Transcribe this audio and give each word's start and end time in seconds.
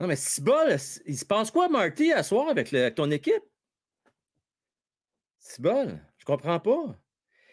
Non, 0.00 0.06
mais 0.06 0.16
si 0.16 0.40
bol, 0.40 0.76
il 1.06 1.18
se 1.18 1.24
passe 1.26 1.50
quoi, 1.50 1.68
Marty, 1.68 2.10
à 2.12 2.22
soir 2.22 2.48
avec, 2.48 2.72
le, 2.72 2.88
ton 2.88 3.10
équipe? 3.10 3.44
Si 5.38 5.60
bol, 5.60 6.00
je 6.16 6.24
comprends 6.24 6.58
pas. 6.58 6.98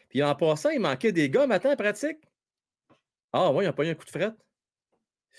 Puis 0.09 0.23
en 0.23 0.33
passant, 0.33 0.69
il 0.69 0.79
manquait 0.79 1.11
des 1.11 1.29
gars 1.29 1.45
matin 1.45 1.73
en 1.73 1.75
pratique. 1.75 2.19
Ah, 3.33 3.51
ouais, 3.51 3.65
ils 3.65 3.67
n'ont 3.67 3.73
pas 3.73 3.83
eu 3.83 3.89
un 3.89 3.95
coup 3.95 4.05
de 4.05 4.09
fret. 4.09 4.31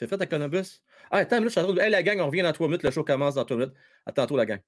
Il 0.01 0.07
fait 0.07 0.21
à 0.21 0.27
Columbus. 0.27 0.83
Ah, 1.11 1.19
attends, 1.19 1.41
là, 1.41 1.45
je 1.45 1.49
suis 1.49 1.61
en 1.61 1.65
train 1.65 1.73
de. 1.73 1.81
Hey, 1.81 1.91
la 1.91 2.03
gang, 2.03 2.21
on 2.21 2.27
revient 2.27 2.43
dans 2.43 2.53
trois 2.53 2.69
minutes. 2.69 2.83
Le 2.83 2.91
show 2.91 3.03
commence 3.03 3.35
dans 3.35 3.45
trois 3.45 3.57
minutes. 3.57 3.75
À 4.07 4.13
tantôt, 4.13 4.37
la 4.37 4.47
gang. 4.47 4.61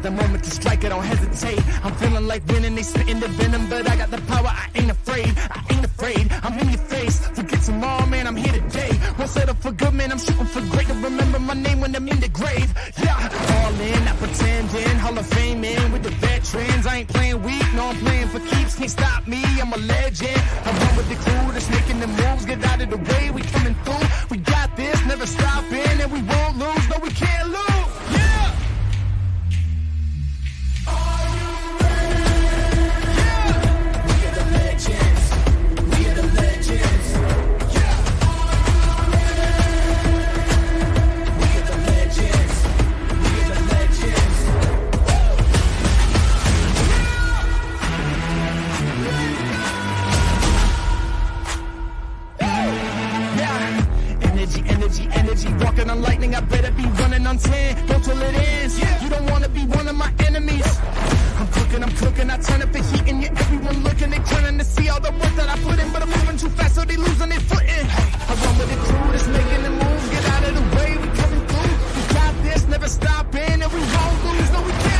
Got 0.00 0.16
the 0.16 0.22
moment 0.22 0.44
to 0.44 0.50
strike, 0.50 0.82
I 0.86 0.88
don't 0.88 1.04
hesitate. 1.04 1.60
I'm 1.84 1.94
feeling 1.96 2.26
like 2.26 2.42
winning, 2.48 2.74
they 2.74 2.82
spitting 2.82 3.20
the 3.20 3.28
venom, 3.28 3.68
but 3.68 3.86
I 3.86 3.96
got 3.96 4.10
the 4.10 4.16
power, 4.32 4.46
I 4.46 4.66
ain't 4.74 4.90
afraid. 4.90 5.28
I 5.36 5.60
ain't 5.70 5.84
afraid, 5.84 6.32
I'm 6.42 6.58
in 6.58 6.70
your 6.70 6.78
face. 6.78 7.18
Forget 7.36 7.60
tomorrow, 7.60 8.06
man, 8.06 8.26
I'm 8.26 8.36
here 8.36 8.50
today. 8.50 8.92
Won't 9.18 9.28
settle 9.28 9.56
for 9.56 9.72
good, 9.72 9.92
man, 9.92 10.10
I'm 10.10 10.18
shooting 10.18 10.46
for 10.46 10.62
great. 10.72 10.86
To 10.86 10.94
remember 10.94 11.38
my 11.38 11.52
name 11.52 11.82
when 11.82 11.94
I'm 11.94 12.08
in 12.08 12.18
the 12.18 12.30
grave. 12.30 12.72
Yeah, 12.96 13.12
all 13.12 13.78
in, 13.78 14.04
not 14.06 14.16
pretending. 14.16 14.98
Hall 15.04 15.18
of 15.18 15.26
Fame 15.26 15.64
in 15.64 15.92
with 15.92 16.02
the 16.02 16.12
veterans. 16.12 16.86
I 16.86 16.96
ain't 17.00 17.08
playing 17.10 17.42
weak, 17.42 17.66
no, 17.74 17.88
I'm 17.88 17.96
playing 17.96 18.28
for 18.28 18.40
keeps. 18.40 18.76
Can't 18.76 18.90
stop 18.90 19.26
me, 19.26 19.44
I'm 19.60 19.70
a 19.70 19.76
legend. 19.76 20.40
I 20.64 20.70
run 20.80 20.96
with 20.96 21.08
the 21.10 21.16
crew 21.16 21.52
that's 21.52 21.68
making 21.68 22.00
the 22.00 22.06
moves. 22.06 22.46
Get 22.46 22.64
out 22.64 22.80
of 22.80 22.88
the 22.88 22.96
way, 22.96 23.30
we 23.32 23.42
coming 23.42 23.74
through. 23.84 24.06
We 24.30 24.38
got 24.38 24.74
this, 24.78 24.96
never 25.04 25.26
stopping, 25.26 26.00
and 26.00 26.10
we 26.10 26.22
won't 26.22 26.56
lose. 26.56 26.88
No, 26.88 26.96
we 27.02 27.10
can't 27.10 27.48
lose. 27.50 27.89
Energy, 54.22 54.64
energy, 54.68 55.08
energy, 55.12 55.48
walking 55.62 55.90
on 55.90 56.00
lightning, 56.00 56.34
I 56.34 56.40
better 56.40 56.72
be 56.72 56.84
running 57.00 57.26
on 57.26 57.36
10. 57.36 57.86
Go 57.86 58.00
till 58.00 58.20
it 58.22 58.34
ends. 58.34 58.78
You 59.02 59.10
don't 59.10 59.30
wanna 59.30 59.48
be 59.50 59.60
one 59.66 59.86
of 59.86 59.94
my 59.94 60.10
enemies. 60.20 60.69
Cooking, 61.70 61.84
I'm 61.84 61.96
cooking, 61.98 62.30
I 62.30 62.36
turn 62.38 62.62
up 62.62 62.72
the 62.72 62.82
heat 62.82 63.06
and 63.06 63.22
you 63.22 63.28
everyone 63.28 63.84
looking, 63.84 64.10
they 64.10 64.18
turning 64.18 64.58
to 64.58 64.64
see 64.64 64.88
all 64.88 64.98
the 64.98 65.12
work 65.12 65.32
that 65.36 65.48
I 65.48 65.56
put 65.62 65.78
in, 65.78 65.92
but 65.92 66.02
I'm 66.02 66.08
moving 66.08 66.36
too 66.36 66.48
fast, 66.48 66.74
so 66.74 66.84
they 66.84 66.96
losing 66.96 67.28
their 67.28 67.38
footing. 67.38 67.86
I 67.86 68.34
run 68.42 68.58
with 68.58 68.70
the 68.70 68.76
crew 68.82 69.12
that's 69.12 69.28
making 69.28 69.62
the 69.62 69.70
moves, 69.70 70.10
get 70.10 70.24
out 70.34 70.48
of 70.48 70.54
the 70.56 70.76
way, 70.76 70.96
we 70.98 71.06
coming 71.14 71.46
through. 71.46 71.74
We 71.94 72.02
got 72.12 72.42
this, 72.42 72.66
never 72.66 72.88
stopping, 72.88 73.62
and 73.62 73.72
we 73.72 73.78
won't 73.78 74.24
lose, 74.24 74.50
no 74.50 74.62
we 74.62 74.72
can't 74.72 74.99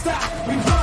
stop. 0.00 0.48
We 0.48 0.79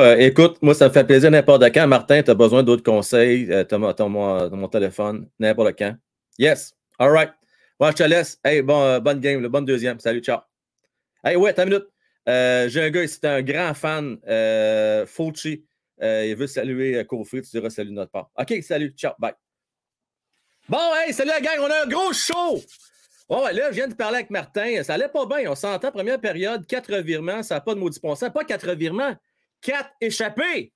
Euh, 0.00 0.16
écoute, 0.16 0.56
moi, 0.62 0.74
ça 0.74 0.88
me 0.88 0.92
fait 0.92 1.04
plaisir 1.04 1.30
n'importe 1.30 1.62
quand. 1.74 1.86
Martin, 1.86 2.22
tu 2.22 2.30
as 2.30 2.34
besoin 2.34 2.62
d'autres 2.62 2.82
conseils. 2.82 3.52
Euh, 3.52 3.64
tu 3.64 3.74
as, 3.74 3.78
as, 3.78 4.02
as, 4.02 4.08
mon 4.08 4.68
téléphone, 4.68 5.28
n'importe 5.38 5.78
quand. 5.78 5.94
Yes. 6.38 6.74
All 6.98 7.10
right. 7.10 7.30
Bon, 7.78 7.90
je 7.90 7.96
te 7.96 8.02
laisse. 8.02 8.38
Hey, 8.42 8.62
bon, 8.62 8.82
euh, 8.82 9.00
bonne 9.00 9.20
game, 9.20 9.42
le 9.42 9.48
bonne 9.48 9.66
deuxième. 9.66 10.00
Salut, 10.00 10.20
ciao. 10.20 10.40
Hey, 11.22 11.36
ouais, 11.36 11.52
t'as 11.52 11.64
une 11.64 11.70
minute. 11.70 11.86
Euh, 12.28 12.68
j'ai 12.68 12.82
un 12.82 12.90
gars 12.90 13.04
ici, 13.04 13.18
un 13.24 13.42
grand 13.42 13.74
fan, 13.74 14.16
Fauci. 15.06 15.64
il 16.00 16.34
veut 16.34 16.46
saluer 16.46 17.04
Kofi. 17.04 17.42
Tu 17.42 17.50
diras 17.50 17.68
salut 17.68 17.90
de 17.90 17.94
notre 17.94 18.10
part. 18.10 18.30
OK, 18.38 18.54
salut, 18.62 18.94
ciao, 18.96 19.12
bye. 19.18 19.34
Bon, 20.68 20.78
hey, 20.96 21.12
salut 21.12 21.30
la 21.30 21.40
gang. 21.40 21.58
On 21.60 21.70
a 21.70 21.84
un 21.84 21.88
gros 21.88 22.12
show. 22.12 22.60
Oh, 23.28 23.46
là, 23.52 23.70
je 23.70 23.74
viens 23.76 23.88
de 23.88 23.94
parler 23.94 24.16
avec 24.16 24.30
Martin. 24.30 24.82
Ça 24.82 24.94
allait 24.94 25.08
pas 25.08 25.26
bien. 25.26 25.50
On 25.50 25.54
s'entend, 25.54 25.92
première 25.92 26.20
période, 26.20 26.66
quatre 26.66 26.96
virements. 26.96 27.42
Ça 27.42 27.56
n'a 27.56 27.60
pas 27.60 27.74
de 27.74 27.80
maudit 27.80 28.00
bon. 28.02 28.14
Pas 28.14 28.44
quatre 28.44 28.72
virements. 28.72 29.14
4 29.62 29.90
échappés. 30.00 30.72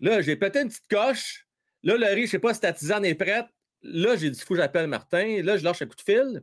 Là, 0.00 0.20
j'ai 0.22 0.36
pété 0.36 0.60
une 0.60 0.68
petite 0.68 0.88
coche. 0.88 1.46
Là, 1.82 1.96
le 1.96 2.06
riz, 2.06 2.22
je 2.22 2.22
ne 2.22 2.26
sais 2.26 2.38
pas 2.38 2.54
si 2.54 2.60
ta 2.60 2.70
est 2.70 3.14
prête. 3.14 3.46
Là, 3.82 4.16
j'ai 4.16 4.30
dit, 4.30 4.40
fou, 4.40 4.56
j'appelle 4.56 4.86
Martin. 4.88 5.42
Là, 5.42 5.56
je 5.56 5.64
lâche 5.64 5.82
un 5.82 5.86
coup 5.86 5.96
de 5.96 6.00
fil. 6.00 6.42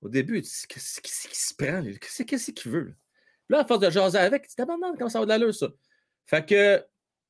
Au 0.00 0.08
début, 0.08 0.38
il 0.38 0.42
dit, 0.42 0.50
qu'est-ce 0.68 1.00
qui 1.00 1.10
se 1.12 1.54
prend? 1.54 1.82
Qu'est-ce 2.26 2.50
qu'il 2.50 2.72
veut? 2.72 2.94
Là? 3.48 3.58
là, 3.58 3.60
à 3.60 3.66
force 3.66 3.80
de 3.80 3.90
jaser 3.90 4.18
avec, 4.18 4.46
c'est 4.48 4.60
abandonné, 4.60 4.96
comment 4.96 5.10
ça 5.10 5.20
va 5.20 5.26
de 5.26 5.30
l'allure, 5.30 5.54
ça? 5.54 5.68
Fait 6.26 6.44
que, 6.44 6.84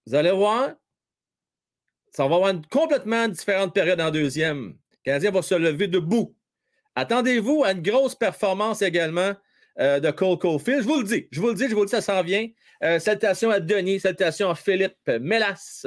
vous 0.07 0.15
allez 0.15 0.31
voir, 0.31 0.75
ça 2.13 2.27
va 2.27 2.37
avoir 2.37 2.51
une 2.51 2.65
complètement 2.67 3.29
différente 3.29 3.75
période 3.75 4.01
en 4.01 4.11
deuxième. 4.11 4.79
Le 4.91 5.05
Canadien 5.05 5.31
va 5.31 5.43
se 5.43 5.55
lever 5.55 5.89
debout. 5.89 6.37
Attendez-vous 6.95 7.65
à 7.65 7.73
une 7.73 7.83
grosse 7.83 8.15
performance 8.15 8.83
également 8.83 9.35
euh, 9.79 10.01
de 10.01 10.11
Cole 10.11 10.39
Caulfield. 10.39 10.83
Je 10.83 10.87
vous 10.87 10.99
le 10.99 11.05
dis, 11.05 11.29
je 11.31 11.41
vous 11.41 11.49
le 11.49 11.55
dis, 11.55 11.69
je 11.69 11.75
vous 11.75 11.81
le 11.81 11.87
dis, 11.87 11.93
ça 11.93 12.03
s'en 12.03 12.23
vient. 12.23 12.47
Euh, 12.83 12.99
salutations 12.99 13.51
à 13.51 13.61
Denis, 13.61 14.01
salutations 14.01 14.51
à 14.51 14.55
Philippe 14.55 15.09
Mélas, 15.21 15.87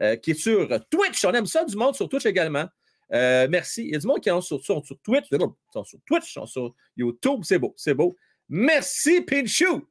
euh, 0.00 0.16
qui 0.16 0.32
est 0.32 0.34
sur 0.34 0.68
Twitch. 0.90 1.24
On 1.24 1.32
aime 1.32 1.46
ça 1.46 1.64
du 1.64 1.76
monde 1.76 1.94
sur 1.94 2.08
Twitch 2.08 2.26
également. 2.26 2.66
Merci. 3.10 3.84
Il 3.84 3.92
y 3.92 3.96
a 3.96 3.98
du 3.98 4.06
monde 4.06 4.20
qui 4.20 4.28
est 4.28 4.40
sur, 4.40 4.60
sur, 4.60 4.82
Twitch. 5.02 5.26
Ils 5.30 5.38
sont 5.72 5.84
sur 5.84 5.98
Twitch, 6.06 6.30
ils 6.30 6.32
sont 6.32 6.46
sur 6.46 6.74
YouTube. 6.96 7.40
C'est 7.42 7.58
beau, 7.58 7.74
c'est 7.76 7.94
beau. 7.94 8.16
Merci, 8.48 9.20
Pinchou. 9.20 9.86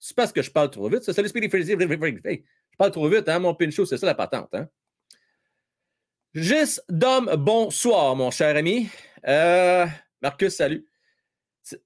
C'est 0.00 0.16
parce 0.16 0.32
que 0.32 0.42
je 0.42 0.50
parle 0.50 0.70
trop 0.70 0.88
vite. 0.88 1.02
Salut, 1.04 1.28
Speedy 1.28 1.48
Frizzy. 1.48 1.72
Hey, 2.24 2.44
je 2.70 2.76
parle 2.76 2.90
trop 2.90 3.08
vite, 3.08 3.28
hein, 3.28 3.38
mon 3.38 3.54
Pinchou. 3.54 3.84
C'est 3.84 3.98
ça 3.98 4.06
la 4.06 4.14
patente. 4.14 4.52
Hein? 4.54 4.68
Dom, 6.88 7.30
bonsoir, 7.36 8.16
mon 8.16 8.30
cher 8.32 8.56
ami. 8.56 8.88
Marcus, 10.20 10.56
salut. 10.56 10.86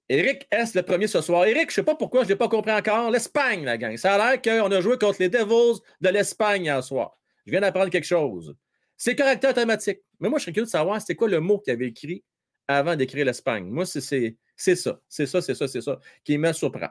Eric 0.09 0.47
S, 0.51 0.75
le 0.75 0.83
premier 0.83 1.07
ce 1.07 1.21
soir. 1.21 1.45
Eric, 1.45 1.65
je 1.65 1.67
ne 1.67 1.73
sais 1.73 1.83
pas 1.83 1.95
pourquoi, 1.95 2.23
je 2.23 2.27
ne 2.27 2.31
l'ai 2.31 2.37
pas 2.37 2.49
compris 2.49 2.73
encore. 2.73 3.11
L'Espagne, 3.11 3.65
la 3.65 3.77
gang. 3.77 3.97
Ça 3.97 4.15
a 4.15 4.37
l'air 4.37 4.43
qu'on 4.43 4.71
a 4.71 4.81
joué 4.81 4.99
contre 4.99 5.19
les 5.21 5.29
Devils 5.29 5.81
de 6.01 6.09
l'Espagne 6.09 6.65
hier 6.65 6.83
soir. 6.83 7.19
Je 7.45 7.51
viens 7.51 7.61
d'apprendre 7.61 7.91
quelque 7.91 8.07
chose. 8.07 8.57
C'est 8.97 9.15
correcteur 9.15 9.51
automatique. 9.51 10.01
Mais 10.21 10.29
moi, 10.29 10.39
je 10.39 10.45
serais 10.45 10.53
curieux 10.53 10.67
de 10.67 10.71
savoir 10.71 11.01
c'était 11.01 11.15
quoi 11.15 11.29
le 11.29 11.41
mot 11.41 11.59
qu'il 11.59 11.73
avait 11.73 11.89
écrit 11.89 12.25
avant 12.67 12.97
d'écrire 12.97 13.27
l'Espagne? 13.27 13.67
Moi, 13.67 13.85
c'est 13.85 14.01
ça, 14.01 14.17
c'est 14.57 14.77
ça, 14.77 15.01
c'est 15.09 15.27
ça, 15.27 15.69
c'est 15.69 15.81
ça 15.81 16.01
qui 16.25 16.39
me 16.39 16.53
surprend. 16.53 16.89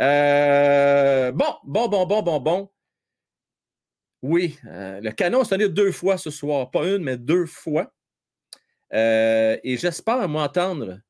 Euh, 0.00 1.32
bon, 1.32 1.54
bon, 1.64 1.88
bon, 1.88 2.06
bon, 2.06 2.22
bon, 2.22 2.40
bon. 2.40 2.70
Oui, 4.22 4.58
euh, 4.66 5.00
le 5.00 5.12
canon 5.12 5.42
a 5.42 5.44
sonné 5.44 5.68
deux 5.68 5.92
fois 5.92 6.16
ce 6.16 6.30
soir. 6.30 6.70
Pas 6.70 6.86
une, 6.86 7.02
mais 7.02 7.16
deux 7.16 7.46
fois. 7.46 7.92
Euh, 8.92 9.58
et 9.62 9.76
j'espère 9.76 10.28
m'entendre, 10.28 11.00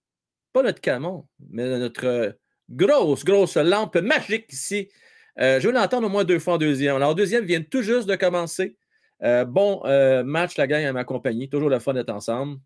pas 0.57 0.63
notre 0.63 0.81
canon, 0.81 1.29
mais 1.51 1.79
notre 1.79 2.39
grosse, 2.71 3.25
grosse 3.25 3.57
lampe 3.57 3.97
magique 3.97 4.51
ici. 4.51 4.89
je 5.37 5.59
vais 5.59 5.73
l'entendre 5.73 6.07
au 6.07 6.11
moins 6.11 6.25
deux 6.25 6.39
fois 6.39 6.55
en 6.55 6.59
deuxième. 6.59 6.97
Alors, 6.97 7.15
deuxième 7.15 7.45
vient 7.45 7.61
tout 7.61 7.83
juste 7.83 8.09
de 8.09 8.17
commencer. 8.17 8.79
bon 9.21 9.83
match, 10.25 10.57
la 10.57 10.67
gang 10.67 10.83
à 10.87 10.95
ma 10.95 11.05
compagnie. 11.05 11.51
Toujours 11.51 11.69
le 11.69 11.79
fun 11.79 11.93
d'être 11.93 12.09
ensemble. 12.09 12.59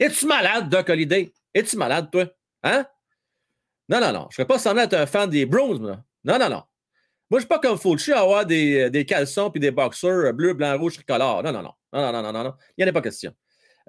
Es-tu 0.00 0.26
malade, 0.26 0.70
Doc 0.70 0.88
Holiday? 0.88 1.30
Es-tu 1.52 1.76
malade, 1.76 2.08
toi? 2.10 2.24
Hein? 2.62 2.86
Non, 3.90 4.00
non, 4.00 4.10
non. 4.10 4.20
Je 4.22 4.26
ne 4.26 4.32
serais 4.32 4.46
pas 4.46 4.58
semblé 4.58 4.84
être 4.84 4.94
un 4.94 5.04
fan 5.04 5.28
des 5.28 5.44
Browns. 5.44 6.02
Non, 6.24 6.38
non, 6.38 6.48
non. 6.48 6.62
Moi, 7.28 7.32
je 7.32 7.34
ne 7.36 7.40
suis 7.40 7.48
pas 7.48 7.58
comme 7.58 7.76
Fulci 7.76 8.12
à 8.12 8.20
avoir 8.20 8.46
des, 8.46 8.88
des 8.88 9.04
caleçons 9.04 9.52
et 9.54 9.58
des 9.58 9.70
boxers 9.70 10.32
bleu, 10.32 10.54
blanc, 10.54 10.78
rouge, 10.78 10.94
tricolore. 10.94 11.42
Non, 11.42 11.52
non, 11.52 11.62
non. 11.62 11.72
Non, 11.92 12.12
non, 12.12 12.22
non, 12.22 12.32
non, 12.32 12.44
non. 12.44 12.54
Il 12.78 12.82
n'y 12.82 12.88
en 12.88 12.88
a 12.88 12.94
pas 12.94 13.02
question. 13.02 13.34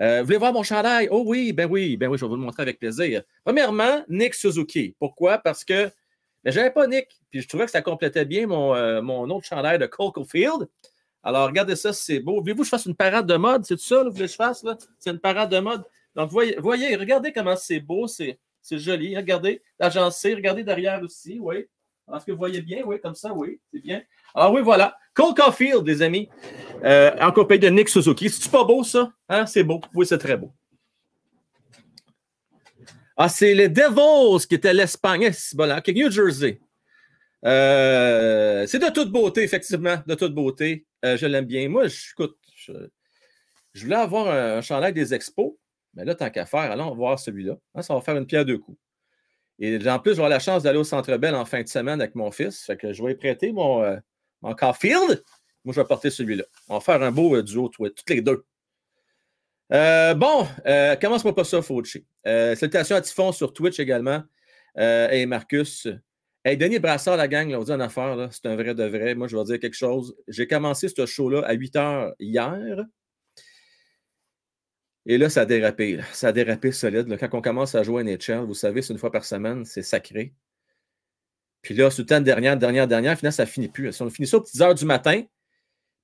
Euh, 0.01 0.19
vous 0.19 0.25
voulez 0.25 0.37
voir 0.37 0.53
mon 0.53 0.63
chandail? 0.63 1.07
Oh 1.09 1.23
oui, 1.25 1.53
ben 1.53 1.69
oui, 1.69 1.95
ben 1.97 2.09
oui, 2.09 2.17
je 2.17 2.25
vais 2.25 2.29
vous 2.29 2.35
le 2.35 2.41
montrer 2.41 2.63
avec 2.63 2.79
plaisir. 2.79 3.23
Premièrement, 3.43 4.03
Nick 4.09 4.33
Suzuki. 4.33 4.95
Pourquoi? 4.99 5.37
Parce 5.37 5.63
que 5.63 5.89
ben, 6.43 6.51
je 6.51 6.59
n'avais 6.59 6.71
pas 6.71 6.85
Nick, 6.87 7.07
puis 7.29 7.41
je 7.41 7.47
trouvais 7.47 7.65
que 7.65 7.71
ça 7.71 7.81
complétait 7.81 8.25
bien 8.25 8.47
mon, 8.47 8.75
euh, 8.75 9.01
mon 9.01 9.29
autre 9.29 9.47
chandail 9.47 9.79
de 9.79 9.89
Field. 10.27 10.67
Alors, 11.23 11.47
regardez 11.47 11.75
ça, 11.75 11.91
c'est 11.91 12.19
beau. 12.19 12.39
Voulez-vous 12.39 12.59
que 12.59 12.65
je 12.65 12.69
fasse 12.69 12.85
une 12.85 12.95
parade 12.95 13.25
de 13.25 13.35
mode? 13.35 13.65
C'est 13.65 13.79
ça, 13.79 13.95
là, 13.95 14.03
vous 14.03 14.11
voulez 14.11 14.25
que 14.25 14.31
je 14.31 14.35
fasse? 14.35 14.63
C'est 14.99 15.09
une 15.09 15.19
parade 15.19 15.49
de 15.49 15.59
mode. 15.59 15.83
Donc, 16.15 16.29
voyez, 16.29 16.55
voyez 16.59 16.95
regardez 16.95 17.31
comment 17.31 17.55
c'est 17.55 17.79
beau. 17.79 18.07
C'est 18.07 18.37
c'est 18.61 18.79
joli. 18.79 19.15
Regardez, 19.15 19.61
l'agencé. 19.79 20.33
Regardez 20.33 20.63
derrière 20.63 21.01
aussi, 21.01 21.39
oui. 21.39 21.67
Est-ce 22.13 22.25
que 22.25 22.31
vous 22.31 22.37
voyez 22.37 22.61
bien? 22.61 22.83
Oui, 22.85 22.99
comme 23.01 23.15
ça, 23.15 23.33
oui. 23.33 23.59
C'est 23.73 23.79
bien. 23.79 24.01
Alors 24.33 24.53
oui, 24.53 24.61
voilà. 24.61 24.97
Cole 25.13 25.33
Caulfield, 25.33 25.85
les 25.87 26.01
amis, 26.01 26.29
euh, 26.83 27.11
en 27.19 27.31
compagnie 27.31 27.61
de 27.61 27.69
Nick 27.69 27.89
Suzuki. 27.89 28.29
C'est-tu 28.29 28.49
pas 28.49 28.63
beau, 28.63 28.83
ça? 28.83 29.11
Hein? 29.27 29.45
C'est 29.45 29.63
beau. 29.63 29.81
Oui, 29.93 30.05
c'est 30.05 30.17
très 30.17 30.37
beau. 30.37 30.51
Ah, 33.17 33.29
c'est 33.29 33.53
les 33.53 33.69
Devils 33.69 34.45
qui 34.47 34.55
étaient 34.55 34.73
l'Espagne. 34.73 35.31
C'est 35.31 35.55
bon, 35.55 35.67
là. 35.67 35.81
New 35.87 36.11
Jersey. 36.11 36.59
Euh, 37.43 38.67
c'est 38.67 38.79
de 38.79 38.91
toute 38.91 39.11
beauté, 39.11 39.43
effectivement. 39.43 39.97
De 40.05 40.15
toute 40.15 40.35
beauté. 40.35 40.85
Euh, 41.03 41.17
je 41.17 41.25
l'aime 41.25 41.45
bien. 41.45 41.67
Moi, 41.69 41.85
écoute, 41.87 42.37
je, 42.55 42.73
voulais 43.83 43.95
avoir 43.95 44.27
un, 44.27 44.57
un 44.57 44.61
chandail 44.61 44.93
des 44.93 45.13
expos. 45.13 45.53
Mais 45.95 46.05
là, 46.05 46.13
tant 46.13 46.29
qu'à 46.29 46.45
faire, 46.45 46.71
allons 46.71 46.93
voir 46.93 47.17
celui-là. 47.17 47.55
Hein, 47.73 47.81
ça 47.81 47.95
va 47.95 48.01
faire 48.01 48.17
une 48.17 48.27
pierre 48.27 48.45
deux 48.45 48.57
coups. 48.57 48.77
Et 49.59 49.87
en 49.87 49.99
plus, 49.99 50.15
j'aurai 50.15 50.29
la 50.29 50.39
chance 50.39 50.63
d'aller 50.63 50.79
au 50.79 50.83
Centre 50.83 51.15
Bell 51.17 51.35
en 51.35 51.45
fin 51.45 51.61
de 51.61 51.67
semaine 51.67 52.01
avec 52.01 52.15
mon 52.15 52.31
fils. 52.31 52.63
Fait 52.65 52.77
que 52.77 52.91
je 52.91 53.03
vais 53.03 53.13
y 53.13 53.15
prêter 53.15 53.51
mon, 53.51 53.83
euh, 53.83 53.97
mon 54.41 54.53
Caulfield. 54.53 55.23
Moi, 55.63 55.73
je 55.73 55.81
vais 55.81 55.87
porter 55.87 56.09
celui-là. 56.09 56.43
On 56.67 56.75
va 56.75 56.79
faire 56.79 57.01
un 57.01 57.11
beau 57.11 57.35
euh, 57.35 57.43
duo, 57.43 57.69
toutes 57.69 58.09
les 58.09 58.21
deux. 58.21 58.45
Euh, 59.73 60.13
bon, 60.13 60.47
commence-moi 61.01 61.33
pas 61.33 61.43
ça, 61.43 61.61
Fauci. 61.61 62.05
salutations 62.23 62.97
à 62.97 63.01
Typhon 63.01 63.31
sur 63.31 63.53
Twitch 63.53 63.79
également. 63.79 64.21
et 64.77 65.25
Marcus. 65.25 65.87
Hey, 66.43 66.57
Denis 66.57 66.77
Brassard, 66.77 67.17
la 67.17 67.27
gang, 67.27 67.49
là, 67.49 67.59
on 67.59 67.63
dit 67.63 67.71
en 67.71 67.79
affaire, 67.79 68.29
c'est 68.31 68.45
un 68.45 68.55
vrai 68.55 68.75
de 68.75 68.83
vrai. 68.83 69.15
Moi, 69.15 69.27
je 69.27 69.35
vais 69.35 69.43
dire 69.45 69.59
quelque 69.59 69.75
chose. 69.75 70.15
J'ai 70.27 70.45
commencé 70.45 70.89
ce 70.89 71.05
show-là 71.07 71.41
à 71.43 71.53
8 71.53 71.75
h 71.75 72.13
hier. 72.19 72.85
Et 75.05 75.17
là, 75.17 75.29
ça 75.29 75.41
a 75.41 75.45
dérapé. 75.45 75.99
Ça 76.13 76.29
a 76.29 76.31
dérapé 76.31 76.71
solide. 76.71 77.15
Quand 77.19 77.37
on 77.37 77.41
commence 77.41 77.75
à 77.75 77.83
jouer 77.83 78.01
à 78.01 78.03
NHL, 78.03 78.45
vous 78.45 78.55
savez, 78.55 78.81
c'est 78.81 78.93
une 78.93 78.99
fois 78.99 79.11
par 79.11 79.23
semaine, 79.25 79.65
c'est 79.65 79.83
sacré. 79.83 80.33
Puis 81.61 81.73
là, 81.75 81.89
c'est 81.91 82.01
le 82.01 82.05
temps 82.05 82.19
de 82.19 82.25
dernière, 82.25 82.57
dernière, 82.57 82.87
dernière, 82.87 83.17
finalement, 83.17 83.35
ça 83.35 83.45
finit 83.45 83.67
plus. 83.67 83.91
Si 83.91 84.01
on 84.01 84.09
finit 84.09 84.27
ça 84.27 84.37
aux 84.37 84.41
petites 84.41 84.61
heures 84.61 84.75
du 84.75 84.85
matin, 84.85 85.23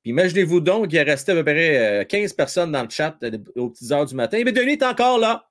puis 0.01 0.12
imaginez-vous 0.12 0.59
donc 0.62 0.94
est 0.94 1.03
resté 1.03 1.31
à 1.31 1.36
peu 1.36 1.44
près 1.44 2.06
15 2.09 2.31
euh, 2.31 2.36
personnes 2.36 2.71
dans 2.71 2.83
le 2.83 2.89
chat 2.89 3.15
euh, 3.24 3.38
aux 3.56 3.69
petites 3.69 3.92
heures 3.92 4.06
du 4.06 4.15
matin. 4.15 4.42
Mais 4.44 4.51
Denis 4.51 4.74
est 4.74 4.83
encore 4.83 5.19
là. 5.19 5.47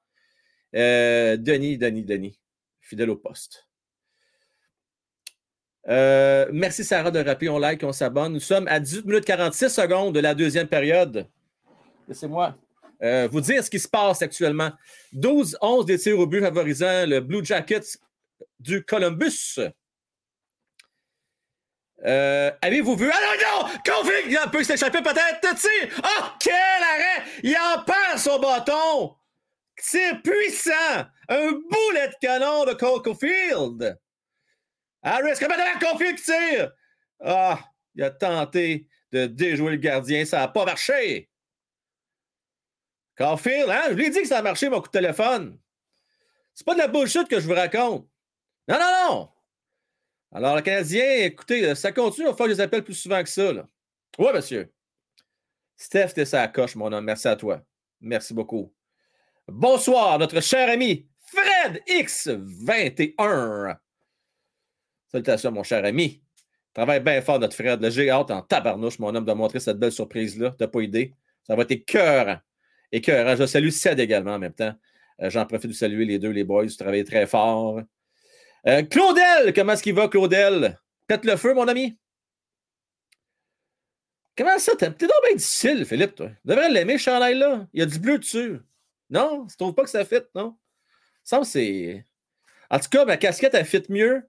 Euh, 0.74 1.36
Denis, 1.36 1.78
Denis, 1.78 2.04
Denis. 2.04 2.40
Fidèle 2.80 3.10
au 3.10 3.16
poste. 3.16 3.68
merci 5.86 6.82
Sarah 6.82 7.12
de 7.12 7.20
rappeler, 7.20 7.48
on 7.48 7.58
like, 7.58 7.82
on 7.84 7.92
s'abonne. 7.92 8.32
Nous 8.32 8.40
sommes 8.40 8.66
à 8.68 8.80
18 8.80 9.06
minutes 9.06 9.24
46 9.24 9.68
secondes 9.68 10.14
de 10.14 10.20
la 10.20 10.34
deuxième 10.34 10.66
période. 10.66 11.28
Laissez-moi 12.08 12.56
euh, 13.02 13.28
vous 13.30 13.40
dire 13.40 13.64
ce 13.64 13.70
qui 13.70 13.78
se 13.78 13.88
passe 13.88 14.22
actuellement. 14.22 14.70
12-11 15.14 15.86
des 15.86 15.98
tirs 15.98 16.18
au 16.18 16.26
but 16.26 16.40
favorisant 16.40 17.06
le 17.06 17.20
Blue 17.20 17.44
Jackets 17.44 17.98
du 18.58 18.84
Columbus. 18.84 19.58
Euh, 22.04 22.50
avez-vous 22.62 22.96
vu? 22.96 23.10
Ah 23.12 23.18
non, 23.20 23.66
non! 23.66 24.12
Il 24.26 24.50
peut 24.50 24.64
s'échapper 24.64 25.02
peut-être 25.02 25.54
tir! 25.56 26.02
Oh, 26.02 26.24
quel 26.40 26.54
arrêt! 26.54 27.24
Il 27.42 27.56
en 27.56 27.82
perd 27.82 28.18
son 28.18 28.38
bâton! 28.38 29.14
C'est 29.76 30.22
puissant! 30.22 31.04
Un 31.28 31.52
boulet 31.52 32.08
de 32.08 32.14
canon 32.20 32.64
de 32.64 32.72
Coco 32.72 33.14
Field! 33.14 33.98
Harris, 35.02 35.38
comment 35.38 35.54
Caulfield 35.80 36.16
qui 36.16 36.24
tire? 36.24 36.72
Ah, 37.22 37.58
il 37.94 38.02
a 38.02 38.10
tenté 38.10 38.86
de 39.12 39.26
déjouer 39.26 39.72
le 39.72 39.76
gardien, 39.76 40.24
ça 40.24 40.40
n'a 40.40 40.48
pas 40.48 40.64
marché! 40.64 41.29
Carfield, 43.16 43.68
hein? 43.68 43.82
Je 43.90 43.94
lui 43.94 44.06
ai 44.06 44.10
dit 44.10 44.22
que 44.22 44.28
ça 44.28 44.38
a 44.38 44.42
marché, 44.42 44.68
mon 44.68 44.80
coup 44.80 44.88
de 44.88 44.92
téléphone. 44.92 45.58
C'est 46.54 46.66
pas 46.66 46.74
de 46.74 46.78
la 46.78 46.88
bullshit 46.88 47.28
que 47.28 47.40
je 47.40 47.46
vous 47.46 47.54
raconte. 47.54 48.08
Non, 48.68 48.78
non, 48.78 49.08
non. 49.08 49.28
Alors, 50.32 50.56
le 50.56 50.62
Canadien, 50.62 51.24
écoutez, 51.24 51.74
ça 51.74 51.92
continue. 51.92 52.26
Il 52.26 52.30
va 52.30 52.36
falloir 52.36 52.48
les 52.48 52.60
appelle 52.60 52.84
plus 52.84 52.94
souvent 52.94 53.22
que 53.22 53.28
ça. 53.28 53.52
Oui, 54.18 54.28
monsieur. 54.32 54.72
Steph, 55.76 56.08
t'es 56.14 56.24
sa 56.24 56.46
coche, 56.48 56.76
mon 56.76 56.92
homme. 56.92 57.04
Merci 57.04 57.28
à 57.28 57.36
toi. 57.36 57.62
Merci 58.00 58.34
beaucoup. 58.34 58.72
Bonsoir, 59.48 60.18
notre 60.18 60.40
cher 60.40 60.70
ami 60.70 61.08
Fred 61.24 61.82
X21. 61.88 63.76
Salutations, 65.08 65.50
mon 65.50 65.62
cher 65.62 65.84
ami. 65.84 66.22
Travaille 66.72 67.00
bien 67.00 67.20
fort, 67.20 67.40
notre 67.40 67.56
Fred. 67.56 67.88
J'ai 67.90 68.10
hâte 68.10 68.30
en 68.30 68.42
tabarnouche, 68.42 68.98
mon 68.98 69.14
homme, 69.14 69.24
de 69.24 69.32
montrer 69.32 69.58
cette 69.58 69.78
belle 69.78 69.90
surprise-là. 69.90 70.54
T'as 70.56 70.68
pas 70.68 70.82
idée. 70.82 71.14
Ça 71.42 71.56
va 71.56 71.64
être 71.68 71.84
cœur. 71.84 72.40
Et 72.92 73.00
que 73.00 73.12
je 73.36 73.46
salue 73.46 73.70
Ced 73.70 74.00
également 74.00 74.34
en 74.34 74.38
même 74.38 74.52
temps. 74.52 74.74
Euh, 75.22 75.30
j'en 75.30 75.46
profite 75.46 75.70
de 75.70 75.74
saluer 75.74 76.04
les 76.04 76.18
deux, 76.18 76.30
les 76.30 76.44
boys. 76.44 76.64
Vous 76.64 76.74
travaillez 76.74 77.04
très 77.04 77.26
fort. 77.26 77.80
Euh, 78.66 78.82
Claudel, 78.82 79.52
comment 79.54 79.72
est-ce 79.72 79.82
qu'il 79.82 79.94
va, 79.94 80.08
Claudel? 80.08 80.78
Pète 81.06 81.24
le 81.24 81.36
feu, 81.36 81.54
mon 81.54 81.68
ami. 81.68 81.98
Comment 84.36 84.58
ça? 84.58 84.74
T'es 84.76 84.88
donc 84.88 85.10
bien 85.24 85.36
difficile, 85.36 85.84
Philippe, 85.84 86.14
toi. 86.14 86.28
Tu 86.28 86.34
devrais 86.44 86.70
l'aimer, 86.70 86.98
chandail 86.98 87.38
là. 87.38 87.66
Il 87.72 87.80
y 87.80 87.82
a 87.82 87.86
du 87.86 87.98
bleu 87.98 88.18
dessus. 88.18 88.58
Non? 89.10 89.46
Tu 89.46 89.56
trouves 89.56 89.74
pas 89.74 89.82
que 89.82 89.90
ça 89.90 90.04
fit, 90.04 90.22
non? 90.34 90.56
Ça 91.24 91.44
c'est. 91.44 92.06
En 92.70 92.78
tout 92.78 92.88
cas, 92.88 93.04
ma 93.04 93.16
casquette, 93.16 93.54
elle 93.54 93.66
fit 93.66 93.82
mieux 93.88 94.22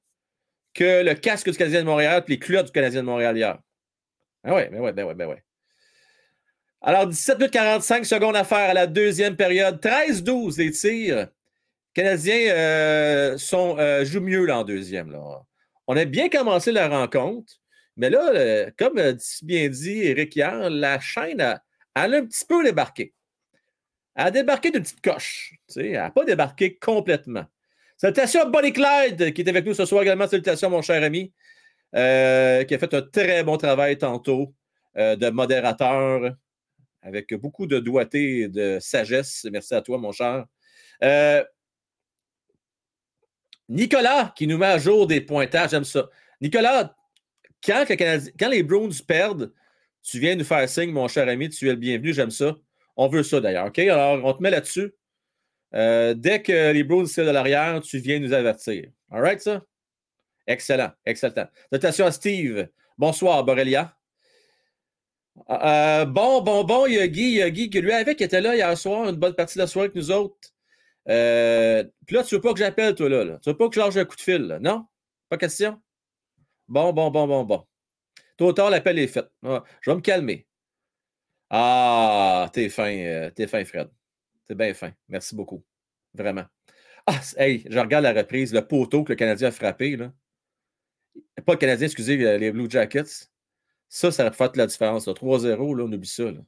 que 0.74 1.03
le 1.03 1.13
casque 1.13 1.50
du 1.50 1.57
Canadien 1.57 1.81
de 1.81 1.86
Montréal 1.86 2.24
et 2.25 2.31
les 2.31 2.39
culottes 2.39 2.67
du 2.67 2.71
Canadien 2.71 3.01
de 3.01 3.05
Montréal 3.05 3.38
hier. 3.38 3.59
Ah 4.43 4.55
ouais, 4.55 4.69
ben 4.69 4.81
ouais, 4.81 4.91
ben 4.91 5.05
ouais, 5.05 5.13
ben 5.13 5.29
ouais. 5.29 5.43
Alors, 6.83 7.05
17 7.05 7.38
minutes 7.38 7.53
45 7.53 8.05
secondes 8.05 8.35
à 8.35 8.43
faire 8.43 8.71
à 8.71 8.73
la 8.73 8.88
deuxième 8.88 9.35
période. 9.35 9.79
13-12 9.79 10.57
les 10.57 10.71
tirs. 10.71 11.17
Les 11.17 11.27
Canadiens 11.93 12.55
euh, 12.55 13.38
euh, 13.53 14.05
jouent 14.05 14.21
mieux 14.21 14.45
là, 14.45 14.59
en 14.59 14.63
deuxième. 14.63 15.15
On 15.85 15.95
a 15.95 16.05
bien 16.05 16.27
commencé 16.27 16.71
la 16.71 16.88
rencontre, 16.88 17.53
mais 17.97 18.09
là, 18.09 18.31
euh, 18.33 18.71
comme 18.79 19.00
bien 19.43 19.69
dit 19.69 20.01
Eric 20.01 20.35
hier, 20.35 20.71
la 20.71 21.00
chaîne 21.00 21.41
a 21.41 21.61
un 21.93 22.25
petit 22.25 22.45
peu 22.45 22.63
débarqué. 22.63 23.13
Elle 24.15 24.25
a 24.25 24.31
débarqué 24.31 24.71
d'une 24.71 24.81
petite 24.81 25.01
coche. 25.01 25.53
Elle 25.75 25.91
n'a 25.91 26.09
pas 26.09 26.25
débarqué 26.25 26.77
complètement. 26.77 27.45
Salutations 27.95 28.41
à 28.41 28.45
Bonnie 28.45 28.73
Clyde 28.73 29.33
qui 29.33 29.41
est 29.41 29.50
avec 29.50 29.65
nous 29.67 29.75
ce 29.75 29.85
soir 29.85 30.01
également. 30.01 30.27
Salutations, 30.27 30.71
mon 30.71 30.81
cher 30.81 31.03
ami, 31.03 31.31
qui 31.93 32.00
a 32.00 32.65
fait 32.65 32.93
un 32.95 33.01
très 33.03 33.43
bon 33.43 33.57
travail 33.57 34.00
tantôt 34.00 34.55
de 34.95 35.29
modérateur 35.29 36.35
avec 37.01 37.34
beaucoup 37.34 37.67
de 37.67 37.79
doigté 37.79 38.41
et 38.41 38.48
de 38.48 38.77
sagesse. 38.79 39.48
Merci 39.51 39.74
à 39.74 39.81
toi, 39.81 39.98
mon 39.98 40.12
cher. 40.12 40.46
Euh, 41.03 41.43
Nicolas, 43.70 44.34
qui 44.36 44.48
nous 44.48 44.58
met 44.58 44.67
à 44.67 44.77
jour 44.77 45.08
des 45.08 45.22
pointages, 45.22 45.72
j'aime 45.72 45.84
ça. 45.84 46.10
Nicolas, 46.41 46.96
quand, 47.63 47.86
les 48.50 48.63
Browns 48.63 48.93
perdent, 49.08 49.53
tu 50.03 50.20
viens 50.20 50.36
nous 50.36 50.43
faire 50.43 50.67
signe, 50.67 50.91
mon 50.91 51.08
cher 51.08 51.27
ami, 51.27 51.50
tu 51.50 51.67
es 51.67 51.72
le 51.72 51.77
bienvenu, 51.77 52.13
j'aime 52.13 52.31
ça. 52.31 52.58
On 52.98 53.08
veut 53.08 53.24
ça 53.24 53.39
d'ailleurs? 53.39 53.72
Alors, 53.77 54.25
on 54.25 54.34
te 54.34 54.41
met 54.41 54.50
là-dessus. 54.50 54.93
Euh, 55.74 56.13
dès 56.13 56.41
que 56.41 56.72
les 56.72 56.84
Browns 56.84 57.08
tirent 57.08 57.25
de 57.25 57.31
l'arrière, 57.31 57.79
tu 57.81 58.00
viens 58.00 58.20
nous 58.20 58.34
avertir. 58.34 58.89
All 59.10 59.22
right, 59.22 59.39
ça? 59.39 59.63
Excellent, 60.48 60.91
excellent. 61.05 61.48
Salutations 61.70 62.05
à 62.05 62.12
Steve. 62.12 62.67
Bonsoir, 62.98 63.43
Borelia. 63.46 63.96
Euh, 65.50 66.05
bon, 66.05 66.41
bon, 66.41 66.63
bon, 66.63 66.85
il 66.85 66.95
y 66.95 67.00
a 67.00 67.07
Guy, 67.07 67.21
il 67.21 67.38
y 67.38 67.41
a 67.41 67.50
Guy 67.50 67.69
qui 67.69 67.81
lui 67.81 67.91
avec 67.91 68.21
était 68.21 68.41
là 68.41 68.55
hier 68.55 68.77
soir, 68.77 69.09
une 69.09 69.15
bonne 69.15 69.35
partie 69.35 69.55
de 69.55 69.63
la 69.63 69.67
soirée 69.67 69.85
avec 69.85 69.95
nous 69.95 70.11
autres. 70.11 70.50
Euh, 71.09 71.83
puis 72.05 72.15
là, 72.15 72.23
tu 72.23 72.35
veux 72.35 72.41
pas 72.41 72.53
que 72.53 72.59
j'appelle, 72.59 72.95
toi, 72.95 73.09
là, 73.09 73.23
là, 73.23 73.39
Tu 73.41 73.50
veux 73.50 73.57
pas 73.57 73.69
que 73.69 73.75
je 73.75 73.79
lâche 73.79 73.97
un 73.97 74.05
coup 74.05 74.15
de 74.15 74.21
fil, 74.21 74.41
là? 74.43 74.59
Non? 74.59 74.85
Pas 75.29 75.38
question? 75.38 75.81
Bon, 76.67 76.93
bon, 76.93 77.09
bon, 77.11 77.27
bon, 77.27 77.43
bon. 77.43 77.65
Tôt 78.38 78.50
ou 78.50 78.53
tard, 78.53 78.69
l'appel 78.69 79.00
est 79.00 79.07
fait. 79.07 79.25
je 79.43 79.89
vais 79.89 79.95
me 79.95 80.01
calmer. 80.01 80.47
Ah, 81.50 82.50
t'es 82.53 82.69
fin, 82.69 82.95
euh, 82.97 83.29
t'es 83.31 83.47
fin, 83.47 83.63
Fred. 83.65 83.89
T'es 84.47 84.55
bien 84.55 84.73
fin. 84.73 84.91
Merci 85.09 85.35
beaucoup. 85.35 85.63
Vraiment. 86.13 86.45
Ah, 87.07 87.19
hey, 87.38 87.65
je 87.69 87.79
regarde 87.79 88.03
la 88.03 88.13
reprise, 88.13 88.53
le 88.53 88.65
poteau 88.65 89.03
que 89.03 89.13
le 89.13 89.15
Canadien 89.17 89.50
a 89.50 89.51
frappé, 89.51 89.97
là. 89.97 90.13
Pas 91.45 91.53
le 91.53 91.57
Canadien, 91.57 91.88
excusez, 91.88 92.17
les 92.38 92.51
Blue 92.51 92.69
Jackets. 92.69 93.30
Ça, 93.93 94.10
ça 94.12 94.25
aurait 94.25 94.33
fait 94.33 94.57
la 94.57 94.65
différence. 94.65 95.07
3-0, 95.07 95.77
là, 95.77 95.83
on 95.83 95.91
oublie 95.91 96.07
ça. 96.07 96.24
Là 96.24 96.39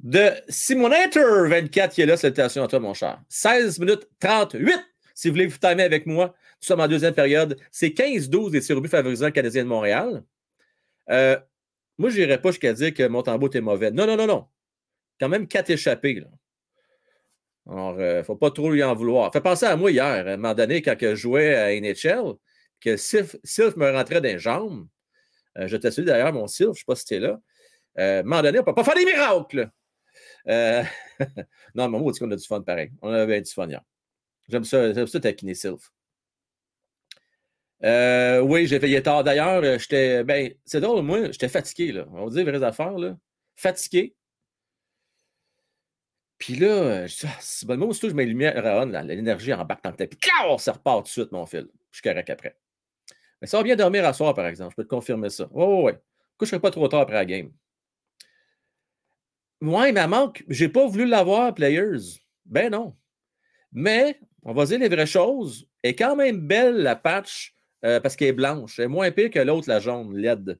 de 0.00 0.30
Simonator 0.48 1.48
24 1.48 1.94
qui 1.94 2.02
est 2.02 2.06
là. 2.06 2.16
Salutations 2.16 2.64
à 2.64 2.68
toi, 2.68 2.80
mon 2.80 2.94
cher. 2.94 3.20
16 3.28 3.78
minutes 3.80 4.08
38. 4.20 4.74
Si 5.14 5.28
vous 5.28 5.34
voulez 5.34 5.46
vous 5.46 5.58
timer 5.58 5.82
avec 5.82 6.06
moi, 6.06 6.26
nous 6.26 6.66
sommes 6.66 6.80
en 6.80 6.88
deuxième 6.88 7.14
période. 7.14 7.58
C'est 7.72 7.88
15-12 7.88 8.50
des 8.50 8.60
tirs 8.60 8.80
favorisant 8.86 9.30
Canadien 9.30 9.64
de 9.64 9.68
Montréal. 9.68 10.22
Euh, 11.10 11.36
moi, 11.98 12.10
je 12.10 12.18
n'irais 12.18 12.40
pas 12.40 12.50
jusqu'à 12.50 12.72
dire 12.72 12.94
que 12.94 13.06
Montembeau 13.08 13.48
était 13.48 13.60
mauvais. 13.60 13.90
Non, 13.90 14.06
non, 14.06 14.16
non, 14.16 14.26
non. 14.26 14.46
Quand 15.18 15.28
même 15.28 15.48
quatre 15.48 15.70
échappés. 15.70 16.22
Alors, 17.68 17.94
il 17.98 18.02
euh, 18.02 18.18
ne 18.18 18.22
faut 18.22 18.36
pas 18.36 18.52
trop 18.52 18.70
lui 18.70 18.84
en 18.84 18.94
vouloir. 18.94 19.32
Fait 19.32 19.40
penser 19.40 19.66
à 19.66 19.76
moi 19.76 19.90
hier, 19.90 20.04
à 20.04 20.30
un 20.30 20.36
moment 20.36 20.54
donné, 20.54 20.80
quand 20.80 20.96
je 21.00 21.14
jouais 21.16 21.56
à 21.56 21.80
NHL, 21.80 22.34
que 22.80 22.96
Sylph, 22.96 23.36
me 23.76 23.90
rentrait 23.90 24.20
dans 24.20 24.28
les 24.28 24.38
jambes. 24.38 24.86
Euh, 25.56 25.66
je 25.66 25.76
t'ai 25.76 26.02
d'ailleurs, 26.02 26.32
mon 26.32 26.46
Sylph, 26.46 26.68
je 26.68 26.70
ne 26.70 26.74
sais 26.74 26.84
pas 26.86 26.96
si 26.96 27.04
tu 27.04 27.14
es 27.14 27.20
là. 27.20 27.40
un 27.96 28.22
moment 28.22 28.42
donné, 28.42 28.58
on 28.58 28.62
ne 28.62 28.66
peut 28.66 28.74
pas 28.74 28.84
faire 28.84 28.94
des 28.94 29.04
miracles. 29.04 29.70
Euh, 30.48 30.82
non, 31.74 31.88
mais 31.88 31.98
moi, 31.98 32.12
on 32.20 32.30
a 32.30 32.36
du 32.36 32.46
fun 32.46 32.62
pareil. 32.62 32.90
On 33.02 33.12
avait 33.12 33.40
du 33.40 33.50
fun 33.50 33.68
hier. 33.68 33.82
J'aime 34.48 34.64
ça, 34.64 34.92
j'aime 34.92 35.06
ça 35.06 35.20
taquiner 35.20 35.54
Sylph. 35.54 35.90
Euh, 37.84 38.40
oui, 38.40 38.66
j'ai 38.66 38.78
veillé 38.78 39.02
tard. 39.02 39.24
D'ailleurs, 39.24 39.62
euh, 39.62 39.78
j'étais. 39.78 40.24
Ben, 40.24 40.52
c'est 40.64 40.80
drôle, 40.80 41.02
moi, 41.02 41.30
j'étais 41.30 41.48
fatigué, 41.48 41.92
là. 41.92 42.06
On 42.12 42.26
va 42.26 42.30
dire 42.30 42.44
vraies 42.44 42.62
affaires, 42.62 42.98
là. 42.98 43.16
Fatigué. 43.54 44.14
Puis 46.38 46.54
là, 46.54 47.06
je 47.06 47.16
dis, 47.16 47.26
ah, 47.26 47.36
c'est 47.40 47.66
bon, 47.66 47.76
moi, 47.76 47.92
je 47.92 48.06
mets 48.08 48.24
les 48.24 48.30
lumières 48.30 48.84
l'énergie 49.04 49.52
embarque 49.52 49.82
dans 49.82 49.90
le 49.90 49.96
tapis. 49.96 50.18
on 50.46 50.56
ça 50.58 50.72
repart 50.72 50.98
tout 50.98 51.04
de 51.04 51.08
suite, 51.08 51.32
mon 51.32 51.46
fil. 51.46 51.68
Je 51.90 51.98
suis 51.98 52.02
correct 52.02 52.30
après. 52.30 52.56
Mais 53.40 53.46
ça 53.46 53.58
va 53.58 53.62
bien 53.62 53.76
dormir 53.76 54.04
à 54.04 54.12
soir, 54.12 54.34
par 54.34 54.46
exemple. 54.46 54.72
Je 54.72 54.76
peux 54.76 54.84
te 54.84 54.88
confirmer 54.88 55.30
ça. 55.30 55.48
Oui. 55.52 55.92
Je 56.40 56.44
ne 56.44 56.46
serai 56.46 56.60
pas 56.60 56.70
trop 56.70 56.88
tard 56.88 57.00
après 57.00 57.14
la 57.14 57.24
game. 57.24 57.52
Ouais, 59.60 59.92
mais 59.92 60.06
manque. 60.06 60.44
J'ai 60.48 60.68
pas 60.68 60.86
voulu 60.86 61.06
l'avoir, 61.06 61.54
Players. 61.54 62.20
Ben 62.46 62.70
non. 62.70 62.96
Mais, 63.72 64.20
on 64.42 64.52
va 64.52 64.64
dire 64.66 64.78
les 64.78 64.88
vraies 64.88 65.06
choses. 65.06 65.68
Elle 65.82 65.90
est 65.90 65.96
quand 65.96 66.16
même 66.16 66.46
belle, 66.46 66.76
la 66.76 66.96
patch, 66.96 67.54
euh, 67.84 68.00
parce 68.00 68.16
qu'elle 68.16 68.28
est 68.28 68.32
blanche. 68.32 68.78
Elle 68.78 68.86
est 68.86 68.88
moins 68.88 69.10
pire 69.10 69.30
que 69.30 69.38
l'autre, 69.40 69.68
la 69.68 69.80
jaune, 69.80 70.16
LED. 70.16 70.58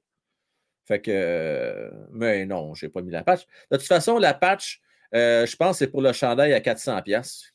Fait 0.87 1.01
que. 1.01 1.11
Euh, 1.13 1.91
mais 2.11 2.45
non, 2.47 2.75
j'ai 2.75 2.89
pas 2.89 3.03
mis 3.03 3.11
la 3.11 3.23
patch. 3.23 3.47
De 3.71 3.77
toute 3.77 3.87
façon, 3.87 4.19
la 4.19 4.35
patch, 4.35 4.81
euh, 5.15 5.47
je 5.47 5.57
pense 5.57 5.73
que 5.73 5.79
c'est 5.85 5.91
pour 5.91 6.03
le 6.03 6.13
chandail 6.13 6.53
à 6.53 6.61
400$. 6.61 7.53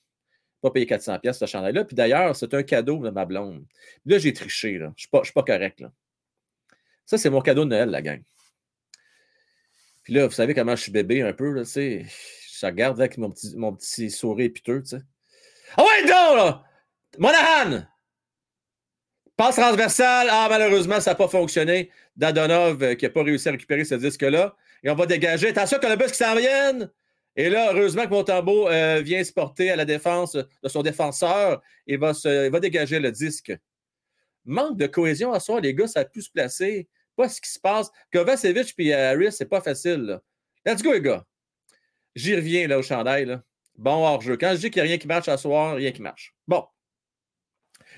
Pas 0.64 0.72
payer 0.72 0.86
400$ 0.86 1.34
ce 1.34 1.46
chandail-là. 1.46 1.84
Puis 1.84 1.94
d'ailleurs, 1.94 2.34
c'est 2.38 2.54
un 2.54 2.64
cadeau 2.64 2.98
de 3.04 3.10
ma 3.10 3.26
blonde. 3.26 3.66
là, 4.06 4.18
j'ai 4.18 4.32
triché. 4.32 4.78
Là. 4.78 4.94
Je 4.96 5.08
ne 5.12 5.24
suis, 5.24 5.34
pas 5.34 5.44
correct. 5.44 5.82
Là. 5.82 5.92
Ça, 7.06 7.18
c'est 7.18 7.30
mon 7.30 7.42
cadeau 7.42 7.66
de 7.66 7.70
Noël, 7.70 7.90
la 7.90 8.02
gang. 8.02 8.22
Puis 10.04 10.14
là, 10.14 10.26
vous 10.26 10.32
savez 10.32 10.54
comment 10.54 10.78
je 10.78 10.84
suis 10.84 10.92
bébé 10.92 11.22
un 11.22 11.34
peu, 11.34 11.52
là. 11.52 11.64
Je 11.66 12.66
regarde 12.66 12.98
avec 12.98 13.18
mon 13.18 13.30
petit, 13.30 13.58
mon 13.58 13.76
petit 13.76 14.10
sourire 14.10 14.52
piteux. 14.54 14.84
Ah 15.76 15.84
ouais, 15.84 16.02
donc, 16.04 16.38
là! 16.38 16.64
Monahan! 17.18 17.84
Passe 19.36 19.58
transversale. 19.58 20.30
Ah, 20.32 20.48
malheureusement, 20.50 21.02
ça 21.02 21.12
n'a 21.12 21.16
pas 21.16 21.28
fonctionné. 21.28 21.92
Dadonov 22.16 22.82
euh, 22.84 22.96
qui 22.96 23.04
n'a 23.04 23.12
pas 23.12 23.24
réussi 23.24 23.50
à 23.50 23.52
récupérer 23.52 23.84
ce 23.84 23.96
disque-là. 23.96 24.56
Et 24.82 24.90
on 24.90 24.96
va 24.96 25.06
dégager. 25.06 25.50
Attention 25.50 25.80
bus 25.98 26.12
qui 26.12 26.18
s'en 26.18 26.36
vienne. 26.36 26.90
Et 27.36 27.50
là, 27.50 27.74
heureusement 27.74 28.04
que 28.06 28.12
Montembeau 28.12 28.70
euh, 28.70 29.02
vient 29.02 29.24
se 29.24 29.34
porter 29.34 29.72
à 29.72 29.76
la 29.76 29.86
défense 29.86 30.34
de 30.34 30.70
son 30.70 30.84
défenseur 30.84 31.62
et 31.88 31.98
va, 31.98 32.12
va 32.24 32.60
dégager 32.60 33.00
le 33.00 33.12
disque. 33.12 33.54
Manque 34.46 34.78
de 34.78 34.88
cohésion 34.88 35.34
à 35.34 35.40
soi, 35.40 35.62
les 35.62 35.74
gars, 35.74 35.88
ça 35.88 36.02
a 36.02 36.06
pu 36.06 36.22
se 36.22 36.30
placer 36.30 36.88
pas 37.16 37.30
ce 37.30 37.42
qui 37.42 37.50
se 37.50 37.60
passe. 37.60 37.92
Kovacevic 38.12 38.74
et 38.78 38.94
Harris, 38.94 39.32
c'est 39.32 39.46
pas 39.46 39.62
facile. 39.62 40.20
Let's 40.66 40.82
go, 40.82 40.94
les 40.94 41.02
gars. 41.02 41.26
J'y 42.16 42.36
reviens 42.36 42.68
là, 42.68 42.80
au 42.80 42.82
chandail. 42.82 43.40
Bon 43.76 44.06
hors-jeu. 44.06 44.38
Quand 44.38 44.52
je 44.56 44.62
dis 44.62 44.72
qu'il 44.72 44.82
n'y 44.82 44.88
a 44.88 44.90
rien 44.90 44.98
qui 44.98 45.08
marche 45.08 45.28
à 45.28 45.38
soir, 45.38 45.76
rien 45.76 45.92
qui 45.92 46.02
marche. 46.02 46.36
Bon. 46.48 46.66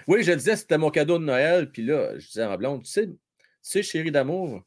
Oui, 0.07 0.23
je 0.23 0.31
disais 0.31 0.55
c'était 0.55 0.77
mon 0.77 0.89
cadeau 0.89 1.19
de 1.19 1.25
Noël. 1.25 1.71
Puis 1.71 1.83
là, 1.83 2.17
je 2.17 2.27
disais 2.27 2.41
à 2.41 2.49
ma 2.49 2.57
blonde, 2.57 2.83
tu 2.83 2.91
sais, 2.91 3.07
tu 3.07 3.17
sais 3.61 3.83
chérie 3.83 4.11
d'amour, 4.11 4.61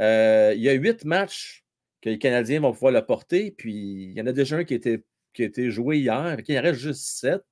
euh, 0.00 0.52
il 0.56 0.62
y 0.62 0.68
a 0.68 0.72
huit 0.72 1.04
matchs 1.04 1.61
que 2.02 2.10
les 2.10 2.18
Canadiens 2.18 2.60
vont 2.60 2.72
pouvoir 2.72 2.92
le 2.92 3.06
porter. 3.06 3.52
Puis 3.52 3.72
il 4.10 4.12
y 4.12 4.20
en 4.20 4.26
a 4.26 4.32
déjà 4.32 4.56
un 4.56 4.64
qui 4.64 4.74
a 4.74 4.76
été, 4.76 5.04
qui 5.32 5.42
a 5.42 5.46
été 5.46 5.70
joué 5.70 5.98
hier. 5.98 6.36
Il 6.46 6.58
en 6.58 6.62
reste 6.62 6.80
juste 6.80 7.04
sept. 7.04 7.42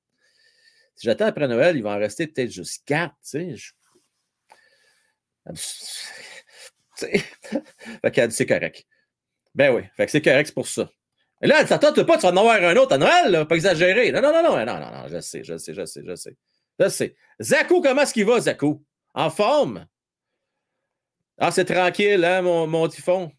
Si 0.95 1.07
j'attends 1.07 1.25
après 1.25 1.47
Noël, 1.47 1.75
il 1.77 1.83
va 1.83 1.95
en 1.95 1.97
rester 1.97 2.27
peut-être 2.27 2.51
juste 2.51 2.83
quatre. 2.85 3.15
Tu 3.27 3.57
sais 3.57 3.73
fait 8.03 8.11
qu'elle 8.11 8.31
c'est 8.31 8.45
correct. 8.45 8.85
Ben 9.55 9.73
oui, 9.73 9.81
fait 9.95 10.05
que 10.05 10.11
c'est 10.11 10.21
correct, 10.21 10.53
pour 10.53 10.67
ça. 10.67 10.91
Et 11.41 11.47
là, 11.47 11.65
ça 11.65 11.79
tente 11.79 12.03
pas, 12.03 12.17
tu 12.17 12.21
vas 12.21 12.31
en 12.31 12.37
avoir 12.37 12.63
un 12.63 12.75
autre 12.75 12.93
à 12.93 12.97
Noël, 12.99 13.31
là, 13.31 13.45
pas 13.45 13.55
exagérer. 13.55 14.11
Non, 14.11 14.21
non, 14.21 14.31
non, 14.31 14.43
non, 14.43 14.65
non, 14.65 14.79
non, 14.79 14.91
non, 14.91 15.07
je 15.07 15.19
sais, 15.19 15.43
je 15.43 15.57
sais, 15.57 15.73
je 15.73 15.85
sais, 15.85 16.03
je 16.05 16.15
sais. 16.15 16.37
Je 16.79 16.87
sais. 16.89 17.15
Zakou, 17.41 17.81
comment 17.81 18.03
est-ce 18.03 18.13
qu'il 18.13 18.25
va, 18.25 18.39
Zakou? 18.39 18.85
En 19.13 19.29
forme? 19.29 19.87
Ah, 21.37 21.51
c'est 21.51 21.65
tranquille, 21.65 22.23
hein, 22.23 22.43
mon, 22.43 22.67
mon 22.67 22.87
typhon? 22.87 23.31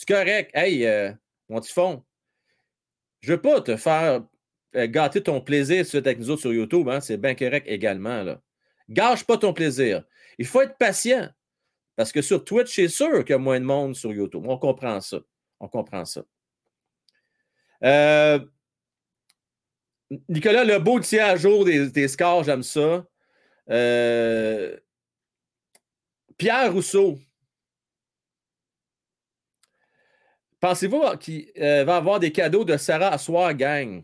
C'est 0.00 0.08
correct. 0.08 0.50
Hey, 0.54 0.86
euh, 0.86 1.12
mon 1.50 1.60
typhon, 1.60 2.02
je 3.20 3.34
veux 3.34 3.40
pas 3.42 3.60
te 3.60 3.76
faire 3.76 4.24
euh, 4.74 4.86
gâter 4.86 5.22
ton 5.22 5.42
plaisir 5.42 5.84
sur 5.84 5.98
avec 5.98 6.18
nous 6.18 6.30
autres 6.30 6.40
sur 6.40 6.54
YouTube, 6.54 6.88
hein, 6.88 7.02
c'est 7.02 7.18
bien 7.18 7.34
correct 7.34 7.66
également, 7.68 8.22
là. 8.22 8.40
Gâche 8.88 9.24
pas 9.24 9.36
ton 9.36 9.52
plaisir. 9.52 10.02
Il 10.38 10.46
faut 10.46 10.62
être 10.62 10.78
patient. 10.78 11.28
Parce 11.96 12.12
que 12.12 12.22
sur 12.22 12.42
Twitch, 12.42 12.74
c'est 12.74 12.88
sûr 12.88 13.26
qu'il 13.26 13.32
y 13.32 13.34
a 13.34 13.38
moins 13.38 13.60
de 13.60 13.66
monde 13.66 13.94
sur 13.94 14.10
YouTube. 14.10 14.46
On 14.48 14.56
comprend 14.56 15.02
ça. 15.02 15.18
On 15.60 15.68
comprend 15.68 16.06
ça. 16.06 16.22
Euh, 17.84 18.38
Nicolas 20.30 20.64
Lebeau 20.64 20.98
tient 21.00 21.26
à 21.26 21.36
jour 21.36 21.66
des, 21.66 22.08
scores, 22.08 22.44
j'aime 22.44 22.62
ça. 22.62 23.04
Euh, 23.68 24.78
Pierre 26.38 26.72
Rousseau. 26.72 27.18
Pensez-vous 30.60 31.02
qu'il 31.18 31.50
euh, 31.58 31.84
va 31.84 31.96
avoir 31.96 32.20
des 32.20 32.32
cadeaux 32.32 32.64
de 32.64 32.76
Sarah 32.76 33.08
à 33.08 33.18
soir, 33.18 33.54
gang? 33.54 34.02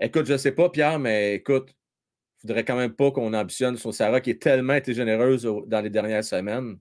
Écoute, 0.00 0.26
je 0.26 0.32
ne 0.32 0.38
sais 0.38 0.52
pas, 0.52 0.70
Pierre, 0.70 0.98
mais 0.98 1.34
écoute, 1.34 1.70
il 1.70 2.46
ne 2.46 2.48
faudrait 2.48 2.64
quand 2.64 2.76
même 2.76 2.94
pas 2.94 3.10
qu'on 3.10 3.34
ambitionne 3.34 3.76
sur 3.76 3.92
Sarah 3.92 4.20
qui 4.20 4.30
est 4.30 4.42
tellement 4.42 4.74
été 4.74 4.94
généreuse 4.94 5.48
dans 5.66 5.80
les 5.80 5.90
dernières 5.90 6.24
semaines. 6.24 6.78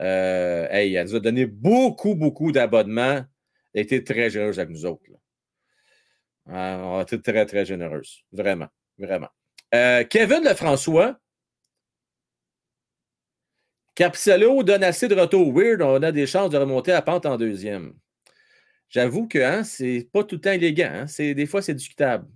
Euh, 0.00 0.66
elle 0.70 1.04
nous 1.04 1.16
a 1.16 1.20
donné 1.20 1.46
beaucoup, 1.46 2.14
beaucoup 2.14 2.52
d'abonnements. 2.52 3.24
Elle 3.74 3.80
a 3.80 3.80
été 3.80 4.04
très 4.04 4.30
généreuse 4.30 4.58
avec 4.58 4.70
nous 4.70 4.86
autres. 4.86 5.02
Hein, 6.46 6.80
on 6.82 6.98
a 6.98 7.02
été 7.02 7.20
très, 7.20 7.44
très 7.46 7.64
généreuse. 7.64 8.24
Vraiment, 8.32 8.68
vraiment. 8.98 9.28
Euh, 9.74 10.04
Kevin 10.04 10.44
Lefrançois. 10.44 11.18
Capsalo 13.94 14.62
donne 14.62 14.84
assez 14.84 15.08
de 15.08 15.14
retour 15.16 15.52
weird. 15.52 15.82
On 15.82 16.02
a 16.02 16.12
des 16.12 16.26
chances 16.26 16.50
de 16.50 16.58
remonter 16.58 16.92
à 16.92 17.02
pente 17.02 17.26
en 17.26 17.36
deuxième. 17.36 17.94
J'avoue 18.88 19.28
que 19.28 19.38
hein, 19.38 19.64
c'est 19.64 20.08
pas 20.12 20.24
tout 20.24 20.36
le 20.36 20.40
temps 20.40 20.52
élégant. 20.52 21.04
Hein. 21.06 21.06
Des 21.18 21.46
fois, 21.46 21.62
c'est 21.62 21.74
discutable. 21.74 22.26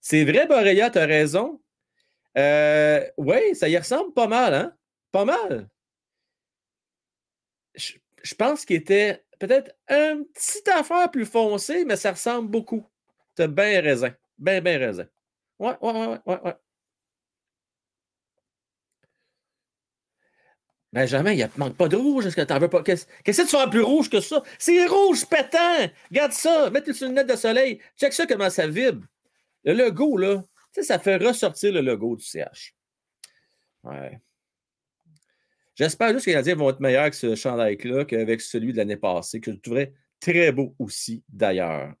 C'est 0.00 0.24
vrai, 0.24 0.46
Boréa, 0.46 0.90
tu 0.90 0.98
as 0.98 1.06
raison. 1.06 1.60
Euh, 2.36 3.04
oui, 3.16 3.54
ça 3.54 3.68
y 3.68 3.76
ressemble 3.76 4.12
pas 4.12 4.26
mal, 4.26 4.54
hein? 4.54 4.74
Pas 5.12 5.24
mal 5.24 5.68
je, 7.74 8.34
pense 8.34 8.64
qu'il 8.64 8.76
était 8.76 9.24
peut-être 9.38 9.74
un 9.88 10.22
petit 10.22 10.68
affaire 10.70 11.10
plus 11.10 11.26
foncé, 11.26 11.84
mais 11.84 11.96
ça 11.96 12.12
ressemble 12.12 12.48
beaucoup. 12.48 12.86
Tu 13.36 13.42
as 13.42 13.48
bien 13.48 13.80
raison. 13.80 14.12
Bien, 14.38 14.60
bien 14.60 14.78
raison. 14.78 15.06
Ouais, 15.58 15.76
ouais, 15.80 15.92
ouais, 15.92 16.18
ouais, 16.26 16.40
ouais. 16.42 16.54
Benjamin, 20.92 21.32
il 21.32 21.38
ne 21.40 21.46
manque 21.56 21.76
pas 21.76 21.88
de 21.88 21.96
rouge. 21.96 22.26
Est-ce 22.26 22.36
que 22.36 22.42
tu 22.42 22.58
veux 22.58 22.68
pas? 22.68 22.82
Qu'est-ce 22.82 23.06
que 23.06 23.48
tu 23.48 23.56
fais 23.56 23.70
plus 23.70 23.82
rouge 23.82 24.10
que 24.10 24.20
ça? 24.20 24.42
C'est 24.58 24.86
rouge 24.86 25.24
pétant! 25.24 25.90
Regarde 26.10 26.32
ça! 26.32 26.70
Sur 26.92 27.06
une 27.06 27.14
lunette 27.14 27.30
de 27.30 27.36
soleil. 27.36 27.80
Check 27.98 28.12
ça 28.12 28.26
comment 28.26 28.50
ça 28.50 28.66
vibre. 28.66 29.06
Le 29.64 29.72
logo, 29.72 30.18
là, 30.18 30.44
ça 30.82 30.98
fait 30.98 31.16
ressortir 31.16 31.72
le 31.72 31.80
logo 31.80 32.16
du 32.16 32.24
CH. 32.24 32.74
Ouais. 33.84 34.20
J'espère 35.74 36.12
juste 36.12 36.26
que 36.26 36.30
les 36.30 36.34
Canadiens 36.34 36.56
vont 36.56 36.68
être 36.68 36.80
meilleurs 36.80 37.08
que 37.08 37.16
ce 37.16 37.34
chandail-là 37.34 38.04
qu'avec 38.04 38.42
celui 38.42 38.72
de 38.72 38.76
l'année 38.76 38.98
passée, 38.98 39.40
que 39.40 39.50
je 39.50 39.56
trouverais 39.56 39.94
très 40.20 40.52
beau 40.52 40.74
aussi 40.78 41.24
d'ailleurs. 41.28 41.94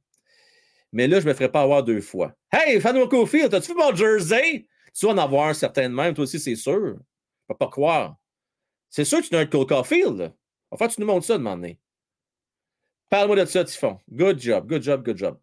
Mais 0.92 1.08
là, 1.08 1.20
je 1.20 1.24
ne 1.24 1.30
me 1.30 1.34
ferai 1.34 1.50
pas 1.50 1.62
avoir 1.62 1.82
deux 1.82 2.02
fois. 2.02 2.34
Hey, 2.52 2.78
Fanny 2.78 3.08
Cofield, 3.08 3.54
as-tu 3.54 3.72
vu 3.72 3.78
mon 3.78 3.94
jersey? 3.94 4.66
Tu 4.94 5.06
vas 5.06 5.12
en 5.12 5.18
avoir 5.18 5.48
un 5.48 5.54
certain 5.54 5.88
de 5.88 5.94
même, 5.94 6.12
toi 6.12 6.24
aussi, 6.24 6.38
c'est 6.38 6.54
sûr. 6.54 6.96
Je 6.98 7.46
peux 7.48 7.56
pas 7.56 7.68
croire. 7.68 8.16
C'est 8.92 9.06
sûr 9.06 9.22
que 9.22 9.26
tu 9.26 9.34
as 9.34 9.38
un 9.38 9.46
Cole 9.46 9.66
Caulfield. 9.66 10.34
Enfin, 10.70 10.86
tu 10.86 11.00
nous 11.00 11.06
montres 11.06 11.24
ça 11.24 11.38
de 11.38 11.42
moment 11.42 11.66
Parle-moi 13.08 13.36
de 13.36 13.46
ça, 13.46 13.64
Typhon. 13.64 13.98
Good 14.10 14.38
job, 14.38 14.68
good 14.68 14.82
job, 14.82 15.02
good 15.02 15.16
job. 15.16 15.38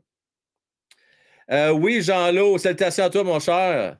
Euh, 1.49 1.71
oui, 1.71 2.03
Jean-Lo, 2.03 2.59
salutations 2.59 3.05
à 3.05 3.09
toi, 3.09 3.23
mon 3.23 3.39
cher. 3.39 3.97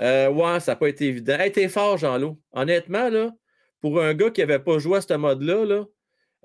Euh, 0.00 0.30
ouais, 0.30 0.60
ça 0.60 0.72
n'a 0.72 0.76
pas 0.76 0.88
été 0.88 1.04
évident. 1.04 1.38
Hey, 1.38 1.52
t'es 1.52 1.68
fort, 1.68 1.98
Jean-Lo. 1.98 2.40
Honnêtement, 2.52 3.10
là, 3.10 3.30
pour 3.82 4.00
un 4.00 4.14
gars 4.14 4.30
qui 4.30 4.40
n'avait 4.40 4.58
pas 4.58 4.78
joué 4.78 4.96
à 4.96 5.00
ce 5.02 5.12
mode-là, 5.12 5.66
là, 5.66 5.84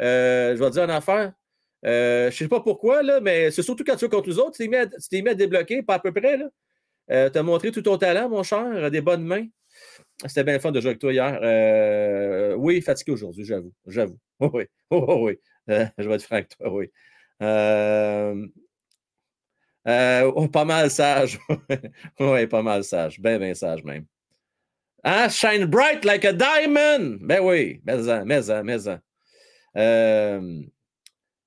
euh, 0.02 0.54
je 0.58 0.60
vais 0.62 0.70
te 0.70 0.74
dire 0.74 0.84
une 0.84 0.90
affaire. 0.90 1.32
je 1.82 2.26
ne 2.26 2.32
sais 2.32 2.50
pas 2.50 2.60
pourquoi, 2.60 3.04
là, 3.04 3.22
mais 3.22 3.52
c'est 3.52 3.64
surtout 3.64 3.86
quand 3.86 3.96
tu 3.96 4.02
joues 4.02 4.10
contre 4.10 4.28
les 4.28 4.38
autres, 4.38 4.58
tu 4.58 4.70
t'es 5.10 5.22
mis, 5.22 5.30
à 5.30 5.34
débloquer, 5.34 5.82
pas 5.82 5.96
à 5.96 6.00
peu 6.00 6.12
près. 6.12 6.38
tu 7.08 7.40
as 7.40 7.44
montré 7.44 7.72
tout 7.72 7.82
ton 7.82 7.98
talent, 7.98 8.28
mon 8.28 8.44
cher, 8.44 8.92
des 8.92 9.00
bonnes 9.00 9.24
mains. 9.24 9.48
C'était 10.26 10.44
bien 10.44 10.60
fun 10.60 10.72
de 10.72 10.80
jouer 10.80 10.90
avec 10.90 11.00
toi 11.00 11.12
hier. 11.12 12.58
oui, 12.58 12.82
fatigué 12.82 13.12
aujourd'hui, 13.12 13.46
j'avoue. 13.46 13.74
J'avoue. 13.88 14.20
oui, 14.40 14.66
oh, 14.90 15.26
oui. 15.26 15.40
je 15.68 16.08
vais 16.08 16.16
être 16.16 16.24
franc 16.24 16.36
avec 16.36 16.50
toi, 16.50 16.72
oui. 16.74 16.90
Euh, 19.88 20.32
oh, 20.36 20.48
pas 20.48 20.66
mal 20.66 20.90
sage. 20.90 21.40
oui, 22.20 22.48
pas 22.48 22.62
mal 22.62 22.84
sage. 22.84 23.20
Ben, 23.20 23.40
ben 23.40 23.54
sage 23.54 23.84
même. 23.84 24.06
Ah, 25.04 25.28
shine 25.28 25.66
bright 25.66 26.06
like 26.06 26.24
a 26.24 26.32
diamond. 26.32 27.18
Ben 27.22 27.42
oui, 27.42 27.82
mais-en, 27.86 28.26
mais-en, 28.26 28.64
mais-en. 28.64 29.00
Euh, 29.76 30.62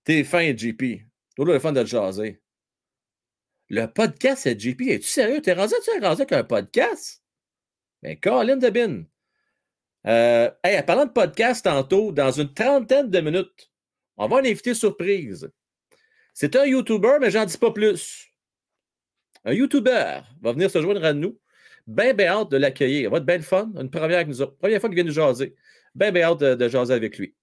T'es 0.04 0.24
fin, 0.24 0.54
JP. 0.54 1.02
Toujours 1.34 1.52
le 1.52 1.58
fun 1.58 1.72
de 1.72 1.84
jaser. 1.84 2.40
Le 3.68 3.86
podcast, 3.86 4.42
c'est 4.42 4.60
JP. 4.60 4.82
Es-tu 4.82 5.08
sérieux? 5.08 5.40
T'es 5.40 5.54
rendu, 5.54 5.74
tu 5.82 5.90
es 5.90 6.06
rendu 6.06 6.22
avec 6.22 6.32
un 6.32 6.44
podcast? 6.44 7.22
Ben, 8.06 8.16
Colin 8.20 8.56
de 8.56 8.70
Bin. 8.70 9.02
Euh, 10.06 10.48
parlant 10.86 11.06
de 11.06 11.10
podcast 11.10 11.64
tantôt, 11.64 12.12
dans 12.12 12.30
une 12.30 12.54
trentaine 12.54 13.10
de 13.10 13.18
minutes, 13.18 13.72
on 14.16 14.28
va 14.28 14.36
un 14.36 14.44
invité 14.44 14.74
surprise. 14.74 15.50
C'est 16.32 16.54
un 16.54 16.66
YouTuber, 16.66 17.16
mais 17.20 17.32
j'en 17.32 17.44
dis 17.44 17.58
pas 17.58 17.72
plus. 17.72 18.28
Un 19.44 19.54
YouTuber 19.54 20.20
va 20.40 20.52
venir 20.52 20.70
se 20.70 20.80
joindre 20.80 21.04
à 21.04 21.12
nous. 21.12 21.36
Bien, 21.88 22.14
bien 22.14 22.28
hâte 22.28 22.52
de 22.52 22.58
l'accueillir. 22.58 23.08
Ça 23.08 23.10
va 23.10 23.16
être 23.16 23.26
bien 23.26 23.40
fun. 23.40 23.72
Une 23.74 23.90
première, 23.90 24.18
avec 24.18 24.28
nous, 24.28 24.46
première 24.52 24.80
fois 24.80 24.88
qu'il 24.88 24.94
vient 24.94 25.04
nous 25.04 25.10
jaser. 25.10 25.56
Bien, 25.92 26.12
bien 26.12 26.30
hâte 26.30 26.38
de, 26.38 26.68
jaser 26.68 26.94
avec 26.94 27.18
lui. 27.18 27.34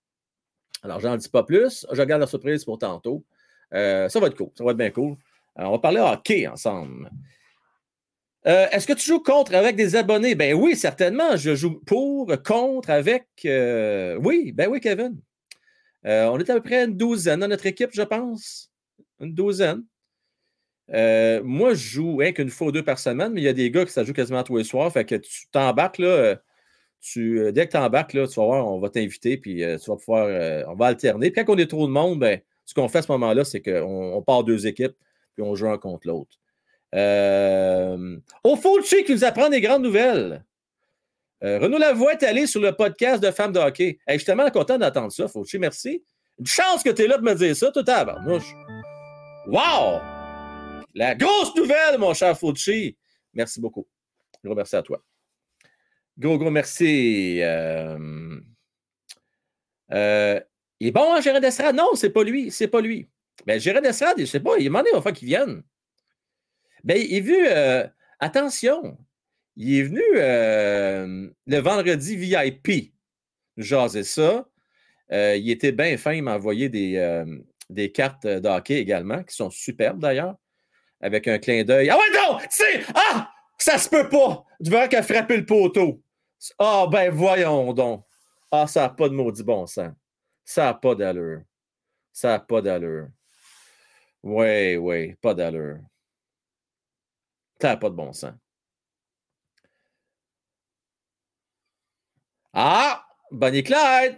Alors, 0.82 1.02
j'en 1.02 1.18
dis 1.18 1.28
pas 1.28 1.44
plus. 1.44 1.86
Je 1.92 2.04
garde 2.04 2.22
la 2.22 2.28
surprise 2.28 2.64
pour 2.64 2.80
tantôt. 2.80 3.26
Euh, 3.74 4.08
ça 4.08 4.18
va 4.22 4.28
être 4.28 4.38
cool. 4.38 4.52
Ça 4.58 4.64
va 4.64 4.72
être 4.72 4.78
bien 4.78 4.92
cool. 4.92 5.18
on 5.58 5.72
va 5.72 5.80
parler 5.80 6.00
hockey 6.00 6.48
ensemble. 6.48 7.12
Euh, 8.46 8.68
est-ce 8.72 8.88
que 8.88 8.94
tu 8.94 9.06
joues 9.06 9.22
contre 9.22 9.56
avec 9.56 9.76
des 9.76 9.96
abonnés? 9.96 10.36
Ben 10.36 10.54
oui, 10.54 10.76
certainement. 10.76 11.38
Je 11.38 11.56
joue 11.56 11.80
pour, 11.86 12.32
contre, 12.44 12.90
avec. 12.90 13.28
Euh, 13.46 14.18
oui, 14.22 14.52
ben 14.52 14.70
oui, 14.70 14.80
Kevin. 14.82 15.18
on 16.04 16.40
est 16.40 16.50
à 16.50 16.56
peu 16.56 16.62
près 16.64 16.86
une 16.86 16.98
douzaine 16.98 17.40
dans 17.40 17.48
notre 17.48 17.66
équipe, 17.66 17.92
je 17.94 18.02
pense 18.02 18.74
une 19.24 19.34
douzaine. 19.34 19.84
Euh, 20.94 21.42
moi, 21.44 21.74
je 21.74 21.88
joue 21.88 22.20
qu'une 22.36 22.50
fois 22.50 22.68
ou 22.68 22.72
deux 22.72 22.84
par 22.84 23.00
semaine, 23.00 23.34
mais 23.34 23.42
il 23.42 23.46
y 23.46 23.48
a 23.48 23.54
des 23.54 23.72
gars 23.72 23.86
qui 23.86 23.92
ça 23.92 24.04
joue 24.04 24.14
quasiment 24.14 24.44
tous 24.44 24.58
les 24.58 24.64
soirs. 24.64 24.92
Fait 24.92 25.06
que 25.06 25.16
tu 25.16 25.48
t'embarques 25.52 25.98
là. 25.98 26.08
Euh, 26.08 26.36
tu, 27.02 27.40
euh, 27.40 27.52
dès 27.52 27.68
que 27.68 27.72
tu 27.72 27.78
embarques, 27.78 28.14
là, 28.14 28.28
tu 28.28 28.36
vas 28.36 28.46
voir, 28.46 28.68
on 28.68 28.80
va 28.80 28.90
t'inviter, 28.90 29.38
puis 29.38 29.58
tu 29.58 29.90
vas 29.90 29.98
pouvoir. 29.98 30.28
on 30.70 30.76
va 30.76 30.88
alterner. 30.88 31.32
Puis 31.32 31.44
quand 31.44 31.54
on 31.54 31.58
est 31.58 31.68
trop 31.68 31.88
de 31.88 31.92
monde, 31.92 32.20
ben, 32.20 32.40
ce 32.66 32.74
qu'on 32.74 32.88
fait 32.88 33.00
à 33.00 33.02
ce 33.02 33.12
moment-là, 33.14 33.44
c'est 33.44 33.62
qu'on 33.62 34.14
on 34.14 34.22
part 34.22 34.44
deux 34.44 34.68
équipes, 34.68 34.96
puis 35.34 35.44
on 35.44 35.56
joue 35.56 35.68
un 35.68 35.78
contre 35.78 36.08
l'autre. 36.08 36.38
Euh, 36.94 38.18
au 38.44 38.56
Fauci 38.56 39.04
qui 39.04 39.14
nous 39.14 39.24
apprend 39.24 39.50
des 39.50 39.62
grandes 39.62 39.84
nouvelles. 39.84 40.44
Renaud 41.42 41.78
Lavoie 41.78 42.14
est 42.14 42.24
allé 42.24 42.48
sur 42.48 42.62
le 42.62 42.72
podcast 42.72 43.22
de 43.22 43.30
Femmes 43.30 43.52
de 43.52 43.60
hockey. 43.60 44.00
je 44.08 44.16
suis 44.16 44.26
tellement 44.26 44.50
content 44.50 44.78
d'entendre 44.78 45.12
ça, 45.12 45.28
Fauci. 45.28 45.60
Merci. 45.60 46.02
Une 46.40 46.46
chance 46.46 46.84
que 46.84 46.90
tu 46.90 47.02
es 47.02 47.08
là 47.08 47.16
pour 47.16 47.26
me 47.26 47.36
dire 47.36 47.54
ça, 47.54 47.70
tout 47.70 47.84
à 47.86 48.06
l'heure. 48.06 48.22
Wow! 49.48 50.00
La 50.96 51.16
grosse 51.16 51.54
nouvelle, 51.56 51.98
mon 51.98 52.14
cher 52.14 52.38
Fauci. 52.38 52.96
Merci 53.34 53.60
beaucoup. 53.60 53.88
Gros 54.44 54.56
merci 54.56 54.76
à 54.76 54.82
toi. 54.82 55.04
Gros, 56.18 56.38
gros 56.38 56.52
merci. 56.52 57.40
Euh, 57.42 58.40
euh, 59.92 60.40
il 60.80 60.88
est 60.88 60.92
bon, 60.92 61.14
hein, 61.14 61.22
Gérard 61.22 61.42
d'Estrade? 61.42 61.76
Non, 61.76 61.96
c'est 61.96 62.12
pas 62.12 62.24
lui. 62.24 62.52
C'est 62.52 62.68
pas 62.68 62.82
lui. 62.82 63.08
Ben, 63.46 63.60
Gérard 63.60 63.82
d'Estrade, 63.82 64.20
je 64.20 64.26
sais 64.26 64.40
pas, 64.40 64.58
il 64.58 64.66
demandé 64.66 64.92
une 64.94 65.02
fois 65.02 65.12
qu'il 65.12 65.28
vienne. 65.28 65.64
Ben, 66.84 66.98
il 66.98 67.16
est 67.16 67.22
vu, 67.22 67.38
euh, 67.48 67.88
attention, 68.20 68.98
il 69.56 69.80
est 69.80 69.84
venu 69.84 70.02
le 70.14 71.60
vendredi 71.60 72.16
VIP 72.16 72.94
jaser 73.58 74.04
ça. 74.04 74.46
il 75.12 75.50
était 75.50 75.72
bien 75.72 75.98
fin, 75.98 76.14
il 76.14 76.24
m'a 76.24 76.36
envoyé 76.36 76.70
des, 76.70 77.24
des 77.70 77.92
cartes 77.92 78.26
de 78.28 78.48
hockey 78.48 78.80
également, 78.80 79.24
qui 79.24 79.36
sont 79.36 79.50
superbes 79.50 80.00
d'ailleurs, 80.00 80.36
avec 81.02 81.28
un 81.28 81.38
clin 81.38 81.64
d'œil. 81.64 81.90
Ah 81.90 81.98
ouais, 81.98 82.16
non! 82.16 82.40
C'est. 82.50 82.84
Ah! 82.96 83.30
Ça 83.58 83.78
se 83.78 83.90
peut 83.90 84.10
pas! 84.10 84.46
Tu 84.64 84.70
verras 84.70 84.88
qu'elle 84.88 85.00
a 85.00 85.04
frappé 85.04 85.38
le 85.38 85.46
poteau. 85.46 86.02
Ah, 86.60 86.88
ben 86.92 87.10
voyons 87.12 87.74
donc. 87.74 88.06
Ah, 88.52 88.68
ça 88.68 88.82
n'a 88.82 88.90
pas 88.90 89.10
de 89.10 89.14
maudit 89.14 89.44
bon 89.44 89.66
sens. 89.66 89.94
Ça 90.46 90.66
n'a 90.66 90.74
pas 90.74 90.96
d'allure. 90.96 91.42
Ça 92.12 92.30
n'a 92.30 92.40
pas 92.40 92.62
d'allure. 92.62 93.08
Oui, 94.22 94.76
oui, 94.76 95.16
pas 95.16 95.34
d'allure. 95.34 95.80
Ça 97.64 97.78
pas 97.78 97.90
de 97.90 97.96
bon 97.96 98.12
sens. 98.12 98.34
Ah! 102.54 103.06
Bonnie 103.32 103.64
Clyde! 103.64 104.18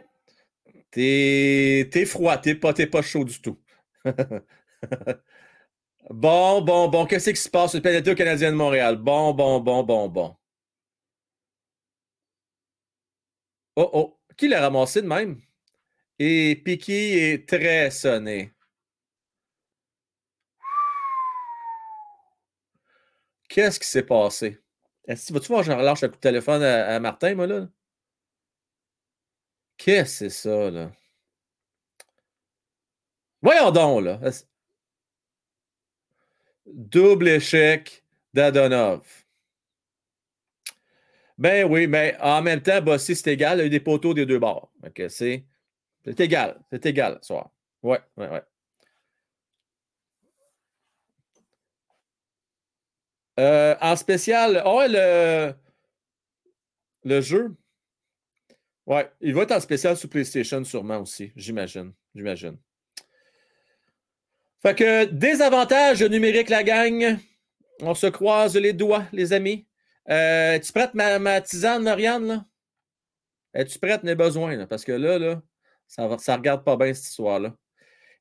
T'es 0.91 2.05
froid, 2.07 2.37
t'es 2.37 2.55
pas, 2.55 2.73
pas 2.73 3.01
chaud 3.03 3.23
du 3.25 3.39
tout. 3.41 3.59
bon, 6.09 6.61
bon, 6.61 6.89
bon. 6.89 7.05
Qu'est-ce 7.05 7.29
qui 7.29 7.35
se 7.35 7.49
passe 7.49 7.71
sur 7.71 7.81
le 7.83 8.11
au 8.11 8.15
Canadien 8.15 8.51
de 8.51 8.57
Montréal? 8.57 8.97
Bon, 8.97 9.33
bon, 9.33 9.59
bon, 9.59 9.83
bon, 9.83 10.07
bon. 10.09 10.35
Oh, 13.75 13.89
oh. 13.93 14.19
Qui 14.37 14.47
l'a 14.49 14.61
ramassé 14.61 15.01
de 15.01 15.07
même? 15.07 15.39
Et 16.19 16.61
Piqué 16.65 17.33
est 17.33 17.49
très 17.49 17.91
sonné. 17.91 18.54
Qu'est-ce 23.47 23.79
qui 23.79 23.87
s'est 23.87 24.03
passé? 24.03 24.59
Est-ce 25.07 25.31
vas-tu 25.33 25.47
voir, 25.47 25.63
je 25.63 25.71
relâche 25.71 26.03
un 26.03 26.09
coup 26.09 26.15
de 26.15 26.19
téléphone 26.19 26.63
à 26.63 26.99
Martin, 26.99 27.35
moi, 27.35 27.47
là? 27.47 27.67
Qu'est-ce 29.77 30.19
que 30.25 30.29
c'est 30.29 30.29
ça, 30.29 30.71
là? 30.71 30.91
Voyons 33.41 33.71
donc, 33.71 34.03
là. 34.03 34.19
Double 36.65 37.27
échec 37.27 38.03
d'Adonov. 38.33 39.25
Ben 41.37 41.69
oui, 41.69 41.87
mais 41.87 42.15
en 42.21 42.41
même 42.41 42.61
temps, 42.61 42.81
Bossy, 42.81 43.15
c'est 43.15 43.33
égal. 43.33 43.57
Il 43.57 43.61
y 43.61 43.63
a 43.63 43.67
eu 43.67 43.69
des 43.69 43.79
poteaux 43.79 44.13
des 44.13 44.25
deux 44.25 44.39
bords. 44.39 44.71
c'est, 45.09 45.45
égal. 46.17 46.59
C'est 46.71 46.85
égal, 46.85 47.19
ce 47.21 47.27
soir. 47.27 47.51
Ouais, 47.83 47.99
ouais, 48.17 48.29
ouais. 48.29 48.41
Euh, 53.39 53.75
en 53.81 53.95
spécial, 53.95 54.61
oh, 54.65 54.81
le, 54.87 55.53
le 57.03 57.21
jeu. 57.21 57.55
Ouais, 58.85 59.09
il 59.19 59.33
va 59.33 59.43
être 59.43 59.51
en 59.51 59.59
spécial 59.59 59.97
sur 59.97 60.09
PlayStation 60.09 60.63
sûrement 60.63 60.99
aussi, 60.99 61.31
j'imagine. 61.35 61.91
J'imagine. 62.13 62.57
Fait 64.61 64.75
que 64.75 65.05
des 65.05 65.41
avantages 65.41 66.01
numériques, 66.03 66.49
la 66.49 66.63
gang. 66.63 67.17
On 67.81 67.93
se 67.93 68.07
croise 68.07 68.55
les 68.55 68.73
doigts, 68.73 69.05
les 69.11 69.33
amis. 69.33 69.67
Euh, 70.09 70.53
Es-tu 70.53 70.71
prête, 70.71 70.93
ma, 70.93 71.41
tisane, 71.41 71.83
Marianne? 71.83 72.27
Là? 72.27 72.45
Es-tu 73.53 73.79
prête? 73.79 74.01
On 74.03 74.07
a 74.07 74.15
besoin, 74.15 74.65
parce 74.65 74.85
que 74.85 74.91
là, 74.91 75.19
là 75.19 75.41
ça 75.87 76.17
ça 76.19 76.35
regarde 76.35 76.63
pas 76.63 76.77
bien 76.77 76.93
cette 76.93 77.07
histoire-là. 77.07 77.55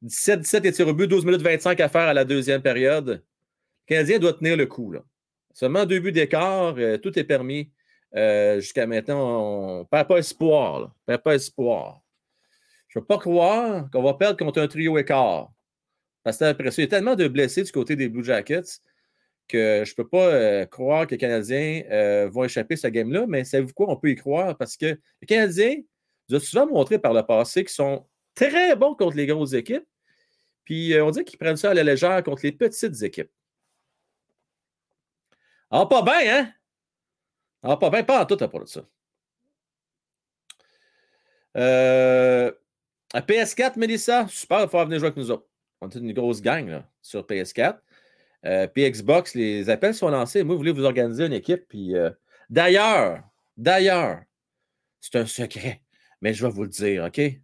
17-17 0.03 0.67
et 0.67 0.73
tir 0.73 0.89
au 0.89 0.93
but, 0.95 1.07
12 1.07 1.25
minutes 1.25 1.43
25 1.43 1.81
à 1.81 1.89
faire 1.89 2.03
à 2.03 2.15
la 2.15 2.25
deuxième 2.25 2.61
période. 2.61 3.25
Le 3.89 3.95
Canadien 3.95 4.19
doit 4.19 4.33
tenir 4.33 4.57
le 4.57 4.67
coup. 4.67 4.93
Là. 4.93 5.05
Seulement 5.55 5.87
deux 5.87 6.01
buts 6.01 6.13
d'écart, 6.13 6.75
euh, 6.79 6.99
tout 6.99 7.17
est 7.17 7.25
permis. 7.25 7.71
Euh, 8.17 8.61
jusqu'à 8.61 8.87
maintenant, 8.87 9.41
on 9.41 9.79
ne 9.81 9.85
perd 9.85 10.09
pas 10.09 10.19
espoir. 10.19 10.93
Pas 11.07 11.35
espoir. 11.35 12.03
Je 12.89 12.99
ne 12.99 13.03
veux 13.03 13.07
pas 13.07 13.19
croire 13.19 13.89
qu'on 13.91 14.03
va 14.03 14.15
perdre 14.15 14.37
contre 14.37 14.61
un 14.61 14.67
trio 14.67 14.99
écart. 14.99 15.53
Parce 16.25 16.39
que 16.39 16.45
après 16.45 16.69
il 16.69 16.81
y 16.81 16.85
a 16.85 16.87
tellement 16.89 17.15
de 17.15 17.29
blessés 17.29 17.63
du 17.63 17.71
côté 17.71 17.97
des 17.97 18.09
Blue 18.09 18.25
Jackets 18.25 18.81
que 19.47 19.83
je 19.85 19.91
ne 19.91 19.95
peux 19.95 20.09
pas 20.09 20.29
euh, 20.29 20.65
croire 20.65 21.07
que 21.07 21.13
les 21.13 21.19
Canadiens 21.19 21.83
vont 22.31 22.45
échapper 22.45 22.77
ce 22.77 22.89
game-là. 22.89 23.27
Mais 23.29 23.45
savez-vous 23.45 23.75
quoi? 23.75 23.91
On 23.91 23.97
peut 23.97 24.11
y 24.11 24.17
croire 24.17 24.57
parce 24.57 24.77
que 24.77 24.99
les 25.21 25.27
Canadiens 25.27 25.77
nous 26.29 26.37
ont 26.37 26.41
souvent 26.41 26.67
montré 26.67 26.99
par 26.99 27.13
le 27.13 27.23
passé 27.23 27.63
qu'ils 27.63 27.75
sont 27.75 28.07
très 28.35 28.75
bons 28.75 28.95
contre 28.95 29.17
les 29.17 29.27
grosses 29.27 29.53
équipes. 29.53 29.87
Puis 30.65 30.95
on 31.01 31.11
dit 31.11 31.25
qu'ils 31.25 31.39
prennent 31.39 31.57
ça 31.57 31.71
à 31.71 31.75
la 31.75 31.85
légère 31.85 32.23
contre 32.25 32.41
les 32.45 32.53
petites 32.53 33.03
équipes. 33.03 33.31
Ah, 35.77 35.87
pas 35.87 36.03
bien, 36.03 36.37
hein? 36.37 36.53
Ah, 37.65 37.77
pas 37.77 37.91
bien, 37.91 38.05
pas 38.05 38.23
en 38.23 38.27
tout 38.27 38.37
à 38.39 38.47
part 38.47 38.61
de 38.61 38.67
ça. 38.67 38.83
Euh, 41.57 42.53
à 43.13 43.21
PS4, 43.21 43.77
Mélissa, 43.77 44.29
super 44.29 44.61
de 44.61 44.65
pouvoir 44.67 44.85
venir 44.85 45.01
jouer 45.01 45.09
avec 45.09 45.17
nous 45.17 45.33
autres. 45.33 45.49
On 45.81 45.89
est 45.89 45.97
une 45.97 46.13
grosse 46.13 46.41
gang 46.41 46.69
là, 46.69 46.89
sur 47.03 47.27
PS4. 47.27 47.81
Euh, 48.47 48.69
puis 48.69 48.89
Xbox, 48.89 49.35
les 49.35 49.69
appels 49.69 49.97
sont 49.97 50.11
lancés. 50.11 50.45
Moi, 50.45 50.55
vous 50.55 50.61
voulez 50.61 50.71
vous 50.71 50.85
organiser 50.85 51.27
une 51.27 51.33
équipe. 51.33 51.67
Puis 51.69 51.97
euh, 51.97 52.11
d'ailleurs, 52.49 53.25
d'ailleurs, 53.57 54.23
c'est 55.01 55.17
un 55.17 55.27
secret, 55.27 55.83
mais 56.21 56.35
je 56.35 56.47
vais 56.47 56.53
vous 56.53 56.63
le 56.63 56.69
dire, 56.69 57.03
OK? 57.07 57.19
Il 57.19 57.41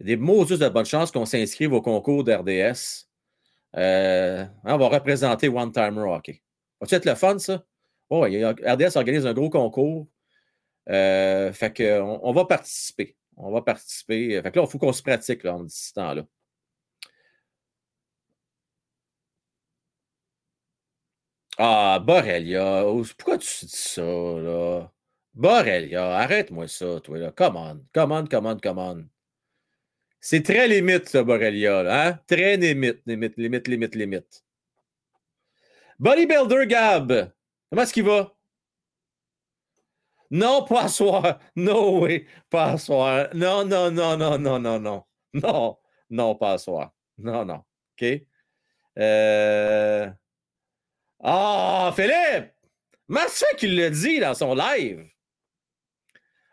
des 0.00 0.16
mots 0.18 0.44
juste 0.44 0.60
de 0.60 0.68
bonne 0.68 0.84
chance 0.84 1.10
qu'on 1.10 1.24
s'inscrive 1.24 1.72
au 1.72 1.80
concours 1.80 2.22
d'RDS. 2.22 3.08
Euh, 3.78 4.44
on 4.64 4.76
va 4.76 4.88
représenter 4.88 5.48
One 5.48 5.72
Timer 5.72 6.02
Hockey. 6.02 6.42
Va-tu 6.82 6.96
être 6.96 7.06
le 7.06 7.14
fun, 7.14 7.38
ça? 7.38 7.64
Oh, 8.10 8.24
RDS 8.24 8.96
organise 8.96 9.26
un 9.26 9.32
gros 9.32 9.50
concours. 9.50 10.08
Euh, 10.90 11.52
fait 11.52 11.72
qu'on 11.76 12.20
on 12.22 12.32
va 12.32 12.44
participer. 12.44 13.16
On 13.36 13.52
va 13.52 13.62
participer. 13.62 14.42
Fait 14.42 14.50
que 14.50 14.58
là, 14.58 14.66
il 14.66 14.70
faut 14.70 14.78
qu'on 14.78 14.92
se 14.92 15.02
pratique 15.02 15.44
en 15.46 15.66
ce 15.68 15.92
temps-là. 15.94 16.26
Ah, 21.58 21.98
Borrelia, 22.00 22.82
pourquoi 23.16 23.38
tu 23.38 23.66
dis 23.66 23.70
ça, 23.76 24.02
là? 24.02 24.90
Borrelia, 25.34 26.16
arrête-moi 26.18 26.66
ça, 26.68 27.00
toi, 27.00 27.18
là. 27.18 27.30
Come 27.32 27.56
on, 27.56 27.86
come 27.94 28.12
on, 28.12 28.26
come 28.26 28.46
on, 28.46 28.58
come 28.58 28.78
on. 28.78 29.08
C'est 30.20 30.42
très 30.42 30.68
limite, 30.68 31.08
ça, 31.08 31.22
Borrelia, 31.22 31.82
là, 31.82 32.08
hein? 32.08 32.20
Très 32.26 32.56
limite, 32.56 33.02
limite, 33.06 33.36
limite, 33.36 33.68
limite, 33.68 33.94
limite. 33.94 34.44
Bodybuilder 36.02 36.66
Gab, 36.66 37.32
comment 37.70 37.82
est-ce 37.82 37.92
qu'il 37.92 38.02
va? 38.02 38.34
Non, 40.32 40.64
pas 40.64 40.88
soir. 40.88 41.38
No 41.54 42.00
way, 42.00 42.26
pas 42.50 42.72
à 42.72 42.78
soir. 42.78 43.28
Non, 43.34 43.64
non, 43.64 43.92
non, 43.92 44.16
non, 44.16 44.36
non, 44.36 44.58
non, 44.58 44.80
non. 44.80 45.04
Non, 45.32 45.78
non, 46.10 46.34
pas 46.34 46.54
à 46.54 46.58
soir. 46.58 46.90
Non, 47.18 47.44
non. 47.44 47.62
OK? 47.92 48.20
Euh... 48.98 50.10
Ah, 51.22 51.92
Philippe! 51.94 52.52
Marcel 53.06 53.56
qui 53.56 53.68
l'a 53.68 53.88
dit 53.88 54.18
dans 54.18 54.34
son 54.34 54.56
live. 54.56 55.08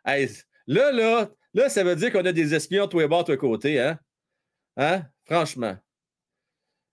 là, 0.06 0.92
là, 0.92 1.30
là, 1.56 1.70
ça 1.70 1.84
veut 1.84 1.96
dire 1.96 2.12
qu'on 2.12 2.26
a 2.26 2.32
des 2.32 2.54
espions 2.54 2.88
tous 2.88 3.00
les 3.00 3.08
bords, 3.08 3.24
tous 3.24 3.64
les 3.64 3.80
hein? 3.80 4.00
Hein? 4.78 5.08
Franchement. 5.26 5.76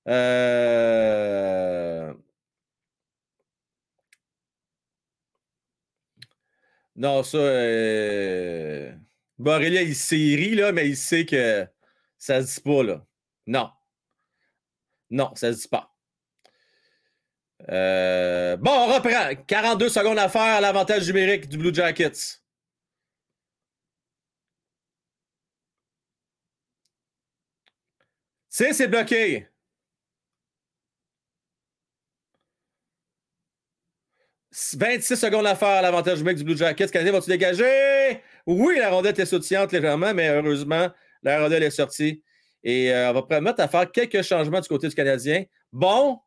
Euh... 0.09 2.15
Non, 6.97 7.23
ça. 7.23 7.39
Euh... 7.39 8.93
il 9.39 10.37
ri, 10.37 10.55
là, 10.55 10.73
mais 10.73 10.89
il 10.89 10.97
sait 10.97 11.27
que 11.27 11.67
ça 12.19 12.43
se 12.43 12.55
dit 12.57 12.61
pas, 12.63 12.83
là. 12.83 13.07
Non. 13.47 13.71
Non, 15.11 15.35
ça 15.35 15.53
se 15.53 15.63
dit 15.63 15.69
pas. 15.69 15.95
Euh, 17.71 18.57
bon, 18.57 18.71
on 18.71 18.95
reprend. 18.95 19.35
42 19.47 19.89
secondes 19.89 20.19
à 20.19 20.29
faire 20.29 20.43
à 20.57 20.61
l'avantage 20.61 21.07
numérique 21.07 21.49
du 21.49 21.59
Blue 21.59 21.75
Jackets. 21.75 22.41
C'est, 28.49 28.73
c'est 28.73 28.89
bloqué. 28.89 29.47
26 34.57 35.17
secondes 35.17 35.47
à 35.47 35.55
faire 35.55 35.83
l'avantage 35.83 36.19
numérique 36.19 36.39
du 36.39 36.45
Blue 36.45 36.57
Jackets. 36.57 36.89
Canadien 36.89 37.13
va-tu 37.13 37.29
dégager? 37.29 38.23
Oui, 38.47 38.77
la 38.79 38.91
rondelle 38.91 39.21
est 39.21 39.27
sautillante 39.27 39.73
légèrement, 39.73 40.15
mais 40.15 40.29
heureusement, 40.29 40.89
la 41.23 41.43
rondelle 41.43 41.63
est 41.63 41.71
sortie. 41.71 42.23
Et 42.63 42.93
euh, 42.93 43.11
on 43.11 43.15
va 43.15 43.23
permettre 43.23 43.61
à 43.61 43.69
faire 43.69 43.91
quelques 43.93 44.23
changements 44.23 44.61
du 44.61 44.69
côté 44.69 44.89
du 44.89 44.95
Canadien. 44.95 45.45
Bon, 45.73 46.21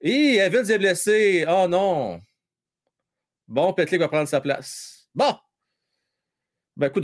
et 0.00 0.36
Evans 0.36 0.70
est 0.70 0.78
blessé. 0.78 1.44
Oh 1.48 1.66
non. 1.68 2.20
Bon, 3.48 3.72
Petlik 3.72 4.00
va 4.00 4.08
prendre 4.08 4.28
sa 4.28 4.40
place. 4.40 5.08
Bon. 5.14 5.34
Ben, 6.76 6.90
coup 6.90 7.00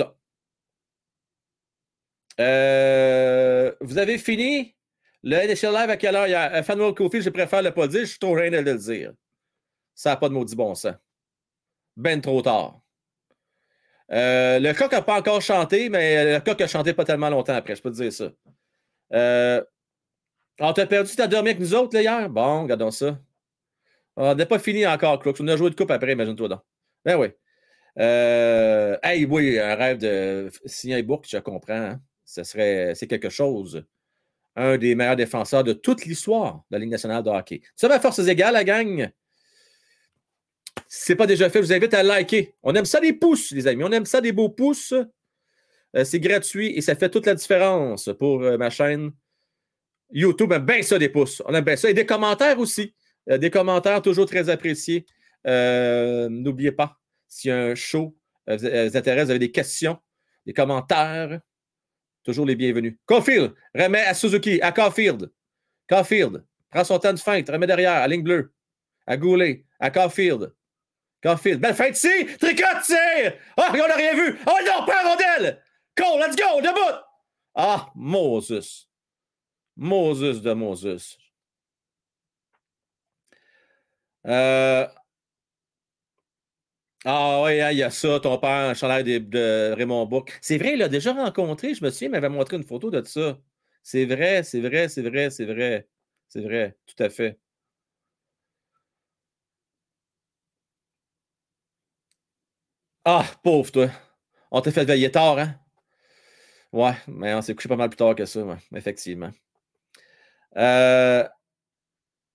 euh, 2.40 3.72
vous 3.80 3.98
avez 3.98 4.16
fini 4.18 4.74
le 5.22 5.36
NHL 5.36 5.72
Live 5.72 5.90
à 5.90 5.96
quelle 5.96 6.16
heure 6.16 6.26
hier? 6.26 6.50
Euh, 6.54 6.62
Fanwell 6.62 6.94
Cofield, 6.94 7.24
je 7.24 7.30
préfère 7.30 7.62
le 7.62 7.72
pas 7.72 7.86
dire. 7.86 8.00
Je 8.00 8.06
suis 8.06 8.18
trop 8.18 8.32
rien 8.32 8.50
de 8.50 8.58
le 8.58 8.76
dire. 8.76 9.12
Ça 10.02 10.10
n'a 10.10 10.16
pas 10.16 10.28
de 10.28 10.34
maudit 10.34 10.56
bon 10.56 10.74
sens. 10.74 10.96
Ben 11.96 12.20
trop 12.20 12.42
tard. 12.42 12.80
Euh, 14.10 14.58
le 14.58 14.72
coq 14.72 14.90
n'a 14.90 15.00
pas 15.00 15.16
encore 15.16 15.40
chanté, 15.40 15.90
mais 15.90 16.38
le 16.38 16.40
coq 16.40 16.60
a 16.60 16.66
chanté 16.66 16.92
pas 16.92 17.04
tellement 17.04 17.30
longtemps 17.30 17.54
après, 17.54 17.76
je 17.76 17.82
peux 17.82 17.90
te 17.92 17.94
dire 17.94 18.12
ça. 18.12 18.32
Euh, 19.12 19.62
on 20.58 20.72
t'a 20.72 20.86
perdu, 20.86 21.14
t'as 21.14 21.28
dormi 21.28 21.50
avec 21.50 21.60
nous 21.60 21.72
autres 21.72 21.96
là? 21.96 22.26
Bon, 22.26 22.64
regardons 22.64 22.90
ça. 22.90 23.16
On 24.16 24.34
n'a 24.34 24.44
pas 24.44 24.58
fini 24.58 24.84
encore, 24.84 25.20
Crooks. 25.20 25.38
On 25.38 25.46
a 25.46 25.56
joué 25.56 25.70
de 25.70 25.76
coupe 25.76 25.92
après, 25.92 26.14
imagine-toi 26.14 26.48
donc. 26.48 26.62
Ben 27.04 27.16
oui. 27.16 27.28
Euh, 28.00 28.98
hey, 29.04 29.24
oui, 29.24 29.60
un 29.60 29.76
rêve 29.76 29.98
de 29.98 30.50
un 30.90 31.02
book, 31.04 31.26
je 31.28 31.38
comprends. 31.38 31.74
Hein. 31.74 32.00
Ce 32.24 32.42
serait, 32.42 32.96
c'est 32.96 33.06
quelque 33.06 33.30
chose. 33.30 33.84
Un 34.56 34.78
des 34.78 34.96
meilleurs 34.96 35.14
défenseurs 35.14 35.62
de 35.62 35.74
toute 35.74 36.04
l'histoire 36.06 36.64
de 36.72 36.76
la 36.76 36.78
Ligue 36.80 36.90
nationale 36.90 37.22
de 37.22 37.30
hockey. 37.30 37.60
Ça 37.76 37.86
va 37.86 38.00
forces 38.00 38.26
égales, 38.26 38.54
la 38.54 38.64
gang. 38.64 39.12
Si 40.94 41.06
ce 41.06 41.12
n'est 41.12 41.16
pas 41.16 41.26
déjà 41.26 41.48
fait, 41.48 41.60
je 41.60 41.64
vous 41.68 41.72
invite 41.72 41.94
à 41.94 42.02
liker. 42.02 42.54
On 42.62 42.74
aime 42.74 42.84
ça 42.84 43.00
des 43.00 43.14
pouces, 43.14 43.50
les 43.52 43.66
amis. 43.66 43.82
On 43.82 43.90
aime 43.92 44.04
ça 44.04 44.20
des 44.20 44.30
beaux 44.30 44.50
pouces. 44.50 44.92
Euh, 45.96 46.04
c'est 46.04 46.20
gratuit 46.20 46.76
et 46.76 46.82
ça 46.82 46.94
fait 46.94 47.08
toute 47.08 47.24
la 47.24 47.34
différence 47.34 48.10
pour 48.18 48.42
euh, 48.42 48.58
ma 48.58 48.68
chaîne 48.68 49.10
YouTube 50.10 50.52
aime 50.52 50.66
bien 50.66 50.82
ça, 50.82 50.98
des 50.98 51.08
pouces. 51.08 51.40
On 51.46 51.54
aime 51.54 51.64
bien 51.64 51.76
ça. 51.76 51.88
Et 51.88 51.94
des 51.94 52.04
commentaires 52.04 52.58
aussi. 52.58 52.94
Euh, 53.30 53.38
des 53.38 53.48
commentaires 53.48 54.02
toujours 54.02 54.26
très 54.26 54.50
appréciés. 54.50 55.06
N'oubliez 55.46 56.72
pas, 56.72 57.00
a 57.46 57.50
un 57.50 57.74
show 57.74 58.14
vous, 58.46 58.66
intéresse, 58.66 59.24
vous 59.24 59.30
avez 59.30 59.38
des 59.38 59.50
questions, 59.50 59.96
des 60.44 60.52
commentaires, 60.52 61.40
toujours 62.22 62.44
les 62.44 62.54
bienvenus. 62.54 62.98
Caulfield, 63.06 63.54
remet 63.74 64.02
à 64.02 64.12
Suzuki, 64.12 64.60
à 64.60 64.72
Caulfield. 64.72 65.32
Caulfield, 65.88 66.44
prend 66.70 66.84
son 66.84 66.98
temps 66.98 67.14
de 67.14 67.18
feinte, 67.18 67.48
remet 67.48 67.66
derrière, 67.66 67.94
à 67.94 68.06
ligne 68.06 68.22
bleue. 68.22 68.52
À 69.06 69.16
Goulet, 69.16 69.64
à 69.80 69.90
Caulfield. 69.90 70.52
Caulfield, 71.22 71.60
belle 71.60 71.74
feinte 71.74 71.96
ici, 71.96 72.26
tricote! 72.38 72.92
Ah, 73.56 73.70
on 73.72 73.76
n'a 73.76 73.94
rien 73.94 74.14
vu! 74.14 74.38
Oh 74.46 74.58
non, 74.66 74.84
pas 74.84 75.02
rondelle! 75.08 75.62
Cole, 75.96 76.20
let's 76.20 76.36
go, 76.36 76.60
debout! 76.60 76.98
Ah, 77.54 77.90
Moses. 77.94 78.88
Moses 79.76 80.42
de 80.42 80.52
Moses. 80.52 81.18
Euh, 84.26 84.86
ah 87.04 87.42
oui, 87.44 87.60
hein, 87.60 87.70
il 87.72 87.78
y 87.78 87.82
a 87.82 87.90
ça, 87.90 88.20
ton 88.20 88.38
père, 88.38 88.70
un 88.70 88.74
chandail 88.74 89.02
de, 89.04 89.72
Raymond 89.76 90.06
Bourque. 90.06 90.38
C'est 90.40 90.56
vrai, 90.58 90.74
il 90.74 90.78
l'a 90.78 90.88
déjà 90.88 91.12
rencontré, 91.12 91.74
je 91.74 91.84
me 91.84 91.90
souviens, 91.90 92.08
il 92.08 92.10
m'avait 92.12 92.28
montré 92.28 92.56
une 92.56 92.64
photo 92.64 92.90
de 92.90 93.02
ça. 93.04 93.38
C'est 93.82 94.04
vrai, 94.04 94.44
c'est 94.44 94.60
vrai, 94.60 94.88
c'est 94.88 95.02
vrai, 95.02 95.30
c'est 95.30 95.44
vrai. 95.44 95.88
C'est 96.28 96.40
vrai, 96.40 96.76
tout 96.86 97.02
à 97.02 97.10
fait. 97.10 97.38
Ah, 103.04 103.24
pauvre 103.42 103.70
toi. 103.72 103.88
On 104.50 104.60
t'a 104.60 104.70
fait 104.70 104.84
veiller 104.84 105.10
tard, 105.10 105.38
hein? 105.38 105.54
Ouais, 106.72 106.94
mais 107.08 107.34
on 107.34 107.42
s'est 107.42 107.54
couché 107.54 107.68
pas 107.68 107.76
mal 107.76 107.90
plus 107.90 107.96
tard 107.96 108.14
que 108.14 108.24
ça, 108.24 108.40
effectivement. 108.74 109.30
Euh... 110.56 111.26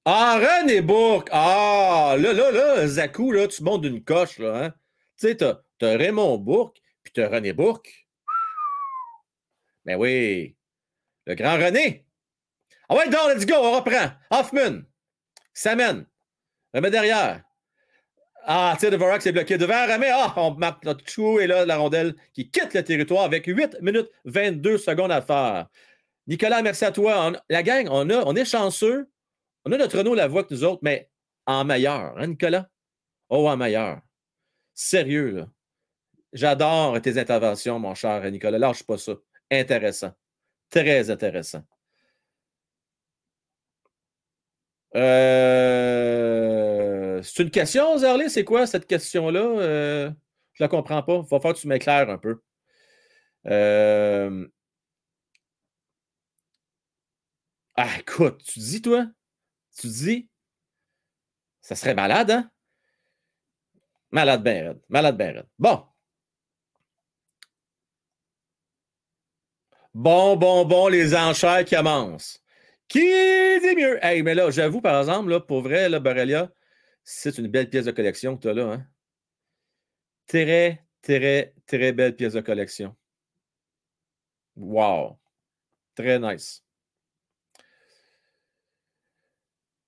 Ah, 0.05 0.39
René 0.39 0.81
Bourque! 0.81 1.29
Ah, 1.31 2.15
là, 2.17 2.33
là, 2.33 2.51
là, 2.51 2.87
Zakou, 2.87 3.31
là, 3.31 3.47
tu 3.47 3.63
montes 3.63 3.81
d'une 3.81 4.03
coche, 4.03 4.39
là, 4.39 4.65
hein? 4.65 4.69
Tu 5.17 5.27
sais, 5.27 5.37
t'as, 5.37 5.61
as 5.81 5.97
Raymond 5.97 6.37
Bourque, 6.37 6.81
puis 7.03 7.13
t'as 7.13 7.29
René 7.29 7.53
Bourque. 7.53 8.07
Ben 9.85 9.95
oui, 9.95 10.55
le 11.25 11.35
grand 11.35 11.55
René. 11.55 12.05
Ah 12.89 12.95
ouais, 12.95 13.09
donc, 13.09 13.35
let's 13.35 13.45
go, 13.45 13.55
on 13.55 13.73
reprend. 13.73 14.11
Hoffman, 14.31 14.83
s'amène. 15.53 16.05
Remet 16.73 16.91
derrière. 16.91 17.43
Ah, 18.49 18.77
tir 18.79 18.91
de 18.91 18.95
Vorak, 18.95 19.21
c'est 19.21 19.33
bloqué 19.33 19.57
devant 19.57 19.85
Ramé. 19.85 20.09
Ah, 20.09 20.33
on 20.37 20.51
marque 20.51 20.85
notre 20.85 21.03
trou 21.03 21.37
et 21.41 21.47
là, 21.47 21.65
la 21.65 21.75
rondelle 21.75 22.15
qui 22.31 22.49
quitte 22.49 22.73
le 22.73 22.81
territoire 22.81 23.25
avec 23.25 23.45
8 23.45 23.81
minutes 23.81 24.09
22 24.23 24.77
secondes 24.77 25.11
à 25.11 25.21
faire. 25.21 25.67
Nicolas, 26.27 26.61
merci 26.61 26.85
à 26.85 26.93
toi. 26.93 27.33
La 27.49 27.61
gang, 27.61 27.89
on, 27.91 28.09
a, 28.09 28.23
on 28.25 28.35
est 28.37 28.45
chanceux. 28.45 29.09
On 29.65 29.71
a 29.73 29.77
notre 29.77 29.97
Renault 29.97 30.15
la 30.15 30.29
voix 30.29 30.45
que 30.45 30.53
nous 30.53 30.63
autres, 30.63 30.79
mais 30.81 31.09
en 31.45 31.65
meilleur, 31.65 32.17
hein, 32.17 32.27
Nicolas? 32.27 32.69
Oh, 33.27 33.49
en 33.49 33.57
meilleur. 33.57 33.99
Sérieux, 34.73 35.31
là. 35.31 35.47
J'adore 36.31 37.01
tes 37.01 37.17
interventions, 37.17 37.79
mon 37.79 37.95
cher 37.95 38.31
Nicolas. 38.31 38.59
Lâche 38.59 38.83
pas 38.83 38.97
ça. 38.97 39.13
Intéressant. 39.51 40.13
Très 40.69 41.09
intéressant. 41.09 41.63
Euh 44.95 46.76
c'est 47.23 47.43
une 47.43 47.51
question, 47.51 47.97
Zarley? 47.97 48.29
C'est 48.29 48.43
quoi 48.43 48.67
cette 48.67 48.87
question-là? 48.87 49.39
Euh, 49.39 50.11
je 50.53 50.63
la 50.63 50.67
comprends 50.67 51.03
pas. 51.03 51.15
Il 51.15 51.21
va 51.21 51.39
falloir 51.39 51.53
que 51.53 51.59
tu 51.59 51.67
m'éclaires 51.67 52.09
un 52.09 52.17
peu. 52.17 52.41
Euh, 53.47 54.47
ah, 57.75 57.99
écoute, 57.99 58.43
tu 58.43 58.59
dis, 58.59 58.81
toi? 58.81 59.05
Tu 59.79 59.87
dis? 59.87 60.29
Ça 61.61 61.75
serait 61.75 61.95
malade, 61.95 62.31
hein? 62.31 62.49
Malade 64.11 64.43
ben. 64.43 64.79
Malade 64.89 65.17
ben. 65.17 65.43
Bon. 65.59 65.85
Bon, 69.93 70.35
bon, 70.37 70.65
bon, 70.65 70.87
les 70.87 71.15
enchères 71.15 71.65
qui 71.65 71.75
commencent. 71.75 72.41
Qui 72.87 72.99
dit 72.99 73.75
mieux? 73.75 74.03
Hey, 74.03 74.23
mais 74.23 74.35
là, 74.35 74.49
j'avoue, 74.51 74.81
par 74.81 74.99
exemple, 74.99 75.29
là, 75.29 75.39
pour 75.39 75.61
vrai, 75.61 75.89
là, 75.89 75.99
Borrelia, 75.99 76.49
c'est 77.09 77.37
une 77.37 77.47
belle 77.47 77.69
pièce 77.69 77.85
de 77.85 77.91
collection 77.91 78.35
que 78.35 78.41
tu 78.41 78.49
as 78.49 78.53
là. 78.53 78.73
Hein? 78.73 78.85
Très, 80.27 80.83
très, 81.01 81.53
très 81.65 81.93
belle 81.93 82.17
pièce 82.17 82.33
de 82.33 82.41
collection. 82.41 82.97
Wow. 84.57 85.17
Très 85.95 86.19
nice. 86.19 86.65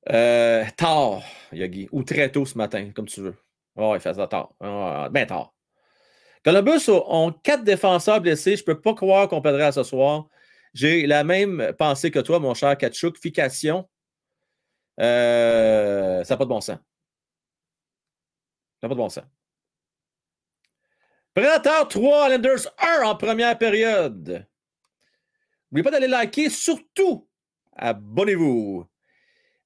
Euh, 0.09 0.63
tard, 0.77 1.21
Yogi. 1.51 1.89
Ou 1.91 2.03
très 2.03 2.31
tôt 2.31 2.45
ce 2.45 2.57
matin, 2.57 2.91
comme 2.91 3.07
tu 3.07 3.19
veux. 3.19 3.35
Oh, 3.75 3.93
il 3.95 3.99
fait 3.99 4.13
ça 4.13 4.25
tard. 4.27 4.53
Oh, 4.61 5.05
ben 5.11 5.27
tard. 5.27 5.53
Columbus 6.45 6.87
ont 6.87 7.33
quatre 7.33 7.65
défenseurs 7.65 8.21
blessés. 8.21 8.55
Je 8.55 8.61
ne 8.61 8.65
peux 8.65 8.79
pas 8.79 8.93
croire 8.93 9.27
qu'on 9.27 9.41
perdrait 9.41 9.65
à 9.65 9.71
ce 9.73 9.83
soir. 9.83 10.29
J'ai 10.73 11.05
la 11.05 11.25
même 11.25 11.73
pensée 11.77 12.11
que 12.11 12.19
toi, 12.19 12.39
mon 12.39 12.53
cher 12.53 12.77
Kachuk. 12.77 13.17
Fication. 13.17 13.89
Euh, 15.01 16.23
ça 16.23 16.33
n'a 16.33 16.37
pas 16.37 16.45
de 16.45 16.49
bon 16.49 16.61
sens. 16.61 16.77
Ça 18.79 18.87
n'a 18.87 18.89
pas 18.89 18.95
de 18.95 18.99
bon 18.99 19.09
sens. 19.09 19.25
Prédateur 21.33 21.87
3, 21.87 22.29
Lenders 22.29 22.67
1 23.01 23.03
en 23.03 23.15
première 23.15 23.57
période. 23.57 24.45
N'oubliez 25.71 25.83
pas 25.83 25.91
d'aller 25.91 26.07
liker, 26.07 26.49
surtout 26.49 27.29
abonnez-vous. 27.79 28.85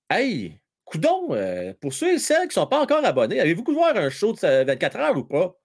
Hey, 0.09 0.59
coudon, 0.85 1.33
euh, 1.33 1.73
pour 1.81 1.93
ceux 1.93 2.13
et 2.13 2.19
celles 2.19 2.43
qui 2.43 2.59
ne 2.59 2.63
sont 2.63 2.67
pas 2.67 2.81
encore 2.81 3.03
abonnés, 3.03 3.39
avez-vous 3.39 3.63
voir 3.73 3.95
un 3.95 4.09
show 4.09 4.33
de 4.33 4.63
24 4.63 4.97
heures 4.97 5.17
ou 5.17 5.23
pas? 5.23 5.57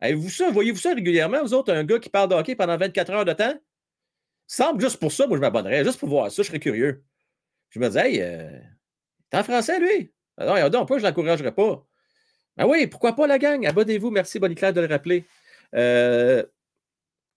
Avez-vous 0.00 0.30
ça, 0.30 0.50
voyez-vous 0.50 0.78
ça 0.78 0.94
régulièrement, 0.94 1.42
vous 1.42 1.54
autres, 1.54 1.72
un 1.72 1.84
gars 1.84 1.98
qui 1.98 2.08
parle 2.08 2.28
de 2.28 2.34
hockey 2.34 2.56
pendant 2.56 2.76
24 2.76 3.10
heures 3.10 3.24
de 3.24 3.32
temps? 3.32 3.54
Semble 4.46 4.80
juste 4.80 4.98
pour 4.98 5.12
ça, 5.12 5.26
moi, 5.26 5.36
je 5.36 5.40
m'abonnerais, 5.40 5.84
juste 5.84 5.98
pour 5.98 6.08
voir 6.08 6.30
ça, 6.30 6.42
je 6.42 6.48
serais 6.48 6.60
curieux. 6.60 7.04
Je 7.70 7.78
me 7.78 7.86
disais, 7.86 8.12
hey, 8.12 8.20
euh, 8.20 8.60
t'es 9.30 9.38
en 9.38 9.44
français, 9.44 9.78
lui? 9.80 10.12
Non, 10.38 10.54
non, 10.56 10.70
pourquoi 10.80 10.98
je 10.98 11.04
ne 11.04 11.08
l'encouragerais 11.08 11.54
pas? 11.54 11.86
Ben 12.56 12.66
oui, 12.66 12.86
pourquoi 12.86 13.14
pas 13.14 13.26
la 13.26 13.38
gang? 13.38 13.66
Abonnez-vous, 13.66 14.10
merci, 14.10 14.38
Bonnie 14.38 14.54
Claire, 14.54 14.72
de 14.72 14.80
le 14.80 14.86
rappeler. 14.86 15.24
Euh, 15.74 16.44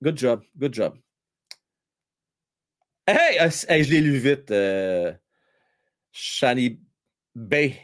good 0.01 0.17
job, 0.17 0.43
good 0.57 0.73
job. 0.73 0.97
Hey, 3.07 3.37
hey 3.69 3.83
je 3.83 3.91
l'ai 3.91 4.01
lu 4.01 4.17
vite. 4.17 4.51
Euh, 4.51 5.13
Shani 6.11 6.79
Bay. 7.33 7.75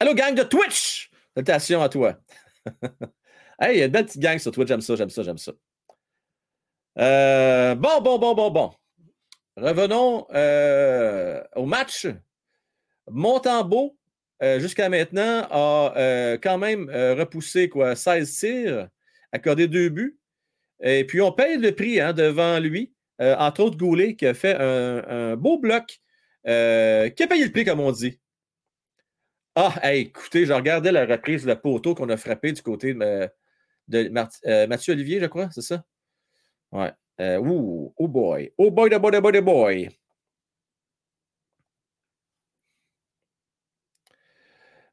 Allô, 0.00 0.14
gang 0.14 0.34
de 0.34 0.42
Twitch! 0.42 1.10
Salutations 1.34 1.82
à 1.82 1.88
toi. 1.88 2.18
hey, 3.60 3.76
il 3.76 3.78
y 3.78 3.82
a 3.82 3.86
une 3.86 3.92
belle 3.92 4.06
petite 4.06 4.20
gang 4.20 4.38
sur 4.38 4.52
Twitch, 4.52 4.68
j'aime 4.68 4.80
ça, 4.80 4.96
j'aime 4.96 5.10
ça, 5.10 5.22
j'aime 5.22 5.38
ça. 5.38 5.52
Euh, 6.98 7.74
bon, 7.74 8.00
bon, 8.00 8.18
bon, 8.18 8.34
bon, 8.34 8.50
bon. 8.50 8.72
Revenons 9.56 10.26
euh, 10.34 11.42
au 11.56 11.66
match. 11.66 12.06
Montembeau, 13.10 13.96
euh, 14.42 14.60
jusqu'à 14.60 14.88
maintenant, 14.88 15.46
a 15.50 16.38
quand 16.42 16.58
même 16.58 16.90
repoussé 16.90 17.68
quoi, 17.68 17.96
16 17.96 18.38
tirs, 18.38 18.88
accordé 19.32 19.68
deux 19.68 19.88
buts. 19.88 20.18
Et 20.80 21.04
puis, 21.04 21.20
on 21.20 21.32
paye 21.32 21.58
le 21.58 21.72
prix 21.72 22.00
hein, 22.00 22.12
devant 22.12 22.58
lui, 22.58 22.92
entre 23.20 23.62
autres 23.62 23.76
Goulet, 23.76 24.16
qui 24.16 24.26
a 24.26 24.34
fait 24.34 24.56
un, 24.58 25.36
beau 25.36 25.58
bloc, 25.58 26.00
qui 26.44 26.50
a 26.50 27.26
payé 27.28 27.44
le 27.44 27.52
prix, 27.52 27.64
comme 27.64 27.80
on 27.80 27.92
dit. 27.92 28.18
Ah, 29.54 29.94
écoutez, 29.94 30.46
je 30.46 30.52
regardais 30.52 30.92
la 30.92 31.04
reprise, 31.04 31.46
le 31.46 31.54
poteau 31.60 31.94
qu'on 31.94 32.08
a 32.08 32.16
frappé 32.16 32.52
du 32.52 32.62
côté 32.62 32.94
de, 32.94 34.08
Mathieu 34.66 34.94
Olivier, 34.94 35.20
je 35.20 35.26
crois, 35.26 35.50
c'est 35.52 35.62
ça? 35.62 35.84
Ouais. 36.72 36.90
Euh, 37.20 37.38
ouh, 37.38 37.92
oh 37.96 38.08
boy. 38.08 38.52
Oh 38.56 38.70
boy, 38.70 38.90
the 38.90 38.98
boy, 38.98 39.12
the 39.12 39.20
boy, 39.20 39.32
the 39.32 39.42
boy. 39.42 39.88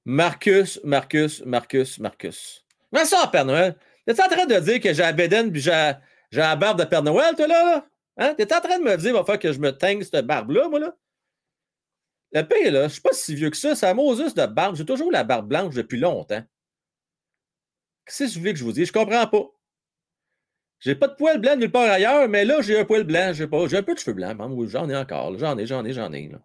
Marcus, 0.05 0.79
Marcus, 0.83 1.43
Marcus, 1.45 1.99
Marcus. 1.99 2.65
Mais 2.91 3.05
ça, 3.05 3.27
Père 3.27 3.45
Noël. 3.45 3.77
T'es 4.05 4.19
en 4.21 4.27
train 4.27 4.45
de 4.45 4.59
dire 4.59 4.79
que 4.79 4.93
j'ai 4.93 5.03
la 5.03 5.13
bédaine 5.13 5.51
puis 5.51 5.61
j'ai 5.61 5.95
la 6.31 6.55
barbe 6.55 6.79
de 6.79 6.85
Père 6.85 7.03
Noël, 7.03 7.35
toi, 7.35 7.47
là? 7.47 7.63
là? 7.65 7.85
Hein? 8.17 8.33
T'es 8.35 8.53
en 8.53 8.59
train 8.59 8.79
de 8.79 8.83
me 8.83 8.97
dire, 8.97 9.13
va 9.13 9.23
faire 9.23 9.39
que 9.39 9.53
je 9.53 9.59
me 9.59 9.71
teigne 9.71 10.03
cette 10.03 10.25
barbe-là, 10.25 10.67
moi, 10.67 10.79
là? 10.79 10.95
Le 12.31 12.43
pire, 12.43 12.71
là, 12.71 12.87
je 12.87 12.93
suis 12.93 13.01
pas 13.01 13.13
si 13.13 13.33
vieux 13.33 13.49
que 13.49 13.57
ça. 13.57 13.75
C'est 13.75 13.93
Moses 13.93 14.33
de 14.33 14.45
barbe. 14.45 14.75
J'ai 14.75 14.85
toujours 14.85 15.11
la 15.11 15.23
barbe 15.23 15.47
blanche 15.47 15.73
depuis 15.73 15.99
longtemps. 15.99 16.43
Qu'est-ce 18.05 18.25
que 18.25 18.29
je 18.29 18.39
voulais 18.39 18.53
que 18.53 18.59
je 18.59 18.63
vous 18.63 18.71
dise? 18.71 18.87
Je 18.87 18.93
comprends 18.93 19.25
pas. 19.25 19.45
J'ai 20.79 20.95
pas 20.95 21.07
de 21.07 21.15
poil 21.15 21.39
blanc 21.39 21.55
nulle 21.57 21.71
part 21.71 21.89
ailleurs, 21.89 22.29
mais 22.29 22.45
là, 22.45 22.61
j'ai 22.61 22.79
un 22.79 22.85
poil 22.85 23.03
blanc. 23.03 23.33
J'ai, 23.33 23.43
un 23.43 23.83
peu 23.83 23.93
de 23.93 23.99
cheveux 23.99 24.13
blancs. 24.13 24.37
j'en 24.69 24.89
ai 24.89 24.95
encore. 24.95 25.37
J'en 25.37 25.57
ai, 25.57 25.65
j'en 25.65 25.83
ai, 25.85 25.93
j'en 25.93 26.11
ai. 26.13 26.29
Là. 26.29 26.39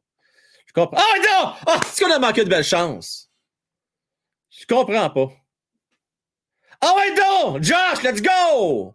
Je 0.66 0.72
comprends. 0.72 0.98
Ah 0.98 1.18
non! 1.18 1.52
Ah, 1.66 1.80
est-ce 1.82 2.02
qu'on 2.02 2.10
a 2.10 2.18
manqué 2.18 2.44
de 2.44 2.48
belle 2.48 2.64
chance? 2.64 3.30
Je 4.58 4.66
comprends 4.66 5.10
pas. 5.10 5.32
Ah 6.80 6.94
ouais, 6.96 7.14
donc! 7.14 7.62
Josh, 7.62 8.02
let's 8.02 8.22
go! 8.22 8.94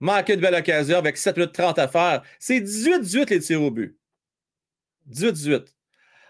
Manqué 0.00 0.36
de 0.36 0.40
belle 0.40 0.54
occasion 0.54 0.98
avec 0.98 1.16
7 1.16 1.36
minutes 1.36 1.52
30 1.52 1.78
à 1.78 1.88
faire. 1.88 2.22
C'est 2.38 2.60
18-18 2.60 3.30
les 3.30 3.40
tirs 3.40 3.62
au 3.62 3.70
but. 3.70 3.96
18-18. 5.10 5.66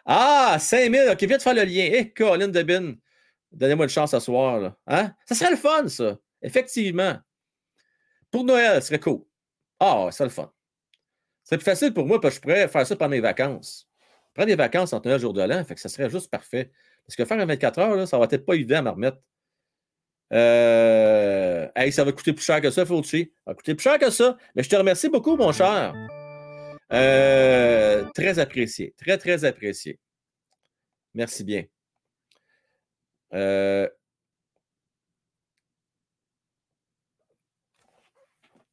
Ah, 0.04 0.56
5000. 0.58 1.08
OK, 1.12 1.22
viens 1.22 1.36
de 1.36 1.42
faire 1.42 1.54
le 1.54 1.62
lien. 1.62 1.84
Hé, 1.84 1.96
hey, 1.96 2.12
Colin 2.12 2.48
Debin. 2.48 2.94
Donnez-moi 3.50 3.84
une 3.84 3.90
chance 3.90 4.10
ce 4.10 4.20
soir. 4.20 4.74
Hein? 4.86 5.14
Ça 5.26 5.34
serait 5.34 5.52
le 5.52 5.56
fun, 5.56 5.88
ça. 5.88 6.18
Effectivement. 6.42 7.16
Pour 8.30 8.44
Noël, 8.44 8.82
ce 8.82 8.88
serait 8.88 9.00
cool. 9.00 9.24
Ah, 9.78 10.08
c'est 10.10 10.24
le 10.24 10.30
fun. 10.30 10.52
C'est 11.44 11.56
plus 11.56 11.64
facile 11.64 11.94
pour 11.94 12.06
moi 12.06 12.20
parce 12.20 12.34
que 12.34 12.36
je 12.36 12.42
pourrais 12.42 12.68
faire 12.68 12.86
ça 12.86 12.96
pendant 12.96 13.10
mes 13.10 13.20
vacances. 13.20 13.88
Prendre 14.34 14.48
des 14.48 14.56
vacances 14.56 14.92
entre 14.92 15.06
Noël 15.06 15.18
et 15.18 15.22
jour 15.22 15.32
de 15.32 15.42
l'an, 15.42 15.64
fait 15.64 15.74
que 15.74 15.80
ça 15.80 15.88
serait 15.88 16.10
juste 16.10 16.30
parfait. 16.30 16.72
Parce 17.06 17.16
que 17.16 17.24
faire 17.24 17.40
un 17.40 17.46
24 17.46 17.78
heures, 17.78 17.96
là, 17.96 18.06
ça 18.06 18.18
va 18.18 18.26
être 18.30 18.44
pas 18.44 18.54
évident 18.54 18.78
à 18.78 18.82
me 18.82 18.90
remettre. 18.90 19.18
Euh, 20.32 21.68
ça 21.90 22.04
va 22.04 22.12
coûter 22.12 22.32
plus 22.32 22.44
cher 22.44 22.60
que 22.60 22.70
ça, 22.70 22.86
Fauci. 22.86 23.32
Ça 23.44 23.50
va 23.50 23.54
coûter 23.54 23.74
plus 23.74 23.82
cher 23.82 23.98
que 23.98 24.10
ça. 24.10 24.36
Mais 24.54 24.62
je 24.62 24.70
te 24.70 24.76
remercie 24.76 25.08
beaucoup, 25.08 25.36
mon 25.36 25.52
cher. 25.52 25.92
Euh, 26.92 28.04
très 28.14 28.38
apprécié. 28.38 28.94
Très, 28.96 29.18
très 29.18 29.44
apprécié. 29.44 29.98
Merci 31.14 31.44
bien. 31.44 31.64
Euh, 33.34 33.88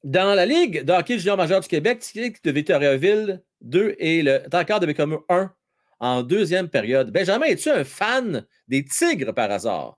Dans 0.03 0.33
la 0.33 0.45
Ligue 0.45 0.83
de 0.83 0.93
hockey 0.93 1.19
junior 1.19 1.35
majeur 1.35 1.59
du 1.59 1.67
Québec, 1.67 2.05
de 2.15 2.51
Victoriaville 2.51 3.43
2 3.61 3.95
et 3.99 4.21
le 4.21 4.43
encore 4.53 4.79
de 4.79 4.85
Bécomo 4.85 5.25
1 5.27 5.53
en 5.99 6.23
deuxième 6.23 6.69
période. 6.69 7.11
Benjamin, 7.11 7.45
es-tu 7.45 7.69
un 7.69 7.83
fan 7.83 8.45
des 8.67 8.85
Tigres 8.85 9.33
par 9.33 9.51
hasard? 9.51 9.97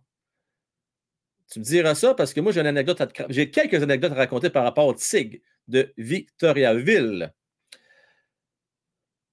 Tu 1.51 1.59
me 1.59 1.65
diras 1.65 1.95
ça 1.95 2.13
parce 2.13 2.33
que 2.33 2.39
moi, 2.39 2.51
j'ai 2.51 2.61
une 2.61 2.67
anecdote 2.67 3.01
j'ai 3.29 3.51
quelques 3.51 3.81
anecdotes 3.83 4.13
à 4.13 4.15
raconter 4.15 4.49
par 4.49 4.63
rapport 4.63 4.87
aux 4.87 4.93
Tigres 4.93 5.39
de 5.67 5.93
Victoriaville. 5.97 7.33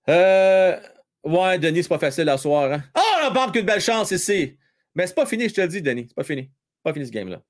Euh, 0.09 0.81
ouais, 1.25 1.59
Denis, 1.59 1.83
c'est 1.83 1.89
pas 1.89 1.99
facile 1.99 2.29
à 2.29 2.39
soir. 2.39 2.73
Hein? 2.73 2.83
Oh, 2.97 3.21
la 3.23 3.31
barbe, 3.31 3.53
qu'une 3.53 3.67
belle 3.67 3.81
chance 3.81 4.11
ici! 4.11 4.59
Mais 4.95 5.07
c'est 5.07 5.15
pas 5.15 5.27
fini, 5.27 5.49
je 5.49 5.55
te 5.55 5.61
le 5.61 5.69
dis, 5.69 5.83
Denis. 5.83 6.07
C'est 6.09 6.15
pas 6.15 6.25
fini. 6.25 6.51
Pas 6.83 6.93
fini 6.93 7.07
ce 7.07 7.13
game-là. 7.13 7.43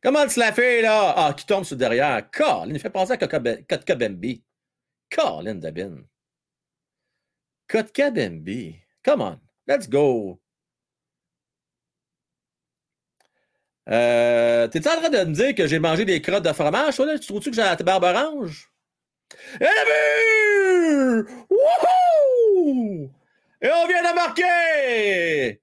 Comment 0.00 0.26
tu 0.28 0.38
la 0.38 0.52
fait, 0.52 0.82
là? 0.82 1.12
Ah, 1.16 1.34
qui 1.34 1.44
tombe 1.44 1.64
sur 1.64 1.76
derrière. 1.76 2.30
Colin, 2.30 2.68
il 2.72 2.78
fait 2.78 2.90
penser 2.90 3.12
à 3.12 3.16
Kotka 3.16 3.94
Bembi. 3.96 4.44
Colin 5.10 5.56
Dabin. 5.56 6.04
Kotka 7.68 8.10
Bembi. 8.10 8.80
Come 9.04 9.22
on. 9.22 9.40
Let's 9.66 9.88
go. 9.88 10.40
Euh, 13.88 14.68
T'es 14.68 14.86
en 14.86 14.96
train 15.00 15.08
de 15.08 15.24
me 15.24 15.34
dire 15.34 15.54
que 15.54 15.66
j'ai 15.66 15.78
mangé 15.78 16.04
des 16.04 16.20
crottes 16.20 16.44
de 16.44 16.52
fromage, 16.52 16.96
toi, 16.96 17.06
là? 17.06 17.18
Tu 17.18 17.26
trouves-tu 17.26 17.50
que 17.50 17.56
j'ai 17.56 17.62
la 17.62 17.76
barbe 17.76 18.04
orange? 18.04 18.70
Et 19.60 19.64
la 19.64 21.22
Wouhou! 21.50 23.10
Et 23.62 23.70
on 23.70 23.86
vient 23.86 24.02
de 24.02 24.14
marquer! 24.14 25.60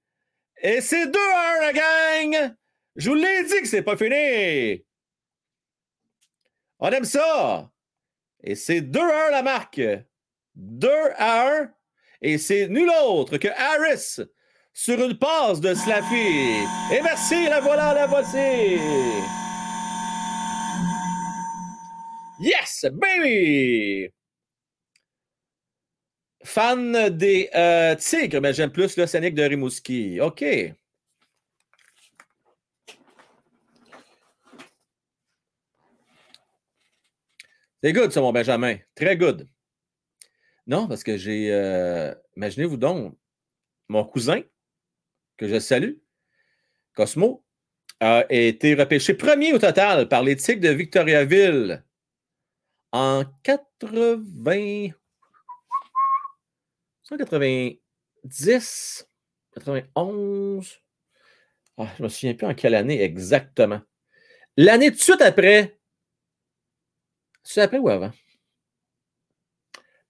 Et 0.58 0.80
c'est 0.80 1.06
2-1, 1.06 1.14
la 1.60 1.72
gang! 1.72 2.56
Je 2.96 3.10
vous 3.10 3.14
l'ai 3.14 3.44
dit 3.44 3.60
que 3.60 3.68
c'est 3.68 3.82
pas 3.82 3.96
fini. 3.96 4.84
On 6.78 6.90
aime 6.90 7.04
ça. 7.04 7.70
Et 8.42 8.54
c'est 8.54 8.80
2 8.80 9.00
à 9.00 9.28
1 9.28 9.30
la 9.30 9.42
marque. 9.42 9.80
2 10.54 10.88
à 11.16 11.48
1. 11.62 11.70
Et 12.22 12.38
c'est 12.38 12.68
nul 12.68 12.90
autre 13.04 13.36
que 13.36 13.48
Harris 13.48 14.20
sur 14.72 15.02
une 15.02 15.18
passe 15.18 15.60
de 15.60 15.74
Slaffy. 15.74 16.64
Et 16.92 17.00
merci, 17.02 17.46
la 17.48 17.60
voilà, 17.60 17.94
la 17.94 18.06
voici. 18.06 18.78
Yes, 22.38 22.86
baby! 22.92 24.10
Fan 26.44 27.08
des 27.08 27.48
euh, 27.54 27.94
Tigres, 27.96 28.40
mais 28.40 28.52
j'aime 28.52 28.70
plus 28.70 28.96
le 28.96 29.06
Scénic 29.06 29.34
de 29.34 29.42
Rimouski. 29.42 30.20
OK. 30.20 30.44
C'est 37.86 37.92
good, 37.92 38.10
ça, 38.10 38.20
mon 38.20 38.32
Benjamin. 38.32 38.78
Très 38.96 39.16
good. 39.16 39.48
Non, 40.66 40.88
parce 40.88 41.04
que 41.04 41.16
j'ai. 41.16 41.52
euh, 41.52 42.12
Imaginez-vous 42.36 42.78
donc, 42.78 43.16
mon 43.88 44.04
cousin, 44.04 44.42
que 45.36 45.46
je 45.46 45.60
salue, 45.60 45.92
Cosmo, 46.94 47.44
a 48.00 48.26
été 48.28 48.74
repêché 48.74 49.14
premier 49.14 49.52
au 49.52 49.60
total 49.60 50.08
par 50.08 50.24
les 50.24 50.34
de 50.34 50.68
Victoriaville 50.70 51.84
en 52.90 53.22
80. 53.44 54.90
190, 57.04 59.08
91. 59.54 60.80
Ah, 61.78 61.86
je 61.96 62.02
ne 62.02 62.04
me 62.08 62.08
souviens 62.08 62.34
plus 62.34 62.48
en 62.48 62.54
quelle 62.56 62.74
année 62.74 63.00
exactement. 63.00 63.80
L'année 64.56 64.90
de 64.90 64.96
suite 64.96 65.22
après. 65.22 65.78
C'est 67.46 67.60
après 67.60 67.78
ou 67.78 67.88
avant? 67.88 68.10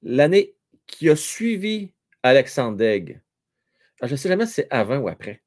L'année 0.03 0.57
qui 0.87 1.11
a 1.11 1.17
suivi 1.17 1.93
Alexandre 2.23 2.79
Daigle. 2.79 3.23
Ah, 4.01 4.07
je 4.07 4.13
ne 4.13 4.17
sais 4.17 4.31
jamais 4.31 4.47
si 4.47 4.55
c'est 4.55 4.69
avant 4.71 4.97
ou 4.97 5.09
après. 5.09 5.43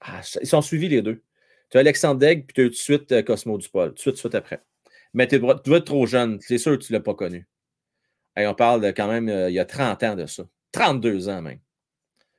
Ah, 0.00 0.20
ils 0.40 0.46
sont 0.46 0.62
suivis 0.62 0.88
les 0.88 1.02
deux. 1.02 1.24
Tu 1.68 1.78
as 1.78 1.80
Alexandre 1.80 2.20
Daigle, 2.20 2.46
puis 2.46 2.54
tu 2.54 2.60
as 2.60 2.64
tout 2.64 2.70
de 2.70 2.74
suite 2.74 3.12
euh, 3.12 3.22
Cosmo 3.22 3.58
Dupol. 3.58 3.88
Tout 3.88 3.94
de 3.94 3.98
suite, 3.98 4.16
suite 4.18 4.34
après. 4.36 4.62
Mais 5.12 5.26
tu 5.26 5.40
dois 5.40 5.56
être 5.56 5.84
trop 5.84 6.06
jeune. 6.06 6.38
C'est 6.40 6.58
sûr 6.58 6.78
que 6.78 6.84
tu 6.84 6.92
ne 6.92 6.98
l'as 6.98 7.02
pas 7.02 7.14
connu. 7.14 7.46
Hey, 8.36 8.46
on 8.46 8.54
parle 8.54 8.94
quand 8.94 9.08
même 9.08 9.28
euh, 9.28 9.50
il 9.50 9.54
y 9.54 9.58
a 9.58 9.64
30 9.64 10.02
ans 10.04 10.14
de 10.14 10.26
ça. 10.26 10.44
32 10.70 11.28
ans 11.28 11.42
même. 11.42 11.58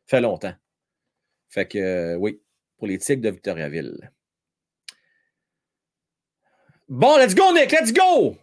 Fait 0.07 0.21
longtemps. 0.21 0.55
Fait 1.49 1.67
que 1.67 1.77
euh, 1.77 2.15
oui, 2.15 2.41
pour 2.77 2.87
les 2.87 2.97
Tigres 2.97 3.21
de 3.21 3.29
Victoriaville. 3.31 4.11
Bon, 6.87 7.17
let's 7.17 7.35
go, 7.35 7.51
Nick, 7.53 7.71
let's 7.73 7.91
go! 7.91 8.37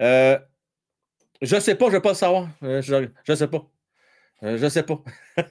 Euh, 0.00 0.38
je 1.42 1.60
sais 1.60 1.74
pas, 1.74 1.86
je 1.86 1.92
veux 1.92 2.02
pas 2.02 2.10
le 2.10 2.14
savoir. 2.14 2.48
Euh, 2.62 2.82
je, 2.82 3.08
je 3.24 3.34
sais 3.34 3.48
pas. 3.48 3.68
Euh, 4.42 4.56
je 4.56 4.68
sais 4.68 4.82
pas. 4.82 5.02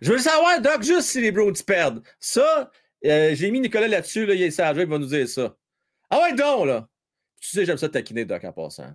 je 0.00 0.12
veux 0.12 0.18
savoir, 0.18 0.60
Doc, 0.60 0.82
juste 0.82 1.08
si 1.08 1.20
les 1.20 1.32
Browns 1.32 1.54
perdent. 1.66 2.02
Ça, 2.18 2.70
euh, 3.04 3.34
j'ai 3.34 3.50
mis 3.50 3.60
Nicolas 3.60 3.88
là-dessus, 3.88 4.26
là, 4.26 4.34
il 4.34 4.42
est 4.42 4.50
sage, 4.50 4.76
il 4.76 4.86
va 4.86 4.98
nous 4.98 5.06
dire 5.06 5.28
ça. 5.28 5.56
Ah 6.10 6.20
ouais, 6.22 6.34
donc, 6.34 6.66
là. 6.66 6.88
Tu 7.40 7.48
sais, 7.48 7.64
j'aime 7.64 7.78
ça 7.78 7.88
taquiner, 7.88 8.24
Doc, 8.24 8.44
en 8.44 8.52
passant. 8.52 8.92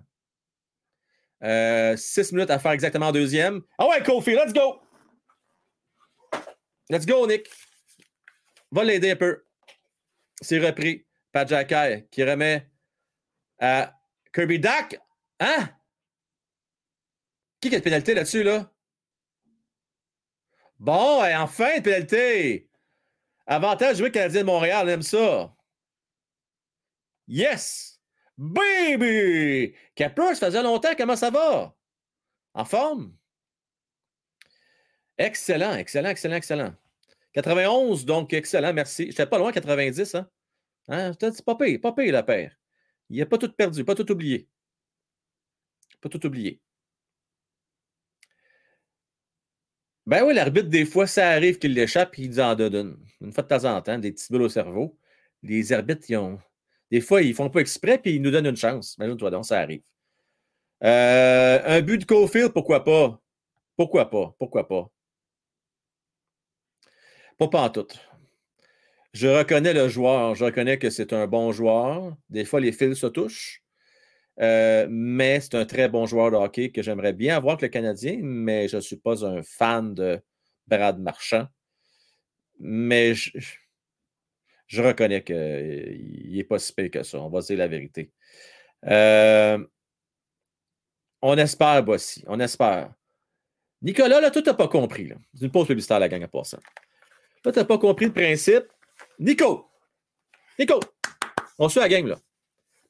Euh, 1.42 1.96
six 1.96 2.32
minutes 2.32 2.50
à 2.50 2.58
faire 2.58 2.72
exactement 2.72 3.08
en 3.08 3.12
deuxième. 3.12 3.62
Ah 3.78 3.86
ouais, 3.88 4.02
Kofi, 4.02 4.32
let's 4.32 4.52
go! 4.52 4.80
Let's 6.90 7.06
go, 7.06 7.26
Nick. 7.26 7.48
Va 8.70 8.84
l'aider 8.84 9.10
un 9.10 9.16
peu. 9.16 9.44
C'est 10.40 10.58
repris. 10.58 11.06
Pat 11.32 11.46
Jacky 11.46 12.06
qui 12.10 12.24
remet 12.24 12.66
à 13.58 13.97
Kirby 14.32 14.58
Duck. 14.58 14.98
Hein? 15.40 15.68
Qui 17.60 17.74
a 17.74 17.78
de 17.78 17.84
pénalité 17.84 18.14
là-dessus, 18.14 18.42
là? 18.42 18.70
Bon, 20.78 21.22
enfin, 21.24 21.76
une 21.76 21.82
pénalité. 21.82 22.70
Avantage 23.46 23.96
jouer 23.96 24.12
Canadien 24.12 24.42
de 24.42 24.46
Montréal, 24.46 24.86
on 24.86 24.90
aime 24.90 25.02
ça. 25.02 25.54
Yes! 27.26 28.00
Baby! 28.36 29.74
Kepler, 29.94 30.34
ça 30.34 30.46
faisait 30.46 30.62
longtemps, 30.62 30.94
comment 30.96 31.16
ça 31.16 31.30
va? 31.30 31.74
En 32.54 32.64
forme? 32.64 33.16
Excellent, 35.16 35.74
excellent, 35.74 36.10
excellent, 36.10 36.36
excellent. 36.36 36.74
91, 37.32 38.04
donc 38.04 38.32
excellent, 38.32 38.72
merci. 38.72 39.04
Je 39.04 39.08
n'étais 39.08 39.26
pas 39.26 39.38
loin, 39.38 39.50
90, 39.50 40.14
hein? 40.14 40.30
hein? 40.88 41.12
Pas 41.14 41.54
pire, 41.56 41.80
pas 41.80 41.92
pire, 41.92 42.12
la 42.12 42.22
paire. 42.22 42.56
Il 43.10 43.18
n'a 43.18 43.26
pas 43.26 43.38
tout 43.38 43.52
perdu, 43.52 43.84
pas 43.84 43.94
tout 43.94 44.10
oublié. 44.12 44.48
Pas 46.00 46.08
tout 46.08 46.24
oublié. 46.26 46.60
Ben 50.06 50.24
oui, 50.24 50.34
l'arbitre, 50.34 50.68
des 50.68 50.86
fois, 50.86 51.06
ça 51.06 51.28
arrive 51.30 51.58
qu'il 51.58 51.74
l'échappe 51.74 52.18
et 52.18 52.22
il 52.22 52.30
nous 52.30 52.40
en 52.40 52.54
donne 52.54 52.98
une. 53.20 53.32
fois 53.32 53.42
de 53.42 53.48
temps 53.48 53.64
en 53.64 53.82
temps, 53.82 53.98
des 53.98 54.12
petites 54.12 54.30
bulles 54.32 54.42
au 54.42 54.48
cerveau. 54.48 54.98
Les 55.42 55.72
arbitres, 55.72 56.06
ils 56.08 56.16
ont. 56.16 56.38
Des 56.90 57.00
fois, 57.02 57.22
ils 57.22 57.34
font 57.34 57.50
pas 57.50 57.60
exprès 57.60 57.98
puis 57.98 58.14
ils 58.14 58.22
nous 58.22 58.30
donnent 58.30 58.46
une 58.46 58.56
chance. 58.56 58.94
Imagine-toi 58.98 59.30
donc, 59.30 59.44
ça 59.46 59.60
arrive. 59.60 59.82
Euh, 60.84 61.60
un 61.64 61.82
but 61.82 61.98
de 61.98 62.04
Cofield, 62.04 62.52
pourquoi 62.52 62.84
pas? 62.84 63.20
Pourquoi 63.76 64.08
pas? 64.10 64.34
Pourquoi 64.38 64.66
pas? 64.68 64.90
Pas 67.38 67.48
pas 67.48 67.62
en 67.62 67.70
tout. 67.70 67.86
Je 69.18 69.26
reconnais 69.26 69.74
le 69.74 69.88
joueur. 69.88 70.36
Je 70.36 70.44
reconnais 70.44 70.78
que 70.78 70.90
c'est 70.90 71.12
un 71.12 71.26
bon 71.26 71.50
joueur. 71.50 72.16
Des 72.30 72.44
fois, 72.44 72.60
les 72.60 72.70
fils 72.70 72.98
se 72.98 73.08
touchent. 73.08 73.64
Euh, 74.40 74.86
mais 74.88 75.40
c'est 75.40 75.56
un 75.56 75.66
très 75.66 75.88
bon 75.88 76.06
joueur 76.06 76.30
de 76.30 76.36
hockey 76.36 76.70
que 76.70 76.82
j'aimerais 76.82 77.12
bien 77.12 77.36
avoir 77.36 77.54
avec 77.54 77.62
le 77.62 77.68
Canadien, 77.68 78.20
mais 78.22 78.68
je 78.68 78.76
ne 78.76 78.80
suis 78.80 78.96
pas 78.96 79.26
un 79.26 79.42
fan 79.42 79.92
de 79.92 80.20
Brad 80.68 81.00
Marchand. 81.00 81.48
Mais 82.60 83.14
je, 83.14 83.36
je 84.68 84.82
reconnais 84.82 85.24
qu'il 85.24 86.30
n'est 86.36 86.44
pas 86.44 86.60
si 86.60 86.72
pire 86.72 86.88
que 86.88 87.02
ça. 87.02 87.20
On 87.20 87.28
va 87.28 87.40
dire 87.40 87.58
la 87.58 87.66
vérité. 87.66 88.12
Euh, 88.86 89.58
on 91.22 91.36
espère, 91.38 91.82
Bossy. 91.82 92.22
On 92.28 92.38
espère. 92.38 92.94
Nicolas, 93.82 94.20
là, 94.20 94.30
toi, 94.30 94.42
tu 94.42 94.48
n'as 94.48 94.54
pas 94.54 94.68
compris. 94.68 95.12
C'est 95.34 95.46
une 95.46 95.50
pause 95.50 95.66
publicitaire, 95.66 95.98
la 95.98 96.08
gang, 96.08 96.22
à 96.22 96.44
ça. 96.44 96.60
Toi, 97.42 97.50
tu 97.50 97.58
n'as 97.58 97.64
pas 97.64 97.78
compris 97.78 98.06
le 98.06 98.12
principe. 98.12 98.66
Nico! 99.18 99.70
Nico! 100.58 100.80
On 101.58 101.68
suit 101.68 101.80
la 101.80 101.88
game, 101.88 102.06
là. 102.06 102.16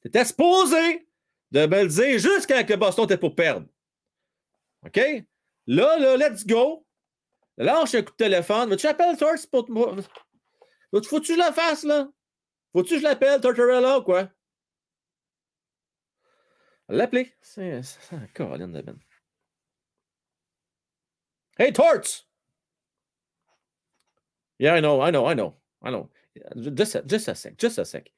Tu 0.02 0.08
étais 0.08 0.24
supposé 0.24 1.08
de 1.50 1.66
me 1.66 1.82
le 1.82 1.88
dire 1.88 2.18
juste 2.18 2.46
quand 2.46 2.68
le 2.68 2.76
Boston 2.76 3.04
était 3.04 3.16
pour 3.16 3.34
perdre. 3.34 3.66
OK? 4.84 5.00
Là, 5.66 5.98
là, 5.98 6.16
let's 6.16 6.46
go. 6.46 6.86
Lâche 7.56 7.94
un 7.94 8.02
coup 8.02 8.12
de 8.12 8.16
téléphone. 8.16 8.70
Veux-tu 8.70 8.86
appeler 8.86 9.16
Torch 9.16 9.46
pour 9.46 9.68
moi? 9.70 9.96
Faut-tu 10.92 11.20
que 11.20 11.34
je 11.34 11.38
la 11.38 11.52
fasse, 11.52 11.84
là? 11.84 12.08
Faut-tu 12.72 12.94
que 12.94 12.98
je 12.98 13.02
l'appelle, 13.02 13.40
Tortorella, 13.40 13.98
ou 13.98 14.02
quoi? 14.02 14.30
L'appeler. 16.88 17.34
C'est 17.42 17.82
un 18.12 18.26
Caroline 18.28 18.72
de 18.72 18.80
Ben. 18.80 18.98
Hey, 21.58 21.72
Torts! 21.72 22.26
Yeah, 24.58 24.76
I 24.76 24.80
know, 24.80 25.02
I 25.02 25.10
know, 25.10 25.26
I 25.26 25.34
know, 25.34 25.54
I 25.82 25.90
know. 25.90 26.08
Just 26.56 26.94
a, 27.28 27.34
sec, 27.34 27.58
just 27.58 27.78
a 27.78 27.84
sec. 27.84 28.12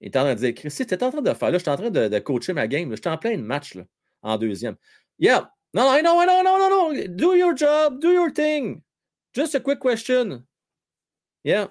Il 0.00 0.06
est 0.06 0.16
en 0.16 0.22
train 0.22 0.34
de 0.34 0.40
dire, 0.40 0.54
Christy, 0.54 0.86
tu 0.86 0.94
es 0.94 1.02
en 1.02 1.10
train 1.10 1.22
de 1.22 1.34
faire, 1.34 1.50
là, 1.50 1.58
je 1.58 1.62
suis 1.62 1.70
en 1.70 1.76
train 1.76 1.90
de, 1.90 2.18
coacher 2.18 2.52
ma 2.52 2.66
game, 2.66 2.90
je 2.90 2.96
suis 2.96 3.08
en 3.08 3.18
plein 3.18 3.36
match, 3.38 3.74
là, 3.74 3.84
en 4.22 4.36
deuxième. 4.38 4.76
Yeah, 5.18 5.50
no, 5.72 5.88
I 5.88 6.02
know, 6.02 6.20
I 6.20 6.26
know, 6.26 6.42
no, 6.42 6.58
no, 6.58 6.92
no, 6.92 7.06
do 7.08 7.34
your 7.34 7.54
job, 7.56 8.00
do 8.00 8.12
your 8.12 8.30
thing. 8.30 8.82
Just 9.34 9.54
a 9.54 9.60
quick 9.60 9.80
question. 9.80 10.46
Yeah, 11.42 11.66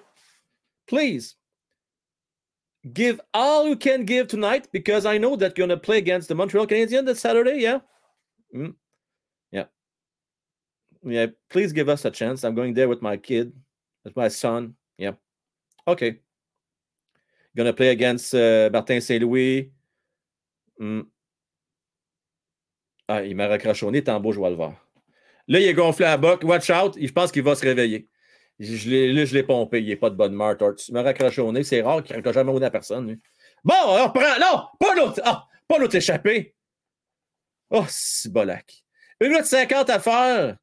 please. 0.86 1.36
Give 2.92 3.18
all 3.32 3.66
you 3.66 3.76
can 3.76 4.04
give 4.04 4.28
tonight 4.28 4.68
because 4.70 5.06
I 5.06 5.16
know 5.16 5.36
that 5.36 5.56
you're 5.56 5.66
going 5.66 5.78
to 5.78 5.82
play 5.82 5.96
against 5.96 6.28
the 6.28 6.34
Montreal 6.34 6.66
Canadiens 6.66 7.06
this 7.06 7.20
Saturday. 7.20 7.60
Yeah? 7.60 7.78
Mm. 8.54 8.74
Yeah. 9.50 9.64
Yeah. 11.02 11.26
Please 11.48 11.72
give 11.72 11.88
us 11.88 12.04
a 12.04 12.10
chance. 12.10 12.44
I'm 12.44 12.54
going 12.54 12.74
there 12.74 12.88
with 12.88 13.00
my 13.00 13.16
kid, 13.16 13.54
with 14.04 14.14
my 14.16 14.28
son. 14.28 14.74
Okay. 15.86 16.20
Gonna 17.56 17.72
play 17.72 17.90
against 17.90 18.34
uh, 18.34 18.70
Martin 18.72 19.00
Saint-Louis. 19.00 19.70
Mm. 20.80 21.02
Ah, 23.08 23.22
il 23.22 23.36
m'a 23.36 23.48
raccrochonné, 23.48 24.02
tambour, 24.02 24.32
je 24.32 24.40
vais 24.40 24.50
le 24.50 24.56
voir. 24.56 24.72
Là, 25.46 25.60
il 25.60 25.66
est 25.66 25.74
gonflé 25.74 26.06
à 26.06 26.16
boc. 26.16 26.42
Watch 26.42 26.70
out. 26.70 26.96
Je 26.98 27.12
pense 27.12 27.30
qu'il 27.30 27.42
va 27.42 27.54
se 27.54 27.62
réveiller. 27.62 28.08
Là, 28.58 28.66
je 29.24 29.34
l'ai 29.34 29.42
pompé. 29.42 29.82
Il 29.82 29.88
n'est 29.88 29.96
pas 29.96 30.10
de 30.10 30.16
bonne 30.16 30.32
humeur. 30.32 30.56
Il 30.88 30.94
m'a 30.94 31.02
raccrochonné. 31.02 31.64
C'est 31.64 31.82
rare 31.82 32.02
qu'il 32.02 32.12
ne 32.12 32.18
raccroche 32.18 32.34
jamais 32.34 32.52
au 32.52 32.58
nez 32.58 32.66
à 32.66 32.70
personne. 32.70 33.18
Bon, 33.62 33.74
on 33.86 34.04
reprend. 34.04 34.38
Non, 34.40 34.64
pas 34.80 34.94
l'autre. 34.94 35.20
Ah, 35.24 35.46
pas 35.68 35.78
l'autre 35.78 35.96
échappé. 35.96 36.54
Oh, 37.70 37.84
c'est 37.88 38.32
bolac. 38.32 38.84
Une 39.20 39.28
minute 39.28 39.44
50 39.44 39.90
à 39.90 40.00
faire. 40.00 40.56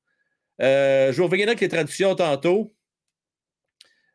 Euh, 0.61 1.11
je 1.11 1.17
vais 1.17 1.23
revenir 1.23 1.47
avec 1.47 1.59
les 1.59 1.69
traductions 1.69 2.15
tantôt. 2.15 2.73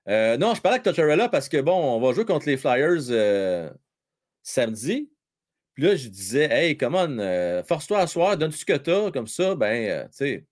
Euh, 0.08 0.36
non, 0.36 0.54
je 0.54 0.60
parlais 0.60 0.76
avec 0.76 0.84
Tortorella 0.84 1.28
parce 1.28 1.48
que, 1.48 1.60
bon, 1.60 1.96
on 1.96 2.00
va 2.00 2.12
jouer 2.12 2.24
contre 2.24 2.46
les 2.46 2.56
Flyers 2.56 3.10
euh, 3.10 3.70
samedi. 4.42 5.10
Puis 5.74 5.84
là, 5.84 5.96
je 5.96 6.08
disais, 6.08 6.48
hey, 6.50 6.76
come 6.76 6.94
on, 6.94 7.18
euh, 7.18 7.62
force-toi 7.64 7.98
à 7.98 8.06
soir, 8.06 8.36
donne 8.36 8.50
tout 8.50 8.56
ce 8.56 8.64
que 8.64 8.76
t'as, 8.76 9.10
comme 9.10 9.26
ça, 9.26 9.54
ben, 9.54 10.08
tu 10.08 10.16
sais, 10.16 10.46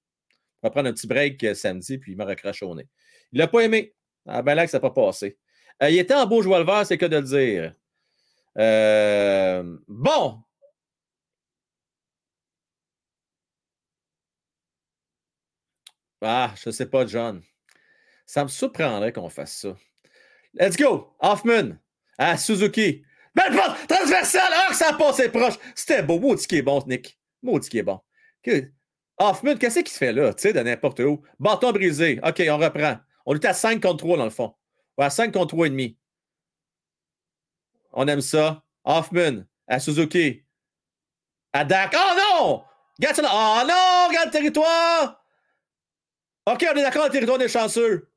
on 0.63 0.69
va 0.69 0.71
prendre 0.71 0.89
un 0.89 0.93
petit 0.93 1.07
break 1.07 1.55
samedi, 1.57 1.99
puis 1.99 2.13
il 2.13 2.17
m'a 2.17 2.27
recraché 2.27 2.67
au 2.67 2.75
nez. 2.75 2.89
Il 3.33 3.39
n'a 3.39 3.49
pas 3.49 3.61
aimé. 3.61 3.95
Ah, 4.27 4.43
ben 4.43 4.55
là, 4.55 4.65
que 4.65 4.71
ça 4.71 4.79
n'a 4.79 4.83
pas 4.83 4.91
passé. 4.91 5.39
il 5.83 5.99
était 5.99 6.15
en 6.15 6.27
beau 6.27 6.43
joueur 6.43 6.61
le 6.61 6.67
vert, 6.67 6.87
c'est 6.87 6.99
que 6.99 7.07
de 7.07 7.17
le 7.17 7.23
dire. 7.23 7.75
bon, 9.89 10.45
Ah, 16.27 16.55
je 16.57 16.71
ne 16.71 16.73
sais 16.73 16.87
pas, 16.87 17.07
John. 17.07 17.43
Ça 18.27 18.45
me 18.45 18.49
surprendrait 18.49 19.13
qu'on 19.13 19.29
fasse 19.29 19.57
ça. 19.57 19.77
Let's 20.55 20.77
go! 20.77 21.15
Hoffman! 21.21 21.79
Ah, 22.19 22.37
Suzuki! 22.37 23.05
Belle 23.35 23.55
porte! 23.55 23.87
Transversale! 23.89 24.53
Ah, 24.53 24.73
ça 24.73 24.91
a 24.91 24.93
passé 24.95 25.29
proche! 25.29 25.55
C'était 25.75 26.03
beau. 26.03 26.19
Maudit 26.21 26.47
qui 26.47 26.57
est 26.57 26.63
bon, 26.63 26.83
Nick. 26.87 27.19
Maudit 27.43 27.69
qui 27.69 27.79
est 27.79 27.83
bon. 27.83 28.01
Hoffman, 29.19 29.57
qu'est-ce 29.57 29.81
qu'il 29.81 29.89
se 29.89 29.99
fait 29.99 30.13
là? 30.13 30.35
Tu 30.35 30.43
sais, 30.43 30.53
de 30.53 30.61
n'importe 30.61 31.01
où? 31.01 31.23
Bâton 31.39 31.73
brisé. 31.73 32.21
OK, 32.25 32.43
on 32.49 32.59
reprend. 32.59 32.97
On 33.27 33.35
est 33.35 33.45
à 33.45 33.55
5 33.55 33.81
contre 33.81 33.99
3 33.99 34.17
dans 34.19 34.25
le 34.25 34.31
fond. 34.31 34.55
Ouais, 34.99 35.07
à 35.07 35.11
5 35.11 35.33
contre 35.33 35.55
3 35.55 35.67
et 35.67 35.71
demi. 35.71 35.99
On 37.93 38.07
aime 38.09 38.21
ça. 38.21 38.63
Hoffman, 38.85 39.45
à 39.67 39.81
Suzuki. 39.81 40.45
À 41.53 41.65
Dak. 41.65 41.95
Oh 41.97 42.15
non! 42.17 42.65
Regarde. 42.99 43.21
Oh 43.21 43.67
non! 43.67 44.09
Regarde 44.09 44.27
le 44.27 44.33
territoire! 44.33 45.25
OK, 46.47 46.67
on 46.71 46.77
est 46.77 46.83
d'accord, 46.83 47.07
le 47.07 47.11
territoire 47.11 47.39
des 47.39 47.49
chanceux. 47.49 48.11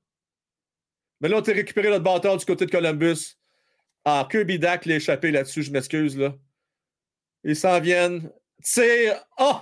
Mais 1.22 1.30
là, 1.30 1.38
on 1.38 1.42
t'a 1.42 1.54
récupéré 1.54 1.90
notre 1.90 2.04
bâtard 2.04 2.38
du 2.38 2.46
côté 2.46 2.66
de 2.66 2.72
Columbus. 2.72 3.38
Ah, 4.06 4.28
Kirby 4.30 4.60
Dak 4.60 4.86
l'a 4.86 4.96
échappé 4.96 5.32
là-dessus, 5.32 5.64
je 5.64 5.72
m'excuse, 5.72 6.18
là. 6.18 6.36
Ils 7.44 7.56
s'en 7.56 7.80
viennent. 7.80 8.32
Tire. 8.64 9.26
Oh! 9.38 9.60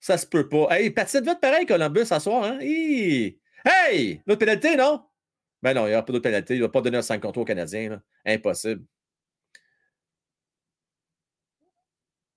Ça 0.00 0.16
se 0.16 0.26
peut 0.26 0.48
pas. 0.48 0.68
Hey, 0.70 0.90
patine 0.90 1.22
vite 1.22 1.40
pareil, 1.40 1.66
Columbus, 1.66 2.06
ce 2.06 2.18
soir, 2.18 2.44
hein? 2.44 2.58
Hey! 2.60 4.22
L'autre 4.26 4.38
pénalité, 4.40 4.76
non? 4.76 5.02
Ben 5.62 5.74
non, 5.74 5.86
il 5.86 5.90
n'y 5.90 5.94
aura 5.94 6.04
pas 6.04 6.12
d'autre 6.12 6.22
pénalité. 6.22 6.54
Il 6.54 6.58
ne 6.58 6.64
va 6.64 6.70
pas 6.70 6.80
donner 6.80 6.98
un 6.98 7.02
5 7.02 7.20
contre 7.20 7.38
aux 7.38 7.44
Canadiens. 7.44 8.00
Impossible. 8.24 8.84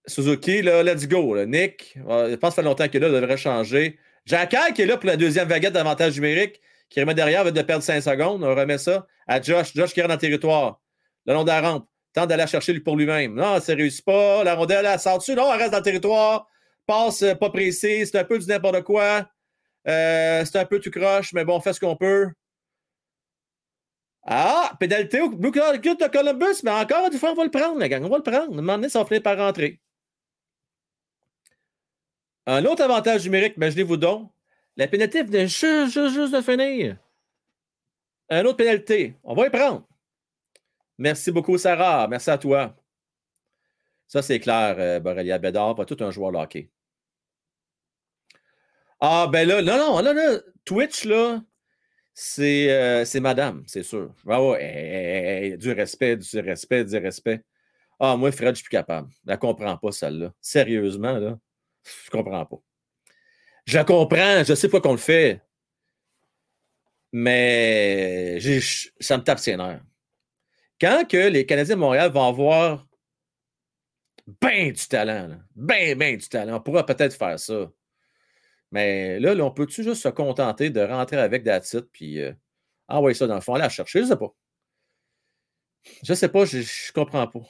Suzuki, 0.05 0.61
là, 0.61 0.83
let's 0.83 1.07
go. 1.07 1.45
Nick, 1.45 1.97
euh, 2.07 2.31
je 2.31 2.35
pense 2.35 2.49
que 2.51 2.55
ça 2.55 2.61
fait 2.61 2.67
longtemps 2.67 2.87
qu'il 2.87 2.97
est 2.97 3.07
là, 3.07 3.07
il 3.07 3.21
devrait 3.21 3.37
changer. 3.37 3.97
Jacques 4.25 4.55
qui 4.75 4.81
est 4.81 4.85
là 4.85 4.97
pour 4.97 5.07
la 5.07 5.17
deuxième 5.17 5.47
vaguette 5.47 5.73
d'avantage 5.73 6.15
numérique, 6.15 6.61
qui 6.93 7.01
remet 7.01 7.15
derrière, 7.15 7.43
va 7.43 7.49
de 7.49 7.61
perdre 7.63 7.83
5 7.83 8.01
secondes. 8.01 8.43
On 8.43 8.55
remet 8.55 8.77
ça 8.77 9.07
à 9.27 9.41
Josh. 9.41 9.73
Josh 9.73 9.93
qui 9.93 10.01
rentre 10.01 10.09
dans 10.09 10.13
le 10.15 10.19
territoire. 10.19 10.79
Le 11.25 11.33
long 11.33 11.43
de 11.43 11.47
la 11.47 11.61
rampe. 11.61 11.87
Tente 12.13 12.29
d'aller 12.29 12.45
chercher 12.45 12.79
pour 12.81 12.95
lui-même. 12.95 13.33
Non, 13.33 13.59
ça 13.59 13.73
ne 13.73 13.79
réussit 13.79 14.05
pas. 14.05 14.43
La 14.43 14.53
rondelle, 14.53 14.85
elle 14.85 14.99
sort 14.99 15.17
dessus. 15.17 15.33
Non, 15.33 15.51
elle 15.51 15.59
reste 15.59 15.71
dans 15.71 15.79
le 15.79 15.83
territoire. 15.83 16.47
Passe 16.85 17.23
euh, 17.23 17.33
pas 17.33 17.49
précis. 17.49 18.05
C'est 18.05 18.19
un 18.19 18.23
peu 18.23 18.37
du 18.37 18.45
n'importe 18.45 18.83
quoi. 18.83 19.27
Euh, 19.87 20.45
c'est 20.45 20.59
un 20.59 20.65
peu 20.65 20.79
tout 20.79 20.91
croche, 20.91 21.33
mais 21.33 21.43
bon, 21.43 21.57
on 21.57 21.61
fait 21.61 21.73
ce 21.73 21.79
qu'on 21.79 21.95
peut. 21.95 22.29
Ah, 24.25 24.73
pénalité 24.79 25.19
au 25.19 25.29
Blue 25.29 25.49
de 25.51 26.07
Columbus, 26.07 26.61
mais 26.63 26.71
encore 26.71 27.07
une 27.11 27.17
fois, 27.17 27.31
on 27.31 27.35
va 27.35 27.43
le 27.43 27.51
prendre, 27.51 27.79
la 27.79 27.89
gang. 27.89 28.03
On 28.05 28.09
va 28.09 28.17
le 28.17 28.23
prendre. 28.23 28.53
À 28.53 28.53
un 28.53 28.61
moment 28.61 28.77
donné, 28.77 28.89
finir 28.89 29.23
par 29.23 29.37
rentrer. 29.37 29.81
Un 32.45 32.63
autre 32.65 32.83
avantage 32.83 33.23
numérique, 33.23 33.55
imaginez-vous 33.57 33.97
donc, 33.97 34.31
la 34.77 34.87
pénalité 34.87 35.23
venait 35.23 35.47
juste, 35.47 35.97
de 35.97 36.41
finir. 36.41 36.97
Un 38.29 38.45
autre 38.45 38.57
pénalité. 38.57 39.15
On 39.23 39.35
va 39.35 39.47
y 39.47 39.49
prendre. 39.49 39.87
Merci 40.97 41.31
beaucoup, 41.31 41.57
Sarah. 41.57 42.07
Merci 42.07 42.29
à 42.29 42.37
toi. 42.37 42.75
Ça, 44.07 44.21
c'est 44.21 44.39
clair, 44.39 44.75
euh, 44.77 44.99
Borrelia 44.99 45.39
Bédard, 45.39 45.75
pas 45.75 45.85
tout 45.85 45.97
un 46.01 46.11
joueur 46.11 46.35
hockey. 46.35 46.69
Ah, 48.99 49.27
ben 49.31 49.47
là, 49.47 49.61
non, 49.61 49.77
non, 49.77 50.03
non, 50.03 50.13
non. 50.13 50.39
Twitch, 50.65 51.05
là, 51.05 51.41
c'est 52.13 52.71
euh, 52.71 53.21
madame, 53.21 53.63
c'est 53.67 53.83
sûr. 53.83 54.13
Ah 54.27 54.41
ouais, 54.43 55.57
du 55.59 55.71
respect, 55.71 56.17
du 56.17 56.39
respect, 56.39 56.85
du 56.85 56.97
respect. 56.97 57.43
Ah, 57.99 58.15
moi, 58.17 58.31
Fred, 58.31 58.55
je 58.55 58.59
suis 58.59 58.63
plus 58.65 58.69
capable. 58.69 59.09
Je 59.25 59.31
ne 59.31 59.35
comprends 59.37 59.77
pas, 59.77 59.91
celle-là. 59.91 60.33
Sérieusement, 60.41 61.17
là. 61.17 61.37
Je 62.05 62.09
comprends 62.11 62.45
pas. 62.45 62.57
Je 63.65 63.79
comprends, 63.79 64.43
je 64.43 64.55
sais 64.55 64.69
pas 64.69 64.81
qu'on 64.81 64.91
le 64.91 64.97
fait. 64.97 65.41
Mais 67.11 68.39
ça 68.99 69.17
me 69.17 69.23
tape 69.23 69.39
ses. 69.39 69.55
Quand 70.81 71.07
que 71.07 71.29
les 71.29 71.45
Canadiens 71.45 71.75
de 71.75 71.79
Montréal 71.79 72.11
vont 72.11 72.27
avoir 72.27 72.87
bien 74.41 74.71
du 74.71 74.87
talent, 74.87 75.37
bien, 75.55 75.95
bien 75.95 76.15
du 76.15 76.27
talent, 76.27 76.57
on 76.57 76.61
pourra 76.61 76.85
peut-être 76.85 77.15
faire 77.15 77.39
ça. 77.39 77.71
Mais 78.71 79.19
là, 79.19 79.35
on 79.45 79.51
peut-tu 79.51 79.83
juste 79.83 80.01
se 80.01 80.09
contenter 80.09 80.71
de 80.71 80.81
rentrer 80.81 81.17
avec 81.17 81.43
titre 81.61 81.87
puis 81.91 82.19
euh, 82.19 82.33
envoyer 82.87 83.13
ça 83.13 83.27
dans 83.27 83.35
le 83.35 83.41
fond, 83.41 83.53
aller 83.53 83.63
la 83.63 83.69
chercher? 83.69 84.01
Je 84.01 84.07
sais 84.07 84.17
pas. 84.17 84.33
Je 86.03 86.13
sais 86.13 86.29
pas, 86.29 86.45
je, 86.45 86.61
je 86.61 86.91
comprends 86.91 87.27
pas. 87.27 87.41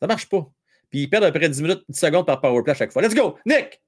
Ça 0.00 0.06
marche 0.06 0.28
pas. 0.28 0.50
Puis 0.88 1.02
ils 1.02 1.10
perdent 1.10 1.24
à 1.24 1.32
peu 1.32 1.38
près 1.38 1.48
10 1.48 1.62
minutes, 1.62 1.84
10 1.88 1.98
secondes 1.98 2.26
par 2.26 2.40
powerplay 2.40 2.72
à 2.72 2.74
chaque 2.74 2.92
fois. 2.92 3.02
Let's 3.02 3.14
go! 3.14 3.38
Nick! 3.44 3.82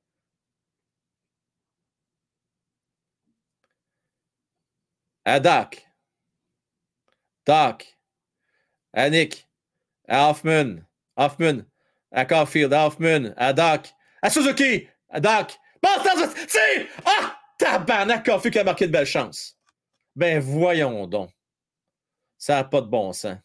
À 5.25 5.41
Doc. 5.41 5.87
Doc. 7.47 7.99
À 8.93 9.11
Nick. 9.11 9.49
À 10.09 10.31
Hoffman. 10.31 10.83
Hoffman. 11.17 11.65
À 12.11 12.25
Caulfield. 12.25 12.73
À 12.73 12.87
Hoffman. 12.87 13.33
À 13.37 13.53
Doc. 13.53 13.93
À 14.23 14.31
Suzuki. 14.31 14.89
À 15.09 15.21
Doc. 15.21 15.59
C'est! 16.49 16.89
Ah! 17.05 17.39
Tabarnak, 17.59 18.25
Caulfield 18.25 18.53
qui 18.53 18.59
a 18.59 18.65
marqué 18.65 18.87
de 18.87 18.93
belle 18.93 19.07
chance. 19.07 19.57
Ben 20.17 20.41
voyons 20.41 21.07
donc. 21.07 21.31
Ça 22.37 22.57
n'a 22.57 22.65
pas 22.65 22.81
de 22.81 22.87
bon 22.87 23.13
sens. 23.13 23.39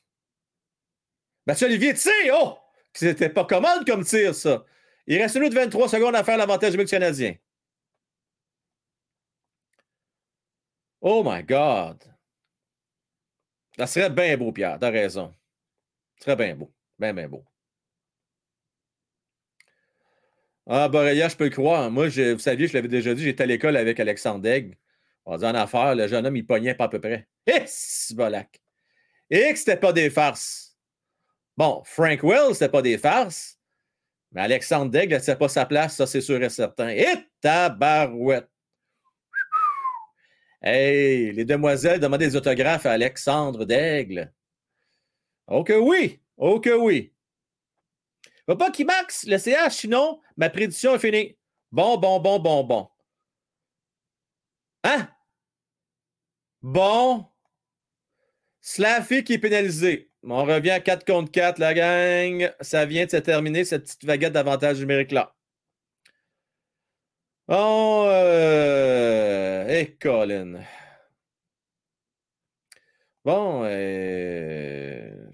Mathieu 1.45 1.67
Olivier, 1.67 1.95
sais, 1.95 2.31
oh! 2.33 2.57
C'était 2.93 3.29
pas 3.29 3.45
commode 3.45 3.85
comme 3.85 4.03
tir, 4.03 4.33
ça. 4.35 4.63
Il 5.07 5.17
reste 5.21 5.35
une 5.35 5.49
de 5.49 5.55
23 5.55 5.89
secondes 5.89 6.15
à 6.15 6.23
faire 6.23 6.37
l'avantage 6.37 6.75
du 6.75 6.85
canadien. 6.85 7.35
Oh 11.01 11.23
my 11.25 11.43
God. 11.43 12.03
Ça 13.77 13.87
serait 13.87 14.09
bien 14.09 14.37
beau, 14.37 14.51
Pierre. 14.51 14.77
T'as 14.79 14.89
raison. 14.89 15.33
Ça 16.17 16.25
serait 16.25 16.35
bien 16.35 16.55
beau. 16.55 16.71
Bien, 16.97 17.13
bien 17.13 17.29
beau. 17.29 17.45
Ah, 20.67 20.87
Borelia, 20.87 21.29
je 21.29 21.35
peux 21.35 21.45
le 21.45 21.49
croire. 21.49 21.89
Moi, 21.89 22.09
vous 22.09 22.39
saviez, 22.39 22.67
je 22.67 22.73
l'avais 22.73 22.87
déjà 22.87 23.13
dit, 23.13 23.23
j'étais 23.23 23.43
à 23.43 23.47
l'école 23.47 23.77
avec 23.77 23.99
Alexandre 23.99 24.41
Degg. 24.41 24.77
On 25.25 25.37
dit 25.37 25.45
en 25.45 25.55
affaire, 25.55 25.95
le 25.95 26.07
jeune 26.07 26.25
homme, 26.25 26.35
il 26.35 26.45
pognait 26.45 26.75
pas 26.75 26.85
à 26.85 26.89
peu 26.89 26.99
près. 26.99 27.27
Eh, 27.47 27.65
bolac. 28.13 28.61
Et 29.29 29.55
c'était 29.55 29.77
pas 29.77 29.93
des 29.93 30.09
farces. 30.09 30.77
Bon, 31.57 31.81
Frank 31.85 32.23
Wells, 32.23 32.53
c'était 32.53 32.69
pas 32.69 32.81
des 32.81 32.97
farces, 32.97 33.59
mais 34.31 34.41
Alexandre 34.41 34.91
Daigle, 34.91 35.19
c'est 35.21 35.35
pas 35.35 35.49
sa 35.49 35.65
place, 35.65 35.95
ça 35.95 36.07
c'est 36.07 36.21
sûr 36.21 36.41
et 36.41 36.49
certain. 36.49 36.89
Et 36.89 37.07
tabarouette! 37.41 38.49
Hey, 40.61 41.31
les 41.31 41.45
demoiselles 41.45 41.99
demandent 41.99 42.19
des 42.19 42.35
autographes 42.35 42.85
à 42.85 42.91
Alexandre 42.91 43.65
Daigle. 43.65 44.33
Oh 45.47 45.63
que 45.63 45.73
oui! 45.73 46.19
Oh 46.37 46.59
que 46.59 46.69
oui! 46.69 47.13
Faut 48.45 48.55
pas 48.55 48.71
qu'il 48.71 48.85
max 48.85 49.25
le 49.25 49.37
CH, 49.37 49.73
sinon 49.73 50.19
ma 50.37 50.49
prédiction 50.49 50.95
est 50.95 50.99
finie. 50.99 51.37
Bon, 51.71 51.97
bon, 51.97 52.19
bon, 52.19 52.39
bon, 52.39 52.63
bon. 52.63 52.89
Hein? 54.83 55.09
Bon. 56.61 57.25
Slaffy 58.61 59.23
qui 59.23 59.33
est 59.33 59.39
pénalisé. 59.39 60.11
On 60.23 60.43
revient 60.43 60.71
à 60.71 60.79
4 60.79 61.05
contre 61.05 61.31
4, 61.31 61.59
la 61.59 61.73
gang. 61.73 62.51
Ça 62.61 62.85
vient 62.85 63.05
de 63.05 63.11
se 63.11 63.17
terminer, 63.17 63.63
cette 63.65 63.83
petite 63.83 64.05
vaguette 64.05 64.33
d'avantage 64.33 64.79
numérique-là. 64.79 65.35
Oh, 67.49 68.05
euh... 68.07 69.65
hey, 69.67 69.97
Colin. 69.97 70.63
Bon, 73.23 73.63
euh... 73.65 75.29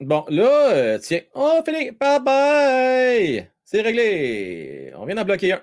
Bon, 0.00 0.24
là, 0.28 0.70
euh, 0.72 0.98
tiens, 0.98 1.22
on 1.34 1.62
finit. 1.64 1.90
Bye 1.92 2.20
bye! 2.22 3.50
C'est 3.64 3.80
réglé. 3.82 4.92
On 4.96 5.04
vient 5.06 5.16
d'en 5.16 5.24
bloquer 5.24 5.52
un. 5.54 5.62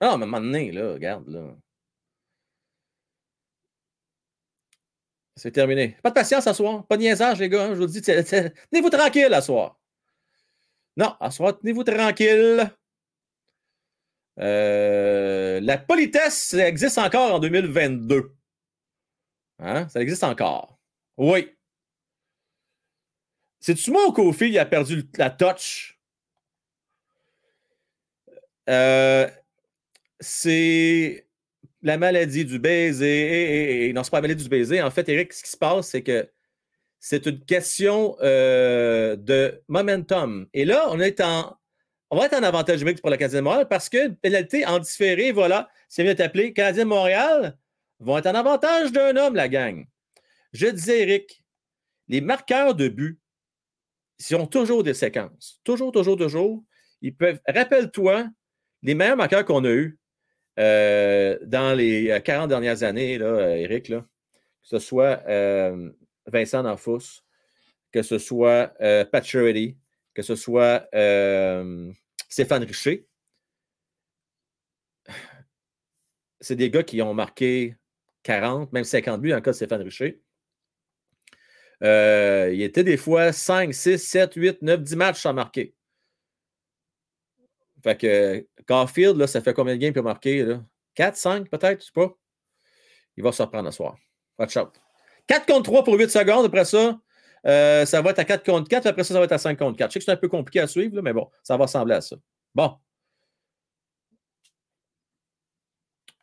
Ah, 0.00 0.16
mais 0.18 0.26
maintenant, 0.26 0.58
là, 0.72 0.92
regarde, 0.94 1.28
là. 1.28 1.56
C'est 5.42 5.50
terminé. 5.50 5.96
Pas 6.04 6.10
de 6.10 6.14
patience 6.14 6.46
à 6.46 6.54
soir. 6.54 6.86
Pas 6.86 6.96
de 6.96 7.02
niaisage, 7.02 7.40
les 7.40 7.48
gars. 7.48 7.64
Hein, 7.64 7.74
je 7.74 7.80
vous 7.80 7.86
dis, 7.86 8.00
tenez-vous 8.00 8.90
tranquille 8.90 9.34
à 9.34 9.42
soir. 9.42 9.76
Non, 10.96 11.16
à 11.18 11.32
soir, 11.32 11.58
tenez-vous 11.58 11.82
tranquille. 11.82 12.70
Euh, 14.38 15.58
la 15.60 15.78
politesse 15.78 16.54
existe 16.54 16.96
encore 16.98 17.34
en 17.34 17.40
2022. 17.40 18.32
Hein? 19.58 19.88
Ça 19.88 20.00
existe 20.00 20.22
encore. 20.22 20.78
Oui. 21.16 21.50
C'est-tu 23.58 23.90
moi 23.90 24.06
ou 24.06 24.12
Kofi 24.12 24.48
il 24.48 24.58
a 24.60 24.64
perdu 24.64 25.02
la 25.18 25.30
touch? 25.30 25.98
Euh, 28.68 29.28
c'est 30.20 31.26
la 31.82 31.98
maladie 31.98 32.44
du 32.44 32.58
baiser. 32.58 33.86
Et, 33.88 33.92
non, 33.92 34.02
c'est 34.04 34.10
pas 34.10 34.18
la 34.18 34.22
maladie 34.22 34.44
du 34.44 34.48
baiser. 34.48 34.80
En 34.82 34.90
fait, 34.90 35.08
Eric, 35.08 35.32
ce 35.32 35.42
qui 35.42 35.50
se 35.50 35.56
passe, 35.56 35.88
c'est 35.88 36.02
que 36.02 36.28
c'est 37.00 37.26
une 37.26 37.44
question 37.44 38.16
euh, 38.22 39.16
de 39.16 39.62
momentum. 39.68 40.46
Et 40.54 40.64
là, 40.64 40.86
on 40.90 41.00
est 41.00 41.20
en. 41.20 41.56
On 42.10 42.18
va 42.18 42.26
être 42.26 42.34
en 42.34 42.42
avantage 42.42 42.78
numérique 42.78 43.00
pour 43.00 43.08
le 43.10 43.16
Canadien 43.16 43.40
de 43.40 43.44
Montréal 43.44 43.66
parce 43.68 43.88
que 43.88 44.08
pénalité 44.08 44.66
en 44.66 44.78
différé, 44.78 45.32
voilà, 45.32 45.70
c'est 45.88 46.02
bien 46.02 46.14
appelé. 46.24 46.52
Canadien 46.52 46.84
de 46.84 46.88
Montréal 46.90 47.58
vont 48.00 48.18
être 48.18 48.26
en 48.26 48.34
avantage 48.34 48.92
d'un 48.92 49.16
homme, 49.16 49.34
la 49.34 49.48
gang. 49.48 49.86
Je 50.52 50.66
disais, 50.66 51.00
Eric, 51.00 51.42
les 52.08 52.20
marqueurs 52.20 52.74
de 52.74 52.88
but, 52.88 53.18
ils 54.20 54.36
ont 54.36 54.46
toujours 54.46 54.84
des 54.84 54.92
séquences. 54.92 55.60
Toujours, 55.64 55.90
toujours, 55.90 56.16
toujours. 56.16 56.62
Ils 57.00 57.16
peuvent. 57.16 57.40
Rappelle-toi, 57.48 58.26
les 58.82 58.94
meilleurs 58.94 59.16
marqueurs 59.16 59.46
qu'on 59.46 59.64
a 59.64 59.70
eus, 59.70 59.98
euh, 60.58 61.38
dans 61.42 61.74
les 61.74 62.20
40 62.24 62.44
euh, 62.44 62.46
dernières 62.48 62.82
années, 62.82 63.20
euh, 63.20 63.56
Eric, 63.56 63.88
que 63.88 64.02
ce 64.62 64.78
soit 64.78 65.22
Vincent 66.26 66.62
Danfous, 66.62 67.22
que 67.90 68.02
ce 68.02 68.18
soit 68.18 68.74
euh, 68.80 69.04
Pat 69.04 69.24
que 70.14 70.22
ce 70.22 70.36
soit 70.36 70.88
Stéphane 72.28 72.64
Richer, 72.64 73.06
c'est 76.40 76.56
des 76.56 76.70
gars 76.70 76.82
qui 76.82 77.00
ont 77.02 77.14
marqué 77.14 77.76
40, 78.24 78.72
même 78.72 78.84
50 78.84 79.20
buts 79.20 79.30
le 79.30 79.40
cas 79.40 79.52
de 79.52 79.56
Stéphane 79.56 79.82
Richer. 79.82 80.20
il 81.80 82.62
était 82.62 82.84
des 82.84 82.96
fois 82.96 83.32
5, 83.32 83.72
6, 83.72 83.98
7, 83.98 84.34
8, 84.34 84.62
9, 84.62 84.82
10 84.82 84.96
matchs 84.96 85.20
sans 85.22 85.32
marquer. 85.32 85.74
Fait 87.82 87.96
que 87.96 88.46
Garfield, 88.68 89.26
ça 89.26 89.40
fait 89.40 89.54
combien 89.54 89.74
de 89.74 89.80
games 89.80 89.92
pour 89.92 90.04
marquer? 90.04 90.44
Là? 90.44 90.62
4, 90.94 91.16
5 91.16 91.50
peut-être, 91.50 91.80
je 91.80 91.86
sais 91.86 91.92
pas. 91.92 92.14
Il 93.16 93.22
va 93.22 93.32
se 93.32 93.42
reprendre 93.42 93.70
ce 93.70 93.76
soir. 93.76 93.96
Watch 94.38 94.56
out. 94.56 94.70
4 95.26 95.46
contre 95.46 95.62
3 95.64 95.84
pour 95.84 95.94
8 95.94 96.10
secondes. 96.10 96.46
Après 96.46 96.64
ça, 96.64 96.98
euh, 97.46 97.84
ça 97.84 98.02
va 98.02 98.10
être 98.10 98.18
à 98.18 98.24
4 98.24 98.44
contre 98.44 98.68
4. 98.68 98.86
Après 98.86 99.04
ça, 99.04 99.14
ça 99.14 99.18
va 99.18 99.24
être 99.24 99.32
à 99.32 99.38
5 99.38 99.58
contre 99.58 99.76
4. 99.78 99.90
Je 99.90 99.94
sais 99.94 99.98
que 100.00 100.04
c'est 100.04 100.12
un 100.12 100.16
peu 100.16 100.28
compliqué 100.28 100.60
à 100.60 100.66
suivre, 100.66 101.00
mais 101.02 101.12
bon, 101.12 101.28
ça 101.42 101.56
va 101.56 101.64
ressembler 101.64 101.94
à 101.96 102.00
ça. 102.00 102.16
Bon. 102.54 102.76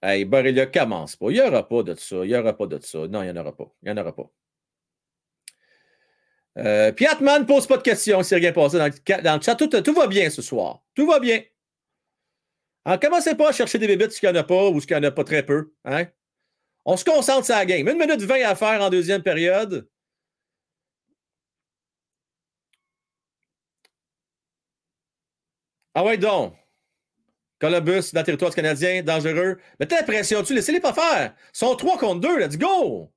Hey, 0.01 0.23
Borrelia 0.25 0.65
commence 0.67 1.15
pas. 1.15 1.29
Il 1.29 1.33
n'y 1.33 1.41
aura 1.41 1.67
pas 1.67 1.83
de 1.83 1.95
ça. 1.95 2.17
Il 2.17 2.27
n'y 2.27 2.35
aura 2.35 2.53
pas 2.55 2.67
de 2.67 2.79
ça. 2.81 3.07
Non, 3.07 3.21
il 3.21 3.31
n'y 3.31 3.37
en 3.37 3.41
aura 3.41 3.55
pas. 3.55 3.69
Il 3.83 3.91
n'y 3.91 3.99
en 3.99 4.01
aura 4.01 4.15
pas. 4.15 4.29
Euh, 6.59 6.91
Piatman 6.91 7.45
pose 7.45 7.67
pas 7.67 7.77
de 7.77 7.81
questions 7.83 8.21
s'il 8.23 8.37
rien 8.37 8.51
passé 8.51 8.77
dans 8.77 8.87
le, 8.87 9.21
dans 9.23 9.35
le 9.35 9.41
chat. 9.41 9.55
Tout, 9.55 9.93
va 9.93 10.07
bien 10.07 10.29
ce 10.29 10.41
soir. 10.41 10.81
Tout 10.93 11.07
va 11.07 11.19
bien. 11.19 11.41
Alors, 12.85 12.99
commencez 12.99 13.35
pas 13.35 13.49
à 13.49 13.51
chercher 13.51 13.77
des 13.77 13.87
bébites 13.87 14.11
ce 14.11 14.19
qu'il 14.19 14.29
n'y 14.29 14.37
en 14.37 14.41
a 14.41 14.43
pas 14.43 14.69
ou 14.69 14.81
ce 14.81 14.87
qu'il 14.87 14.97
n'y 14.97 15.05
en 15.05 15.09
a 15.09 15.11
pas 15.11 15.23
très 15.23 15.45
peu. 15.45 15.71
Hein? 15.85 16.05
On 16.85 16.97
se 16.97 17.05
concentre 17.05 17.45
sur 17.45 17.55
la 17.55 17.65
game. 17.65 17.87
Une 17.87 17.97
minute 17.97 18.21
20 18.21 18.43
à 18.45 18.55
faire 18.55 18.81
en 18.81 18.89
deuxième 18.89 19.23
période. 19.23 19.87
Ah 25.93 26.03
ouais, 26.03 26.17
donc. 26.17 26.55
Columbus 27.59 28.11
dans 28.13 28.21
le 28.21 28.25
territoire 28.25 28.55
canadien, 28.55 29.03
dangereux. 29.03 29.59
Mettez 29.79 29.95
la 29.95 30.03
pression 30.03 30.41
dessus, 30.41 30.53
laissez-les 30.55 30.79
pas 30.79 30.93
faire. 30.93 31.35
Ils 31.53 31.57
sont 31.57 31.75
3 31.75 31.97
contre 31.97 32.21
2, 32.21 32.39
let's 32.39 32.57
go. 32.57 33.11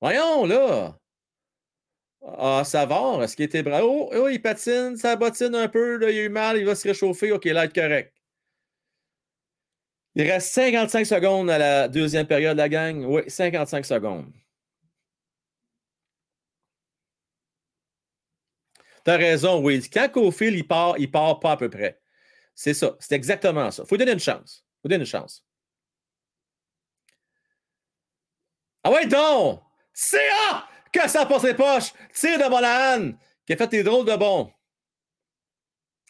Voyons, 0.00 0.46
là. 0.46 0.99
Ah, 2.22 2.62
ça 2.64 2.86
va. 2.86 3.18
Est-ce 3.22 3.36
qu'il 3.36 3.44
était 3.46 3.62
bravo? 3.62 4.10
Oh, 4.14 4.28
il 4.28 4.40
patine, 4.40 4.96
ça 4.96 5.16
bottine 5.16 5.54
un 5.54 5.68
peu. 5.68 5.98
Il 6.02 6.18
a 6.18 6.22
eu 6.24 6.28
mal, 6.28 6.58
il 6.58 6.66
va 6.66 6.74
se 6.74 6.86
réchauffer. 6.88 7.32
OK, 7.32 7.44
là, 7.46 7.64
être 7.64 7.74
correct. 7.74 8.14
Il 10.14 10.22
reste 10.30 10.52
55 10.52 11.04
secondes 11.04 11.50
à 11.50 11.58
la 11.58 11.88
deuxième 11.88 12.26
période, 12.26 12.56
la 12.56 12.68
gang. 12.68 13.04
Oui, 13.04 13.22
55 13.28 13.84
secondes. 13.84 14.32
T'as 19.04 19.16
raison, 19.16 19.62
oui. 19.62 19.82
Quand 19.92 20.08
Cofield, 20.10 20.56
il 20.56 20.66
part, 20.66 20.98
il 20.98 21.10
part 21.10 21.40
pas 21.40 21.52
à 21.52 21.56
peu 21.56 21.70
près. 21.70 22.00
C'est 22.54 22.74
ça. 22.74 22.96
C'est 23.00 23.14
exactement 23.14 23.70
ça. 23.70 23.82
Il 23.84 23.88
faut 23.88 23.96
donner 23.96 24.12
une 24.12 24.20
chance. 24.20 24.64
Il 24.64 24.82
faut 24.82 24.88
donner 24.88 25.00
une 25.02 25.06
chance. 25.06 25.44
Ah 28.84 28.90
ouais, 28.90 29.06
donc! 29.06 29.62
CA! 29.92 30.68
Que 30.92 31.08
ça 31.08 31.26
passe 31.26 31.44
les 31.44 31.54
poches! 31.54 31.92
Tire 32.12 32.38
de 32.38 32.48
Monahan! 32.48 33.12
Qui 33.46 33.52
a 33.52 33.56
fait 33.56 33.68
des 33.68 33.82
drôles 33.82 34.06
de 34.06 34.16
bons. 34.16 34.52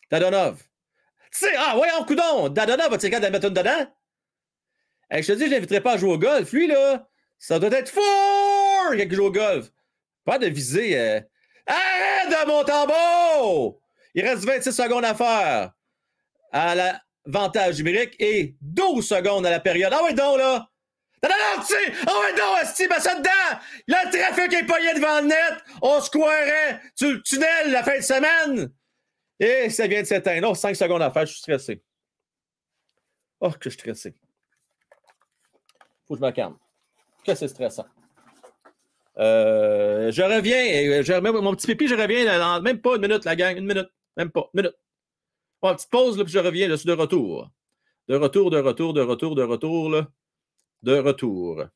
Tadonov. 0.08 0.62
sais, 1.30 1.54
ah, 1.56 1.76
en 1.98 2.04
coudon, 2.04 2.48
Dadona 2.48 2.88
va 2.88 2.98
tirer 2.98 3.16
de 3.16 3.22
la 3.22 3.30
mettre 3.30 3.46
une 3.46 3.54
dedans? 3.54 3.86
je 5.10 5.26
te 5.26 5.32
dis, 5.32 5.46
je 5.46 5.50
l'inviterai 5.50 5.80
pas 5.80 5.92
à 5.92 5.96
jouer 5.96 6.12
au 6.12 6.18
golf. 6.18 6.52
Lui, 6.52 6.66
là, 6.66 7.08
ça 7.38 7.58
doit 7.58 7.70
être 7.70 7.90
fort 7.90 8.92
qu'il 8.92 9.12
joue 9.12 9.26
au 9.26 9.32
golf. 9.32 9.70
Pas 10.24 10.38
de 10.38 10.46
viser. 10.46 10.98
Euh... 10.98 11.20
Arrête 11.66 12.30
de 12.30 12.48
mon 12.48 12.64
tambour! 12.64 13.80
Il 14.14 14.26
reste 14.26 14.44
26 14.44 14.72
secondes 14.72 15.04
à 15.04 15.14
faire 15.14 15.72
à 16.52 16.74
l'avantage 16.74 17.78
numérique 17.78 18.16
et 18.18 18.56
12 18.60 19.06
secondes 19.06 19.46
à 19.46 19.50
la 19.50 19.60
période. 19.60 19.92
Ah 19.94 20.02
ouais, 20.02 20.14
donc, 20.14 20.38
là! 20.38 20.69
Non, 21.22 21.28
non, 21.28 21.56
non, 21.56 21.62
tu 21.62 21.74
sais! 21.74 21.92
Ah 22.06 22.18
ouais, 22.18 22.32
donc, 22.32 22.58
Asti, 22.62 22.88
mets 22.88 23.00
ça 23.00 23.14
dedans! 23.14 23.60
Le 23.86 24.10
trafic 24.10 24.52
est 24.54 24.66
pogné 24.66 24.94
devant 24.94 25.20
le 25.20 25.26
net! 25.26 25.64
On 25.82 26.00
se 26.00 26.10
croirait 26.10 26.80
sur 26.94 27.10
le 27.10 27.22
tunnel 27.22 27.70
la 27.70 27.82
fin 27.82 27.98
de 27.98 28.02
semaine! 28.02 28.72
Et 29.38 29.70
ça 29.70 29.86
vient 29.86 30.02
de 30.02 30.06
s'éteindre. 30.06 30.48
Non, 30.48 30.54
5 30.54 30.74
secondes 30.76 31.02
à 31.02 31.10
faire, 31.10 31.26
je 31.26 31.32
suis 31.32 31.40
stressé. 31.40 31.82
Oh, 33.40 33.50
que 33.50 33.58
je 33.64 33.70
suis 33.70 33.78
stressé. 33.78 34.14
Faut 36.06 36.14
que 36.14 36.20
je 36.20 36.26
me 36.26 36.30
calme. 36.30 36.56
Que 37.24 37.34
c'est 37.34 37.48
stressant. 37.48 37.86
Euh, 39.18 40.10
je 40.12 40.22
reviens, 40.22 41.02
je 41.02 41.12
remets 41.12 41.32
mon 41.32 41.54
petit 41.54 41.66
pipi, 41.66 41.88
je 41.88 41.94
reviens 41.94 42.24
dans 42.38 42.62
même 42.62 42.80
pas 42.80 42.96
une 42.96 43.02
minute, 43.02 43.24
la 43.24 43.36
gang, 43.36 43.56
une 43.56 43.66
minute, 43.66 43.88
même 44.16 44.30
pas, 44.30 44.48
une 44.54 44.62
minute. 44.62 44.76
Bon, 45.60 45.74
petite 45.74 45.90
pause, 45.90 46.16
là, 46.16 46.24
puis 46.24 46.32
je 46.32 46.38
reviens, 46.38 46.68
je 46.68 46.74
suis 46.74 46.86
de 46.86 46.92
retour. 46.92 47.50
De 48.08 48.16
retour, 48.16 48.50
de 48.50 48.58
retour, 48.58 48.94
de 48.94 49.02
retour, 49.02 49.34
de 49.34 49.42
retour, 49.42 49.90
là. 49.90 50.08
De 50.82 50.98
retour. 51.00 51.70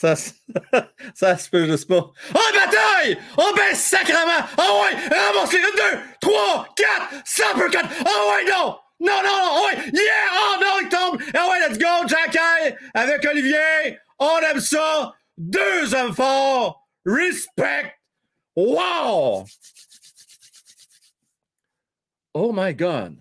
Ça, 0.00 0.14
ça 1.14 1.36
se 1.36 1.50
peut 1.50 1.66
juste 1.66 1.86
pas. 1.86 2.10
Oh, 2.34 2.54
bataille! 2.54 3.18
Oh, 3.36 3.52
ben, 3.54 3.74
sacrement! 3.74 4.46
Oh, 4.56 4.82
ouais! 4.82 4.96
Ramasse 5.14 5.52
les 5.52 5.60
2, 5.60 5.68
3, 6.22 6.68
4, 6.74 7.22
100 7.22 7.44
per 7.54 7.70
4! 7.70 7.86
Oh, 8.06 8.32
ouais, 8.32 8.50
non! 8.50 8.78
Non, 8.98 9.22
non, 9.22 9.40
oh, 9.42 9.66
ouais! 9.66 9.76
Yeah! 9.92 10.30
Oh, 10.32 10.56
non, 10.58 10.80
il 10.80 10.88
tombe! 10.88 11.22
Oh, 11.34 11.50
ouais, 11.50 11.68
let's 11.68 11.76
go, 11.76 12.08
Jack 12.08 12.34
avec 12.94 13.26
Olivier! 13.26 13.98
On 14.18 14.38
aime 14.38 14.60
ça! 14.60 15.12
Deux 15.36 15.94
hommes 15.94 16.14
forts! 16.14 16.82
Respect! 17.04 17.92
Wow! 18.56 19.44
Oh 22.32 22.52
my 22.54 22.72
God! 22.72 23.18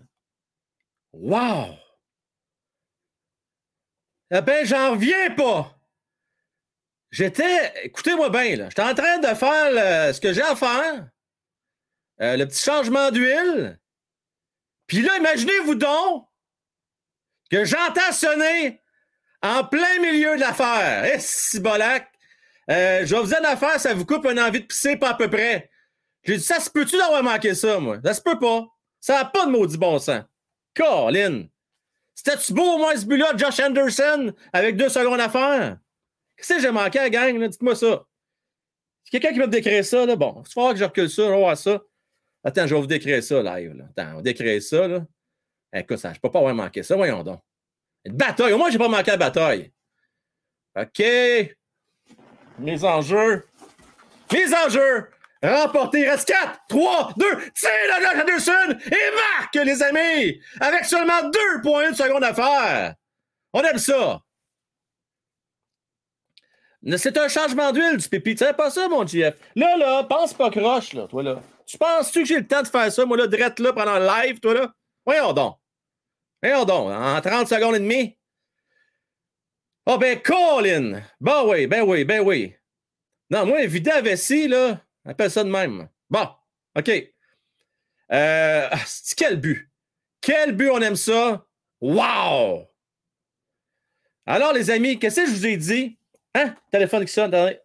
Wow! 1.11 1.75
Eh 4.31 4.39
ben, 4.39 4.65
j'en 4.65 4.91
reviens 4.91 5.31
pas! 5.31 5.78
J'étais, 7.11 7.85
écoutez-moi 7.85 8.29
bien, 8.29 8.55
là, 8.55 8.69
j'étais 8.69 8.83
en 8.83 8.93
train 8.93 9.17
de 9.17 9.27
faire 9.27 10.13
ce 10.13 10.21
que 10.21 10.31
j'ai 10.31 10.43
à 10.43 10.55
faire, 10.55 11.07
euh, 12.21 12.37
le 12.37 12.45
petit 12.45 12.63
changement 12.63 13.09
d'huile. 13.11 13.79
Puis 14.85 15.01
là, 15.01 15.17
imaginez-vous 15.17 15.75
donc 15.75 16.27
que 17.49 17.65
j'entends 17.65 18.11
sonner 18.11 18.81
en 19.41 19.63
plein 19.63 19.99
milieu 19.99 20.35
de 20.35 20.41
l'affaire. 20.41 21.05
Eh, 21.05 21.19
si 21.19 21.59
bolac! 21.59 22.11
Euh, 22.69 23.05
je 23.05 23.15
vais 23.15 23.21
vous 23.21 23.27
dire 23.27 23.39
une 23.39 23.45
affaire, 23.45 23.79
ça 23.79 23.93
vous 23.95 24.05
coupe 24.05 24.25
une 24.25 24.39
envie 24.39 24.61
de 24.61 24.65
pisser 24.65 24.95
pas 24.95 25.09
à 25.09 25.13
peu 25.15 25.29
près. 25.29 25.71
J'ai 26.23 26.37
dit, 26.37 26.43
ça 26.43 26.59
se 26.59 26.69
peut-tu 26.69 26.97
d'avoir 26.97 27.23
manqué 27.23 27.55
ça, 27.55 27.79
moi? 27.79 27.97
Ça 28.03 28.13
se 28.13 28.21
peut 28.21 28.37
pas. 28.37 28.67
Ça 28.99 29.15
n'a 29.15 29.25
pas 29.25 29.45
de 29.45 29.51
maudit 29.51 29.77
bon 29.77 29.97
sens. 29.97 30.23
Colin! 30.75 31.47
C'était-tu 32.13 32.53
beau 32.53 32.75
au 32.75 32.77
moins 32.77 32.95
ce 32.95 33.05
but-là 33.05 33.31
Josh 33.37 33.59
Anderson 33.61 34.33
avec 34.51 34.75
deux 34.75 34.89
secondes 34.89 35.21
à 35.21 35.29
faire? 35.29 35.77
Qu'est-ce 36.39 36.55
que 36.55 36.61
j'ai 36.61 36.71
manqué 36.71 36.99
à 36.99 37.03
la 37.03 37.09
gang? 37.09 37.47
Dites-moi 37.47 37.75
ça. 37.75 38.05
C'est 39.03 39.11
quelqu'un 39.11 39.33
qui 39.33 39.39
va 39.39 39.47
me 39.47 39.51
décrire 39.51 39.83
ça, 39.83 40.05
là. 40.05 40.15
Bon, 40.15 40.41
il 40.45 40.61
va 40.61 40.71
que 40.71 40.79
je 40.79 40.83
recule 40.85 41.09
ça, 41.09 41.23
on 41.23 41.31
va 41.31 41.37
voir 41.37 41.57
ça. 41.57 41.81
Attends, 42.43 42.65
je 42.65 42.75
vais 42.75 42.81
vous 42.81 42.87
décrire 42.87 43.21
ça 43.21 43.41
live. 43.41 43.73
Là. 43.73 43.85
Attends, 43.89 44.19
on 44.19 44.21
décrire 44.21 44.61
ça. 44.61 44.87
Là. 44.87 45.05
Écoute, 45.73 45.97
ça, 45.97 46.09
je 46.09 46.17
ne 46.17 46.21
peux 46.21 46.31
pas 46.31 46.39
avoir 46.39 46.55
manqué 46.55 46.81
ça. 46.81 46.95
Voyons 46.95 47.23
donc. 47.23 47.41
Une 48.05 48.15
bataille. 48.15 48.53
Au 48.53 48.57
moins, 48.57 48.69
je 48.69 48.77
n'ai 48.77 48.79
pas 48.79 48.87
manqué 48.87 49.11
la 49.11 49.17
bataille. 49.17 49.73
OK. 50.79 51.03
Mes 52.59 52.83
enjeux. 52.85 53.45
Mes 54.31 54.55
enjeux. 54.55 55.09
Remporter, 55.41 56.09
reste 56.09 56.27
4, 56.27 56.59
3, 56.67 57.13
2, 57.17 57.25
tire 57.55 57.69
la 57.87 58.01
Josh 58.01 58.21
Anderson 58.21 58.77
et 58.91 59.37
marque, 59.37 59.55
les 59.55 59.81
amis, 59.81 60.41
avec 60.59 60.83
seulement 60.83 61.29
2,1 61.29 61.93
secondes 61.93 62.25
à 62.25 62.33
faire. 62.33 62.95
On 63.53 63.61
aime 63.61 63.77
ça. 63.77 64.21
C'est 66.97 67.17
un 67.17 67.27
changement 67.27 67.71
d'huile 67.71 67.97
du 67.97 68.07
pipi. 68.07 68.35
Tu 68.35 68.45
pas 68.53 68.69
ça, 68.69 68.87
mon 68.87 69.05
GF. 69.05 69.35
Là, 69.55 69.77
là, 69.77 70.03
pense 70.03 70.33
pas 70.33 70.49
croche, 70.49 70.93
là, 70.93 71.07
toi, 71.07 71.23
là. 71.23 71.41
Tu 71.65 71.77
penses-tu 71.77 72.21
que 72.21 72.25
j'ai 72.25 72.39
le 72.39 72.47
temps 72.47 72.61
de 72.61 72.67
faire 72.67 72.91
ça, 72.91 73.05
moi, 73.05 73.17
là, 73.17 73.27
drette 73.27 73.59
là, 73.59 73.73
pendant 73.73 73.99
le 73.99 74.05
live, 74.05 74.39
toi, 74.39 74.53
là? 74.53 74.73
Voyons 75.05 75.33
donc. 75.33 75.57
Voyons 76.41 76.65
donc, 76.65 76.89
en 76.89 77.21
30 77.21 77.47
secondes 77.47 77.75
et 77.75 77.79
demie. 77.79 78.17
Oh, 79.85 79.97
ben, 79.97 80.21
Colin! 80.21 81.01
Ben 81.19 81.43
oui, 81.45 81.67
ben 81.67 81.81
oui, 81.81 82.05
ben 82.05 82.21
oui. 82.21 82.55
Non, 83.29 83.45
moi, 83.45 83.65
vider 83.65 83.89
la 83.89 84.01
vessie, 84.01 84.47
là, 84.47 84.81
appelle 85.05 85.31
ça 85.31 85.43
de 85.43 85.49
même. 85.49 85.89
Bon, 86.09 86.27
OK. 86.77 86.89
Euh, 88.11 88.69
quel 89.17 89.39
but? 89.39 89.69
Quel 90.21 90.55
but 90.55 90.69
on 90.69 90.81
aime 90.81 90.95
ça? 90.95 91.45
Wow! 91.81 92.67
Alors, 94.25 94.53
les 94.53 94.69
amis, 94.71 94.97
qu'est-ce 94.97 95.21
que 95.21 95.27
je 95.27 95.31
vous 95.31 95.45
ai 95.45 95.57
dit? 95.57 95.98
Hein? 96.35 96.55
Téléphone 96.71 97.05
qui 97.05 97.11
sonne, 97.11 97.33
attendez. 97.33 97.59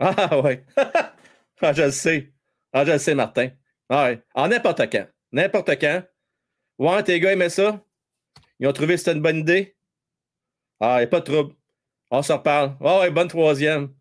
Ah 0.00 0.40
ouais. 0.40 0.64
ah, 0.76 1.72
je 1.72 1.82
le 1.82 1.90
sais. 1.90 2.32
Ah, 2.72 2.84
je 2.84 2.92
le 2.92 2.98
sais, 2.98 3.14
Martin. 3.14 3.50
Ah 3.88 4.04
ouais. 4.04 4.22
En 4.34 4.48
n'importe 4.48 4.80
quand. 4.90 5.06
N'importe 5.32 5.70
quand. 5.80 6.02
Ouais, 6.78 7.02
tes 7.04 7.20
gars 7.20 7.32
aimaient 7.32 7.50
ça? 7.50 7.84
Ils 8.58 8.66
ont 8.66 8.72
trouvé 8.72 8.94
que 8.94 8.98
c'était 8.98 9.12
une 9.12 9.22
bonne 9.22 9.38
idée? 9.38 9.76
Ah, 10.80 10.96
il 10.96 11.00
n'y 11.00 11.04
a 11.04 11.06
pas 11.08 11.20
de 11.20 11.24
trouble. 11.24 11.54
On 12.10 12.22
s'en 12.22 12.38
reparle. 12.38 12.76
Ah 12.80 13.00
ouais, 13.00 13.10
bonne 13.10 13.28
troisième. 13.28 13.94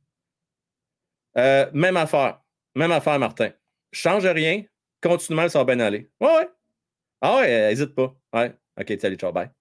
Euh, 1.37 1.69
même 1.73 1.97
affaire. 1.97 2.41
Même 2.75 2.91
affaire, 2.91 3.19
Martin. 3.19 3.51
Change 3.91 4.25
rien. 4.25 4.63
Continuellement, 5.01 5.49
ça 5.49 5.59
va 5.63 5.75
bien 5.75 5.83
aller. 5.85 6.09
Ouais, 6.19 6.35
ouais. 6.37 6.49
Ah 7.21 7.37
ouais, 7.37 7.69
n'hésite 7.69 7.95
pas. 7.95 8.15
Ouais. 8.33 8.55
OK, 8.79 8.93
salut, 8.99 9.17
ciao, 9.17 9.31
bye. 9.31 9.51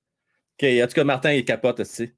OK, 0.61 0.69
en 0.69 0.87
tout 0.87 0.95
cas, 0.95 1.05
Martin, 1.05 1.33
il 1.33 1.45
capote 1.45 1.81
aussi. 1.81 2.13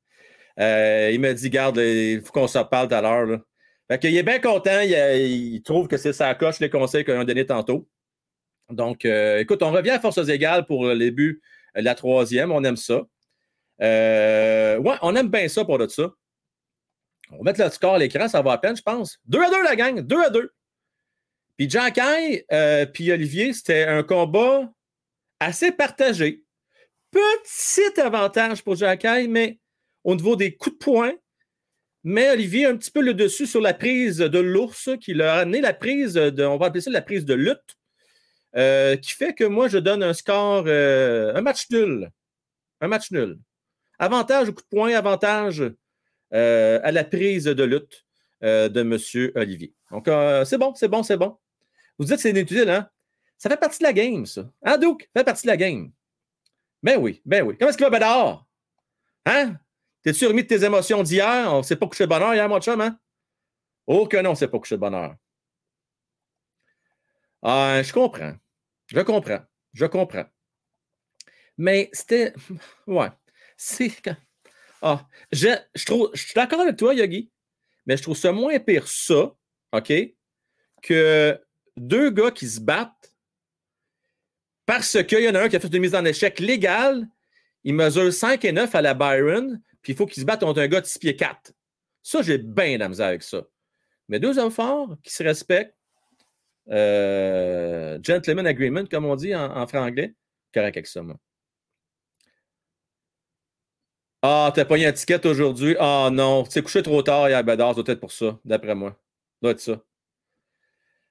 Euh, 0.58 1.10
il 1.12 1.20
me 1.20 1.32
dit, 1.32 1.50
garde, 1.50 1.78
il 1.78 2.20
faut 2.22 2.32
qu'on 2.32 2.48
se 2.48 2.58
reparle 2.58 2.88
tout 2.88 2.94
à 2.94 3.00
l'heure. 3.00 3.40
Fait 3.88 3.98
qu'il 3.98 4.16
est 4.16 4.22
bien 4.22 4.40
content. 4.40 4.80
Il, 4.80 5.62
trouve 5.62 5.86
que 5.86 5.96
c'est 5.96 6.12
sa 6.12 6.34
coche 6.34 6.58
les 6.58 6.70
conseils 6.70 7.04
qu'on 7.04 7.20
a 7.20 7.24
donnés 7.24 7.46
tantôt. 7.46 7.88
Donc, 8.68 9.04
euh, 9.04 9.38
écoute, 9.38 9.62
on 9.62 9.70
revient 9.70 9.90
à 9.90 10.00
forces 10.00 10.28
égales 10.28 10.66
pour 10.66 10.86
le 10.86 10.98
début 10.98 11.40
de 11.76 11.82
la 11.82 11.94
troisième. 11.94 12.50
On 12.52 12.64
aime 12.64 12.76
ça. 12.76 13.02
Euh, 13.80 14.78
ouais, 14.78 14.94
on 15.02 15.14
aime 15.16 15.28
bien 15.28 15.48
ça 15.48 15.64
pour 15.64 15.78
de 15.78 15.88
ça. 15.88 16.10
On 17.30 17.38
va 17.38 17.42
mettre 17.44 17.62
le 17.62 17.70
score 17.70 17.94
à 17.94 17.98
l'écran, 17.98 18.28
ça 18.28 18.42
va 18.42 18.52
à 18.52 18.58
peine, 18.58 18.76
je 18.76 18.82
pense. 18.82 19.18
2 19.26 19.40
à 19.40 19.50
2, 19.50 19.62
la 19.62 19.76
gang. 19.76 20.00
2 20.00 20.22
à 20.22 20.30
2. 20.30 20.52
Puis 21.56 21.70
Jack 21.70 21.98
euh, 22.52 22.86
puis 22.86 23.12
Olivier, 23.12 23.52
c'était 23.52 23.84
un 23.84 24.02
combat 24.02 24.70
assez 25.40 25.72
partagé. 25.72 26.44
Petit 27.12 28.00
avantage 28.00 28.64
pour 28.64 28.74
Jacky, 28.74 29.28
mais 29.28 29.58
au 30.02 30.14
niveau 30.14 30.34
des 30.34 30.56
coups 30.56 30.78
de 30.78 30.84
poing. 30.84 31.12
Mais 32.04 32.30
Olivier 32.30 32.66
un 32.66 32.76
petit 32.76 32.90
peu 32.90 33.00
le 33.00 33.14
dessus 33.14 33.46
sur 33.46 33.60
la 33.60 33.74
prise 33.74 34.16
de 34.16 34.38
l'ours 34.38 34.90
qui 35.00 35.14
l'a 35.14 35.36
amené 35.36 35.60
la 35.60 35.72
prise 35.72 36.14
de, 36.14 36.44
on 36.44 36.56
va 36.56 36.66
appeler 36.66 36.80
ça 36.80 36.90
la 36.90 37.02
prise 37.02 37.24
de 37.24 37.34
lutte, 37.34 37.76
euh, 38.56 38.96
qui 38.96 39.12
fait 39.12 39.34
que 39.34 39.44
moi, 39.44 39.68
je 39.68 39.78
donne 39.78 40.02
un 40.02 40.12
score, 40.12 40.64
euh, 40.66 41.32
un 41.34 41.42
match 41.42 41.70
nul. 41.70 42.10
Un 42.80 42.88
match 42.88 43.12
nul. 43.12 43.38
Avantage 44.00 44.48
au 44.48 44.52
coup 44.52 44.62
de 44.62 44.68
poing, 44.68 44.92
avantage 44.94 45.62
euh, 46.34 46.80
à 46.82 46.90
la 46.90 47.04
prise 47.04 47.44
de 47.44 47.62
lutte 47.62 48.04
de 48.42 48.80
M. 48.80 48.98
Olivier. 49.36 49.72
Donc, 49.92 50.08
c'est 50.46 50.58
bon, 50.58 50.74
c'est 50.74 50.88
bon, 50.88 51.04
c'est 51.04 51.16
bon. 51.16 51.38
Vous 51.96 52.06
dites 52.06 52.16
que 52.16 52.22
c'est 52.22 52.30
inutile, 52.30 52.68
hein? 52.68 52.88
Ça 53.38 53.48
fait 53.48 53.56
partie 53.56 53.78
de 53.78 53.84
la 53.84 53.92
game, 53.92 54.26
ça. 54.26 54.50
Hein, 54.64 54.78
Duke? 54.78 55.02
Ça 55.14 55.20
fait 55.20 55.24
partie 55.24 55.46
de 55.46 55.52
la 55.52 55.56
game. 55.56 55.92
Ben 56.82 56.98
oui, 56.98 57.22
ben 57.24 57.42
oui. 57.42 57.56
Comment 57.58 57.68
est-ce 57.68 57.78
qu'il 57.78 57.86
va, 57.86 57.90
Bédard? 57.90 58.46
Hein? 59.24 59.56
T'es-tu 60.02 60.26
remis 60.26 60.42
de 60.42 60.48
tes 60.48 60.64
émotions 60.64 61.02
d'hier? 61.02 61.52
On 61.52 61.58
ne 61.58 61.62
s'est 61.62 61.76
pas 61.76 61.86
couché 61.86 62.04
de 62.04 62.08
bonheur 62.08 62.34
hier, 62.34 62.48
mon 62.48 62.60
chum, 62.60 62.80
hein? 62.80 62.98
Oh 63.86 64.06
que 64.06 64.16
non, 64.16 64.30
on 64.30 64.32
ne 64.32 64.36
s'est 64.36 64.48
pas 64.48 64.58
couché 64.58 64.74
de 64.74 64.80
bonheur. 64.80 65.14
Ah, 67.42 67.80
je 67.82 67.92
comprends. 67.92 68.34
Je 68.86 69.00
comprends. 69.00 69.40
Je 69.72 69.86
comprends. 69.86 70.26
Mais 71.56 71.88
c'était. 71.92 72.32
Ouais. 72.86 73.10
C'est. 73.56 73.92
Ah, 74.80 75.06
je, 75.30 75.48
je, 75.74 75.84
trouve, 75.84 76.10
je 76.14 76.24
suis 76.24 76.34
d'accord 76.34 76.60
avec 76.60 76.76
toi, 76.76 76.92
Yogi, 76.92 77.30
mais 77.86 77.96
je 77.96 78.02
trouve 78.02 78.16
ça 78.16 78.32
moins 78.32 78.58
pire 78.58 78.88
ça, 78.88 79.32
OK, 79.72 79.92
que 80.82 81.40
deux 81.76 82.10
gars 82.10 82.32
qui 82.32 82.48
se 82.48 82.60
battent 82.60 83.01
parce 84.66 85.02
qu'il 85.04 85.20
y 85.20 85.28
en 85.28 85.34
a 85.34 85.42
un 85.42 85.48
qui 85.48 85.56
a 85.56 85.60
fait 85.60 85.68
une 85.68 85.80
mise 85.80 85.94
en 85.94 86.04
échec 86.04 86.38
légale, 86.40 87.08
il 87.64 87.74
mesure 87.74 88.12
5 88.12 88.44
et 88.44 88.52
9 88.52 88.74
à 88.74 88.82
la 88.82 88.94
Byron, 88.94 89.60
puis 89.82 89.92
il 89.92 89.96
faut 89.96 90.06
qu'il 90.06 90.20
se 90.20 90.26
batte 90.26 90.40
contre 90.40 90.60
un 90.60 90.68
gars 90.68 90.80
de 90.80 90.86
6 90.86 90.98
pieds 90.98 91.16
4. 91.16 91.52
Ça, 92.02 92.22
j'ai 92.22 92.38
bien 92.38 92.78
la 92.78 92.88
misère 92.88 93.06
avec 93.06 93.22
ça. 93.22 93.42
Mais 94.08 94.18
deux 94.18 94.38
hommes 94.38 94.50
forts 94.50 94.96
qui 95.02 95.12
se 95.12 95.22
respectent, 95.22 95.76
euh, 96.70 97.98
gentleman 98.02 98.46
agreement, 98.46 98.84
comme 98.86 99.04
on 99.04 99.16
dit 99.16 99.34
en, 99.34 99.66
franglais, 99.66 100.14
correct 100.52 100.76
avec 100.76 100.86
ça, 100.86 101.02
moi. 101.02 101.16
Ah, 104.24 104.52
t'as 104.54 104.64
pas 104.64 104.78
eu 104.78 104.84
un 104.84 104.92
ticket 104.92 105.26
aujourd'hui? 105.26 105.74
Ah 105.80 106.08
non, 106.12 106.44
tu 106.44 106.50
t'es 106.50 106.62
couché 106.62 106.82
trop 106.82 107.02
tard 107.02 107.28
hier, 107.28 107.42
Bedard, 107.42 107.74
peut-être 107.74 107.98
pour 107.98 108.12
ça, 108.12 108.38
d'après 108.44 108.74
moi. 108.76 108.90
Ça 108.90 108.96
doit 109.42 109.50
être 109.52 109.60
ça. 109.60 109.82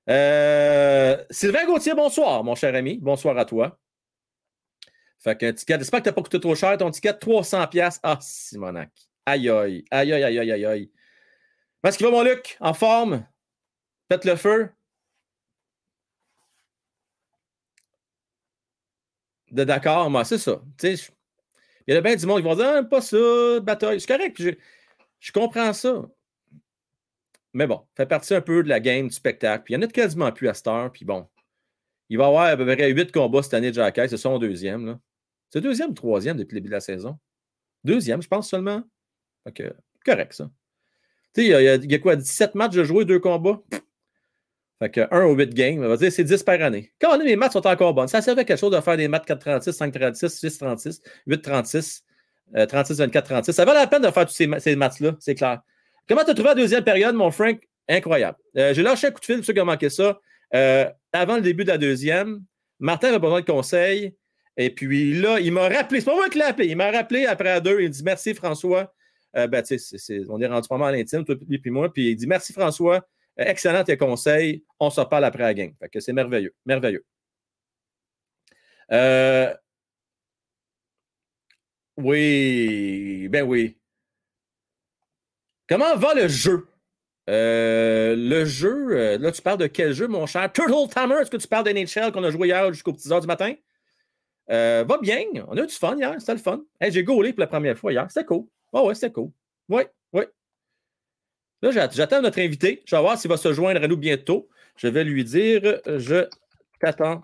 Euh, 0.09 1.23
Sylvain 1.29 1.65
Gauthier, 1.65 1.93
bonsoir, 1.93 2.43
mon 2.43 2.55
cher 2.55 2.73
ami. 2.75 2.97
Bonsoir 2.99 3.37
à 3.37 3.45
toi. 3.45 3.79
Fait 5.19 5.37
qu'un 5.37 5.53
ticket, 5.53 5.77
j'espère 5.77 5.99
que 5.99 6.05
tu 6.05 6.09
n'as 6.09 6.13
pas 6.13 6.23
coûté 6.23 6.39
trop 6.39 6.55
cher. 6.55 6.77
Ton 6.77 6.89
ticket, 6.89 7.13
300$. 7.13 7.99
Ah, 8.03 8.17
Simonac. 8.21 8.89
Aïe, 9.25 9.49
aïe, 9.49 9.85
aïe, 9.91 10.13
aïe, 10.13 10.23
aïe, 10.23 10.51
aïe, 10.51 10.65
aïe. 10.65 10.91
Est-ce 11.83 11.97
qu'il 11.97 12.07
va, 12.07 12.11
mon 12.11 12.23
Luc? 12.23 12.57
En 12.59 12.73
forme? 12.73 13.25
Faites 14.09 14.25
le 14.25 14.35
feu? 14.35 14.69
D'accord, 19.51 20.09
moi, 20.09 20.23
c'est 20.25 20.37
ça. 20.37 20.61
il 20.83 20.97
y 21.87 21.93
a 21.93 22.01
bien 22.01 22.15
du 22.15 22.25
monde 22.25 22.37
qui 22.41 22.43
vont 22.47 22.55
dire 22.55 22.73
ah, 22.77 22.83
pas 22.83 23.01
ça, 23.01 23.17
bataille. 23.61 23.99
C'est 23.99 24.07
correct. 24.07 24.41
Je 25.19 25.31
comprends 25.31 25.73
ça. 25.73 26.03
Mais 27.53 27.67
bon, 27.67 27.81
fait 27.95 28.05
partie 28.05 28.33
un 28.33 28.41
peu 28.41 28.63
de 28.63 28.69
la 28.69 28.79
game, 28.79 29.07
du 29.07 29.13
spectacle. 29.13 29.63
Puis 29.65 29.73
il 29.73 29.77
y 29.77 29.79
en 29.79 29.81
a 29.83 29.87
quasiment 29.87 30.31
plus 30.31 30.47
à 30.47 30.53
cette 30.53 30.67
heure. 30.67 30.91
Puis 30.91 31.05
bon, 31.05 31.27
il 32.09 32.17
va 32.17 32.25
y 32.25 32.27
avoir 32.27 32.45
à 32.45 32.57
peu 32.57 32.65
près 32.65 32.89
8 32.91 33.11
combats 33.11 33.43
cette 33.43 33.53
année 33.53 33.71
de 33.71 33.75
Jacky. 33.75 34.01
C'est 34.07 34.17
son 34.17 34.39
deuxième. 34.39 34.99
C'est 35.49 35.61
deuxième 35.61 35.91
ou 35.91 35.93
troisième 35.93 36.37
depuis 36.37 36.55
le 36.55 36.61
début 36.61 36.69
de 36.69 36.75
la 36.75 36.81
saison? 36.81 37.19
Deuxième, 37.83 38.21
je 38.21 38.27
pense 38.27 38.49
seulement. 38.49 38.83
Fait 39.43 39.73
correct, 40.05 40.33
ça. 40.33 40.49
Tu 41.33 41.41
sais, 41.41 41.47
il 41.83 41.91
y, 41.91 41.95
a 41.95 41.99
quoi, 41.99 42.15
17 42.15 42.55
matchs 42.55 42.73
de 42.73 42.83
jouer, 42.83 43.05
deux 43.05 43.19
combats? 43.19 43.61
Fait 44.79 44.89
que 44.89 45.01
1 45.11 45.25
au 45.25 45.35
8 45.35 45.53
games, 45.53 45.83
on 45.83 45.87
va 45.87 45.97
dire 45.97 46.11
c'est 46.11 46.23
10 46.23 46.43
par 46.43 46.61
année. 46.61 46.91
Quand 46.99 47.15
on 47.15 47.19
a 47.19 47.23
mes 47.23 47.35
maths 47.35 47.53
sont 47.53 47.67
encore 47.67 47.93
bonnes, 47.93 48.07
ça 48.07 48.21
servait 48.21 48.45
quelque 48.45 48.59
chose 48.59 48.71
de 48.71 48.81
faire 48.81 48.97
des 48.97 49.07
maths 49.07 49.25
436, 49.25 49.73
536, 49.73 50.29
636, 50.39 51.01
836, 51.27 52.03
36, 52.67 52.97
24, 52.97 53.25
36. 53.25 53.53
Ça 53.53 53.63
valait 53.65 53.79
la 53.79 53.87
peine 53.87 54.01
de 54.01 54.09
faire 54.09 54.25
tous 54.25 54.33
ces, 54.33 54.49
ces 54.59 54.75
maths-là, 54.75 55.15
c'est 55.19 55.35
clair. 55.35 55.61
Comment 56.07 56.23
tu 56.23 56.31
as 56.31 56.33
trouvé 56.33 56.49
la 56.49 56.55
deuxième 56.55 56.83
période, 56.83 57.15
mon 57.15 57.31
Frank? 57.31 57.59
Incroyable. 57.87 58.37
Euh, 58.57 58.73
j'ai 58.73 58.83
lâché 58.83 59.07
un 59.07 59.11
coup 59.11 59.19
de 59.19 59.25
fil 59.25 59.37
pour 59.37 59.45
ceux 59.45 59.53
qui 59.53 59.59
ont 59.59 59.65
manqué 59.65 59.89
ça. 59.89 60.19
Euh, 60.53 60.89
avant 61.11 61.35
le 61.35 61.41
début 61.41 61.63
de 61.63 61.69
la 61.69 61.77
deuxième, 61.77 62.43
Martin 62.79 63.09
avait 63.09 63.19
besoin 63.19 63.41
de 63.41 63.45
conseils. 63.45 64.15
Et 64.57 64.69
puis 64.69 65.19
là, 65.19 65.39
il 65.39 65.51
m'a 65.51 65.67
rappelé. 65.69 65.99
C'est 65.99 66.05
pas 66.05 66.15
moi 66.15 66.29
qui 66.29 66.37
l'ai 66.37 66.45
appelé. 66.45 66.67
Il 66.67 66.77
m'a 66.77 66.91
rappelé 66.91 67.25
après 67.25 67.49
à 67.49 67.59
deux. 67.59 67.81
Il 67.81 67.89
dit 67.89 68.03
Merci 68.03 68.33
François. 68.33 68.93
Euh, 69.35 69.47
ben, 69.47 69.63
on 70.29 70.41
est 70.41 70.47
rendu 70.47 70.67
pas 70.67 70.77
mal 70.77 70.95
intime, 70.95 71.23
toi 71.23 71.35
et 71.49 71.59
puis 71.59 71.71
moi. 71.71 71.91
Puis 71.91 72.11
il 72.11 72.15
dit 72.15 72.27
Merci 72.27 72.53
François. 72.53 73.05
excellent 73.37 73.83
tes 73.83 73.97
conseils. 73.97 74.63
On 74.79 74.89
se 74.89 75.01
parle 75.01 75.25
après 75.25 75.43
la 75.43 75.53
game. 75.53 75.73
Fait 75.79 75.89
que 75.89 75.99
c'est 75.99 76.13
merveilleux. 76.13 76.53
Merveilleux. 76.65 77.05
oui, 81.97 83.27
ben 83.29 83.43
oui. 83.43 83.80
Comment 85.71 85.95
va 85.95 86.13
le 86.13 86.27
jeu? 86.27 86.67
Euh, 87.29 88.13
le 88.17 88.43
jeu, 88.43 88.89
euh, 88.91 89.17
là, 89.17 89.31
tu 89.31 89.41
parles 89.41 89.57
de 89.57 89.67
quel 89.67 89.93
jeu, 89.93 90.05
mon 90.05 90.25
cher? 90.25 90.51
Turtle 90.51 90.93
Tamer, 90.93 91.15
est-ce 91.21 91.31
que 91.31 91.37
tu 91.37 91.47
parles 91.47 91.63
d'NHL 91.63 92.11
qu'on 92.11 92.25
a 92.25 92.29
joué 92.29 92.49
hier 92.49 92.73
jusqu'aux 92.73 92.91
petites 92.91 93.09
heures 93.09 93.21
du 93.21 93.27
matin? 93.27 93.53
Euh, 94.49 94.83
va 94.85 94.97
bien. 94.97 95.23
On 95.47 95.55
a 95.55 95.63
eu 95.63 95.67
du 95.67 95.73
fun 95.73 95.95
hier. 95.95 96.13
C'était 96.19 96.33
le 96.33 96.39
fun. 96.39 96.61
j'ai 96.81 97.05
gaulé 97.05 97.31
pour 97.31 97.39
la 97.39 97.47
première 97.47 97.77
fois 97.77 97.93
hier. 97.93 98.05
C'était 98.09 98.25
cool. 98.25 98.47
Oh, 98.73 98.85
ouais, 98.85 98.95
c'était 98.95 99.13
cool. 99.13 99.31
Oui, 99.69 99.83
oui. 100.11 100.23
Là, 101.61 101.87
j'attends 101.89 102.21
notre 102.21 102.39
invité. 102.39 102.83
Je 102.85 102.93
vais 102.93 103.01
voir 103.01 103.17
s'il 103.17 103.29
va 103.29 103.37
se 103.37 103.53
joindre 103.53 103.81
à 103.81 103.87
nous 103.87 103.95
bientôt. 103.95 104.49
Je 104.75 104.89
vais 104.89 105.05
lui 105.05 105.23
dire 105.23 105.79
Je 105.85 106.27
t'attends, 106.81 107.21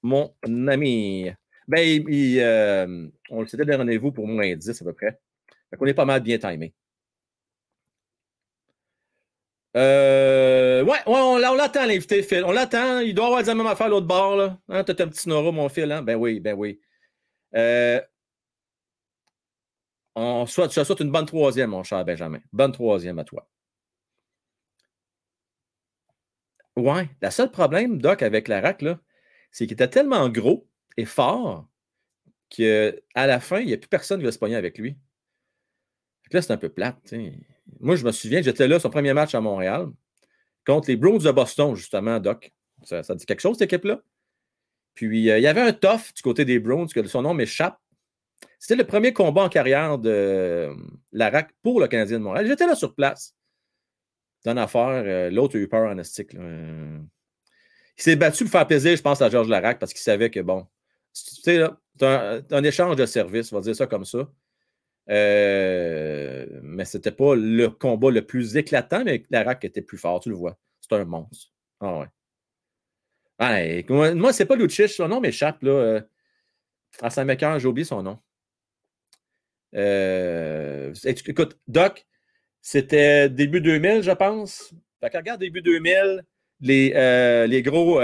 mon 0.00 0.32
ami. 0.68 1.30
Ben, 1.66 3.10
on 3.28 3.46
s'était 3.46 3.66
des 3.66 3.74
rendez-vous 3.74 4.10
pour 4.10 4.26
moins 4.26 4.56
10 4.56 4.70
à 4.80 4.84
peu 4.86 4.94
près. 4.94 5.20
On 5.78 5.84
est 5.84 5.92
pas 5.92 6.06
mal 6.06 6.22
bien 6.22 6.38
timé. 6.38 6.72
Euh, 9.76 10.82
ouais, 10.82 10.98
on, 11.06 11.36
l'attend, 11.38 11.86
l'invité, 11.86 12.22
Phil. 12.22 12.44
On 12.44 12.52
l'attend. 12.52 13.00
Il 13.00 13.14
doit 13.14 13.26
avoir 13.26 13.42
la 13.42 13.54
même 13.54 13.66
affaire 13.66 13.86
à 13.86 13.90
l'autre 13.90 14.06
bord. 14.06 14.36
Là. 14.36 14.58
Hein, 14.68 14.84
T'as 14.84 15.04
un 15.04 15.08
petit 15.08 15.28
Nora, 15.28 15.52
mon 15.52 15.68
Phil. 15.68 15.90
Hein? 15.92 16.02
Ben 16.02 16.16
oui, 16.16 16.40
ben 16.40 16.54
oui. 16.56 16.80
Euh, 17.54 18.00
on 20.14 20.46
souhaite, 20.46 20.72
je 20.72 20.82
souhaite 20.82 21.00
une 21.00 21.12
bonne 21.12 21.26
troisième, 21.26 21.70
mon 21.70 21.82
cher 21.84 22.04
Benjamin. 22.04 22.40
Bonne 22.52 22.72
troisième 22.72 23.18
à 23.18 23.24
toi. 23.24 23.48
Ouais, 26.76 27.08
le 27.20 27.30
seul 27.30 27.50
problème, 27.50 28.00
Doc, 28.00 28.22
avec 28.22 28.48
la 28.48 28.60
RAC, 28.60 28.84
c'est 29.50 29.66
qu'il 29.66 29.74
était 29.74 29.88
tellement 29.88 30.28
gros 30.28 30.68
et 30.96 31.04
fort 31.04 31.66
qu'à 32.50 32.92
la 33.14 33.40
fin, 33.40 33.60
il 33.60 33.66
n'y 33.66 33.74
a 33.74 33.78
plus 33.78 33.88
personne 33.88 34.20
qui 34.20 34.24
va 34.24 34.32
se 34.32 34.38
pogner 34.38 34.56
avec 34.56 34.78
lui. 34.78 34.96
Là, 36.32 36.42
c'est 36.42 36.52
un 36.52 36.56
peu 36.56 36.68
plate. 36.68 36.98
sais. 37.04 37.32
Moi, 37.80 37.96
je 37.96 38.04
me 38.04 38.12
souviens, 38.12 38.42
j'étais 38.42 38.68
là, 38.68 38.78
son 38.78 38.90
premier 38.90 39.12
match 39.12 39.34
à 39.34 39.40
Montréal, 39.40 39.88
contre 40.66 40.88
les 40.88 40.96
Browns 40.96 41.22
de 41.22 41.30
Boston, 41.30 41.74
justement, 41.74 42.18
Doc. 42.18 42.52
Ça, 42.84 43.02
dit 43.14 43.26
quelque 43.26 43.40
chose, 43.40 43.56
cette 43.58 43.72
équipe-là? 43.72 44.00
Puis, 44.94 45.30
euh, 45.30 45.38
il 45.38 45.42
y 45.42 45.46
avait 45.46 45.60
un 45.60 45.72
tough 45.72 46.12
du 46.14 46.22
côté 46.22 46.44
des 46.44 46.58
Browns, 46.58 46.88
que 46.88 47.06
son 47.06 47.22
nom 47.22 47.34
m'échappe. 47.34 47.78
C'était 48.58 48.76
le 48.76 48.86
premier 48.86 49.12
combat 49.12 49.42
en 49.42 49.48
carrière 49.48 49.98
de 49.98 50.10
euh, 50.10 50.74
l'ARAC 51.12 51.50
pour 51.62 51.80
le 51.80 51.88
Canadien 51.88 52.18
de 52.18 52.24
Montréal. 52.24 52.46
J'étais 52.46 52.66
là 52.66 52.74
sur 52.74 52.94
place. 52.94 53.34
Dans 54.44 54.56
affaire, 54.56 54.88
euh, 54.88 55.30
l'autre 55.30 55.56
a 55.56 55.60
eu 55.60 55.68
peur 55.68 55.90
en 55.90 55.98
estique. 55.98 56.34
Il 56.34 58.02
s'est 58.02 58.16
battu 58.16 58.44
pour 58.44 58.52
faire 58.52 58.66
plaisir, 58.66 58.96
je 58.96 59.02
pense, 59.02 59.20
à 59.22 59.28
Georges 59.28 59.48
Larac 59.48 59.78
parce 59.78 59.92
qu'il 59.92 60.02
savait 60.02 60.30
que, 60.30 60.40
bon, 60.40 60.66
c'est 61.12 61.60
un, 61.62 62.42
un, 62.50 62.64
échange 62.64 62.96
de 62.96 63.06
services, 63.06 63.52
on 63.52 63.56
va 63.56 63.62
dire 63.62 63.74
ça 63.74 63.86
comme 63.86 64.04
ça. 64.04 64.28
Euh, 65.10 66.46
mais 66.62 66.84
c'était 66.84 67.12
pas 67.12 67.34
le 67.34 67.68
combat 67.68 68.10
le 68.10 68.26
plus 68.26 68.56
éclatant, 68.56 69.04
mais 69.04 69.22
Larac 69.30 69.64
était 69.64 69.82
plus 69.82 69.98
fort, 69.98 70.20
tu 70.20 70.28
le 70.28 70.34
vois. 70.36 70.58
C'est 70.80 70.94
un 70.94 71.04
monstre. 71.04 71.52
Ah 71.80 72.06
ouais. 73.40 73.84
moi, 73.88 74.32
c'est 74.32 74.46
pas 74.46 74.56
Lucic, 74.56 74.88
son 74.88 75.08
nom 75.08 75.20
m'échappe. 75.20 75.62
là. 75.62 75.70
Euh, 75.70 76.00
à 77.00 77.10
Saint-Mécœur, 77.10 77.58
j'ai 77.58 77.68
oublié 77.68 77.84
son 77.84 78.02
nom. 78.02 78.18
Euh, 79.74 80.92
écoute, 81.04 81.58
Doc, 81.68 82.06
c'était 82.60 83.28
début 83.28 83.60
2000, 83.60 84.02
je 84.02 84.10
pense. 84.12 84.74
Fait 85.00 85.10
que 85.10 85.16
regarde, 85.16 85.40
début 85.40 85.62
2000, 85.62 86.24
les, 86.60 87.46
les 87.46 87.62
gros 87.62 88.00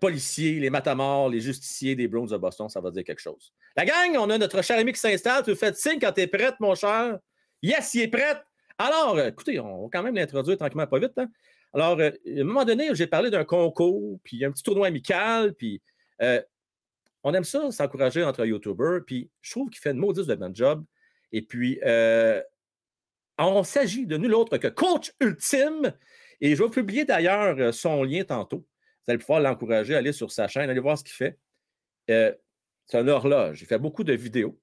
policiers, 0.00 0.60
les 0.60 0.70
matamors, 0.70 1.28
les 1.28 1.40
justiciers 1.40 1.94
des 1.94 2.08
Browns 2.08 2.28
de 2.28 2.36
Boston, 2.36 2.68
ça 2.68 2.80
va 2.80 2.90
dire 2.90 3.04
quelque 3.04 3.20
chose. 3.20 3.52
La 3.76 3.84
gang, 3.84 4.16
on 4.18 4.30
a 4.30 4.38
notre 4.38 4.62
cher 4.62 4.78
ami 4.78 4.92
qui 4.92 5.00
s'installe. 5.00 5.44
Tu 5.44 5.54
fais 5.54 5.72
signe 5.74 5.98
quand 6.00 6.12
tu 6.12 6.22
es 6.22 6.26
prête, 6.26 6.54
mon 6.60 6.74
cher. 6.74 7.18
Yes, 7.62 7.94
il 7.94 8.02
est 8.02 8.08
prêt. 8.08 8.42
Alors, 8.78 9.16
euh, 9.16 9.28
écoutez, 9.28 9.58
on 9.60 9.82
va 9.82 9.88
quand 9.92 10.02
même 10.02 10.14
l'introduire 10.14 10.58
tranquillement, 10.58 10.86
pas 10.86 10.98
vite. 10.98 11.12
Hein. 11.16 11.28
Alors, 11.72 11.98
euh, 11.98 12.10
à 12.10 12.40
un 12.40 12.44
moment 12.44 12.64
donné, 12.64 12.94
j'ai 12.94 13.06
parlé 13.06 13.30
d'un 13.30 13.44
concours, 13.44 14.18
puis 14.22 14.44
un 14.44 14.52
petit 14.52 14.62
tournoi 14.62 14.86
amical, 14.86 15.54
puis 15.54 15.80
on 17.22 17.34
aime 17.34 17.44
ça, 17.44 17.70
s'encourager 17.70 18.22
entre 18.22 18.46
YouTubers, 18.46 19.00
puis 19.06 19.30
je 19.40 19.50
trouve 19.50 19.68
qu'il 19.68 19.80
fait 19.80 19.90
une 19.90 19.98
maudite 19.98 20.26
de 20.26 20.34
bon 20.34 20.54
job. 20.54 20.84
Et 21.32 21.42
puis, 21.42 21.80
on 23.38 23.62
s'agit 23.64 24.06
de 24.06 24.16
nul 24.16 24.34
autre 24.34 24.56
que 24.58 24.68
Coach 24.68 25.12
Ultime. 25.20 25.92
Et 26.40 26.54
je 26.54 26.62
vais 26.62 26.70
publier 26.70 27.04
d'ailleurs 27.04 27.74
son 27.74 28.04
lien 28.04 28.24
tantôt. 28.24 28.64
Vous 29.06 29.12
allez 29.12 29.18
pouvoir 29.18 29.40
l'encourager 29.40 29.94
à 29.94 29.98
aller 29.98 30.12
sur 30.12 30.32
sa 30.32 30.48
chaîne, 30.48 30.68
aller 30.68 30.80
voir 30.80 30.98
ce 30.98 31.04
qu'il 31.04 31.14
fait. 31.14 31.38
Euh, 32.10 32.32
c'est 32.86 32.98
un 32.98 33.06
horloge. 33.06 33.62
Il 33.62 33.66
fait 33.66 33.78
beaucoup 33.78 34.04
de 34.04 34.12
vidéos. 34.12 34.58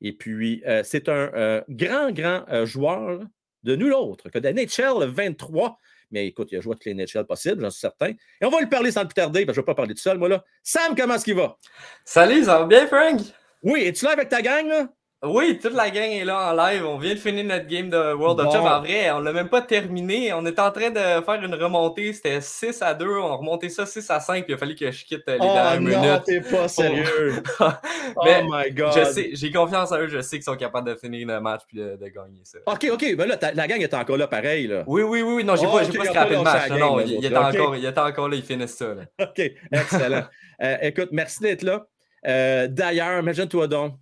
Et 0.00 0.12
puis, 0.12 0.62
euh, 0.66 0.82
c'est 0.84 1.08
un 1.08 1.32
euh, 1.34 1.62
grand, 1.68 2.12
grand 2.12 2.64
joueur 2.64 3.20
de 3.64 3.74
nul 3.74 3.92
autre 3.92 4.30
que 4.30 4.38
de 4.38 4.48
NHL 4.48 5.08
23. 5.08 5.78
Mais 6.12 6.26
écoute, 6.26 6.48
il 6.52 6.58
a 6.58 6.60
joué 6.60 6.74
toutes 6.74 6.86
les 6.86 6.94
NHL 6.94 7.26
possibles, 7.26 7.60
j'en 7.60 7.70
suis 7.70 7.80
certain. 7.80 8.10
Et 8.10 8.44
on 8.44 8.50
va 8.50 8.60
lui 8.60 8.68
parler 8.68 8.92
sans 8.92 9.04
plus 9.04 9.14
tarder, 9.14 9.44
parce 9.44 9.56
que 9.56 9.60
je 9.60 9.60
ne 9.60 9.66
vais 9.66 9.72
pas 9.72 9.74
parler 9.74 9.94
tout 9.94 10.00
seul, 10.00 10.16
moi 10.16 10.28
là. 10.28 10.44
Sam, 10.62 10.94
comment 10.96 11.14
est-ce 11.14 11.24
qu'il 11.24 11.34
va? 11.34 11.58
Salut, 12.04 12.44
ça 12.44 12.60
va 12.60 12.66
bien, 12.66 12.86
Frank? 12.86 13.20
Oui, 13.62 13.82
es-tu 13.82 14.04
là 14.04 14.12
avec 14.12 14.28
ta 14.28 14.40
gang, 14.40 14.66
là? 14.68 14.88
Oui, 15.24 15.58
toute 15.60 15.74
la 15.74 15.90
gang 15.90 16.10
est 16.10 16.24
là 16.24 16.52
en 16.52 16.56
live. 16.56 16.86
On 16.86 16.96
vient 16.96 17.12
de 17.12 17.18
finir 17.18 17.44
notre 17.44 17.66
game 17.66 17.90
de 17.90 18.12
World 18.14 18.38
of 18.38 18.52
Champ. 18.52 18.64
En 18.64 18.80
vrai, 18.80 19.10
on 19.10 19.18
l'a 19.18 19.32
même 19.32 19.48
pas 19.48 19.62
terminé. 19.62 20.32
On 20.32 20.46
est 20.46 20.60
en 20.60 20.70
train 20.70 20.90
de 20.90 21.24
faire 21.24 21.42
une 21.42 21.56
remontée. 21.56 22.12
C'était 22.12 22.40
6 22.40 22.80
à 22.82 22.94
2. 22.94 23.04
On 23.04 23.32
a 23.32 23.34
remonté 23.34 23.68
ça 23.68 23.84
6 23.84 24.08
à 24.10 24.20
5. 24.20 24.44
Puis 24.44 24.52
il 24.52 24.54
a 24.54 24.58
fallu 24.58 24.76
que 24.76 24.88
je 24.92 25.04
quitte 25.04 25.24
les 25.26 25.38
oh, 25.40 25.42
dernières 25.42 25.80
non, 25.80 26.02
minutes. 26.02 26.22
t'es 26.24 26.40
pas 26.40 26.68
sérieux. 26.68 27.42
oh 27.60 28.24
my 28.48 28.70
God. 28.70 28.92
J'ai 29.32 29.50
confiance 29.50 29.90
en 29.90 29.98
eux. 29.98 30.06
Je 30.06 30.20
sais 30.20 30.36
qu'ils 30.36 30.44
sont 30.44 30.54
capables 30.54 30.88
de 30.88 30.94
finir 30.94 31.26
le 31.26 31.40
match 31.40 31.62
puis 31.66 31.78
de, 31.78 31.96
gagner 31.96 32.42
ça. 32.44 32.58
OK, 32.66 32.86
OK. 32.92 33.16
Ben 33.16 33.26
là, 33.26 33.36
la 33.54 33.66
gang 33.66 33.80
est 33.80 33.94
encore 33.94 34.18
là 34.18 34.28
pareil. 34.28 34.68
Là. 34.68 34.84
Oui, 34.86 35.02
oui, 35.02 35.22
oui. 35.22 35.42
Non, 35.42 35.56
j'ai 35.56 35.66
oh, 35.66 35.72
pas, 35.72 35.84
okay, 35.84 35.98
pas 35.98 36.04
scrappé 36.04 36.36
le 36.36 36.42
match. 36.42 36.70
Non, 36.70 36.78
non, 36.78 37.00
il, 37.00 37.24
est 37.24 37.36
encore, 37.36 37.74
il 37.74 37.84
est 37.84 37.98
encore 37.98 38.28
là. 38.28 38.36
Ils 38.36 38.44
finissent 38.44 38.76
ça. 38.76 38.94
Là. 38.94 39.02
OK, 39.20 39.50
excellent. 39.72 40.26
euh, 40.62 40.76
écoute, 40.80 41.08
merci 41.10 41.40
d'être 41.40 41.62
là. 41.62 41.86
Euh, 42.24 42.68
D'ailleurs, 42.68 43.18
imagine-toi 43.20 43.66
donc 43.66 43.94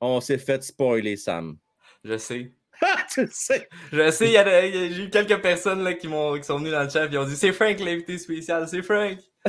on 0.00 0.20
s'est 0.20 0.38
fait 0.38 0.62
spoiler, 0.62 1.16
Sam. 1.16 1.56
Je 2.04 2.16
sais. 2.16 2.52
Ah, 2.82 2.98
tu 3.12 3.26
sais. 3.30 3.68
Je 3.92 4.10
sais, 4.10 4.26
j'ai 4.72 5.02
eu 5.02 5.10
quelques 5.10 5.40
personnes 5.40 5.82
là, 5.82 5.94
qui, 5.94 6.06
qui 6.06 6.44
sont 6.44 6.58
venues 6.58 6.70
dans 6.70 6.82
le 6.82 6.88
chat 6.88 7.12
et 7.12 7.18
ont 7.18 7.24
dit 7.24 7.36
c'est 7.36 7.52
Frank 7.52 7.78
l'invité 7.80 8.18
spécial, 8.18 8.66
c'est 8.68 8.82
Frank. 8.82 9.18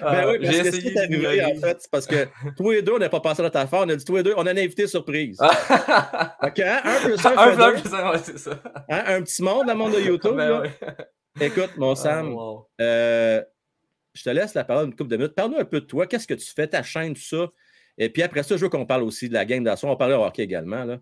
ben 0.00 0.28
oui, 0.28 0.38
j'ai 0.42 0.58
essayé 0.58 0.92
d'arriver 0.92 1.42
en 1.44 1.54
fait, 1.60 1.78
c'est 1.80 1.90
parce 1.90 2.06
que 2.06 2.28
tous 2.56 2.70
les 2.70 2.82
deux, 2.82 2.92
on 2.92 2.98
n'a 2.98 3.08
pas 3.08 3.20
passé 3.20 3.42
notre 3.42 3.58
affaire, 3.58 3.80
on 3.80 3.88
a 3.88 3.96
dit 3.96 4.04
tous 4.04 4.16
les 4.16 4.22
deux, 4.22 4.34
on 4.36 4.46
a 4.46 4.52
un 4.52 4.56
invité 4.56 4.86
surprise. 4.86 5.38
ok, 5.40 6.58
hein, 6.60 6.80
un 6.84 7.00
plus 7.00 7.26
un, 7.26 7.36
un 7.36 7.72
plus 7.72 7.94
un, 7.94 8.10
ouais, 8.10 8.18
c'est 8.22 8.38
ça. 8.38 8.62
Hein, 8.88 9.02
un 9.06 9.22
petit 9.22 9.42
monde 9.42 9.66
le 9.66 9.74
monde 9.74 9.92
de 9.92 10.00
YouTube. 10.00 10.36
ben, 10.36 10.62
Écoute, 11.40 11.70
mon 11.78 11.92
ah, 11.92 11.96
Sam, 11.96 12.36
euh, 12.80 13.42
je 14.14 14.22
te 14.22 14.30
laisse 14.30 14.54
la 14.54 14.64
parole 14.64 14.86
une 14.86 14.94
couple 14.94 15.10
de 15.10 15.16
minutes. 15.16 15.34
Parle-nous 15.34 15.58
un 15.58 15.64
peu 15.64 15.80
de 15.80 15.86
toi, 15.86 16.06
qu'est-ce 16.06 16.26
que 16.26 16.34
tu 16.34 16.46
fais, 16.54 16.66
ta 16.66 16.82
chaîne, 16.82 17.14
tout 17.14 17.20
ça. 17.20 17.48
Et 18.00 18.08
puis 18.08 18.22
après 18.22 18.42
ça, 18.42 18.56
je 18.56 18.62
veux 18.62 18.70
qu'on 18.70 18.86
parle 18.86 19.02
aussi 19.02 19.28
de 19.28 19.34
la 19.34 19.44
game 19.44 19.62
d'assaut. 19.62 19.86
On 19.86 19.94
parlait 19.94 20.14
au 20.14 20.24
hockey 20.24 20.42
également. 20.42 20.84
Là. 20.84 20.98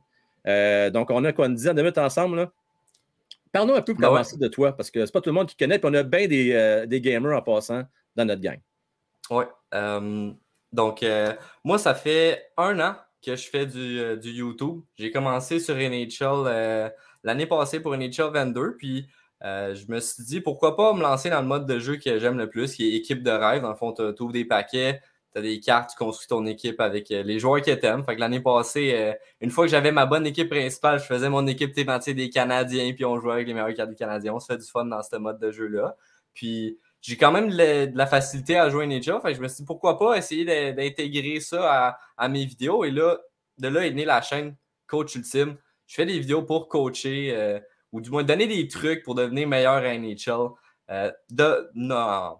Euh, 0.48 0.90
donc, 0.90 1.10
on 1.10 1.24
a 1.24 1.32
quoi, 1.32 1.46
une 1.46 1.54
dizaine 1.54 1.76
de 1.76 1.80
minutes 1.80 1.96
ensemble. 1.96 2.50
Parle-nous 3.52 3.74
un 3.74 3.82
peu 3.82 3.94
pour 3.94 4.02
ben 4.02 4.08
commencer 4.08 4.36
de 4.36 4.48
toi, 4.48 4.72
parce 4.76 4.90
que 4.90 5.06
c'est 5.06 5.12
pas 5.12 5.20
tout 5.20 5.30
le 5.30 5.34
monde 5.34 5.46
qui 5.46 5.56
connaît, 5.56 5.78
puis 5.78 5.88
on 5.90 5.94
a 5.94 6.02
bien 6.02 6.26
des, 6.26 6.52
euh, 6.52 6.86
des 6.86 7.00
gamers 7.00 7.38
en 7.38 7.40
passant 7.40 7.84
dans 8.16 8.24
notre 8.24 8.42
gang. 8.42 8.58
Oui. 9.30 9.44
Euh, 9.74 10.32
donc, 10.72 11.04
moi, 11.64 11.78
ça 11.78 11.94
fait 11.94 12.50
un 12.56 12.78
an 12.80 12.96
que 13.24 13.36
je 13.36 13.48
fais 13.48 13.64
du, 13.64 14.18
du 14.18 14.30
YouTube. 14.30 14.80
J'ai 14.96 15.12
commencé 15.12 15.60
sur 15.60 15.76
NHL 15.76 16.92
l'année 17.22 17.46
passée 17.46 17.80
pour 17.80 17.96
NHL 17.96 18.32
22, 18.32 18.76
puis 18.76 19.08
je 19.40 19.90
me 19.90 20.00
suis 20.00 20.24
dit 20.24 20.40
pourquoi 20.40 20.76
pas 20.76 20.92
me 20.92 21.00
lancer 21.00 21.30
dans 21.30 21.40
le 21.40 21.46
mode 21.46 21.64
de 21.64 21.78
jeu 21.78 21.96
que 21.96 22.18
j'aime 22.18 22.36
le 22.38 22.50
plus, 22.50 22.74
qui 22.74 22.88
est 22.88 22.96
équipe 22.96 23.22
de 23.22 23.30
rêve. 23.30 23.62
Dans 23.62 23.70
le 23.70 23.76
fond, 23.76 23.92
tu 23.92 24.02
ouvres 24.02 24.32
des 24.32 24.44
paquets, 24.44 25.00
tu 25.32 25.38
as 25.38 25.42
des 25.42 25.60
cartes, 25.60 25.90
tu 25.90 25.96
construis 25.96 26.28
ton 26.28 26.46
équipe 26.46 26.80
avec 26.80 27.10
euh, 27.10 27.22
les 27.22 27.38
joueurs 27.38 27.62
que 27.62 27.70
tu 27.70 27.86
aimes. 27.86 28.04
Fait 28.04 28.14
que 28.14 28.20
l'année 28.20 28.40
passée, 28.40 28.92
euh, 28.94 29.12
une 29.40 29.50
fois 29.50 29.64
que 29.64 29.70
j'avais 29.70 29.92
ma 29.92 30.06
bonne 30.06 30.26
équipe 30.26 30.48
principale, 30.48 30.98
je 30.98 31.04
faisais 31.04 31.28
mon 31.28 31.46
équipe 31.46 31.72
thématique 31.74 32.16
des 32.16 32.30
Canadiens, 32.30 32.92
puis 32.94 33.04
on 33.04 33.20
jouait 33.20 33.34
avec 33.34 33.46
les 33.46 33.54
meilleurs 33.54 33.74
cartes 33.74 33.90
des 33.90 33.96
Canadiens. 33.96 34.34
On 34.34 34.40
se 34.40 34.46
fait 34.46 34.58
du 34.58 34.66
fun 34.66 34.86
dans 34.86 35.02
ce 35.02 35.16
mode 35.16 35.38
de 35.38 35.50
jeu-là. 35.50 35.96
Puis 36.34 36.78
j'ai 37.00 37.16
quand 37.16 37.32
même 37.32 37.50
de 37.50 37.96
la 37.96 38.06
facilité 38.06 38.56
à 38.56 38.70
jouer 38.70 38.86
Ninja. 38.86 39.20
Fait 39.20 39.32
que 39.32 39.36
je 39.36 39.42
me 39.42 39.48
suis 39.48 39.58
dit 39.58 39.66
pourquoi 39.66 39.98
pas 39.98 40.16
essayer 40.16 40.44
d'intégrer 40.72 41.40
ça 41.40 41.98
à, 42.16 42.28
mes 42.28 42.44
vidéos. 42.44 42.84
Et 42.84 42.90
là, 42.90 43.18
de 43.58 43.68
là 43.68 43.86
est 43.86 43.90
née 43.92 44.04
la 44.04 44.22
chaîne 44.22 44.56
Coach 44.86 45.14
Ultime. 45.14 45.56
Je 45.86 45.94
fais 45.94 46.06
des 46.06 46.18
vidéos 46.18 46.42
pour 46.42 46.68
coacher 46.68 47.34
euh, 47.34 47.60
ou 47.92 48.00
du 48.00 48.10
moins 48.10 48.22
donner 48.22 48.46
des 48.46 48.68
trucs 48.68 49.02
pour 49.02 49.14
devenir 49.14 49.48
meilleur 49.48 49.74
à 49.74 49.98
NHL. 49.98 50.50
de, 51.30 51.70
non, 51.74 52.38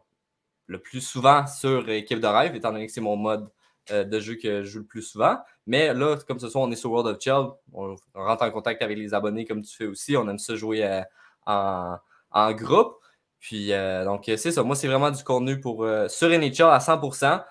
le 0.69 0.79
plus 0.79 1.01
souvent 1.01 1.47
sur 1.47 1.89
équipe 1.89 2.21
de 2.21 2.27
rêve, 2.27 2.55
étant 2.55 2.71
donné 2.71 2.87
que 2.87 2.93
c'est 2.93 3.01
mon 3.01 3.17
mode 3.17 3.51
euh, 3.91 4.05
de 4.05 4.21
jeu 4.21 4.37
que 4.37 4.63
je 4.63 4.71
joue 4.71 4.79
le 4.81 4.87
plus 4.87 5.03
souvent. 5.03 5.39
Mais 5.67 5.93
là, 5.93 6.17
comme 6.27 6.39
ce 6.39 6.49
soir, 6.49 6.65
on 6.65 6.71
est 6.71 6.77
sur 6.77 6.93
World 6.93 7.09
of 7.09 7.21
Chill, 7.21 7.49
on, 7.73 7.97
rentre 8.15 8.45
en 8.45 8.51
contact 8.51 8.83
avec 8.83 8.97
les 8.97 9.15
abonnés 9.15 9.45
comme 9.45 9.63
tu 9.63 9.75
fais 9.77 9.87
aussi. 9.87 10.17
On 10.17 10.29
aime 10.29 10.39
ça 10.39 10.55
jouer 10.55 10.85
euh, 10.85 11.03
en, 11.47 12.53
groupe. 12.53 12.99
Puis, 13.41 13.73
euh, 13.73 14.05
donc, 14.05 14.25
c'est 14.27 14.53
ça. 14.53 14.63
Moi, 14.63 14.77
c'est 14.77 14.89
vraiment 14.89 15.11
du 15.11 15.25
contenu 15.25 15.59
pour, 15.59 15.87
sur 16.09 16.29
NHL 16.29 16.63
à 16.63 16.79
100%. 16.79 17.43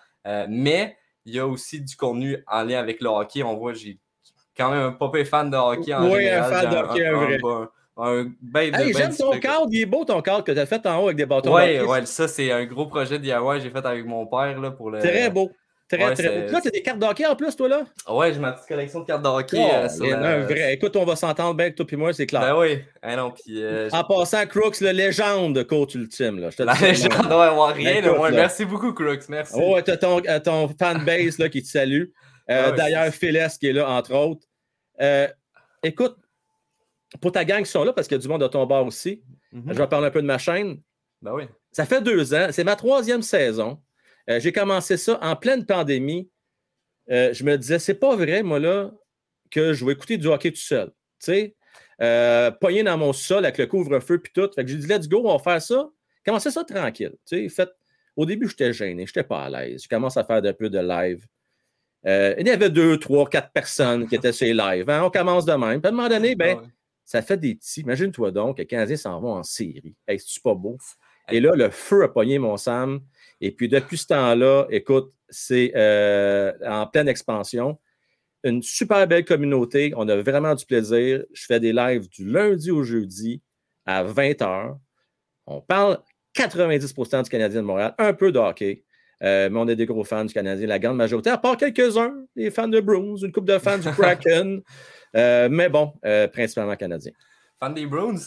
mais 0.48 0.98
il 1.26 1.36
y 1.36 1.40
a 1.40 1.48
aussi 1.48 1.82
du 1.82 1.96
contenu 1.98 2.44
en 2.48 2.64
lien 2.64 2.80
avec 2.80 3.02
le 3.02 3.10
hockey. 3.10 3.44
On 3.44 3.58
voit, 3.58 3.74
j'ai 3.74 4.00
quand 4.56 4.72
même 4.72 4.82
un 4.82 4.92
popé 4.92 5.26
fan 5.26 5.50
de 5.50 5.58
hockey 5.58 5.94
en 5.94 6.10
oui, 6.10 6.30
un 6.30 6.44
fan 6.44 6.70
de 6.70 6.78
hockey, 6.78 7.06
un, 7.06 7.14
vrai. 7.14 7.40
Ben 7.98 8.76
hey, 8.76 8.94
J'aime 8.94 9.16
ton 9.16 9.32
cadre, 9.40 9.68
il 9.72 9.82
est 9.82 9.86
beau 9.86 10.06
ton 10.06 10.22
cadre 10.22 10.44
que 10.44 10.52
tu 10.52 10.60
as 10.60 10.68
fait 10.68 10.86
en 10.86 11.00
haut 11.00 11.06
avec 11.06 11.18
des 11.18 11.26
bâtons. 11.26 11.56
Oui, 11.56 11.80
ouais, 11.80 12.06
ça 12.06 12.28
c'est 12.28 12.52
un 12.52 12.66
gros 12.66 12.86
projet 12.86 13.18
DIY 13.18 13.34
que 13.34 13.60
j'ai 13.60 13.70
fait 13.72 13.86
avec 13.86 14.06
mon 14.06 14.28
père 14.28 14.60
là, 14.60 14.72
pour 14.72 14.92
le. 14.92 15.00
Très 15.00 15.30
beau. 15.30 15.52
Très, 15.90 16.14
très 16.14 16.42
beau. 16.46 16.52
Là, 16.52 16.62
tu 16.62 16.68
as 16.68 16.72
des 16.72 16.82
cartes 16.82 17.00
de 17.00 17.06
hockey 17.06 17.26
en 17.26 17.36
plus, 17.36 17.56
toi 17.56 17.70
là? 17.70 17.84
Ouais, 18.10 18.34
j'ai 18.34 18.40
ma 18.40 18.52
petite 18.52 18.68
collection 18.68 19.00
de 19.00 19.06
cartes 19.06 19.24
de 19.24 19.30
hockey. 19.30 19.58
Oh, 19.58 20.04
euh, 20.04 20.46
vrai. 20.46 20.74
Écoute, 20.74 20.96
on 20.98 21.06
va 21.06 21.16
s'entendre 21.16 21.56
bien 21.56 21.68
avec 21.68 21.76
toi 21.76 21.86
et 21.90 21.96
moi, 21.96 22.14
c'est 22.14 22.28
clair. 22.28 22.42
Ben 22.42 22.60
oui. 22.60 22.80
Ah 23.02 23.16
non, 23.16 23.34
euh, 23.50 23.90
en 23.94 24.04
passant, 24.04 24.46
Crooks, 24.46 24.82
le 24.82 24.92
légende 24.92 25.56
de 25.56 25.64
coach 25.64 25.96
ultime. 25.96 26.40
Là. 26.40 26.50
Je 26.50 26.58
te 26.58 26.64
La 26.64 26.74
légende, 26.74 27.32
ouais, 27.32 27.74
rien. 27.74 28.04
Écoute, 28.04 28.32
merci 28.32 28.66
beaucoup, 28.66 28.92
Crooks. 28.94 29.30
Merci. 29.30 29.56
Oh, 29.56 29.80
tu 29.82 29.90
as 29.90 29.98
ton, 29.98 30.22
euh, 30.28 30.40
ton 30.40 30.68
fanbase 30.78 31.40
là, 31.40 31.48
qui 31.48 31.64
te 31.64 31.68
salue. 31.68 32.06
Ah 32.50 32.72
d'ailleurs, 32.72 33.12
Phyllis 33.14 33.58
qui 33.60 33.68
est 33.68 33.74
là, 33.74 33.90
entre 33.90 34.14
autres. 34.14 34.46
écoute, 35.84 36.18
pour 37.22 37.32
ta 37.32 37.46
gang 37.46 37.64
qui 37.64 37.72
sont 37.72 37.84
là, 37.84 37.94
parce 37.94 38.08
qu'il 38.08 38.16
y 38.16 38.20
a 38.20 38.22
du 38.22 38.28
monde 38.28 38.42
de 38.42 38.48
ton 38.48 38.66
bar 38.66 38.86
aussi, 38.86 39.24
mhm. 39.52 39.74
je 39.74 39.78
vais 39.78 39.88
parler 39.88 40.08
un 40.08 40.12
peu 40.12 40.22
de 40.22 40.28
ma 40.28 40.38
chaîne. 40.38 40.82
Ben 41.22 41.34
oui. 41.34 41.44
Ça 41.72 41.86
fait 41.86 42.02
deux 42.02 42.34
ans, 42.34 42.48
c'est 42.52 42.64
ma 42.64 42.76
troisième 42.76 43.22
saison. 43.22 43.82
Euh, 44.30 44.40
j'ai 44.40 44.52
commencé 44.52 44.98
ça 44.98 45.20
en 45.22 45.36
pleine 45.36 45.66
pandémie. 45.66 46.30
Euh, 47.10 47.34
je 47.34 47.44
me 47.44 47.58
disais, 47.58 47.80
c'est 47.80 47.96
pas 47.96 48.16
vrai, 48.16 48.44
moi, 48.44 48.60
là, 48.60 48.92
que 49.50 49.74
je 49.74 49.86
vais 49.86 49.94
écouter 49.94 50.18
du 50.18 50.28
hockey 50.28 50.52
tout 50.52 50.58
seul. 50.58 50.88
Tu 50.88 51.32
sais, 51.32 51.56
euh, 52.02 52.52
pogné 52.52 52.84
dans 52.84 52.98
mon 52.98 53.14
sol 53.14 53.46
avec 53.46 53.58
le 53.58 53.68
couvre-feu 53.68 54.20
puis 54.20 54.32
tout. 54.34 54.50
Fait 54.54 54.66
que 54.66 54.70
j'ai 54.70 54.78
dit, 54.78 54.88
let's 54.88 55.08
go, 55.08 55.22
on 55.26 55.38
va 55.38 55.44
faire 55.44 55.62
ça. 55.62 55.90
Commencez 56.26 56.52
ça 56.52 56.64
tranquille. 56.64 57.16
Tu 57.26 57.48
sais, 57.48 57.50
fait, 57.50 57.70
au 58.16 58.26
début, 58.26 58.50
j'étais 58.50 58.74
gêné, 58.74 59.06
j'étais 59.06 59.24
pas 59.24 59.44
à 59.44 59.50
l'aise. 59.50 59.84
Je 59.84 59.88
commence 59.88 60.18
à 60.18 60.24
faire 60.26 60.44
un 60.44 60.54
peu 60.54 60.70
de 60.70 60.80
live. 60.80 61.26
il 62.04 62.46
y 62.46 62.50
avait 62.50 62.70
deux, 62.70 63.00
trois, 63.00 63.30
quatre 63.30 63.52
personnes 63.52 64.08
qui 64.08 64.16
étaient 64.16 64.34
sur 64.34 64.46
les 64.46 64.54
lives. 64.54 64.90
Hein. 64.90 65.04
On 65.04 65.10
commence 65.10 65.46
de 65.46 65.54
même. 65.54 65.80
Puis 65.80 65.88
à 65.88 65.94
un 65.94 65.96
moment 65.96 66.10
donné, 66.10 66.36
ben, 66.36 66.60
ça 67.08 67.22
fait 67.22 67.38
des 67.38 67.56
petits. 67.56 67.82
Imagine-toi 67.82 68.32
donc, 68.32 68.60
les 68.60 68.66
Canadiens 68.66 68.98
s'en 68.98 69.22
vont 69.22 69.32
en 69.32 69.44
série. 69.44 69.96
Hey, 70.06 70.20
c'est 70.20 70.44
pas 70.44 70.54
beau? 70.54 70.78
Et 71.32 71.40
là, 71.40 71.56
le 71.56 71.70
feu 71.70 72.04
a 72.04 72.10
pogné 72.10 72.38
mon 72.38 72.58
Sam. 72.58 73.00
Et 73.40 73.52
puis, 73.52 73.70
depuis 73.70 73.98
ce 73.98 74.08
temps-là, 74.08 74.68
écoute, 74.70 75.14
c'est 75.30 75.72
euh, 75.78 76.52
en 76.66 76.86
pleine 76.86 77.08
expansion. 77.08 77.80
Une 78.44 78.62
super 78.62 79.08
belle 79.08 79.24
communauté. 79.24 79.94
On 79.96 80.08
a 80.10 80.18
vraiment 80.18 80.54
du 80.54 80.66
plaisir. 80.66 81.24
Je 81.32 81.46
fais 81.46 81.62
des 81.62 81.72
lives 81.72 82.10
du 82.10 82.30
lundi 82.30 82.72
au 82.72 82.84
jeudi 82.84 83.42
à 83.86 84.04
20h. 84.04 84.78
On 85.46 85.62
parle 85.62 86.00
90% 86.36 87.24
du 87.24 87.30
Canadien 87.30 87.62
de 87.62 87.68
Montréal, 87.68 87.96
un 88.00 88.12
peu 88.12 88.34
de 88.34 88.40
hockey. 88.40 88.84
Euh, 89.24 89.50
mais 89.50 89.58
on 89.58 89.68
est 89.70 89.78
des 89.78 89.86
gros 89.86 90.04
fans 90.04 90.26
du 90.26 90.34
Canadien, 90.34 90.68
la 90.68 90.78
grande 90.78 90.98
majorité, 90.98 91.30
à 91.30 91.38
part 91.38 91.56
quelques-uns, 91.56 92.14
les 92.36 92.52
fans 92.52 92.68
de 92.68 92.82
Bruins, 92.82 93.16
une 93.16 93.32
couple 93.32 93.48
de 93.48 93.58
fans 93.58 93.78
du 93.78 93.90
Kraken. 93.92 94.62
Euh, 95.18 95.50
mais 95.50 95.70
bon, 95.70 95.94
euh, 96.06 96.28
principalement 96.28 96.76
canadien. 96.76 97.12
Fan 97.60 97.74
des 97.74 97.86
Bruins? 97.86 98.20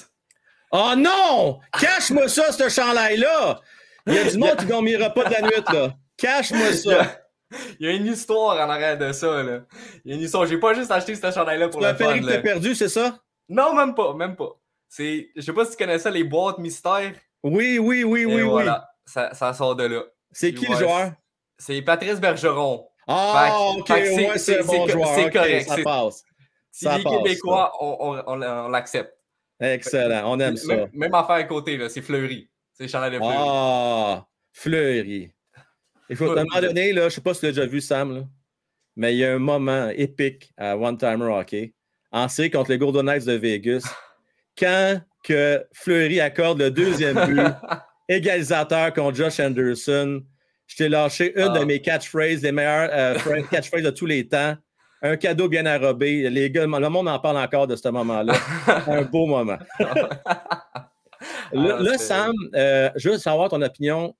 Oh 0.73 0.93
non! 0.97 1.61
Cache-moi 1.79 2.29
ça, 2.29 2.53
ce 2.53 2.69
chandail-là! 2.69 3.61
Il 4.07 4.15
y 4.15 4.19
a 4.19 4.31
du 4.31 4.39
monde 4.39 4.57
qui 4.57 4.67
dormira 4.67 5.11
pas 5.11 5.25
de 5.25 5.33
la 5.33 5.43
nuit, 5.43 5.65
là. 5.73 5.95
Cache-moi 6.17 6.73
ça! 6.73 7.21
Il 7.79 7.87
y 7.87 7.91
a 7.91 7.93
une 7.93 8.07
histoire 8.07 8.57
en 8.57 8.71
arrière 8.71 8.97
de 8.97 9.13
ça, 9.13 9.43
là. 9.43 9.61
Il 10.05 10.11
y 10.11 10.15
a 10.15 10.17
une 10.17 10.23
histoire. 10.23 10.47
J'ai 10.47 10.59
pas 10.59 10.75
juste 10.75 10.91
acheté 10.91 11.15
ce 11.15 11.31
chandail-là 11.31 11.69
pour 11.69 11.81
le 11.81 11.95
fun. 11.95 12.15
Tu 12.15 12.21
l'as 12.21 12.39
perdu, 12.39 12.75
c'est 12.75 12.89
ça? 12.89 13.19
Non, 13.49 13.75
même 13.75 13.95
pas, 13.95 14.15
même 14.15 14.37
pas. 14.37 14.51
C'est, 14.89 15.31
je 15.35 15.41
sais 15.41 15.53
pas 15.53 15.65
si 15.65 15.73
tu 15.73 15.77
connais 15.77 15.99
ça, 15.99 16.11
les 16.11 16.25
boîtes 16.25 16.59
mystères. 16.59 17.13
Oui, 17.43 17.79
oui, 17.79 18.05
oui, 18.05 18.25
oui, 18.25 18.43
voilà. 18.43 18.89
Ça, 19.05 19.35
ça, 19.35 19.53
sort 19.55 19.75
de 19.75 19.85
là. 19.85 20.03
C'est 20.31 20.55
qui 20.55 20.67
le 20.67 20.77
joueur? 20.77 21.13
C'est 21.59 21.83
Patrice 21.83 22.21
Bergeron. 22.21 22.87
Ah, 23.09 23.73
ok, 23.77 23.93
c'est 24.37 24.63
bon 24.63 24.87
joueur. 24.87 25.15
C'est 25.15 25.31
correct. 25.31 25.69
Ça 25.69 25.77
passe. 25.83 26.25
Si 26.71 26.87
les 26.89 27.03
Québécois, 27.03 27.73
on, 27.81 28.23
on, 28.27 28.69
l'accepte. 28.69 29.13
Excellent, 29.61 30.23
on 30.27 30.41
aime 30.41 30.57
ça. 30.57 30.89
Même, 30.93 31.15
affaire 31.15 31.37
à 31.37 31.45
côté, 31.45 31.79
c'est 31.89 32.03
Fleury. 32.03 32.49
C'est 32.73 32.89
Chanel 32.89 33.13
de 33.13 33.19
Fleury. 33.19 33.37
Ah, 33.37 34.27
Fleury. 34.53 35.33
Il 36.09 36.17
faut, 36.17 36.31
à 36.31 36.41
un 36.41 36.45
moment 36.45 36.61
donné, 36.61 36.93
là, 36.93 37.03
je 37.03 37.07
ne 37.07 37.11
sais 37.11 37.21
pas 37.21 37.35
si 37.35 37.41
tu 37.41 37.47
l'as 37.47 37.53
déjà 37.53 37.67
vu, 37.67 37.81
Sam, 37.81 38.29
mais 38.97 39.15
il 39.15 39.19
y 39.19 39.25
a 39.25 39.35
un 39.35 39.39
moment 39.39 39.91
épique 39.91 40.53
à 40.57 40.77
One 40.77 40.97
Timer 40.97 41.27
Hockey, 41.27 41.75
en 42.11 42.29
série 42.29 42.51
contre 42.51 42.71
les 42.71 42.79
Golden 42.79 43.07
Knights 43.07 43.27
de 43.27 43.35
Vegas, 43.35 43.85
quand 44.59 45.01
que 45.23 45.65
Fleury 45.73 46.21
accorde 46.21 46.61
le 46.61 46.71
deuxième 46.71 47.15
but, 47.27 47.41
égalisateur 48.09 48.93
contre 48.93 49.17
Josh 49.17 49.39
Anderson. 49.41 50.23
Je 50.67 50.77
t'ai 50.77 50.89
lâché 50.89 51.33
une 51.37 51.53
de 51.53 51.59
ah. 51.59 51.65
mes 51.65 51.83
catchphrases, 51.83 52.43
les 52.43 52.53
meilleures 52.53 52.91
euh, 52.93 53.43
catchphrases 53.51 53.83
de 53.83 53.91
tous 53.91 54.07
les 54.07 54.27
temps 54.29 54.57
un 55.03 55.17
cadeau 55.17 55.49
bien 55.49 55.67
arrobé. 55.67 56.29
Les 56.31 56.51
gars, 56.51 56.67
le 56.67 56.89
monde 56.89 57.09
en 57.09 57.19
parle 57.19 57.39
encore 57.39 57.67
de 57.67 57.77
ce 57.77 57.89
moment-là. 57.89 58.35
un 58.87 59.03
beau 59.03 59.27
moment. 59.27 59.59
là, 61.53 61.79
ah, 61.93 61.99
Sam, 61.99 62.35
euh, 62.55 62.91
je 62.97 63.11
veux 63.11 63.19
savoir 63.19 63.49
ton 63.49 63.63
opinion. 63.63 64.15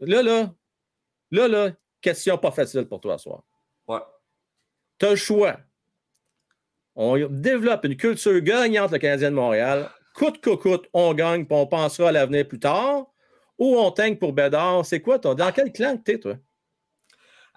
Là, 0.00 0.22
là, 0.22 0.50
là, 1.30 1.48
là, 1.48 1.70
question 2.00 2.38
pas 2.38 2.50
facile 2.50 2.86
pour 2.86 3.00
toi 3.00 3.18
ce 3.18 3.24
soir. 3.24 3.42
Ouais. 3.88 4.00
Tu 4.98 5.06
as 5.06 5.10
le 5.10 5.16
choix. 5.16 5.56
On 6.94 7.18
développe 7.28 7.84
une 7.84 7.96
culture 7.96 8.40
gagnante, 8.40 8.92
le 8.92 8.98
Canadien 8.98 9.30
de 9.30 9.36
Montréal. 9.36 9.90
Coûte 10.14 10.40
que 10.40 10.54
coûte, 10.54 10.88
on 10.94 11.12
gagne, 11.12 11.44
puis 11.44 11.56
on 11.56 11.66
pensera 11.66 12.08
à 12.08 12.12
l'avenir 12.12 12.48
plus 12.48 12.58
tard. 12.58 13.06
Ou 13.58 13.76
on 13.76 13.90
teigne 13.90 14.16
pour 14.16 14.32
Bédard. 14.32 14.84
C'est 14.84 15.00
quoi, 15.00 15.18
toi? 15.18 15.34
Dans 15.34 15.52
quel 15.52 15.72
clan 15.72 15.96
tu 16.02 16.12
es, 16.12 16.18
toi? 16.18 16.36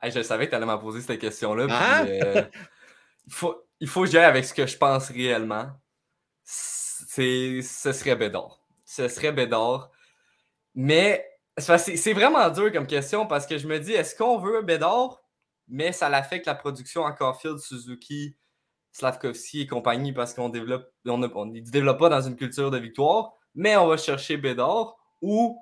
Je 0.03 0.21
savais 0.21 0.45
que 0.45 0.51
tu 0.51 0.55
allais 0.55 0.65
m'en 0.65 0.77
poser 0.77 1.01
cette 1.01 1.19
question-là. 1.19 1.67
Ah! 1.69 2.03
Euh, 2.03 2.43
il, 3.27 3.33
faut, 3.33 3.67
il 3.79 3.87
faut 3.87 4.01
que 4.03 4.09
j'aille 4.09 4.25
avec 4.25 4.45
ce 4.45 4.53
que 4.53 4.65
je 4.65 4.77
pense 4.77 5.09
réellement. 5.09 5.69
ce 6.43 7.61
serait 7.61 8.15
Bédard. 8.15 8.61
Ce 8.85 9.07
serait 9.07 9.31
Bédard. 9.31 9.91
Mais 10.75 11.25
c'est 11.57 12.13
vraiment 12.13 12.49
dur 12.49 12.71
comme 12.71 12.87
question 12.87 13.25
parce 13.27 13.45
que 13.45 13.57
je 13.57 13.67
me 13.67 13.79
dis, 13.79 13.93
est-ce 13.93 14.15
qu'on 14.15 14.39
veut 14.39 14.61
Bédard, 14.61 15.21
mais 15.67 15.91
ça 15.91 16.09
l'affecte 16.09 16.45
la 16.45 16.55
production 16.55 17.03
en 17.03 17.13
Caulfield, 17.13 17.59
Suzuki, 17.59 18.37
Slavkovski 18.91 19.61
et 19.61 19.67
compagnie 19.67 20.13
parce 20.13 20.33
qu'on 20.33 20.49
développe, 20.49 20.91
on 21.05 21.17
ne 21.17 21.59
développe 21.59 21.99
pas 21.99 22.09
dans 22.09 22.21
une 22.21 22.35
culture 22.35 22.71
de 22.71 22.77
victoire, 22.77 23.33
mais 23.55 23.75
on 23.77 23.87
va 23.87 23.97
chercher 23.97 24.37
Bédard 24.37 24.95
ou 25.21 25.59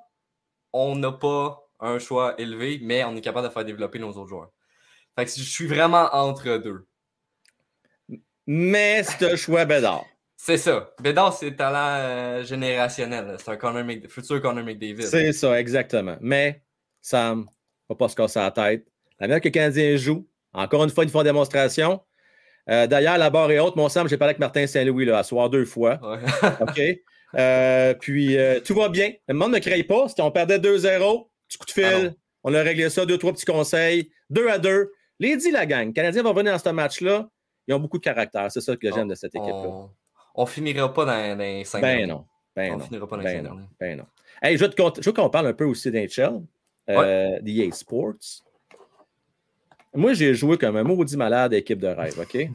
on 0.74 0.96
n'a 0.96 1.12
pas 1.12 1.67
un 1.80 2.00
choix 2.00 2.40
élevé, 2.40 2.80
mais 2.82 3.04
on 3.04 3.16
est 3.16 3.22
capable 3.22 3.48
de 3.48 3.54
faire 3.54 3.66
développer 3.66 4.00
nos 4.00 4.10
autres 4.10 4.28
joueurs. 4.28 4.52
Fait 5.18 5.26
que 5.26 5.32
je 5.32 5.42
suis 5.42 5.68
vraiment 5.68 6.10
entre 6.14 6.58
deux. 6.58 6.88
Mais 8.46 9.04
c'est 9.04 9.32
un 9.32 9.36
choix 9.36 9.66
Bédard. 9.66 10.06
C'est 10.40 10.58
ça. 10.58 10.92
Bédard, 11.02 11.34
c'est 11.34 11.56
talent 11.56 11.98
euh, 12.00 12.44
générationnel. 12.44 13.38
C'est 13.44 13.50
un 13.52 14.08
futur 14.08 14.40
Connor 14.40 14.64
McDavid. 14.64 15.02
C'est 15.02 15.34
ça, 15.34 15.60
exactement. 15.60 16.16
Mais, 16.22 16.62
Sam, 17.02 17.48
on 17.90 17.94
va 17.96 17.98
pas 17.98 18.08
se 18.08 18.16
casser 18.16 18.38
la 18.38 18.52
tête. 18.52 18.86
La 19.20 19.28
manière 19.28 19.42
que 19.42 19.46
les 19.46 19.52
Canadiens 19.52 19.98
jouent, 19.98 20.28
encore 20.54 20.84
une 20.84 20.92
fois, 20.92 21.06
ils 21.06 21.10
font 21.10 21.24
démonstration. 21.24 22.02
Euh, 22.70 22.86
d'ailleurs, 22.86 23.18
la 23.18 23.32
barre 23.32 23.50
est 23.50 23.58
haute. 23.58 23.76
Mon 23.76 23.90
Sam, 23.90 24.08
j'ai 24.08 24.16
parlé 24.16 24.30
avec 24.30 24.40
Martin 24.40 24.68
Saint-Louis 24.68 25.10
à 25.10 25.24
soir 25.24 25.50
deux 25.50 25.66
fois. 25.66 26.00
OK. 26.62 26.82
Euh, 27.36 27.96
puis, 27.96 28.38
tout 28.64 28.76
va 28.76 28.90
bien. 28.90 29.14
Le 29.28 29.34
monde 29.34 29.54
ne 29.54 29.60
crée 29.60 29.84
pas. 29.84 30.08
Si 30.08 30.22
on 30.22 30.30
perdait 30.30 30.60
2-0, 30.60 31.28
Petit 31.48 31.58
coup 31.58 31.66
de 31.66 31.72
fil. 31.72 32.16
on 32.44 32.54
a 32.54 32.62
réglé 32.62 32.90
ça. 32.90 33.06
Deux, 33.06 33.18
trois 33.18 33.34
petits 33.34 33.46
conseils. 33.46 34.12
Deux 34.30 34.48
à 34.50 34.58
deux. 34.58 34.92
Les 35.20 35.36
dit 35.38 35.52
la 35.52 35.66
gang. 35.66 35.88
Les 35.88 35.94
Canadiens 35.94 36.24
vont 36.24 36.34
venir 36.34 36.54
dans 36.54 36.60
ce 36.60 36.70
match-là. 36.70 37.30
Ils 37.68 37.74
ont 37.74 37.80
beaucoup 37.80 37.98
de 37.98 38.04
caractère. 38.04 38.52
C'est 38.52 38.62
ça 38.62 38.76
que 38.76 38.92
j'aime 38.92 39.08
de 39.08 39.16
cette 39.16 39.36
équipe-là. 39.36 39.88
On, 40.36 40.44
ne 40.44 40.48
finira 40.48 40.94
pas 40.94 41.06
dans 41.06 41.38
les 41.38 41.64
cinq 41.64 41.82
Ben 41.82 42.08
non. 42.08 42.26
Ben 42.56 42.74
on 42.74 42.78
non. 42.78 42.84
finira 42.86 43.08
pas 43.08 43.18
dans 43.18 43.24
ben 43.24 43.44
les 43.44 43.50
ben 43.80 43.98
non. 43.98 44.06
Hey, 44.42 44.58
je 44.58 44.66
veux, 44.66 45.14
qu'on 45.14 45.30
parle 45.30 45.48
un 45.48 45.54
peu 45.54 45.66
aussi 45.66 45.92
d'HL, 45.92 46.42
euh, 46.90 47.40
d'EA 47.42 47.72
Sports. 47.72 48.44
moi, 49.94 50.14
j'ai 50.14 50.36
joué 50.36 50.58
comme 50.58 50.78
un 50.78 50.84
maudit 50.84 51.18
malade 51.18 51.54
équipe 51.54 51.80
de 51.80 51.88
rêve, 51.88 52.20
OK? 52.20 52.50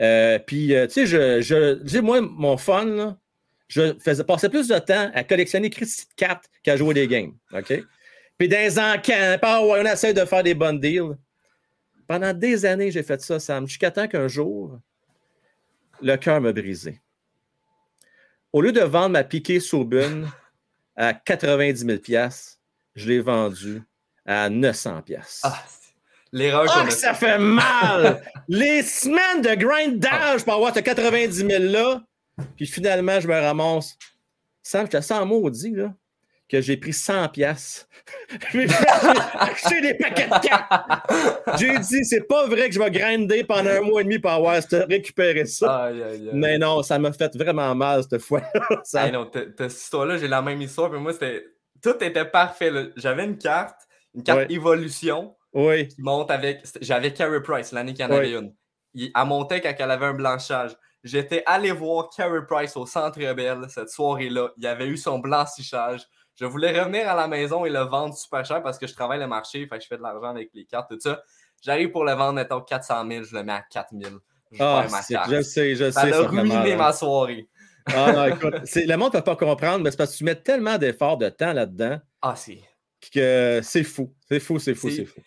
Euh, 0.00 0.38
puis, 0.40 0.74
euh, 0.74 0.86
tu 0.86 0.92
sais, 0.92 1.06
je, 1.06 1.40
je, 1.40 1.98
moi, 2.00 2.20
mon 2.20 2.56
fun, 2.56 2.84
là, 2.84 3.16
je 3.74 3.98
faisais 3.98 4.22
passer 4.22 4.48
plus 4.48 4.68
de 4.68 4.78
temps 4.78 5.10
à 5.12 5.24
collectionner 5.24 5.68
Christy 5.68 6.06
de 6.06 6.14
cartes 6.14 6.48
qu'à 6.62 6.76
jouer 6.76 6.94
des 6.94 7.08
games, 7.08 7.32
OK? 7.52 7.82
Puis 8.38 8.48
dans 8.48 8.56
les 8.56 8.78
encans, 8.78 9.36
on 9.42 9.84
essaie 9.84 10.14
de 10.14 10.24
faire 10.24 10.44
des 10.44 10.54
bonnes 10.54 10.78
deals. 10.78 11.16
Pendant 12.06 12.32
des 12.32 12.64
années, 12.66 12.92
j'ai 12.92 13.02
fait 13.02 13.20
ça, 13.20 13.40
Sam. 13.40 13.66
Jusqu'à 13.66 13.90
temps 13.90 14.06
qu'un 14.06 14.28
jour, 14.28 14.78
le 16.00 16.16
cœur 16.16 16.40
m'a 16.40 16.52
brisé. 16.52 17.00
Au 18.52 18.60
lieu 18.60 18.70
de 18.70 18.80
vendre 18.80 19.10
ma 19.10 19.24
piquée 19.24 19.58
Saubune 19.58 20.30
à 20.96 21.12
90 21.12 21.84
000 22.06 22.28
je 22.94 23.08
l'ai 23.08 23.18
vendue 23.18 23.82
à 24.24 24.48
900 24.50 25.02
Ah, 25.42 25.64
l'erreur 26.30 26.78
a 26.78 26.90
ça 26.90 27.12
fait 27.14 27.38
mal! 27.38 28.22
Les 28.48 28.82
semaines 28.82 29.42
de 29.42 29.54
grindage 29.56 30.44
pour 30.44 30.54
avoir 30.54 30.72
ce 30.72 30.78
90 30.78 31.34
000 31.34 31.48
là, 31.64 32.04
puis 32.56 32.66
finalement, 32.66 33.20
je 33.20 33.28
me 33.28 33.34
ramasse. 33.38 33.96
Sam, 34.62 34.86
je 34.86 34.96
te 34.96 35.00
sens 35.02 35.26
maudit, 35.26 35.72
là, 35.74 35.92
que 36.48 36.60
j'ai 36.60 36.76
pris 36.76 36.92
100 36.92 37.28
pièces. 37.30 37.88
J'ai 38.52 38.66
acheté 39.34 39.80
des 39.80 39.94
paquets 39.94 40.26
de 40.26 40.46
cartes. 40.46 41.58
J'ai 41.58 41.78
dit, 41.78 42.04
c'est 42.04 42.26
pas 42.28 42.46
vrai 42.46 42.68
que 42.68 42.74
je 42.74 42.78
vais 42.78 42.90
grinder 42.90 43.44
pendant 43.44 43.70
un 43.70 43.80
mois 43.80 44.02
et 44.02 44.04
demi 44.04 44.18
pour 44.18 44.30
avoir 44.30 44.60
récupéré 44.88 45.46
ça. 45.46 45.84
Aïe, 45.84 46.02
aïe, 46.02 46.12
aïe. 46.12 46.30
Mais 46.34 46.58
non, 46.58 46.82
ça 46.82 46.98
m'a 46.98 47.12
fait 47.12 47.34
vraiment 47.36 47.74
mal 47.74 48.02
cette 48.08 48.20
fois. 48.20 48.42
Ça- 48.84 49.06
Hey, 49.06 49.12
non, 49.12 49.30
cette 49.32 49.72
histoire-là, 49.72 50.18
j'ai 50.18 50.28
la 50.28 50.42
même 50.42 50.60
histoire, 50.60 50.90
puis 50.90 51.00
moi, 51.00 51.12
c'était. 51.14 51.44
Tout 51.82 51.96
était 52.02 52.24
parfait. 52.26 52.70
J'avais 52.96 53.24
une 53.24 53.38
carte, 53.38 53.76
une 54.14 54.22
carte 54.22 54.50
évolution 54.50 55.34
Oui, 55.54 55.88
qui 55.88 56.02
monte 56.02 56.30
avec. 56.30 56.62
J'avais 56.82 57.12
Carey 57.12 57.42
Price 57.42 57.72
l'année 57.72 57.94
qu'il 57.94 58.04
y 58.04 58.08
en 58.08 58.10
avait 58.10 58.32
une. 58.32 58.54
Il- 58.94 59.10
Elle 59.14 59.26
montait 59.26 59.60
quand 59.62 59.74
elle 59.78 59.90
avait 59.90 60.06
un 60.06 60.14
blanchage. 60.14 60.72
J'étais 61.04 61.42
allé 61.46 61.70
voir 61.70 62.08
Carey 62.08 62.40
Price 62.48 62.76
au 62.76 62.86
Centre 62.86 63.18
Bell 63.34 63.66
cette 63.68 63.90
soirée-là. 63.90 64.48
Il 64.56 64.66
avait 64.66 64.86
eu 64.88 64.96
son 64.96 65.18
blanchissage. 65.18 66.06
Je 66.34 66.46
voulais 66.46 66.76
revenir 66.80 67.08
à 67.08 67.14
la 67.14 67.28
maison 67.28 67.64
et 67.64 67.70
le 67.70 67.80
vendre 67.80 68.16
super 68.16 68.44
cher 68.44 68.62
parce 68.62 68.78
que 68.78 68.86
je 68.86 68.94
travaille 68.94 69.20
le 69.20 69.26
marché, 69.28 69.66
fait 69.68 69.76
que 69.76 69.82
je 69.84 69.88
fais 69.88 69.98
de 69.98 70.02
l'argent 70.02 70.30
avec 70.30 70.50
les 70.54 70.64
cartes, 70.64 70.90
tout 70.90 70.98
ça. 70.98 71.22
J'arrive 71.62 71.90
pour 71.92 72.04
le 72.04 72.12
vendre, 72.12 72.32
mettons 72.32 72.60
400 72.60 73.06
000, 73.08 73.22
je 73.24 73.34
le 73.36 73.44
mets 73.44 73.52
à 73.52 73.62
4 73.70 73.90
000. 73.92 74.14
Je 74.50 74.62
ah, 74.62 74.86
ma 74.90 75.02
carte. 75.02 75.30
je 75.30 75.42
sais, 75.42 75.74
je 75.76 75.90
Ça 75.90 76.02
sais. 76.02 76.12
a 76.12 76.22
ça 76.22 76.28
mal, 76.32 76.40
ruiné 76.50 76.74
ma 76.76 76.92
soirée. 76.92 77.48
Ah 77.86 78.12
non, 78.12 78.24
écoute, 78.34 78.54
le 78.74 78.96
monde 78.96 79.12
ne 79.14 79.18
peut 79.18 79.24
pas 79.24 79.36
comprendre, 79.36 79.84
mais 79.84 79.90
c'est 79.90 79.96
parce 79.98 80.12
que 80.12 80.16
tu 80.18 80.24
mets 80.24 80.34
tellement 80.40 80.78
d'efforts, 80.78 81.18
de 81.18 81.28
temps 81.28 81.52
là-dedans, 81.52 81.98
Ah, 82.22 82.34
c'est. 82.34 82.62
que 83.12 83.60
c'est 83.62 83.84
fou. 83.84 84.12
C'est 84.28 84.40
fou, 84.40 84.58
c'est 84.58 84.74
fou, 84.74 84.90
c'est 84.90 85.04
fou. 85.04 85.20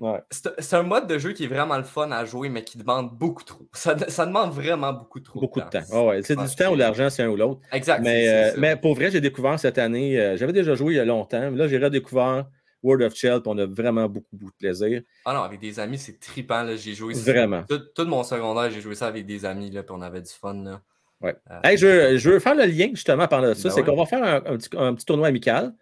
Ouais. 0.00 0.18
C'est 0.58 0.74
un 0.74 0.82
mode 0.82 1.06
de 1.06 1.18
jeu 1.18 1.32
qui 1.32 1.44
est 1.44 1.48
vraiment 1.48 1.76
le 1.76 1.84
fun 1.84 2.10
à 2.10 2.24
jouer, 2.24 2.48
mais 2.48 2.64
qui 2.64 2.78
demande 2.78 3.16
beaucoup 3.16 3.44
trop. 3.44 3.68
Ça, 3.72 3.96
ça 4.08 4.26
demande 4.26 4.52
vraiment 4.52 4.92
beaucoup 4.92 5.20
trop. 5.20 5.40
Beaucoup 5.40 5.60
de 5.60 5.64
temps. 5.66 5.82
C'est- 5.86 5.94
Ah 5.94 6.04
ouais, 6.04 6.22
c'est 6.22 6.36
du 6.36 6.54
temps 6.56 6.70
ou 6.72 6.74
de 6.74 6.80
l'argent, 6.80 7.08
c'est 7.10 7.22
un 7.22 7.28
ou 7.28 7.36
l'autre. 7.36 7.60
Exact. 7.72 8.00
Mais, 8.02 8.28
euh, 8.28 8.50
ça. 8.50 8.56
mais 8.58 8.74
pour 8.76 8.94
vrai, 8.96 9.10
j'ai 9.12 9.20
découvert 9.20 9.58
cette 9.60 9.78
année, 9.78 10.18
euh, 10.18 10.36
j'avais 10.36 10.52
déjà 10.52 10.74
joué 10.74 10.94
il 10.94 10.96
y 10.96 11.00
a 11.00 11.04
longtemps, 11.04 11.50
mais 11.50 11.56
là, 11.56 11.68
j'ai 11.68 11.78
redécouvert 11.78 12.46
World 12.82 13.02
of 13.04 13.14
Shell, 13.14 13.40
puis 13.40 13.52
on 13.54 13.56
a 13.58 13.66
vraiment 13.66 14.08
beaucoup, 14.08 14.26
beaucoup 14.36 14.50
de 14.52 14.56
plaisir. 14.58 15.00
Ah 15.24 15.32
non, 15.32 15.42
avec 15.42 15.60
des 15.60 15.78
amis, 15.78 15.96
c'est 15.98 16.18
trippant. 16.18 16.66
J'ai 16.76 16.92
joué. 16.94 17.14
Vraiment. 17.14 17.62
Tout, 17.68 17.78
tout 17.94 18.04
mon 18.04 18.24
secondaire, 18.24 18.70
j'ai 18.72 18.80
joué 18.80 18.94
ça 18.96 19.06
avec 19.06 19.24
des 19.26 19.44
amis, 19.44 19.70
là, 19.70 19.82
puis 19.84 19.94
on 19.96 20.02
avait 20.02 20.20
du 20.22 20.30
fun. 20.32 20.54
Là. 20.64 20.80
Ouais. 21.20 21.36
Euh, 21.50 21.60
Hey, 21.62 21.78
je, 21.78 21.86
veux- 21.86 22.16
je 22.18 22.30
veux 22.30 22.40
faire 22.40 22.56
le 22.56 22.64
lien 22.66 22.88
justement 22.90 23.28
par 23.28 23.40
là. 23.40 23.54
Ça, 23.54 23.68
Ben 23.68 23.74
c'est 23.76 23.80
ouais. 23.82 23.86
qu'on 23.86 23.96
va 23.96 24.06
faire 24.06 24.22
un, 24.24 24.36
un 24.52 24.56
petit, 24.58 24.68
un 24.76 24.92
petit 24.94 25.06
tournoi 25.06 25.28
amical. 25.28 25.72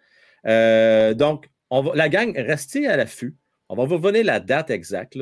Donc, 1.15 1.49
on 1.69 1.81
va, 1.81 1.91
la 1.95 2.09
gang, 2.09 2.33
restez 2.37 2.87
à 2.87 2.95
l'affût. 2.95 3.35
On 3.69 3.75
va 3.75 3.85
vous 3.85 3.97
donner 3.97 4.23
la 4.23 4.39
date 4.39 4.69
exacte, 4.69 5.17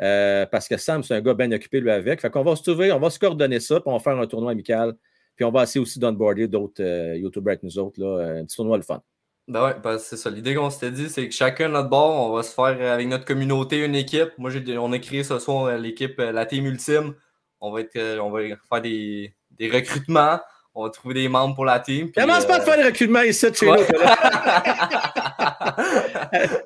euh, 0.00 0.46
parce 0.46 0.68
que 0.68 0.76
Sam, 0.76 1.02
c'est 1.02 1.14
un 1.14 1.20
gars 1.20 1.34
bien 1.34 1.50
occupé, 1.52 1.80
lui, 1.80 1.90
avec. 1.90 2.20
Fait 2.20 2.32
va 2.34 2.56
se 2.56 2.62
trouver, 2.62 2.92
on 2.92 2.98
va 2.98 3.10
se 3.10 3.18
coordonner 3.18 3.60
ça, 3.60 3.80
puis 3.80 3.88
on 3.88 3.92
va 3.92 3.98
faire 3.98 4.18
un 4.18 4.26
tournoi 4.26 4.52
amical. 4.52 4.94
Puis 5.36 5.44
on 5.44 5.50
va 5.50 5.62
essayer 5.62 5.80
aussi 5.80 5.98
d'onboarder 5.98 6.48
d'autres 6.48 6.82
euh, 6.82 7.16
YouTubers 7.16 7.56
nous 7.62 7.78
autres, 7.78 7.98
là, 8.00 8.06
euh, 8.06 8.40
un 8.42 8.44
petit 8.44 8.56
tournoi 8.56 8.76
le 8.76 8.82
fun. 8.82 9.02
Ben 9.48 9.64
ouais, 9.64 9.74
ben 9.82 9.98
c'est 9.98 10.16
ça. 10.16 10.30
L'idée 10.30 10.54
qu'on 10.54 10.70
s'était 10.70 10.90
dit, 10.90 11.08
c'est 11.08 11.28
que 11.28 11.34
chacun 11.34 11.68
notre 11.68 11.88
bord, 11.88 12.30
on 12.30 12.34
va 12.34 12.42
se 12.42 12.52
faire 12.52 12.76
euh, 12.78 12.94
avec 12.94 13.08
notre 13.08 13.24
communauté 13.24 13.84
une 13.84 13.94
équipe. 13.94 14.30
Moi, 14.38 14.50
on 14.78 14.92
a 14.92 14.98
créé 14.98 15.24
ce 15.24 15.38
soir 15.38 15.76
l'équipe, 15.78 16.18
la 16.18 16.46
team 16.46 16.66
ultime. 16.66 17.14
On 17.60 17.72
va, 17.72 17.80
être, 17.80 18.18
on 18.20 18.30
va 18.30 18.40
faire 18.42 18.82
des 18.82 19.34
recrutements. 19.60 20.40
On 20.74 20.84
va 20.84 20.90
trouver 20.90 21.14
des 21.14 21.28
membres 21.28 21.54
pour 21.56 21.64
la 21.64 21.80
team. 21.80 22.10
puis, 22.10 22.20
Commence 22.22 22.46
pas 22.46 22.56
à 22.56 22.60
euh, 22.60 22.64
faire 22.64 22.76
le 22.78 22.84
recrutement 22.86 23.22
ici 23.22 23.50
de 23.50 23.56
chez 23.56 23.66
ouais. 23.68 23.76
nous. 23.92 23.98
là. 23.98 25.76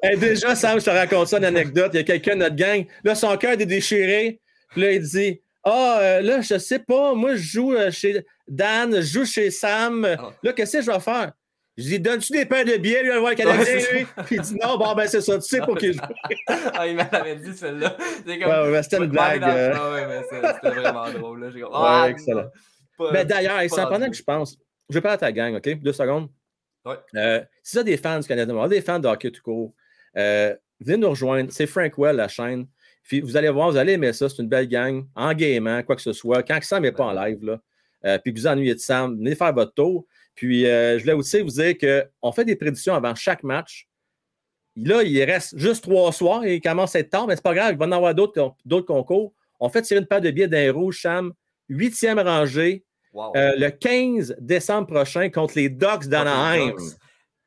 Hey, 0.02 0.16
déjà, 0.18 0.54
Sam, 0.54 0.78
je 0.78 0.84
te 0.84 0.90
raconte 0.90 1.28
ça, 1.28 1.38
une 1.38 1.44
anecdote. 1.46 1.90
Il 1.94 1.96
y 1.96 2.00
a 2.00 2.04
quelqu'un 2.04 2.34
de 2.34 2.40
notre 2.40 2.56
gang, 2.56 2.84
là, 3.02 3.14
son 3.14 3.34
cœur 3.36 3.52
est 3.52 3.66
déchiré. 3.66 4.40
Puis 4.70 4.82
là, 4.82 4.92
il 4.92 5.00
dit 5.02 5.40
Ah, 5.64 5.98
euh, 6.00 6.20
là, 6.20 6.40
je 6.42 6.58
sais 6.58 6.78
pas, 6.80 7.14
moi, 7.14 7.34
je 7.36 7.42
joue 7.42 7.72
euh, 7.74 7.90
chez 7.90 8.24
Dan, 8.46 8.94
je 8.96 9.00
joue 9.00 9.24
chez 9.24 9.50
Sam. 9.50 10.04
Ah. 10.18 10.30
Là, 10.42 10.52
qu'est-ce 10.52 10.78
que 10.78 10.82
je 10.82 10.90
vais 10.90 11.00
faire? 11.00 11.32
Je 11.76 11.84
dis 11.84 11.98
Donnes-tu 11.98 12.32
des 12.32 12.44
paires 12.44 12.64
de 12.64 12.76
billets, 12.76 13.02
lui, 13.02 13.10
à 13.10 13.18
voir 13.18 13.30
le 13.30 13.36
Canadien, 13.36 13.64
Ouais, 13.64 13.92
lui? 13.92 14.06
Puis 14.26 14.36
il 14.36 14.40
dit 14.42 14.54
Non, 14.62 14.76
bon, 14.76 14.94
ben, 14.94 15.06
c'est 15.08 15.22
ça, 15.22 15.34
tu 15.38 15.42
sais 15.48 15.60
pour 15.60 15.76
qui 15.78 15.88
je 15.88 15.92
joue. 15.94 16.00
ah, 16.74 16.86
il 16.86 16.94
m'avait 16.96 17.36
dit 17.36 17.56
celle-là. 17.56 17.96
C'est 18.26 18.38
comme. 18.38 18.50
Ouais, 18.50 18.70
ouais, 18.70 18.82
c'était 18.82 18.98
une 18.98 19.06
blague. 19.06 19.42
euh. 19.42 19.72
Ah 19.74 19.90
ouais, 19.92 20.06
mais 20.06 20.22
c'était 20.54 20.68
vraiment 20.80 21.10
drôle. 21.10 21.40
Là. 21.44 21.50
J'ai 21.52 21.60
comme, 21.60 21.70
Ouais, 21.72 21.78
ah, 21.80 22.06
excellent. 22.10 22.42
non, 22.42 22.50
Ben, 22.98 23.26
d'ailleurs, 23.26 23.60
c'est 23.68 23.82
pendant 23.82 24.08
que 24.08 24.16
je 24.16 24.22
pense, 24.22 24.58
je 24.88 24.94
vais 24.94 25.00
parler 25.00 25.14
à 25.14 25.18
ta 25.18 25.32
gang, 25.32 25.56
OK? 25.56 25.80
Deux 25.80 25.92
secondes. 25.92 26.28
Ouais. 26.84 26.96
Euh, 27.16 27.42
si 27.62 27.76
vous 27.76 27.80
avez 27.80 27.90
des 27.92 27.96
fans 27.96 28.18
du 28.18 28.28
Canadien, 28.28 28.52
Montréal, 28.52 28.70
des 28.70 28.82
fans 28.82 28.98
de 28.98 29.08
hockey 29.08 29.30
tout 29.30 29.42
court, 29.42 29.74
euh, 30.16 30.54
venez 30.80 30.98
nous 30.98 31.10
rejoindre. 31.10 31.50
C'est 31.50 31.66
Frank 31.66 31.96
Well, 31.96 32.16
la 32.16 32.28
chaîne. 32.28 32.66
Puis 33.02 33.20
vous 33.20 33.36
allez 33.36 33.48
voir, 33.50 33.70
vous 33.70 33.76
allez 33.76 33.92
aimer 33.94 34.12
ça. 34.12 34.28
C'est 34.28 34.42
une 34.42 34.48
belle 34.48 34.68
gang, 34.68 35.06
en 35.14 35.32
gaiement, 35.34 35.82
quoi 35.82 35.96
que 35.96 36.02
ce 36.02 36.12
soit. 36.12 36.42
Quand 36.42 36.62
Sam 36.62 36.82
n'est 36.82 36.92
pas 36.92 37.04
en 37.04 37.12
live, 37.12 37.42
là, 37.44 37.60
euh, 38.04 38.18
puis 38.18 38.32
que 38.32 38.38
vous 38.38 38.46
ennuyez 38.46 38.74
de 38.74 38.80
Sam, 38.80 39.16
venez 39.16 39.34
faire 39.34 39.52
votre 39.52 39.74
tour. 39.74 40.06
Puis 40.34 40.62
je 40.64 41.00
voulais 41.00 41.12
aussi 41.12 41.40
vous 41.40 41.50
dire 41.50 41.74
qu'on 41.78 42.32
fait 42.32 42.44
des 42.44 42.56
prédictions 42.56 42.94
avant 42.94 43.14
chaque 43.14 43.44
match. 43.44 43.88
Là, 44.76 45.04
il 45.04 45.22
reste 45.22 45.56
juste 45.56 45.84
trois 45.84 46.12
soirs 46.12 46.44
et 46.44 46.56
il 46.56 46.60
commence 46.60 46.96
à 46.96 46.98
être 46.98 47.10
tard, 47.10 47.28
mais 47.28 47.36
c'est 47.36 47.44
pas 47.44 47.54
grave, 47.54 47.74
il 47.74 47.78
va 47.78 47.84
y 47.84 47.88
en 47.88 47.92
avoir 47.92 48.14
d'autres 48.14 48.54
d'autres 48.64 48.86
concours. 48.86 49.32
On 49.60 49.68
fait 49.68 49.82
tirer 49.82 50.00
une 50.00 50.06
paire 50.06 50.20
de 50.20 50.30
billets 50.32 50.48
d'un 50.48 50.72
rouge, 50.72 51.00
Sam. 51.00 51.32
Huitième 51.68 52.18
rangée, 52.18 52.84
Wow. 53.12 53.32
euh, 53.36 53.52
le 53.56 53.70
15 53.70 54.34
décembre 54.40 54.88
prochain 54.88 55.30
contre 55.30 55.54
les 55.56 55.68
Ducks 55.68 56.06
d'Anaheim. 56.06 56.72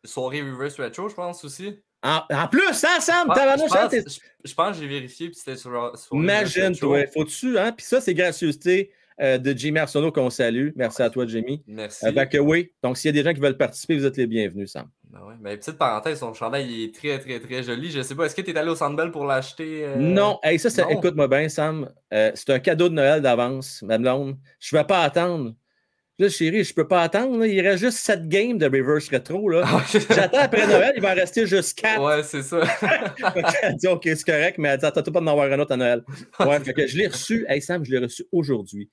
Soirée 0.05 0.41
Reverse 0.41 0.79
Retro, 0.79 1.09
je 1.09 1.15
pense 1.15 1.43
aussi. 1.43 1.79
En, 2.03 2.21
en 2.31 2.47
plus, 2.47 2.83
hein, 2.85 2.99
Sam? 3.01 3.27
Je, 3.35 3.67
pense, 3.73 3.89
t'es- 3.89 4.03
je- 4.45 4.53
pense 4.53 4.75
que 4.77 4.81
j'ai 4.81 4.87
vérifié, 4.87 5.27
puis 5.27 5.35
c'était 5.35 5.57
sur, 5.57 5.91
Imagine-toi. 6.13 7.07
Faut-tu, 7.13 7.57
hein? 7.57 7.71
Puis 7.73 7.85
ça, 7.85 7.99
c'est 7.99 8.13
gracieuseté 8.13 8.91
euh, 9.19 9.37
de 9.39 9.51
Jimmy 9.57 9.79
Arsenault 9.79 10.11
qu'on 10.11 10.29
salue. 10.29 10.69
Merci 10.75 11.01
à 11.01 11.09
toi, 11.09 11.25
Jimmy. 11.25 11.63
Merci. 11.67 12.05
Euh, 12.05 12.25
que 12.25 12.37
oui. 12.37 12.71
Donc, 12.83 12.97
s'il 12.97 13.09
y 13.13 13.19
a 13.19 13.21
des 13.21 13.27
gens 13.27 13.33
qui 13.33 13.41
veulent 13.41 13.57
participer, 13.57 13.97
vous 13.97 14.05
êtes 14.05 14.15
les 14.15 14.27
bienvenus, 14.27 14.71
Sam. 14.71 14.87
Ben 15.11 15.19
ouais. 15.21 15.35
Ben, 15.39 15.57
petite 15.57 15.77
parenthèse, 15.77 16.19
son 16.19 16.33
chandail 16.33 16.67
il 16.69 16.83
est 16.85 16.95
très, 16.95 17.17
très, 17.19 17.39
très 17.39 17.63
joli. 17.63 17.89
Je 17.91 18.01
sais 18.01 18.15
pas, 18.15 18.25
est-ce 18.25 18.35
que 18.35 18.41
tu 18.41 18.51
es 18.51 18.57
allé 18.57 18.69
au 18.69 18.75
Sandbell 18.75 19.11
pour 19.11 19.25
l'acheter? 19.25 19.85
euh? 19.85 19.95
Non, 19.95 20.39
hey, 20.43 20.59
ça, 20.59 20.69
écoute-moi 20.89 21.27
bien, 21.27 21.47
Sam. 21.49 21.89
Euh, 22.13 22.31
c'est 22.35 22.49
un 22.51 22.59
cadeau 22.59 22.89
de 22.89 22.93
Noël 22.95 23.21
d'avance, 23.21 23.81
ma 23.83 23.97
blonde. 23.97 24.35
Je 24.59 24.75
ne 24.75 24.81
vais 24.81 24.85
pas 24.87 25.03
attendre. 25.03 25.53
Là, 26.19 26.29
chérie, 26.29 26.63
je 26.63 26.71
ne 26.71 26.75
peux 26.75 26.87
pas 26.87 27.03
attendre. 27.03 27.37
là. 27.37 27.45
Il 27.45 27.61
reste 27.61 27.83
juste 27.83 27.99
7 27.99 28.27
games 28.27 28.57
de 28.57 28.65
reverse 28.65 29.07
rétro. 29.09 29.49
Là. 29.49 29.63
J'attends 30.09 30.39
après 30.39 30.65
Noël, 30.65 30.93
il 30.95 31.01
va 31.01 31.11
en 31.11 31.15
rester 31.15 31.45
juste 31.45 31.77
4. 31.79 32.03
Ouais, 32.03 32.23
c'est 32.23 32.41
ça. 32.41 32.61
elle 33.61 33.75
dit 33.75 33.87
OK, 33.87 34.01
c'est 34.03 34.23
correct, 34.23 34.57
mais 34.57 34.69
elle 34.69 34.79
dit 34.79 34.85
attends 34.85 35.03
pas 35.03 35.19
d'en 35.19 35.27
avoir 35.27 35.51
un 35.51 35.59
autre 35.59 35.73
à 35.73 35.77
Noël. 35.77 36.03
Ouais, 36.39 36.59
fait 36.59 36.73
que 36.73 36.87
je 36.87 36.97
l'ai 36.97 37.07
reçu. 37.07 37.45
Hey 37.47 37.61
Sam, 37.61 37.85
je 37.85 37.91
l'ai 37.91 37.99
reçu 37.99 38.25
aujourd'hui. 38.31 38.89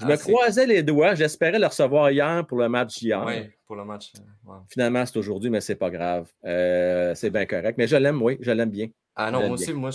Je 0.00 0.06
Ah, 0.06 0.08
me 0.08 0.16
croisais 0.16 0.66
les 0.66 0.82
doigts. 0.82 1.14
J'espérais 1.14 1.58
le 1.58 1.66
recevoir 1.66 2.10
hier 2.10 2.44
pour 2.46 2.58
le 2.58 2.68
match 2.68 3.00
hier. 3.00 3.24
Ouais, 3.24 3.56
pour 3.66 3.76
le 3.76 3.84
match. 3.84 4.12
euh. 4.48 4.52
Finalement, 4.68 5.06
c'est 5.06 5.16
aujourd'hui, 5.18 5.50
mais 5.50 5.60
c'est 5.60 5.76
pas 5.76 5.90
grave. 5.90 6.28
Euh, 6.44 7.14
c'est 7.14 7.30
bien 7.30 7.46
correct. 7.46 7.76
Mais 7.78 7.86
je 7.86 7.96
l'aime, 7.96 8.20
oui, 8.20 8.36
je 8.40 8.50
l'aime 8.50 8.70
bien. 8.70 8.88
Ah 9.14 9.30
non, 9.30 9.38
moi 9.38 9.46
bien. 9.46 9.54
aussi, 9.54 9.72
moi, 9.72 9.90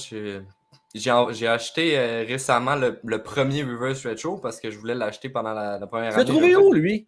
j'ai 0.95 1.47
acheté 1.47 1.97
euh, 1.97 2.23
récemment 2.27 2.75
le, 2.75 2.99
le 3.03 3.21
premier 3.21 3.63
Reverse 3.63 4.05
Retro 4.05 4.37
parce 4.37 4.59
que 4.59 4.71
je 4.71 4.77
voulais 4.79 4.95
l'acheter 4.95 5.29
pendant 5.29 5.53
la, 5.53 5.77
la 5.77 5.87
première 5.87 6.11
Tu 6.11 6.15
l'as 6.17 6.21
année. 6.21 6.29
trouvé 6.31 6.55
où, 6.55 6.71
lui? 6.73 7.05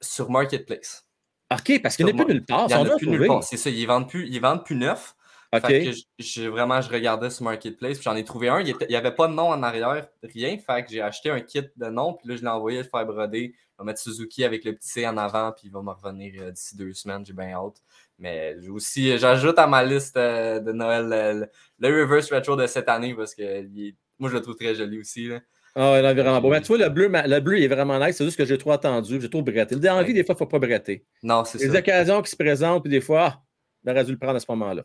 Sur 0.00 0.28
Marketplace. 0.30 1.06
OK, 1.52 1.80
parce 1.82 1.96
qu'il 1.96 2.06
n'est 2.06 2.12
plus 2.14 2.24
nulle 2.26 2.44
part. 2.44 2.66
Il 2.68 2.72
y 2.72 2.74
en 2.74 2.84
a 2.86 2.96
plus 2.96 3.06
nulle 3.08 3.26
part. 3.26 3.44
C'est 3.44 3.56
ça, 3.56 3.70
ils 3.70 3.86
vendent 3.86 4.08
plus, 4.08 4.26
ils 4.28 4.40
vendent 4.40 4.64
plus 4.64 4.74
neuf. 4.74 5.14
OK. 5.54 5.66
Fait 5.66 5.84
que 5.84 5.92
j- 5.92 6.08
j'ai 6.18 6.48
vraiment, 6.48 6.80
je 6.80 6.88
regardais 6.90 7.28
sur 7.28 7.44
Marketplace, 7.44 7.98
puis 7.98 8.04
j'en 8.04 8.16
ai 8.16 8.24
trouvé 8.24 8.48
un. 8.48 8.60
Il 8.60 8.74
n'y 8.88 8.96
avait 8.96 9.14
pas 9.14 9.28
de 9.28 9.34
nom 9.34 9.48
en 9.48 9.62
arrière, 9.62 10.08
rien. 10.22 10.56
Fait 10.58 10.82
que 10.84 10.90
j'ai 10.90 11.02
acheté 11.02 11.28
un 11.30 11.40
kit 11.40 11.62
de 11.76 11.86
nom, 11.86 12.14
puis 12.14 12.28
là, 12.28 12.36
je 12.36 12.40
l'ai 12.42 12.48
envoyé 12.48 12.78
le 12.78 12.84
faire 12.84 13.04
broder. 13.04 13.54
Je 13.78 13.82
vais 13.82 13.86
mettre 13.86 14.00
Suzuki 14.00 14.44
avec 14.44 14.64
le 14.64 14.72
petit 14.74 14.88
C 14.88 15.06
en 15.06 15.16
avant, 15.18 15.52
puis 15.52 15.64
il 15.66 15.70
va 15.72 15.82
me 15.82 15.90
revenir 15.90 16.32
euh, 16.42 16.50
d'ici 16.52 16.76
deux 16.76 16.92
semaines. 16.94 17.24
J'ai 17.26 17.32
bien 17.34 17.50
hâte. 17.52 17.82
Mais 18.18 18.56
aussi, 18.68 19.18
j'ajoute 19.18 19.58
à 19.58 19.66
ma 19.66 19.82
liste 19.84 20.16
euh, 20.16 20.58
de 20.60 20.72
Noël 20.72 21.12
euh, 21.12 21.32
le, 21.80 21.88
le 21.90 22.02
Reverse 22.02 22.32
Retro 22.32 22.56
de 22.56 22.66
cette 22.66 22.88
année, 22.88 23.14
parce 23.14 23.34
que 23.34 23.62
il 23.64 23.88
est- 23.88 23.96
moi, 24.18 24.30
je 24.30 24.36
le 24.36 24.40
trouve 24.40 24.54
très 24.56 24.74
joli 24.74 25.00
aussi. 25.00 25.26
Là. 25.28 25.40
Ah, 25.74 25.92
ouais, 25.92 26.02
non, 26.02 26.14
vraiment 26.14 26.40
beau. 26.40 26.48
Mais 26.50 26.60
tu 26.60 26.68
vois, 26.68 26.78
le 26.78 26.88
bleu, 26.88 27.08
le 27.12 27.40
bleu 27.40 27.58
il 27.58 27.64
est 27.64 27.68
vraiment 27.68 27.98
nice. 27.98 28.16
C'est 28.16 28.24
juste 28.24 28.36
que 28.38 28.44
j'ai 28.44 28.56
trop 28.58 28.72
attendu. 28.72 29.20
J'ai 29.20 29.28
trop 29.28 29.42
bretté. 29.42 29.74
Dans 29.76 29.96
la 29.96 30.02
vie, 30.02 30.08
Ouais. 30.12 30.14
des 30.14 30.24
fois, 30.24 30.34
il 30.34 30.36
ne 30.36 30.38
faut 30.38 30.46
pas 30.46 30.58
bretter. 30.58 31.04
Non, 31.22 31.44
c'est 31.44 31.58
Les 31.58 31.70
ça. 31.70 31.78
occasions 31.78 32.22
qui 32.22 32.30
se 32.30 32.36
présentent, 32.36 32.82
puis 32.84 32.90
des 32.90 33.00
fois, 33.00 33.26
ah, 33.26 33.42
on 33.86 33.90
aurait 33.90 34.04
dû 34.04 34.12
le 34.12 34.18
prendre 34.18 34.36
à 34.36 34.40
ce 34.40 34.46
moment-là. 34.50 34.84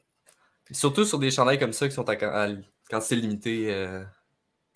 Surtout 0.71 1.05
sur 1.05 1.19
des 1.19 1.31
chandails 1.31 1.59
comme 1.59 1.73
ça 1.73 1.87
qui 1.87 1.93
sont 1.93 2.07
à, 2.09 2.13
à- 2.13 2.49
quand 2.89 3.01
c'est 3.01 3.15
limité, 3.15 3.67
euh, 3.73 4.03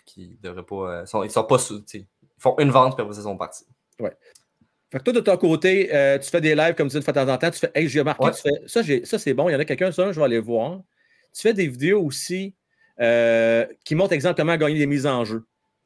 qui 0.04 0.38
devraient 0.42 0.62
pas. 0.64 0.74
euh, 1.02 1.06
sont- 1.06 1.22
ils 1.24 1.30
sont 1.30 1.44
pas 1.44 1.58
sous. 1.58 1.82
Ils 1.94 2.06
font 2.38 2.54
une 2.58 2.70
vente, 2.70 2.94
puis 2.96 3.02
après, 3.04 3.16
ils 3.16 3.22
sont 3.22 3.36
partis. 3.36 3.64
Fait 3.98 4.98
que 4.98 5.04
toi, 5.04 5.12
de 5.14 5.20
ton 5.20 5.36
côté, 5.38 5.94
euh, 5.94 6.18
tu 6.18 6.28
fais 6.28 6.40
des 6.42 6.54
lives 6.54 6.74
comme 6.74 6.88
tu 6.88 6.98
dis 6.98 7.04
de 7.06 7.10
temps 7.12 7.26
en 7.28 7.38
temps. 7.38 7.50
Tu 7.50 7.58
fais, 7.58 7.70
hey, 7.74 7.88
j'ai 7.88 8.02
Ouais. 8.02 8.30
tu 8.32 8.42
fais, 8.42 8.50
ça, 8.66 8.82
ça 9.04 9.18
c'est 9.18 9.32
bon. 9.32 9.48
Il 9.48 9.52
y 9.52 9.56
en 9.56 9.60
a 9.60 9.64
quelqu'un, 9.64 9.90
ça, 9.90 10.12
je 10.12 10.18
vais 10.18 10.24
aller 10.26 10.38
voir. 10.38 10.80
Tu 11.34 11.40
fais 11.40 11.54
des 11.54 11.66
vidéos 11.66 12.02
aussi 12.04 12.54
euh, 13.00 13.66
qui 13.84 13.94
montrent, 13.94 14.12
exemple, 14.12 14.36
comment 14.36 14.54
gagner 14.56 14.78
des 14.78 14.86
mises 14.86 15.06
en 15.06 15.24
jeu. 15.24 15.44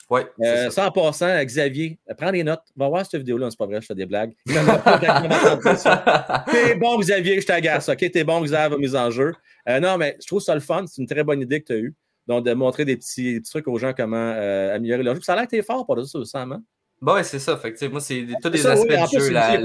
Oui, 0.09 0.21
Euh, 0.41 0.71
ça 0.71 0.87
en 0.87 0.91
passant, 0.93 1.43
Xavier, 1.45 1.99
euh, 2.09 2.15
prends 2.17 2.31
des 2.31 2.45
notes. 2.45 2.63
Va 2.77 2.89
voir 2.89 3.05
cette 3.05 3.19
vidéo-là. 3.21 3.51
C'est 3.51 3.59
pas 3.59 3.67
vrai, 3.67 3.81
je 3.81 3.87
fais 3.87 3.95
des 3.95 4.07
blagues. 4.07 4.35
Ça. 5.77 6.45
T'es 6.51 6.75
bon, 6.77 6.99
Xavier, 6.99 7.41
je 7.41 7.47
t'agace. 7.47 7.89
OK, 7.89 8.11
t'es 8.13 8.25
bon, 8.25 8.41
Xavier, 8.43 8.79
mise 8.79 8.95
en 8.97 9.11
jeu. 9.11 9.33
Euh, 9.69 9.81
non, 9.81 9.99
mais 9.99 10.17
je 10.21 10.27
trouve 10.27 10.41
ça 10.41 10.55
le 10.55 10.61
fun. 10.61 10.85
C'est 10.87 11.01
une 11.03 11.09
très 11.09 11.25
bonne 11.25 11.41
idée 11.41 11.61
que 11.61 11.67
tu 11.67 11.73
as 11.73 11.77
eue. 11.77 11.95
Donc, 12.27 12.45
de 12.45 12.53
montrer 12.55 12.85
des 12.85 12.97
petits, 12.97 13.35
des 13.35 13.41
petits 13.41 13.51
trucs 13.51 13.69
aux 13.69 13.79
gens 13.79 13.93
comment 13.97 14.17
euh, 14.17 14.75
améliorer 14.75 15.03
leur 15.03 15.15
jeu. 15.15 15.21
Puis 15.21 15.25
Ça 15.27 15.33
a 15.35 15.37
l'air 15.37 15.45
que 15.47 15.51
t'es 15.51 15.63
fort 15.63 15.87
pour 15.87 16.05
ça, 16.05 16.25
Sam. 16.25 16.53
Hein? 16.53 16.63
Bon, 17.01 17.15
ouais, 17.15 17.25
c'est 17.25 17.39
ça. 17.39 17.57
Fait 17.57 17.73
que, 17.73 17.87
moi, 17.87 18.01
c'est 18.01 18.27
tous 18.43 18.49
les 18.51 18.59
Ça, 18.59 18.73
aspects 18.73 18.87
oui, 18.89 19.19
du 19.19 19.25
jeu. 19.27 19.31
la-. 19.33 19.59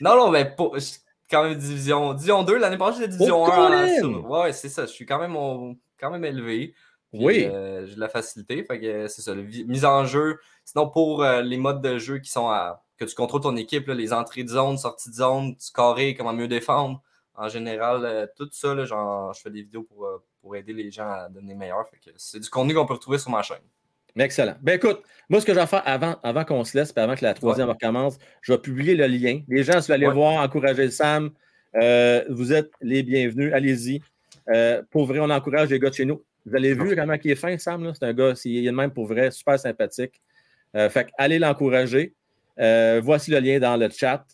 Non, 0.00 0.16
non, 0.16 0.30
mais 0.30 0.44
pas, 0.44 0.70
je- 0.76 0.98
quand 1.30 1.44
même 1.44 1.54
division, 1.56 2.14
division 2.14 2.42
2. 2.42 2.58
L'année 2.58 2.78
passée, 2.78 2.98
j'étais 3.00 3.12
division 3.12 3.42
Oh, 3.42 3.50
1. 3.50 3.84
en- 3.84 3.96
sur- 3.98 4.30
Ouais, 4.30 4.52
c'est 4.52 4.68
ça. 4.68 4.86
Je 4.86 4.90
suis 4.92 5.04
quand 5.06 5.18
même, 5.20 5.36
au- 5.36 5.74
quand 6.00 6.10
même 6.10 6.24
élevé. 6.24 6.74
Puis, 7.12 7.24
Oui. 7.24 7.44
euh, 7.46 7.86
j'ai 7.86 7.94
de 7.94 8.00
la 8.00 8.08
facilité. 8.08 8.62
Fait 8.64 8.78
que 8.78 8.86
euh, 8.86 9.08
c'est 9.08 9.22
ça. 9.22 9.34
mise 9.34 9.84
en 9.84 10.04
jeu. 10.04 10.38
Sinon, 10.64 10.88
pour 10.90 11.22
euh, 11.22 11.40
les 11.42 11.56
modes 11.56 11.80
de 11.82 11.98
jeu 11.98 12.18
qui 12.18 12.30
sont 12.30 12.48
à. 12.48 12.82
que 12.98 13.04
tu 13.04 13.14
contrôles 13.14 13.40
ton 13.40 13.56
équipe, 13.56 13.86
là, 13.86 13.94
les 13.94 14.12
entrées 14.12 14.42
de 14.44 14.48
zone, 14.48 14.76
sorties 14.76 15.08
de 15.10 15.14
zone, 15.14 15.54
carré, 15.74 16.14
comment 16.14 16.32
mieux 16.32 16.48
défendre. 16.48 17.00
En 17.34 17.48
général, 17.48 18.04
euh, 18.04 18.26
tout 18.36 18.48
ça, 18.50 18.74
là, 18.74 18.84
genre, 18.84 19.32
je 19.32 19.40
fais 19.40 19.50
des 19.50 19.62
vidéos 19.62 19.84
pour, 19.84 20.06
pour 20.42 20.56
aider 20.56 20.72
les 20.72 20.90
gens 20.90 21.08
à 21.08 21.28
devenir 21.28 21.56
meilleurs. 21.56 21.88
Fait 21.88 21.98
que 21.98 22.10
c'est 22.16 22.40
du 22.40 22.50
contenu 22.50 22.74
qu'on 22.74 22.84
peut 22.86 22.94
retrouver 22.94 23.18
sur 23.18 23.30
ma 23.30 23.42
chaîne. 23.42 23.58
Excellent. 24.16 24.56
Ben 24.60 24.74
écoute, 24.76 25.00
moi, 25.28 25.40
ce 25.40 25.46
que 25.46 25.54
je 25.54 25.60
vais 25.60 25.66
faire 25.66 25.82
avant, 25.86 26.16
avant 26.24 26.44
qu'on 26.44 26.64
se 26.64 26.76
laisse, 26.76 26.92
puis 26.92 27.00
avant 27.02 27.14
que 27.14 27.24
la 27.24 27.34
troisième 27.34 27.68
recommence, 27.68 28.18
je 28.42 28.52
vais 28.52 28.58
publier 28.58 28.96
le 28.96 29.06
lien. 29.06 29.40
Les 29.46 29.62
gens, 29.62 29.80
si 29.80 29.86
vous 29.86 29.92
allez 29.92 30.08
Ouais. 30.08 30.12
voir, 30.14 30.42
encourager 30.42 30.84
le 30.86 30.90
Sam, 30.90 31.30
vous 32.28 32.52
êtes 32.52 32.72
les 32.80 33.02
bienvenus. 33.04 33.52
Allez-y. 33.54 34.02
Euh, 34.48 34.82
pour 34.90 35.06
vrai, 35.06 35.20
on 35.20 35.30
encourage 35.30 35.68
les 35.68 35.78
gars 35.78 35.90
de 35.90 35.94
chez 35.94 36.04
nous. 36.06 36.24
Vous 36.48 36.56
avez 36.56 36.74
vu 36.74 36.96
comment 36.96 37.14
il 37.22 37.30
est 37.30 37.34
fin, 37.34 37.56
Sam? 37.58 37.92
C'est 37.94 38.04
un 38.04 38.12
gars, 38.12 38.32
il 38.44 38.66
est 38.66 38.70
de 38.70 38.74
même 38.74 38.90
pour 38.90 39.06
vrai, 39.06 39.30
super 39.30 39.58
sympathique. 39.58 40.20
Euh, 40.76 40.88
fait 40.88 41.04
que 41.04 41.10
allez 41.18 41.38
l'encourager. 41.38 42.14
Euh, 42.58 43.00
voici 43.02 43.30
le 43.30 43.38
lien 43.38 43.58
dans 43.58 43.76
le 43.76 43.88
chat. 43.90 44.24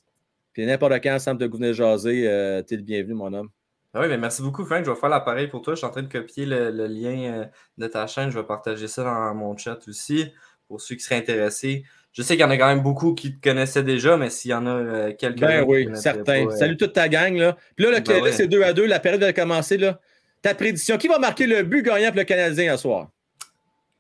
Puis 0.52 0.64
n'importe 0.64 0.94
quand, 1.02 1.18
Sam 1.18 1.36
te 1.36 1.44
venir 1.44 1.74
jaser, 1.74 2.28
euh, 2.28 2.62
t'es 2.62 2.76
le 2.76 2.82
bienvenu, 2.82 3.14
mon 3.14 3.32
homme. 3.32 3.48
Ah 3.92 4.00
Oui, 4.00 4.08
mais 4.08 4.18
merci 4.18 4.42
beaucoup, 4.42 4.64
Frank. 4.64 4.84
Je 4.84 4.90
vais 4.90 4.96
faire 4.96 5.08
l'appareil 5.08 5.48
pour 5.48 5.62
toi. 5.62 5.74
Je 5.74 5.78
suis 5.78 5.86
en 5.86 5.90
train 5.90 6.02
de 6.02 6.12
copier 6.12 6.46
le, 6.46 6.70
le 6.70 6.86
lien 6.86 7.32
euh, 7.32 7.44
de 7.78 7.86
ta 7.86 8.06
chaîne. 8.06 8.30
Je 8.30 8.38
vais 8.38 8.44
partager 8.44 8.88
ça 8.88 9.04
dans 9.04 9.34
mon 9.34 9.56
chat 9.56 9.78
aussi 9.86 10.32
pour 10.66 10.80
ceux 10.80 10.96
qui 10.96 11.02
seraient 11.02 11.16
intéressés. 11.16 11.84
Je 12.12 12.22
sais 12.22 12.34
qu'il 12.34 12.42
y 12.42 12.44
en 12.44 12.50
a 12.50 12.56
quand 12.56 12.68
même 12.68 12.82
beaucoup 12.82 13.14
qui 13.14 13.36
te 13.36 13.48
connaissaient 13.48 13.82
déjà, 13.82 14.16
mais 14.16 14.30
s'il 14.30 14.52
y 14.52 14.54
en 14.54 14.66
a 14.66 14.70
euh, 14.70 15.12
quelques 15.12 15.40
Ben 15.40 15.64
oui, 15.66 15.88
certain. 15.94 16.48
Salut 16.50 16.76
toute 16.76 16.92
ta 16.92 17.08
gang. 17.08 17.36
Là. 17.36 17.56
Puis 17.76 17.84
là, 17.84 17.92
le 17.92 18.00
Ben 18.00 18.22
ouais. 18.22 18.32
c'est 18.32 18.46
2 18.46 18.62
à 18.62 18.72
2. 18.72 18.86
La 18.86 19.00
période 19.00 19.20
va 19.20 19.32
commencer. 19.32 19.76
Là. 19.76 20.00
Ta 20.44 20.54
prédiction. 20.54 20.98
Qui 20.98 21.08
va 21.08 21.18
marquer 21.18 21.46
le 21.46 21.62
but 21.62 21.82
gagnant 21.82 22.08
pour 22.08 22.18
le 22.18 22.24
Canadien 22.24 22.76
ce 22.76 22.82
soir? 22.82 23.08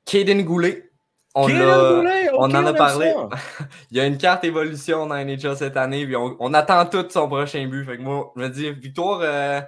Kaden 0.04 0.42
Goulet. 0.42 0.90
On, 1.34 1.48
l'a- 1.48 1.94
Goulet, 1.96 2.28
on 2.34 2.42
en 2.44 2.66
a 2.66 2.74
parlé. 2.74 3.14
Il 3.90 3.96
y 3.96 4.00
a 4.00 4.04
une 4.06 4.18
carte 4.18 4.44
évolution 4.44 5.06
dans 5.06 5.16
NHL 5.16 5.56
cette 5.56 5.76
année, 5.78 6.04
puis 6.04 6.14
on, 6.16 6.36
on 6.38 6.52
attend 6.52 6.84
tout 6.86 7.08
son 7.10 7.28
prochain 7.28 7.66
but. 7.66 7.84
Fait 7.86 7.96
que 7.96 8.02
moi, 8.02 8.30
je 8.36 8.42
me 8.42 8.48
dis 8.50 8.70
victoire, 8.72 9.20
euh, 9.22 9.60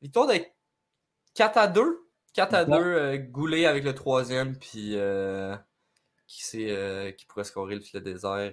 victoire 0.00 0.26
de 0.28 0.34
4 1.34 1.58
à 1.58 1.66
2. 1.68 1.98
4 2.32 2.54
à 2.54 2.64
2, 2.64 2.70
Bon. 2.70 2.78
euh, 2.80 3.16
Goulet 3.18 3.66
avec 3.66 3.84
le 3.84 3.94
troisième, 3.94 4.56
puis 4.56 4.92
euh, 4.96 5.54
qui, 6.26 6.70
euh, 6.70 7.12
qui 7.12 7.26
pourrait 7.26 7.44
scorer 7.44 7.74
le 7.74 7.82
filet 7.82 8.00
désert 8.02 8.52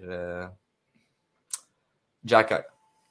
Jack. 2.26 2.66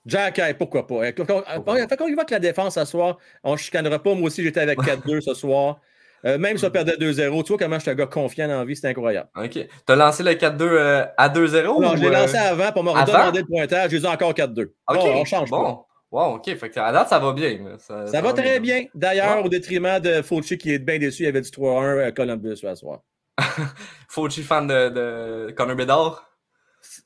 Jack, 0.08 0.38
hey, 0.38 0.54
pourquoi 0.54 0.86
pas? 0.86 1.00
Fait 1.02 1.12
qu'on- 1.14 1.42
Fait 1.88 1.96
qu'on 1.96 2.08
y 2.08 2.14
va 2.14 2.24
que 2.24 2.32
la 2.34 2.40
défense 2.40 2.74
ce 2.74 2.84
soir, 2.84 3.18
on 3.44 3.52
ne 3.52 3.56
chicanera 3.56 3.98
pas. 4.02 4.14
Moi 4.14 4.26
aussi, 4.26 4.42
j'étais 4.42 4.60
avec 4.60 4.78
4-2 4.80 5.20
ce 5.20 5.34
soir. 5.34 5.80
Euh, 6.24 6.36
même 6.36 6.58
si 6.58 6.64
on 6.64 6.70
perdait 6.70 6.96
2-0, 6.96 7.44
tu 7.44 7.48
vois 7.52 7.58
comment 7.58 7.76
je 7.76 7.82
suis 7.82 7.90
un 7.90 7.94
gars 7.94 8.06
confiant 8.06 8.48
dans 8.48 8.58
la 8.58 8.64
vie, 8.64 8.74
c'est 8.74 8.88
incroyable. 8.88 9.28
Ok. 9.36 9.56
T'as 9.86 9.94
lancé 9.94 10.24
le 10.24 10.32
4-2 10.34 10.64
euh, 10.68 11.04
à 11.16 11.28
2-0 11.28 11.80
Non, 11.80 11.94
je 11.94 12.00
l'ai 12.02 12.08
euh, 12.08 12.10
lancé 12.10 12.36
avant 12.36 12.72
pour 12.72 12.82
me 12.82 12.90
redemander 12.90 13.38
le 13.40 13.46
pointage. 13.46 13.90
J'ai 13.92 14.00
dit 14.00 14.06
encore 14.06 14.32
4-2. 14.34 14.62
Ok, 14.88 14.96
Bon, 14.96 15.12
on 15.20 15.24
change 15.24 15.48
pas. 15.50 15.56
bon. 15.56 15.84
Wow, 16.10 16.36
ok. 16.36 16.56
Fait 16.56 16.70
que 16.70 16.80
à 16.80 16.90
date, 16.90 17.08
ça 17.08 17.18
va 17.20 17.32
bien. 17.34 17.58
Ça, 17.78 18.06
Ça 18.08 18.20
va 18.20 18.32
très 18.32 18.58
bien. 18.58 18.86
D'ailleurs, 18.94 19.36
Ouais. 19.38 19.44
au 19.44 19.48
détriment 19.48 20.00
de 20.00 20.22
Fauci 20.22 20.56
qui 20.58 20.72
est 20.72 20.78
bien 20.80 20.98
déçu, 20.98 21.22
il 21.22 21.26
y 21.26 21.28
avait 21.28 21.40
du 21.42 21.50
3-1 21.50 21.98
à 22.06 22.10
Columbus 22.12 22.56
ce 22.56 22.74
soir. 22.74 23.00
Fauci 24.08 24.42
fan 24.42 24.66
de, 24.66 24.88
de 24.88 25.50
Connor 25.52 25.76
Bedard? 25.76 26.27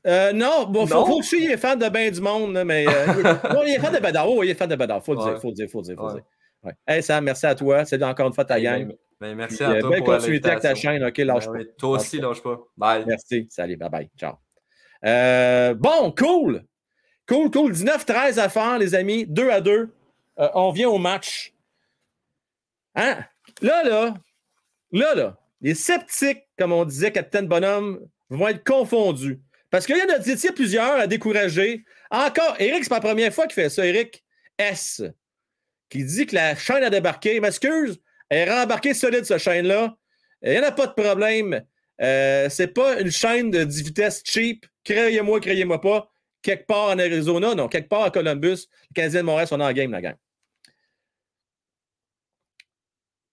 Euh, 0.06 0.32
non, 0.32 0.66
bon, 0.66 0.80
Non? 0.86 0.86
Fau- 0.86 1.06
Fauci, 1.06 1.44
il 1.44 1.50
est 1.50 1.56
fan 1.56 1.78
de 1.78 1.88
bien 1.88 2.10
du 2.10 2.20
monde, 2.20 2.62
mais. 2.64 2.86
euh, 2.88 3.06
non, 3.54 3.62
il 3.64 3.74
est 3.74 3.78
fan 3.80 3.92
de 3.94 3.98
Bedard. 4.00 4.28
Oh, 4.30 4.42
il 4.42 4.50
est 4.50 4.54
fan 4.54 4.68
de 4.68 4.76
Bedard. 4.76 5.04
Faut 5.04 5.14
le 5.14 5.22
dire, 5.22 5.40
faut 5.40 5.48
le 5.48 5.54
dire, 5.54 5.68
faut 5.70 5.80
le 5.80 5.84
dire, 5.84 5.96
faut 5.96 6.06
Ouais. 6.06 6.12
dire. 6.14 6.22
Ouais. 6.64 6.72
Hey 6.86 7.02
Sam, 7.02 7.24
merci 7.24 7.44
à 7.46 7.54
toi. 7.54 7.84
C'est 7.84 8.02
encore 8.02 8.26
une 8.28 8.32
fois 8.34 8.44
ta 8.44 8.54
Ben, 8.54 8.62
gang. 8.62 8.86
ben, 8.88 8.96
ben, 9.20 9.34
merci 9.34 9.56
Puis, 9.56 9.64
à 9.64 9.70
euh, 9.70 9.80
toi. 9.80 9.90
belle 9.90 9.98
pour 10.04 10.14
continuité 10.14 10.48
avec 10.48 10.62
ta 10.62 10.74
chaîne. 10.74 11.02
OK, 11.04 11.18
lâche 11.18 11.46
Ben 11.46 11.52
pas. 11.52 11.58
oui, 11.58 11.66
toi 11.78 11.90
aussi, 11.90 12.18
lâche 12.20 12.42
pas. 12.42 12.58
Bye. 12.76 13.04
Merci. 13.06 13.46
Salut, 13.50 13.76
bye 13.76 13.90
bye. 13.90 14.10
Ciao. 14.16 14.34
Euh, 15.04 15.74
bon, 15.74 16.12
cool. 16.16 16.62
Cool, 17.28 17.50
cool. 17.50 17.72
19-13 17.72 18.38
à 18.38 18.48
faire, 18.48 18.78
les 18.78 18.94
amis. 18.94 19.26
2 19.26 19.50
à 19.50 19.60
2. 19.60 19.88
Euh, 20.38 20.48
on 20.54 20.70
vient 20.70 20.88
au 20.88 20.98
match. 20.98 21.52
Hein? 22.94 23.18
Là, 23.60 23.82
là, 23.84 24.14
là, 24.92 25.14
là, 25.14 25.36
les 25.60 25.74
sceptiques, 25.74 26.42
comme 26.58 26.72
on 26.72 26.84
disait, 26.84 27.10
Capitaine 27.12 27.46
Bonhomme, 27.48 28.00
vont 28.30 28.48
être 28.48 28.64
confondus. 28.64 29.40
Parce 29.72 29.86
qu'il 29.86 29.96
y 29.96 30.02
en 30.02 30.14
a 30.14 30.52
plusieurs 30.52 30.96
à 30.96 31.06
décourager. 31.06 31.82
Encore, 32.10 32.56
Eric, 32.58 32.84
c'est 32.84 32.90
pas 32.90 32.96
la 32.96 33.00
première 33.00 33.32
fois 33.32 33.46
qu'il 33.46 33.54
fait 33.54 33.70
ça. 33.70 33.86
Eric 33.86 34.22
S. 34.58 35.02
Qui 35.88 36.04
dit 36.04 36.26
que 36.26 36.34
la 36.34 36.54
chaîne 36.54 36.84
a 36.84 36.90
débarqué. 36.90 37.40
M'excuse, 37.40 37.98
elle 38.28 38.48
est 38.48 38.52
rembarquée 38.52 38.92
solide, 38.92 39.24
cette 39.24 39.38
chaîne-là. 39.38 39.96
Il 40.42 40.50
n'y 40.50 40.58
en 40.58 40.64
a 40.64 40.72
pas 40.72 40.88
de 40.88 40.92
problème. 40.92 41.64
Euh, 42.02 42.50
c'est 42.50 42.66
pas 42.66 43.00
une 43.00 43.10
chaîne 43.10 43.50
de 43.50 43.64
10 43.64 43.82
vitesses 43.82 44.22
cheap. 44.26 44.66
Créez-moi, 44.84 45.40
créez-moi 45.40 45.80
pas. 45.80 46.12
Quelque 46.42 46.66
part 46.66 46.90
en 46.90 46.98
Arizona, 46.98 47.54
non, 47.54 47.68
quelque 47.68 47.88
part 47.88 48.02
à 48.02 48.10
Columbus. 48.10 48.68
Le 48.90 48.94
Canadien 48.94 49.20
de 49.20 49.26
Montréal 49.26 49.48
sont 49.48 49.56
la 49.56 49.72
game, 49.72 49.90
la 49.90 50.02
gang. 50.02 50.16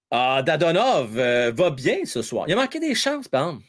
Ah, 0.09 0.41
Dadonov 0.41 1.19
euh, 1.19 1.51
va 1.53 1.69
bien 1.69 2.05
ce 2.05 2.21
soir. 2.21 2.45
Il 2.47 2.53
a 2.53 2.55
manqué 2.55 2.79
des 2.79 2.95
chances, 2.95 3.27
par 3.27 3.49
exemple. 3.49 3.65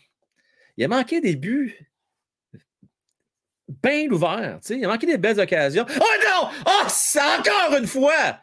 Il 0.77 0.85
a 0.85 0.89
manqué 0.89 1.21
des 1.21 1.35
buts 1.35 1.90
bien 3.83 4.09
ouverts. 4.11 4.59
tu 4.63 4.69
sais. 4.75 4.79
Il 4.79 4.85
a 4.85 4.89
manqué 4.89 5.07
des 5.07 5.19
belles 5.19 5.41
occasions. 5.41 5.87
Oh 5.89 6.05
non! 6.25 6.49
Oh, 6.67 6.87
encore 7.19 7.79
une 7.79 7.87
fois! 7.87 8.39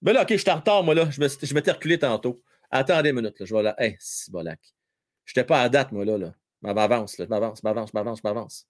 Ben 0.00 0.12
là, 0.12 0.22
OK, 0.22 0.28
je 0.30 0.36
suis 0.36 0.50
en 0.50 0.56
retard, 0.56 0.82
moi, 0.82 0.94
là. 0.94 1.08
Je 1.10 1.20
me- 1.20 1.54
m'étais 1.54 1.72
reculé 1.72 1.98
tantôt. 1.98 2.42
Attendez 2.70 3.10
une 3.10 3.16
minute, 3.16 3.38
là. 3.40 3.46
Je 3.46 3.54
vais 3.54 3.62
là. 3.62 3.74
Hey, 3.78 3.96
c'est 3.98 4.30
bolac. 4.30 4.60
Je 5.24 5.32
n'étais 5.32 5.44
pas 5.46 5.62
à 5.62 5.68
date, 5.68 5.92
moi, 5.92 6.04
là. 6.04 6.16
là. 6.18 6.32
Je 6.62 6.72
m'avance, 6.72 7.18
là. 7.18 7.24
Je 7.24 7.30
m'avance, 7.30 7.58
je 7.62 7.66
m'avance, 7.68 7.90
je 7.92 7.98
m'avance, 7.98 8.18
je 8.22 8.28
m'avance. 8.28 8.66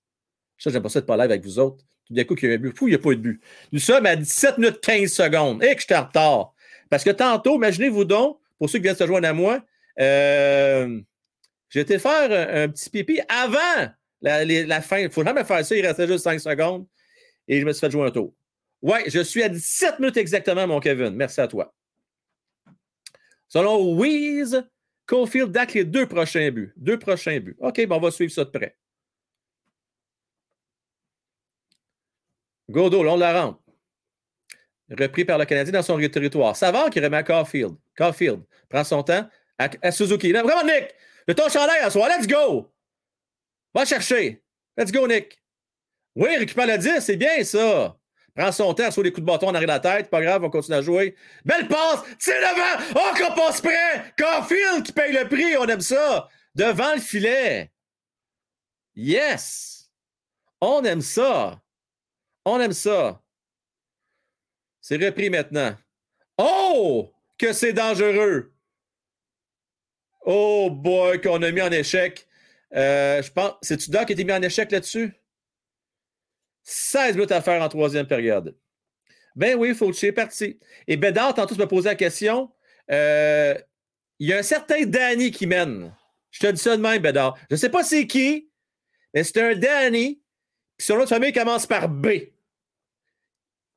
Ça, 0.57 0.71
j'aime 0.71 0.83
pas 0.83 0.89
ça 0.89 1.01
de 1.01 1.07
pas 1.07 1.17
live 1.17 1.31
avec 1.31 1.45
vous 1.45 1.59
autres. 1.59 1.85
Tout 2.07 2.15
d'un 2.15 2.25
coup, 2.25 2.35
il 2.43 2.49
y 2.49 2.53
a 2.53 2.55
un 2.55 2.59
but. 2.59 2.77
Fou, 2.77 2.89
il 2.89 2.93
n'y 2.93 2.97
a 2.97 2.99
pas 2.99 3.11
eu 3.11 3.17
de 3.17 3.21
but. 3.23 3.43
Nous 3.73 3.79
sommes 3.79 4.07
à 4.07 4.17
17 4.17 4.59
minutes 4.59 4.81
15 4.81 5.13
secondes. 5.13 5.63
Et 5.63 5.75
que 5.75 5.81
j'étais 5.83 5.97
en 5.97 6.05
retard. 6.07 6.55
Parce 6.91 7.05
que 7.05 7.11
tantôt, 7.11 7.57
imaginez-vous 7.57 8.05
donc, 8.05 8.39
pour 8.59 8.69
ceux 8.71 8.79
qui 8.79 8.85
viennent 8.85 8.97
se 8.97 9.07
joindre 9.07 9.29
à 9.29 9.33
moi, 9.35 9.61
euh, 10.01 11.01
j'ai 11.69 11.81
été 11.81 11.99
faire 11.99 12.31
un 12.65 12.69
petit 12.69 12.89
pipi 12.89 13.21
avant 13.29 13.89
la, 14.21 14.81
fin. 14.81 14.99
Il 14.99 15.05
ne 15.05 15.09
faut 15.09 15.25
jamais 15.25 15.45
faire 15.45 15.65
ça. 15.65 15.77
Il 15.77 15.87
restait 15.87 16.07
juste 16.07 16.25
5 16.25 16.39
secondes. 16.41 16.87
Et 17.47 17.61
je 17.61 17.67
me 17.67 17.73
suis 17.73 17.81
fait 17.81 17.91
jouer 17.91 18.07
un 18.07 18.11
tour. 18.11 18.35
Ouais, 18.83 19.05
je 19.09 19.21
suis 19.21 19.43
à 19.43 19.49
17 19.49 19.99
minutes 19.99 20.17
exactement, 20.17 20.67
mon 20.67 20.81
Kevin. 20.81 21.11
Merci 21.11 21.41
à 21.41 21.49
toi. 21.49 21.75
Selon 23.49 23.97
Weeze, 23.97 24.63
Caulfield 25.07 25.51
date 25.51 25.75
les 25.75 25.85
deux 25.85 26.07
prochains 26.07 26.51
buts. 26.51 26.73
Deux 26.77 26.99
prochains 26.99 27.41
buts. 27.41 27.57
OK, 27.61 27.87
bon, 27.87 27.97
on 27.97 28.01
va 28.01 28.11
suivre 28.11 28.33
ça 28.33 28.45
de 28.45 28.51
près. 28.51 28.77
Godot, 32.69 33.03
long 33.03 33.17
de 33.17 33.21
la 33.21 33.41
rampe. 33.41 33.61
Repris 34.91 35.25
par 35.25 35.39
le 35.39 35.45
Canadien 35.45 35.73
dans 35.73 35.83
son 35.83 35.99
territoire. 35.99 36.57
Savard 36.57 36.91
qui 36.91 37.01
remet 37.01 37.17
à 37.19 37.23
Caulfield. 37.23 37.75
Caulfield 37.97 38.43
prend 38.69 38.85
son 38.85 39.03
temps 39.03 39.29
à, 39.59 39.69
à 39.83 39.91
Suzuki. 39.91 40.33
Là, 40.33 40.43
vraiment, 40.43 40.65
Nick! 40.65 40.95
Le 41.27 41.35
ton 41.35 41.49
chandail 41.49 41.81
à 41.81 41.91
soi. 41.91 42.09
Let's 42.09 42.27
go! 42.27 42.71
Va 43.75 43.85
chercher. 43.85 44.43
Let's 44.77 44.93
go, 44.93 45.07
Nick. 45.07 45.43
Oui, 46.15 46.37
récupère 46.37 46.67
le 46.67 46.79
10, 46.79 47.01
c'est 47.01 47.17
bien 47.17 47.45
ça. 47.45 47.97
Prends 48.35 48.53
son 48.53 48.73
temps, 48.73 48.91
soit 48.91 49.03
des 49.03 49.11
coups 49.11 49.23
de 49.23 49.27
bâton 49.27 49.49
en 49.49 49.55
arrière 49.55 49.69
de 49.69 49.73
la 49.73 49.97
tête, 49.97 50.11
pas 50.11 50.21
grave, 50.23 50.45
on 50.45 50.51
continue 50.51 50.77
à 50.77 50.83
jouer. 50.83 51.17
Belle 51.45 51.67
passe, 51.67 52.03
c'est 52.21 52.39
devant, 52.39 52.85
oh, 52.95 53.17
qu'on 53.17 53.35
passe 53.35 53.61
près, 53.61 54.15
Caulfield 54.17 54.85
qui 54.85 54.93
paye 54.93 55.13
le 55.13 55.29
prix, 55.29 55.57
on 55.57 55.67
aime 55.67 55.81
ça. 55.81 56.29
Devant 56.55 56.95
le 56.95 57.01
filet. 57.01 57.73
Yes! 58.95 59.91
On 60.61 60.85
aime 60.85 61.01
ça. 61.01 61.61
On 62.45 62.61
aime 62.61 62.73
ça. 62.73 63.21
C'est 64.81 65.05
repris 65.05 65.31
maintenant. 65.31 65.77
Oh! 66.37 67.13
Que 67.37 67.53
c'est 67.53 67.73
dangereux. 67.73 68.53
Oh 70.21 70.71
boy, 70.71 71.21
qu'on 71.21 71.43
a 71.43 71.51
mis 71.51 71.63
en 71.63 71.73
échec. 71.73 72.28
Euh, 72.75 73.23
je 73.23 73.31
pense. 73.31 73.55
C'est-tu 73.63 73.91
Doc 73.91 74.07
qui 74.07 74.13
a 74.13 74.15
été 74.15 74.25
mis 74.25 74.33
en 74.33 74.43
échec 74.43 74.71
là-dessus? 74.71 75.13
16 76.63 77.15
minutes 77.15 77.33
à 77.33 77.41
faire 77.41 77.63
en 77.63 77.69
troisième 77.69 78.07
période. 78.07 78.57
Ben 79.35 79.57
oui, 79.57 79.75
Fauci 79.75 80.07
est 80.07 80.13
parti. 80.13 80.59
Et 80.87 80.97
Bédard, 80.97 81.35
tantôt, 81.35 81.55
tu 81.55 81.61
me 81.61 81.67
posé 81.67 81.89
la 81.89 81.95
question. 81.95 82.51
Euh, 82.91 83.55
il 84.19 84.29
y 84.29 84.33
a 84.33 84.39
un 84.39 84.43
certain 84.43 84.85
Danny 84.85 85.31
qui 85.31 85.47
mène. 85.47 85.95
Je 86.31 86.41
te 86.41 86.47
dis 86.49 86.61
ça 86.61 86.77
de 86.77 86.83
même, 86.83 87.01
Bédard. 87.01 87.39
Je 87.49 87.55
ne 87.55 87.57
sais 87.57 87.71
pas 87.71 87.85
c'est 87.85 88.07
qui, 88.07 88.51
mais 89.15 89.25
c'est 89.25 89.41
un 89.41 89.55
Danny. 89.55 90.21
Puis 90.77 90.87
son 90.87 90.97
autre 90.97 91.09
famille 91.09 91.33
commence 91.33 91.67
par 91.67 91.89
B. 91.89 92.09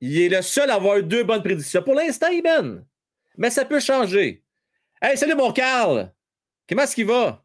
Il 0.01 0.19
est 0.19 0.29
le 0.29 0.41
seul 0.41 0.69
à 0.69 0.75
avoir 0.75 1.01
deux 1.01 1.23
bonnes 1.23 1.43
prédictions. 1.43 1.83
Pour 1.83 1.93
l'instant, 1.93 2.27
il 2.27 2.41
mène. 2.41 2.83
Mais 3.37 3.51
ça 3.51 3.63
peut 3.63 3.79
changer. 3.79 4.43
Hey, 5.01 5.17
salut 5.17 5.35
mon 5.35 5.51
Carl! 5.51 6.11
Comment 6.67 6.83
est-ce 6.83 6.95
qu'il 6.95 7.05
va? 7.05 7.40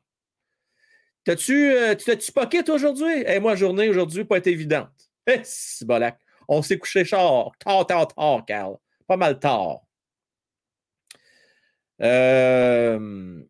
T'as-tu, 1.27 1.73
euh, 1.73 1.97
tu 1.97 2.05
t'as-tu 2.05 2.31
pocket 2.31 2.69
aujourd'hui? 2.69 3.25
Hey, 3.27 3.41
moi, 3.41 3.57
journée 3.57 3.89
aujourd'hui, 3.89 4.25
pas 4.25 4.39
été 4.39 4.53
évidente. 4.53 4.89
Eh, 5.27 5.43
bolac. 5.83 6.21
On 6.47 6.63
s'est 6.63 6.79
couché 6.79 7.05
tard, 7.05 7.51
tard, 7.59 7.85
tard, 7.85 8.07
tard, 8.15 8.45
Carl. 8.47 8.77
Pas 9.09 9.17
mal 9.17 9.41
tard. 9.41 9.81
Euh, 12.01 13.43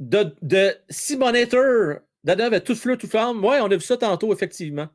de, 0.00 0.34
de 0.42 0.76
Simonator, 0.90 2.00
Dada 2.24 2.46
avait 2.46 2.60
tout 2.60 2.74
fleu, 2.74 2.96
tout 2.96 3.06
flamme. 3.06 3.44
Oui, 3.44 3.58
on 3.60 3.70
a 3.70 3.76
vu 3.76 3.80
ça 3.80 3.96
tantôt, 3.96 4.32
effectivement. 4.34 4.88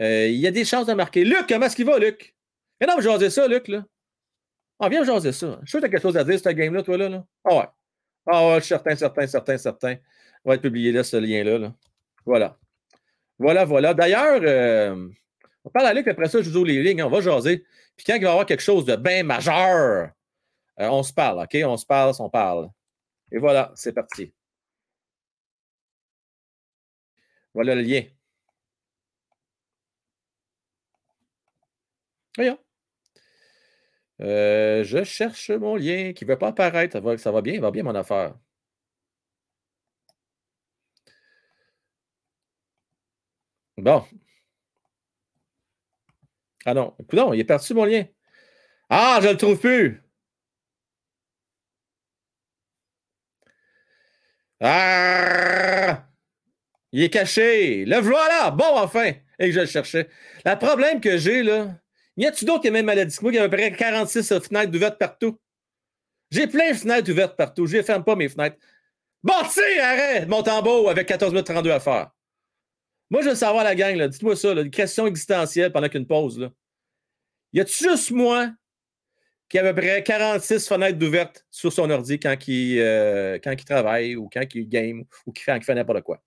Euh, 0.00 0.26
il 0.26 0.40
y 0.40 0.48
a 0.48 0.50
des 0.50 0.64
chances 0.64 0.86
de 0.86 0.94
marquer. 0.94 1.24
Luc, 1.24 1.46
comment 1.48 1.66
est-ce 1.66 1.76
qu'il 1.76 1.86
va, 1.86 2.00
Luc? 2.00 2.34
Et 2.80 2.86
non, 2.86 3.00
jaser 3.00 3.30
ça, 3.30 3.46
Luc, 3.46 3.68
là. 3.68 3.84
Ah, 4.80 4.88
viens 4.88 5.04
jaser 5.04 5.30
ça. 5.30 5.60
Je 5.62 5.68
suis 5.68 5.78
sûr 5.78 5.80
que 5.80 5.86
tu 5.86 5.86
as 5.86 5.90
quelque 5.90 6.02
chose 6.02 6.16
à 6.16 6.24
dire, 6.24 6.40
cette 6.40 6.56
game-là, 6.56 6.82
toi, 6.82 6.96
là, 6.96 7.08
là. 7.08 7.24
Ah 7.44 7.54
ouais. 7.54 7.66
Ah 8.26 8.48
ouais, 8.48 8.60
certain, 8.60 8.96
certain, 8.96 9.26
certain, 9.26 9.58
certain. 9.58 9.96
Va 10.44 10.54
être 10.54 10.62
publié 10.62 10.92
là, 10.92 11.04
ce 11.04 11.16
lien-là. 11.16 11.58
Là. 11.58 11.74
Voilà. 12.24 12.58
Voilà, 13.38 13.64
voilà. 13.64 13.94
D'ailleurs, 13.94 14.40
euh, 14.42 15.08
on 15.64 15.70
parle 15.70 15.86
à 15.88 15.94
Luc, 15.94 16.08
après 16.08 16.28
ça, 16.28 16.42
je 16.42 16.50
vous 16.50 16.56
ouvre 16.58 16.66
les 16.66 16.82
lignes, 16.82 17.02
on 17.02 17.10
va 17.10 17.20
jaser. 17.20 17.64
Puis 17.96 18.04
quand 18.06 18.14
il 18.16 18.22
va 18.22 18.28
y 18.28 18.30
avoir 18.30 18.46
quelque 18.46 18.62
chose 18.62 18.84
de 18.84 18.96
bien 18.96 19.22
majeur, 19.24 20.10
euh, 20.80 20.88
on 20.88 21.02
se 21.02 21.12
parle, 21.12 21.40
OK? 21.40 21.56
On 21.64 21.76
se 21.76 21.86
parle, 21.86 22.14
on 22.20 22.30
parle. 22.30 22.70
Et 23.32 23.38
voilà, 23.38 23.72
c'est 23.76 23.92
parti. 23.94 24.32
Voilà 27.54 27.74
le 27.74 27.82
lien. 27.82 28.02
Voyons. 32.36 32.65
Euh, 34.20 34.84
je 34.84 35.04
cherche 35.04 35.50
mon 35.50 35.76
lien 35.76 36.12
qui 36.12 36.24
ne 36.24 36.30
veut 36.30 36.38
pas 36.38 36.48
apparaître. 36.48 36.92
Ça 36.92 37.00
va, 37.32 37.40
bien, 37.42 37.54
ça 37.56 37.60
va 37.60 37.70
bien 37.70 37.82
mon 37.82 37.94
affaire. 37.94 38.34
Bon. 43.78 44.06
Ah 46.64 46.74
non, 46.74 46.94
non, 47.12 47.32
il 47.32 47.40
est 47.40 47.44
parti 47.44 47.72
mon 47.74 47.84
lien. 47.84 48.04
Ah, 48.90 49.18
je 49.22 49.28
ne 49.28 49.32
le 49.32 49.38
trouve 49.38 49.58
plus. 49.60 50.02
Ah! 54.60 56.06
Il 56.92 57.02
est 57.02 57.10
caché. 57.10 57.84
Le 57.86 57.98
voilà. 58.00 58.50
Bon, 58.50 58.64
enfin. 58.78 59.12
Et 59.38 59.48
que 59.48 59.52
je 59.52 59.60
le 59.60 59.66
cherchais. 59.66 60.08
Le 60.44 60.56
problème 60.58 61.00
que 61.00 61.18
j'ai, 61.18 61.42
là, 61.42 61.78
y 62.16 62.26
a-tu 62.26 62.44
d'autres 62.44 62.62
qui 62.62 62.68
ont 62.68 62.72
même 62.72 62.86
maladie 62.86 63.16
que 63.16 63.22
moi 63.22 63.32
qui 63.32 63.38
a 63.38 63.42
à 63.42 63.48
peu 63.48 63.56
près 63.56 63.72
46 63.72 64.40
fenêtres 64.40 64.74
ouvertes 64.74 64.98
partout? 64.98 65.38
J'ai 66.30 66.46
plein 66.46 66.72
de 66.72 66.76
fenêtres 66.76 67.10
ouvertes 67.10 67.36
partout. 67.36 67.66
Je 67.66 67.76
ne 67.76 67.82
ferme 67.82 68.04
pas 68.04 68.16
mes 68.16 68.28
fenêtres. 68.28 68.56
Tu 69.52 69.80
arrête 69.80 70.28
mon 70.28 70.42
tambour 70.42 70.90
avec 70.90 71.06
14 71.08 71.32
minutes 71.32 71.46
32 71.46 71.70
à 71.70 71.80
faire. 71.80 72.10
Moi, 73.10 73.22
je 73.22 73.30
veux 73.30 73.34
savoir 73.34 73.64
la 73.64 73.74
gang. 73.74 74.00
Dites-moi 74.08 74.36
ça, 74.36 74.54
là, 74.54 74.62
une 74.62 74.70
question 74.70 75.06
existentielle 75.06 75.72
pendant 75.72 75.88
qu'une 75.88 76.06
pause. 76.06 76.50
Y 77.52 77.60
a-tu 77.60 77.84
juste 77.84 78.10
moi 78.10 78.50
qui 79.48 79.58
a 79.58 79.66
à 79.66 79.72
peu 79.72 79.80
près 79.80 80.02
46 80.02 80.66
fenêtres 80.66 81.04
ouvertes 81.06 81.46
sur 81.50 81.72
son 81.72 81.88
ordi 81.90 82.18
quand 82.18 82.36
il, 82.48 82.80
euh, 82.80 83.38
quand 83.42 83.52
il 83.52 83.64
travaille 83.64 84.16
ou 84.16 84.28
quand 84.32 84.44
il 84.54 84.68
game 84.68 85.04
ou 85.24 85.32
qu'il 85.32 85.44
fait, 85.44 85.60
fait 85.62 85.74
n'importe 85.74 86.02
quoi? 86.02 86.20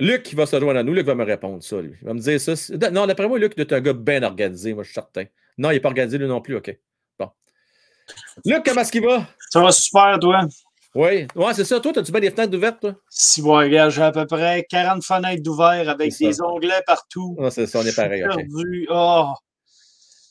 Luc 0.00 0.32
va 0.34 0.46
se 0.46 0.58
joindre 0.60 0.78
à 0.78 0.82
nous. 0.82 0.94
Luc 0.94 1.06
va 1.06 1.14
me 1.14 1.24
répondre 1.24 1.62
ça, 1.62 1.80
lui. 1.80 1.94
Il 2.00 2.06
va 2.06 2.14
me 2.14 2.20
dire 2.20 2.40
ça. 2.40 2.52
Non, 2.90 3.06
d'après 3.06 3.26
moi, 3.26 3.38
Luc 3.38 3.58
est 3.58 3.72
un 3.72 3.80
gars 3.80 3.92
bien 3.92 4.22
organisé, 4.22 4.74
moi, 4.74 4.84
je 4.84 4.88
suis 4.88 4.94
certain. 4.94 5.24
Non, 5.56 5.70
il 5.70 5.74
n'est 5.74 5.80
pas 5.80 5.88
organisé, 5.88 6.18
lui 6.18 6.26
non 6.26 6.40
plus, 6.40 6.56
OK. 6.56 6.76
Bon. 7.18 7.30
Luc, 8.44 8.62
comment 8.64 8.80
est-ce 8.82 8.92
qu'il 8.92 9.04
va? 9.04 9.26
Ça 9.50 9.60
va 9.60 9.72
super, 9.72 10.18
toi? 10.20 10.40
Oui, 10.94 11.26
ouais, 11.34 11.54
c'est 11.54 11.64
ça. 11.64 11.80
Toi, 11.80 11.92
as-tu 11.98 12.12
bien 12.12 12.20
des 12.20 12.30
fenêtres 12.30 12.56
ouvertes, 12.56 12.80
toi? 12.80 12.94
Si, 13.08 13.42
bon, 13.42 13.58
regarde, 13.58 13.90
j'ai 13.90 14.02
à 14.02 14.10
peu 14.10 14.26
près 14.26 14.64
40 14.70 15.04
fenêtres 15.04 15.42
d'ouvert 15.42 15.88
avec 15.88 16.16
des 16.16 16.40
onglets 16.40 16.82
partout. 16.86 17.36
Ouais, 17.38 17.50
c'est 17.50 17.66
ça, 17.66 17.80
on 17.80 17.82
est 17.82 17.94
pareil. 17.94 18.24
Okay. 18.24 18.46
Oh. 18.88 19.32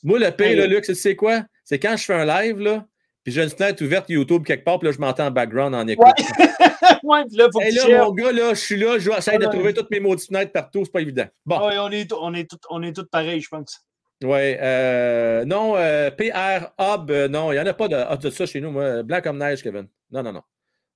Moi, 0.02 0.18
le 0.18 0.30
pire, 0.30 0.56
le 0.56 0.66
Luc, 0.66 0.84
c'est 0.84 1.14
quoi? 1.16 1.42
C'est 1.64 1.78
quand 1.78 1.96
je 1.96 2.04
fais 2.04 2.14
un 2.14 2.24
live, 2.24 2.58
là, 2.58 2.84
puis 3.24 3.32
j'ai 3.32 3.42
une 3.42 3.50
fenêtre 3.50 3.84
ouverte 3.84 4.08
YouTube 4.08 4.44
quelque 4.44 4.64
part, 4.64 4.78
puis 4.78 4.88
là, 4.88 4.92
je 4.92 5.00
m'entends 5.00 5.26
en 5.26 5.30
background 5.30 5.74
en 5.74 5.86
écoute. 5.86 6.06
Ouais, 6.06 6.14
ouais 7.02 7.24
puis 7.26 7.36
là, 7.36 7.48
faut 7.52 7.58
que 7.58 7.90
là, 7.90 8.04
mon 8.04 8.12
gars, 8.12 8.32
là, 8.32 8.54
je 8.54 8.60
suis 8.60 8.76
là, 8.78 8.98
je 8.98 9.10
vais 9.10 9.18
essayer 9.18 9.38
de 9.38 9.46
trouver 9.46 9.74
toutes 9.74 9.90
mes 9.90 10.00
maudites 10.00 10.28
fenêtres 10.28 10.52
partout, 10.52 10.84
c'est 10.84 10.92
pas 10.92 11.00
évident. 11.00 11.26
Bon. 11.44 11.66
Ouais, 11.66 11.78
on 11.78 11.90
est, 11.90 12.12
on 12.12 12.34
est 12.34 12.48
tous 12.48 12.58
on 12.70 12.82
est 12.82 13.02
pareils, 13.10 13.40
je 13.40 13.48
pense. 13.48 13.84
Oui. 14.22 14.56
Euh, 14.60 15.44
non, 15.44 15.76
euh, 15.76 16.10
PR 16.10 16.72
Hub, 16.78 17.10
euh, 17.10 17.28
non, 17.28 17.52
il 17.52 17.54
n'y 17.54 17.60
en 17.60 17.66
a 17.66 17.74
pas 17.74 17.88
de, 17.88 18.16
de, 18.16 18.30
ça 18.30 18.46
chez 18.46 18.60
nous. 18.60 18.70
Moi. 18.70 19.02
Blanc 19.02 19.20
comme 19.22 19.38
neige, 19.38 19.62
Kevin. 19.62 19.86
Non, 20.10 20.22
non, 20.22 20.32
non. 20.32 20.42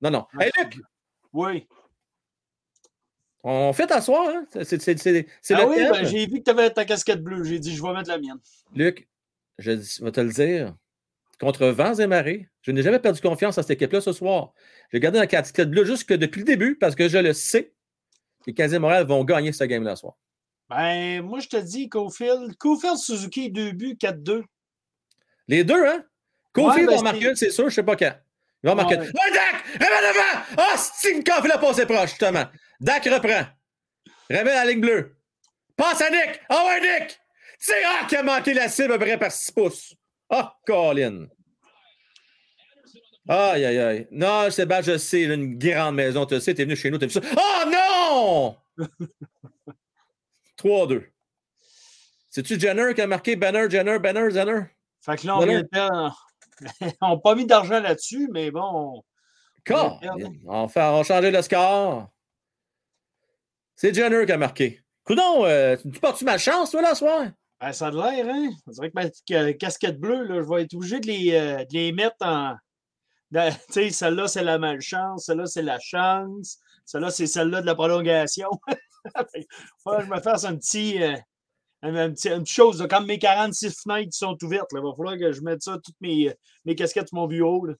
Non, 0.00 0.10
non. 0.10 0.26
Hey, 0.40 0.50
Luc! 0.58 0.80
Oui. 1.32 1.66
On 3.44 3.72
fait 3.72 3.86
t'asseoir, 3.86 4.28
hein? 4.28 4.46
C'est 4.50 5.54
ah 5.54 5.66
oui, 5.66 5.76
ben, 5.76 6.04
j'ai 6.04 6.26
vu 6.26 6.38
que 6.38 6.44
tu 6.44 6.50
avais 6.50 6.70
ta 6.70 6.84
casquette 6.84 7.22
bleue. 7.22 7.42
J'ai 7.44 7.58
dit, 7.58 7.74
je 7.74 7.82
vais 7.82 7.92
mettre 7.92 8.08
la 8.08 8.18
mienne. 8.18 8.38
Luc, 8.74 9.08
je 9.58 9.72
vais 9.72 10.12
te 10.12 10.20
le 10.20 10.32
dire. 10.32 10.74
Contre 11.42 11.66
vents 11.66 11.96
et 11.96 12.06
marées, 12.06 12.48
je 12.60 12.70
n'ai 12.70 12.84
jamais 12.84 13.00
perdu 13.00 13.20
confiance 13.20 13.58
à 13.58 13.62
cette 13.62 13.72
équipe-là 13.72 14.00
ce 14.00 14.12
soir. 14.12 14.52
J'ai 14.92 15.00
gardé 15.00 15.18
la 15.18 15.26
casquette 15.26 15.68
bleue 15.68 15.84
jusque 15.84 16.12
depuis 16.12 16.38
le 16.38 16.44
début 16.44 16.76
parce 16.76 16.94
que 16.94 17.08
je 17.08 17.18
le 17.18 17.32
sais. 17.32 17.72
Les 18.46 18.54
Canadiens 18.54 18.78
Montréal 18.78 19.08
vont 19.08 19.24
gagner 19.24 19.50
ce 19.50 19.64
game-là 19.64 19.96
ce 19.96 20.02
soir. 20.02 20.14
Ben, 20.70 21.20
moi, 21.22 21.40
je 21.40 21.48
te 21.48 21.56
dis, 21.56 21.88
Cofield, 21.88 22.56
Cofield 22.58 22.96
Suzuki, 22.96 23.50
deux 23.50 23.72
buts, 23.72 23.98
4-2. 24.00 24.44
Les 25.48 25.64
deux, 25.64 25.84
hein? 25.84 26.04
Cofield 26.52 26.88
ouais, 26.88 26.94
ben, 26.94 27.02
va 27.02 27.10
marquer, 27.10 27.34
c'est 27.34 27.50
sûr, 27.50 27.64
je 27.64 27.70
ne 27.70 27.74
sais 27.74 27.82
pas 27.82 27.96
quand. 27.96 28.14
Il 28.62 28.68
va 28.68 28.76
marquer. 28.76 28.98
Ouais. 28.98 29.08
Oh, 29.12 29.34
Dak! 29.34 29.64
Remets 29.74 30.12
devant! 30.12 30.44
Ah, 30.58 30.68
oh, 30.74 30.76
Steve 30.76 31.24
Coffey 31.24 31.48
l'a 31.48 31.58
passé 31.58 31.86
proche, 31.86 32.10
justement. 32.10 32.44
Dak 32.80 33.04
reprend. 33.06 33.46
Remets 34.30 34.44
la 34.44 34.64
ligne 34.64 34.80
bleue. 34.80 35.16
Passe 35.76 36.02
à 36.02 36.08
Nick! 36.08 36.40
Ah 36.48 36.62
oh, 36.62 36.68
ouais, 36.68 36.80
Nick! 37.00 37.18
C'est 37.58 37.82
ah, 37.84 38.06
qui 38.08 38.14
a 38.14 38.22
manqué 38.22 38.54
la 38.54 38.68
cible 38.68 38.92
à 38.92 38.98
peu 38.98 39.06
près 39.06 39.18
par 39.18 39.32
6 39.32 39.50
pouces. 39.50 39.96
Ah, 40.34 40.54
oh, 40.56 40.62
Colin. 40.66 41.26
Aïe, 43.28 43.64
aïe, 43.66 43.78
aïe. 43.78 44.08
Non, 44.10 44.50
Sébastien, 44.50 44.94
je 44.94 44.98
sais, 44.98 45.22
une 45.24 45.58
grande 45.58 45.94
maison, 45.94 46.24
tu 46.24 46.40
sais, 46.40 46.54
t'es 46.54 46.64
venu 46.64 46.74
chez 46.74 46.90
nous, 46.90 46.96
t'as 46.96 47.06
vu 47.06 47.12
ça? 47.12 47.20
Oh 47.36 48.56
non! 48.78 48.86
3-2. 50.56 51.04
C'est-tu 52.30 52.58
Jenner 52.58 52.94
qui 52.94 53.02
a 53.02 53.06
marqué 53.06 53.36
Banner, 53.36 53.68
Jenner, 53.68 53.98
Banner, 53.98 54.30
Jenner? 54.30 54.62
Fait 55.02 55.16
que 55.16 55.26
là, 55.26 55.36
on 55.36 55.44
vient 55.44 55.62
n'a 57.02 57.16
pas 57.22 57.34
mis 57.34 57.44
d'argent 57.44 57.80
là-dessus, 57.80 58.28
mais 58.32 58.50
bon. 58.50 59.02
On, 59.70 59.98
on, 60.46 60.68
fait, 60.68 60.82
on 60.82 61.02
changé 61.02 61.30
le 61.30 61.42
score. 61.42 62.08
C'est 63.76 63.92
Jenner 63.92 64.24
qui 64.24 64.32
a 64.32 64.38
marqué. 64.38 64.80
Coudon, 65.04 65.44
euh, 65.44 65.76
tu 65.76 66.00
portes-tu 66.00 66.24
malchance, 66.24 66.70
toi, 66.70 66.80
là, 66.80 66.90
ce 66.90 67.00
soir? 67.00 67.26
Ben, 67.62 67.72
ça 67.72 67.86
a 67.86 67.90
l'air, 67.92 68.26
hein? 68.28 68.50
On 68.66 68.72
dirait 68.72 68.90
que 68.90 69.44
ma 69.44 69.52
casquette 69.52 70.00
bleue, 70.00 70.24
là, 70.24 70.42
je 70.42 70.48
vais 70.48 70.62
être 70.62 70.74
obligé 70.74 70.98
de 70.98 71.06
les, 71.06 71.32
euh, 71.32 71.58
de 71.58 71.72
les 71.72 71.92
mettre 71.92 72.16
en. 72.20 72.56
Tu 73.32 73.72
sais, 73.72 73.90
celle-là, 73.90 74.26
c'est 74.26 74.42
la 74.42 74.58
malchance, 74.58 75.26
celle-là, 75.26 75.46
c'est 75.46 75.62
la 75.62 75.78
chance, 75.78 76.58
celle-là, 76.84 77.10
c'est 77.10 77.28
celle-là 77.28 77.60
de 77.60 77.66
la 77.66 77.76
prolongation. 77.76 78.50
Faut 79.84 79.96
que 79.96 80.04
je 80.04 80.10
me 80.10 80.20
fasse 80.20 80.44
un 80.44 80.56
petit. 80.56 81.00
Euh, 81.02 81.16
une, 81.84 82.14
petite 82.14 82.46
chose, 82.46 82.80
là, 82.80 82.88
comme 82.88 83.06
mes 83.06 83.18
46 83.18 83.82
fenêtres 83.84 84.12
sont 84.12 84.36
ouvertes, 84.42 84.68
il 84.72 84.80
va 84.80 84.92
falloir 84.96 85.16
que 85.16 85.32
je 85.32 85.40
mette 85.40 85.62
ça, 85.62 85.78
toutes 85.82 86.00
mes, 86.00 86.32
mes 86.64 86.74
casquettes 86.74 87.08
sur 87.08 87.16
mon 87.16 87.26
bureau. 87.26 87.66
Là. 87.66 87.74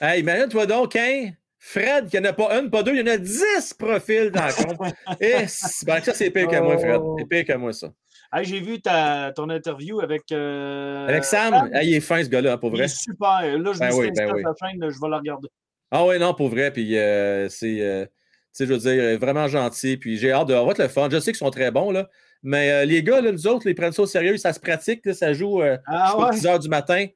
Hey, 0.00 0.20
imagine-toi 0.20 0.66
donc, 0.66 0.94
hein? 0.96 1.32
Fred, 1.58 2.08
qui 2.08 2.18
n'en 2.20 2.28
a 2.28 2.32
pas 2.32 2.58
une, 2.58 2.70
pas 2.70 2.82
deux, 2.82 2.92
il 2.92 2.98
y 2.98 3.02
en 3.02 3.06
a 3.06 3.18
10 3.18 3.74
profils 3.78 4.30
dans 4.30 4.46
le 4.46 4.64
compte. 4.64 4.94
Et 5.20 5.46
ben, 5.84 6.02
ça, 6.02 6.14
c'est 6.14 6.30
pire 6.30 6.48
que 6.48 6.60
moi, 6.60 6.78
Fred. 6.78 7.00
C'est 7.18 7.26
pire 7.26 7.44
que 7.44 7.58
moi, 7.58 7.72
ça. 7.72 7.92
Hey, 8.32 8.44
J'ai 8.44 8.60
vu 8.60 8.80
ta, 8.80 9.32
ton 9.34 9.50
interview 9.50 10.00
avec. 10.00 10.30
Euh, 10.32 11.08
avec 11.08 11.24
Sam. 11.24 11.52
Sam. 11.52 11.74
Hey, 11.74 11.88
il 11.90 11.94
est 11.94 12.00
fin, 12.00 12.22
ce 12.22 12.28
gars-là, 12.28 12.58
pour 12.58 12.70
vrai. 12.70 12.80
Il 12.80 12.84
est 12.84 12.88
super. 12.88 13.40
Là, 13.42 13.72
je 13.72 13.78
ben 13.78 13.86
me 13.86 13.92
suis 13.92 14.10
ben 14.12 14.32
oui. 14.32 14.42
la 14.42 14.52
chaîne, 14.68 14.90
je 14.90 15.00
vais 15.00 15.08
la 15.08 15.18
regarder. 15.18 15.48
Ah 15.90 16.06
oui, 16.06 16.18
non, 16.18 16.34
pour 16.34 16.48
vrai. 16.48 16.72
Puis 16.72 16.96
euh, 16.96 17.48
c'est. 17.48 17.80
Euh, 17.80 18.04
tu 18.06 18.10
sais, 18.52 18.66
je 18.66 18.72
veux 18.72 18.78
dire, 18.78 19.18
vraiment 19.18 19.48
gentil. 19.48 19.96
Puis 19.96 20.16
j'ai 20.16 20.32
hâte 20.32 20.48
de 20.48 20.54
voir 20.54 20.74
le 20.78 20.88
fun. 20.88 21.08
Je 21.10 21.18
sais 21.18 21.32
qu'ils 21.32 21.38
sont 21.38 21.50
très 21.50 21.70
bons, 21.70 21.90
là. 21.90 22.08
Mais 22.42 22.86
les 22.86 23.02
gars, 23.02 23.20
là, 23.20 23.32
nous 23.32 23.46
autres, 23.46 23.66
ils 23.68 23.74
prennent 23.74 23.92
ça 23.92 24.02
au 24.02 24.06
sérieux, 24.06 24.36
ça 24.38 24.52
se 24.52 24.60
pratique, 24.60 25.04
là, 25.04 25.12
ça 25.12 25.32
joue 25.34 25.60
ah, 25.86 26.18
ouais? 26.18 26.30
10 26.30 26.46
heures 26.46 26.58
du 26.58 26.68
matin. 26.68 27.06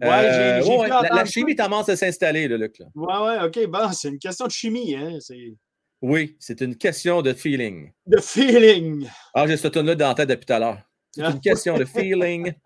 Ouais, 0.00 0.08
j'ai- 0.10 0.62
j'ai 0.64 0.70
ouais, 0.70 0.86
pu 0.88 0.92
ouais, 0.92 1.02
la, 1.02 1.08
la 1.14 1.24
chimie 1.24 1.54
commence 1.54 1.88
à 1.88 1.94
s'installer, 1.96 2.48
là, 2.48 2.56
Luc. 2.56 2.78
là. 2.80 2.86
Ouais, 2.96 3.38
ouais, 3.38 3.44
OK, 3.46 3.70
bon, 3.70 3.92
c'est 3.92 4.08
une 4.08 4.18
question 4.18 4.46
de 4.46 4.50
chimie, 4.50 4.96
hein. 4.96 5.18
C'est 5.20 5.54
Oui, 6.02 6.36
c'est 6.40 6.60
une 6.60 6.76
question 6.76 7.22
de 7.22 7.32
feeling. 7.32 7.92
de 8.06 8.20
feeling. 8.20 9.08
Ah, 9.34 9.46
j'ai 9.46 9.56
ce 9.56 9.68
tune-là 9.68 9.94
dans 9.94 10.08
la 10.08 10.14
tête 10.14 10.28
depuis 10.28 10.46
tout 10.46 10.52
à 10.52 10.58
l'heure. 10.58 10.78
C'est 11.12 11.22
une 11.22 11.40
question 11.40 11.78
de 11.78 11.84
feeling. 11.84 12.52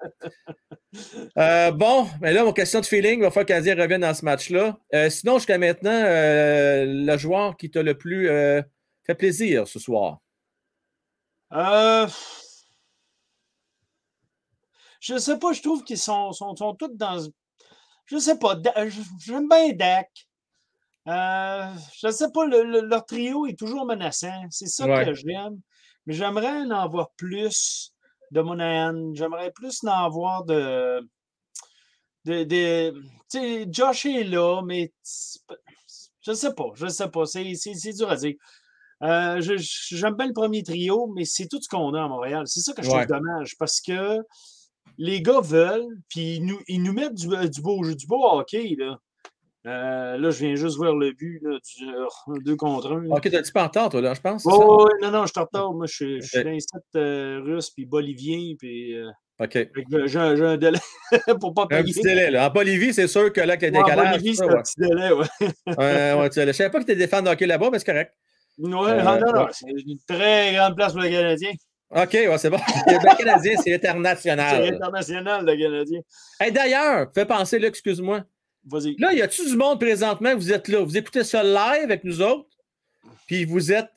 Euh, 1.36 1.72
bon, 1.72 2.08
mais 2.22 2.32
là, 2.32 2.42
mon 2.42 2.54
question 2.54 2.80
de 2.80 2.86
feeling, 2.86 3.18
il 3.18 3.22
va 3.22 3.30
falloir 3.30 3.44
Canadien 3.44 3.74
revienne 3.74 4.00
dans 4.00 4.14
ce 4.14 4.24
match-là. 4.24 4.78
Euh, 4.94 5.10
sinon, 5.10 5.36
jusqu'à 5.36 5.58
maintenant, 5.58 5.90
euh, 5.90 6.86
le 6.86 7.18
joueur 7.18 7.54
qui 7.58 7.70
t'a 7.70 7.82
le 7.82 7.98
plus 7.98 8.28
fait 9.04 9.14
plaisir 9.14 9.68
ce 9.68 9.78
soir? 9.78 10.20
Euh, 11.52 12.06
je 15.00 15.18
sais 15.18 15.38
pas, 15.38 15.52
je 15.52 15.60
trouve 15.60 15.84
qu'ils 15.84 15.98
sont, 15.98 16.32
sont, 16.32 16.56
sont 16.56 16.74
tous 16.74 16.88
dans. 16.94 17.28
Je 18.06 18.16
sais 18.16 18.38
pas, 18.38 18.58
j'aime 19.18 19.48
bien 19.48 19.72
Dak. 19.74 20.25
Euh, 21.08 21.66
je 22.02 22.10
sais 22.10 22.30
pas, 22.32 22.46
le- 22.46 22.64
le- 22.64 22.80
leur 22.88 23.04
trio 23.06 23.46
est 23.46 23.58
toujours 23.58 23.86
menaçant. 23.86 24.44
C'est 24.50 24.66
ça 24.66 24.86
Ouais. 24.86 25.04
que 25.04 25.14
j'aime. 25.14 25.60
Mais 26.06 26.14
j'aimerais 26.14 26.62
en 26.62 26.70
avoir 26.70 27.10
plus 27.16 27.92
de 28.32 28.40
Monahan. 28.40 29.12
J'aimerais 29.14 29.52
plus 29.52 29.82
en 29.84 29.88
avoir 30.04 30.44
de. 30.44 31.00
de, 32.24 32.42
de- 32.44 32.90
tu 33.30 33.38
sais, 33.38 33.66
Josh 33.70 34.06
est 34.06 34.24
là, 34.24 34.62
mais 34.64 34.92
je 35.04 36.32
sais 36.32 36.52
pas, 36.54 36.66
je 36.74 36.86
sais 36.88 37.08
pas. 37.08 37.24
C'est 37.26 37.92
dur 37.94 38.10
à 38.10 38.16
dire. 38.16 38.34
Euh, 39.02 39.40
J'aime 39.40 40.14
bien 40.16 40.26
le 40.26 40.32
premier 40.32 40.62
trio, 40.62 41.06
mais 41.14 41.24
c'est 41.24 41.46
tout 41.48 41.60
ce 41.60 41.68
qu'on 41.68 41.92
a 41.94 42.02
à 42.04 42.08
Montréal. 42.08 42.44
C'est 42.46 42.60
ça 42.60 42.72
que 42.72 42.82
je 42.82 42.88
trouve 42.88 43.00
Ouais. 43.00 43.06
dommage 43.06 43.56
parce 43.58 43.80
que 43.80 44.18
les 44.98 45.20
gars 45.22 45.40
veulent, 45.40 45.98
puis 46.08 46.36
ils 46.36 46.44
nous, 46.46 46.58
ils 46.66 46.82
nous 46.82 46.92
mettent 46.94 47.14
du, 47.14 47.28
du 47.50 47.60
beau 47.60 47.84
du 47.94 48.06
beau 48.06 48.24
hockey. 48.28 48.74
Là. 48.78 48.98
Euh, 49.66 50.16
là, 50.18 50.30
je 50.30 50.38
viens 50.44 50.54
juste 50.54 50.76
voir 50.76 50.94
le 50.94 51.10
but, 51.12 51.40
là, 51.42 51.58
du 51.58 52.42
2 52.44 52.56
contre 52.56 52.92
1. 52.92 53.06
Ok, 53.10 53.28
t'as 53.30 53.38
un 53.38 53.42
petit 53.42 53.50
peu 53.52 53.60
en 53.60 53.64
retard, 53.66 53.88
toi, 53.88 54.00
là, 54.00 54.14
je 54.14 54.20
pense? 54.20 54.42
c'est 54.44 54.48
Oh, 54.52 54.84
ouais, 54.84 54.92
non, 55.02 55.10
non, 55.10 55.26
je 55.26 55.32
te 55.32 55.40
retard. 55.40 55.72
Moi, 55.72 55.86
je, 55.86 55.94
suis- 55.94 56.22
suis 56.22 56.44
dans 56.44 56.50
les 56.50 56.60
sept 56.60 56.82
euh, 56.94 57.40
russes, 57.44 57.70
puis 57.70 57.84
boliviens, 57.84 58.54
puis 58.58 58.96
euh, 58.96 59.08
OK. 59.40 59.50
que 59.50 60.06
j'ai 60.06 60.18
un 60.20 60.40
un 60.40 60.56
délai 60.56 60.78
pour 61.40 61.52
pas 61.52 61.62
Un 61.62 61.66
payer. 61.66 61.82
petit 61.82 62.00
délai, 62.00 62.30
là. 62.30 62.48
En 62.48 62.52
Bolivie, 62.52 62.94
c'est 62.94 63.08
sûr 63.08 63.32
que 63.32 63.40
là, 63.40 63.54
avec 63.54 63.62
les 63.62 63.70
Ouais, 63.76 63.92
en. 63.92 64.10
Bolivie, 64.12 64.36
c'est 64.36 64.44
ouais. 64.44 64.54
un 64.56 64.62
petit 64.62 64.78
délai, 64.78 65.12
ouais. 65.12 65.26
Ouais, 65.78 66.12
ouais, 66.20 66.30
tu- 66.30 66.40
je 66.46 66.52
savais 66.52 66.70
pas 66.70 66.78
que 66.80 66.84
tu 66.84 66.92
étais 66.92 67.06
de 67.22 67.28
hockey 67.28 67.46
là-bas, 67.46 67.68
mais 67.72 67.78
c'est 67.80 67.86
correct. 67.86 68.12
Ouais, 68.58 68.70
Euh, 68.72 69.02
non, 69.02 69.32
non, 69.34 69.46
c'est 69.50 69.66
une 69.68 69.98
très 70.06 70.54
grande 70.54 70.76
place 70.76 70.92
pour 70.92 71.02
le 71.02 71.08
Canadien. 71.10 71.50
OK, 71.90 72.12
ouais, 72.14 72.38
c'est 72.38 72.50
bon. 72.50 72.56
Le 72.86 73.16
Canadien, 73.16 73.52
c'est 73.56 73.62
C'est 73.64 73.74
international. 73.74 74.74
international, 74.74 75.44
le 75.44 75.56
Canadien. 75.56 76.00
Hey, 76.40 76.52
D'ailleurs, 76.52 77.08
fais 77.14 77.26
penser, 77.26 77.58
là, 77.58 77.68
excuse-moi. 77.68 78.22
Vas-y. 78.66 78.96
Là, 78.98 79.12
y 79.12 79.22
a-tu 79.22 79.48
du 79.48 79.56
monde 79.56 79.80
présentement? 79.80 80.34
Vous 80.34 80.52
êtes 80.52 80.68
là, 80.68 80.80
vous 80.80 80.96
écoutez 80.96 81.24
ça 81.24 81.42
live 81.42 81.84
avec 81.84 82.04
nous 82.04 82.20
autres, 82.20 82.48
puis 83.26 83.44
vous 83.44 83.72
êtes 83.72 83.90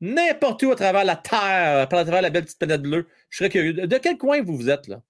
n'importe 0.00 0.62
où 0.64 0.70
à 0.72 0.76
travers 0.76 1.04
la 1.04 1.16
Terre, 1.16 1.80
à 1.80 1.86
travers 1.86 2.22
la 2.22 2.30
belle 2.30 2.44
petite 2.44 2.58
planète 2.58 2.82
bleue. 2.82 3.06
Je 3.30 3.38
serais 3.38 3.50
curieux. 3.50 3.72
De 3.72 3.98
quel 3.98 4.18
coin 4.18 4.42
vous 4.42 4.56
vous 4.56 4.68
êtes, 4.70 4.88
là? 4.88 5.02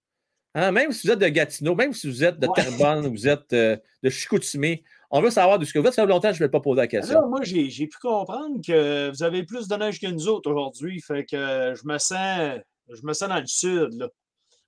Hein, 0.55 0.71
Même 0.71 0.93
si 0.93 1.07
vous 1.07 1.13
êtes 1.15 1.19
de 1.19 1.29
Gatineau, 1.29 1.75
même 1.75 1.95
si 1.95 2.07
vous 2.09 2.23
êtes 2.23 2.39
de 2.39 2.47
Ouais. 2.47 2.53
Terrebonne, 2.55 3.07
vous 3.07 3.27
êtes 3.27 3.53
euh, 3.55 3.77
de 4.03 4.11
Chicoutimi, 4.11 4.83
on 5.11 5.23
veut 5.23 5.31
savoir 5.31 5.59
de 5.59 5.65
ce 5.65 5.73
que 5.73 5.79
vous 5.79 5.87
êtes. 5.87 5.95
Ça 5.95 6.03
fait 6.03 6.09
longtemps 6.09 6.29
que 6.29 6.37
je 6.37 6.43
ne 6.43 6.47
vais 6.47 6.51
pas 6.51 6.61
poser 6.61 6.83
la 6.83 6.87
question. 6.87 7.21
Là, 7.21 7.27
moi, 7.27 7.41
j'ai 7.43 7.87
pu 7.87 7.99
comprendre 8.01 8.61
que 8.65 9.11
vous 9.11 9.23
avez 9.23 9.45
plus 9.45 9.67
de 9.67 9.75
neige 9.77 9.99
que 9.99 10.07
nous 10.07 10.29
autres 10.29 10.51
aujourd'hui. 10.51 11.01
Fait 11.01 11.25
que 11.25 11.75
je 11.75 11.87
me 11.87 11.97
sens 11.99 12.61
je 12.89 13.03
me 13.03 13.13
sens 13.13 13.29
dans 13.29 13.41
le 13.41 13.47
sud, 13.47 13.95
là, 13.95 14.09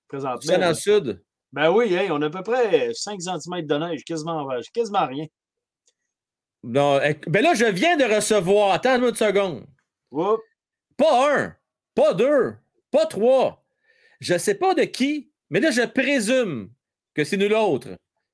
présentement. 0.07 0.39
Vous 0.41 0.51
êtes 0.51 0.59
dans 0.59 0.69
le 0.69 0.73
sud? 0.73 1.21
Ben 1.55 1.71
oui, 1.71 1.97
on 2.11 2.21
a 2.21 2.25
à 2.25 2.29
peu 2.29 2.43
près 2.43 2.93
5 2.93 3.21
cm 3.21 3.61
de 3.65 3.77
neige, 3.77 4.03
quasiment, 4.03 4.45
quasiment 4.73 5.07
rien. 5.07 5.25
Non, 6.63 6.99
ben 7.27 7.41
là, 7.41 7.53
je 7.53 7.63
viens 7.65 7.95
de 7.95 8.03
recevoir, 8.03 8.73
attends 8.73 9.01
une 9.01 9.15
seconde, 9.15 9.65
Oups. 10.11 10.41
pas 10.97 11.33
un, 11.39 11.55
pas 11.93 12.13
deux, 12.13 12.55
pas 12.91 13.05
trois. 13.05 13.63
Je 14.19 14.33
ne 14.33 14.37
sais 14.37 14.55
pas 14.55 14.73
de 14.73 14.83
qui, 14.83 15.31
mais 15.49 15.61
là, 15.61 15.71
je 15.71 15.83
présume 15.83 16.71
que 17.13 17.23
c'est 17.23 17.37
nous 17.37 17.47
l'autre. 17.47 17.87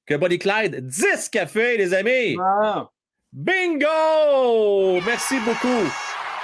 Que 0.08 0.16
Bonnie 0.16 0.40
Clyde, 0.40 0.88
10 0.88 1.30
cafés, 1.30 1.78
les 1.78 1.94
amis. 1.94 2.36
Ah, 2.42 2.90
Bingo! 3.32 5.00
Merci 5.06 5.40
beaucoup. 5.42 5.88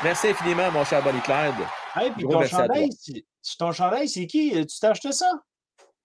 Merci 0.03 0.27
infiniment, 0.27 0.71
mon 0.71 0.85
cher 0.85 1.01
Bonnie 1.03 1.21
Clyde. 1.21 1.55
hey, 1.95 2.11
puis 2.11 2.23
ton 2.27 2.43
chandail, 2.45 2.89
c'est- 2.91 3.25
ton 3.57 3.71
chandail, 3.71 4.07
c'est 4.07 4.27
qui? 4.27 4.51
Tu 4.51 4.79
t'as 4.79 4.91
acheté 4.91 5.11
ça? 5.11 5.31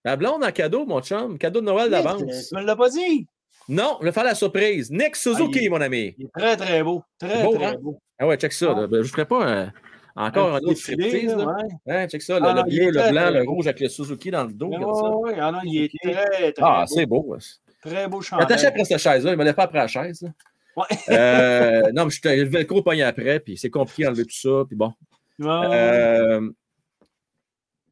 La 0.05 0.17
blonde 0.17 0.43
en 0.45 0.51
cadeau, 0.53 0.85
mon 0.87 1.01
chum. 1.01 1.39
Cadeau 1.39 1.61
de 1.61 1.67
Noël 1.67 1.91
d'avance. 1.91 2.23
tu 2.49 2.55
me 2.57 2.63
l'as 2.63 2.77
pas 2.77 2.89
dit? 2.89 3.27
Non, 3.69 3.99
je 4.01 4.07
vais 4.07 4.13
faire 4.13 4.25
la 4.25 4.35
surprise. 4.35 4.91
Nick 4.91 5.15
Suzuki, 5.15 5.67
Ah, 5.69 5.71
mon 5.71 5.81
ami. 5.81 6.15
Il 6.19 6.25
est 6.27 6.31
très, 6.37 6.57
très 6.57 6.83
beau. 6.83 7.03
Très, 7.19 7.43
Beau, 7.45 7.55
très 7.55 7.65
hein? 7.67 7.77
beau. 7.81 7.99
Ah 8.19 8.27
ouais, 8.27 8.37
check 8.37 8.53
ça. 8.53 8.67
là. 8.75 8.87
Ben, 8.89 8.97
je 9.03 9.09
ne 9.09 9.13
ferai 9.13 9.25
pas 9.25 9.47
un- 9.47 9.73
encore 10.17 10.55
un, 10.57 10.59
autre 10.61 10.75
striptease. 10.75 11.35
ouais. 11.35 11.45
Hein, 11.87 12.09
check 12.09 12.21
ça, 12.23 12.39
le, 12.41 12.47
Ah 12.47 12.55
le 12.55 12.63
bleu, 12.65 12.91
le 12.91 13.11
blanc, 13.13 13.31
le 13.31 13.43
rouge 13.49 13.67
avec 13.69 13.81
le 13.81 13.89
Suzuki 13.89 14.31
dans 14.33 14.45
le 14.45 14.53
dos. 14.53 14.67
Ouais, 14.69 15.35
ah 15.41 15.53
non, 15.53 15.61
il 15.65 15.85
est 15.85 15.91
très, 16.03 16.53
très 16.53 16.55
Ah, 16.61 16.85
beau. 16.89 16.95
c'est 16.95 17.07
beau. 17.07 17.25
ouais. 17.29 17.39
Très 17.83 18.09
beau 18.09 18.21
chandail. 18.21 18.45
m'attachais 18.47 18.67
après 18.67 18.85
cette 18.85 18.99
chaise-là. 18.99 19.31
Il 19.33 19.37
me 19.39 19.45
l'a 19.45 19.55
pas 19.55 19.63
après 19.65 19.79
la 19.79 19.87
chaise. 19.89 20.23
là. 20.23 20.29
Ouais. 20.77 20.97
Euh, 21.11 21.93
non, 21.95 22.05
mais 22.07 22.11
je 22.11 22.19
suis 22.21 22.45
le 22.51 22.83
pogné 22.83 23.03
après, 23.05 23.39
puis 23.41 23.57
c'est 23.57 23.71
compliqué 23.71 24.05
d'enlever 24.05 24.25
tout 24.25 24.35
ça. 24.37 24.65
Puis 24.67 24.77
bon. 24.77 24.93
Euh, 25.41 26.51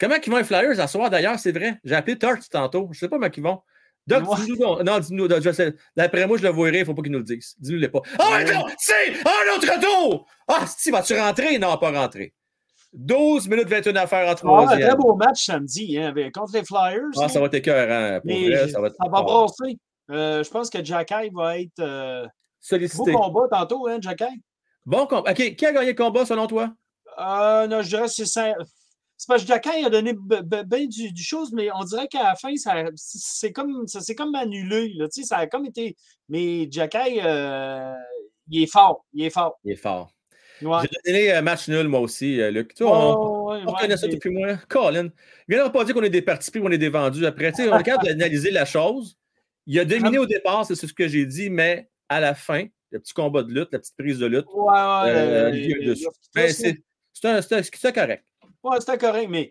comment 0.00 0.16
ils 0.24 0.30
vont 0.30 0.38
les 0.38 0.44
Flyers 0.44 0.80
à 0.80 0.86
soir? 0.88 1.10
D'ailleurs, 1.10 1.38
c'est 1.38 1.52
vrai? 1.52 1.78
J'ai 1.84 1.94
appelé 1.94 2.18
Tart 2.18 2.38
tantôt. 2.50 2.84
Je 2.92 2.96
ne 2.96 3.00
sais 3.00 3.08
pas 3.08 3.16
comment 3.18 3.30
ils 3.36 3.42
vont. 3.42 3.60
Doc, 4.06 4.28
Ouais. 4.28 4.44
dis-nous. 4.44 4.82
Non, 4.82 4.98
dis-nous. 4.98 5.28
D'après 5.96 6.26
moi, 6.26 6.38
je 6.38 6.42
le 6.42 6.48
voyerai, 6.48 6.78
il 6.78 6.80
ne 6.80 6.84
faut 6.86 6.94
pas 6.94 7.02
qu'ils 7.02 7.12
nous 7.12 7.18
le 7.18 7.24
disent. 7.24 7.54
Dis-nous-les 7.58 7.88
pas. 7.90 8.00
Ah, 8.18 8.30
ouais, 8.32 8.44
non, 8.52 8.64
c'est 8.78 9.10
un 9.10 9.56
autre 9.56 9.72
retour! 9.72 10.26
Ah, 10.48 10.64
si, 10.66 10.90
vas-tu 10.90 11.16
rentrer? 11.18 11.58
Non, 11.58 11.76
pas 11.76 11.92
rentrer. 11.92 12.32
12 12.92 13.46
minutes 13.48 13.68
21 13.68 13.94
affaires 13.96 14.26
en 14.26 14.30
Ah, 14.30 14.32
un 14.32 14.34
troisième. 14.34 14.88
très 14.88 14.96
beau 14.96 15.14
match 15.14 15.44
samedi 15.44 15.96
hein, 15.96 16.08
avec- 16.08 16.32
contre 16.34 16.54
les 16.54 16.64
Flyers. 16.64 17.02
Ah, 17.20 17.28
ça 17.28 17.38
va 17.38 17.46
être 17.46 17.54
écœurant. 17.54 18.20
Pour 18.20 18.32
vrai, 18.32 18.68
ça 18.68 18.80
va 18.80 18.86
être 18.88 18.96
ça 19.00 19.08
va 19.08 19.18
fort. 19.18 19.46
brasser. 19.46 19.78
Euh, 20.10 20.42
je 20.42 20.50
pense 20.50 20.70
que 20.70 20.84
Jacky 20.84 21.30
va 21.32 21.58
être. 21.60 21.78
euh, 21.78 22.24
beau 22.24 22.28
sollicité. 22.58 23.12
combat 23.12 23.46
tantôt, 23.50 23.86
hein, 23.86 23.98
Jacky? 24.00 24.24
Bon 24.84 25.06
combat. 25.06 25.30
OK, 25.30 25.54
qui 25.54 25.66
a 25.66 25.72
gagné 25.72 25.88
le 25.92 25.94
combat 25.94 26.26
selon 26.26 26.46
toi? 26.48 26.72
Euh, 27.20 27.68
non, 27.68 27.80
je 27.82 27.88
dirais 27.90 28.06
que 28.06 28.12
c'est 28.12 28.26
ça. 28.26 28.54
C'est 29.20 29.26
parce 29.28 29.42
que 29.42 29.48
Jacky 29.48 29.84
a 29.84 29.90
donné 29.90 30.14
bien 30.14 30.86
du, 30.86 31.12
du 31.12 31.22
chose, 31.22 31.52
mais 31.52 31.68
on 31.74 31.84
dirait 31.84 32.08
qu'à 32.08 32.22
la 32.22 32.36
fin, 32.36 32.56
ça 32.56 32.84
c'est 32.96 33.52
comme 33.52 33.86
ça 33.86 34.00
s'est 34.00 34.14
comme 34.14 34.34
annulé. 34.34 34.94
Là, 34.96 35.08
tu 35.08 35.20
sais, 35.20 35.26
ça 35.26 35.36
a 35.36 35.46
comme 35.46 35.66
été. 35.66 35.94
Mais 36.30 36.66
Jacky, 36.70 37.20
euh, 37.22 37.92
il 38.48 38.62
est 38.62 38.66
fort. 38.72 39.04
Il 39.12 39.22
est 39.26 39.28
fort. 39.28 39.60
Il 39.62 39.72
est 39.72 39.76
fort. 39.76 40.10
Ouais. 40.62 40.78
J'ai 40.84 41.12
donné 41.12 41.32
un 41.32 41.42
match 41.42 41.68
nul, 41.68 41.86
moi 41.86 42.00
aussi, 42.00 42.40
euh, 42.40 42.50
Luc. 42.50 42.72
Tu 42.72 42.82
vois, 42.82 42.96
on, 42.96 43.50
Ouais, 43.50 43.58
on 43.66 43.72
ouais, 43.74 43.80
connaît 43.82 43.98
ça 43.98 44.08
depuis 44.08 44.30
moi. 44.30 44.56
Colin. 44.70 45.10
Il 45.48 45.54
vient 45.54 45.68
pas 45.68 45.84
dire 45.84 45.94
qu'on 45.94 46.02
est 46.02 46.08
des 46.08 46.22
partis 46.22 46.50
pris 46.50 46.60
ou 46.60 46.64
on 46.66 46.70
est 46.70 46.78
des 46.78 46.88
vendus 46.88 47.26
après. 47.26 47.52
On 47.60 47.82
capable 47.82 48.06
d'analyser 48.06 48.50
la 48.50 48.64
chose. 48.64 49.18
Il 49.66 49.78
a 49.78 49.84
dominé 49.84 50.16
au 50.16 50.24
départ, 50.24 50.64
c'est 50.64 50.76
ce 50.76 50.90
que 50.94 51.08
j'ai 51.08 51.26
dit, 51.26 51.50
mais 51.50 51.90
à 52.08 52.20
la 52.20 52.34
fin, 52.34 52.64
le 52.90 52.98
petit 52.98 53.12
combat 53.12 53.42
de 53.42 53.52
lutte, 53.52 53.68
la 53.70 53.80
petite 53.80 53.98
prise 53.98 54.18
de 54.18 54.24
lutte, 54.24 54.46
Ouais, 54.54 54.72
ouais. 54.72 55.10
euh, 55.10 55.52
euh, 55.52 55.94
c'est 57.74 57.92
correct. 57.92 58.24
Ouais, 58.62 58.80
c'était 58.80 58.98
correct, 58.98 59.28
mais. 59.28 59.50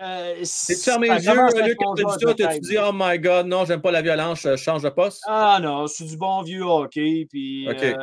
Euh, 0.00 0.40
C'est 0.42 0.74
ça 0.74 0.92
fermé 0.92 1.08
les 1.10 1.24
yeux, 1.24 1.62
Luc, 1.64 1.76
quand 1.78 1.94
tu 1.94 2.04
dis 2.04 2.10
ça, 2.10 2.18
t'as-tu 2.18 2.36
tête. 2.36 2.60
dit, 2.62 2.76
oh 2.78 2.90
my 2.92 3.18
god, 3.20 3.46
non, 3.46 3.64
j'aime 3.64 3.80
pas 3.80 3.92
la 3.92 4.02
violence, 4.02 4.40
je 4.42 4.56
change 4.56 4.82
de 4.82 4.88
poste? 4.88 5.22
Ah 5.28 5.60
non, 5.62 5.86
c'est 5.86 6.04
du 6.04 6.16
bon 6.16 6.42
vieux 6.42 6.62
hockey. 6.64 7.26
Puis, 7.30 7.68
euh, 7.68 7.94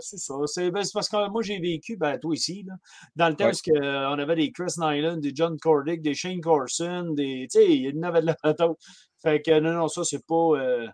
c'est 0.00 0.16
ça. 0.18 0.34
C'est 0.46 0.70
ben, 0.70 0.82
c'est 0.82 0.92
parce 0.94 1.10
que 1.10 1.28
moi, 1.28 1.42
j'ai 1.42 1.58
vécu, 1.60 1.96
ben, 1.98 2.18
toi 2.18 2.34
ici, 2.34 2.64
là, 2.66 2.74
dans 3.16 3.28
le 3.28 3.36
temps 3.36 3.46
Ouais. 3.46 3.52
où 3.52 3.70
que, 3.70 3.84
euh, 3.84 4.08
on 4.10 4.18
avait 4.18 4.36
des 4.36 4.50
Chris 4.50 4.72
Nyland, 4.78 5.18
des 5.18 5.32
John 5.34 5.58
Cordick, 5.58 6.00
des 6.00 6.14
Shane 6.14 6.40
Carson, 6.40 7.12
des. 7.14 7.46
Tu 7.52 7.58
sais, 7.58 7.70
il 7.70 7.82
y 7.94 7.98
en 7.98 8.02
avait 8.02 8.22
de 8.22 8.26
la. 8.26 8.36
Fait 9.22 9.42
que 9.42 9.60
non, 9.60 9.72
non, 9.72 9.88
ça, 9.88 10.04
c'est 10.04 10.24
pas. 10.26 10.34
euh, 10.56 10.88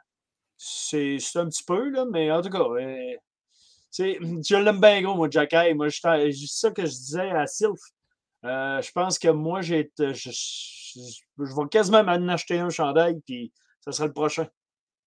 c'est 0.56 1.18
un 1.36 1.46
petit 1.48 1.62
peu, 1.64 1.88
là, 1.90 2.04
mais 2.10 2.32
en 2.32 2.42
tout 2.42 2.50
cas. 2.50 2.58
euh, 2.58 3.14
je 3.96 4.56
l'aime 4.56 4.80
bien 4.80 5.02
gros, 5.02 5.14
moi, 5.14 5.28
Jacky. 5.30 5.72
Moi, 5.74 5.88
c'est 5.90 6.32
ça 6.48 6.70
que 6.72 6.82
je 6.84 6.90
disais 6.90 7.30
à 7.30 7.46
Sylph. 7.46 7.78
Euh, 8.44 8.81
je 8.81 8.93
pense 8.93 9.19
que 9.19 9.28
moi, 9.28 9.62
j'ai 9.62 9.90
je, 9.98 10.12
je, 10.12 10.31
je 10.31 11.55
vais 11.55 11.69
quasiment 11.70 12.05
m'en 12.05 12.28
acheter 12.28 12.59
un 12.59 12.70
chandail, 12.70 13.20
puis 13.27 13.52
ça 13.81 13.93
sera 13.93 14.06
le 14.06 14.12
prochain. 14.12 14.47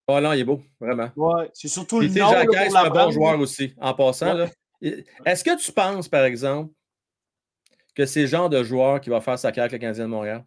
Oh 0.07 0.19
non, 0.19 0.33
il 0.33 0.41
est 0.41 0.45
beau, 0.45 0.61
vraiment. 0.79 1.09
Ouais, 1.15 1.49
c'est 1.53 1.67
surtout 1.67 1.99
Puis, 1.99 2.09
le 2.09 2.19
nom 2.19 2.31
là, 2.31 2.45
pour 2.45 2.55
la 2.55 2.81
un 2.81 2.89
bon 2.89 3.11
joueur 3.11 3.39
aussi, 3.39 3.73
en 3.79 3.93
passant. 3.93 4.35
Ouais. 4.35 4.49
là. 4.81 4.91
Est-ce 5.25 5.43
que 5.43 5.57
tu 5.63 5.71
penses, 5.71 6.09
par 6.09 6.25
exemple, 6.25 6.73
que 7.95 8.05
c'est 8.05 8.21
le 8.21 8.27
genre 8.27 8.49
de 8.49 8.63
joueur 8.63 8.99
qui 8.99 9.09
va 9.09 9.21
faire 9.21 9.37
sa 9.37 9.51
carrière 9.51 9.65
avec 9.65 9.73
le 9.73 9.79
Canadien 9.79 10.05
de 10.05 10.09
Montréal? 10.09 10.45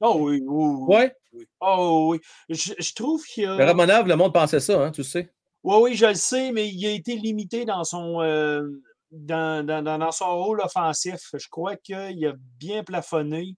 Oh 0.00 0.16
oui, 0.18 0.42
oui, 0.44 0.74
oui. 0.88 1.08
Oui. 1.32 1.46
Oh 1.60 2.08
oui. 2.10 2.20
Je, 2.48 2.72
je 2.78 2.94
trouve 2.94 3.22
qu'il 3.24 3.44
y 3.44 3.46
a. 3.46 3.56
Le 3.56 3.64
Romanov, 3.66 4.08
le 4.08 4.16
monde 4.16 4.32
pensait 4.32 4.60
ça, 4.60 4.82
hein, 4.82 4.90
tu 4.90 5.04
sais. 5.04 5.30
Oui, 5.62 5.76
oui, 5.82 5.94
je 5.94 6.06
le 6.06 6.14
sais, 6.14 6.52
mais 6.52 6.68
il 6.68 6.86
a 6.86 6.90
été 6.90 7.16
limité 7.16 7.66
dans 7.66 7.84
son, 7.84 8.22
euh, 8.22 8.62
dans, 9.10 9.64
dans- 9.66 9.82
dans- 9.82 10.12
son 10.12 10.36
rôle 10.42 10.60
offensif. 10.60 11.30
Je 11.34 11.48
crois 11.48 11.76
qu'il 11.76 12.26
a 12.26 12.32
bien 12.58 12.84
plafonné. 12.84 13.56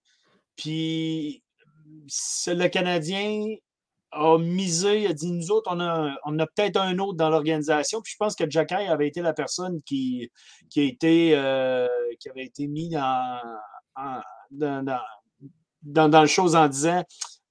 Puis 0.57 1.43
le 2.47 2.69
Canadien 2.69 3.45
a 4.13 4.37
misé, 4.39 5.07
a 5.07 5.13
dit 5.15 5.33
nous 5.33 5.51
autres, 5.51 5.71
on 5.75 5.81
a, 5.81 6.15
on 6.25 6.39
a 6.39 6.47
peut-être 6.47 6.77
un 6.79 6.99
autre 6.99 7.17
dans 7.17 7.31
l'organisation. 7.31 8.01
Puis 8.03 8.13
je 8.13 8.17
pense 8.19 8.35
que 8.35 8.49
Jacky 8.49 8.75
avait 8.75 9.09
été 9.09 9.23
la 9.23 9.33
personne 9.33 9.81
qui, 9.85 10.31
qui, 10.71 10.81
a 10.81 10.85
été, 10.85 11.33
euh, 11.35 11.89
qui 12.21 12.29
avait 12.29 12.45
été 12.45 12.67
mis 12.69 12.91
dans, 12.91 13.41
en- 13.97 14.21
dans, 14.51 14.85
dans, 15.83 16.09
dans 16.09 16.21
le 16.21 16.27
chose 16.27 16.55
en 16.57 16.69
disant 16.69 17.05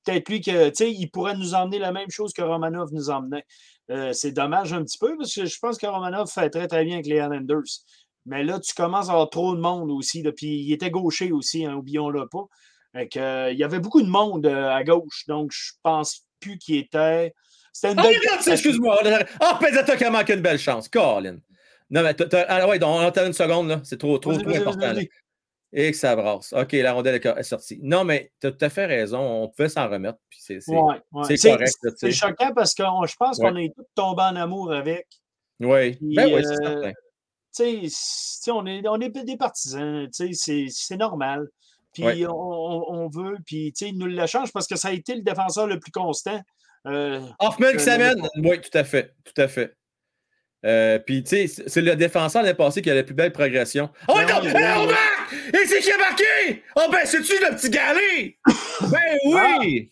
peut-être 0.03 0.29
lui 0.29 0.41
que 0.41 0.69
tu 0.69 0.75
sais, 0.75 0.91
il 0.91 1.09
pourrait 1.09 1.35
nous 1.35 1.53
emmener 1.53 1.79
la 1.79 1.91
même 1.91 2.09
chose 2.09 2.33
que 2.33 2.41
Romanov 2.41 2.89
nous 2.91 3.09
emmenait. 3.09 3.45
Euh, 3.89 4.13
c'est 4.13 4.31
dommage 4.31 4.71
un 4.73 4.83
petit 4.83 4.97
peu 4.97 5.17
parce 5.17 5.33
que 5.33 5.45
je 5.45 5.59
pense 5.59 5.77
que 5.77 5.85
Romanov 5.87 6.29
fait 6.31 6.49
très 6.49 6.67
très 6.67 6.83
bien 6.85 6.95
avec 6.95 7.07
les 7.07 7.15
Islanders. 7.17 7.63
Mais 8.25 8.43
là, 8.43 8.59
tu 8.59 8.73
commences 8.73 9.09
à 9.09 9.13
avoir 9.13 9.29
trop 9.29 9.55
de 9.55 9.59
monde 9.59 9.89
aussi. 9.91 10.21
là, 10.21 10.31
Puis 10.31 10.47
il 10.47 10.71
était 10.73 10.91
gaucher 10.91 11.31
aussi, 11.31 11.65
hein, 11.65 11.73
oublions-le 11.75 12.27
pas. 12.27 12.43
Fait 12.93 13.17
euh, 13.17 13.49
il 13.51 13.57
y 13.57 13.63
avait 13.63 13.79
beaucoup 13.79 14.01
de 14.01 14.07
monde 14.09 14.45
euh, 14.45 14.69
à 14.69 14.83
gauche, 14.83 15.23
donc 15.27 15.51
je 15.53 15.71
pense 15.81 16.25
plus 16.39 16.57
qu'il 16.57 16.75
était. 16.77 17.33
C'était 17.73 17.93
une 17.93 17.99
Ah, 17.99 18.03
belle 18.03 18.17
regarde 18.19 18.41
ça, 18.41 18.51
excuse-moi. 18.53 18.99
Ah, 19.39 19.57
Pezzetta 19.59 19.95
qui 19.97 20.03
a 20.03 20.11
manqué 20.11 20.33
une 20.33 20.41
belle 20.41 20.59
chance. 20.59 20.87
Colin. 20.89 21.37
Non, 21.89 22.03
mais 22.03 22.13
t'as- 22.13 22.45
ah, 22.47 22.67
ouais, 22.67 22.79
donc, 22.79 22.95
on 22.95 22.99
attend 22.99 23.25
une 23.25 23.33
seconde, 23.33 23.67
là. 23.69 23.81
C'est 23.83 23.97
trop, 23.97 24.17
trop, 24.17 24.37
trop 24.37 24.49
important. 24.49 24.93
là. 24.93 25.01
Et 25.73 25.91
que 25.91 25.97
ça 25.97 26.15
brasse. 26.17 26.51
OK, 26.53 26.73
la 26.73 26.91
rondelle 26.93 27.21
est 27.25 27.43
sortie. 27.43 27.79
Non, 27.81 28.03
mais 28.03 28.31
tu 28.41 28.47
as 28.47 28.51
tout 28.51 28.65
à 28.65 28.69
fait 28.69 28.85
raison. 28.85 29.19
On 29.43 29.47
pouvait 29.47 29.69
s'en 29.69 29.87
remettre. 29.89 30.19
C'est, 30.37 30.59
Ouais, 30.67 30.77
ouais. 31.13 31.37
correct, 31.37 31.73
C'est 31.97 32.11
choquant 32.11 32.53
parce 32.53 32.73
que 32.73 32.83
on- 32.83 33.05
je 33.05 33.15
pense 33.15 33.37
Ouais. 33.39 33.49
qu'on 33.49 33.55
est 33.57 33.73
tous 33.75 33.85
tombés 33.95 34.23
en 34.23 34.35
amour 34.35 34.73
avec. 34.73 35.07
Oui. 35.61 35.97
Ben 36.01 36.33
oui, 36.33 36.43
c'est 36.43 36.65
euh, 36.65 36.91
certain. 37.53 38.53
On 38.53 38.65
est, 38.65 38.87
on 38.87 38.99
est 38.99 39.09
des 39.23 39.37
partisans, 39.37 40.07
tu 40.13 40.33
sais, 40.33 40.65
c'est- 40.67 40.97
normal. 40.97 41.47
Puis 41.93 42.25
on, 42.25 42.33
on- 42.33 43.09
veut, 43.09 43.37
puis 43.45 43.73
il 43.81 43.97
nous 43.97 44.07
le 44.07 44.25
change 44.25 44.51
parce 44.53 44.67
que 44.67 44.75
ça 44.77 44.89
a 44.89 44.91
été 44.91 45.15
le 45.15 45.21
défenseur 45.21 45.67
le 45.67 45.79
plus 45.79 45.91
constant. 45.91 46.41
Euh, 46.87 47.21
Hoffman 47.39 47.73
qui 47.73 47.79
s'amène? 47.79 48.27
Oui, 48.37 48.59
tout 48.61 48.75
à 48.77 48.83
fait. 48.83 49.13
Tout 49.23 49.39
à 49.41 49.47
fait. 49.47 49.75
Euh, 50.65 50.99
puis, 50.99 51.23
tu 51.23 51.47
sais, 51.47 51.63
c'est 51.67 51.81
le 51.81 51.95
défenseur 51.95 52.43
l'année 52.43 52.53
passée 52.55 52.81
qui 52.81 52.89
a 52.91 52.93
la 52.95 53.03
plus 53.03 53.15
belle 53.15 53.31
progression. 53.31 53.89
Oh, 54.07 54.13
Ben 54.15 54.27
non! 54.27 54.41
oui, 54.43 54.93
Et 55.31 55.65
c'est 55.65 55.81
qui 55.81 55.91
a 55.91 55.97
marqué? 55.97 56.63
Oh, 56.75 56.87
ben, 56.91 57.05
c'est-tu 57.05 57.33
le 57.33 57.55
petit 57.55 57.69
galet? 57.69 58.37
ben 58.81 59.17
oui! 59.25 59.91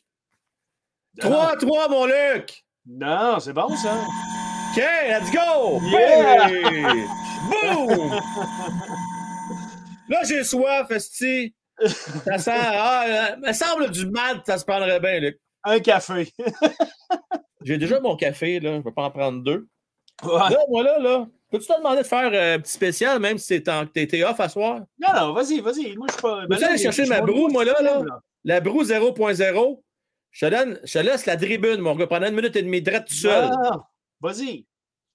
3-3, 1.19 1.89
mon 1.89 2.05
Luc! 2.05 2.63
non, 2.85 3.39
c'est 3.39 3.53
bon 3.53 3.75
ça. 3.75 3.95
OK, 4.71 4.77
let's 4.77 5.31
go! 5.31 5.79
Yeah! 5.91 6.49
Hey! 6.49 7.05
Boom! 7.49 8.11
Là, 10.09 10.21
j'ai 10.27 10.43
soif, 10.43 10.89
esti. 10.89 11.53
Ça 12.25 12.37
sent. 12.37 12.51
Ah, 12.53 13.05
euh, 13.07 13.35
me 13.37 13.53
semble 13.53 13.91
du 13.91 14.07
mal, 14.07 14.41
ça 14.45 14.57
se 14.57 14.65
prendrait 14.65 14.99
bien, 14.99 15.19
Luc. 15.19 15.39
Un 15.63 15.79
café. 15.79 16.33
J'ai 17.63 17.77
déjà 17.77 17.99
mon 17.99 18.15
café, 18.15 18.59
là. 18.59 18.71
Je 18.71 18.77
ne 18.77 18.83
vais 18.83 18.91
pas 18.91 19.03
en 19.03 19.11
prendre 19.11 19.43
deux. 19.43 19.67
Ouais. 20.23 20.49
Là, 20.49 20.57
moi, 20.69 20.83
là, 20.83 20.97
là. 20.99 21.27
Peux-tu 21.49 21.65
te 21.65 21.77
demander 21.77 22.03
de 22.03 22.07
faire 22.07 22.31
euh, 22.31 22.55
un 22.55 22.59
petit 22.59 22.73
spécial, 22.73 23.19
même 23.19 23.37
si 23.37 23.63
t'étais 23.93 24.23
off 24.23 24.39
à 24.39 24.49
soir? 24.49 24.81
Non, 24.99 25.13
non, 25.15 25.33
vas-y, 25.33 25.59
vas-y. 25.61 25.95
Moi, 25.95 26.07
je 26.09 26.13
suis 26.13 26.21
pas. 26.21 26.45
Peux-tu 26.47 26.61
là, 26.61 26.69
aller 26.69 26.77
chercher 26.77 27.05
ma 27.05 27.21
broue, 27.21 27.49
moi, 27.49 27.65
là, 27.65 27.75
là? 27.81 28.03
La 28.43 28.61
broue 28.61 28.83
0.0. 28.83 29.81
Je 30.31 30.45
te 30.45 30.51
donne, 30.51 30.79
je 30.83 30.93
te 30.93 30.99
laisse 30.99 31.25
la 31.25 31.37
tribune, 31.37 31.81
mon 31.81 31.95
gars, 31.95 32.05
pendant 32.05 32.27
une 32.27 32.35
minute 32.35 32.55
et 32.55 32.61
demie, 32.61 32.81
direct 32.81 33.07
tout 33.07 33.15
seul. 33.15 33.49
Ah, 33.51 33.77
vas-y. 34.21 34.67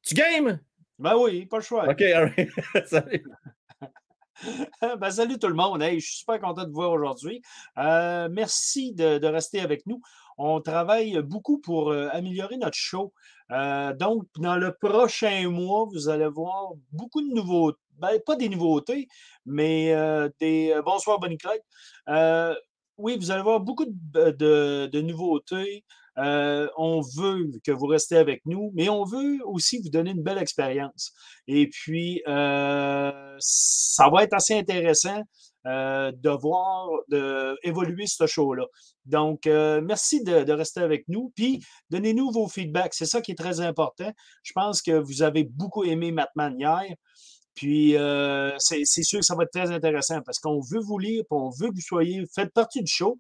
Tu 0.02 0.14
games? 0.14 0.58
Ben 0.98 1.16
oui, 1.16 1.46
pas 1.46 1.58
le 1.58 1.62
choix. 1.62 1.88
OK, 1.88 2.02
all 2.02 2.32
right. 2.36 2.50
Salut. 2.86 3.24
Ben, 4.98 5.10
salut 5.10 5.38
tout 5.38 5.46
le 5.46 5.54
monde. 5.54 5.80
Hey, 5.80 6.00
je 6.00 6.06
suis 6.06 6.16
super 6.18 6.40
content 6.40 6.64
de 6.64 6.68
vous 6.68 6.74
voir 6.74 6.90
aujourd'hui. 6.90 7.40
Euh, 7.78 8.28
merci 8.30 8.92
de, 8.92 9.18
de 9.18 9.26
rester 9.26 9.60
avec 9.60 9.86
nous. 9.86 10.02
On 10.36 10.60
travaille 10.60 11.22
beaucoup 11.22 11.60
pour 11.60 11.90
euh, 11.90 12.08
améliorer 12.12 12.56
notre 12.56 12.76
show. 12.76 13.14
Euh, 13.52 13.92
donc, 13.94 14.26
dans 14.38 14.56
le 14.56 14.74
prochain 14.74 15.48
mois, 15.50 15.86
vous 15.92 16.08
allez 16.08 16.28
voir 16.28 16.72
beaucoup 16.92 17.22
de 17.22 17.34
nouveautés. 17.34 17.78
Ben, 17.98 18.18
pas 18.26 18.36
des 18.36 18.48
nouveautés, 18.48 19.08
mais 19.46 19.92
euh, 19.92 20.28
des. 20.40 20.72
euh, 20.72 20.82
bonsoir, 20.82 21.20
Bonnie 21.20 21.38
Clyde. 21.38 21.62
Euh, 22.08 22.54
oui, 22.98 23.16
vous 23.16 23.30
allez 23.30 23.42
voir 23.42 23.60
beaucoup 23.60 23.86
de, 23.86 25.00
nouveautés. 25.00 25.84
On 26.16 27.00
veut 27.16 27.50
que 27.64 27.70
vous 27.72 27.86
restez 27.86 28.16
avec 28.16 28.42
nous, 28.46 28.72
mais 28.74 28.88
on 28.88 29.04
veut 29.04 29.38
aussi 29.44 29.80
vous 29.80 29.90
donner 29.90 30.10
une 30.10 30.22
belle 30.22 30.38
expérience. 30.38 31.12
Et 31.46 31.68
puis, 31.68 32.22
ça 32.26 34.08
va 34.12 34.24
être 34.24 34.34
assez 34.34 34.54
intéressant 34.54 35.22
de 35.64 36.30
voir 36.30 36.88
de, 37.08 37.56
évoluer 37.62 38.06
ce 38.06 38.26
show-là. 38.26 38.66
Donc, 39.04 39.46
euh, 39.46 39.80
merci 39.82 40.22
de, 40.22 40.50
rester 40.52 40.80
avec 40.80 41.04
nous. 41.08 41.32
Puis, 41.34 41.62
donnez-nous 41.90 42.30
vos 42.30 42.48
feedbacks. 42.48 42.94
C'est 42.94 43.06
ça 43.06 43.20
qui 43.20 43.32
est 43.32 43.38
très 43.38 43.60
important. 43.60 44.10
Je 44.42 44.52
pense 44.54 44.80
que 44.80 44.92
vous 44.92 45.22
avez 45.22 45.44
beaucoup 45.44 45.84
aimé 45.84 46.10
Matman 46.10 46.58
hier. 46.58 46.94
Puis, 47.54 47.96
euh, 47.96 48.52
c'est 48.58 48.84
sûr 48.84 49.20
que 49.20 49.24
ça 49.24 49.36
va 49.36 49.44
être 49.44 49.52
très 49.52 49.70
intéressant 49.70 50.20
parce 50.22 50.38
qu'on 50.38 50.60
veut 50.60 50.80
vous 50.80 50.98
lire, 50.98 51.22
puis 51.30 51.38
on 51.38 51.50
veut 51.50 51.68
que 51.68 51.74
vous 51.74 51.80
soyez, 51.80 52.24
faites 52.34 52.52
partie 52.52 52.82
du 52.82 52.90
show. 52.90 53.16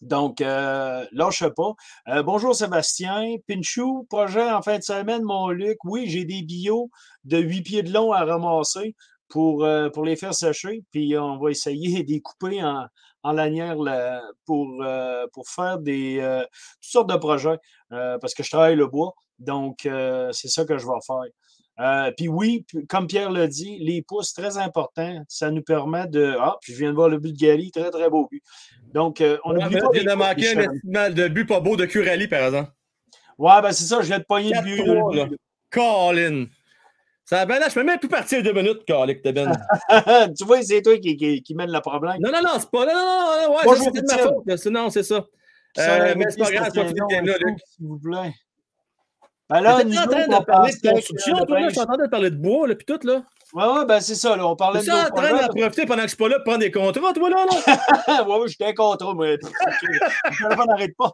Donc, 0.00 0.40
euh, 0.40 1.06
lâche 1.12 1.44
pas. 1.56 1.72
Euh, 2.08 2.22
bonjour 2.22 2.54
Sébastien. 2.54 3.36
Pinchou, 3.46 4.06
projet 4.08 4.50
en 4.50 4.62
fin 4.62 4.78
de 4.78 4.82
semaine, 4.82 5.22
mon 5.22 5.48
Luc. 5.50 5.78
Oui, 5.84 6.08
j'ai 6.08 6.24
des 6.24 6.42
billots 6.42 6.90
de 7.24 7.38
8 7.38 7.62
pieds 7.62 7.82
de 7.82 7.92
long 7.92 8.12
à 8.12 8.24
ramasser 8.24 8.94
pour, 9.28 9.66
pour 9.92 10.04
les 10.04 10.16
faire 10.16 10.34
sécher. 10.34 10.82
Puis 10.90 11.16
on 11.16 11.38
va 11.38 11.50
essayer 11.50 12.02
de 12.04 12.12
les 12.12 12.20
couper 12.20 12.62
en, 12.62 12.86
en 13.24 13.32
lanière 13.32 13.76
là, 13.76 14.22
pour, 14.44 14.82
euh, 14.82 15.26
pour 15.32 15.48
faire 15.48 15.78
des, 15.78 16.18
euh, 16.20 16.42
toutes 16.42 16.90
sortes 16.92 17.10
de 17.10 17.16
projets 17.16 17.58
euh, 17.92 18.18
parce 18.18 18.34
que 18.34 18.42
je 18.42 18.50
travaille 18.50 18.76
le 18.76 18.86
bois. 18.86 19.14
Donc, 19.40 19.88
c'est 20.32 20.48
ça 20.48 20.64
que 20.64 20.78
je 20.78 20.86
vais 20.86 20.92
faire. 21.04 22.12
Puis 22.16 22.28
oui, 22.28 22.64
comme 22.88 23.08
Pierre 23.08 23.32
l'a 23.32 23.48
dit, 23.48 23.78
les 23.80 24.02
pouces, 24.02 24.32
très 24.32 24.58
important. 24.58 25.24
Ça 25.28 25.50
nous 25.50 25.62
permet 25.62 26.06
de. 26.06 26.36
Ah, 26.38 26.56
puis 26.60 26.72
je 26.72 26.78
viens 26.78 26.90
de 26.90 26.94
voir 26.94 27.08
le 27.08 27.18
but 27.18 27.32
de 27.32 27.38
Gali, 27.38 27.72
très, 27.72 27.90
très 27.90 28.08
beau 28.08 28.28
but. 28.30 28.42
Donc, 28.92 29.20
on 29.44 29.56
Ouais, 29.56 29.64
oublie 29.64 29.78
pas 29.80 29.88
de 29.88 29.98
pouces, 30.04 30.14
manquer 30.14 30.56
un 30.94 31.10
de 31.10 31.28
but 31.28 31.46
pas 31.46 31.58
beau 31.58 31.76
de 31.76 31.84
Curali, 31.86 32.28
par 32.28 32.44
exemple. 32.44 32.70
Ouais, 33.38 33.60
ben 33.60 33.72
c'est 33.72 33.84
ça, 33.84 34.00
je 34.02 34.06
viens 34.06 34.20
de 34.20 34.24
pogner 34.24 34.52
le 34.54 34.62
but. 34.62 34.82
4-3, 34.82 35.12
le 35.12 35.18
là. 35.18 35.26
but. 35.26 35.40
Colin. 35.70 36.46
Ça 37.26 37.36
va 37.38 37.46
bien 37.46 37.58
là, 37.58 37.68
je 37.70 37.74
peux 37.74 37.82
même 37.84 37.98
plus 37.98 38.08
partir 38.08 38.42
deux 38.42 38.52
minutes, 38.52 38.82
Colin, 38.86 39.14
que 39.14 39.30
Ben. 39.30 39.50
tu 40.36 40.44
vois, 40.44 40.62
c'est 40.62 40.82
toi 40.82 40.98
qui, 40.98 41.16
qui, 41.16 41.42
qui 41.42 41.54
mène 41.54 41.72
le 41.72 41.80
problème. 41.80 42.16
Non, 42.20 42.30
non, 42.30 42.42
non, 42.42 42.50
c'est 42.58 42.70
pas. 42.70 42.84
Non, 42.84 42.92
non, 42.92 43.00
non, 43.00 43.48
non, 43.48 43.54
ouais, 43.56 43.76
ça, 43.76 43.84
c'est 43.94 44.02
de 44.02 44.06
ma 44.06 44.18
faute. 44.18 44.58
C'est- 44.58 44.70
Non, 44.70 44.90
c'est 44.90 45.02
ça. 45.02 45.24
Euh, 45.78 46.14
mais 46.16 46.26
c'est 46.30 46.38
pas 46.38 46.50
grave, 46.50 46.70
tu 46.72 46.80
saison, 46.80 46.94
viens 47.08 47.22
là, 47.22 47.34
Luc. 47.40 47.58
S'il 47.66 47.86
vous 47.86 47.98
plaît. 47.98 48.32
Ben 49.50 49.60
là, 49.60 49.82
nous 49.84 49.96
en 49.96 50.06
train 50.06 50.26
de 50.26 50.44
parler 50.44 50.72
de 50.72 50.90
construction, 50.90 51.36
que- 51.38 51.44
toi, 51.46 51.56
là, 51.60 51.66
ben, 51.66 51.68
je 51.68 51.72
suis 51.74 51.80
en 51.80 51.86
train 51.86 51.96
de 52.04 52.08
parler 52.10 52.30
de 52.30 52.36
bois, 52.36 52.68
là, 52.68 52.74
puis 52.74 52.86
tout, 52.86 53.00
là. 53.06 53.22
Ouais, 53.54 53.64
ouais, 53.66 53.84
ben 53.86 54.00
c'est 54.00 54.14
ça, 54.14 54.36
là, 54.36 54.46
on 54.46 54.56
parlait 54.56 54.80
Tu 54.80 54.86
de 54.86 54.90
es 54.90 54.94
nos 54.94 55.00
en 55.00 55.10
train 55.10 55.30
d'en 55.32 55.48
profiter 55.48 55.86
pendant 55.86 55.96
que 56.02 56.08
je 56.08 56.08
suis 56.08 56.16
pas 56.16 56.28
là 56.28 56.36
pour 56.36 56.44
prendre 56.44 56.58
des 56.60 56.70
contrats, 56.70 57.12
toi, 57.12 57.30
là, 57.30 57.46
là? 57.46 58.22
ouais, 58.26 58.36
ouais, 58.38 58.48
j'étais 58.48 58.66
un 58.66 58.72
contrat, 58.74 59.14
moi. 59.14 59.26
Téléphone 59.38 60.66
n'arrête 60.68 60.96
pas. 60.96 61.12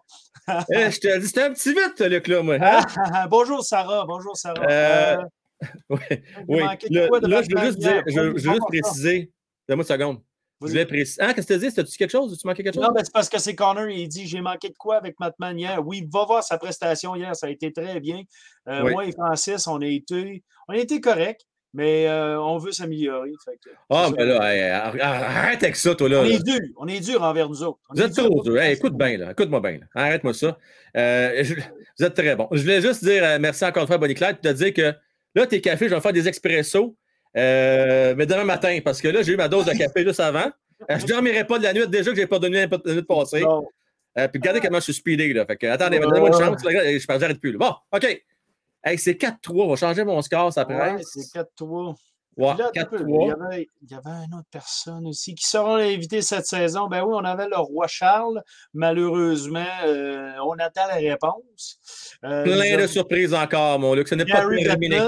Eh, 0.72 0.90
je 0.90 1.00
te 1.00 1.18
dis, 1.18 1.26
c'était 1.26 1.42
un 1.42 1.52
petit 1.52 1.70
vite, 1.72 2.00
Luc, 2.00 2.28
là, 2.28 2.42
moi. 2.42 2.56
hein? 2.60 2.80
bonjour, 3.30 3.62
Sarah. 3.64 4.04
Bonjour, 4.06 4.36
Sarah. 4.36 5.18
Oui, 5.88 6.60
Là, 6.60 6.76
je 6.80 7.54
veux 7.56 7.64
juste 7.66 7.78
dire, 7.78 8.02
je, 8.06 8.20
veux 8.20 8.38
juste 8.38 8.60
préciser. 8.68 9.30
Donne-moi 9.68 9.84
une 9.84 9.88
seconde. 9.98 10.18
Je 10.62 10.66
Vas-y. 10.66 10.70
voulais 10.72 10.86
préciser. 10.86 11.22
Ah, 11.22 11.32
qu'est-ce 11.32 11.46
que 11.46 11.54
tu 11.54 11.60
dis? 11.60 11.74
T'as-tu 11.74 11.96
quelque 11.96 12.10
chose? 12.10 12.36
Tu 12.38 12.46
manqué 12.46 12.62
quelque 12.62 12.74
chose? 12.74 12.84
Non, 12.84 12.92
ben, 12.92 13.02
c'est 13.02 13.12
parce 13.12 13.28
que 13.30 13.38
c'est 13.38 13.54
Connor, 13.54 13.88
il 13.88 14.08
dit 14.08 14.26
J'ai 14.26 14.40
manqué 14.42 14.68
de 14.68 14.74
quoi 14.78 14.96
avec 14.96 15.18
Matman 15.18 15.58
hier. 15.58 15.80
Oui, 15.86 16.06
va 16.12 16.24
voir 16.26 16.42
sa 16.44 16.58
prestation 16.58 17.14
hier, 17.16 17.34
ça 17.34 17.46
a 17.46 17.50
été 17.50 17.72
très 17.72 17.98
bien. 18.00 18.22
Euh, 18.68 18.82
Oui. 18.84 18.92
Moi 18.92 19.06
et 19.06 19.12
Francis, 19.12 19.66
on 19.66 19.80
a 19.80 19.86
été, 19.86 20.42
on 20.68 20.74
a 20.74 20.76
été 20.76 21.00
corrects, 21.00 21.46
mais 21.72 22.06
euh, 22.08 22.38
on 22.42 22.58
veut 22.58 22.72
s'améliorer. 22.72 23.32
ah, 23.88 24.06
c'est 24.10 24.16
ben 24.16 24.28
là, 24.28 24.54
hey, 24.54 24.60
arrête 25.00 25.62
avec 25.62 25.76
ça, 25.76 25.94
toi, 25.94 26.08
là. 26.10 26.20
on 26.20 26.24
est 26.24 26.44
dur, 26.44 26.60
on 26.76 26.86
est 26.88 27.00
dur 27.00 27.22
envers 27.22 27.48
nous 27.48 27.62
autres. 27.62 27.78
On 27.88 27.94
Vous 27.94 28.02
êtes 28.02 28.12
dur 28.12 28.24
trop 28.28 28.42
dur. 28.42 28.60
Hey, 28.60 28.74
écoute 28.74 28.98
bien, 28.98 29.16
là. 29.16 29.30
Écoute-moi 29.30 29.60
bien. 29.60 29.80
Arrête-moi 29.94 30.34
ça. 30.34 30.58
Euh, 30.96 31.42
je- 31.42 31.54
vous 31.54 32.04
êtes 32.04 32.14
très 32.14 32.36
bon. 32.36 32.48
Je 32.52 32.60
voulais 32.60 32.82
juste 32.82 33.02
dire 33.02 33.22
merci 33.40 33.64
encore 33.64 33.82
une 33.82 33.86
fois, 33.86 33.96
Bonnie 33.98 34.14
Claire, 34.14 34.38
te 34.38 34.48
dire 34.48 34.74
que 34.74 34.94
là, 35.34 35.46
tes 35.46 35.60
cafés, 35.60 35.88
je 35.88 35.94
vais 35.94 36.00
faire 36.00 36.12
des 36.12 36.28
expressos, 36.28 36.96
euh, 37.36 38.14
mais 38.16 38.26
demain 38.26 38.44
matin, 38.44 38.78
parce 38.84 39.00
que 39.00 39.08
là, 39.08 39.22
j'ai 39.22 39.32
eu 39.32 39.36
ma 39.36 39.48
dose 39.48 39.64
de 39.66 39.72
café 39.72 40.02
juste 40.04 40.20
avant. 40.20 40.50
Euh, 40.90 40.98
je 40.98 41.02
ne 41.04 41.08
dormirai 41.08 41.46
pas 41.46 41.58
de 41.58 41.64
la 41.64 41.72
nuit 41.72 41.86
déjà 41.88 42.10
que 42.10 42.16
je 42.16 42.22
n'ai 42.22 42.26
pas 42.26 42.38
dormi 42.38 42.56
la 42.56 42.66
nuit 42.66 43.02
passée. 43.02 43.44
Euh, 44.18 44.26
puis 44.28 44.40
regardez 44.40 44.60
comment 44.60 44.78
je 44.78 44.84
suis 44.84 44.94
speedé. 44.94 45.32
Là. 45.32 45.44
Fait 45.46 45.56
que, 45.56 45.66
attendez, 45.66 45.98
Ouais. 45.98 46.04
donnez-moi 46.06 46.28
une 46.28 46.34
chance. 46.34 46.64
là, 46.64 46.70
je 46.98 47.32
plus. 47.34 47.52
là. 47.52 47.58
Bon, 47.58 47.74
OK. 47.92 48.22
Hey, 48.82 48.98
c'est 48.98 49.14
4-3. 49.14 49.64
On 49.66 49.68
va 49.68 49.76
changer 49.76 50.04
mon 50.04 50.20
score, 50.22 50.52
ça 50.52 50.66
Ouais, 50.66 50.74
presse. 50.76 51.06
c'est 51.14 51.38
4-3. 51.38 51.94
Ouais, 52.40 52.56
là, 52.56 52.70
peu, 52.86 52.96
il, 53.00 53.10
y 53.10 53.12
4-3. 53.12 53.44
avait, 53.46 53.68
il 53.82 53.90
y 53.90 53.94
avait 53.94 54.24
une 54.24 54.34
autre 54.34 54.48
personne 54.50 55.06
aussi 55.06 55.34
qui 55.34 55.46
sera 55.46 55.76
invité 55.76 56.22
cette 56.22 56.46
saison. 56.46 56.88
Ben 56.88 57.02
oui, 57.02 57.12
on 57.14 57.24
avait 57.24 57.48
le 57.48 57.56
roi 57.58 57.86
Charles. 57.86 58.42
Malheureusement, 58.72 59.66
euh, 59.84 60.32
on 60.46 60.54
attend 60.54 60.86
la 60.86 60.94
réponse. 60.94 61.78
Euh, 62.24 62.44
Plein 62.44 62.78
de 62.80 62.86
surprises 62.86 63.34
encore, 63.34 63.78
mon 63.78 63.94
Luc. 63.94 64.08
Ce 64.08 64.14
n'est 64.14 64.24
pas 64.24 64.46
terminé. 64.48 65.00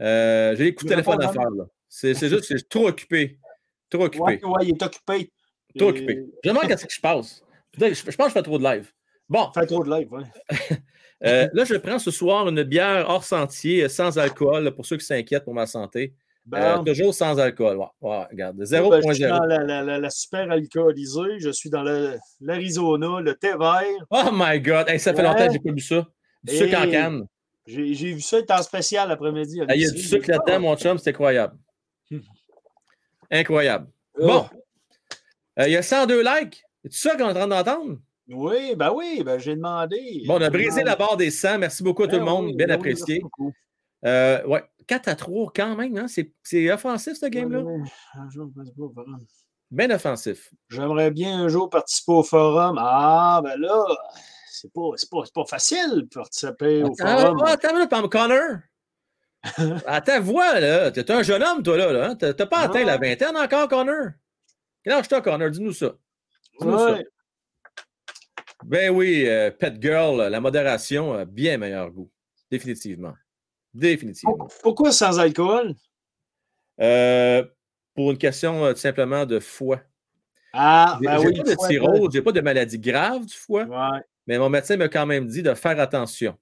Euh, 0.00 0.54
j'ai 0.56 0.64
des 0.64 0.74
coups 0.74 0.88
de 0.88 0.94
téléphone 0.94 1.22
à 1.22 1.32
faire. 1.32 1.42
C'est 1.88 2.14
juste 2.14 2.48
que 2.48 2.54
je 2.54 2.56
suis 2.58 2.68
trop 2.68 2.88
occupé. 2.88 3.38
Trop 3.90 4.04
occupé. 4.04 4.22
Ouais, 4.22 4.44
ouais, 4.44 4.62
il 4.62 4.70
est 4.70 4.82
occupé. 4.82 5.32
Trop 5.76 5.88
Et- 5.88 5.90
occupé. 5.90 6.14
Je 6.44 6.48
me 6.48 6.54
demande 6.54 6.68
qu'est-ce 6.68 6.86
que 6.86 6.92
je 6.92 7.00
passe. 7.00 7.42
Je, 7.76 7.80
pense 7.80 8.16
que 8.16 8.28
je 8.28 8.32
fais 8.32 8.42
trop 8.42 8.58
de 8.58 8.64
live. 8.64 8.92
Bon, 9.28 9.50
Fait 9.52 9.66
trop 9.66 9.84
de 9.84 9.90
live, 9.90 10.10
ouais. 10.12 10.24
euh, 11.24 11.48
là, 11.52 11.64
je 11.64 11.74
prends 11.74 11.98
ce 11.98 12.10
soir 12.10 12.48
une 12.48 12.62
bière 12.62 13.06
hors 13.08 13.24
sentier, 13.24 13.84
euh, 13.84 13.88
sans 13.88 14.18
alcool, 14.18 14.72
pour 14.74 14.86
ceux 14.86 14.96
qui 14.96 15.04
s'inquiètent 15.06 15.44
pour 15.44 15.54
ma 15.54 15.66
santé. 15.66 16.14
Euh, 16.54 16.78
toujours 16.78 17.12
sans 17.12 17.38
alcool. 17.38 17.76
Ouais, 17.76 17.86
ouais, 18.00 18.24
regarde, 18.30 18.56
ben, 18.56 18.64
je 18.64 19.12
suis 19.14 19.24
0.0. 19.24 19.28
dans 19.28 19.44
la, 19.44 19.64
la- 19.64 19.82
la- 19.82 19.98
la 19.98 20.10
super 20.10 20.50
alcoolisée. 20.50 21.38
Je 21.40 21.50
suis 21.50 21.68
dans 21.68 21.82
l'Arizona, 22.40 23.20
le 23.20 23.34
thé 23.34 23.48
vert. 23.58 23.82
Oh 24.10 24.30
my 24.32 24.58
God! 24.60 24.88
Hey, 24.88 24.98
ça 24.98 25.12
fait 25.12 25.18
Ouais. 25.20 25.24
longtemps 25.28 25.46
que 25.46 25.52
j'ai 25.52 25.58
pas 25.58 25.72
bu 25.72 25.80
ça. 25.82 26.06
Du 26.42 26.56
sucre 26.56 26.78
en 26.78 26.90
canne. 26.90 27.26
J'ai 27.66 27.92
vu 28.14 28.20
ça 28.22 28.38
en 28.48 28.62
spécial 28.62 29.08
l'après-midi. 29.10 29.60
Il 29.74 29.80
y 29.82 29.86
a 29.86 29.90
du 29.90 30.00
sucre 30.00 30.30
là-dedans, 30.30 30.60
mon 30.60 30.76
chum, 30.76 30.96
c'est 30.96 31.10
incroyable. 31.10 31.54
Incroyable. 33.30 33.88
Ah. 34.16 34.26
Bon. 34.26 34.46
Euh, 35.58 35.66
il 35.66 35.72
y 35.72 35.76
a 35.76 35.82
102 35.82 36.22
likes. 36.22 36.62
C'est 36.84 37.08
ça 37.10 37.16
qu'on 37.16 37.24
est 37.28 37.30
en 37.30 37.34
train 37.34 37.48
d'entendre? 37.48 37.98
Oui, 38.28 38.74
ben 38.76 38.92
oui, 38.94 39.22
ben 39.24 39.38
j'ai 39.38 39.56
demandé. 39.56 40.22
Bon, 40.26 40.38
on 40.38 40.42
a 40.42 40.50
brisé 40.50 40.84
la 40.84 40.96
barre 40.96 41.16
des 41.16 41.30
100. 41.30 41.58
Merci 41.58 41.82
beaucoup 41.82 42.02
à 42.02 42.06
tout 42.06 42.12
Ben 42.12 42.18
le 42.18 42.24
monde. 42.26 42.46
oui, 42.46 42.56
Bien 42.56 42.66
ben 42.66 42.72
oui, 42.74 42.78
apprécié. 42.92 43.22
Euh, 44.04 44.44
ouais, 44.46 44.62
4 44.86 45.08
à 45.08 45.14
3 45.16 45.52
quand 45.54 45.74
même. 45.76 45.96
Hein? 45.96 46.08
C'est, 46.08 46.32
c'est 46.42 46.70
offensif, 46.70 47.14
ce 47.18 47.26
game-là? 47.26 47.62
Participer 48.14 48.82
au 48.82 48.90
forum. 48.92 49.18
Bien 49.70 49.90
offensif. 49.90 50.50
J'aimerais 50.70 51.10
bien 51.10 51.40
un 51.40 51.48
jour 51.48 51.68
participer 51.70 52.12
au 52.12 52.22
forum. 52.22 52.76
Ah, 52.80 53.40
ben 53.42 53.58
là, 53.58 53.84
c'est 54.50 54.72
pas, 54.72 54.90
c'est 54.96 55.10
pas, 55.10 55.18
c'est 55.24 55.34
pas 55.34 55.44
facile 55.46 56.02
de 56.02 56.08
participer 56.14 56.82
au 56.82 56.92
Attends, 57.00 57.18
forum. 57.18 57.42
ah, 57.46 57.50
attends, 57.52 57.86
Pam 57.86 58.08
Connor. 58.08 58.58
À 59.86 60.00
ta 60.00 60.20
voix, 60.20 60.58
là. 60.60 60.90
T'es 60.90 61.10
un 61.10 61.22
jeune 61.22 61.42
homme, 61.42 61.62
toi, 61.62 61.76
là. 61.76 61.92
là 61.92 62.10
hein? 62.10 62.16
T'as, 62.16 62.34
pas 62.46 62.58
atteint 62.58 62.84
la 62.84 62.98
vingtaine 62.98 63.36
encore, 63.36 63.68
Connor? 63.68 64.10
Quel 64.82 64.92
âge 64.94 65.08
t'as, 65.08 65.20
Connor? 65.20 65.50
Dis-nous 65.50 65.72
ça. 65.72 65.94
Dis-nous 66.60 66.78
ça. 66.78 66.98
Ben 68.64 68.90
oui, 68.90 69.24
euh, 69.26 69.50
Pet 69.50 69.74
Girl, 69.80 70.28
la 70.30 70.40
modération 70.40 71.12
a 71.14 71.24
bien 71.24 71.58
meilleur 71.58 71.90
goût. 71.90 72.10
Définitivement. 72.50 73.14
Définitivement. 73.72 74.48
Pourquoi 74.62 74.90
sans 74.92 75.18
alcool? 75.20 75.74
Euh, 76.80 77.44
pour 77.94 78.10
une 78.10 78.18
question 78.18 78.64
euh, 78.64 78.72
tout 78.72 78.78
simplement 78.80 79.26
de 79.26 79.38
foie. 79.38 79.80
Ah, 80.52 80.98
J'ai 81.00 81.06
ben 81.06 81.18
j'ai 81.20 81.26
oui. 81.28 81.36
pas 81.36 81.42
de 81.54 81.56
cirrhose, 81.60 82.08
j'ai 82.12 82.22
pas 82.22 82.32
de 82.32 82.40
maladie 82.40 82.78
grave 82.78 83.26
du 83.26 83.34
foie, 83.34 83.64
Ouais. 83.64 84.00
mais 84.26 84.38
mon 84.38 84.48
médecin 84.48 84.76
m'a 84.76 84.88
quand 84.88 85.04
même 85.06 85.26
dit 85.26 85.42
de 85.42 85.52
faire 85.54 85.78
attention. 85.78 86.36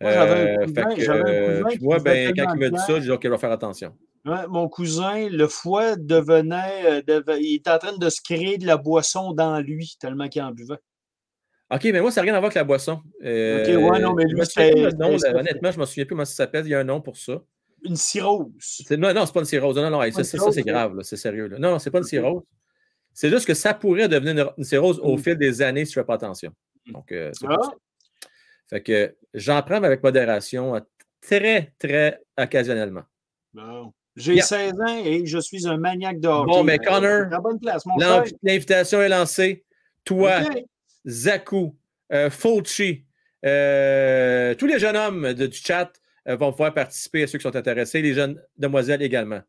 Moi, 0.00 0.12
j'avais 0.12 0.40
un 0.56 0.60
Euh, 0.60 0.64
cousin- 0.66 0.94
que, 0.94 1.10
euh, 1.10 1.62
cousin 1.62 1.76
moi, 1.80 1.98
ben, 1.98 2.34
quand 2.36 2.54
il 2.54 2.60
m'a 2.60 2.68
de 2.70 2.74
dit 2.76 2.80
ça, 2.82 2.94
j'ai 2.96 3.00
dit 3.02 3.10
OK, 3.10 3.20
je 3.24 3.28
vais 3.28 3.38
faire 3.38 3.52
attention. 3.52 3.96
Ouais, 4.26 4.46
mon 4.48 4.68
cousin, 4.68 5.28
le 5.30 5.48
foie 5.48 5.96
devenait, 5.96 6.84
euh, 6.86 7.02
deve- 7.02 7.38
Il 7.40 7.56
était 7.56 7.70
en 7.70 7.78
train 7.78 7.96
de 7.96 8.08
se 8.10 8.20
créer 8.20 8.58
de 8.58 8.66
la 8.66 8.76
boisson 8.76 9.32
dans 9.32 9.58
lui, 9.60 9.96
tellement 9.98 10.28
qu'il 10.28 10.42
en 10.42 10.52
buvait. 10.52 10.78
OK, 11.72 11.84
mais 11.84 12.00
moi, 12.00 12.10
ça 12.10 12.20
n'a 12.20 12.24
rien 12.24 12.34
à 12.34 12.38
voir 12.40 12.46
avec 12.46 12.56
la 12.56 12.64
boisson. 12.64 13.00
Euh, 13.24 13.62
OK, 13.62 13.92
ouais, 13.92 14.00
non, 14.00 14.12
mais 14.14 14.24
je 14.28 14.34
lui, 14.34 14.82
là, 14.82 15.38
honnêtement, 15.38 15.70
je 15.70 15.76
ne 15.76 15.80
me 15.80 15.86
souviens 15.86 16.04
plus 16.04 16.08
comment 16.14 16.24
ça 16.24 16.34
s'appelle. 16.34 16.66
Il 16.66 16.70
y 16.70 16.74
a 16.74 16.80
un 16.80 16.84
nom 16.84 17.00
pour 17.00 17.16
ça. 17.16 17.42
Une 17.84 17.96
cirrhose. 17.96 18.48
C'est- 18.58 18.96
Non, 18.96 19.14
non, 19.14 19.24
c'est 19.24 19.32
pas 19.32 19.40
une 19.40 19.46
cirrhose. 19.46 19.76
Non, 19.76 19.88
non, 19.88 20.02
hey, 20.02 20.12
ça, 20.12 20.24
c'est 20.24 20.62
grave, 20.62 20.98
c'est 21.02 21.16
sérieux. 21.16 21.46
là. 21.46 21.58
Non, 21.58 21.70
non, 21.72 21.78
c'est 21.78 21.90
pas 21.90 21.98
une 21.98 22.04
cirrhose. 22.04 22.42
C'est 23.12 23.30
juste 23.30 23.46
que 23.46 23.54
ça 23.54 23.72
pourrait 23.74 24.08
devenir 24.08 24.32
une, 24.32 24.50
une 24.58 24.64
cirrhose 24.64 24.98
au 25.02 25.16
Mm. 25.16 25.18
fil 25.18 25.36
des 25.36 25.62
années 25.62 25.84
si 25.84 25.92
tu 25.92 25.98
ne 25.98 26.02
fais 26.02 26.06
pas 26.06 26.14
attention. 26.14 26.52
Donc, 26.92 27.10
euh, 27.12 27.30
c'est 27.32 27.46
Ah. 27.48 27.56
ça. 27.62 27.70
Fait 28.68 28.82
que 28.82 29.16
j'en 29.34 29.62
prends 29.62 29.80
mais 29.80 29.86
avec 29.88 30.02
modération, 30.02 30.76
euh, 30.76 30.80
très, 31.20 31.72
très 31.78 32.20
occasionnellement. 32.38 33.02
Bon. 33.52 33.92
J'ai 34.16 34.34
Yeah. 34.34 34.44
16 34.44 34.72
ans 34.80 35.02
et 35.04 35.24
je 35.26 35.38
suis 35.38 35.66
un 35.66 35.76
maniaque 35.76 36.20
de 36.20 36.28
hockey. 36.28 36.52
Bon, 36.52 36.62
mais 36.64 36.78
Ben, 36.78 36.86
Connor. 36.86 37.26
L'invitation 38.42 39.00
est 39.02 39.08
lancée. 39.08 39.64
Toi. 40.04 40.40
Zaku, 41.06 41.76
euh, 42.12 42.30
Fulci, 42.30 43.04
euh, 43.46 44.54
tous 44.54 44.66
les 44.66 44.78
jeunes 44.78 44.96
hommes 44.96 45.32
de- 45.34 45.46
du 45.46 45.56
chat 45.56 45.90
euh, 46.28 46.36
vont 46.36 46.50
pouvoir 46.52 46.74
participer 46.74 47.22
à 47.22 47.26
ceux 47.26 47.38
qui 47.38 47.42
sont 47.42 47.56
intéressés, 47.56 48.02
les 48.02 48.12
jeunes 48.14 48.40
demoiselles 48.58 49.02
également. 49.02 49.40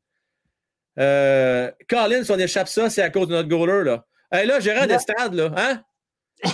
Euh, 1.00 1.72
Colin, 1.90 2.24
si 2.24 2.32
on 2.32 2.38
échappe 2.40 2.68
ça, 2.68 2.90
c'est 2.90 3.02
à 3.02 3.10
cause 3.10 3.28
de 3.28 3.34
notre 3.34 3.50
goaler, 3.50 3.84
là. 3.84 4.06
Hey, 4.32 4.48
là, 4.48 4.60
gérant 4.60 4.82
Non. 4.82 4.88
d'estrade, 4.88 5.34
là, 5.34 5.52
hein? 5.58 5.82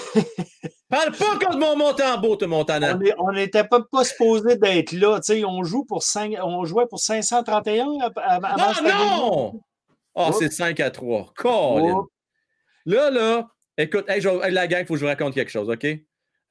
Parle 0.89 1.11
pas 1.11 1.37
contre 1.37 1.57
mon 1.57 1.75
montambeau, 1.75 2.35
toi, 2.37 2.47
Montana. 2.47 2.97
On 3.17 3.31
n'était 3.33 3.65
pas, 3.65 3.81
pas 3.91 4.03
supposé 4.05 4.55
d'être 4.57 4.93
là. 4.93 5.19
on, 5.45 5.63
joue 5.63 5.83
pour 5.83 6.01
on 6.43 6.65
jouait 6.65 6.85
pour 6.87 6.99
531 6.99 7.87
av- 8.01 8.13
av- 8.15 8.45
avant 8.45 8.55
Ah 8.57 8.81
non! 8.83 9.61
Ah, 10.15 10.29
Oups. 10.29 10.39
c'est 10.39 10.51
5 10.51 10.79
à 10.79 10.89
3. 10.89 11.33
Colin. 11.35 11.93
Oups. 11.93 12.09
Là, 12.85 13.11
là, 13.11 13.47
écoute, 13.77 14.05
hey, 14.09 14.21
je 14.21 14.29
vais- 14.29 14.47
hey, 14.47 14.51
la 14.53 14.67
gang, 14.67 14.81
il 14.81 14.85
faut 14.85 14.93
que 14.93 14.99
je 14.99 15.05
vous 15.05 15.09
raconte 15.09 15.33
quelque 15.33 15.51
chose, 15.51 15.69
OK? 15.69 15.85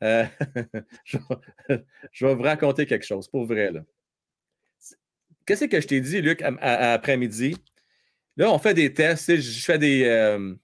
Euh, 0.03 0.25
je, 1.05 1.19
vais, 1.19 1.85
je 2.13 2.27
vais 2.27 2.35
vous 2.35 2.43
raconter 2.43 2.87
quelque 2.87 3.07
chose, 3.07 3.29
pour 3.29 3.47
vrai, 3.47 3.71
là. 3.73 3.81
Qu'est-ce 5.47 5.65
que 5.67 5.81
je 5.81 5.87
t'ai 5.87 6.01
dit, 6.01 6.21
Luc, 6.21 6.43
après-midi? 6.43 7.57
Là, 8.37 8.51
on 8.51 8.59
fait 8.59 8.75
des 8.75 8.93
tests, 8.93 9.37
je 9.37 9.65
fais 9.65 9.79
des... 9.79 10.05
euh, 10.05 10.55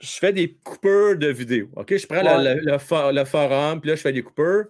je 0.00 0.10
fais 0.18 0.32
des 0.32 0.54
coupeurs 0.54 1.16
de 1.16 1.28
vidéos, 1.28 1.70
OK? 1.76 1.96
Je 1.96 2.06
prends 2.06 2.22
le- 2.22 2.28
Ouais. 2.44 2.54
le, 2.54 2.72
le 2.72 2.78
for- 2.78 3.12
le 3.12 3.24
forum, 3.24 3.80
puis 3.80 3.90
là, 3.90 3.96
je 3.96 4.00
fais 4.02 4.12
des 4.12 4.22
coupeurs. 4.22 4.66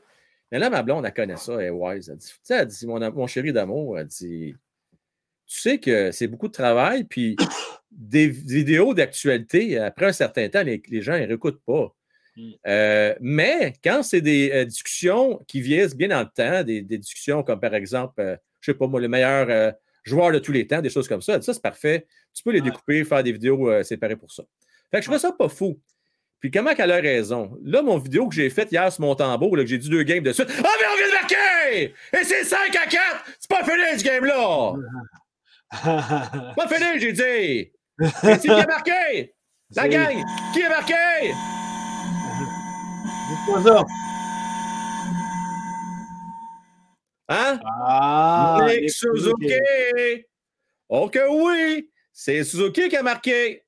Mais 0.51 0.59
là, 0.59 0.71
ma 0.71 0.83
blonde, 0.83 1.05
elle 1.05 1.13
connaît 1.13 1.37
ça, 1.37 1.55
elle 1.55 1.67
est 1.67 1.71
wise. 1.71 2.09
Elle 2.09 2.17
dit, 2.17 2.27
tu 2.29 2.39
sais, 2.43 2.55
elle 2.55 2.67
dit, 2.67 2.87
mon, 2.87 2.99
mon 3.13 3.27
chéri 3.27 3.53
d'amour, 3.53 3.99
elle 3.99 4.07
dit, 4.07 4.55
tu 5.49 5.61
sais 5.61 5.79
que 5.79 6.13
c'est 6.13 6.27
beaucoup 6.27 6.49
de 6.49 6.53
travail, 6.53 7.05
puis 7.05 7.37
des 7.91 8.29
vidéos 8.29 8.95
d'actualité, 8.95 9.79
après 9.79 10.07
un 10.07 10.13
certain 10.13 10.49
temps, 10.49 10.63
les, 10.63 10.81
les 10.89 11.03
gens 11.03 11.19
ne 11.19 11.27
réécoutent 11.27 11.63
pas. 11.67 11.95
Mm. 12.37 12.51
Euh, 12.67 13.15
mais 13.21 13.73
quand 13.83 14.03
c'est 14.03 14.21
des 14.21 14.51
euh, 14.53 14.65
discussions 14.65 15.41
qui 15.49 15.61
vieillissent 15.61 15.97
bien 15.97 16.09
dans 16.09 16.21
le 16.21 16.29
temps, 16.29 16.63
des, 16.63 16.83
des 16.83 16.99
discussions 16.99 17.43
comme 17.43 17.61
par 17.61 17.75
exemple, 17.75 18.21
euh, 18.21 18.37
je 18.61 18.71
ne 18.71 18.75
sais 18.75 18.79
pas 18.79 18.87
moi, 18.87 19.01
le 19.01 19.09
meilleur 19.09 19.75
joueur 20.05 20.33
de 20.33 20.39
tous 20.39 20.53
les 20.53 20.67
temps, 20.67 20.81
des 20.81 20.91
choses 20.91 21.09
comme 21.09 21.23
ça, 21.23 21.41
ça 21.41 21.55
c'est 21.55 21.63
parfait. 21.63 22.07
Tu 22.35 22.43
peux 22.43 22.53
les 22.53 22.61
découper, 22.61 23.05
faire 23.05 23.23
des 23.23 23.33
vidéos 23.33 23.83
séparées 23.83 24.17
pour 24.17 24.33
ça. 24.33 24.43
Fait 24.91 24.99
que 24.99 25.05
je 25.05 25.09
trouve 25.09 25.21
ça 25.21 25.33
pas 25.33 25.49
fou. 25.49 25.81
Puis 26.41 26.51
comment 26.51 26.75
qu'elle 26.75 26.93
a 26.93 27.01
raison? 27.01 27.57
Là, 27.63 27.83
mon 27.83 27.99
vidéo 27.99 28.29
que 28.29 28.35
j'ai 28.35 28.49
faite 28.49 28.71
hier 28.71 28.93
sur 28.93 29.03
mon 29.03 29.15
tambour, 29.15 29.57
là, 29.57 29.65
que 29.65 29.69
j'ai 29.69 29.79
dit 29.79 29.89
deux 29.89 30.05
games 30.05 30.23
de 30.23 30.33
suite. 30.33 30.49
Ah, 30.51 30.63
mais 30.63 30.87
on 30.93 30.97
vient 30.97 31.09
de 31.09 31.13
marquer! 31.13 31.95
Et 32.13 32.25
c'est 32.25 32.45
5 32.45 32.77
à 32.77 32.87
4! 32.87 33.01
C'est 33.41 33.51
pas 33.51 33.65
fini 33.65 33.99
ce 33.99 34.05
game-là! 34.05 34.75
Pas 36.57 36.69
fini, 36.69 36.99
j'ai 37.01 37.13
dit! 37.13 37.73
C'est 38.21 38.41
qui 38.41 38.51
a 38.51 38.67
marqué? 38.67 39.35
La 39.77 39.89
gang! 39.89 40.17
Qui 40.55 40.63
a 40.63 40.69
marqué? 40.71 40.95
Dites-moi 43.29 43.63
ça. 43.63 43.85
Hein? 47.31 47.61
Ah, 47.65 48.67
Nick 48.69 48.81
Nick 48.83 48.91
Suzuki! 48.91 50.25
Ok, 50.89 51.19
oui! 51.31 51.91
C'est 52.13 52.43
Suzuki 52.45 52.89
qui 52.89 52.97
a 52.97 53.03
marqué. 53.03 53.65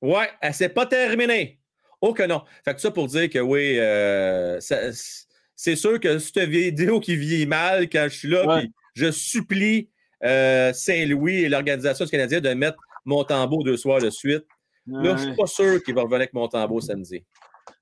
Ouais, 0.00 0.30
elle 0.40 0.54
s'est 0.54 0.70
pas 0.70 0.86
terminée. 0.86 1.60
Oh 2.00 2.14
que 2.14 2.22
non. 2.24 2.42
Fait 2.64 2.74
que 2.74 2.80
ça 2.80 2.90
pour 2.90 3.06
dire 3.06 3.28
que 3.30 3.38
oui, 3.38 3.76
euh, 3.78 4.58
c'est 4.60 5.76
sûr 5.76 6.00
que 6.00 6.18
cette 6.18 6.48
vidéo 6.48 6.98
qui 6.98 7.14
vieillit 7.14 7.46
mal 7.46 7.88
quand 7.90 8.04
je 8.10 8.16
suis 8.18 8.28
là, 8.28 8.44
Ouais. 8.46 8.66
je 8.94 9.12
supplie 9.12 9.90
euh, 10.24 10.72
Saint-Louis 10.72 11.44
et 11.44 11.48
l'Organisation 11.48 12.04
du 12.04 12.10
Canadien 12.10 12.40
de 12.40 12.50
mettre 12.54 12.78
mon 13.04 13.24
tambour 13.24 13.64
deux 13.64 13.76
soirs 13.76 14.00
de 14.00 14.10
suite. 14.10 14.44
Là, 14.86 15.16
je 15.16 15.22
suis 15.22 15.30
Ouais. 15.30 15.36
pas 15.36 15.46
sûr 15.46 15.82
qu'il 15.82 15.94
va 15.94 16.02
revenir 16.02 16.16
avec 16.18 16.32
mon 16.34 16.48
tambour 16.48 16.82
samedi. 16.82 17.24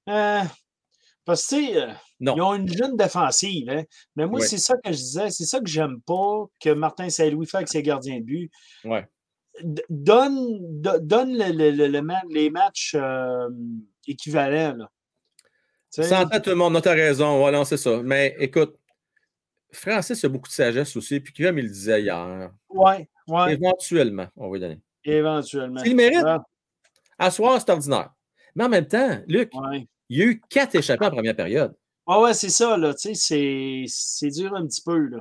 Euh, 0.09 0.41
parce 1.25 1.47
que, 1.47 1.55
tu 1.57 1.65
sais, 1.73 1.87
Non. 2.21 2.35
ils 2.37 2.43
ont 2.43 2.55
une 2.55 2.69
jeune 2.69 2.97
défensive. 2.97 3.69
Hein? 3.71 3.85
Mais 4.17 4.27
moi, 4.27 4.41
Ouais. 4.41 4.47
c'est 4.47 4.59
ça 4.59 4.75
que 4.77 4.91
je 4.93 4.97
disais. 4.99 5.31
C'est 5.31 5.45
ça 5.45 5.61
que 5.61 5.67
j'aime 5.69 6.01
pas 6.07 6.45
que 6.61 6.71
Martin 6.71 7.09
Saint-Louis 7.09 7.47
fait 7.47 7.59
avec 7.59 7.69
ses 7.69 7.83
gardiens 7.83 8.19
de 8.19 8.25
but. 8.25 8.51
Ouais. 8.85 9.07
Donne, 9.89 10.81
do- 10.81 10.99
donne 11.01 11.37
le- 11.37 11.53
le- 11.53 11.71
le- 11.71 11.87
le 11.89 12.03
ma- 12.03 12.23
les 12.31 12.51
matchs 12.51 12.95
euh, 12.95 13.49
équivalents. 14.07 14.77
Là. 14.77 14.89
Santé 15.91 16.41
tout 16.41 16.51
le 16.51 16.57
monde, 16.57 16.81
t'as 16.83 16.95
raison. 16.95 17.39
Voilà, 17.39 17.65
c'est 17.65 17.77
ça. 17.77 18.01
Mais 18.03 18.37
écoute, 18.39 18.77
Francis 19.73 20.25
a 20.25 20.29
beaucoup 20.29 20.49
de 20.49 20.53
sagesse 20.53 20.97
aussi, 20.97 21.21
puis 21.21 21.33
comme 21.33 21.59
il 21.59 21.65
le 21.65 21.71
disait 21.71 22.03
hier, 22.03 22.51
Ouais, 22.69 23.09
ouais, 23.29 23.55
éventuellement, 23.55 24.27
on 24.37 24.49
va 24.49 24.55
lui 24.55 24.61
donner. 24.61 24.81
éventuellement. 25.05 25.81
S'il 25.83 25.97
mérite, 25.97 26.25
Ah, 26.27 26.43
à 27.19 27.31
soir, 27.31 27.61
c'est 27.61 27.71
ordinaire. 27.71 28.11
Mais 28.55 28.65
en 28.65 28.69
même 28.69 28.87
temps, 28.89 29.21
Luc, 29.29 29.51
ouais. 29.55 29.87
il 30.09 30.19
y 30.19 30.23
a 30.23 30.25
eu 30.27 30.41
quatre 30.49 30.75
échappés 30.75 31.05
en 31.07 31.11
première 31.11 31.37
période. 31.37 31.75
Ouais, 32.07 32.17
ouais, 32.19 32.35
c'est 32.35 32.49
ça, 32.49 32.77
là. 32.77 32.95
Tu 32.95 33.15
sais, 33.15 33.85
c'est- 33.87 34.31
dur 34.31 34.55
un 34.57 34.67
petit 34.67 34.83
peu, 34.83 34.99
là. 34.99 35.19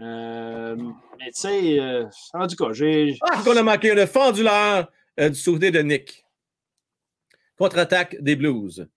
Euh, 0.00 0.76
mais 1.18 1.26
tu 1.32 1.40
sais, 1.40 1.80
euh, 1.80 2.04
en 2.34 2.46
tout 2.46 2.56
cas, 2.56 2.72
j'ai. 2.72 3.16
Ah, 3.22 3.40
qu'on 3.44 3.56
a 3.56 3.62
manqué 3.62 3.92
une 3.92 4.06
fendulaire 4.06 4.88
euh, 5.20 5.28
du 5.28 5.34
souvenir 5.36 5.72
de 5.72 5.80
Nick. 5.80 6.24
Contre-attaque 7.56 8.16
des 8.20 8.36
Blues. 8.36 8.88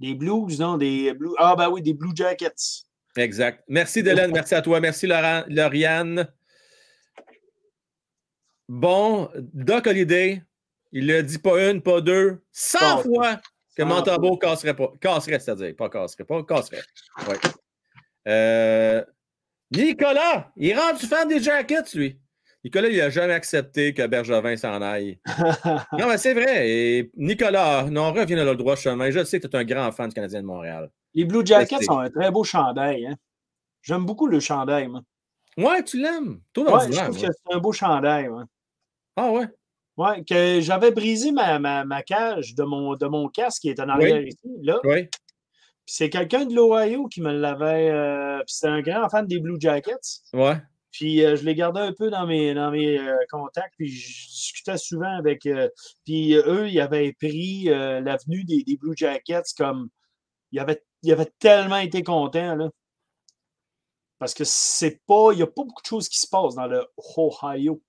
Des 0.00 0.14
blues, 0.14 0.58
non? 0.60 0.76
Des 0.76 1.12
blues. 1.14 1.34
Ah, 1.38 1.56
ben 1.56 1.68
oui, 1.70 1.82
des 1.82 1.94
Blue 1.94 2.12
Jackets. 2.14 2.84
Exact. 3.18 3.62
Merci, 3.68 4.02
Delaine. 4.02 4.30
Merci 4.32 4.54
à 4.54 4.62
toi. 4.62 4.80
Merci, 4.80 5.06
Laurent, 5.06 5.42
Lauriane. 5.48 6.28
Bon, 8.68 9.30
Doc 9.36 9.86
Holiday, 9.86 10.42
il 10.92 11.06
l'a 11.06 11.22
dit 11.22 11.38
pas 11.38 11.70
une, 11.70 11.80
pas 11.82 12.00
deux, 12.00 12.42
100 12.52 12.78
Oh. 12.98 13.02
fois 13.02 13.40
Que 13.76 13.82
Montembeau 13.82 14.36
casserait 14.36 14.74
pas. 14.74 14.92
Casserait, 15.00 15.38
c'est-à-dire. 15.40 15.74
Pas 15.76 15.88
casserait, 15.88 16.24
pas 16.24 16.42
casserait. 16.42 16.82
Euh, 18.26 19.02
Nicolas, 19.70 20.52
il 20.56 20.70
est 20.70 20.76
rendu 20.78 21.06
fan 21.06 21.28
des 21.28 21.40
Jackets, 21.40 21.94
lui. 21.94 22.18
Nicolas, 22.64 22.88
il 22.88 22.98
n'a 22.98 23.08
jamais 23.08 23.32
accepté 23.34 23.94
que 23.94 24.06
Bergevin 24.06 24.56
s'en 24.56 24.82
aille. 24.82 25.18
Non, 25.92 26.08
mais 26.08 26.18
c'est 26.18 26.34
vrai. 26.34 26.68
Et 26.68 27.10
Nicolas, 27.16 27.84
non, 27.84 28.12
reviens 28.12 28.36
dans 28.36 28.50
le 28.50 28.56
droit 28.56 28.76
chemin. 28.76 29.10
Je 29.10 29.24
sais 29.24 29.40
que 29.40 29.46
tu 29.46 29.56
es 29.56 29.60
un 29.60 29.64
grand 29.64 29.92
fan 29.92 30.08
du 30.08 30.14
Canadien 30.14 30.42
de 30.42 30.46
Montréal. 30.46 30.90
Les 31.14 31.24
Blue 31.24 31.44
Jackets 31.44 31.76
Resté. 31.76 31.90
ont 31.92 31.98
un 31.98 32.10
très 32.10 32.30
beau 32.30 32.44
chandail. 32.44 33.06
Hein. 33.06 33.16
J'aime 33.82 34.04
beaucoup 34.06 34.26
le 34.26 34.40
chandail. 34.40 34.88
Moi. 34.88 35.00
Ouais, 35.56 35.82
tu 35.82 36.00
l'aimes. 36.00 36.40
Toi, 36.52 36.64
Ouais, 36.72 36.92
je 36.92 36.96
trouve 36.98 37.16
ouais. 37.16 37.26
que 37.28 37.32
c'est 37.32 37.54
un 37.54 37.58
beau 37.58 37.72
chandail. 37.72 38.28
ouais. 38.28 38.44
Ah 39.16 39.30
ouais? 39.32 39.46
Ouais, 39.96 40.22
que 40.24 40.60
j'avais 40.60 40.92
brisé 40.92 41.32
ma, 41.32 41.58
ma, 41.58 41.84
ma 41.84 42.02
cage 42.02 42.54
de 42.54 42.62
mon, 42.62 42.94
de 42.94 43.06
mon 43.06 43.28
casque 43.28 43.62
qui 43.62 43.70
est 43.70 43.80
en 43.80 43.88
arrière 43.88 44.22
ici. 44.22 44.38
Là. 44.62 44.78
Oui. 44.84 45.04
Puis 45.06 45.94
c'est 45.96 46.10
quelqu'un 46.10 46.44
de 46.44 46.54
l'Ohio 46.54 47.06
qui 47.08 47.20
me 47.20 47.32
l'avait. 47.32 47.90
euh, 47.90 48.38
puis 48.46 48.54
c'est 48.54 48.68
un 48.68 48.80
grand 48.80 49.08
fan 49.08 49.26
des 49.26 49.40
Blue 49.40 49.56
Jackets. 49.58 50.20
Ouais. 50.32 50.56
Puis 50.92 51.24
euh, 51.24 51.34
je 51.34 51.44
l'ai 51.44 51.54
gardé 51.56 51.80
un 51.80 51.92
peu 51.92 52.10
dans 52.10 52.26
mes, 52.26 52.54
dans 52.54 52.70
mes 52.70 52.96
euh, 52.98 53.16
contacts. 53.30 53.74
Puis 53.76 53.88
je 53.88 54.26
discutais 54.28 54.76
souvent 54.78 55.16
avec. 55.18 55.46
euh, 55.46 55.68
puis 56.04 56.36
euh, 56.36 56.42
eux, 56.46 56.68
ils 56.68 56.78
avaient 56.80 57.12
pris 57.14 57.68
euh, 57.68 58.00
l'avenue 58.00 58.44
des, 58.44 58.62
des 58.62 58.76
Blue 58.76 58.94
Jackets 58.96 59.42
comme. 59.56 59.88
Ils 60.52 60.60
avaient, 60.60 60.82
ils 61.02 61.12
avaient 61.12 61.30
tellement 61.38 61.76
été 61.78 62.02
contents, 62.02 62.54
là. 62.56 62.68
Parce 64.18 64.34
que 64.34 64.44
c'est 64.44 65.00
pas. 65.06 65.30
Il 65.32 65.36
n'y 65.36 65.42
a 65.42 65.46
pas 65.46 65.62
beaucoup 65.64 65.82
de 65.82 65.86
choses 65.88 66.08
qui 66.08 66.18
se 66.18 66.26
passent 66.28 66.56
dans 66.56 66.66
le 66.66 66.84
Ohio. 67.16 67.80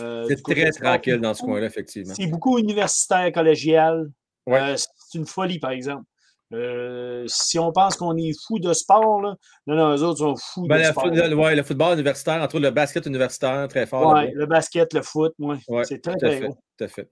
Euh, 0.00 0.26
C'est 0.28 0.42
très 0.42 0.72
sport. 0.72 0.90
tranquille 0.90 1.20
dans 1.20 1.34
ce 1.34 1.42
coin-là, 1.42 1.66
effectivement. 1.66 2.14
c'est 2.14 2.26
beaucoup 2.26 2.58
universitaire, 2.58 3.30
collégial. 3.32 4.10
Ouais. 4.46 4.60
Euh, 4.60 4.76
c'est 4.76 5.18
une 5.18 5.26
folie, 5.26 5.58
par 5.58 5.70
exemple. 5.70 6.04
Euh, 6.52 7.24
si 7.26 7.58
on 7.58 7.72
pense 7.72 7.96
qu'on 7.96 8.16
est 8.16 8.32
fou 8.46 8.60
de 8.60 8.72
sport, 8.72 9.20
là, 9.20 9.34
non, 9.66 9.74
non, 9.74 9.96
eux 9.96 10.02
autres 10.04 10.18
sont 10.18 10.36
fous 10.36 10.66
Ben, 10.68 10.78
de 10.78 10.84
sport. 10.84 11.06
le- 11.08 11.34
ouais, 11.34 11.56
le 11.56 11.62
football 11.64 11.94
universitaire, 11.94 12.40
entre 12.40 12.60
le 12.60 12.70
basket 12.70 13.04
universitaire, 13.06 13.66
très 13.66 13.86
fort. 13.86 14.14
Là-bas. 14.14 14.30
le 14.32 14.46
basket, 14.46 14.92
le 14.92 15.02
foot, 15.02 15.34
ouais. 15.40 15.56
C'est 15.84 16.00
très, 16.00 16.14
très 16.16 16.38
fait. 16.38 16.44
gros. 16.46 16.58
Tout 16.78 16.84
à 16.84 16.88
fait. 16.88 17.10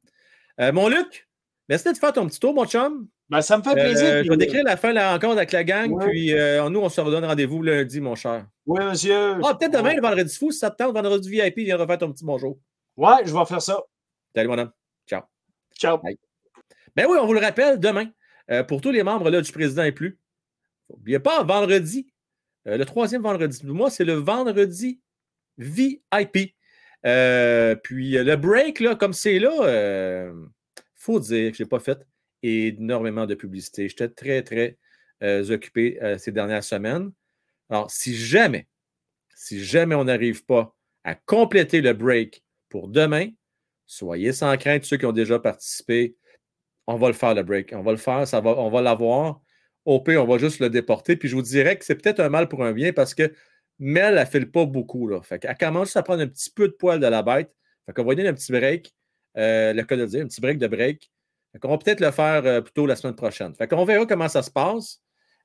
Mon 0.73 0.86
Luc, 0.89 1.28
merci 1.68 1.92
de 1.92 1.98
faire 1.98 2.12
ton 2.12 2.26
petit 2.26 2.40
tour, 2.40 2.54
mon 2.54 2.66
chum. 2.66 3.08
Ben, 3.30 3.40
ça 3.40 3.56
me 3.56 3.62
fait 3.62 3.72
plaisir. 3.72 4.06
Euh, 4.06 4.18
puis- 4.20 4.26
je 4.26 4.30
vais 4.30 4.36
décrire 4.36 4.64
la 4.64 4.76
fin 4.76 4.92
là, 4.92 5.14
encore 5.14 5.32
avec 5.32 5.50
la 5.52 5.64
gang, 5.64 5.98
puis 5.98 6.32
euh, 6.34 6.68
nous, 6.68 6.80
on 6.80 6.88
se 6.88 7.00
redonne 7.00 7.24
rendez-vous 7.24 7.62
lundi, 7.62 8.00
mon 8.00 8.14
cher. 8.14 8.46
Oui, 8.66 8.84
monsieur. 8.84 9.36
Ah, 9.42 9.54
peut-être 9.54 9.72
demain, 9.72 9.94
le 9.94 10.02
vendredi 10.02 10.36
fou, 10.36 10.50
si 10.50 10.58
ça 10.58 10.70
te 10.70 10.76
tente, 10.76 10.94
vendredi 10.94 11.30
VIP, 11.30 11.60
viens 11.60 11.76
refaire 11.76 11.98
ton 11.98 12.12
petit 12.12 12.24
bonjour. 12.24 12.58
Ouais, 12.96 13.24
je 13.24 13.32
vais 13.34 13.44
faire 13.46 13.62
ça. 13.62 13.80
Salut, 14.36 14.48
mon 14.48 14.58
homme. 14.58 14.70
Ciao. 15.08 15.22
Ciao. 15.78 15.98
Ben 16.94 17.06
oui, 17.08 17.18
on 17.20 17.26
vous 17.26 17.32
le 17.32 17.40
rappelle, 17.40 17.80
demain, 17.80 18.06
euh, 18.50 18.62
pour 18.62 18.80
tous 18.80 18.90
les 18.90 19.02
membres 19.02 19.30
là, 19.30 19.40
du 19.40 19.50
président 19.50 19.84
et 19.84 19.92
plus, 19.92 20.18
n'oubliez 20.90 21.18
pas, 21.18 21.42
vendredi, 21.44 22.12
le 22.66 22.84
troisième 22.84 23.22
vendredi 23.22 23.60
du 23.60 23.66
mois, 23.72 23.90
c'est 23.90 24.04
le 24.04 24.14
vendredi 24.14 25.00
VIP. 25.58 26.54
Puis 27.02 28.12
le 28.12 28.34
break, 28.36 28.80
là, 28.80 28.94
comme 28.94 29.12
c'est 29.12 29.38
là, 29.38 30.30
faut 31.05 31.20
dire 31.20 31.51
que 31.51 31.59
je 31.59 31.62
n'ai 31.62 31.68
pas 31.68 31.81
fait 31.81 32.06
énormément 32.43 33.26
de 33.26 33.35
publicité. 33.35 33.89
J'étais 33.89 34.09
très, 34.09 34.43
très 34.43 34.78
euh, 35.22 35.48
occupé 35.51 35.98
euh, 36.02 36.18
ces 36.18 36.32
dernières 36.32 36.64
semaines. 36.64 37.12
Alors, 37.68 37.90
si 37.90 38.14
jamais, 38.14 38.68
si 39.35 39.62
jamais 39.62 39.94
on 39.94 40.05
n'arrive 40.05 40.44
pas 40.44 40.74
à 41.05 41.14
compléter 41.14 41.81
le 41.81 41.93
break 41.93 42.43
pour 42.68 42.89
demain, 42.89 43.28
soyez 43.86 44.32
sans 44.32 44.56
crainte, 44.56 44.85
ceux 44.85 44.97
qui 44.97 45.06
ont 45.06 45.12
déjà 45.12 45.39
participé, 45.39 46.16
on 46.86 46.97
va 46.97 47.09
le 47.09 47.14
faire, 47.14 47.35
le 47.35 47.43
break. 47.43 47.72
On 47.72 47.82
va 47.82 47.93
le 47.93 47.98
faire, 47.98 48.26
ça 48.26 48.43
on 48.44 48.70
va 48.70 48.82
l'avoir. 48.82 49.40
Au 49.85 50.02
on 50.06 50.26
va 50.26 50.39
juste 50.39 50.60
le 50.60 50.70
déporter. 50.70 51.16
Puis 51.16 51.28
je 51.28 51.36
vous 51.36 51.43
dirais 51.43 51.78
que 51.78 51.85
c'est 51.85 51.94
peut-être 51.94 52.20
un 52.20 52.31
mal 52.31 52.48
pour 52.48 52.64
un 52.64 52.72
bien 52.72 52.93
parce 52.93 53.14
que 53.14 53.35
Mel, 53.78 54.14
elle 54.14 54.20
ne 54.20 54.24
file 54.24 54.51
pas 54.51 54.66
beaucoup. 54.66 55.09
Là. 55.09 55.20
Qu'elle 55.39 55.56
commence 55.56 55.97
à 55.97 56.02
prendre 56.02 56.22
un 56.22 56.28
petit 56.28 56.51
peu 56.51 56.68
de 56.68 56.72
poil 56.72 57.01
de 57.01 57.06
la 57.06 57.22
bête. 57.22 57.55
Fait 57.86 57.93
qu'on 57.93 58.05
va 58.05 58.10
lui 58.10 58.16
donner 58.16 58.28
un 58.28 58.35
petit 58.35 58.52
break, 58.52 58.94
le 59.35 59.82
cas 59.82 59.97
de 59.97 60.06
dire, 60.06 60.24
un 60.24 60.28
petit 60.28 60.40
break 60.40 60.59
de 60.59 60.66
break. 60.66 61.11
Qu'on 61.61 61.69
va 61.69 61.78
peut-être 61.78 62.01
le 62.01 62.11
faire 62.11 62.44
euh, 62.47 62.61
plutôt 62.61 62.86
la 62.86 62.97
semaine 62.97 63.15
prochaine. 63.15 63.55
Qu'on 63.55 63.85
verra 63.85 64.06
comment 64.06 64.28
ça 64.28 64.43
se 64.43 64.51
passe, 64.51 65.01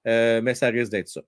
euh, 0.07 0.41
mais 0.41 0.55
ça 0.55 0.67
risque 0.67 0.91
d'être 0.91 1.07
ça. 1.07 1.21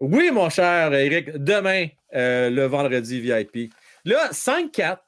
Oui, 0.00 0.30
mon 0.32 0.48
cher 0.48 0.92
Eric, 0.94 1.30
demain, 1.36 1.86
euh, 2.14 2.50
le 2.50 2.64
vendredi 2.64 3.20
VIP. 3.20 3.72
Là, 4.04 4.30
5-4 4.32 4.98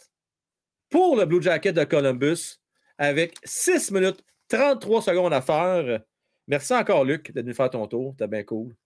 pour 0.91 1.17
le 1.17 1.25
Blue 1.25 1.43
Jacket 1.43 1.75
de 1.75 1.85
Columbus 1.85 2.61
avec 2.99 3.35
6 3.43 3.91
minutes 3.91 4.23
33 4.49 5.03
secondes 5.03 5.33
à 5.33 5.41
faire. 5.41 6.01
Merci 6.47 6.75
encore, 6.75 7.05
Luc, 7.05 7.33
d'être 7.33 7.45
venu 7.45 7.55
faire 7.55 7.71
ton 7.71 7.87
tour. 7.89 8.13
C'était 8.13 8.29
bien 8.29 8.45
cool. 8.45 8.77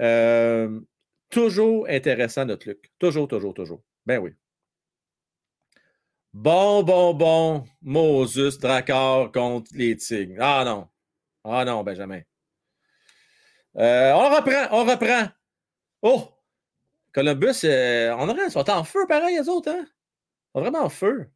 Euh, 0.00 0.80
toujours 1.30 1.86
intéressant, 1.88 2.44
notre 2.44 2.68
Luc. 2.68 2.90
Toujours, 2.98 3.28
toujours, 3.28 3.54
toujours. 3.54 3.82
Ben 4.04 4.18
oui. 4.18 4.32
Bon, 6.32 6.82
bon, 6.82 7.14
bon. 7.14 7.64
Moses, 7.82 8.58
Drakkar 8.58 9.32
contre 9.32 9.70
les 9.74 9.96
Tigres. 9.96 10.38
Ah 10.40 10.64
non. 10.64 10.88
Ah 11.44 11.64
non, 11.64 11.82
Benjamin. 11.82 12.20
Euh, 13.76 14.12
on 14.12 14.34
reprend, 14.34 14.68
on 14.72 14.84
reprend. 14.84 15.28
Oh! 16.02 16.28
Columbus, 17.12 17.64
euh, 17.64 18.14
on 18.18 18.28
aurait, 18.28 18.50
sont 18.50 18.68
en 18.70 18.84
feu 18.84 19.06
pareil, 19.08 19.36
les 19.36 19.48
autres, 19.48 19.70
hein? 19.70 19.86
Vraiment 20.54 20.84
en 20.84 20.88
feu. 20.88 21.28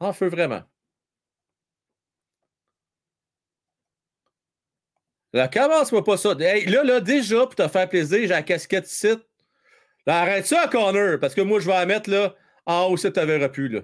En 0.00 0.12
feu, 0.12 0.28
vraiment. 0.28 0.62
Là, 5.32 5.48
commence-moi 5.48 6.02
pas 6.04 6.16
ça. 6.16 6.34
Là, 6.34 6.84
là, 6.84 7.00
déjà, 7.00 7.46
pour 7.46 7.54
te 7.54 7.68
faire 7.68 7.88
plaisir, 7.88 8.20
j'ai 8.20 8.26
la 8.28 8.42
casquette 8.42 8.90
ici. 8.90 9.14
Là, 10.06 10.20
arrête 10.22 10.46
ça, 10.46 10.68
Connor, 10.68 11.18
parce 11.20 11.34
que 11.34 11.42
moi, 11.42 11.60
je 11.60 11.66
vais 11.66 11.74
la 11.74 11.86
mettre 11.86 12.10
là, 12.10 12.34
en 12.66 12.86
haut 12.86 12.96
si 12.96 13.12
tu 13.12 13.20
verras 13.20 13.48
plus, 13.48 13.68
là. 13.68 13.82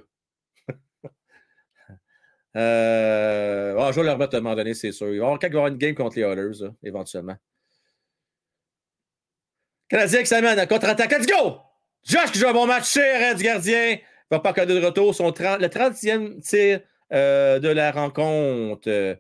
Euh, 2.57 3.93
je 3.93 4.01
vais 4.01 4.07
le 4.07 4.13
remettre 4.13 4.35
à 4.35 4.39
un 4.39 4.41
moment 4.41 4.55
donné, 4.55 4.75
c'est 4.75 4.93
sûr. 4.93 5.13
Il 5.13 5.21
va 5.21 5.39
y 5.41 5.47
avoir, 5.47 5.69
il 5.69 5.73
une 5.73 5.79
game 5.79 5.95
contre 5.95 6.17
les 6.17 6.23
Oilers, 6.23 6.71
éventuellement. 6.83 7.37
Canadien 9.89 10.21
qui 10.21 10.27
s'amène 10.27 10.59
à 10.59 10.67
contre-attaque. 10.67 11.11
Let's 11.11 11.27
go! 11.27 11.59
Josh 12.05 12.33
qui 12.33 12.39
joue 12.39 12.49
un 12.49 12.53
bon 12.53 12.67
match, 12.67 12.93
cher 12.93 13.35
du 13.35 13.45
gardien. 13.45 13.99
Va 14.31 14.41
pas 14.41 14.53
cadeau 14.53 14.79
de 14.79 14.85
retour. 14.85 15.15
Son 15.15 15.33
30 15.33 15.61
le 15.61 15.69
30e 15.69 16.41
tir 16.41 16.81
euh, 17.13 17.59
de 17.59 17.69
la 17.69 17.93
rencontre. 17.93 18.89
Euh, 18.89 19.15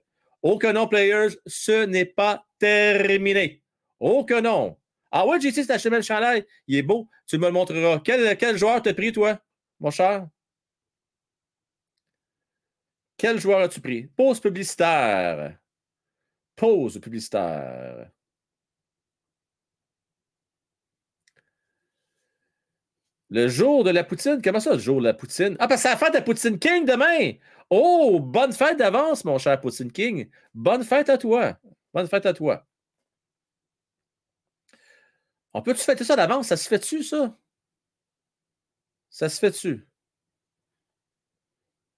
Oh 0.46 0.58
que 0.58 0.70
non, 0.70 0.86
players, 0.86 1.38
ce 1.46 1.86
n'est 1.86 2.04
pas 2.04 2.44
terminé. 2.58 3.62
Oh 3.98 4.26
que 4.26 4.38
non. 4.38 4.76
Ah 5.10 5.26
ouais, 5.26 5.40
JC, 5.40 5.64
c'est 5.64 5.70
acheté 5.70 5.88
le 5.88 6.02
chandail. 6.02 6.44
Il 6.66 6.76
est 6.76 6.82
beau. 6.82 7.08
Tu 7.26 7.38
me 7.38 7.46
le 7.46 7.52
montreras. 7.52 7.98
Quel, 8.04 8.36
quel 8.36 8.58
joueur 8.58 8.82
t'as 8.82 8.92
pris, 8.92 9.10
toi, 9.10 9.38
mon 9.80 9.90
cher? 9.90 10.26
Quel 13.16 13.38
joueur 13.40 13.60
as-tu 13.60 13.80
pris? 13.80 14.06
Pause 14.08 14.40
publicitaire. 14.40 15.58
Pause 16.56 17.00
publicitaire. 17.00 18.10
Le 23.30 23.48
jour 23.48 23.84
de 23.84 23.90
la 23.90 24.04
poutine? 24.04 24.40
Comment 24.42 24.60
ça, 24.60 24.74
le 24.74 24.78
jour 24.78 25.00
de 25.00 25.06
la 25.06 25.14
poutine? 25.14 25.56
Ah, 25.58 25.66
parce 25.66 25.82
que 25.82 25.88
c'est 25.88 25.94
la 25.94 25.96
fête 25.98 26.14
de 26.14 26.20
Poutine 26.20 26.58
King 26.58 26.84
demain! 26.84 27.32
Oh, 27.70 28.20
bonne 28.20 28.52
fête 28.52 28.78
d'avance, 28.78 29.24
mon 29.24 29.38
cher 29.38 29.60
Poutine 29.60 29.90
King. 29.90 30.30
Bonne 30.52 30.84
fête 30.84 31.08
à 31.08 31.18
toi. 31.18 31.58
Bonne 31.92 32.06
fête 32.06 32.26
à 32.26 32.32
toi. 32.32 32.66
On 35.52 35.62
peut-tu 35.62 35.80
fêter 35.80 36.04
ça 36.04 36.16
d'avance? 36.16 36.48
Ça 36.48 36.56
se 36.56 36.68
fait-tu, 36.68 37.02
ça? 37.02 37.36
Ça 39.10 39.28
se 39.28 39.38
fait-tu? 39.38 39.86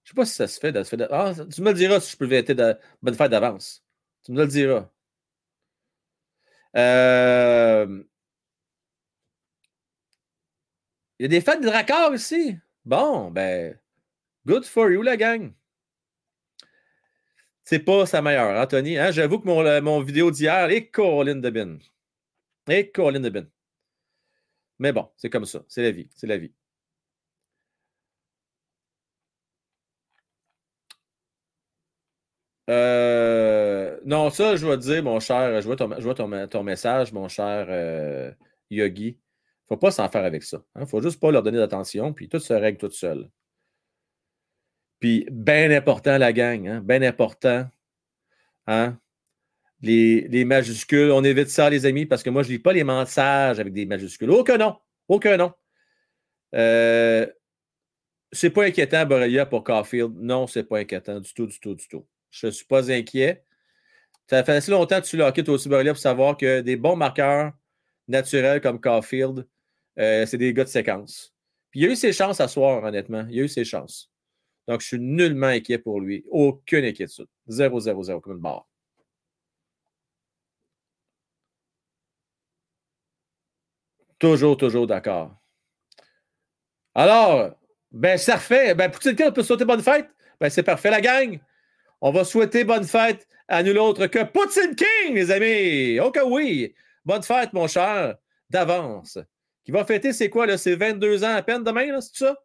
Je 0.06 0.12
sais 0.12 0.14
pas 0.14 0.24
si 0.24 0.34
ça 0.34 0.46
se 0.46 0.60
fait. 0.60 0.72
Ah, 1.10 1.34
tu 1.52 1.62
me 1.62 1.72
le 1.72 1.74
diras 1.74 1.98
si 1.98 2.12
je 2.12 2.16
peux 2.16 2.28
fêter 2.28 2.54
de 2.54 2.78
bonne 3.02 3.16
fête 3.16 3.30
d'avance. 3.30 3.84
Tu 4.22 4.30
me 4.30 4.38
le 4.38 4.46
diras. 4.46 4.88
Euh... 6.76 8.04
Il 11.18 11.24
y 11.24 11.26
a 11.26 11.28
des 11.28 11.40
fêtes 11.40 11.60
de 11.60 11.68
raccord 11.68 12.14
ici. 12.14 12.56
Bon, 12.84 13.32
ben, 13.32 13.76
good 14.46 14.64
for 14.64 14.90
you, 14.90 15.02
la 15.02 15.16
gang. 15.16 15.52
C'est 17.64 17.80
pas 17.80 18.06
sa 18.06 18.22
meilleure, 18.22 18.68
Tony? 18.68 18.96
Hein? 18.98 19.10
J'avoue 19.10 19.40
que 19.40 19.80
mon, 19.80 20.00
vidéo 20.02 20.30
d'hier 20.30 20.70
est 20.70 20.88
Caroline 20.88 21.40
de 21.40 21.50
Bin. 21.50 21.78
Et 22.68 22.92
Caroline 22.92 23.22
de 23.22 23.30
Bin. 23.30 23.46
Mais 24.78 24.92
bon, 24.92 25.10
c'est 25.16 25.30
comme 25.30 25.46
ça. 25.46 25.64
C'est 25.66 25.82
la 25.82 25.90
vie. 25.90 26.08
C'est 26.14 26.28
la 26.28 26.38
vie. 26.38 26.52
Euh, 32.68 33.98
non, 34.05 34.30
ça, 34.30 34.56
je 34.56 34.66
vais 34.66 34.76
te 34.76 34.82
dire, 34.82 35.02
mon 35.02 35.20
cher, 35.20 35.60
je 35.60 35.66
vois 35.66 35.76
ton, 35.76 35.90
je 35.97 36.02
vois 36.02 36.14
ton, 36.14 36.48
ton 36.48 36.62
message, 36.62 37.12
mon 37.12 37.28
cher 37.28 37.66
euh, 37.68 38.32
Yogi. 38.70 39.12
Ne 39.12 39.74
faut 39.74 39.76
pas 39.76 39.90
s'en 39.90 40.09
faire 40.09 40.24
avec 40.24 40.43
ça. 40.43 40.59
Il 40.74 40.78
hein? 40.78 40.80
ne 40.82 40.86
faut 40.86 41.01
juste 41.01 41.20
pas 41.20 41.30
leur 41.30 41.43
donner 41.43 41.59
d'attention, 41.59 42.12
puis 42.12 42.28
tout 42.28 42.38
se 42.38 42.52
règle 42.52 42.78
tout 42.78 42.90
seul. 42.90 43.28
Puis, 45.01 45.26
bien 45.30 45.70
important, 45.70 46.18
la 46.18 46.32
gang, 46.32 46.66
hein? 46.68 46.80
bien 46.82 47.02
important. 47.02 47.66
Hein? 48.66 48.98
Les, 49.82 50.22
les, 50.28 50.44
majuscules, 50.44 51.10
on 51.10 51.22
évite 51.22 51.51
ça, 51.51 51.68
les 51.68 51.86
amis, 51.86 52.06
parce 52.06 52.22
que 52.22 52.30
moi, 52.30 52.43
je 52.43 52.48
ne 52.48 52.55
lis 52.55 52.59
pas 52.59 52.72
les 52.72 52.84
messages 52.84 53.60
avec 53.60 53.72
des 53.72 53.86
majuscules. 53.86 54.30
Aucun 54.30 54.56
nom. 54.56 54.76
Aucun 55.09 55.36
nom. 55.36 55.52
Euh, 56.55 57.26
c'est 58.32 58.51
pas 58.51 58.64
inquiétant, 58.64 59.05
Borrelia, 59.06 59.47
pour 59.47 59.62
Caulfield. 59.62 60.14
Non, 60.16 60.47
c'est 60.47 60.64
pas 60.64 60.78
inquiétant 60.78 61.20
du 61.20 61.32
tout, 61.34 61.47
du 61.47 61.60
tout, 61.60 61.74
du 61.74 61.86
tout. 61.86 62.06
Je 62.31 62.47
ne 62.47 62.53
suis 62.53 62.66
pas 62.66 62.90
inquiet. 62.90 63.44
Ça 64.28 64.43
fait 64.44 64.53
assez 64.53 64.70
longtemps 64.70 65.01
que 65.01 65.07
tu 65.07 65.16
l'as 65.16 65.32
quitté 65.32 65.51
aussi, 65.51 65.69
pour 65.69 65.97
savoir 65.97 66.36
que 66.36 66.61
des 66.61 66.77
bons 66.77 66.97
marqueurs 66.97 67.53
naturels 68.09 68.61
comme 68.61 68.81
Caulfield, 68.81 69.47
euh, 69.98 70.27
c'est 70.27 70.39
des 70.39 70.53
gars 70.53 70.65
de 70.65 70.69
séquence. 70.69 71.32
Puis 71.70 71.81
il 71.81 71.89
a 71.89 71.93
eu 71.93 71.97
ses 71.97 72.12
chances 72.12 72.40
à 72.40 72.48
soir, 72.48 72.82
honnêtement. 72.82 73.27
Il 73.31 73.40
a 73.40 73.44
eu 73.44 73.48
ses 73.48 73.65
chances. 73.65 74.11
Donc, 74.69 74.81
je 74.81 74.86
suis 74.89 74.98
nullement 74.98 75.47
inquiet 75.47 75.78
pour 75.78 76.01
lui. 76.01 76.24
Aucune 76.31 76.85
inquiétude. 76.85 77.28
0-0-0 77.48 78.20
comme 78.20 78.35
une 78.35 78.40
barre. 78.40 78.66
Toujours, 84.19 84.57
toujours 84.57 84.86
d'accord. 84.86 85.36
Alors, 86.94 87.51
ben, 87.93 88.16
ça 88.19 88.36
refait. 88.36 88.74
Ben, 88.74 88.90
pour 88.90 89.01
quelqu'un 89.01 89.31
peut 89.31 89.43
souhaiter 89.43 89.65
bonne 89.65 89.82
fête. 89.82 90.09
Ben, 90.40 90.48
c'est 90.51 90.62
parfait, 90.62 90.90
la 90.90 91.01
gang. 91.01 91.39
On 92.01 92.10
va 92.12 92.24
souhaiter 92.24 92.64
bonne 92.64 92.85
fête 92.85 93.27
à 93.48 93.62
nul 93.62 93.78
autre 93.78 94.06
que 94.06 94.23
Poutine 94.24 94.74
King, 94.74 95.14
les 95.14 95.31
amis. 95.31 96.01
Ok, 96.01 96.18
oui. 96.27 96.74
Bonne 97.05 97.23
fête, 97.23 97.52
mon 97.52 97.66
cher, 97.68 98.16
d'avance. 98.51 99.18
Qui 99.64 99.73
va 99.73 99.85
fêter, 99.85 100.12
c'est 100.12 100.31
quoi, 100.31 100.47
là? 100.47 100.59
C'est 100.59 100.77
22 100.77 101.24
ans 101.24 101.35
à 101.35 101.43
peine 101.43 101.64
demain, 101.64 102.01
c'est 102.01 102.16
ça? 102.16 102.36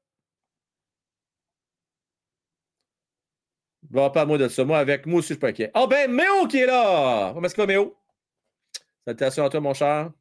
Bon, 3.84 4.10
pas 4.10 4.26
moi 4.26 4.38
de 4.38 4.48
ça. 4.48 4.64
Moi, 4.64 4.80
avec 4.80 5.06
moi 5.06 5.20
aussi, 5.20 5.30
je 5.30 5.34
suis 5.34 5.40
pas 5.40 5.50
inquiet. 5.50 5.72
Oh, 5.76 5.88
ben, 5.88 6.12
Méo 6.12 6.48
qui 6.48 6.60
est 6.60 6.66
là! 6.66 7.32
Comment 7.34 7.46
est-ce 7.46 7.56
que 7.56 7.62
va, 7.62 7.68
Méo? 7.68 7.96
Salutations 9.06 9.46
à 9.46 9.50
toi, 9.50 9.60
mon 9.60 9.74
cher. 9.74 10.12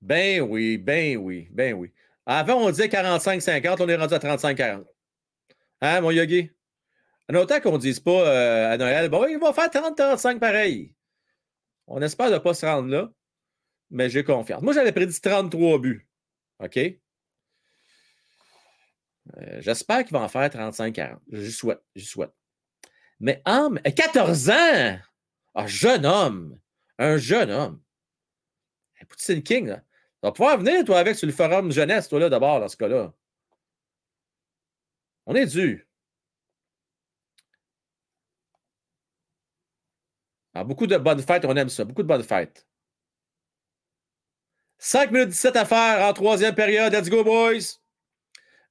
Ben 0.00 0.40
oui, 0.42 0.76
ben 0.78 1.16
oui, 1.16 1.48
ben 1.50 1.74
oui. 1.74 1.90
Avant, 2.26 2.56
on 2.56 2.70
disait 2.70 2.88
45-50, 2.88 3.76
on 3.80 3.88
est 3.88 3.96
rendu 3.96 4.14
à 4.14 4.18
35-40. 4.18 4.84
Hein, 5.80 6.00
mon 6.00 6.10
yogi? 6.10 6.50
En 7.30 7.34
autant 7.36 7.60
qu'on 7.60 7.72
ne 7.72 7.78
dise 7.78 8.00
pas 8.00 8.26
euh, 8.26 8.72
à 8.72 8.76
Noël, 8.76 9.08
bon, 9.08 9.26
il 9.26 9.38
va 9.38 9.52
faire 9.52 9.68
30-35 9.68 10.38
pareil. 10.38 10.94
On 11.86 12.00
espère 12.00 12.30
ne 12.30 12.38
pas 12.38 12.54
se 12.54 12.64
rendre 12.64 12.88
là, 12.88 13.10
mais 13.90 14.08
j'ai 14.08 14.24
confiance. 14.24 14.62
Moi, 14.62 14.72
j'avais 14.72 14.92
prédit 14.92 15.20
33 15.20 15.78
buts. 15.78 16.08
OK? 16.60 16.78
Euh, 16.78 16.90
j'espère 19.60 20.04
qu'il 20.04 20.12
va 20.12 20.20
en 20.20 20.28
faire 20.28 20.48
35-40. 20.48 21.18
Je 21.30 21.50
souhaite, 21.50 21.80
je 21.94 22.04
souhaite. 22.04 22.32
Mais 23.20 23.42
en 23.46 23.74
14 23.74 24.50
ans! 24.50 24.98
Un 25.54 25.66
jeune 25.66 26.04
homme! 26.04 26.58
Un 26.98 27.16
jeune 27.16 27.50
homme! 27.50 27.80
Poutine 29.08 29.42
King, 29.42 29.68
là. 29.68 29.82
Tu 30.24 30.28
vas 30.28 30.32
pouvoir 30.32 30.56
venir, 30.56 30.82
toi, 30.86 30.98
avec 31.00 31.16
sur 31.16 31.26
le 31.26 31.34
forum 31.34 31.70
jeunesse, 31.70 32.08
toi, 32.08 32.18
là, 32.18 32.30
d'abord, 32.30 32.58
dans 32.58 32.68
ce 32.68 32.78
cas-là. 32.78 33.12
On 35.26 35.34
est 35.34 35.44
dû. 35.44 35.86
Alors, 40.54 40.66
beaucoup 40.66 40.86
de 40.86 40.96
bonnes 40.96 41.20
fêtes, 41.20 41.44
on 41.44 41.54
aime 41.54 41.68
ça. 41.68 41.84
Beaucoup 41.84 42.02
de 42.02 42.08
bonnes 42.08 42.22
fêtes. 42.22 42.66
5 44.78 45.10
minutes 45.10 45.28
17 45.28 45.56
à 45.56 45.66
faire 45.66 46.06
en 46.08 46.14
troisième 46.14 46.54
période. 46.54 46.94
Let's 46.94 47.10
go, 47.10 47.22
boys! 47.22 47.78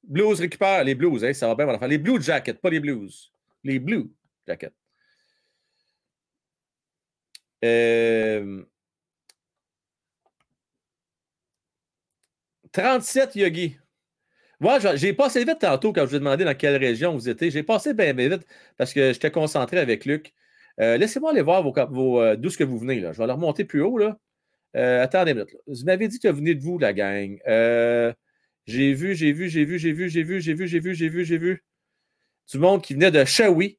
Blues 0.04 0.40
récupère 0.40 0.84
les 0.84 0.96
Blues, 0.96 1.24
hein, 1.24 1.34
ça 1.34 1.48
va 1.48 1.54
bien, 1.54 1.68
on 1.68 1.72
va 1.72 1.78
faire. 1.78 1.88
Les 1.88 2.00
Blue 2.00 2.20
Jackets, 2.20 2.56
pas 2.56 2.72
les 2.72 2.80
Blues. 2.80 3.32
Les 3.64 3.78
Blue 3.78 4.12
Jackets. 4.48 4.74
Euh... 7.64 8.66
37 12.74 13.36
Yogi. 13.36 13.78
Moi, 14.60 14.80
j'ai 14.96 15.14
passé 15.14 15.46
vite 15.46 15.60
tantôt 15.60 15.94
quand 15.94 16.02
je 16.02 16.10
vous 16.10 16.16
ai 16.16 16.20
demandé 16.20 16.44
dans 16.44 16.56
quelle 16.56 16.78
région 16.78 17.14
vous 17.14 17.30
étiez. 17.30 17.52
J'ai 17.52 17.64
passé 17.64 17.94
bien, 17.94 18.14
vite 18.14 18.46
parce 18.78 18.94
que 18.94 19.14
j'étais 19.14 19.32
concentré 19.32 19.78
avec 19.78 20.06
Luc. 20.06 20.34
Euh, 20.80 20.98
laissez-moi 20.98 21.32
aller 21.32 21.42
voir 21.42 21.62
vos, 21.62 22.22
euh, 22.22 22.36
d'où 22.36 22.50
ce 22.50 22.58
que 22.58 22.64
vous 22.64 22.80
venez. 22.80 23.00
Là. 23.00 23.12
Je 23.12 23.18
vais 23.18 23.26
aller 23.26 23.34
remonter 23.34 23.64
plus 23.64 23.82
haut. 23.82 23.98
Là. 23.98 24.18
Euh, 24.76 25.04
attendez. 25.04 25.34
Vous 25.68 25.86
m'avez 25.86 26.08
dit 26.08 26.20
que 26.20 26.28
vous 26.28 26.38
venez 26.38 26.56
de 26.56 26.62
vous, 26.62 26.80
la 26.80 26.94
gang. 26.94 27.38
j'ai 28.66 28.94
vu, 28.94 29.16
j'ai 29.16 29.34
vu, 29.34 29.50
j'ai 29.50 29.66
vu, 29.66 29.78
j'ai 29.78 29.92
vu, 29.92 30.10
j'ai 30.10 30.24
vu, 30.24 30.42
j'ai 30.42 30.54
vu, 30.54 30.68
j'ai 30.68 30.80
vu, 30.80 30.96
j'ai 30.96 31.10
vu, 31.10 31.26
j'ai 31.26 31.38
vu. 31.38 31.64
Du 32.52 32.58
monde 32.58 32.82
qui 32.82 32.94
venait 32.94 33.12
de 33.12 33.24
Shawi, 33.24 33.78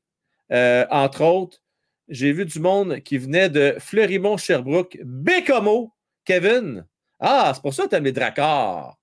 entre 0.51 1.25
autres. 1.25 1.61
J'ai 2.09 2.33
vu 2.33 2.45
du 2.45 2.61
monde 2.61 3.01
qui 3.01 3.19
venait 3.19 3.49
de 3.49 3.77
Fleurimont-Sherbrooke. 3.79 4.99
Bécomo, 5.03 5.93
Kevin. 6.25 6.87
Ah, 7.27 7.53
c'est 7.55 7.63
pour 7.63 7.75
ça 7.75 7.85
que 7.85 7.91
tu 7.91 7.97
aimes 7.97 8.05
les 8.05 8.13
dracars. 8.13 8.99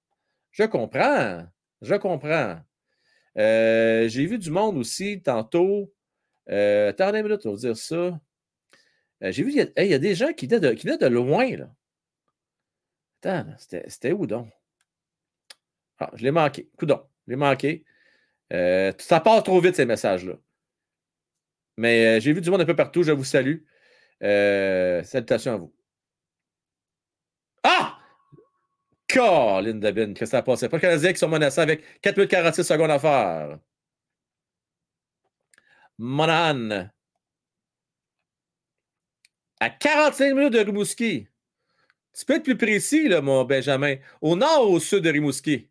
Je 0.51 0.63
comprends. 0.65 1.45
Je 1.81 1.95
comprends. 1.95 2.59
j'ai 3.35 4.25
vu 4.25 4.37
du 4.37 4.51
monde 4.51 4.77
aussi 4.77 5.21
tantôt 5.21 5.91
euh, 6.49 6.89
attendez 6.89 7.19
une 7.19 7.27
minute, 7.27 7.45
on 7.45 7.51
va 7.51 7.57
dire 7.57 7.77
ça. 7.77 8.19
Euh, 9.23 9.31
j'ai 9.31 9.43
vu, 9.43 9.51
il 9.51 9.85
y, 9.85 9.93
a 9.93 9.99
des 9.99 10.15
gens 10.15 10.33
qui 10.33 10.47
venaient 10.47 10.97
de, 10.97 11.07
loin. 11.07 11.55
Là. 11.55 11.69
Attends, 13.23 13.55
c'était 13.57 14.11
où 14.11 14.25
donc? 14.25 14.49
Ah, 15.99 16.11
je 16.15 16.23
l'ai 16.23 16.31
manqué. 16.31 16.69
Coudon, 16.77 17.03
je 17.27 17.31
l'ai 17.31 17.37
manqué. 17.37 17.85
Euh, 18.53 18.91
ça 18.97 19.19
passe 19.19 19.43
trop 19.43 19.61
vite, 19.61 19.75
ces 19.75 19.85
messages-là. 19.85 20.33
Mais 21.77 22.19
j'ai 22.19 22.33
vu 22.33 22.41
du 22.41 22.49
monde 22.49 22.61
un 22.61 22.65
peu 22.65 22.75
partout. 22.75 23.03
Je 23.03 23.11
vous 23.11 23.23
salue. 23.23 23.59
salutations 24.19 25.53
à 25.53 25.57
vous. 25.57 25.73
Ah! 27.63 27.90
Colin 29.13 29.75
Dabin, 29.75 30.13
que 30.13 30.25
ça 30.25 30.41
passé? 30.41 30.69
Pas 30.69 30.77
le 30.77 30.81
Canadien 30.81 31.13
qui 31.13 31.19
sont 31.19 31.27
menacés 31.27 31.61
avec 31.61 32.01
4 32.01 32.17
minutes 32.17 32.31
46 32.31 32.63
secondes 32.63 32.91
à 32.91 32.99
faire. 32.99 33.59
Monahan. 35.97 36.89
À 39.59 39.69
45 39.69 40.33
minutes 40.33 40.53
de 40.53 40.59
Rimouski. 40.59 41.27
Tu 42.13 42.25
peux 42.25 42.35
être 42.35 42.43
plus 42.43 42.57
précis, 42.57 43.07
là, 43.07 43.21
mon 43.21 43.43
Benjamin. 43.45 43.95
Au 44.21 44.35
nord 44.35 44.69
ou 44.69 44.75
au 44.75 44.79
sud 44.79 45.03
de 45.03 45.09
Rimouski? 45.09 45.67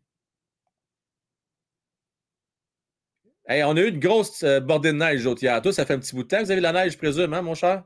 On 3.49 3.75
a 3.75 3.81
eu 3.81 3.89
une 3.89 3.99
grosse 3.99 4.43
euh, 4.43 4.61
bordée 4.61 4.93
de 4.93 4.97
neige 4.97 5.23
l'autre 5.25 5.43
hier. 5.43 5.61
Ça 5.73 5.85
fait 5.85 5.93
un 5.93 5.99
petit 5.99 6.15
bout 6.15 6.23
de 6.23 6.27
temps 6.29 6.41
vous 6.41 6.51
avez 6.51 6.61
la 6.61 6.71
neige, 6.71 6.93
je 6.93 6.97
présume, 6.97 7.33
hein, 7.33 7.41
mon 7.41 7.53
cher? 7.55 7.83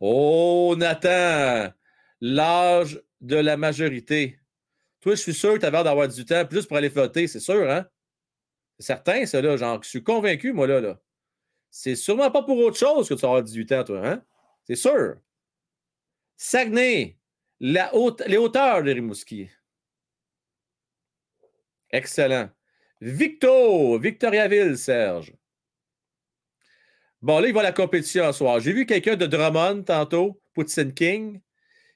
Oh, 0.00 0.74
Nathan! 0.78 1.72
L'âge 2.20 3.00
de 3.20 3.36
la 3.36 3.56
majorité. 3.56 4.38
Toi, 5.00 5.14
je 5.14 5.20
suis 5.20 5.34
sûr 5.34 5.54
que 5.54 5.58
tu 5.58 5.66
avais 5.66 5.82
d'avoir 5.82 6.08
du 6.08 6.24
temps 6.24 6.44
plus 6.46 6.66
pour 6.66 6.76
aller 6.76 6.88
voter, 6.88 7.26
c'est 7.26 7.40
sûr, 7.40 7.70
hein? 7.70 7.86
certain, 8.80 9.26
ça, 9.26 9.40
là. 9.40 9.56
Genre, 9.56 9.82
je 9.82 9.88
suis 9.88 10.02
convaincu, 10.02 10.52
moi, 10.52 10.66
là. 10.66 10.80
là. 10.80 11.00
C'est 11.70 11.94
sûrement 11.94 12.30
pas 12.30 12.42
pour 12.42 12.58
autre 12.58 12.76
chose 12.76 13.08
que 13.08 13.14
tu 13.14 13.24
auras 13.24 13.42
18 13.42 13.72
ans, 13.72 13.84
toi, 13.84 14.06
hein? 14.06 14.24
C'est 14.64 14.76
sûr. 14.76 15.16
Saguenay, 16.36 17.18
les 17.60 18.36
hauteurs 18.36 18.82
de 18.82 18.92
Rimouski. 18.92 19.48
Excellent. 21.90 22.50
Victo, 23.00 23.98
Victoriaville, 23.98 24.76
Serge. 24.76 25.34
Bon, 27.22 27.38
là, 27.38 27.48
il 27.48 27.54
va 27.54 27.60
à 27.60 27.64
la 27.64 27.72
compétition 27.72 28.32
ce 28.32 28.38
soir. 28.38 28.60
J'ai 28.60 28.72
vu 28.72 28.86
quelqu'un 28.86 29.16
de 29.16 29.26
Drummond 29.26 29.82
tantôt, 29.82 30.40
Poutine 30.54 30.94
King. 30.94 31.40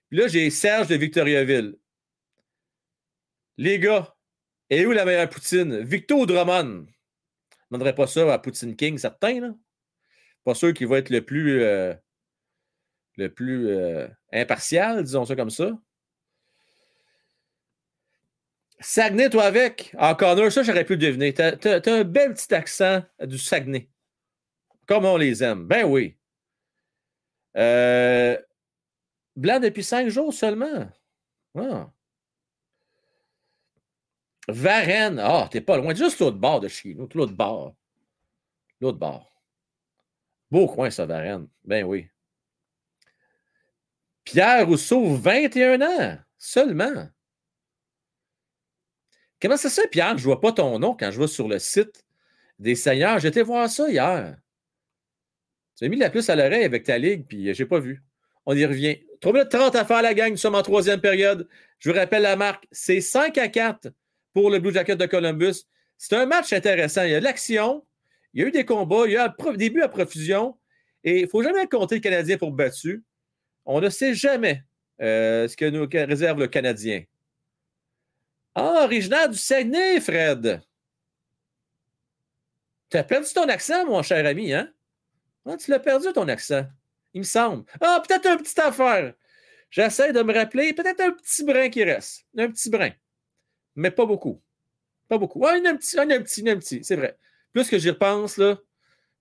Puis 0.08 0.18
là, 0.18 0.28
j'ai 0.28 0.50
Serge 0.50 0.88
de 0.88 0.96
Victoriaville. 0.96 1.76
Les 3.56 3.78
gars, 3.78 4.14
et 4.70 4.86
où 4.86 4.92
la 4.92 5.04
meilleure 5.04 5.28
poutine? 5.28 5.80
Victor 5.82 6.26
Drummond. 6.26 6.86
Je 6.86 7.76
ne 7.76 7.78
demanderais 7.78 7.94
pas 7.94 8.06
ça 8.06 8.32
à 8.32 8.38
Poutine 8.38 8.76
King, 8.76 8.98
certain. 8.98 9.40
Là. 9.40 9.54
Pas 10.44 10.54
sûr 10.54 10.72
qu'il 10.74 10.86
va 10.86 10.98
être 10.98 11.10
le 11.10 11.24
plus, 11.24 11.62
euh, 11.62 11.94
le 13.16 13.32
plus 13.32 13.68
euh, 13.68 14.08
impartial, 14.32 15.02
disons 15.02 15.24
ça 15.24 15.36
comme 15.36 15.50
ça. 15.50 15.72
Saguenay, 18.80 19.30
toi 19.30 19.44
avec? 19.44 19.94
En 19.98 20.14
corner, 20.14 20.52
ça, 20.52 20.62
j'aurais 20.62 20.84
pu 20.84 20.94
le 20.94 20.98
deviner. 20.98 21.32
Tu 21.32 21.42
un 21.42 22.04
bel 22.04 22.34
petit 22.34 22.52
accent 22.52 23.02
du 23.20 23.38
Saguenay. 23.38 23.88
Comme 24.86 25.06
on 25.06 25.16
les 25.16 25.42
aime. 25.42 25.64
Ben 25.66 25.84
oui. 25.84 26.16
Euh, 27.56 28.36
blanc 29.36 29.60
depuis 29.60 29.84
cinq 29.84 30.08
jours 30.08 30.32
seulement. 30.32 30.88
Ah. 31.56 31.90
Varennes. 34.48 35.18
Ah, 35.18 35.48
t'es 35.50 35.60
pas 35.60 35.76
loin. 35.76 35.94
Juste 35.94 36.20
l'autre 36.20 36.38
bord 36.38 36.60
de 36.60 36.68
chez. 36.68 36.94
L'autre 36.94 37.32
bord. 37.32 37.74
L'autre 38.80 38.98
bord. 38.98 39.30
Beau 40.50 40.66
coin, 40.66 40.90
ça, 40.90 41.06
Varennes. 41.06 41.48
Ben 41.64 41.84
oui. 41.84 42.08
Pierre 44.24 44.66
Rousseau, 44.66 45.14
21 45.14 45.80
ans 45.82 46.18
seulement. 46.38 47.08
Comment 49.40 49.56
ça 49.56 49.68
se 49.68 49.80
fait, 49.80 49.88
Pierre, 49.88 50.16
je 50.16 50.22
ne 50.22 50.26
vois 50.26 50.40
pas 50.40 50.52
ton 50.52 50.78
nom 50.78 50.96
quand 50.96 51.10
je 51.10 51.20
vais 51.20 51.26
sur 51.26 51.48
le 51.48 51.58
site 51.58 52.04
des 52.58 52.74
Seigneurs? 52.74 53.18
J'étais 53.18 53.42
voir 53.42 53.68
ça 53.68 53.90
hier. 53.90 54.38
Tu 55.76 55.84
as 55.84 55.88
mis 55.88 55.96
la 55.96 56.08
puce 56.08 56.30
à 56.30 56.36
l'oreille 56.36 56.64
avec 56.64 56.84
ta 56.84 56.96
ligue, 56.98 57.26
puis 57.26 57.52
je 57.52 57.62
n'ai 57.62 57.68
pas 57.68 57.80
vu. 57.80 58.02
On 58.46 58.56
y 58.56 58.64
revient. 58.64 59.03
3 59.20 59.32
minutes 59.32 59.50
30 59.50 59.76
à 59.76 59.84
faire 59.84 60.02
la 60.02 60.14
gang. 60.14 60.30
Nous 60.30 60.36
sommes 60.36 60.54
en 60.54 60.62
troisième 60.62 61.00
période. 61.00 61.48
Je 61.78 61.90
vous 61.90 61.96
rappelle 61.96 62.22
la 62.22 62.36
marque. 62.36 62.66
C'est 62.70 63.00
5 63.00 63.36
à 63.38 63.48
4 63.48 63.88
pour 64.32 64.50
le 64.50 64.58
Blue 64.58 64.72
Jacket 64.72 64.98
de 64.98 65.06
Columbus. 65.06 65.64
C'est 65.96 66.14
un 66.16 66.26
match 66.26 66.52
intéressant. 66.52 67.04
Il 67.04 67.10
y 67.10 67.14
a 67.14 67.20
de 67.20 67.24
l'action. 67.24 67.84
Il 68.32 68.42
y 68.42 68.44
a 68.44 68.48
eu 68.48 68.50
des 68.50 68.64
combats. 68.64 69.06
Il 69.06 69.12
y 69.12 69.16
a 69.16 69.34
des 69.54 69.70
buts 69.70 69.82
à 69.82 69.88
profusion. 69.88 70.56
Et 71.02 71.20
il 71.20 71.22
ne 71.24 71.28
faut 71.28 71.42
jamais 71.42 71.66
compter 71.66 71.96
le 71.96 72.00
Canadien 72.00 72.38
pour 72.38 72.50
battu. 72.50 73.02
On 73.66 73.80
ne 73.80 73.88
sait 73.88 74.14
jamais 74.14 74.64
euh, 75.00 75.48
ce 75.48 75.56
que 75.56 75.64
nous 75.66 75.86
réserve 75.90 76.40
le 76.40 76.48
Canadien. 76.48 77.04
Ah, 78.54 78.84
originaire 78.84 79.28
du 79.28 79.36
Saguenay, 79.36 80.00
Fred. 80.00 80.62
Tu 82.90 82.96
as 82.96 83.04
perdu 83.04 83.26
ton 83.34 83.48
accent, 83.48 83.84
mon 83.86 84.02
cher 84.02 84.24
ami, 84.24 84.52
hein? 84.52 84.70
Ah, 85.46 85.56
tu 85.56 85.70
l'as 85.70 85.80
perdu, 85.80 86.12
ton 86.12 86.28
accent? 86.28 86.64
Il 87.14 87.20
me 87.20 87.24
semble. 87.24 87.64
Ah, 87.80 88.02
peut-être 88.06 88.26
une 88.26 88.38
petite 88.38 88.58
affaire. 88.58 89.14
J'essaie 89.70 90.12
de 90.12 90.22
me 90.22 90.34
rappeler, 90.34 90.72
peut-être 90.72 91.00
un 91.00 91.12
petit 91.12 91.44
brin 91.44 91.68
qui 91.68 91.82
reste. 91.84 92.26
Un 92.36 92.50
petit 92.50 92.70
brin. 92.70 92.90
Mais 93.76 93.90
pas 93.90 94.04
beaucoup. 94.04 94.42
Pas 95.08 95.18
beaucoup. 95.18 95.44
Ah, 95.46 95.56
il 95.56 95.64
y 95.64 95.66
a 95.66 95.70
un 95.70 95.76
petit, 95.76 95.96
il 95.96 95.98
y 95.98 96.02
en 96.02 96.10
a 96.10 96.14
un 96.14 96.22
petit, 96.22 96.40
il 96.40 96.46
y 96.46 96.50
a 96.50 96.52
un 96.52 96.58
petit. 96.58 96.84
C'est 96.84 96.96
vrai. 96.96 97.16
Plus 97.52 97.68
que 97.68 97.78
j'y 97.78 97.90
repense, 97.90 98.36
là. 98.36 98.58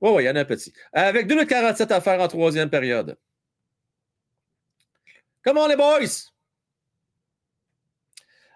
Oui, 0.01 0.11
oui, 0.11 0.23
il 0.23 0.25
y 0.25 0.29
en 0.29 0.35
a 0.35 0.41
un 0.41 0.45
petit. 0.45 0.73
Avec 0.91 1.27
2,47 1.27 1.91
à 1.91 2.01
faire 2.01 2.19
en 2.19 2.27
troisième 2.27 2.69
période. 2.69 3.17
Comment 5.43 5.67
les 5.67 5.75
boys? 5.75 6.31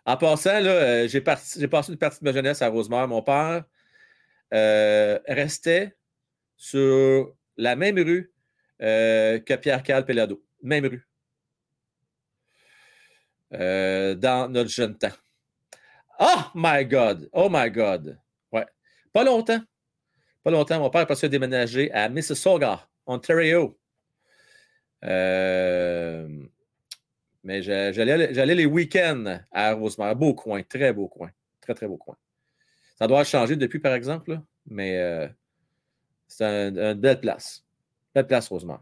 En 0.05 0.17
passant, 0.17 0.63
euh, 0.63 1.07
j'ai, 1.07 1.21
passé 1.21 1.59
une 1.61 1.97
partie 1.97 2.19
de 2.19 2.25
ma 2.25 2.31
jeunesse 2.31 2.61
à 2.61 2.69
Rosemère. 2.69 3.07
Mon 3.07 3.21
père 3.21 3.65
euh, 4.53 5.19
restait 5.27 5.97
sur 6.55 7.35
la 7.57 7.75
même 7.75 7.97
rue 7.97 8.31
euh, 8.81 9.39
que 9.39 9.53
Pierre-Carl 9.55 10.05
Pelado. 10.05 10.43
Même 10.61 10.85
rue. 10.85 11.07
dans 13.51 14.51
notre 14.51 14.69
jeune 14.69 14.97
temps. 14.97 15.15
Oh 16.19 16.41
my 16.55 16.83
God! 16.85 17.29
Oh 17.31 17.47
my 17.49 17.69
God! 17.69 18.19
Ouais. 18.51 18.65
Pas 19.13 19.23
longtemps. 19.23 19.61
Pas 20.43 20.51
longtemps. 20.51 20.79
Mon 20.79 20.89
père 20.89 21.01
est 21.01 21.07
passé 21.07 21.27
à 21.27 21.29
déménager 21.29 21.91
à 21.91 22.09
Mississauga, 22.09 22.87
Ontario. 23.05 23.77
Euh, 25.03 26.27
mais 27.43 27.61
j'allais 27.61 28.55
les 28.55 28.65
week-ends 28.65 29.39
à 29.51 29.73
Rosemère. 29.73 30.15
Beau 30.15 30.33
coin, 30.33 30.63
très 30.63 30.91
beau 30.91 31.07
coin. 31.07 31.29
Très, 31.61 31.73
très 31.73 31.87
beau 31.87 31.97
coin. 31.97 32.15
Ça 32.97 33.07
doit 33.07 33.23
changer 33.23 33.55
depuis, 33.55 33.79
par 33.79 33.93
exemple, 33.93 34.39
mais 34.65 34.97
euh, 34.97 35.27
c'est 36.27 36.45
une 36.45 36.93
belle 36.93 37.19
place. 37.19 37.63
Place, 38.23 38.47
Rosemère. 38.47 38.79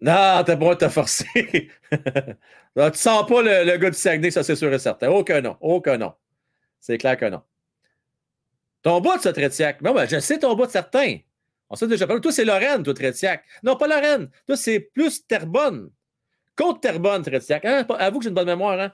Non, 0.00 0.44
t'as 0.44 0.56
bon, 0.56 0.76
t'as 0.76 0.90
forcé. 0.90 1.26
tu 1.90 2.80
sens 2.94 3.26
pas 3.26 3.42
le, 3.42 3.64
le, 3.64 3.76
gars 3.78 3.90
du 3.90 3.96
Saguenay, 3.96 4.30
ça 4.30 4.44
c'est 4.44 4.54
sûr 4.54 4.72
et 4.72 4.78
certain. 4.78 5.08
Aucun 5.10 5.40
nom. 5.40 5.56
Aucun 5.60 5.98
nom. 5.98 6.14
C'est 6.78 6.98
clair 6.98 7.16
que 7.16 7.26
non. 7.26 7.42
Ton 8.82 9.00
bout, 9.00 9.18
ça, 9.20 9.32
Trétiac. 9.32 9.82
Non, 9.82 9.92
ben, 9.92 10.08
je 10.08 10.20
sais 10.20 10.38
ton 10.38 10.54
bout 10.54 10.70
certain. 10.70 11.18
On 11.68 11.76
sait 11.76 11.88
déjà 11.88 12.06
parlé. 12.06 12.22
Toi, 12.22 12.32
c'est 12.32 12.44
Lorraine, 12.44 12.82
toi, 12.82 12.94
Trétiac. 12.94 13.44
Non, 13.62 13.76
pas 13.76 13.88
Lorraine. 13.88 14.30
Toi, 14.46 14.56
c'est 14.56 14.80
plus 14.80 15.26
Terrebonne. 15.26 15.90
Côte-Terrebonne, 16.56 17.22
Trétiac. 17.22 17.64
Hein? 17.64 17.86
Avoue 17.98 18.18
que 18.18 18.24
j'ai 18.24 18.28
une 18.30 18.34
bonne 18.34 18.46
mémoire. 18.46 18.80
Hein? 18.80 18.92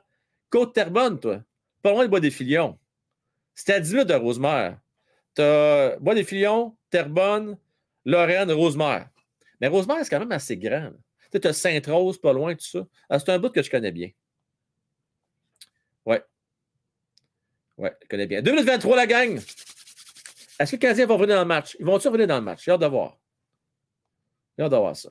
Côte-Terrebonne, 0.51 1.21
toi. 1.21 1.41
Pas 1.83 1.93
loin 1.93 2.05
de 2.05 2.11
Bois-des-Filions. 2.11 2.79
C'était 3.55 3.75
à 3.75 3.81
10 3.81 3.93
minutes 3.93 4.09
de 4.09 4.15
Rosemère. 4.15 4.79
T'as 5.35 5.97
Bois-des-Filions, 5.99 6.77
Terrebonne, 6.91 7.59
Lorraine, 8.05 8.53
Rosemère. 8.53 9.09
Mais 9.61 9.69
Rosemère, 9.69 10.05
c'est 10.05 10.11
quand 10.11 10.21
même 10.21 10.33
assez 10.33 10.57
grand. 10.57 10.93
Tu 11.33 11.49
as 11.49 11.53
Sainte-Rose, 11.53 12.21
pas 12.21 12.33
loin, 12.33 12.55
tout 12.55 12.65
ça. 12.65 12.87
Ah, 13.09 13.19
c'est 13.19 13.31
un 13.31 13.39
bout 13.39 13.51
que 13.51 13.63
je 13.63 13.71
connais 13.71 13.91
bien. 13.91 14.11
Ouais. 16.07 16.23
Ouais, 17.77 17.93
je 18.03 18.09
connais 18.09 18.27
bien. 18.27 18.41
2 18.41 18.53
minutes 18.53 18.67
23, 18.67 18.97
la 18.97 19.07
gang. 19.07 19.41
Est-ce 20.61 20.71
que 20.71 20.77
les 20.77 20.81
Canadiens 20.81 21.07
vont 21.07 21.17
revenir 21.17 21.37
dans 21.37 21.43
le 21.43 21.49
match? 21.49 21.77
Ils 21.81 21.85
vont-ils 21.85 22.07
revenir 22.07 22.29
dans 22.29 22.37
le 22.37 22.43
match? 22.43 22.65
J'ai 22.65 22.71
hâte 22.71 22.81
de 22.81 22.87
voir. 22.87 23.19
J'ai 24.57 24.65
hâte 24.65 24.71
de 24.71 24.77
voir 24.77 24.95
ça. 24.95 25.11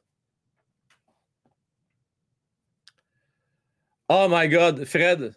Oh 4.08 4.28
my 4.30 4.48
God, 4.48 4.86
Fred, 4.86 5.36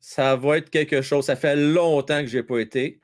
ça 0.00 0.36
va 0.36 0.58
être 0.58 0.68
quelque 0.68 1.00
chose. 1.00 1.26
Ça 1.26 1.36
fait 1.36 1.56
longtemps 1.56 2.20
que 2.20 2.26
je 2.26 2.38
n'ai 2.38 2.42
pas 2.42 2.58
été. 2.58 3.00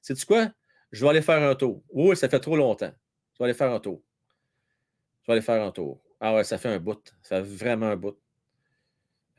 Sais-tu 0.00 0.26
quoi? 0.26 0.50
Je 0.90 1.04
vais 1.04 1.10
aller 1.10 1.22
faire 1.22 1.42
un 1.42 1.54
tour. 1.54 1.82
Oui, 1.90 2.16
ça 2.16 2.28
fait 2.28 2.40
trop 2.40 2.56
longtemps. 2.56 2.92
Je 3.34 3.38
vais 3.38 3.44
aller 3.44 3.54
faire 3.54 3.72
un 3.72 3.80
tour. 3.80 4.02
Je 5.22 5.26
vais 5.26 5.32
aller 5.34 5.42
faire 5.42 5.62
un 5.62 5.70
tour. 5.70 6.00
Ah 6.20 6.34
ouais, 6.34 6.44
ça 6.44 6.58
fait 6.58 6.68
un 6.68 6.78
bout. 6.78 7.14
Ça 7.22 7.36
fait 7.36 7.48
vraiment 7.48 7.86
un 7.86 7.96
bout. 7.96 8.18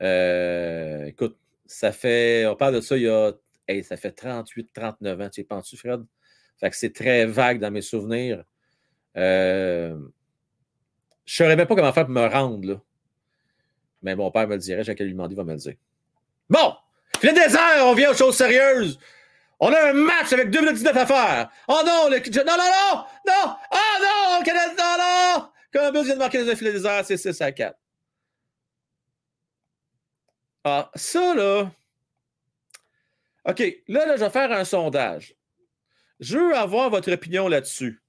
Euh, 0.02 1.04
écoute, 1.06 1.38
ça 1.66 1.92
fait. 1.92 2.46
On 2.46 2.56
parle 2.56 2.76
de 2.76 2.80
ça 2.80 2.96
il 2.96 3.02
y 3.02 3.08
a 3.08 3.32
ça 3.82 3.96
fait 3.96 4.12
38, 4.12 4.70
39 4.72 5.20
ans. 5.20 5.28
Tu 5.30 5.40
y 5.40 5.44
penses-tu, 5.44 5.76
Fred? 5.76 6.04
Fait 6.58 6.70
que 6.70 6.76
c'est 6.76 6.92
très 6.92 7.26
vague 7.26 7.60
dans 7.60 7.70
mes 7.70 7.82
souvenirs. 7.82 8.44
Euh, 9.16 9.96
je 11.24 11.42
ne 11.42 11.46
saurais 11.46 11.56
même 11.56 11.66
pas 11.66 11.74
comment 11.74 11.92
faire 11.92 12.04
pour 12.04 12.14
me 12.14 12.26
rendre, 12.26 12.68
là. 12.68 12.80
Mais 14.02 14.16
mon 14.16 14.30
père 14.30 14.48
me 14.48 14.54
le 14.54 14.60
dirait, 14.60 14.82
j'ai 14.82 14.94
qu'à 14.94 15.04
lui 15.04 15.12
demander, 15.12 15.34
il 15.34 15.36
va 15.36 15.44
me 15.44 15.52
le 15.52 15.58
dire. 15.58 15.74
Bon! 16.48 16.74
Le 17.22 17.32
désert, 17.32 17.86
on 17.86 17.94
vient 17.94 18.10
aux 18.10 18.14
choses 18.14 18.36
sérieuses. 18.36 18.98
On 19.60 19.72
a 19.72 19.90
un 19.90 19.92
match 19.92 20.32
avec 20.32 20.50
2 20.50 20.60
minutes 20.60 20.76
19 20.76 20.96
à 20.96 21.06
faire. 21.06 21.50
Oh 21.68 21.80
non, 21.84 22.08
non, 22.08 22.16
non, 22.18 22.56
non! 22.56 23.04
Non! 23.26 23.56
Ah 23.70 23.98
non! 24.00 24.42
Canada, 24.42 24.72
non, 24.78 24.96
non! 24.98 25.48
Columbus 25.72 26.04
vient 26.04 26.14
de 26.14 26.18
marquer 26.18 26.42
le 26.42 26.54
filet 26.54 26.72
désert, 26.72 27.04
c'est 27.04 27.16
6 27.16 27.40
à 27.42 27.52
4. 27.52 27.78
Ah, 30.64 30.90
ça, 30.94 31.34
là, 31.34 31.70
OK, 33.44 33.60
là, 33.88 34.06
là, 34.06 34.16
je 34.16 34.24
vais 34.24 34.30
faire 34.30 34.52
un 34.52 34.64
sondage. 34.64 35.34
Je 36.18 36.36
veux 36.36 36.54
avoir 36.54 36.90
votre 36.90 37.10
opinion 37.12 37.48
là-dessus. 37.48 38.02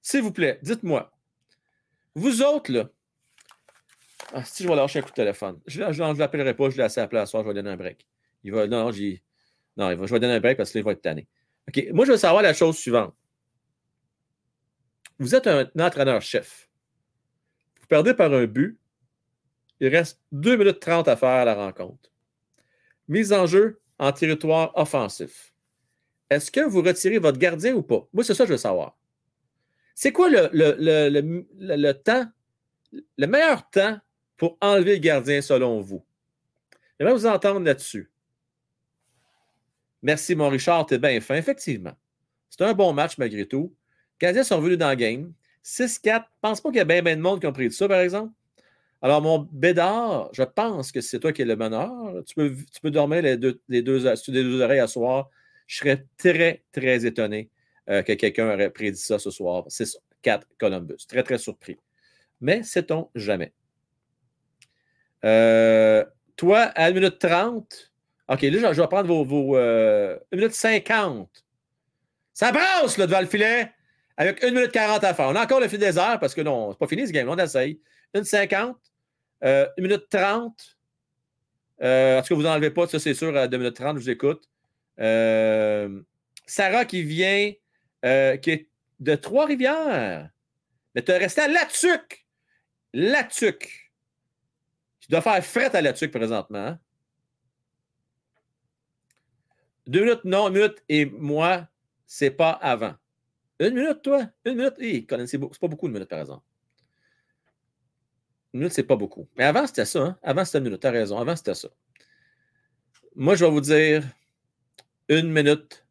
S'il 0.00 0.22
vous 0.22 0.32
plaît, 0.32 0.58
dites-moi. 0.62 1.12
Vous 2.14 2.42
autres, 2.42 2.72
là. 2.72 2.88
Ah, 4.32 4.44
si 4.44 4.62
je 4.62 4.68
vais 4.68 4.76
lâcher 4.76 5.00
un 5.00 5.02
coup 5.02 5.10
de 5.10 5.14
téléphone. 5.14 5.60
Je 5.66 5.82
ne 5.82 6.18
l'appellerai 6.18 6.54
pas, 6.54 6.70
je 6.70 6.76
l'ai 6.76 6.84
assez 6.84 7.00
à 7.00 7.08
place, 7.08 7.30
soir, 7.30 7.42
je 7.42 7.48
vais 7.48 7.54
donner 7.54 7.70
un 7.70 7.76
break. 7.76 8.06
Il 8.44 8.52
va, 8.52 8.66
non, 8.66 8.90
j'ai, 8.92 9.22
non 9.76 9.90
il 9.90 9.96
je 9.96 10.12
vais 10.12 10.20
donner 10.20 10.34
un 10.34 10.40
break 10.40 10.56
parce 10.56 10.70
qu'il 10.70 10.82
va 10.82 10.92
être 10.92 11.02
tanné. 11.02 11.26
OK, 11.68 11.88
moi, 11.92 12.04
je 12.04 12.12
veux 12.12 12.16
savoir 12.16 12.42
la 12.42 12.54
chose 12.54 12.76
suivante. 12.76 13.14
Vous 15.18 15.34
êtes 15.34 15.46
un 15.46 15.70
entraîneur-chef. 15.78 16.68
Vous 17.80 17.86
perdez 17.86 18.14
par 18.14 18.32
un 18.32 18.46
but. 18.46 18.78
Il 19.80 19.88
reste 19.88 20.20
2 20.32 20.56
minutes 20.56 20.80
30 20.80 21.08
à 21.08 21.16
faire 21.16 21.28
à 21.28 21.44
la 21.44 21.54
rencontre. 21.54 22.10
Mise 23.08 23.32
en 23.32 23.46
jeu 23.46 23.80
en 23.98 24.12
territoire 24.12 24.72
offensif. 24.76 25.52
Est-ce 26.30 26.50
que 26.50 26.60
vous 26.60 26.82
retirez 26.82 27.18
votre 27.18 27.38
gardien 27.38 27.74
ou 27.74 27.82
pas? 27.82 28.08
Moi, 28.12 28.24
c'est 28.24 28.34
ça 28.34 28.44
que 28.44 28.48
je 28.48 28.54
veux 28.54 28.58
savoir. 28.58 28.96
C'est 29.94 30.12
quoi 30.12 30.30
le, 30.30 30.48
le, 30.52 31.92
temps, 31.92 32.26
le 32.92 33.26
meilleur 33.26 33.68
temps 33.70 33.98
pour 34.36 34.56
enlever 34.60 34.94
le 34.94 35.00
gardien 35.00 35.42
selon 35.42 35.80
vous? 35.80 36.04
J'aimerais 36.98 37.14
vous 37.14 37.26
entendre 37.26 37.60
là-dessus. 37.60 38.11
Merci, 40.02 40.34
mon 40.34 40.48
Richard, 40.48 40.86
t'es 40.86 40.98
bien 40.98 41.20
fin. 41.20 41.36
Effectivement. 41.36 41.92
C'est 42.50 42.62
un 42.62 42.74
bon 42.74 42.92
match 42.92 43.18
malgré 43.18 43.46
tout. 43.46 43.74
Les 44.14 44.26
Canadiens 44.26 44.44
sont 44.44 44.56
revenus 44.56 44.78
dans 44.78 44.90
le 44.90 44.96
game. 44.96 45.32
6-4. 45.64 46.02
Je 46.04 46.18
pense 46.40 46.60
pas 46.60 46.68
qu'il 46.70 46.78
y 46.78 46.80
a 46.80 46.84
bien, 46.84 47.02
bien 47.02 47.16
de 47.16 47.20
monde 47.20 47.40
qui 47.40 47.46
ont 47.46 47.52
pris 47.52 47.68
de 47.68 47.72
ça, 47.72 47.88
par 47.88 48.00
exemple. 48.00 48.32
Alors, 49.00 49.20
mon 49.20 49.48
Bédard, 49.50 50.28
je 50.32 50.42
pense 50.42 50.92
que 50.92 51.00
c'est 51.00 51.18
toi 51.18 51.32
qui 51.32 51.42
es 51.42 51.44
le 51.44 51.56
meneur. 51.56 52.22
Tu 52.24 52.34
peux, 52.34 52.54
tu 52.54 52.80
peux 52.80 52.90
dormir 52.90 53.22
les 53.22 53.36
deux, 53.36 53.60
les 53.68 53.82
deux, 53.82 54.00
deux 54.28 54.60
oreilles 54.60 54.80
à 54.80 54.86
soir. 54.86 55.30
Je 55.66 55.78
serais 55.78 56.06
très, 56.16 56.62
très 56.72 57.04
étonné 57.06 57.50
euh, 57.88 58.02
que 58.02 58.12
quelqu'un 58.12 58.52
aurait 58.52 58.70
prédit 58.70 59.00
ça 59.00 59.18
ce 59.18 59.30
soir. 59.30 59.64
C'est 59.68 59.86
4 60.22 60.46
Columbus. 60.58 61.06
Très, 61.08 61.22
très 61.22 61.38
surpris. 61.38 61.78
Mais 62.40 62.62
sait-on 62.62 63.08
jamais. 63.14 63.52
Euh, 65.24 66.04
toi, 66.36 66.60
à 66.60 66.86
1 66.86 66.92
minute 66.92 67.18
30, 67.18 67.91
OK, 68.28 68.42
là, 68.42 68.72
je 68.72 68.80
vais 68.80 68.88
prendre 68.88 69.08
vos. 69.08 69.24
vos 69.24 69.56
1 69.56 69.58
euh, 69.58 70.18
minute 70.32 70.54
50. 70.54 71.28
Ça 72.32 72.52
brasse 72.52 72.96
là, 72.96 73.06
devant 73.06 73.20
le 73.20 73.26
filet 73.26 73.70
avec 74.16 74.42
1 74.42 74.50
minute 74.52 74.72
40 74.72 75.02
à 75.04 75.14
faire. 75.14 75.28
On 75.28 75.34
a 75.34 75.42
encore 75.42 75.60
le 75.60 75.68
fil 75.68 75.78
des 75.78 75.98
airs 75.98 76.18
parce 76.20 76.34
que 76.34 76.40
non, 76.40 76.72
c'est 76.72 76.78
pas 76.78 76.86
fini 76.86 77.06
ce 77.06 77.12
game. 77.12 77.28
On 77.28 77.36
essaye. 77.36 77.80
1 78.14 78.24
50. 78.24 78.76
Euh, 79.44 79.66
1 79.78 79.82
minute 79.82 80.08
30. 80.08 80.76
Euh, 81.82 82.18
en 82.18 82.22
tout 82.22 82.28
cas, 82.28 82.34
vous 82.36 82.42
n'enlevez 82.42 82.70
pas, 82.70 82.86
ça 82.86 83.00
c'est 83.00 83.14
sûr, 83.14 83.36
à 83.36 83.48
2 83.48 83.58
minutes 83.58 83.76
30, 83.76 83.96
je 83.96 84.02
vous 84.02 84.10
écoute. 84.10 84.48
Euh, 85.00 86.00
Sarah 86.46 86.84
qui 86.84 87.02
vient, 87.02 87.52
qui 88.02 88.50
est 88.50 88.68
de 89.00 89.14
Trois-Rivières. 89.16 90.30
Mais 90.94 91.02
tu 91.02 91.10
es 91.10 91.18
resté 91.18 91.40
à 91.40 91.48
Latuc. 91.48 92.26
Latuc. 92.92 93.92
dois 95.08 95.22
faire 95.22 95.44
fret 95.44 95.74
à 95.74 95.80
la 95.80 95.92
tuque 95.92 96.12
présentement. 96.12 96.58
hein? 96.58 96.78
Deux 99.92 100.04
minutes, 100.04 100.24
non, 100.24 100.48
une 100.48 100.54
minute, 100.54 100.82
et 100.88 101.04
moi, 101.04 101.68
c'est 102.06 102.30
pas 102.30 102.52
avant. 102.52 102.94
Une 103.60 103.74
minute, 103.74 104.00
toi? 104.00 104.26
Une 104.46 104.54
minute? 104.54 105.06
Colin, 105.06 105.26
c'est 105.26 105.38
pas 105.38 105.68
beaucoup 105.68 105.86
une 105.86 105.92
minute, 105.92 106.08
par 106.08 106.20
exemple. 106.20 106.42
Une 108.54 108.60
minute, 108.60 108.72
c'est 108.72 108.84
pas 108.84 108.96
beaucoup. 108.96 109.28
Mais 109.36 109.44
avant, 109.44 109.66
c'était 109.66 109.84
ça. 109.84 110.00
hein? 110.00 110.18
Avant, 110.22 110.46
c'était 110.46 110.58
une 110.58 110.64
minute. 110.64 110.80
T'as 110.80 110.92
raison. 110.92 111.18
Avant, 111.18 111.36
c'était 111.36 111.52
ça. 111.52 111.68
Moi, 113.14 113.34
je 113.34 113.44
vais 113.44 113.50
vous 113.50 113.60
dire 113.60 114.02
une 115.10 115.30
minute 115.30 115.84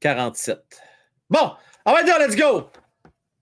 47. 0.00 0.82
Bon, 1.30 1.52
on 1.86 1.92
va 1.94 2.02
dire, 2.02 2.18
let's 2.18 2.36
go! 2.36 2.70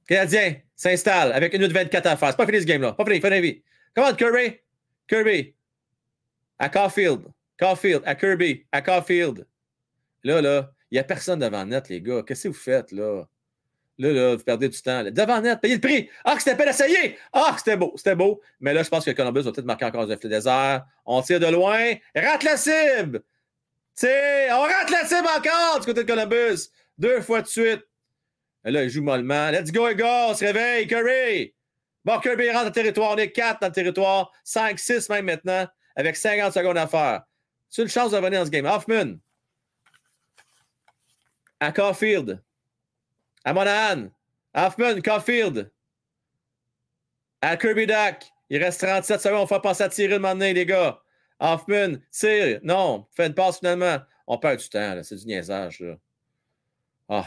Canadien 0.07 0.61
s'installe 0.77 1.33
avec 1.33 1.55
une 1.55 1.63
minute 1.63 1.75
24 1.75 2.07
à 2.07 2.17
faire. 2.17 2.31
C'est 2.31 2.37
pas 2.37 2.47
fini 2.47 2.61
ce 2.61 2.67
game-là. 2.67 2.93
Pas 2.93 3.05
fini, 3.05 3.21
fini. 3.21 3.65
Comment 3.97 4.15
Kirby? 4.15 4.61
Kirby. 5.09 5.57
À 6.57 6.69
Caulfield. 6.69 7.27
Caulfield. 7.59 8.03
À 8.07 8.15
Kirby. 8.15 8.65
À 8.71 8.81
Caulfield. 8.81 9.45
Là, 10.25 10.41
là, 10.41 10.71
il 10.91 10.95
n'y 10.95 10.99
a 10.99 11.05
personne 11.05 11.39
devant 11.39 11.65
net, 11.65 11.89
les 11.89 12.01
gars. 12.01 12.23
Qu'est-ce 12.27 12.45
que 12.45 12.49
vous 12.49 12.55
faites, 12.55 12.93
là? 12.93 13.25
Là, 13.99 14.13
là, 14.13 14.37
vous 14.37 14.45
perdez 14.45 14.69
du 14.69 14.81
temps. 14.81 15.03
Devant 15.05 15.41
net, 15.41 15.61
payez 15.61 15.75
le 15.75 15.81
prix. 15.81 16.09
Ah, 16.25 16.37
que 16.37 16.43
c'était 16.43 16.57
pas 16.57 16.67
d'essayer. 16.67 17.19
Ah, 17.33 17.51
que 17.53 17.59
c'était 17.59 17.77
beau, 17.77 17.93
c'était 17.97 18.15
beau. 18.15 18.41
Mais 18.61 18.73
là, 18.73 18.83
je 18.83 18.89
pense 18.89 19.05
que 19.05 19.11
Columbus 19.11 19.43
va 19.43 19.53
peut-être 19.53 19.67
marquer 19.67 19.87
encore 19.87 20.03
un 20.03 20.17
filet 20.17 20.37
désert. 20.37 20.87
On 21.05 21.21
tire 21.21 21.41
de 21.41 21.47
loin. 21.47 21.95
Rate 22.15 22.45
la 22.45 22.57
cible. 22.57 23.23
Tire. 23.95 24.53
On 24.53 24.63
rate 24.63 24.91
la 24.91 25.05
cible 25.05 25.27
encore 25.27 25.81
du 25.81 25.87
côté 25.87 26.05
de 26.05 26.09
Columbus. 26.09 26.71
Deux 26.97 27.21
fois 27.21 27.43
de 27.43 27.49
suite. 27.49 27.85
Et 28.65 28.71
là, 28.71 28.85
il 28.85 28.91
joue 28.91 29.03
mollement. 29.03 29.51
Let's 29.51 29.73
go, 29.73 29.89
les 29.89 29.97
gars. 29.97 30.29
On 30.29 30.35
se 30.35 30.45
réveille. 30.45 30.87
Curry. 30.87 31.55
Bon, 32.05 32.21
Kirby 32.21 32.51
rentre 32.51 32.61
dans 32.61 32.65
le 32.67 32.73
territoire. 32.73 33.13
On 33.13 33.17
est 33.17 33.33
4 33.33 33.61
dans 33.61 33.67
le 33.67 33.73
territoire. 33.73 34.33
5, 34.45 34.79
6 34.79 35.09
même 35.11 35.27
maintenant. 35.27 35.67
Avec 35.97 36.17
50 36.17 36.53
secondes 36.53 36.79
à 36.79 36.87
faire. 36.87 37.23
C'est 37.69 37.83
une 37.83 37.89
chance 37.89 38.13
de 38.13 38.17
revenir 38.17 38.41
dans 38.41 38.47
ce 38.47 38.51
game. 38.51 38.67
Hoffman. 38.67 39.19
À 41.61 41.73
Caulfield. 41.73 42.43
À 43.45 43.53
Monahan. 43.53 44.11
Hoffman, 44.55 45.01
Caulfield. 45.03 45.71
À 47.41 47.57
Kirby 47.57 47.87
Duck. 47.87 48.25
Il 48.51 48.63
reste 48.63 48.81
37 48.81 49.21
secondes. 49.21 49.43
On 49.43 49.45
va 49.45 49.61
passer 49.61 49.85
à 49.85 49.89
tirer 49.89 50.15
de 50.15 50.19
moment 50.19 50.35
les 50.35 50.67
gars. 50.67 51.01
Hoffman, 51.41 51.99
tire. 52.11 52.61
Non. 52.63 53.07
Fait 53.13 53.27
une 53.27 53.35
passe 53.35 53.59
finalement. 53.59 53.99
On 54.27 54.39
perd 54.39 54.59
du 54.59 54.69
temps. 54.69 54.95
là. 54.95 55.03
C'est 55.03 55.17
du 55.17 55.27
niaisage. 55.27 55.81
Là. 55.81 55.97
Ah. 57.09 57.27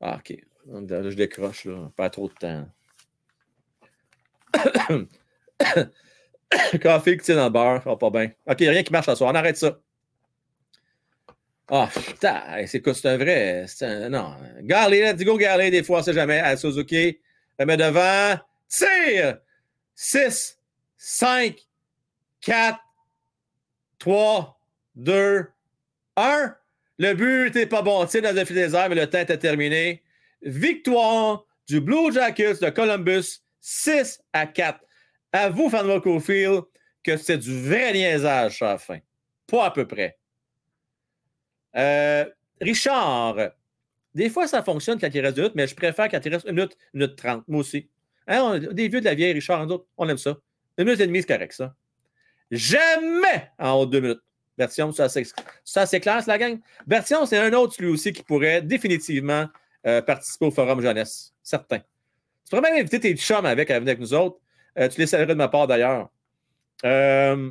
Ah, 0.00 0.16
OK. 0.18 0.36
Je 0.66 1.14
décroche. 1.14 1.64
Là. 1.64 1.90
Pas 1.96 2.10
trop 2.10 2.28
de 2.28 2.34
temps. 2.34 2.68
Café 6.80 7.16
qui 7.16 7.24
tient 7.24 7.36
dans 7.36 7.44
le 7.44 7.50
beurre. 7.50 7.82
Oh, 7.86 7.96
pas 7.96 8.10
bien. 8.10 8.30
OK, 8.46 8.58
rien 8.58 8.82
qui 8.82 8.92
marche 8.92 9.06
ce 9.06 9.14
soir. 9.14 9.30
On 9.32 9.34
arrête 9.34 9.56
ça. 9.56 9.78
Ah, 11.70 11.88
putain, 11.94 12.42
c'est 12.66 12.82
quoi, 12.82 12.92
c'est 12.94 13.08
un 13.08 13.16
vrai. 13.16 13.64
un- 13.80 14.08
non. 14.10 14.34
Garley, 14.62 15.00
let's 15.00 15.24
go, 15.24 15.38
Garley, 15.38 15.70
des 15.70 15.82
fois, 15.82 16.00
on 16.00 16.02
sait 16.02 16.12
jamais. 16.12 16.38
À 16.40 16.56
Suzuki, 16.56 17.18
remet 17.58 17.76
devant. 17.76 18.38
Tire! 18.68 19.38
6, 19.94 20.58
5, 20.96 21.56
4, 22.40 22.78
3, 23.98 24.60
2, 24.96 25.46
1. 26.16 26.54
Le 26.98 27.14
but 27.14 27.44
n'était 27.46 27.66
pas 27.66 27.82
bon. 27.82 28.04
Tire 28.06 28.22
dans 28.22 28.34
le 28.34 28.44
fil 28.44 28.56
des 28.56 28.74
airs, 28.74 28.88
mais 28.88 28.94
le 28.96 29.08
temps 29.08 29.18
était 29.20 29.38
terminé. 29.38 30.02
Victoire 30.42 31.44
du 31.66 31.80
Blue 31.80 32.12
Jackets 32.12 32.60
de 32.60 32.68
Columbus, 32.70 33.40
6 33.60 34.20
à 34.32 34.46
4. 34.46 34.80
À 35.32 35.48
vous, 35.48 35.70
Fanwa 35.70 36.00
Cofield, 36.00 36.62
que 37.02 37.16
c'est 37.16 37.38
du 37.38 37.68
vrai 37.68 37.92
niaisage 37.92 38.60
à 38.62 38.76
fin. 38.78 38.98
Pas 39.46 39.66
à 39.66 39.70
peu 39.70 39.86
près. 39.86 40.18
Euh, 41.76 42.24
Richard, 42.60 43.36
des 44.14 44.30
fois 44.30 44.46
ça 44.46 44.62
fonctionne 44.62 44.98
quand 45.00 45.10
il 45.12 45.20
reste 45.20 45.36
deux 45.36 45.42
minutes, 45.42 45.56
mais 45.56 45.66
je 45.66 45.74
préfère 45.74 46.08
quand 46.08 46.24
il 46.24 46.32
reste 46.32 46.46
une 46.46 46.54
minute, 46.54 46.76
une 46.92 47.00
minute 47.00 47.16
trente. 47.16 47.44
Moi 47.48 47.60
aussi. 47.60 47.88
Hein, 48.26 48.58
des 48.58 48.88
vieux 48.88 49.00
de 49.00 49.04
la 49.04 49.14
vieille, 49.14 49.32
Richard, 49.32 49.66
nous 49.66 49.74
autres, 49.74 49.86
on 49.96 50.08
aime 50.08 50.18
ça. 50.18 50.36
Une 50.78 50.84
minute 50.84 51.00
et 51.00 51.06
demie, 51.06 51.20
c'est 51.20 51.28
correct, 51.28 51.52
ça. 51.52 51.74
Jamais 52.50 53.50
en 53.58 53.72
haut 53.72 53.86
de 53.86 53.90
deux 53.90 54.00
minutes. 54.00 54.20
Version, 54.56 54.92
ça 54.92 55.08
c'est 55.08 55.24
c'est 55.64 56.06
la 56.06 56.38
gang. 56.38 56.60
Version, 56.86 57.26
c'est 57.26 57.38
un 57.38 57.52
autre, 57.54 57.74
lui 57.80 57.88
aussi, 57.88 58.12
qui 58.12 58.22
pourrait 58.22 58.62
définitivement 58.62 59.48
euh, 59.86 60.00
participer 60.00 60.46
au 60.46 60.50
Forum 60.52 60.80
Jeunesse. 60.80 61.34
Certain. 61.42 61.78
Tu 61.78 62.50
pourrais 62.50 62.62
même 62.62 62.80
inviter 62.80 63.00
tes 63.00 63.16
chums 63.16 63.46
avec 63.46 63.70
à 63.70 63.80
venir 63.80 63.90
avec 63.90 64.00
nous 64.00 64.14
autres. 64.14 64.38
Euh, 64.78 64.88
tu 64.88 65.00
les 65.00 65.06
saluerais 65.06 65.34
de 65.34 65.38
ma 65.38 65.48
part 65.48 65.66
d'ailleurs. 65.66 66.10
Euh, 66.84 67.50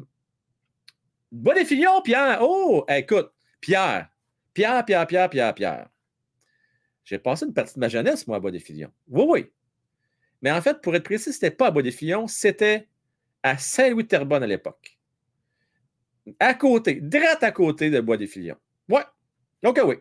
Bon 1.32 1.54
Pierre. 2.04 2.38
Oh, 2.42 2.86
écoute, 2.88 3.32
Pierre. 3.60 4.08
Pierre, 4.54 4.86
Pierre, 4.86 5.08
Pierre, 5.08 5.30
Pierre, 5.30 5.54
Pierre. 5.54 5.90
J'ai 7.04 7.20
passé 7.20 7.46
une 7.46 7.54
partie 7.54 7.74
de 7.76 7.80
ma 7.80 7.90
jeunesse, 7.90 8.28
moi, 8.28 8.38
à 8.38 8.40
Bois 8.40 8.52
des 8.52 8.60
Filions. 8.60 8.92
Oui, 9.08 9.26
oui. 9.28 9.52
Mais 10.42 10.52
en 10.52 10.62
fait, 10.62 10.82
pour 10.82 10.96
être 10.96 11.04
précis, 11.04 11.34
c'était 11.34 11.52
pas 11.52 11.68
à 11.68 11.72
Bois 11.72 11.82
des 11.82 11.92
Filions, 11.92 12.28
c'était 12.28 12.88
à 13.42 13.58
Saint-Louis-Terrebonne 13.58 14.44
à 14.44 14.48
l'époque. 14.48 14.98
À 16.40 16.54
côté, 16.54 16.96
direct 17.02 17.44
à 17.44 17.52
côté 17.52 17.90
de 17.90 18.00
Bois 18.00 18.18
des 18.18 18.28
Filions. 18.28 18.58
Ouais. 18.88 19.04
Donc, 19.62 19.80
oui. 19.84 19.96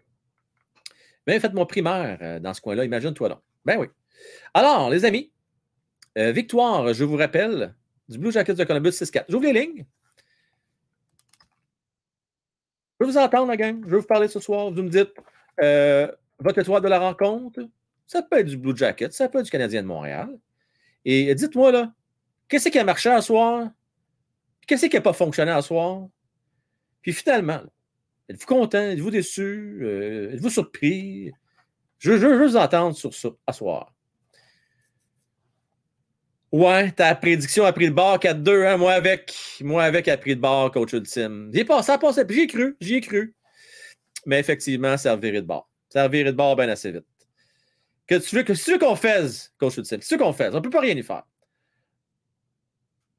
Mais 1.27 1.39
faites 1.41 1.55
mon 1.55 1.67
primaire 1.67 2.19
euh, 2.21 2.41
dans 2.41 2.55
ce 2.55 2.61
coin-là, 2.61 2.85
imagine-toi 2.85 3.29
donc. 3.29 3.41
Ben 3.65 3.79
oui. 3.79 3.87
Alors, 4.55 4.91
les 4.91 5.05
amis, 5.05 5.33
euh, 6.19 6.33
victoire, 6.33 6.93
je 6.93 7.05
vous 7.05 7.17
rappelle, 7.17 7.75
du 8.09 8.19
Blue 8.19 8.33
Jackets 8.33 8.55
de 8.55 8.65
Columbus 8.65 8.91
6-4. 8.91 9.25
J'ouvre 9.29 9.45
les 9.45 9.53
lignes. 9.53 9.87
Je 13.03 13.07
veux 13.09 13.13
vous 13.15 13.19
entendre, 13.19 13.49
la 13.49 13.57
gang? 13.57 13.83
Je 13.85 13.91
veux 13.91 13.99
vous 13.99 14.07
parler 14.07 14.29
ce 14.29 14.39
soir. 14.39 14.71
Vous 14.71 14.81
me 14.83 14.89
dites 14.89 15.11
euh, 15.61 16.07
votre 16.39 16.61
étoile 16.61 16.83
de 16.83 16.89
la 16.89 17.01
rencontre. 17.01 17.61
Ça 18.07 18.23
peut 18.23 18.39
être 18.39 18.47
du 18.47 18.57
Blue 18.57 18.77
Jacket, 18.77 19.13
ça 19.13 19.29
peut 19.29 19.39
être 19.39 19.47
du 19.47 19.51
Canadien 19.51 19.83
de 19.83 19.89
Montréal. 19.89 20.29
Et 21.05 21.35
dites-moi, 21.35 21.73
là, 21.73 21.93
qu'est-ce 22.49 22.69
qui 22.69 22.79
a 22.79 22.85
marché 22.85 23.09
à 23.11 23.21
soir? 23.21 23.71
Qu'est-ce 24.69 24.87
qui 24.87 24.95
n'a 24.95 25.03
pas 25.03 25.13
fonctionné 25.15 25.51
à 25.51 25.63
soir? 25.63 26.07
Puis 27.01 27.13
finalement, 27.13 27.61
êtes-vous 28.29 28.47
content? 28.47 28.79
Êtes-vous 28.79 29.11
déçu? 29.11 29.81
Euh, 29.83 30.33
êtes-vous 30.35 30.51
surpris? 30.51 31.33
Je, 31.99 32.13
je- 32.13 32.19
je 32.19 32.27
veux 32.27 32.47
vous 32.47 32.57
entendre 32.57 32.95
sur 32.95 33.13
ça 33.15 33.31
à 33.49 33.53
soir. 33.53 33.93
Ouais, 36.53 36.93
ta 36.93 37.15
prédiction 37.15 37.65
a 37.65 37.73
pris 37.73 37.87
le 37.87 37.95
bord 37.95 38.19
4-2, 38.19 38.67
hein? 38.67 38.77
Moi 38.77 38.93
avec. 38.93 39.35
Moi 39.63 39.83
avec 39.83 40.07
a 40.07 40.19
pris 40.19 40.35
le 40.35 40.41
bord, 40.41 40.71
coach 40.71 40.93
ultime. 40.93 41.51
J'y 41.53 41.61
ai 41.61 41.65
passé, 41.65 41.97
passé. 41.99 42.23
J'y 42.29 42.41
ai 42.41 42.47
cru, 42.47 42.77
j'y 42.79 42.95
ai 42.97 43.01
cru. 43.01 43.35
Mais 44.27 44.39
effectivement, 44.39 44.99
ça 44.99 45.13
a 45.13 45.17
viré 45.17 45.41
de 45.41 45.47
bord. 45.47 45.71
Ça 45.89 46.05
a 46.05 46.09
viré 46.09 46.31
de 46.31 46.37
bord 46.37 46.55
bien 46.55 46.69
assez 46.69 46.93
vite. 46.93 47.07
Que 48.07 48.17
tu 48.17 48.37
veux, 48.37 48.43
que 48.43 48.53
veux 48.71 48.79
qu'on 48.79 48.97
fasse, 48.97 49.55
coach 49.59 49.79
ultime, 49.79 50.01
veux 50.11 50.19
qu'on 50.19 50.35
fasse, 50.35 50.53
on 50.53 50.57
ne 50.57 50.61
peut 50.61 50.71
pas 50.71 50.81
rien 50.81 50.95
y 50.95 51.03
faire. 51.03 51.23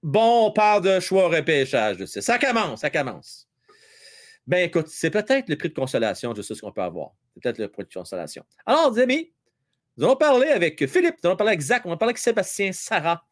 Bon, 0.04 0.48
on 0.48 0.52
parle 0.52 0.84
de 0.84 1.00
choix 1.00 1.26
au 1.26 1.30
repêchage, 1.30 1.98
je 1.98 2.06
sais. 2.06 2.22
Ça 2.22 2.38
commence, 2.38 2.82
ça 2.82 2.92
commence. 2.92 3.48
Ben 4.46 4.68
écoute, 4.68 4.90
c'est 4.90 5.10
peut-être 5.10 5.50
le 5.50 5.56
prix 5.56 5.70
de 5.70 5.74
consolation, 5.74 6.36
je 6.36 6.42
sais 6.42 6.54
ce 6.54 6.62
qu'on 6.62 6.72
peut 6.72 6.82
avoir. 6.82 7.12
C'est 7.34 7.42
peut-être 7.42 7.58
le 7.58 7.70
prix 7.70 7.84
de 7.84 7.94
consolation. 7.94 8.44
Alors, 8.66 8.98
amis, 9.00 9.33
nous 9.98 10.06
allons 10.06 10.16
parler 10.16 10.48
avec 10.48 10.88
Philippe, 10.88 11.16
nous 11.24 11.30
allons 11.30 11.38
parler 11.38 11.52
avec 11.52 11.62
Zach, 11.62 11.84
on 11.86 11.90
va 11.90 11.98
parler 11.98 12.12
avec 12.12 12.18
Sébastien 12.18 12.72
Sarah. 12.72 13.24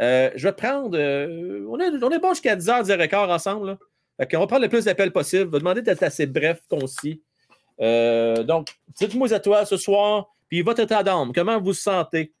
Euh, 0.00 0.30
je 0.34 0.46
vais 0.48 0.52
prendre. 0.52 0.96
euh, 0.98 1.66
on, 1.68 1.78
est, 1.78 2.02
on 2.02 2.18
bon 2.18 2.30
jusqu'à 2.30 2.56
10h, 2.56 2.84
10h15 2.86 3.30
ensemble. 3.30 3.78
Qu'on 4.30 4.38
va 4.38 4.46
prendre 4.46 4.62
le 4.62 4.68
plus 4.68 4.84
d'appels 4.84 5.12
possible. 5.12 5.44
Je 5.44 5.50
vais 5.50 5.58
demander 5.58 5.82
d'être 5.82 6.02
assez 6.02 6.26
bref, 6.26 6.60
concis. 6.70 7.22
Euh, 7.80 8.42
donc, 8.42 8.68
dites-moi 8.98 9.32
à 9.32 9.40
toi 9.40 9.66
ce 9.66 9.76
soir, 9.76 10.34
puis 10.48 10.62
votre 10.62 10.80
état 10.80 11.02
d'âme, 11.02 11.32
comment 11.34 11.60
vous 11.60 11.74
sentez? 11.74 12.32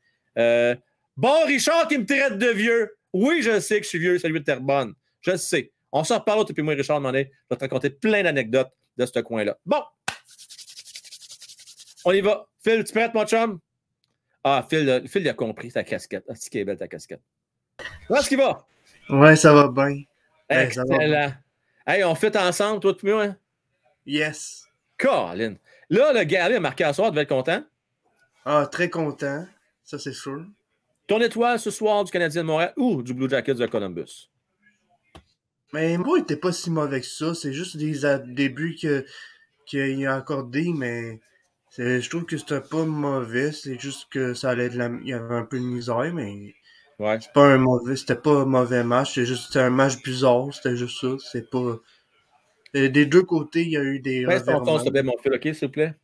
Bon, 1.16 1.44
Richard 1.46 1.88
qui 1.88 1.98
me 1.98 2.06
traite 2.06 2.38
de 2.38 2.48
vieux. 2.48 2.96
Oui, 3.12 3.42
je 3.42 3.60
sais 3.60 3.78
que 3.78 3.84
je 3.84 3.88
suis 3.88 3.98
vieux, 3.98 4.18
salut 4.18 4.40
de 4.40 4.44
Terrebonne. 4.44 4.94
Je 5.20 5.36
sais. 5.36 5.72
On 5.92 6.04
s'en 6.04 6.18
reparle, 6.18 6.44
puis 6.46 6.62
moi, 6.62 6.74
Richard. 6.74 7.02
Je 7.02 7.10
vais 7.10 7.30
te 7.50 7.54
raconter 7.60 7.90
plein 7.90 8.22
d'anecdotes 8.22 8.70
de 8.96 9.06
ce 9.06 9.20
coin-là. 9.20 9.56
Bon. 9.64 9.82
On 12.04 12.12
y 12.12 12.20
va. 12.20 12.46
Phil, 12.62 12.84
tu 12.84 12.92
prêtes, 12.92 13.14
mon 13.14 13.24
chum? 13.26 13.58
Ah, 14.48 14.64
Phil, 14.70 15.02
Phil 15.08 15.22
il 15.22 15.28
a 15.28 15.34
compris 15.34 15.72
ta 15.72 15.82
casquette. 15.82 16.24
Ah, 16.28 16.34
c'est 16.36 16.48
qui 16.48 16.58
est 16.58 16.64
belle 16.64 16.78
ta 16.78 16.86
casquette. 16.86 17.20
Comment 18.06 18.20
est-ce 18.20 18.28
qu'il 18.28 18.38
va? 18.38 18.64
Ouais, 19.10 19.34
ça 19.34 19.52
va 19.52 19.66
bien. 19.66 20.04
Ouais, 20.48 20.70
ça 20.70 20.84
va 20.88 20.94
Excellent. 20.94 21.32
Hey, 21.84 22.04
on 22.04 22.14
fait 22.14 22.36
ensemble, 22.36 22.78
toi 22.78 22.92
et 23.02 23.06
moi. 23.10 23.24
Hein? 23.24 23.36
Yes. 24.06 24.64
Colin. 24.98 25.56
Là, 25.90 26.12
le 26.12 26.22
gars 26.22 26.44
a 26.44 26.60
marqué 26.60 26.84
à 26.84 26.92
soir, 26.92 27.08
tu 27.08 27.14
devais 27.14 27.22
être 27.22 27.28
content? 27.28 27.64
Ah, 28.44 28.68
très 28.70 28.88
content. 28.88 29.48
Ça, 29.82 29.98
c'est 29.98 30.12
sûr. 30.12 30.44
Ton 31.08 31.20
étoile 31.20 31.58
ce 31.58 31.72
soir 31.72 32.04
du 32.04 32.12
Canadien 32.12 32.42
de 32.42 32.46
Montréal 32.46 32.72
ou 32.76 33.02
du 33.02 33.14
Blue 33.14 33.28
Jackets 33.28 33.54
de 33.54 33.66
Columbus? 33.66 34.30
Mais 35.72 35.98
moi, 35.98 36.18
il 36.18 36.22
était 36.22 36.36
pas 36.36 36.52
si 36.52 36.70
mauvais 36.70 37.00
que 37.00 37.06
ça. 37.06 37.34
C'est 37.34 37.52
juste 37.52 37.76
des 37.76 37.98
débuts 38.26 38.76
que 38.80 39.04
qu'il 39.66 40.06
a 40.06 40.14
accordé, 40.14 40.70
mais 40.72 41.20
je 41.76 42.08
trouve 42.08 42.24
que 42.24 42.36
c'était 42.38 42.60
pas 42.60 42.84
mauvais. 42.84 43.52
C'est 43.52 43.78
juste 43.78 44.06
que 44.10 44.34
ça 44.34 44.50
allait 44.50 44.68
de 44.70 44.78
la... 44.78 44.86
Il 45.02 45.08
y 45.08 45.12
avait 45.12 45.34
un 45.34 45.44
peu 45.44 45.58
de 45.58 45.64
misère, 45.64 46.12
mais 46.14 46.54
Ouais. 46.98 47.18
C'est 47.20 47.32
pas 47.34 47.44
un 47.44 47.58
mauvais, 47.58 47.94
c'était 47.94 48.14
pas 48.16 48.30
un 48.30 48.44
mauvais 48.46 48.82
match, 48.82 49.14
c'était 49.14 49.26
juste 49.26 49.48
c'était 49.48 49.58
un 49.60 49.68
match 49.68 50.02
bizarre, 50.02 50.46
c'était 50.54 50.76
juste 50.78 50.98
ça. 50.98 51.08
C'est 51.30 51.50
pas. 51.50 51.76
Et 52.72 52.88
des 52.88 53.04
deux 53.04 53.22
côtés, 53.22 53.62
il 53.64 53.70
y 53.70 53.76
a 53.76 53.82
eu 53.82 54.00
des. 54.00 54.24
Reste 54.24 54.46
ton 54.46 54.52
ton, 54.64 54.78
revirements. 54.78 54.78
s'il 54.78 54.86
te 54.86 54.92
plaît, 54.92 55.02
mon 55.02 55.12
fil, 55.22 55.34
OK, 55.34 55.42
s'il 55.42 55.68
te 55.68 55.72
plaît? 55.74 55.94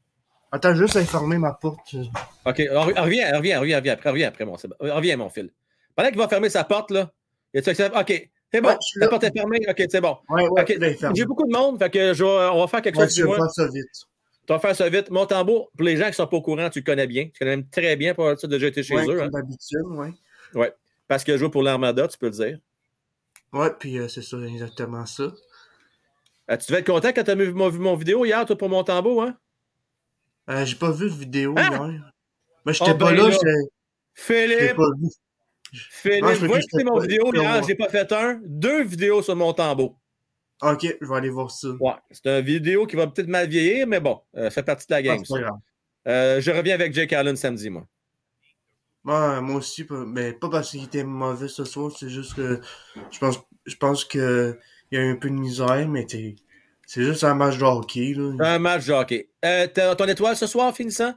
Attends, 0.51 0.74
juste 0.74 0.97
informer 0.97 1.39
ma 1.39 1.55
porte. 1.55 1.94
OK, 1.94 2.62
on 2.70 2.84
re- 2.86 2.93
on 2.98 3.02
revient, 3.05 3.24
on 3.32 3.39
revient, 3.39 3.55
on 3.56 3.60
revient 3.60 3.89
après, 3.89 4.10
reviens 4.10 4.28
après, 4.28 4.44
mon 4.44 4.59
Sébastien. 4.59 4.94
Reviens, 4.94 5.16
mon 5.16 5.30
fil. 5.30 5.51
Pendant 5.97 6.10
qu'il 6.10 6.18
va 6.18 6.28
fermer 6.28 6.51
sa 6.51 6.64
porte, 6.64 6.90
là, 6.90 7.10
il 7.55 7.60
a 7.66 8.01
OK, 8.01 8.30
c'est 8.52 8.60
bon, 8.60 8.68
Ouais, 8.68 8.76
la 8.97 9.09
porte 9.09 9.24
est 9.24 9.32
fermée, 9.32 9.60
OK, 9.66 9.82
c'est 9.90 10.01
bon. 10.02 10.18
Ouais, 10.28 10.47
ouais. 10.47 10.98
J'ai 11.14 11.24
beaucoup 11.24 11.47
de 11.47 11.52
monde, 11.56 11.78
fait 11.78 11.89
que 11.89 12.12
je 12.12 12.22
vais- 12.22 12.51
on 12.52 12.60
va 12.60 12.66
faire 12.66 12.82
quelque 12.82 12.98
Ouais, 12.98 13.06
chose. 13.06 13.16
je 13.16 13.24
vais 13.24 13.34
faire 13.34 13.51
ça 13.51 13.66
vite. 13.66 14.09
Tu 14.47 14.52
vas 14.52 14.59
faire 14.59 14.74
ça 14.74 14.89
vite. 14.89 15.10
Mon 15.10 15.24
tambour, 15.27 15.70
pour 15.77 15.85
les 15.85 15.97
gens 15.97 16.05
qui 16.05 16.10
ne 16.10 16.14
sont 16.14 16.27
pas 16.27 16.36
au 16.36 16.43
courant, 16.43 16.69
tu 16.69 16.81
le 16.81 16.85
connais 16.85 17.06
bien. 17.06 17.27
Tu 17.27 17.39
connais 17.39 17.56
même 17.56 17.69
très 17.69 17.94
bien 17.97 18.14
pour 18.14 18.28
ça 18.39 18.47
déjà 18.48 18.66
été 18.66 18.82
chez 18.82 18.94
ouais, 18.94 19.05
eux. 19.05 19.16
comme 19.16 19.27
hein. 19.27 19.31
d'habitude, 19.32 19.82
ouais. 19.86 20.12
Ouais. 20.55 20.73
Parce 21.06 21.23
que 21.24 21.32
je 21.32 21.39
joue 21.39 21.51
pour 21.51 21.62
l'Armada, 21.62 22.09
tu 22.09 22.19
peux 22.19 22.27
le 22.27 22.32
dire. 22.32 22.59
Ouais, 23.52 23.70
puis 23.78 23.98
euh, 23.98 24.09
c'est 24.09 24.23
ça, 24.23 24.39
exactement 24.39 25.06
ça. 25.06 25.24
Euh, 26.51 26.56
tu 26.56 26.66
devais 26.69 26.81
être 26.81 26.86
content 26.86 27.12
quand 27.14 27.23
tu 27.23 27.31
as 27.31 27.35
vu 27.35 27.52
mon, 27.52 27.69
vu 27.69 27.78
mon 27.78 27.94
vidéo 27.94 28.24
hier, 28.24 28.44
toi, 28.47 28.56
pour 28.59 28.69
mon 28.69 28.82
tambour, 28.82 29.23
hein? 29.23 29.36
Euh, 30.51 30.64
j'ai 30.64 30.77
pas 30.77 30.90
vu 30.90 31.09
de 31.09 31.14
vidéo 31.14 31.55
Ah! 31.56 31.69
hier. 31.70 32.12
Mais 32.66 32.73
j'étais 32.73 32.90
Oh, 32.93 32.98
pas 32.98 33.12
ben 33.12 33.28
là, 33.28 33.36
Philippe, 34.14 34.77
pas 34.77 34.82
vu. 34.98 35.09
Philippe, 35.73 36.24
Ah, 36.24 36.35
va 36.35 36.59
que 36.60 36.85
mon 36.85 36.98
vidéo 36.98 37.32
hier, 37.32 37.43
vois. 37.59 37.62
j'ai 37.66 37.74
pas 37.74 37.89
fait 37.89 38.10
un, 38.12 38.40
deux 38.44 38.82
vidéos 38.82 39.23
sur 39.23 39.36
mon 39.36 39.52
tambour. 39.52 39.98
Ok, 40.62 40.86
je 41.01 41.06
vais 41.06 41.16
aller 41.16 41.30
voir 41.30 41.51
ça. 41.51 41.68
Ouais, 41.80 41.94
c'est 42.10 42.26
une 42.26 42.44
vidéo 42.44 42.86
qui 42.86 42.97
va 42.97 43.06
peut-être 43.09 43.28
mal 43.28 43.48
vieillir, 43.48 43.86
mais 43.86 44.01
bon, 44.01 44.20
euh, 44.36 44.44
ça 44.44 44.51
fait 44.51 44.62
partie 44.62 44.86
de 44.86 44.93
la 44.94 44.98
Ah, 44.98 45.02
game. 45.02 45.22
Euh, 46.06 46.40
je 46.40 46.51
reviens 46.51 46.74
avec 46.74 46.93
Jake 46.94 47.12
Allen 47.12 47.36
samedi, 47.36 47.70
moi. 47.70 47.86
Ouais, 49.05 49.40
moi 49.40 49.56
aussi, 49.56 49.84
mais 50.06 50.32
pas 50.32 50.48
parce 50.48 50.70
qu'il 50.70 50.84
était 50.84 51.02
mauvais 51.02 51.48
ce 51.48 51.64
soir, 51.64 51.90
c'est 51.90 52.09
juste 52.09 52.34
que 52.34 52.60
je 53.10 53.18
pense, 53.18 53.40
je 53.66 53.74
pense 53.76 54.05
que 54.05 54.56
il 54.93 54.98
y 54.98 55.01
a 55.01 55.05
eu 55.05 55.10
un 55.12 55.16
peu 55.16 55.28
de 55.28 55.34
misère, 55.34 55.89
mais 55.89 56.06
t'es- 56.06 56.36
c'est 56.86 57.02
juste 57.02 57.24
un 57.24 57.34
match 57.34 57.59
de 57.59 57.64
hockey, 57.64 58.14
là. 58.14 58.32
Un 58.39 58.59
match 58.59 58.86
de 58.86 58.93
hockey. 58.93 59.28
Euh, 59.44 59.66
t'as 59.72 59.94
ton 59.97 60.06
étoile 60.06 60.36
ce 60.36 60.47
soir, 60.47 60.74
finissant? 60.76 61.14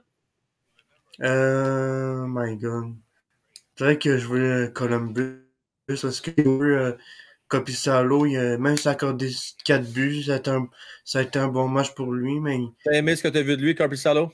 Euh, 1.21 2.25
my 2.27 2.57
god. 2.57 2.95
C'est 3.77 3.83
vrai 3.85 3.99
que 3.99 4.17
je 4.17 4.27
voulais 4.27 4.71
Columbus 4.73 5.41
parce 5.87 6.21
que 6.21 6.31
euh, 6.41 6.97
Copisalo, 7.59 8.25
il 8.25 8.37
a, 8.37 8.57
même 8.57 8.77
s'il 8.77 8.89
a 8.89 8.91
accordé 8.91 9.29
4 9.65 9.83
buts, 9.91 10.23
ça 10.23 10.33
a, 10.33 10.37
été 10.37 10.49
un, 10.51 10.67
ça 11.03 11.19
a 11.19 11.21
été 11.21 11.39
un 11.39 11.47
bon 11.47 11.67
match 11.67 11.93
pour 11.95 12.11
lui, 12.11 12.39
mais 12.39 12.59
T'as 12.83 12.93
aimé 12.93 13.15
ce 13.15 13.23
que 13.23 13.27
t'as 13.29 13.41
vu 13.41 13.55
de 13.57 13.61
lui, 13.61 13.75
Corpusalo? 13.75 14.31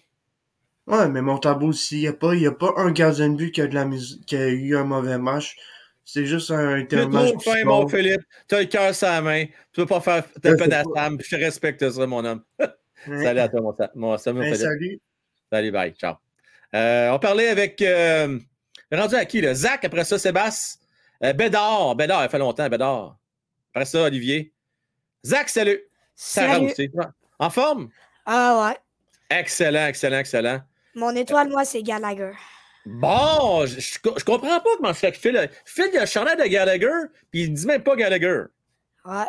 ouais, 0.88 1.07
mais 1.10 1.22
Montembeau 1.22 1.68
aussi, 1.68 1.98
il 1.98 2.02
n'y 2.02 2.07
a, 2.07 2.14
pas- 2.14 2.35
y 2.35 2.48
a 2.48 2.52
pas 2.52 2.73
un 2.77 2.91
gardien 2.91 3.30
de 3.30 3.35
but 3.35 3.52
qui 3.52 3.61
a, 3.61 3.68
de 3.68 3.76
la 3.76 3.85
mus- 3.85 4.19
qui 4.26 4.35
a 4.35 4.48
eu 4.48 4.76
un 4.76 4.84
mauvais 4.84 5.18
match. 5.18 5.56
C'est 6.03 6.26
juste 6.26 6.49
un, 6.52 6.84
Tu 6.84 6.98
trop 6.98 7.39
fin, 7.39 7.64
mon 7.64 7.88
Philippe. 7.88 8.22
Tu 8.49 8.56
as 8.56 8.61
le 8.61 8.65
cœur 8.65 8.93
sur 8.93 9.07
la 9.07 9.22
main. 9.22 9.45
Tu 9.72 9.81
veux 9.81 9.85
pas 9.85 10.02
faire 10.02 10.26
ta 10.41 10.56
peine 10.56 10.73
à. 10.73 10.84
Sam. 10.95 11.18
Je 11.23 11.30
te 11.30 11.35
respecte 11.35 11.89
ça, 11.89 12.07
mon 12.07 12.23
homme. 12.26 12.43
Ouais. 13.07 13.23
Salut 13.23 13.39
à 13.39 13.49
toi, 13.49 13.61
mon, 13.61 13.76
mon 13.95 14.18
Sam, 14.19 14.35
mon 14.35 14.41
Ben, 14.41 14.53
Philippe. 14.53 14.68
salut. 14.68 14.99
Salut, 15.52 15.72
bye. 15.72 15.91
Ciao. 15.95 16.15
Euh, 16.76 17.10
on 17.11 17.18
parlait 17.18 17.48
avec. 17.48 17.81
euh, 17.81 18.38
rendu 18.91 19.15
à 19.15 19.26
qui, 19.26 19.41
là? 19.41 19.56
Zach, 19.56 19.84
après 19.85 20.03
ça, 20.03 20.19
Sébastien? 20.19 20.80
Euh, 21.23 21.34
Bédard. 21.34 21.95
Bédard, 21.95 22.23
il 22.26 22.30
fait 22.30 22.38
longtemps, 22.39 22.68
Bédard. 22.69 23.18
Après 23.73 23.85
ça, 23.85 24.03
Olivier. 24.03 24.53
Zach, 25.26 25.49
salut. 25.49 25.80
Sarah 26.15 26.56
Salut. 26.56 26.72
aussi. 26.72 26.91
En 27.39 27.49
forme? 27.49 27.89
Ah 28.26 28.68
ouais. 28.69 28.77
Excellent, 29.38 29.88
excellent, 29.88 30.18
excellent. 30.19 30.61
Mon 30.95 31.15
étoile, 31.15 31.49
moi, 31.49 31.64
c'est 31.64 31.81
Gallagher. 31.84 32.34
Bon, 32.85 33.65
je, 33.65 33.80
je, 33.80 33.98
je 34.18 34.23
comprends 34.26 34.60
pas 34.60 34.69
comment 34.77 34.93
fait 34.93 35.11
que 35.11 35.18
Phil. 35.18 35.49
Phil, 35.65 35.89
il 35.93 35.98
a 35.98 36.02
le 36.02 36.06
chandail 36.07 36.35
de 36.38 36.43
Gallagher, 36.43 37.07
puis 37.30 37.43
il 37.43 37.53
dit 37.53 37.65
même 37.65 37.84
pas 37.84 37.95
Gallagher. 37.95 38.43
Ouais. 39.06 39.27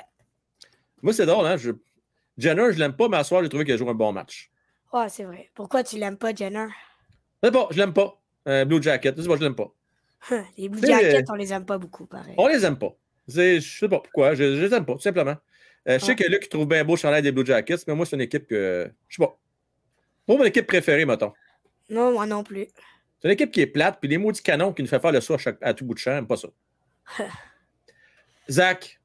Moi, 1.03 1.13
c'est 1.13 1.27
drôle, 1.27 1.47
hein? 1.47 1.57
Je, 1.57 1.71
Jenner, 2.39 2.73
je 2.73 2.79
l'aime 2.79 2.97
pas, 2.97 3.09
mais 3.09 3.19
à 3.19 3.25
soir, 3.25 3.43
j'ai 3.43 3.49
trouvé 3.49 3.65
qu'il 3.65 3.75
a 3.75 3.77
joué 3.77 3.91
un 3.91 3.95
bon 3.95 4.13
match. 4.13 4.51
Ouais, 4.93 5.09
c'est 5.09 5.25
vrai. 5.25 5.51
Pourquoi 5.55 5.85
tu 5.85 5.97
l'aimes 5.99 6.17
pas, 6.17 6.35
Jenner? 6.35 6.67
Je 7.43 7.49
sais 7.49 7.53
pas, 7.53 7.69
je 7.71 7.77
l'aime 7.77 7.93
pas. 7.93 8.19
Euh, 8.49 8.65
Blue 8.65 8.83
Jacket, 8.83 9.17
je 9.17 9.23
sais 9.23 9.29
pas, 9.29 9.37
je 9.37 9.43
l'aime 9.43 9.55
pas. 9.55 9.71
Les 10.57 10.69
Blue 10.69 10.81
Jackets, 10.87 11.25
on 11.31 11.35
les 11.35 11.53
aime 11.53 11.65
pas 11.67 11.79
beaucoup, 11.79 12.07
pareil. 12.07 12.35
On 12.39 12.47
les 12.49 12.65
aime 12.65 12.79
pas. 12.79 12.95
Je 13.29 13.61
sais 13.61 13.89
pas 13.89 14.01
pourquoi, 14.01 14.35
je, 14.35 14.57
je 14.57 14.65
les 14.65 14.75
aime 14.75 14.85
pas, 14.85 14.95
tout 14.95 15.01
simplement. 15.01 15.37
Euh, 15.89 15.99
je 15.99 16.05
sais 16.05 16.15
que 16.15 16.25
Luc 16.31 16.49
trouve 16.49 16.67
bien 16.67 16.85
beau 16.85 16.95
le 16.95 16.99
chandail 16.99 17.23
des 17.23 17.33
Blue 17.33 17.45
Jackets, 17.45 17.79
mais 17.89 17.95
moi, 17.95 18.07
c'est 18.07 18.15
une 18.17 18.23
équipe 18.23 18.47
que. 18.47 18.91
Je 19.09 19.17
sais 19.17 19.23
pas. 19.23 19.37
Pas 20.27 20.37
mon 20.37 20.45
équipe 20.45 20.67
préférée, 20.67 21.05
mettons. 21.05 21.33
Non, 21.91 22.13
moi 22.13 22.27
non 22.27 22.45
plus. 22.45 22.69
C'est 23.21 23.29
une 23.29 23.33
équipe 23.33 23.51
qui 23.51 23.61
est 23.61 23.67
plate, 23.67 23.99
puis 24.01 24.09
les 24.09 24.19
maudits 24.19 24.43
canons 24.43 24.73
qui 24.73 24.83
nous 24.83 24.89
fait 24.89 25.01
faire 25.01 25.13
le 25.13 25.21
saut 25.21 25.35
à, 25.35 25.39
chaque- 25.39 25.59
à 25.61 25.75
tout 25.75 25.85
bout 25.85 25.95
de 25.95 25.99
champ, 25.99 26.13
j'aime 26.13 26.27
pas 26.27 26.37
ça. 26.37 26.49
Zach, 28.51 29.01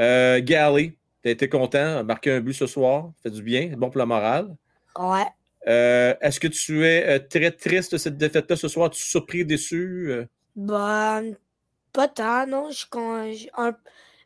euh, 0.00 0.40
Gally, 0.42 0.96
t'as 1.22 1.30
été 1.30 1.48
content, 1.48 1.98
a 1.98 2.02
marqué 2.02 2.32
un 2.32 2.40
but 2.40 2.52
ce 2.54 2.66
soir, 2.66 3.12
fait 3.22 3.30
du 3.30 3.42
bien, 3.42 3.68
c'est 3.70 3.76
bon 3.76 3.90
pour 3.90 3.98
la 3.98 4.06
morale. 4.06 4.54
Ouais. 4.98 5.26
Euh, 5.68 6.14
Est-ce 6.20 6.40
que 6.40 6.48
tu 6.48 6.86
es 6.86 7.06
euh, 7.06 7.18
très 7.18 7.50
triste 7.50 7.92
de 7.92 7.98
cette 7.98 8.16
défaite-là 8.16 8.56
ce 8.56 8.68
soir? 8.68 8.90
Tu 8.90 9.02
es 9.02 9.06
surpris, 9.06 9.44
déçu? 9.44 10.12
Ben, 10.56 11.34
pas 11.92 12.08
tant, 12.08 12.46
non. 12.46 12.70
Je 12.70 12.86
un- 13.56 13.76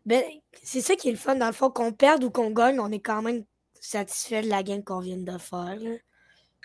Ben, 0.07 0.23
c'est 0.63 0.81
ça 0.81 0.95
qui 0.97 1.09
est 1.09 1.13
le 1.13 1.17
fun, 1.19 1.35
dans 1.37 1.47
le 1.47 1.53
fond, 1.53 1.71
qu'on 1.71 1.93
perde 1.93 2.25
ou 2.25 2.31
qu'on 2.31 2.51
gagne, 2.51 2.81
on 2.81 2.91
est 2.91 3.01
quand 3.01 3.23
même 3.23 3.45
satisfait 3.81 4.43
de 4.43 4.49
la 4.49 4.63
game 4.63 4.83
qu'on 4.83 5.01
vient 5.01 5.17
de 5.17 5.39
faire. 5.39 5.77
là. 5.81 5.91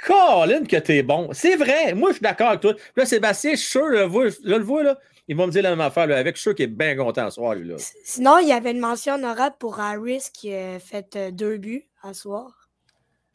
Colin, 0.06 0.64
que 0.64 0.78
t'es 0.78 1.02
bon. 1.02 1.30
C'est 1.34 1.56
vrai. 1.56 1.94
Moi, 1.96 2.10
je 2.12 2.16
suis 2.16 2.22
d'accord 2.22 2.50
avec 2.50 2.62
toi. 2.62 2.76
Là, 2.96 3.06
Sébastien, 3.06 3.52
je 3.52 3.58
suis 3.58 3.70
sûr, 3.72 3.88
je 3.88 3.94
le 3.98 4.04
vois, 4.04 4.30
je 4.30 4.36
le 4.44 4.60
vois, 4.64 4.84
là. 4.84 5.00
Il 5.28 5.36
va 5.36 5.46
me 5.48 5.52
dire 5.52 5.64
la 5.64 5.72
même 5.72 5.82
affaire 5.82 6.08
là, 6.08 6.18
avec. 6.18 6.36
Je 6.36 6.42
suis 6.42 6.50
sûr 6.50 6.56
qu'il 6.56 6.66
est 6.66 6.68
bien 6.68 6.96
content 6.96 7.30
ce 7.30 7.36
soir, 7.36 7.56
lui. 7.56 7.68
Là. 7.68 7.76
Sinon, 8.06 8.38
il 8.38 8.48
y 8.48 8.52
avait 8.54 8.72
une 8.72 8.80
mention 8.80 9.16
honorable 9.16 9.56
pour 9.60 9.80
Harris 9.80 10.28
qui 10.34 10.54
a 10.54 10.80
fait 10.80 11.16
euh, 11.16 11.32
deux 11.32 11.58
buts 11.58 11.88
à 12.04 12.14
soir. 12.14 12.70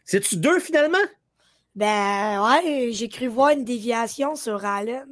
C'est-tu 0.05 0.37
deux 0.37 0.59
finalement? 0.61 0.99
Ben, 1.75 2.43
ouais, 2.45 2.91
j'ai 2.93 3.09
cru 3.09 3.29
voir 3.29 3.51
une 3.51 3.65
déviation 3.65 4.37
sur 4.37 4.65
Allen. 4.65 5.07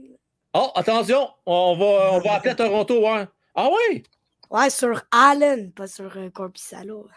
Oh, 0.52 0.70
attention, 0.74 1.30
on 1.46 1.76
va, 1.76 2.12
on 2.12 2.20
va 2.20 2.34
appeler 2.34 2.50
à 2.50 2.54
Toronto, 2.54 3.06
hein. 3.06 3.28
Ah 3.54 3.68
oui? 3.70 4.02
Ouais, 4.50 4.68
sur 4.68 5.00
Allen, 5.10 5.72
pas 5.72 5.86
sur 5.86 6.16
euh, 6.16 6.28
Corpissalo. 6.28 7.08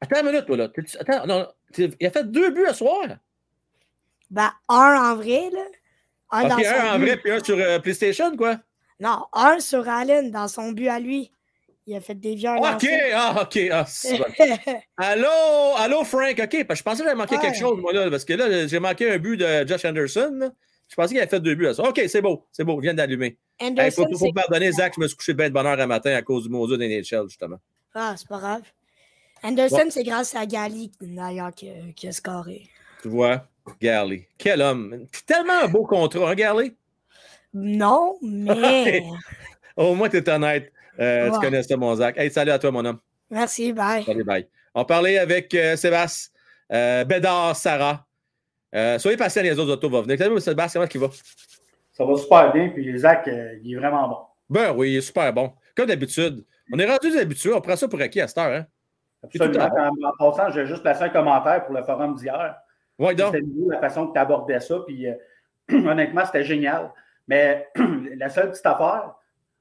Attends 0.00 0.20
une 0.20 0.26
minute, 0.26 0.46
toi, 0.46 0.56
là. 0.56 0.68
Attends, 1.00 1.26
non, 1.26 1.48
il 1.76 2.06
a 2.06 2.10
fait 2.10 2.30
deux 2.30 2.50
buts 2.50 2.66
à 2.66 2.74
soir? 2.74 3.06
Ben, 4.30 4.52
un 4.68 5.12
en 5.12 5.16
vrai, 5.16 5.50
là. 5.50 5.64
Un 6.30 6.48
dans 6.48 6.58
son 6.58 6.64
un 6.64 6.94
en 6.94 6.98
but. 6.98 7.04
vrai, 7.06 7.16
puis 7.16 7.32
un 7.32 7.42
sur 7.42 7.58
euh, 7.58 7.78
PlayStation, 7.80 8.36
quoi. 8.36 8.58
Non, 9.00 9.26
un 9.32 9.58
sur 9.58 9.88
Allen 9.88 10.30
dans 10.30 10.46
son 10.46 10.72
but 10.72 10.88
à 10.88 11.00
lui. 11.00 11.32
Il 11.90 11.96
a 11.96 12.00
fait 12.00 12.14
dévier 12.14 12.46
un 12.46 12.56
Ok, 12.56 12.86
ah, 13.12 13.42
ok. 13.42 13.58
Ah, 13.72 13.84
bon. 14.12 14.24
Allô, 14.96 15.74
allô, 15.76 16.04
Frank. 16.04 16.38
Ok, 16.40 16.64
parce 16.64 16.68
que 16.68 16.74
je 16.76 16.82
pensais 16.84 16.98
que 16.98 17.04
j'avais 17.04 17.16
manqué 17.16 17.34
Ouais. 17.34 17.40
quelque 17.42 17.58
chose, 17.58 17.80
moi, 17.80 17.92
là, 17.92 18.08
parce 18.08 18.24
que 18.24 18.32
là, 18.34 18.68
j'ai 18.68 18.78
manqué 18.78 19.10
un 19.10 19.18
but 19.18 19.36
de 19.38 19.66
Josh 19.66 19.84
Anderson. 19.84 20.36
là. 20.38 20.50
Je 20.88 20.94
pensais 20.94 21.08
qu'il 21.08 21.18
avait 21.18 21.26
fait 21.28 21.40
deux 21.40 21.56
buts 21.56 21.66
à. 21.66 21.72
Ok, 21.80 22.00
c'est 22.06 22.22
beau, 22.22 22.46
c'est 22.52 22.62
beau, 22.62 22.78
viens 22.78 22.94
d'allumer. 22.94 23.36
Il 23.60 23.70
Anderson, 23.70 24.06
faut, 24.16 24.32
pardonner, 24.32 24.70
Zach, 24.70 24.92
je 24.96 25.00
me 25.00 25.08
suis 25.08 25.16
couché 25.16 25.34
bien 25.34 25.48
de 25.48 25.54
bonne 25.54 25.66
heure 25.66 25.80
un 25.80 25.86
matin 25.88 26.14
à 26.14 26.22
cause 26.22 26.44
du 26.44 26.48
maudit 26.48 26.74
NHL, 26.78 27.24
justement. 27.28 27.56
Ah, 27.92 28.14
c'est 28.16 28.28
pas 28.28 28.38
grave. 28.38 28.62
Anderson, 29.42 29.86
c'est 29.90 30.04
grâce 30.04 30.36
à 30.36 30.46
Gali, 30.46 30.92
d'ailleurs, 31.00 31.52
qui 31.52 31.70
a- 31.70 31.92
qui 31.96 32.06
a 32.06 32.12
scoré. 32.12 32.68
Tu 33.02 33.08
vois, 33.08 33.48
Garley. 33.80 34.28
Quel 34.38 34.62
homme. 34.62 35.06
Tellement 35.26 35.60
un 35.64 35.68
beau 35.68 35.84
contrat, 35.84 36.30
hein, 36.30 36.34
Garley? 36.36 36.72
Non, 37.52 38.16
mais... 38.22 39.02
Au 39.76 39.94
moins, 39.96 40.08
tu 40.08 40.18
es 40.18 40.28
honnête. 40.30 40.72
Euh, 40.98 41.30
Tu 41.32 41.40
connais 41.40 41.62
ça, 41.62 41.76
mon 41.76 41.94
Zach. 41.94 42.18
Hey, 42.18 42.30
salut 42.30 42.50
à 42.50 42.58
toi, 42.58 42.70
mon 42.70 42.84
homme. 42.84 42.98
Merci, 43.30 43.72
bye. 43.72 44.02
Salut, 44.04 44.24
bye. 44.24 44.46
On 44.74 44.84
parlait 44.84 45.18
avec 45.18 45.54
euh, 45.54 45.76
Sébastien, 45.76 46.32
euh, 46.72 47.04
Bédard, 47.04 47.56
Sarah. 47.56 48.06
Euh, 48.74 48.98
soyez 48.98 49.16
patients, 49.16 49.42
les 49.42 49.58
autres 49.58 49.72
autos 49.72 49.88
vont 49.88 50.02
venir. 50.02 50.18
Salut, 50.18 50.40
Sébastien, 50.40 50.80
comment 50.86 50.90
il 50.94 51.00
va? 51.00 51.16
Ça 51.92 52.04
va 52.04 52.16
super 52.16 52.52
bien, 52.52 52.68
puis 52.70 52.98
Zach, 52.98 53.26
euh, 53.28 53.58
il 53.62 53.74
est 53.74 53.78
vraiment 53.78 54.08
bon. 54.08 54.18
Ben 54.48 54.72
oui, 54.74 54.92
il 54.92 54.96
est 54.96 55.00
super 55.00 55.32
bon. 55.32 55.52
Comme 55.76 55.86
d'habitude. 55.86 56.44
On 56.72 56.78
est 56.78 56.86
rendu 56.86 57.10
des 57.10 57.18
habitués. 57.18 57.52
On 57.52 57.60
prend 57.60 57.76
ça 57.76 57.88
pour 57.88 58.00
acquis 58.00 58.20
à 58.20 58.28
cette 58.28 58.38
heure. 58.38 58.52
Hein? 58.52 58.66
Absolument. 59.22 59.64
En, 59.64 60.08
en 60.08 60.32
passant, 60.32 60.50
j'ai 60.50 60.66
juste 60.66 60.82
placé 60.82 61.04
un 61.04 61.08
commentaire 61.10 61.64
pour 61.66 61.74
le 61.74 61.82
forum 61.82 62.14
d'hier. 62.14 62.56
Ouais, 62.98 63.14
donc. 63.14 63.34
C'était 63.34 63.46
nouveau 63.46 63.70
la 63.70 63.80
façon 63.80 64.08
que 64.08 64.12
tu 64.12 64.18
abordais 64.18 64.60
ça, 64.60 64.76
puis 64.86 65.08
euh, 65.08 65.14
honnêtement, 65.72 66.24
c'était 66.24 66.44
génial. 66.44 66.90
Mais 67.28 67.68
la 68.16 68.28
seule 68.28 68.50
petite 68.50 68.66
affaire, 68.66 69.14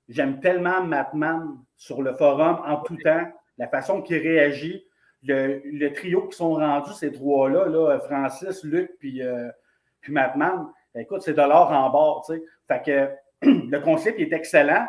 j'aime 0.09 0.39
tellement 0.41 0.83
Matman 0.83 1.57
sur 1.77 2.01
le 2.01 2.13
forum 2.13 2.61
en 2.65 2.77
tout 2.81 2.97
temps, 2.97 3.31
la 3.57 3.67
façon 3.67 4.01
qu'il 4.01 4.17
réagit, 4.17 4.85
le, 5.23 5.61
le 5.63 5.93
trio 5.93 6.27
qui 6.27 6.37
sont 6.37 6.53
rendus, 6.55 6.93
ces 6.93 7.11
trois-là, 7.11 7.67
là, 7.67 7.99
Francis, 7.99 8.63
Luc, 8.63 8.91
puis, 8.99 9.21
euh, 9.21 9.49
puis 10.01 10.11
Matman, 10.11 10.67
écoute, 10.95 11.21
c'est 11.21 11.33
de 11.33 11.41
l'or 11.41 11.71
en 11.71 11.89
bord. 11.89 12.27
Fait 12.67 12.81
que 12.85 13.09
le 13.47 13.79
concept 13.79 14.19
est 14.19 14.33
excellent. 14.33 14.87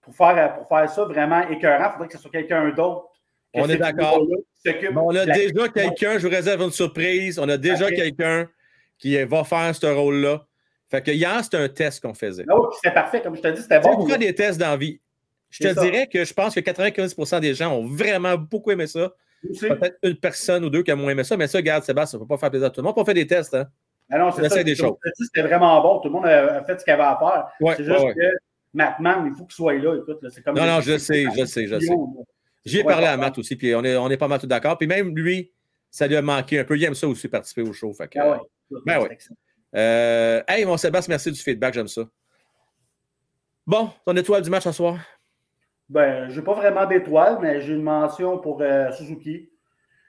Pour 0.00 0.16
faire, 0.16 0.54
pour 0.56 0.66
faire 0.66 0.90
ça 0.90 1.04
vraiment 1.04 1.48
écœurant, 1.48 1.84
il 1.86 1.92
faudrait 1.92 2.08
que 2.08 2.14
ce 2.14 2.18
soit 2.18 2.30
quelqu'un 2.30 2.70
d'autre. 2.70 3.06
que 3.54 3.60
On 3.60 3.68
est 3.68 3.76
d'accord. 3.76 4.26
Bon, 4.92 5.12
on 5.12 5.14
a 5.14 5.26
déjà 5.26 5.68
quelqu'un, 5.68 6.18
je 6.18 6.26
vous 6.26 6.34
réserve 6.34 6.62
une 6.62 6.72
surprise. 6.72 7.38
On 7.38 7.48
a 7.48 7.56
déjà 7.56 7.88
quelqu'un 7.90 8.48
qui 8.98 9.22
va 9.24 9.44
faire 9.44 9.74
ce 9.74 9.86
rôle-là. 9.86 10.44
Fait 10.92 11.00
que 11.00 11.10
hier, 11.10 11.42
c'était 11.42 11.56
un 11.56 11.70
test 11.70 12.02
qu'on 12.02 12.12
faisait. 12.12 12.44
Ah 12.46 12.54
oui, 12.54 12.66
puis 12.68 12.78
c'était 12.82 12.92
parfait. 12.94 13.22
Comme 13.22 13.34
je 13.34 13.40
te 13.40 13.48
dis, 13.48 13.62
c'était 13.62 13.80
bon. 13.80 13.96
on 13.96 14.06
fait 14.06 14.18
des 14.18 14.34
tests 14.34 14.60
dans 14.60 14.68
la 14.68 14.76
vie. 14.76 15.00
Je 15.48 15.66
te 15.66 15.72
ça. 15.72 15.80
dirais 15.80 16.06
que 16.06 16.22
je 16.22 16.34
pense 16.34 16.54
que 16.54 16.60
95% 16.60 17.40
des 17.40 17.54
gens 17.54 17.74
ont 17.74 17.86
vraiment 17.86 18.36
beaucoup 18.36 18.70
aimé 18.70 18.86
ça. 18.86 19.10
Peut-être 19.42 19.96
une 20.02 20.16
personne 20.16 20.66
ou 20.66 20.68
deux 20.68 20.82
qui 20.82 20.90
a 20.90 20.96
moins 20.96 21.12
aimé 21.12 21.24
ça, 21.24 21.38
mais 21.38 21.46
ça, 21.46 21.56
regarde, 21.56 21.82
Sébastien, 21.82 22.18
ça 22.18 22.22
ne 22.22 22.24
peut 22.24 22.28
pas 22.28 22.36
faire 22.36 22.50
plaisir 22.50 22.66
à 22.66 22.70
tout 22.70 22.82
le 22.82 22.84
monde. 22.84 22.92
On 22.94 23.04
fait 23.06 23.14
des 23.14 23.26
tests. 23.26 23.54
Hein? 23.54 23.68
Ah 24.10 24.18
non, 24.18 24.26
On 24.26 24.32
c'est 24.32 24.46
ça. 24.50 24.62
des 24.62 24.74
choses. 24.74 24.96
C'était 25.14 25.40
vraiment 25.40 25.80
bon. 25.80 26.00
Tout 26.00 26.08
le 26.08 26.12
monde 26.12 26.26
a 26.26 26.62
fait 26.64 26.78
ce 26.78 26.84
qu'il 26.84 26.92
avait 26.92 27.02
à 27.04 27.18
faire. 27.18 27.48
Ouais, 27.58 27.74
c'est 27.74 27.84
juste 27.84 27.98
ouais, 27.98 28.12
que 28.14 28.36
Mattman, 28.74 29.30
il 29.32 29.34
faut 29.34 29.46
qu'il 29.46 29.54
soit 29.54 29.72
là. 29.72 29.96
Écoute, 29.96 30.18
là, 30.22 30.28
comme 30.44 30.56
Non, 30.56 30.66
non, 30.66 30.82
je 30.82 30.98
sais, 30.98 31.24
je 31.34 31.44
sais, 31.46 31.66
je 31.68 31.80
sais. 31.80 31.94
J'y 32.66 32.80
ai 32.80 32.84
parlé 32.84 33.06
à. 33.06 33.16
Matt 33.16 33.38
aussi, 33.38 33.56
puis 33.56 33.74
on 33.74 33.82
est, 33.82 33.96
on 33.96 34.10
est 34.10 34.18
pas 34.18 34.28
mal 34.28 34.38
tous 34.38 34.46
d'accord. 34.46 34.76
Puis 34.76 34.86
même 34.86 35.16
lui, 35.16 35.52
ça 35.90 36.06
lui 36.06 36.16
a 36.16 36.22
manqué 36.22 36.58
un 36.58 36.64
peu. 36.64 36.76
Il 36.76 36.84
aime 36.84 36.94
ça 36.94 37.08
aussi, 37.08 37.28
participer 37.28 37.62
au 37.62 37.72
show. 37.72 37.94
Fait 37.94 38.08
que, 38.08 38.18
Ah 38.18 38.32
ouais. 38.32 38.38
Ben 38.84 39.06
excellent. 39.10 39.36
Euh, 39.74 40.42
hey, 40.48 40.64
mon 40.64 40.76
Sébastien, 40.76 41.12
merci 41.12 41.30
du 41.32 41.40
feedback, 41.40 41.74
j'aime 41.74 41.88
ça. 41.88 42.02
Bon, 43.66 43.90
ton 44.04 44.16
étoile 44.16 44.42
du 44.42 44.50
match 44.50 44.64
ce 44.64 44.72
soir? 44.72 44.98
Ben, 45.88 46.28
j'ai 46.30 46.42
pas 46.42 46.54
vraiment 46.54 46.86
d'étoiles, 46.86 47.38
mais 47.40 47.60
j'ai 47.60 47.74
une 47.74 47.82
mention 47.82 48.38
pour 48.38 48.60
euh, 48.62 48.90
Suzuki. 48.92 49.50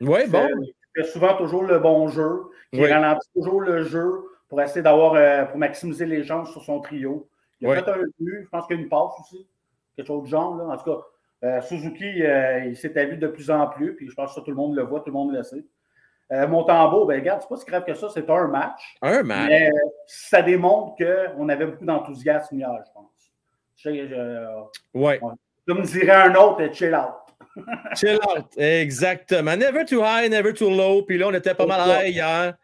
Oui, 0.01 0.27
bon. 0.27 0.47
Il 0.95 1.03
fait 1.03 1.09
souvent 1.09 1.35
toujours 1.35 1.63
le 1.63 1.79
bon 1.79 2.07
jeu, 2.07 2.43
qui 2.71 2.81
Oui. 2.81 2.91
ralentit 2.91 3.27
toujours 3.35 3.61
le 3.61 3.83
jeu 3.83 4.09
pour 4.49 4.61
essayer 4.61 4.81
d'avoir, 4.81 5.13
euh, 5.15 5.45
pour 5.45 5.57
maximiser 5.57 6.05
les 6.05 6.23
chances 6.23 6.51
sur 6.51 6.63
son 6.63 6.79
trio. 6.79 7.27
Il 7.59 7.67
a 7.67 7.71
Oui. 7.71 7.75
fait 7.77 7.89
un 7.89 7.97
but, 8.19 8.41
je 8.43 8.49
pense 8.49 8.67
qu'il 8.67 8.75
y 8.77 8.79
a 8.79 8.83
une 8.83 8.89
passe 8.89 9.13
aussi, 9.21 9.47
quelque 9.95 10.07
chose 10.07 10.23
de 10.23 10.27
genre. 10.27 10.55
Là. 10.55 10.65
En 10.73 10.77
tout 10.77 10.85
cas, 10.85 11.01
euh, 11.47 11.61
Suzuki, 11.61 12.05
il 12.65 12.75
s'est 12.77 12.89
établi 12.89 13.17
de 13.17 13.27
plus 13.27 13.49
en 13.51 13.67
plus, 13.67 13.95
puis 13.95 14.09
je 14.09 14.15
pense 14.15 14.29
que 14.29 14.35
ça, 14.35 14.41
tout 14.41 14.51
le 14.51 14.57
monde 14.57 14.75
le 14.75 14.83
voit, 14.83 14.99
tout 15.01 15.07
le 15.07 15.13
monde 15.13 15.33
le 15.33 15.43
sait. 15.43 15.63
Euh, 16.33 16.47
Montembeau, 16.47 17.05
ben 17.05 17.19
regarde, 17.19 17.41
c'est 17.41 17.47
pas 17.47 17.57
si 17.57 17.65
grave 17.65 17.85
que 17.85 17.93
ça, 17.93 18.07
c'est 18.13 18.27
un 18.29 18.47
match. 18.47 18.95
Un 19.01 19.21
match. 19.23 19.47
Mais 19.49 19.67
euh, 19.69 19.79
ça 20.07 20.41
démontre 20.41 20.95
qu'on 20.97 21.47
avait 21.47 21.65
beaucoup 21.67 21.85
d'enthousiasme 21.85 22.55
hier, 22.57 22.69
je 22.85 22.91
pense. 22.93 23.31
Je 23.77 23.89
je- 24.07 24.97
Ouais. 24.99 25.19
comme 25.67 25.83
dirait 25.83 26.09
un 26.11 26.35
autre, 26.35 26.73
chill 26.73 26.95
out. 26.95 27.13
Chill 27.95 28.15
out. 28.35 28.45
Exactement. 28.57 29.55
Never 29.55 29.85
too 29.85 30.01
high, 30.03 30.27
never 30.29 30.53
too 30.53 30.69
low. 30.71 31.03
Puis 31.03 31.17
là, 31.19 31.27
on 31.27 31.33
était 31.33 31.53
pas 31.53 31.67
mal 31.67 31.87
high 32.07 32.13
hier. 32.15 32.55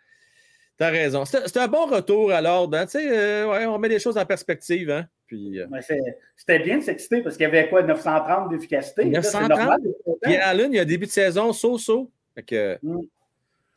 T'as 0.77 0.89
raison. 0.89 1.25
C'était 1.25 1.59
un 1.59 1.67
bon 1.67 1.85
retour 1.85 2.31
à 2.31 2.41
l'ordre. 2.41 2.75
hein. 2.77 2.85
Tu 2.85 2.91
sais, 2.93 3.07
euh, 3.11 3.51
ouais, 3.51 3.65
on 3.67 3.77
met 3.77 3.89
les 3.89 3.99
choses 3.99 4.17
en 4.17 4.25
perspective. 4.25 4.89
Hein? 4.89 5.05
Puis, 5.27 5.59
euh, 5.59 5.67
C'était 6.35 6.59
bien 6.59 6.77
de 6.77 6.83
s'exciter 6.83 7.21
parce 7.21 7.35
qu'il 7.37 7.43
y 7.43 7.47
avait 7.47 7.69
quoi, 7.69 7.83
930 7.83 8.49
d'efficacité? 8.49 9.03
Là, 9.03 9.21
c'est 9.21 9.37
930? 9.39 9.49
normal 9.59 9.81
d'être 9.83 10.03
content. 10.03 10.17
Puis 10.23 10.35
Allen, 10.37 10.73
il 10.73 10.77
y 10.77 10.79
a 10.79 10.85
début 10.85 11.05
de 11.05 11.11
saison, 11.11 11.51
so-so. 11.53 12.09
Mm. 12.81 12.99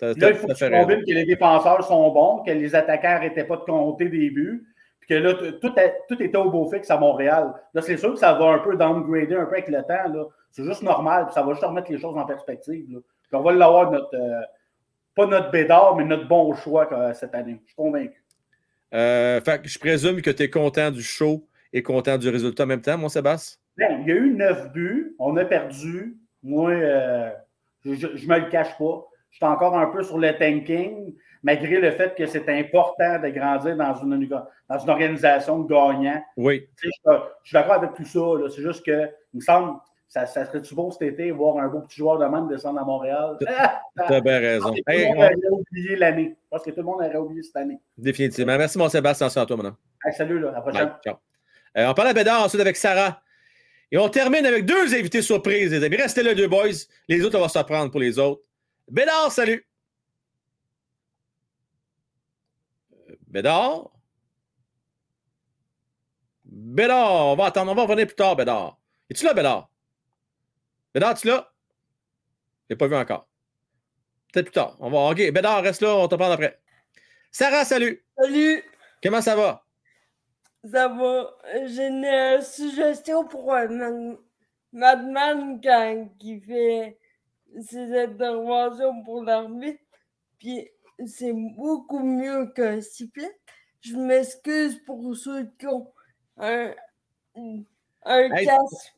Là, 0.02 0.30
il 0.30 0.34
faut 0.34 0.48
que 0.48 0.52
tu 0.52 0.68
convainques 0.68 1.06
que 1.06 1.12
les 1.12 1.24
défenseurs 1.24 1.84
sont 1.84 2.10
bons, 2.10 2.42
que 2.42 2.50
les 2.50 2.74
attaquants 2.74 3.10
n'arrêtaient 3.10 3.44
pas 3.44 3.56
de 3.56 3.62
compter 3.62 4.08
des 4.08 4.30
buts, 4.30 4.66
puis 4.98 5.08
que 5.08 5.14
là, 5.14 5.34
tout, 5.34 6.22
était 6.22 6.36
au 6.36 6.50
beau 6.50 6.68
fixe 6.68 6.90
à 6.90 6.98
Montréal. 6.98 7.54
Là, 7.72 7.82
c'est 7.82 7.96
sûr 7.96 8.12
que 8.12 8.18
ça 8.18 8.32
va 8.34 8.46
un 8.46 8.58
peu 8.58 8.76
downgrader 8.76 9.36
un 9.36 9.46
peu 9.46 9.52
avec 9.52 9.68
le 9.68 9.82
temps. 9.82 10.12
là. 10.12 10.24
C'est 10.50 10.64
juste 10.64 10.82
normal, 10.82 11.26
puis 11.26 11.34
ça 11.34 11.42
va 11.42 11.52
juste 11.52 11.64
remettre 11.64 11.90
les 11.90 11.98
choses 11.98 12.16
en 12.16 12.26
perspective. 12.26 12.84
là. 12.90 12.98
Puis 13.00 13.38
on 13.38 13.42
va 13.42 13.52
l'avoir, 13.52 13.92
notre, 13.92 14.14
euh, 14.14 14.42
pas 15.14 15.26
notre 15.26 15.52
bédard, 15.52 15.94
mais 15.96 16.04
notre 16.04 16.26
bon 16.26 16.52
choix 16.54 16.92
euh, 16.92 17.14
cette 17.14 17.34
année. 17.34 17.58
Je 17.62 17.68
suis 17.68 17.76
convaincu. 17.76 18.22
Euh, 18.94 19.40
fait 19.40 19.60
je 19.64 19.78
présume 19.78 20.20
que 20.20 20.30
tu 20.30 20.42
es 20.42 20.50
content 20.50 20.90
du 20.90 21.02
show 21.02 21.46
et 21.72 21.82
content 21.82 22.18
du 22.18 22.28
résultat 22.28 22.64
en 22.64 22.66
même 22.66 22.82
temps, 22.82 22.98
mon 22.98 23.08
Sébastien? 23.08 23.58
Ben, 23.76 24.02
il 24.02 24.08
y 24.08 24.12
a 24.12 24.16
eu 24.16 24.34
neuf 24.34 24.70
buts, 24.72 25.14
on 25.18 25.36
a 25.36 25.44
perdu. 25.44 26.18
Moi, 26.42 26.72
je 27.84 27.90
ne 27.90 28.28
me 28.28 28.38
le 28.40 28.50
cache 28.50 28.76
pas. 28.76 29.08
Je 29.32 29.36
suis 29.38 29.46
encore 29.46 29.76
un 29.76 29.86
peu 29.86 30.02
sur 30.02 30.18
le 30.18 30.30
tanking, 30.38 31.14
malgré 31.42 31.80
le 31.80 31.90
fait 31.90 32.14
que 32.14 32.26
c'est 32.26 32.48
important 32.48 33.18
de 33.18 33.28
grandir 33.30 33.76
dans 33.76 33.94
une, 33.96 34.28
dans 34.28 34.78
une 34.78 34.90
organisation 34.90 35.58
de 35.60 35.68
gagnants. 35.68 36.22
Oui. 36.36 36.68
Tu 36.80 36.88
sais, 36.88 36.94
Je, 37.06 37.12
je 37.42 37.48
suis 37.48 37.54
d'accord 37.54 37.74
avec 37.74 37.94
tout 37.94 38.04
ça. 38.04 38.20
C'est 38.54 38.62
juste 38.62 38.84
que, 38.86 39.08
il 39.32 39.36
me 39.38 39.40
semble, 39.40 39.78
ça, 40.06 40.26
ça 40.26 40.44
serait-tu 40.44 40.74
beau 40.74 40.90
cet 40.90 41.02
été, 41.02 41.30
voir 41.30 41.56
un 41.56 41.68
beau 41.68 41.80
petit 41.80 41.96
joueur 41.96 42.18
de 42.18 42.26
même 42.26 42.46
descendre 42.46 42.78
à 42.80 42.84
Montréal? 42.84 43.38
Ah! 43.48 43.80
Tu 44.06 44.12
as 44.14 44.20
bien 44.20 44.38
raison. 44.38 44.70
Tout 44.74 44.82
le 44.86 45.04
monde 45.06 45.16
on- 45.16 45.20
aurait 45.22 45.34
oublié 45.50 45.96
l'année. 45.96 46.36
Je 46.44 46.48
pense 46.50 46.62
que 46.62 46.70
tout 46.70 46.76
le 46.76 46.82
monde 46.82 46.96
aurait 46.96 47.16
oublié 47.16 47.42
cette 47.42 47.56
année. 47.56 47.80
Définitivement. 47.96 48.58
Merci, 48.58 48.76
mon 48.76 48.90
Sébastien. 48.90 49.26
Attention 49.28 49.40
à 49.42 49.46
toi 49.46 49.56
maintenant. 49.56 49.76
Hey, 50.04 50.12
salut, 50.12 50.38
là, 50.38 50.50
à 50.50 50.52
la 50.52 50.60
prochaine. 50.60 50.84
Bye. 50.88 50.94
Ciao. 51.02 51.14
Euh, 51.78 51.86
on 51.88 51.94
parle 51.94 52.08
à 52.08 52.12
Bédard 52.12 52.42
ensuite 52.44 52.60
avec 52.60 52.76
Sarah. 52.76 53.22
Et 53.90 53.96
on 53.96 54.08
termine 54.10 54.44
avec 54.44 54.66
deux 54.66 54.94
invités 54.94 55.22
surprises, 55.22 55.70
les 55.72 55.82
amis. 55.82 55.96
Restez 55.96 56.22
là, 56.22 56.34
deux 56.34 56.48
boys. 56.48 56.68
Les 57.08 57.24
autres, 57.24 57.38
on 57.38 57.42
va 57.42 57.48
se 57.48 57.58
reprendre 57.58 57.90
pour 57.90 58.00
les 58.00 58.18
autres. 58.18 58.42
Bédard, 58.90 59.32
salut. 59.32 59.66
Euh, 62.92 63.14
Bédard? 63.28 63.90
Bédard, 66.44 67.26
on 67.26 67.36
va 67.36 67.46
attendre, 67.46 67.72
on 67.72 67.74
va 67.74 67.82
revenir 67.82 68.06
plus 68.06 68.16
tard, 68.16 68.36
Bédard. 68.36 68.78
Es-tu 69.08 69.24
là, 69.24 69.34
Bédard? 69.34 69.70
Bédard, 70.94 71.14
tu 71.18 71.26
là? 71.28 71.50
Je 72.64 72.74
l'ai 72.74 72.76
pas 72.76 72.86
vu 72.88 72.96
encore. 72.96 73.26
Peut-être 74.32 74.46
plus 74.46 74.52
tard. 74.52 74.76
On 74.80 74.90
va. 74.90 75.10
OK, 75.10 75.16
Bédard, 75.32 75.62
reste 75.62 75.82
là, 75.82 75.94
on 75.96 76.08
te 76.08 76.14
parle 76.14 76.32
après. 76.32 76.60
Sarah, 77.30 77.64
salut. 77.64 78.04
Salut, 78.18 78.62
Comment 79.02 79.22
ça 79.22 79.34
va? 79.34 79.64
ça 80.70 80.86
va? 80.88 81.36
J'ai 81.66 81.88
une 81.88 82.04
euh, 82.04 82.40
suggestion 82.40 83.26
pour 83.26 83.52
un 83.52 83.66
man- 83.66 84.18
Madman 84.72 85.60
il 86.20 86.40
fait 86.40 86.98
ses 87.60 87.98
interventions 87.98 89.02
pour 89.04 89.24
l'armée. 89.24 89.80
Puis 90.38 90.68
c'est 91.06 91.32
beaucoup 91.32 92.00
mieux 92.02 92.46
qu'un 92.54 92.80
sifflet. 92.80 93.30
Je 93.80 93.96
m'excuse 93.96 94.80
pour 94.84 95.16
ceux 95.16 95.50
qui 95.58 95.66
ont 95.66 95.92
un, 96.38 96.72
un 98.04 98.34
Hey. 98.34 98.46
casque. 98.46 98.94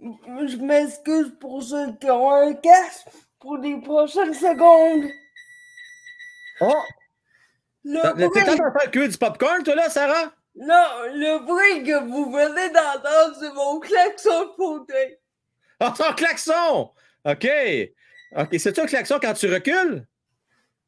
Je 0.00 0.56
m'excuse 0.58 1.34
pour 1.40 1.62
ceux 1.62 1.92
qui 1.94 2.10
ont 2.10 2.30
un 2.30 2.52
casque 2.54 3.08
pour 3.40 3.56
les 3.58 3.80
prochaines 3.80 4.34
secondes. 4.34 5.10
Oh! 6.60 6.82
T'es 7.84 8.24
en 8.24 8.30
train 8.30 8.54
de 8.56 8.78
faire 8.80 8.90
cuire 8.90 9.08
du 9.08 9.18
popcorn, 9.18 9.62
toi, 9.62 9.74
là, 9.74 9.90
Sarah? 9.90 10.32
Non, 10.56 10.86
le 11.12 11.44
bruit 11.44 11.84
que 11.84 12.04
vous 12.04 12.30
venez 12.30 12.70
d'entendre, 12.70 13.36
c'est 13.40 13.52
mon 13.52 13.80
klaxon 13.80 14.46
de 14.46 14.52
fauteuil. 14.56 15.18
Ah, 15.80 15.92
c'est 15.96 16.06
un 16.06 16.12
klaxon! 16.12 16.90
OK. 17.24 17.48
OK. 18.36 18.48
C'est-tu 18.58 18.80
un 18.80 18.86
klaxon 18.86 19.18
quand 19.20 19.34
tu 19.34 19.52
recules? 19.52 20.06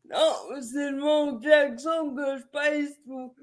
Non, 0.09 0.61
c'est 0.61 0.93
mon 0.93 1.39
klaxon 1.39 2.15
que 2.15 2.39
je 2.39 2.45
pèse 2.53 2.97
tout, 3.05 3.35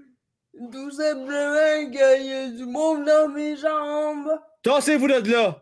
tout 0.72 0.91
simplement 0.91 1.91
qu'il 1.91 2.26
y 2.26 2.34
a 2.34 2.49
du 2.49 2.65
monde 2.65 3.06
dans 3.06 3.28
mes 3.30 3.57
jambes. 3.57 4.40
Tassez-vous 4.61 5.07
de 5.07 5.32
là! 5.32 5.61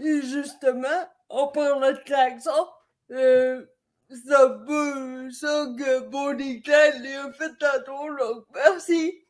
Et 0.00 0.22
justement, 0.22 1.08
on 1.28 1.48
parle 1.48 1.94
de 1.94 2.00
klaxon. 2.00 2.68
Euh, 3.10 3.64
c'est 4.10 4.34
un 4.34 4.50
peu 4.66 5.30
ça 5.30 5.66
que 5.78 6.00
Bonnie 6.08 6.60
Clyde 6.62 7.06
a 7.06 7.32
fait 7.32 7.52
tantôt, 7.58 8.14
donc 8.16 8.44
merci. 8.54 9.24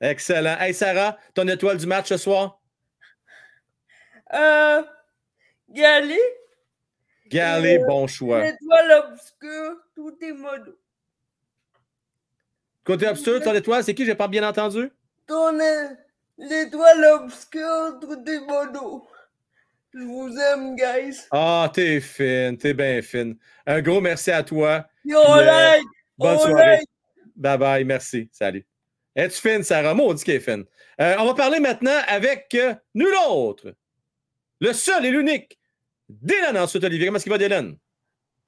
Excellent. 0.00 0.56
Hey, 0.58 0.72
Sarah, 0.72 1.18
ton 1.34 1.46
étoile 1.48 1.76
du 1.76 1.86
match 1.86 2.08
ce 2.08 2.16
soir? 2.16 2.60
Euh, 4.32 4.82
Gali, 5.68 6.18
Galé, 7.30 7.78
Euh, 7.78 7.86
bon 7.86 8.06
choix. 8.06 8.42
l'étoile 8.44 9.04
obscure, 9.12 9.76
tout 9.94 10.16
est 10.22 10.32
modo. 10.32 10.76
Côté 12.84 13.06
obscur, 13.08 13.40
ton 13.42 13.54
étoile, 13.54 13.84
c'est 13.84 13.94
qui? 13.94 14.04
J'ai 14.04 14.14
pas 14.14 14.28
bien 14.28 14.46
entendu? 14.48 14.90
Ton 15.26 15.58
é- 15.60 15.96
l'étoile 16.38 17.04
obscure, 17.22 17.98
tout 18.00 18.18
est 18.28 18.40
modo. 18.40 19.06
Je 19.92 20.00
vous 20.00 20.36
aime, 20.38 20.76
guys. 20.76 21.18
Ah, 21.30 21.70
t'es 21.72 22.00
fine, 22.00 22.56
t'es 22.56 22.74
bien 22.74 23.02
fine. 23.02 23.36
Un 23.66 23.80
gros 23.82 24.00
merci 24.00 24.30
à 24.30 24.42
toi. 24.42 24.86
Yo, 25.04 25.20
Puis, 25.20 25.32
euh, 25.32 25.44
like! 25.44 25.82
Bonne 26.18 26.36
on 26.36 26.38
soirée. 26.40 26.76
like. 26.78 26.88
Bye 27.36 27.58
bye, 27.58 27.84
merci. 27.84 28.28
Salut. 28.32 28.66
Es-tu 29.16 29.40
fine, 29.40 29.62
Sarah? 29.62 29.94
Maudit 29.94 30.22
qu'elle 30.24 30.36
est 30.36 30.40
fine. 30.40 30.64
Euh, 31.00 31.16
on 31.18 31.26
va 31.26 31.34
parler 31.34 31.58
maintenant 31.60 31.98
avec 32.06 32.54
euh, 32.54 32.74
nul 32.94 33.12
autre. 33.28 33.74
Le 34.60 34.72
seul 34.72 35.06
et 35.06 35.10
l'unique. 35.10 35.58
Dylan 36.22 36.56
ensuite, 36.58 36.84
Olivier. 36.84 37.06
Comment 37.06 37.16
est-ce 37.16 37.24
qu'il 37.24 37.32
va, 37.32 37.38
Dylan? 37.38 37.76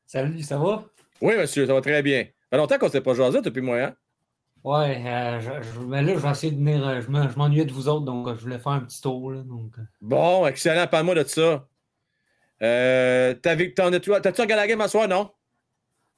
Salut, 0.07 0.43
ça 0.43 0.59
va? 0.59 0.85
Oui, 1.21 1.37
monsieur, 1.37 1.67
ça 1.67 1.75
va 1.75 1.81
très 1.81 2.03
bien. 2.03 2.25
Ça 2.25 2.31
fait 2.51 2.57
longtemps 2.57 2.79
qu'on 2.79 2.87
ne 2.87 2.91
s'est 2.93 3.01
pas 3.01 3.15
jasé 3.15 3.41
depuis 3.41 3.63
moi, 3.63 3.79
hein? 3.81 3.95
Ouais, 4.65 5.03
euh, 5.07 5.41
je, 5.41 5.51
je- 5.75 5.81
mais 5.81 6.03
là, 6.03 6.13
je 6.15 6.19
vais 6.19 6.31
essayer 6.31 6.53
de 6.53 6.57
venir. 6.59 6.87
euh, 6.87 7.01
je 7.01 7.11
m'en- 7.11 7.29
je 7.29 7.37
m'ennuyais 7.37 7.65
de 7.65 7.73
vous 7.73 7.89
autres, 7.89 8.05
donc 8.05 8.29
euh, 8.29 8.35
je 8.37 8.43
voulais 8.43 8.59
faire 8.59 8.73
un 8.73 8.81
petit 8.81 9.01
tour. 9.01 9.33
Là, 9.33 9.43
donc. 9.43 9.73
Bon, 10.01 10.47
excellent. 10.47 10.87
Parle-moi 10.87 11.15
de 11.17 11.25
ça. 11.25 11.67
Euh, 12.63 13.35
t'as-tu 13.35 13.73
regardé 13.81 14.55
la 14.55 14.67
game 14.69 14.81
à 14.81 14.89
soir, 14.89 15.09
non? 15.09 15.31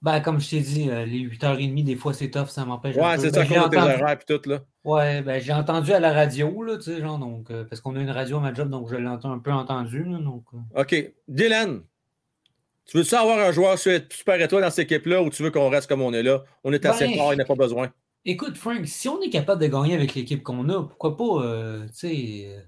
Ben, 0.04 0.20
comme 0.20 0.38
je 0.38 0.50
t'ai 0.50 0.60
dit, 0.60 0.90
euh, 0.90 1.06
les 1.06 1.20
8h30, 1.20 1.82
des 1.82 1.96
fois, 1.96 2.12
c'est 2.12 2.30
tough, 2.30 2.48
ça 2.48 2.66
m'empêche. 2.66 2.94
Ouais, 2.94 3.16
c'est 3.16 3.30
Ben, 3.30 3.32
ça, 3.32 3.42
j'ai 3.44 3.54
qu'on 3.54 3.68
tes 3.70 3.78
entendu- 3.78 4.02
horaires 4.02 4.18
et 4.20 4.38
tout, 4.38 4.48
là. 4.50 4.58
Ouais, 4.84 5.22
ben, 5.22 5.40
j'ai 5.40 5.54
entendu 5.54 5.92
à 5.92 5.98
la 5.98 6.12
radio, 6.12 6.62
là, 6.62 6.76
tu 6.76 6.82
sais, 6.82 7.00
genre, 7.00 7.18
donc, 7.18 7.50
euh, 7.50 7.64
parce 7.64 7.80
qu'on 7.80 7.96
a 7.96 8.00
une 8.00 8.10
radio 8.10 8.36
à 8.36 8.40
ma 8.40 8.52
job, 8.52 8.68
donc 8.68 8.90
je 8.90 8.96
l'ai 8.96 9.06
un 9.06 9.38
peu 9.38 9.50
entendu, 9.50 10.04
là, 10.04 10.18
donc. 10.18 10.44
euh. 10.52 10.82
OK. 10.82 11.12
Dylan, 11.26 11.80
tu 12.84 12.98
veux-tu 12.98 13.14
avoir 13.14 13.38
un 13.38 13.50
joueur 13.50 13.78
super 13.78 14.38
étoile 14.38 14.62
dans 14.62 14.70
cette 14.70 14.90
équipe-là 14.92 15.22
ou 15.22 15.30
tu 15.30 15.42
veux 15.42 15.50
qu'on 15.50 15.70
reste 15.70 15.88
comme 15.88 16.02
on 16.02 16.12
est 16.12 16.22
là? 16.22 16.44
On 16.64 16.72
est 16.74 16.84
assez 16.84 17.06
Ben, 17.06 17.16
fort, 17.16 17.32
il 17.32 17.36
n'y 17.36 17.42
a 17.42 17.46
pas 17.46 17.54
besoin. 17.54 17.90
Écoute, 18.26 18.58
Frank, 18.58 18.86
si 18.86 19.08
on 19.08 19.22
est 19.22 19.30
capable 19.30 19.62
de 19.62 19.68
gagner 19.68 19.94
avec 19.94 20.14
l'équipe 20.14 20.42
qu'on 20.42 20.68
a, 20.68 20.82
pourquoi 20.82 21.16
pas, 21.16 21.86
tu 21.86 21.94
sais, 21.94 22.66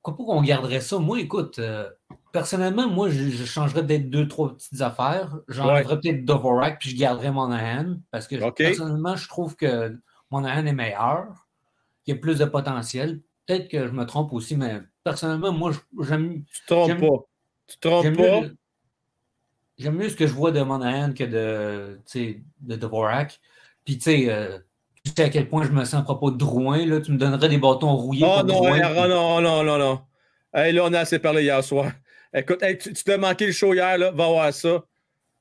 pourquoi 0.00 0.24
pas 0.24 0.32
qu'on 0.32 0.42
garderait 0.42 0.80
ça? 0.80 0.98
Moi, 1.00 1.18
écoute, 1.18 1.60
personnellement, 2.32 2.88
moi, 2.88 3.08
je, 3.10 3.28
je 3.30 3.44
changerais 3.44 3.86
peut-être 3.86 4.10
deux, 4.10 4.26
trois 4.26 4.54
petites 4.56 4.80
affaires. 4.80 5.36
J'enlèverais 5.48 6.00
peut-être 6.00 6.24
Dvorak, 6.24 6.78
puis 6.80 6.90
je 6.90 6.96
garderais 6.96 7.30
Monahan, 7.30 7.96
parce 8.10 8.26
que 8.26 8.36
personnellement, 8.64 9.16
je 9.16 9.28
trouve 9.28 9.54
que 9.56 9.96
Monahan 10.30 10.66
est 10.66 10.72
meilleur, 10.72 11.46
qu'il 12.04 12.14
a 12.14 12.18
plus 12.18 12.38
de 12.38 12.44
potentiel. 12.46 13.20
Peut-être 13.46 13.68
que 13.68 13.86
je 13.86 13.92
me 13.92 14.04
trompe 14.06 14.32
aussi, 14.32 14.56
mais 14.56 14.80
personnellement, 15.04 15.52
moi, 15.52 15.72
j'aime 16.00 16.44
Tu 16.44 16.62
te 16.62 16.66
trompes 16.66 17.00
pas. 17.00 17.26
Tu 17.68 17.76
te 17.78 17.88
trompes 17.88 18.16
pas. 18.16 18.40
j'aime 19.78 19.96
mieux 19.96 20.08
ce 20.08 20.16
que 20.16 20.26
je 20.26 20.32
vois 20.32 20.50
de 20.52 20.60
Monahan 20.62 21.12
que 21.12 21.24
de, 21.24 22.00
de 22.60 22.76
Dvorak. 22.76 23.40
Puis, 23.84 23.96
tu 23.98 24.04
sais, 24.04 24.26
euh, 24.28 24.58
tu 25.04 25.10
sais 25.16 25.24
à 25.24 25.28
quel 25.28 25.48
point 25.48 25.64
je 25.64 25.72
me 25.72 25.84
sens 25.84 26.00
à 26.00 26.02
propos 26.02 26.30
de 26.30 26.36
Drouin. 26.38 26.86
Là, 26.86 27.00
tu 27.00 27.10
me 27.12 27.18
donnerais 27.18 27.48
des 27.48 27.58
bâtons 27.58 27.96
rouillés. 27.96 28.24
Oh 28.24 28.42
non, 28.42 28.54
Drouin, 28.54 28.78
puis- 28.80 28.90
oh 28.96 29.08
non, 29.08 29.40
non, 29.40 29.64
non, 29.64 29.78
non. 29.78 30.00
Hey, 30.54 30.72
là, 30.72 30.84
on 30.84 30.92
a 30.92 31.00
assez 31.00 31.18
parlé 31.18 31.42
hier 31.42 31.62
soir. 31.64 31.90
Écoute, 32.34 32.62
hey, 32.62 32.78
tu 32.78 32.92
tu 32.92 33.04
t'as 33.04 33.18
manqué 33.18 33.46
le 33.46 33.52
show 33.52 33.74
hier, 33.74 33.98
là, 33.98 34.10
va 34.10 34.26
voir 34.28 34.52
ça. 34.54 34.82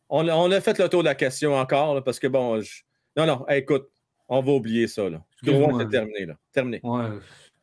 On, 0.10 0.28
a- 0.28 0.36
on 0.36 0.52
a 0.52 0.60
fait 0.62 0.78
le 0.78 0.90
tour 0.90 1.04
de 1.04 1.08
la 1.08 1.16
question 1.16 1.56
encore, 1.56 1.96
là, 1.96 2.02
parce 2.02 2.20
que 2.20 2.28
bon, 2.28 2.60
je- 2.62 2.82
non, 3.16 3.26
non, 3.26 3.46
hey, 3.48 3.60
écoute, 3.60 3.88
on 4.28 4.42
va 4.42 4.52
oublier 4.52 4.88
ça. 4.88 5.10
Là. 5.10 5.22
C'est 5.44 5.90
terminé, 5.90 6.26
là. 6.26 6.34
Terminé. 6.52 6.80
Ouais. 6.84 7.06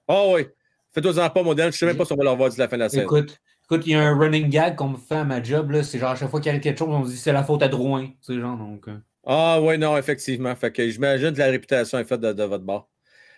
Oh 0.09 0.33
oui. 0.35 0.47
Fais-toi-en 0.93 1.29
pas, 1.31 1.43
modèle. 1.43 1.73
Je 1.73 1.79
sais 1.79 1.87
même 1.87 1.97
pas 1.97 2.05
si 2.05 2.13
on 2.13 2.17
va 2.17 2.25
leur 2.25 2.37
voir 2.37 2.49
d'ici 2.49 2.61
la 2.61 2.69
fin 2.69 2.77
de 2.77 2.83
la 2.83 2.89
saison. 2.89 3.03
Écoute, 3.05 3.39
écoute, 3.65 3.83
il 3.87 3.93
y 3.93 3.95
a 3.95 4.01
un 4.03 4.19
running 4.19 4.49
gag 4.49 4.77
qu'on 4.77 4.89
me 4.89 4.97
fait 4.97 5.17
à 5.17 5.25
ma 5.25 5.43
job. 5.43 5.71
là, 5.71 5.83
C'est 5.83 5.99
genre 5.99 6.11
à 6.11 6.17
chaque 6.17 6.31
fois 6.31 6.41
qu'il 6.41 6.49
arrive 6.49 6.63
quelque 6.63 6.79
chose, 6.79 6.89
on 6.91 7.05
se 7.05 7.11
dit 7.11 7.17
c'est 7.19 7.33
la 7.33 7.45
faute 7.45 7.63
à 7.63 7.69
Drouin. 7.69 8.09
Sais, 8.23 8.39
genre, 8.41 8.57
donc. 8.57 8.89
euh, 8.89 8.97
Ah 9.27 9.59
oui, 9.63 9.77
non, 9.79 9.97
effectivement. 9.99 10.55
Fait 10.57 10.73
que 10.73 10.89
j'imagine 10.89 11.33
que 11.35 11.39
la 11.39 11.47
réputation 11.47 11.99
est 11.99 12.05
faite 12.05 12.21
de, 12.21 12.33
de 12.33 12.43
votre 12.45 12.65
bord. 12.65 12.89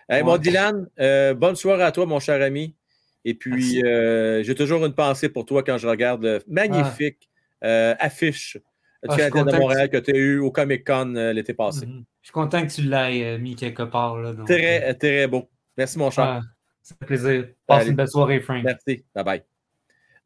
Hey, 0.08 0.22
Ouais. 0.22 0.24
Bon, 0.24 0.36
Dylan, 0.38 0.88
euh, 1.00 1.34
bonne 1.34 1.56
soirée 1.56 1.82
à 1.84 1.92
toi, 1.92 2.06
mon 2.06 2.20
cher 2.20 2.40
ami. 2.40 2.76
Et 3.24 3.34
puis, 3.34 3.82
euh, 3.84 4.42
j'ai 4.42 4.55
toujours 4.55 4.84
une 4.86 4.94
pensée 4.94 5.28
pour 5.28 5.44
toi 5.44 5.62
quand 5.62 5.76
je 5.78 5.86
regarde 5.86 6.22
le 6.22 6.42
magnifique 6.48 7.28
euh, 7.64 7.94
affiche 7.98 8.56
du 8.56 8.62
Ah, 9.09 9.12
suis 9.18 9.30
Canadien 9.30 9.44
de 9.44 9.59
Montréal 9.62 9.90
que 9.90 9.97
tu 9.98 10.10
as 10.12 10.16
eu 10.16 10.38
au 10.38 10.51
Comic 10.51 10.86
Con 10.86 11.14
euh, 11.16 11.32
l'été 11.32 11.52
passé. 11.55 11.86
mhm. 11.86 12.05
Je 12.22 12.26
suis 12.26 12.32
content 12.32 12.66
que 12.66 12.70
tu 12.72 12.82
l'aies 12.82 13.24
euh, 13.34 13.38
mis 13.38 13.56
quelque 13.56 13.82
part. 13.82 14.18
Là, 14.18 14.32
donc, 14.32 14.51
euh, 14.51 14.56
Très, 14.59 14.94
très 14.94 15.26
beau. 15.26 15.48
Merci, 15.76 15.98
mon 15.98 16.10
cher. 16.10 16.24
ah, 16.24 16.40
ça 16.82 16.94
fait 16.98 17.06
plaisir. 17.06 17.48
Passe 17.66 17.80
Allez. 17.82 17.90
une 17.90 17.97
belle 17.97 18.09
soirée, 18.09 18.40
Frank. 18.40 18.62
Merci. 18.64 19.05
Bye 19.14 19.24
bye. 19.24 19.42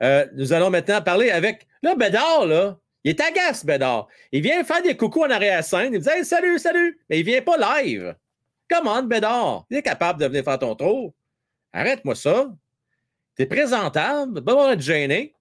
Euh, 0.02 0.26
nous 0.34 0.52
allons 0.52 0.70
maintenant 0.70 1.00
parler 1.02 1.30
avec. 1.30 1.66
Là, 1.82 1.94
Bédard, 1.94 2.46
là, 2.46 2.78
il 3.04 3.10
est 3.10 3.20
agace, 3.20 3.64
Bédard. 3.64 4.08
Il 4.32 4.42
vient 4.42 4.62
faire 4.64 4.82
des 4.82 4.96
coucous 4.96 5.22
en 5.24 5.30
arrière-scène. 5.30 5.92
Il 5.92 5.98
me 5.98 5.98
dit 5.98 6.08
Hey, 6.08 6.24
salut, 6.24 6.58
salut. 6.58 6.98
Mais 7.08 7.20
il 7.20 7.24
vient 7.24 7.42
pas 7.42 7.82
live. 7.82 8.14
Comment, 8.68 9.02
Bédard? 9.02 9.66
Il 9.70 9.76
est 9.76 9.82
capable 9.82 10.20
de 10.20 10.26
venir 10.26 10.42
faire 10.42 10.58
ton 10.58 10.74
tour. 10.74 11.12
Arrête-moi 11.72 12.14
ça. 12.16 12.50
T'es 13.36 13.47
présentable. 13.47 14.43
Pas 14.44 14.55
besoin 14.55 14.70
de 14.70 14.81
te 14.81 14.85
gêner. 14.85 15.35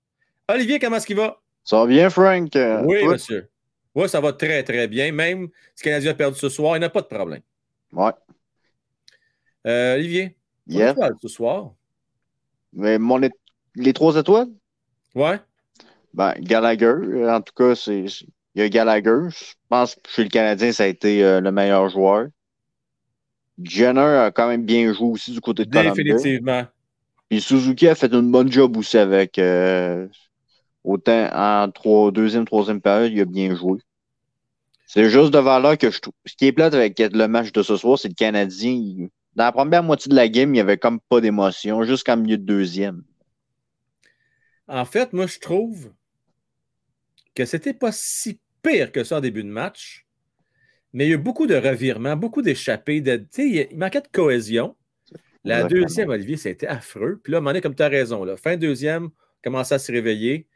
Olivier, 0.50 0.80
comment 0.80 0.98
est-ce 0.98 1.08
qu'il 1.08 1.16
va? 1.16 1.40
Ça 1.64 1.78
va 1.78 1.86
bien, 1.86 2.10
Frank? 2.10 2.50
Oui, 2.84 3.06
monsieur. 3.06 3.50
Oui, 3.96 4.10
ça 4.10 4.20
va 4.20 4.34
très, 4.34 4.64
très 4.64 4.88
bien. 4.88 5.12
Même 5.12 5.50
si 5.76 5.84
le 5.84 5.90
Canadien 5.90 6.12
a 6.12 6.16
perdu 6.16 6.38
ce 6.38 6.50
soir, 6.50 6.76
il 6.76 6.80
n'a 6.80 6.90
pas 6.90 7.02
de 7.02 7.08
problème. 7.08 7.42
Ouais. 7.92 8.12
Euh, 9.68 9.96
Olivier, 9.96 10.36
on 10.70 10.74
Yeah. 10.74 10.94
quoi, 10.94 11.12
ce 11.22 11.28
soir? 11.28 11.72
Mais 12.74 12.98
mon 12.98 13.22
é- 13.22 13.30
les 13.76 13.94
trois 13.94 14.16
étoiles? 14.18 14.50
Ouais? 15.14 15.40
Ben, 16.14 16.34
Gallagher, 16.40 16.94
en 17.30 17.42
tout 17.42 17.54
cas, 17.56 17.76
c'est 17.76 18.06
il 18.56 18.62
y 18.62 18.62
a 18.62 18.70
Gallagher. 18.70 19.30
Je 19.30 19.54
pense 19.70 19.96
que 19.96 20.02
chez 20.10 20.24
le 20.24 20.30
Canadien, 20.30 20.72
ça 20.72 20.84
a 20.84 20.88
été 20.88 21.24
euh, 21.24 21.40
le 21.42 21.52
meilleur 21.52 21.90
joueur. 21.90 22.28
Jenner 23.62 24.02
a 24.02 24.32
quand 24.32 24.48
même 24.48 24.66
bien 24.66 24.92
joué 24.94 25.08
aussi 25.10 25.32
du 25.32 25.40
côté 25.42 25.66
de. 25.66 25.70
Définitivement. 25.72 26.66
Suzuki 27.40 27.88
a 27.88 27.96
fait 27.96 28.14
une 28.14 28.32
bonne 28.32 28.52
job 28.52 28.76
aussi 28.78 28.98
avec 28.98 29.40
euh, 29.40 30.08
autant 30.84 31.30
en 31.34 32.12
deuxième, 32.12 32.46
troisième 32.46 32.82
période, 32.82 33.12
il 33.12 33.22
a 33.22 33.26
bien 33.26 33.56
joué. 33.56 33.80
C'est 34.86 35.10
juste 35.10 35.32
de 35.32 35.40
valeur 35.40 35.78
que 35.78 35.90
je 35.90 36.00
trouve. 36.00 36.14
Ce 36.26 36.36
qui 36.36 36.46
est 36.46 36.52
plate 36.52 36.74
avec 36.74 37.00
le 37.00 37.28
match 37.28 37.52
de 37.52 37.64
ce 37.64 37.78
soir, 37.78 37.98
c'est 37.98 38.10
le 38.10 38.14
Canadien. 38.14 39.08
Dans 39.36 39.46
la 39.46 39.52
première 39.52 39.82
moitié 39.82 40.10
de 40.10 40.16
la 40.16 40.28
game, 40.28 40.50
il 40.50 40.54
n'y 40.54 40.60
avait 40.60 40.78
comme 40.78 41.00
pas 41.00 41.20
d'émotion, 41.20 41.84
jusqu'en 41.84 42.18
milieu 42.18 42.38
de 42.38 42.44
deuxième. 42.44 43.04
En 44.68 44.86
fait, 44.86 45.14
moi, 45.14 45.26
je 45.26 45.40
trouve 45.40 45.92
que 47.34 47.46
c'était 47.46 47.74
pas 47.74 47.92
si 47.92 48.40
pire 48.62 48.92
que 48.92 49.04
ça 49.04 49.18
en 49.18 49.22
début 49.22 49.44
de 49.44 49.50
match, 49.50 50.06
mais 50.94 51.06
il 51.06 51.10
y 51.10 51.12
a 51.12 51.16
eu 51.16 51.18
beaucoup 51.18 51.48
de 51.48 51.56
revirements, 51.56 52.16
beaucoup 52.16 52.42
d'échappées. 52.42 53.04
Il 53.38 53.78
manquait 53.78 54.02
de 54.02 54.08
cohésion. 54.12 54.76
La 55.44 55.56
Exactement. 55.56 55.82
deuxième, 55.82 56.10
Olivier, 56.10 56.38
c'était 56.38 56.68
affreux. 56.68 57.20
Puis 57.24 57.32
là, 57.32 57.38
à 57.38 57.40
un 57.40 57.42
moment 57.42 57.52
donné, 57.52 57.62
comme 57.62 57.76
tu 57.76 57.84
as 57.84 57.90
raison, 57.90 58.24
là, 58.24 58.38
fin 58.38 58.56
deuxième, 58.58 59.06
on 59.06 59.12
commençait 59.44 59.76
à 59.76 59.80
se 59.80 59.92
réveiller. 59.92 60.48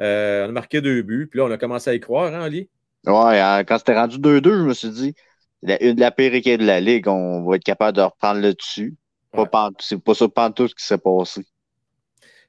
Euh, 0.00 0.46
on 0.46 0.50
a 0.50 0.52
marqué 0.52 0.80
deux 0.80 1.02
buts. 1.02 1.28
Puis 1.30 1.38
là, 1.38 1.46
on 1.46 1.50
a 1.50 1.58
commencé 1.58 1.90
à 1.90 1.94
y 1.94 2.00
croire, 2.00 2.34
hein, 2.34 2.46
Oli? 2.46 2.68
Ouais, 3.06 3.40
hein, 3.40 3.64
quand 3.64 3.78
c'était 3.78 3.94
rendu 3.94 4.18
2-2, 4.18 4.58
je 4.58 4.62
me 4.64 4.74
suis 4.74 4.90
dit, 4.90 5.14
la, 5.62 5.82
une 5.82 5.94
de 5.94 6.00
la 6.00 6.10
pire 6.10 6.34
équipe 6.34 6.60
de 6.60 6.66
la 6.66 6.80
Ligue, 6.80 7.08
on 7.08 7.44
va 7.48 7.56
être 7.56 7.64
capable 7.64 7.96
de 7.96 8.02
reprendre 8.02 8.40
le 8.40 8.52
dessus. 8.52 8.96
Ouais. 9.34 9.44
C'est 9.80 10.02
pas 10.02 10.14
ça 10.14 10.28
pantoute 10.28 10.70
ce 10.70 10.74
qui 10.74 10.84
s'est 10.84 10.98
passé. 10.98 11.42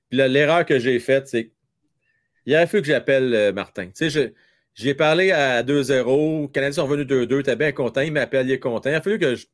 Puis 0.09 0.17
là, 0.17 0.27
l'erreur 0.27 0.65
que 0.65 0.79
j'ai 0.79 0.99
faite, 0.99 1.27
c'est 1.27 1.51
qu'il 2.43 2.55
aurait 2.55 2.67
fallu 2.67 2.81
que 2.81 2.87
j'appelle 2.87 3.33
euh, 3.33 3.53
Martin. 3.53 3.89
Tu 3.95 4.09
sais, 4.09 4.33
j'ai 4.73 4.93
parlé 4.93 5.31
à 5.31 5.63
2-0, 5.63 6.43
les 6.43 6.51
Canadiens 6.51 6.81
sont 6.83 6.87
revenus 6.87 7.07
2-2, 7.07 7.43
t'es 7.43 7.55
bien 7.55 7.71
content, 7.71 8.01
il 8.01 8.13
m'appelle, 8.13 8.47
il 8.47 8.53
est 8.53 8.59
content. 8.59 8.89
Il 8.89 8.95
a 8.95 9.01
fallu 9.01 9.19
que 9.19 9.35
je. 9.35 9.45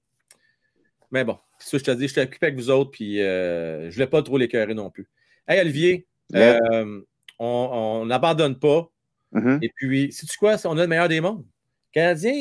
Mais 1.14 1.24
bon, 1.24 1.38
c'est 1.60 1.70
ça 1.70 1.78
que 1.78 1.86
je 1.86 1.92
te 1.92 1.98
dis, 1.98 2.08
je 2.08 2.14
suis 2.14 2.22
occupé 2.22 2.48
avec 2.48 2.58
vous 2.58 2.72
autres, 2.72 2.90
puis 2.90 3.22
euh, 3.22 3.88
je 3.90 3.94
voulais 3.94 4.08
pas 4.08 4.24
trop 4.24 4.36
l'écœurer 4.36 4.74
non 4.74 4.90
plus. 4.90 5.08
Hey, 5.48 5.62
Olivier, 5.62 6.08
euh, 6.34 7.02
on 7.38 7.70
on 8.02 8.06
n'abandonne 8.08 8.58
pas. 8.58 8.90
Mhm. 9.32 9.60
Et 9.62 9.72
puis, 9.76 10.12
sais-tu 10.12 10.36
quoi? 10.40 10.56
On 10.66 10.76
a 10.76 10.82
le 10.82 10.88
meilleur 10.88 11.08
des 11.08 11.22
mondes. 11.22 11.46
Le 11.46 12.02
Canadien, 12.02 12.34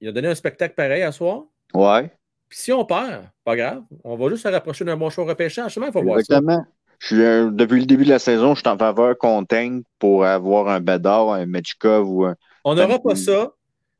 il 0.00 0.08
a 0.08 0.12
donné 0.12 0.28
un 0.28 0.36
spectacle 0.36 0.76
pareil 0.76 1.02
à 1.02 1.10
soir. 1.10 1.42
Ouais, 1.74 2.12
Puis 2.48 2.58
si 2.60 2.72
on 2.72 2.84
perd, 2.84 3.28
pas 3.44 3.56
grave, 3.56 3.82
on 4.04 4.14
va 4.14 4.28
juste 4.28 4.44
se 4.44 4.48
rapprocher 4.48 4.84
d'un 4.84 4.96
bon 4.96 5.10
choix 5.10 5.24
repêchage. 5.24 5.76
Il 5.76 5.92
faut 5.92 6.02
voir 6.02 6.18
ça. 6.18 6.20
exactement. 6.20 6.64
Je 7.00 7.06
suis, 7.06 7.22
euh, 7.24 7.50
depuis 7.50 7.80
le 7.80 7.86
début 7.86 8.04
de 8.04 8.10
la 8.10 8.20
saison, 8.20 8.54
je 8.54 8.60
suis 8.60 8.68
en 8.68 8.78
faveur 8.78 9.18
qu'on 9.18 9.44
teigne 9.44 9.82
pour 9.98 10.24
avoir 10.24 10.68
un 10.68 10.78
Bedard, 10.78 11.32
un 11.32 11.46
Mechkov 11.46 12.08
ou 12.08 12.24
un. 12.24 12.36
On 12.62 12.76
n'aura 12.76 13.00
pas 13.00 13.16
ça, 13.16 13.52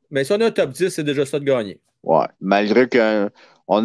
mais 0.09 0.23
si 0.23 0.31
on 0.31 0.39
a 0.39 0.45
un 0.45 0.51
top 0.51 0.69
10, 0.69 0.87
c'est 0.89 1.03
déjà 1.03 1.25
ça 1.25 1.37
de 1.39 1.43
gagner. 1.43 1.81
Ouais. 2.03 2.25
Malgré 2.41 2.87
qu'on 2.87 3.29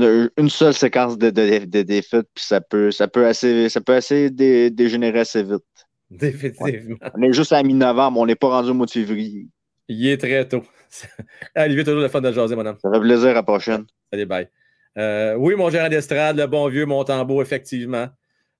a 0.02 0.06
eu 0.06 0.30
une 0.36 0.50
seule 0.50 0.74
séquence 0.74 1.16
de, 1.16 1.30
de, 1.30 1.64
de 1.64 1.82
défaites, 1.82 2.26
puis 2.34 2.44
ça 2.44 2.60
peut, 2.60 2.90
ça 2.90 3.08
peut 3.08 3.26
assez, 3.26 3.68
ça 3.68 3.80
peut 3.80 3.94
assez 3.94 4.30
dé- 4.30 4.70
dégénérer 4.70 5.20
assez 5.20 5.42
vite. 5.42 5.62
Définitivement. 6.10 6.96
On 7.14 7.22
est 7.22 7.32
juste 7.32 7.52
à 7.52 7.62
mi-novembre, 7.62 8.18
on 8.20 8.26
n'est 8.26 8.34
pas 8.34 8.48
rendu 8.48 8.70
au 8.70 8.74
mois 8.74 8.86
de 8.86 8.90
février. 8.90 9.46
Il 9.88 10.06
est 10.08 10.18
très 10.18 10.46
tôt. 10.48 10.62
Olivier, 11.56 11.84
toujours 11.84 12.00
le 12.00 12.08
fun 12.08 12.20
de 12.20 12.32
jaser, 12.32 12.56
madame. 12.56 12.76
Ça 12.82 12.90
fait 12.92 13.00
plaisir 13.00 13.28
à 13.28 13.34
la 13.34 13.42
prochaine. 13.42 13.84
Allez, 14.10 14.26
bye. 14.26 14.48
Euh, 14.96 15.34
oui, 15.34 15.54
mon 15.54 15.70
gérant 15.70 15.88
d'estrade, 15.88 16.36
le 16.38 16.46
bon 16.46 16.68
vieux 16.68 16.86
Montembeau, 16.86 17.40
effectivement. 17.42 18.08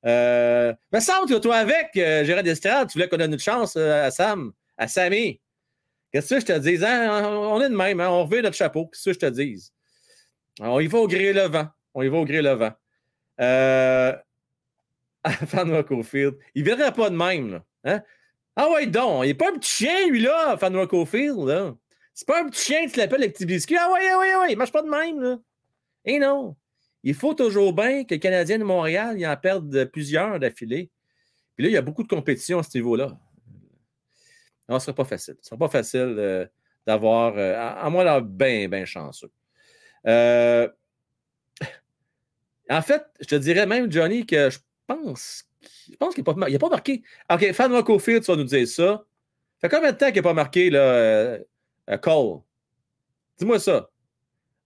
Euh, 0.07 0.73
mais 0.93 1.01
Sam, 1.01 1.25
tu 1.27 1.39
toi 1.41 1.57
avec, 1.57 1.89
euh, 1.97 2.25
gérant 2.25 2.43
d'estrade, 2.43 2.89
tu 2.89 2.99
voulais 2.99 3.09
qu'on 3.09 3.17
donne 3.17 3.33
une 3.33 3.39
chance 3.39 3.75
euh, 3.77 4.07
à 4.07 4.11
Sam, 4.11 4.53
à 4.77 4.87
Sammy. 4.87 5.41
Qu'est-ce 6.13 6.35
que 6.35 6.41
je 6.41 6.47
te 6.47 6.59
dis? 6.59 6.85
Hein? 6.85 7.25
On 7.27 7.61
est 7.61 7.69
de 7.69 7.77
même, 7.77 8.01
hein? 8.01 8.09
on 8.09 8.25
revient 8.25 8.43
notre 8.43 8.57
chapeau. 8.57 8.87
Qu'est-ce 8.87 9.11
que 9.11 9.13
je 9.13 9.19
te 9.19 9.27
dis? 9.27 9.71
On 10.61 10.81
y 10.81 10.87
va 10.87 10.99
au 10.99 11.07
gré 11.07 11.33
le 11.33 11.43
vent. 11.43 11.69
On 11.95 12.03
y 12.03 12.09
va 12.09 12.19
au 12.19 12.25
gré 12.25 12.43
le 12.43 12.53
vent. 12.53 12.73
Euh... 13.41 14.13
Fan 15.47 15.83
Cofield. 15.85 16.37
Il 16.55 16.65
ne 16.65 16.69
verrait 16.69 16.93
pas 16.93 17.11
de 17.11 17.17
même. 17.17 17.53
Là. 17.53 17.65
Hein? 17.85 18.03
Ah 18.57 18.71
ouais, 18.71 18.87
donc, 18.87 19.25
il 19.25 19.29
n'est 19.29 19.35
pas 19.35 19.51
un 19.51 19.59
petit 19.59 19.85
chien, 19.85 20.09
lui, 20.09 20.21
là, 20.21 20.57
Fan 20.57 20.87
Cofield. 20.87 21.77
C'est 22.15 22.27
pas 22.27 22.43
un 22.43 22.49
petit 22.49 22.65
chien 22.65 22.89
qui 22.89 22.99
l'appelle 22.99 23.21
le 23.21 23.29
petit 23.29 23.47
biscuit. 23.47 23.77
Ah 23.79 23.89
ouais, 23.93 24.15
ouais, 24.17 24.33
ah 24.35 24.41
ouais, 24.41 24.53
il 24.53 24.59
marche 24.59 24.73
pas 24.73 24.83
de 24.83 24.89
même. 24.89 25.21
Là. 25.21 25.39
Et 26.05 26.19
non. 26.19 26.57
Il 27.05 27.15
faut 27.15 27.35
toujours 27.35 27.73
bien 27.73 28.05
que 28.05 28.15
le 28.15 28.19
Canadien 28.19 28.59
de 28.59 28.65
Montréal 28.65 29.15
il 29.19 29.27
en 29.27 29.37
perde 29.37 29.85
plusieurs 29.93 30.41
d'affilée. 30.41 30.91
Puis 31.55 31.65
là, 31.65 31.71
il 31.71 31.73
y 31.73 31.77
a 31.77 31.83
beaucoup 31.83 32.03
de 32.03 32.09
compétition 32.09 32.59
à 32.59 32.63
ce 32.63 32.77
niveau-là. 32.77 33.17
Non, 34.69 34.79
ce 34.79 34.91
ne 34.91 34.95
sera 34.95 34.95
pas 34.95 35.05
facile. 35.05 35.35
Ce 35.41 35.41
ne 35.41 35.45
sera 35.45 35.57
pas 35.59 35.69
facile 35.69 36.15
euh, 36.19 36.47
d'avoir, 36.87 37.37
euh, 37.37 37.55
à, 37.57 37.85
à 37.85 37.91
moins 37.91 38.05
d'avoir 38.05 38.23
bien, 38.23 38.69
bien 38.69 38.85
chanceux. 38.85 39.31
Euh, 40.07 40.69
en 42.71 42.83
fait, 42.83 43.05
je 43.21 43.27
te 43.27 43.35
dirais 43.37 43.67
même, 43.67 43.91
Johnny, 43.91 44.27
que 44.27 44.51
je 44.51 44.59
pense, 44.87 45.45
je 45.91 45.97
pense 45.97 46.15
qu'il 46.15 46.25
n'a 46.25 46.35
pas, 46.35 46.59
pas 46.59 46.69
marqué. 46.69 47.03
OK, 47.31 47.53
Fan 47.53 47.73
Rockfield, 47.73 48.23
tu 48.23 48.31
vas 48.31 48.37
nous 48.37 48.45
dire 48.45 48.69
ça. 48.69 49.05
Ça 49.61 49.69
fait 49.69 49.75
combien 49.75 49.93
de 49.93 49.97
temps 49.97 50.07
qu'il 50.07 50.17
n'a 50.17 50.23
pas 50.23 50.35
marqué, 50.35 50.71
là, 50.71 51.39
Cole? 52.03 52.41
Dis-moi 53.39 53.59
ça. 53.59 53.91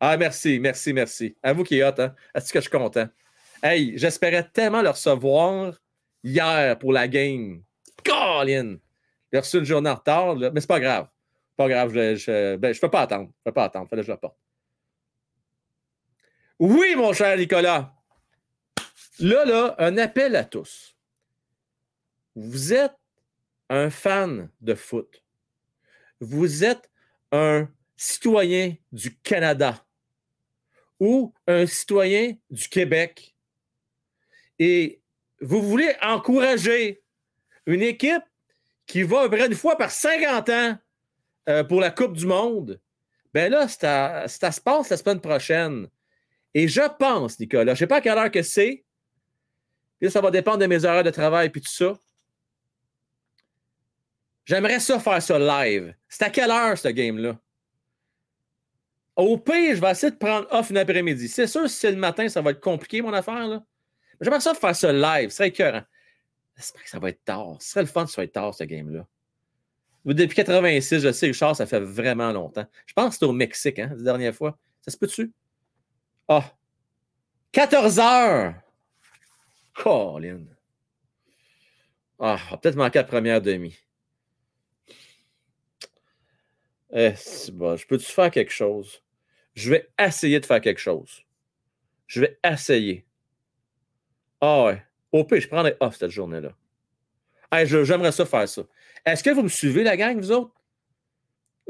Ah, 0.00 0.16
merci, 0.16 0.58
merci, 0.58 0.92
merci. 0.92 1.36
Avoue 1.42 1.62
qu'il 1.62 1.78
est 1.78 1.84
hot, 1.84 1.94
hein? 1.98 2.14
Est-ce 2.34 2.52
que 2.52 2.58
je 2.58 2.68
suis 2.68 2.70
content? 2.70 3.06
Hey, 3.62 3.96
j'espérais 3.96 4.48
tellement 4.52 4.82
le 4.82 4.90
recevoir 4.90 5.74
hier 6.24 6.76
pour 6.78 6.92
la 6.92 7.06
game. 7.06 7.62
Colin! 8.04 8.78
J'ai 9.32 9.38
reçu 9.38 9.58
une 9.58 9.64
journée 9.64 9.90
en 9.90 9.94
retard, 9.94 10.36
mais 10.36 10.60
c'est 10.60 10.66
pas 10.66 10.80
grave. 10.80 11.08
pas 11.56 11.68
grave, 11.68 11.92
je, 11.94 12.16
je, 12.16 12.56
ben, 12.56 12.74
je 12.74 12.80
peux 12.80 12.90
pas 12.90 13.02
attendre. 13.02 13.30
Je 13.38 13.42
peux 13.44 13.52
pas 13.52 13.64
attendre. 13.64 13.88
Fallait 13.88 14.02
que 14.02 14.06
je 14.06 14.12
le 14.12 14.18
porte. 14.18 14.36
Oui, 16.58 16.94
mon 16.96 17.12
cher 17.12 17.36
Nicolas. 17.36 17.94
Là, 19.18 19.44
là, 19.44 19.74
un 19.78 19.96
appel 19.98 20.36
à 20.36 20.44
tous. 20.44 20.96
Vous 22.34 22.72
êtes 22.72 22.96
un 23.68 23.90
fan 23.90 24.50
de 24.60 24.74
foot. 24.74 25.22
Vous 26.20 26.64
êtes 26.64 26.90
un 27.30 27.68
citoyen 27.96 28.74
du 28.90 29.16
Canada 29.18 29.84
ou 31.00 31.32
un 31.46 31.66
citoyen 31.66 32.36
du 32.50 32.68
Québec 32.68 33.34
et 34.58 35.00
vous 35.40 35.62
voulez 35.62 35.94
encourager 36.02 37.02
une 37.66 37.82
équipe 37.82 38.22
qui 38.92 39.04
va 39.04 39.22
à 39.22 39.28
peu 39.30 39.42
une 39.42 39.54
fois 39.54 39.78
par 39.78 39.90
50 39.90 40.50
ans 40.50 40.78
euh, 41.48 41.64
pour 41.64 41.80
la 41.80 41.90
Coupe 41.90 42.12
du 42.14 42.26
Monde, 42.26 42.78
ben 43.32 43.50
là, 43.50 43.66
ça, 43.66 44.28
ça 44.28 44.52
se 44.52 44.60
passe 44.60 44.90
la 44.90 44.98
semaine 44.98 45.18
prochaine. 45.18 45.88
Et 46.52 46.68
je 46.68 46.82
pense, 46.98 47.40
Nicolas, 47.40 47.64
je 47.64 47.70
ne 47.70 47.74
sais 47.76 47.86
pas 47.86 47.96
à 47.96 48.00
quelle 48.02 48.18
heure 48.18 48.30
que 48.30 48.42
c'est, 48.42 48.84
ça 50.10 50.20
va 50.20 50.30
dépendre 50.30 50.58
de 50.58 50.66
mes 50.66 50.84
horaires 50.84 51.04
de 51.04 51.10
travail 51.10 51.48
puis 51.48 51.62
tout 51.62 51.70
ça. 51.70 51.94
J'aimerais 54.44 54.78
ça 54.78 54.98
faire 54.98 55.22
ça 55.22 55.38
live. 55.38 55.94
C'est 56.06 56.24
à 56.24 56.28
quelle 56.28 56.50
heure, 56.50 56.76
ce 56.76 56.88
game-là? 56.88 57.38
Au 59.16 59.38
pire, 59.38 59.74
je 59.74 59.80
vais 59.80 59.90
essayer 59.90 60.10
de 60.10 60.18
prendre 60.18 60.46
off 60.50 60.68
une 60.68 60.76
après-midi. 60.76 61.28
C'est 61.28 61.46
sûr, 61.46 61.66
si 61.70 61.78
c'est 61.78 61.92
le 61.92 61.96
matin, 61.96 62.28
ça 62.28 62.42
va 62.42 62.50
être 62.50 62.60
compliqué, 62.60 63.00
mon 63.00 63.14
affaire. 63.14 63.48
là. 63.48 63.64
J'aimerais 64.20 64.40
ça 64.40 64.52
faire 64.52 64.76
ça 64.76 64.92
live. 64.92 65.30
Ce 65.30 65.36
serait 65.36 65.48
écœurant. 65.48 65.82
J'espère 66.56 66.82
que 66.82 66.90
ça 66.90 66.98
va 66.98 67.08
être 67.08 67.24
tard. 67.24 67.56
Ce 67.60 67.70
serait 67.70 67.82
le 67.82 67.86
fun 67.86 68.04
que 68.04 68.10
ça 68.10 68.14
soit 68.14 68.32
tard, 68.32 68.54
ce 68.54 68.64
game-là. 68.64 69.06
Depuis 70.04 70.34
86, 70.34 70.98
je 71.00 71.12
sais, 71.12 71.26
Richard, 71.26 71.54
ça 71.56 71.66
fait 71.66 71.80
vraiment 71.80 72.32
longtemps. 72.32 72.66
Je 72.86 72.92
pense 72.92 73.08
que 73.08 73.12
c'était 73.14 73.26
au 73.26 73.32
Mexique, 73.32 73.78
hein, 73.78 73.92
la 73.96 74.02
dernière 74.02 74.34
fois. 74.34 74.58
Ça 74.80 74.90
se 74.90 74.96
peut-tu? 74.96 75.32
Ah! 76.28 76.52
14 77.52 77.98
heures! 78.00 78.54
Colin! 79.74 80.44
Ah, 82.18 82.38
va 82.50 82.56
peut-être 82.56 82.76
manquer 82.76 82.98
la 82.98 83.04
première 83.04 83.40
demi. 83.40 83.76
Eh, 86.92 87.14
c'est 87.16 87.52
bon. 87.52 87.76
Je 87.76 87.86
peux-tu 87.86 88.04
faire 88.04 88.30
quelque 88.30 88.52
chose? 88.52 89.02
Je 89.54 89.70
vais 89.70 89.90
essayer 89.98 90.40
de 90.40 90.46
faire 90.46 90.60
quelque 90.60 90.80
chose. 90.80 91.22
Je 92.06 92.20
vais 92.20 92.38
essayer. 92.44 93.06
Ah 94.40 94.64
ouais. 94.64 94.82
Au 95.12 95.24
pire, 95.24 95.40
je 95.40 95.48
prendrai 95.48 95.76
off 95.80 95.96
cette 95.96 96.10
journée-là. 96.10 96.52
J'aimerais 97.64 98.12
ça 98.12 98.24
faire 98.24 98.48
ça. 98.48 98.62
Est-ce 99.04 99.22
que 99.22 99.30
vous 99.30 99.42
me 99.42 99.48
suivez, 99.48 99.82
la 99.82 99.96
gang, 99.96 100.18
vous 100.18 100.32
autres? 100.32 100.52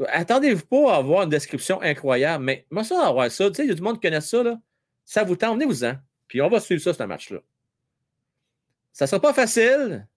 Attendez-vous 0.07 0.65
pas 0.65 0.93
à 0.93 0.97
avoir 0.97 1.23
une 1.23 1.29
description 1.29 1.81
incroyable, 1.81 2.43
mais 2.43 2.65
moi, 2.71 2.83
ça, 2.83 3.05
avoir 3.07 3.29
ça, 3.29 3.49
tu 3.49 3.55
sais, 3.55 3.63
il 3.63 3.69
y 3.69 3.71
a 3.71 3.75
du 3.75 3.81
monde 3.81 3.95
qui 3.95 4.07
connaît 4.07 4.21
ça, 4.21 4.41
là. 4.41 4.59
Ça 5.05 5.23
vous 5.23 5.35
tente, 5.35 5.55
venez-vous-en. 5.55 5.95
Puis 6.27 6.41
on 6.41 6.49
va 6.49 6.59
suivre 6.59 6.81
ça, 6.81 6.93
ce 6.93 7.03
match-là. 7.03 7.39
Ça 8.93 9.07
sera 9.07 9.21
pas 9.21 9.33
facile, 9.33 10.07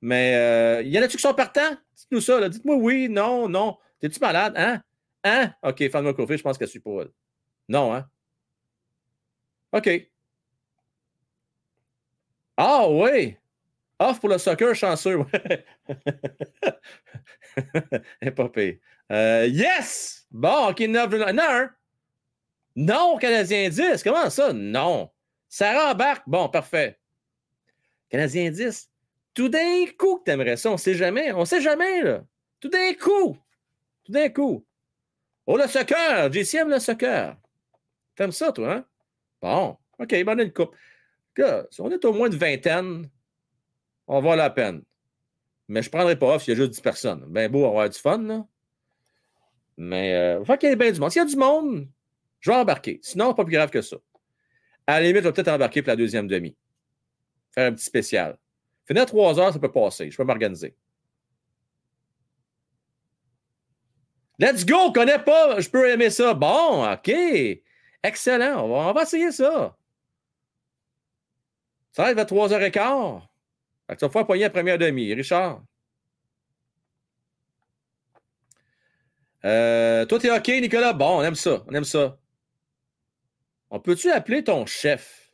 mais 0.00 0.34
euh, 0.36 0.82
y 0.82 0.98
en 0.98 1.02
a-tu 1.02 1.16
qui 1.16 1.22
sont 1.22 1.34
partants? 1.34 1.76
Dites-nous 1.96 2.20
ça. 2.20 2.48
Dites-moi 2.48 2.76
oui, 2.76 3.08
non, 3.08 3.48
non. 3.48 3.78
T'es-tu 4.00 4.20
malade, 4.20 4.54
hein? 4.56 4.82
Hein? 5.24 5.52
OK, 5.62 5.88
Fan 5.90 6.14
Coffee, 6.14 6.36
je 6.36 6.42
pense 6.42 6.58
qu'elle 6.58 6.68
suit 6.68 6.82
elle. 6.84 7.10
Non, 7.68 7.94
hein? 7.94 8.08
OK. 9.72 9.88
Ah 12.56 12.88
oui! 12.88 13.36
Off 13.98 14.20
pour 14.20 14.28
le 14.28 14.38
soccer, 14.38 14.74
chanceux. 14.74 15.24
Eh, 18.20 18.30
pas 18.36 18.48
pire. 18.48 18.76
Euh, 19.10 19.46
yes! 19.46 20.26
Bon, 20.30 20.68
OK, 20.70 20.80
9 20.80 21.10
Non, 21.32 21.42
un. 21.42 21.70
Non, 22.74 23.16
Canadien 23.18 23.68
10. 23.70 24.02
Comment 24.02 24.28
ça? 24.28 24.52
Non. 24.52 25.10
Sarah 25.48 25.92
embarque. 25.92 26.24
Bon, 26.26 26.48
parfait. 26.48 26.98
Canadien 28.10 28.50
10. 28.50 28.90
Tout 29.32 29.48
d'un 29.48 29.86
coup 29.98 30.18
que 30.18 30.24
t'aimerais 30.24 30.56
ça. 30.56 30.70
On 30.70 30.76
sait 30.76 30.94
jamais. 30.94 31.32
On 31.32 31.44
sait 31.44 31.60
jamais, 31.62 32.02
là. 32.02 32.24
Tout 32.60 32.68
d'un 32.68 32.92
coup. 32.94 33.38
Tout 34.04 34.12
d'un 34.12 34.28
coup. 34.28 34.66
Oh, 35.46 35.56
le 35.56 35.66
soccer. 35.68 36.30
JC 36.32 36.54
aime 36.56 36.70
le 36.70 36.78
soccer. 36.78 37.36
T'aimes 38.14 38.32
ça, 38.32 38.52
toi, 38.52 38.72
hein? 38.74 38.84
Bon. 39.40 39.76
OK, 39.98 40.24
bonne 40.24 40.40
une 40.40 40.52
coupe. 40.52 40.74
Si 41.70 41.80
on 41.80 41.90
est 41.90 42.04
au 42.04 42.12
moins 42.12 42.28
de 42.28 42.36
vingtaine, 42.36 43.08
on 44.06 44.20
va 44.20 44.36
la 44.36 44.50
peine. 44.50 44.82
Mais 45.68 45.82
je 45.82 45.88
ne 45.88 45.92
prendrai 45.92 46.18
pas 46.18 46.36
off 46.36 46.44
s'il 46.44 46.54
y 46.54 46.56
a 46.56 46.60
juste 46.60 46.74
10 46.74 46.80
personnes. 46.80 47.24
Ben 47.28 47.50
beau 47.50 47.66
avoir 47.66 47.88
du 47.88 47.98
fun, 47.98 48.18
là. 48.18 48.46
Mais 49.76 50.14
euh, 50.14 50.44
faut 50.44 50.56
qu'il 50.56 50.68
y 50.68 50.72
ait 50.72 50.76
bien 50.76 50.90
du 50.90 51.00
monde. 51.00 51.10
S'il 51.10 51.22
y 51.22 51.24
a 51.24 51.28
du 51.28 51.36
monde, 51.36 51.88
je 52.40 52.50
vais 52.50 52.56
embarquer. 52.56 52.98
Sinon, 53.02 53.34
pas 53.34 53.44
plus 53.44 53.52
grave 53.52 53.70
que 53.70 53.82
ça. 53.82 53.96
À 54.86 55.00
la 55.00 55.06
limite, 55.06 55.22
je 55.22 55.28
vais 55.28 55.32
peut-être 55.32 55.48
embarquer 55.48 55.82
pour 55.82 55.90
la 55.90 55.96
deuxième 55.96 56.28
demi. 56.28 56.56
Faire 57.52 57.70
un 57.70 57.74
petit 57.74 57.84
spécial. 57.84 58.38
Finir 58.86 59.02
à 59.02 59.06
3 59.06 59.40
heures, 59.40 59.52
ça 59.52 59.58
peut 59.58 59.72
passer. 59.72 60.10
Je 60.10 60.16
peux 60.16 60.24
m'organiser. 60.24 60.76
Let's 64.38 64.64
go! 64.64 64.76
On 64.76 64.92
connaît 64.92 65.18
pas. 65.18 65.60
Je 65.60 65.68
peux 65.68 65.88
aimer 65.88 66.10
ça. 66.10 66.34
Bon, 66.34 66.90
OK. 66.90 67.12
Excellent. 68.02 68.64
On 68.64 68.92
va 68.92 69.02
essayer 69.02 69.32
ça. 69.32 69.76
Ça 71.96 72.02
arrive 72.02 72.18
à 72.18 72.26
3h15. 72.26 73.22
Fait 73.86 73.94
que 73.94 73.98
tu 73.98 74.04
vas 74.04 74.08
pouvoir 74.08 74.26
poigner 74.26 74.42
la 74.42 74.50
première 74.50 74.76
demi. 74.76 75.14
Richard? 75.14 75.62
Euh, 79.46 80.04
toi, 80.04 80.18
t'es 80.18 80.30
OK, 80.30 80.46
Nicolas? 80.60 80.92
Bon, 80.92 81.20
on 81.20 81.22
aime 81.22 81.34
ça. 81.34 81.64
On 81.66 81.72
aime 81.72 81.84
ça. 81.84 82.18
On 83.70 83.80
peut-tu 83.80 84.10
appeler 84.10 84.44
ton 84.44 84.66
chef? 84.66 85.32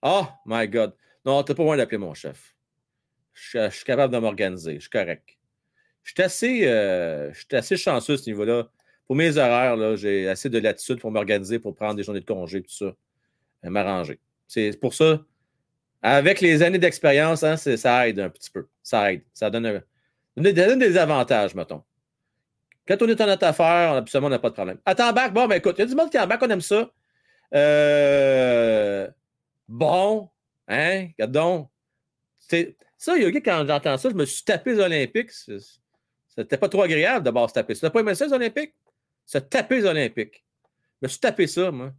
Oh, 0.00 0.24
my 0.46 0.66
God. 0.66 0.94
Non, 1.26 1.42
t'as 1.42 1.52
pas 1.52 1.62
besoin 1.62 1.76
d'appeler 1.76 1.98
mon 1.98 2.14
chef. 2.14 2.56
Je, 3.34 3.68
suis 3.68 3.84
capable 3.84 4.14
de 4.14 4.18
m'organiser. 4.18 4.76
Je 4.76 4.80
suis 4.80 4.90
correct. 4.90 5.36
Je 6.04 6.12
suis 6.12 6.22
assez, 6.22 6.66
euh, 6.68 7.30
je 7.34 7.40
suis 7.40 7.48
assez 7.52 7.76
chanceux 7.76 8.14
à 8.14 8.16
ce 8.16 8.30
niveau-là. 8.30 8.70
Pour 9.06 9.16
mes 9.16 9.36
horaires, 9.36 9.98
j'ai 9.98 10.26
assez 10.26 10.48
de 10.48 10.58
latitude 10.58 11.00
pour 11.00 11.10
m'organiser, 11.10 11.58
pour 11.58 11.74
prendre 11.74 11.96
des 11.96 12.02
journées 12.02 12.20
de 12.20 12.24
congé, 12.24 12.62
tout 12.62 12.72
ça. 12.72 12.86
Euh, 13.66 13.68
M'arranger. 13.68 14.20
C'est 14.48 14.80
pour 14.80 14.94
ça, 14.94 15.22
avec 16.02 16.40
les 16.40 16.62
années 16.62 16.78
d'expérience, 16.78 17.42
hein, 17.44 17.56
ça 17.56 18.08
aide 18.08 18.20
un 18.20 18.28
petit 18.28 18.50
peu. 18.50 18.66
Ça 18.82 19.12
aide. 19.12 19.22
Ça 19.32 19.50
donne, 19.50 19.82
des- 20.36 20.98
avantages, 20.98 21.54
mettons. 21.54 21.82
Quand 22.86 23.00
on 23.00 23.08
est 23.08 23.20
en 23.20 23.26
notre 23.26 23.46
affaire, 23.46 23.92
on 23.92 23.96
absolument 23.96 24.26
on 24.26 24.30
n'a 24.30 24.38
pas 24.40 24.50
de 24.50 24.54
problème. 24.54 24.78
Attends, 24.84 25.12
bac, 25.12 25.32
bon, 25.32 25.46
ben 25.46 25.56
écoute, 25.56 25.76
il 25.78 25.82
y 25.82 25.84
a 25.84 25.86
du 25.86 25.94
monde 25.94 26.10
qui 26.10 26.16
est 26.16 26.20
en 26.20 26.28
on 26.28 26.50
aime 26.50 26.60
ça. 26.60 26.90
Euh, 27.54 29.08
bon, 29.68 30.28
hein, 30.66 31.06
regarde 31.16 31.32
donc. 31.32 31.68
Ça, 32.98 33.16
Yogi, 33.16 33.42
quand 33.42 33.64
j'entends 33.66 33.96
ça, 33.96 34.10
je 34.10 34.14
me 34.14 34.24
suis 34.24 34.44
tapé 34.44 34.74
les 34.74 34.80
Olympiques. 34.80 35.30
C'était 35.30 36.56
pas 36.56 36.68
trop 36.68 36.82
agréable 36.82 37.24
d'abord 37.24 37.48
se 37.48 37.54
taper 37.54 37.74
ça. 37.74 37.82
T'as 37.82 37.90
pas 37.90 38.00
aimé 38.00 38.14
ça, 38.14 38.26
les 38.26 38.32
Olympiques? 38.32 38.74
Se 39.26 39.38
taper 39.38 39.76
les 39.76 39.86
Olympiques. 39.86 40.44
Je 41.00 41.06
me 41.06 41.08
suis 41.08 41.20
tapé 41.20 41.46
ça, 41.46 41.70
moi. 41.70 41.92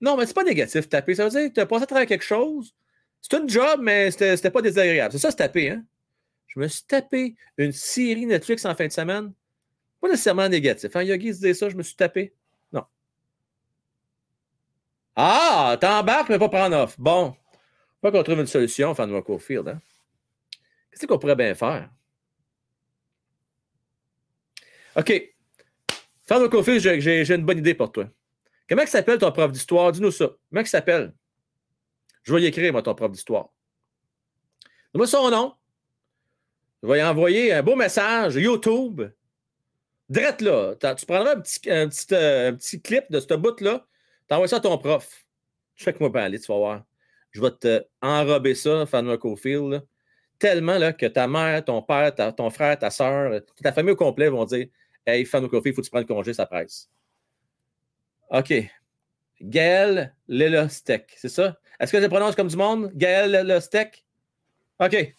Non, 0.00 0.16
mais 0.16 0.26
c'est 0.26 0.34
pas 0.34 0.44
négatif, 0.44 0.88
taper. 0.88 1.14
Ça 1.14 1.24
veut 1.24 1.30
dire 1.30 1.48
que 1.48 1.54
tu 1.54 1.60
as 1.60 1.66
passé 1.66 1.84
à 1.84 1.86
travers 1.86 2.06
quelque 2.06 2.24
chose. 2.24 2.74
C'est 3.20 3.34
un 3.34 3.46
job, 3.46 3.80
mais 3.82 4.10
c'était 4.10 4.50
pas 4.50 4.62
désagréable. 4.62 5.12
C'est 5.12 5.18
ça, 5.18 5.30
se 5.30 5.36
taper, 5.36 5.70
hein? 5.70 5.84
Je 6.46 6.60
me 6.60 6.66
suis 6.68 6.82
tapé 6.84 7.36
une 7.58 7.72
série 7.72 8.24
Netflix 8.26 8.64
en 8.64 8.74
fin 8.74 8.86
de 8.86 8.92
semaine. 8.92 9.32
Pas 10.00 10.08
nécessairement 10.08 10.48
négatif. 10.48 10.94
Hein, 10.96 11.02
Yogi 11.02 11.28
se 11.28 11.40
disait 11.40 11.54
ça, 11.54 11.68
je 11.68 11.76
me 11.76 11.82
suis 11.82 11.96
tapé. 11.96 12.34
Non. 12.72 12.84
Ah, 15.14 15.76
t'embarques, 15.80 16.30
mais 16.30 16.38
pas 16.38 16.48
prendre 16.48 16.76
off. 16.76 16.98
Bon. 16.98 17.36
Faut 18.00 18.10
qu'on 18.10 18.22
trouve 18.22 18.38
une 18.40 18.46
solution, 18.46 18.94
Fan 18.94 19.22
Cofield, 19.22 19.68
hein? 19.68 19.80
Qu'est-ce 20.90 21.06
qu'on 21.06 21.18
pourrait 21.18 21.36
bien 21.36 21.54
faire? 21.54 21.90
OK. 24.96 25.34
Fan 26.24 26.48
Cofield, 26.48 26.80
j'ai- 27.00 27.34
une 27.34 27.44
bonne 27.44 27.58
idée 27.58 27.74
pour 27.74 27.92
toi. 27.92 28.08
Comment 28.68 28.86
s'appelle 28.86 29.18
ton 29.18 29.32
prof 29.32 29.50
d'histoire? 29.52 29.92
Dis-nous 29.92 30.10
ça. 30.12 30.30
Comment 30.50 30.64
s'appelle? 30.64 31.12
Je 32.28 32.34
vais 32.34 32.42
y 32.42 32.44
écrire, 32.44 32.72
moi, 32.72 32.82
ton 32.82 32.94
prof 32.94 33.10
d'histoire. 33.10 33.48
Donne-moi 34.92 35.06
son 35.06 35.30
nom. 35.30 35.54
Je 36.82 36.88
vais 36.88 36.98
y 36.98 37.02
envoyer 37.02 37.54
un 37.54 37.62
beau 37.62 37.74
message 37.74 38.34
YouTube. 38.34 39.00
Drette 40.10 40.42
là. 40.42 40.74
Tu 40.94 41.06
prendras 41.06 41.36
un 41.36 41.40
petit, 41.40 41.70
euh, 41.70 42.50
un 42.50 42.54
petit 42.54 42.82
clip 42.82 43.04
de 43.08 43.18
ce 43.18 43.32
bout-là. 43.32 43.86
T'envoies 44.26 44.46
ça 44.46 44.56
à 44.56 44.60
ton 44.60 44.76
prof. 44.76 45.24
Check-moi 45.74 46.12
pas 46.12 46.24
aller, 46.24 46.38
tu 46.38 46.52
vas 46.52 46.58
voir. 46.58 46.84
Je 47.30 47.40
vais 47.40 47.50
te 47.50 47.86
enrober 48.02 48.54
ça, 48.54 48.84
là. 48.84 49.80
Tellement 50.38 50.76
là, 50.76 50.92
que 50.92 51.06
ta 51.06 51.26
mère, 51.26 51.64
ton 51.64 51.80
père, 51.80 52.14
ton 52.36 52.50
frère, 52.50 52.78
ta 52.78 52.90
soeur, 52.90 53.40
ta 53.62 53.72
famille 53.72 53.92
au 53.92 53.96
complet 53.96 54.28
vont 54.28 54.44
dire 54.44 54.66
Hey, 55.06 55.24
Cofield, 55.24 55.62
il 55.64 55.72
faut 55.72 55.80
que 55.80 55.86
tu 55.86 55.90
prennes 55.90 56.04
congé, 56.04 56.34
ça 56.34 56.44
presse. 56.44 56.90
OK. 58.28 58.52
Gaël 59.40 60.14
Lelostek, 60.28 61.14
c'est 61.16 61.30
ça? 61.30 61.58
Est-ce 61.80 61.92
que 61.92 62.00
je 62.00 62.06
prononce 62.06 62.34
comme 62.34 62.48
du 62.48 62.56
monde? 62.56 62.90
Gaël 62.94 63.30
Lelostek? 63.30 64.04
OK. 64.80 65.14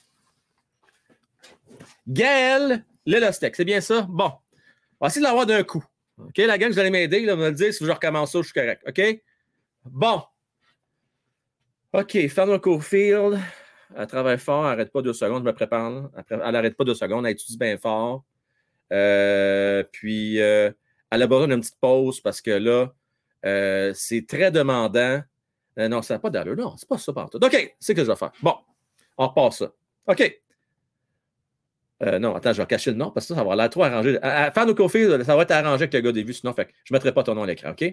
Gaël 2.07 2.84
Lelostek, 3.06 3.56
c'est 3.56 3.65
bien 3.65 3.81
ça? 3.81 4.06
Bon. 4.10 4.31
On 4.99 5.06
va 5.06 5.07
essayer 5.07 5.22
de 5.22 5.27
l'avoir 5.27 5.45
d'un 5.45 5.64
coup. 5.64 5.84
OK, 6.18 6.38
la 6.38 6.57
gang, 6.57 6.69
vous 6.69 6.80
allez 6.80 6.90
m'aider, 6.90 7.22
là, 7.22 7.36
me 7.36 7.49
le 7.49 7.56
dire 7.56 7.73
si 7.73 7.86
je 7.86 7.91
recommence 7.91 8.34
ça, 8.34 8.40
je 8.40 8.44
suis 8.44 8.53
correct. 8.53 8.84
OK? 8.86 9.22
Bon. 9.86 10.22
OK, 11.94 12.27
Fernand 12.27 12.60
Cofield. 12.60 13.40
Elle 13.95 14.07
travaille 14.07 14.38
fort, 14.38 14.65
elle 14.65 14.72
n'arrête 14.72 14.91
pas 14.91 15.02
deux 15.02 15.14
secondes, 15.14 15.44
je 15.44 15.45
me 15.45 15.53
prépare. 15.53 16.10
Elle 16.30 16.38
n'arrête 16.38 16.76
pas 16.76 16.84
deux 16.84 16.94
secondes, 16.94 17.26
elle 17.26 17.31
étudie 17.31 17.57
bien 17.57 17.77
fort. 17.77 18.23
Euh, 18.91 19.84
puis, 19.91 20.41
euh, 20.41 20.72
elle 21.10 21.23
a 21.23 21.27
besoin 21.27 21.48
d'une 21.48 21.61
petite 21.61 21.80
pause 21.80 22.19
parce 22.22 22.41
que 22.41 22.52
là, 22.52 22.94
euh, 23.45 23.91
c'est 23.95 24.27
très 24.27 24.52
demandant. 24.52 25.22
Euh, 25.77 25.87
non, 25.87 26.01
ça 26.01 26.15
n'a 26.15 26.19
pas 26.19 26.29
d'allure. 26.29 26.55
Non, 26.55 26.75
c'est 26.77 26.87
pas 26.87 26.97
ça 26.97 27.13
partout. 27.13 27.37
OK, 27.37 27.51
c'est 27.79 27.93
ce 27.93 27.93
que 27.93 28.01
je 28.03 28.11
vais 28.11 28.15
faire. 28.15 28.31
Bon, 28.41 28.55
on 29.17 29.27
repart 29.27 29.53
ça. 29.53 29.71
OK. 30.07 30.41
Euh, 32.01 32.17
non, 32.17 32.35
attends, 32.35 32.53
je 32.53 32.61
vais 32.61 32.67
cacher 32.67 32.91
le 32.91 32.97
nom 32.97 33.11
parce 33.11 33.27
que 33.27 33.33
ça, 33.33 33.41
ça 33.41 33.43
va 33.43 33.55
l'air 33.55 33.69
trop 33.69 33.83
arrangé. 33.83 34.17
À, 34.21 34.45
à 34.45 34.51
Fan 34.51 34.73
Cofield, 34.73 35.23
ça 35.23 35.35
va 35.35 35.43
être 35.43 35.51
arrangé 35.51 35.83
avec 35.83 35.93
le 35.93 36.01
gars 36.01 36.11
des 36.11 36.23
vues, 36.23 36.33
sinon 36.33 36.53
fait, 36.53 36.69
je 36.85 36.93
ne 36.93 36.95
mettrai 36.95 37.13
pas 37.13 37.23
ton 37.23 37.35
nom 37.35 37.43
à 37.43 37.47
l'écran, 37.47 37.71
OK? 37.71 37.83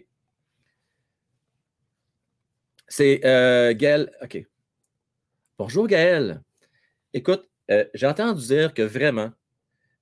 C'est 2.88 3.20
euh, 3.24 3.74
Gaël. 3.74 4.12
OK. 4.22 4.46
Bonjour 5.58 5.88
Gaël. 5.88 6.40
Écoute, 7.12 7.48
j'ai 7.94 8.06
entendu 8.06 8.46
dire 8.46 8.74
que 8.74 8.82
vraiment, 8.82 9.32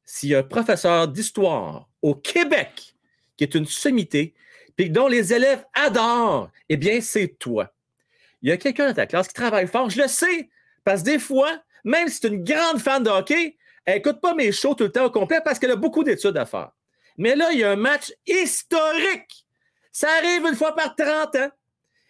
s'il 0.04 0.30
y 0.30 0.34
a 0.34 0.40
un 0.40 0.42
professeur 0.42 1.08
d'histoire 1.08 1.88
au 2.02 2.14
Québec 2.14 2.94
qui 3.36 3.44
est 3.44 3.54
une 3.54 3.66
sommité, 3.66 4.34
puis 4.76 4.90
dont 4.90 5.08
les 5.08 5.32
élèves 5.32 5.64
adorent, 5.74 6.50
eh 6.68 6.76
bien, 6.76 7.00
c'est 7.00 7.38
toi. 7.38 7.72
Il 8.42 8.48
y 8.48 8.52
a 8.52 8.56
quelqu'un 8.56 8.88
dans 8.88 8.94
ta 8.94 9.06
classe 9.06 9.28
qui 9.28 9.34
travaille 9.34 9.66
fort, 9.66 9.90
je 9.90 10.02
le 10.02 10.08
sais, 10.08 10.50
parce 10.84 11.00
que 11.02 11.06
des 11.06 11.18
fois, 11.18 11.50
même 11.84 12.08
si 12.08 12.20
tu 12.20 12.26
es 12.26 12.30
une 12.30 12.44
grande 12.44 12.78
fan 12.78 13.02
de 13.02 13.10
hockey, 13.10 13.56
elle 13.84 13.96
n'écoute 13.96 14.20
pas 14.20 14.34
mes 14.34 14.52
shows 14.52 14.74
tout 14.74 14.84
le 14.84 14.92
temps 14.92 15.04
au 15.04 15.10
complet 15.10 15.40
parce 15.44 15.58
qu'elle 15.58 15.70
a 15.70 15.76
beaucoup 15.76 16.04
d'études 16.04 16.36
à 16.36 16.46
faire. 16.46 16.70
Mais 17.16 17.36
là, 17.36 17.52
il 17.52 17.60
y 17.60 17.64
a 17.64 17.70
un 17.70 17.76
match 17.76 18.12
historique. 18.26 19.46
Ça 19.92 20.08
arrive 20.18 20.46
une 20.46 20.56
fois 20.56 20.74
par 20.74 20.96
30 20.96 21.36
ans. 21.36 21.50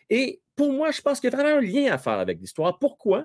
Et 0.09 0.41
pour 0.57 0.73
moi, 0.73 0.91
je 0.91 1.01
pense 1.01 1.21
qu'il 1.21 1.31
y 1.31 1.35
a 1.35 1.37
vraiment 1.37 1.59
un 1.59 1.61
lien 1.61 1.93
à 1.93 1.99
faire 1.99 2.15
avec 2.15 2.41
l'histoire. 2.41 2.79
Pourquoi? 2.79 3.25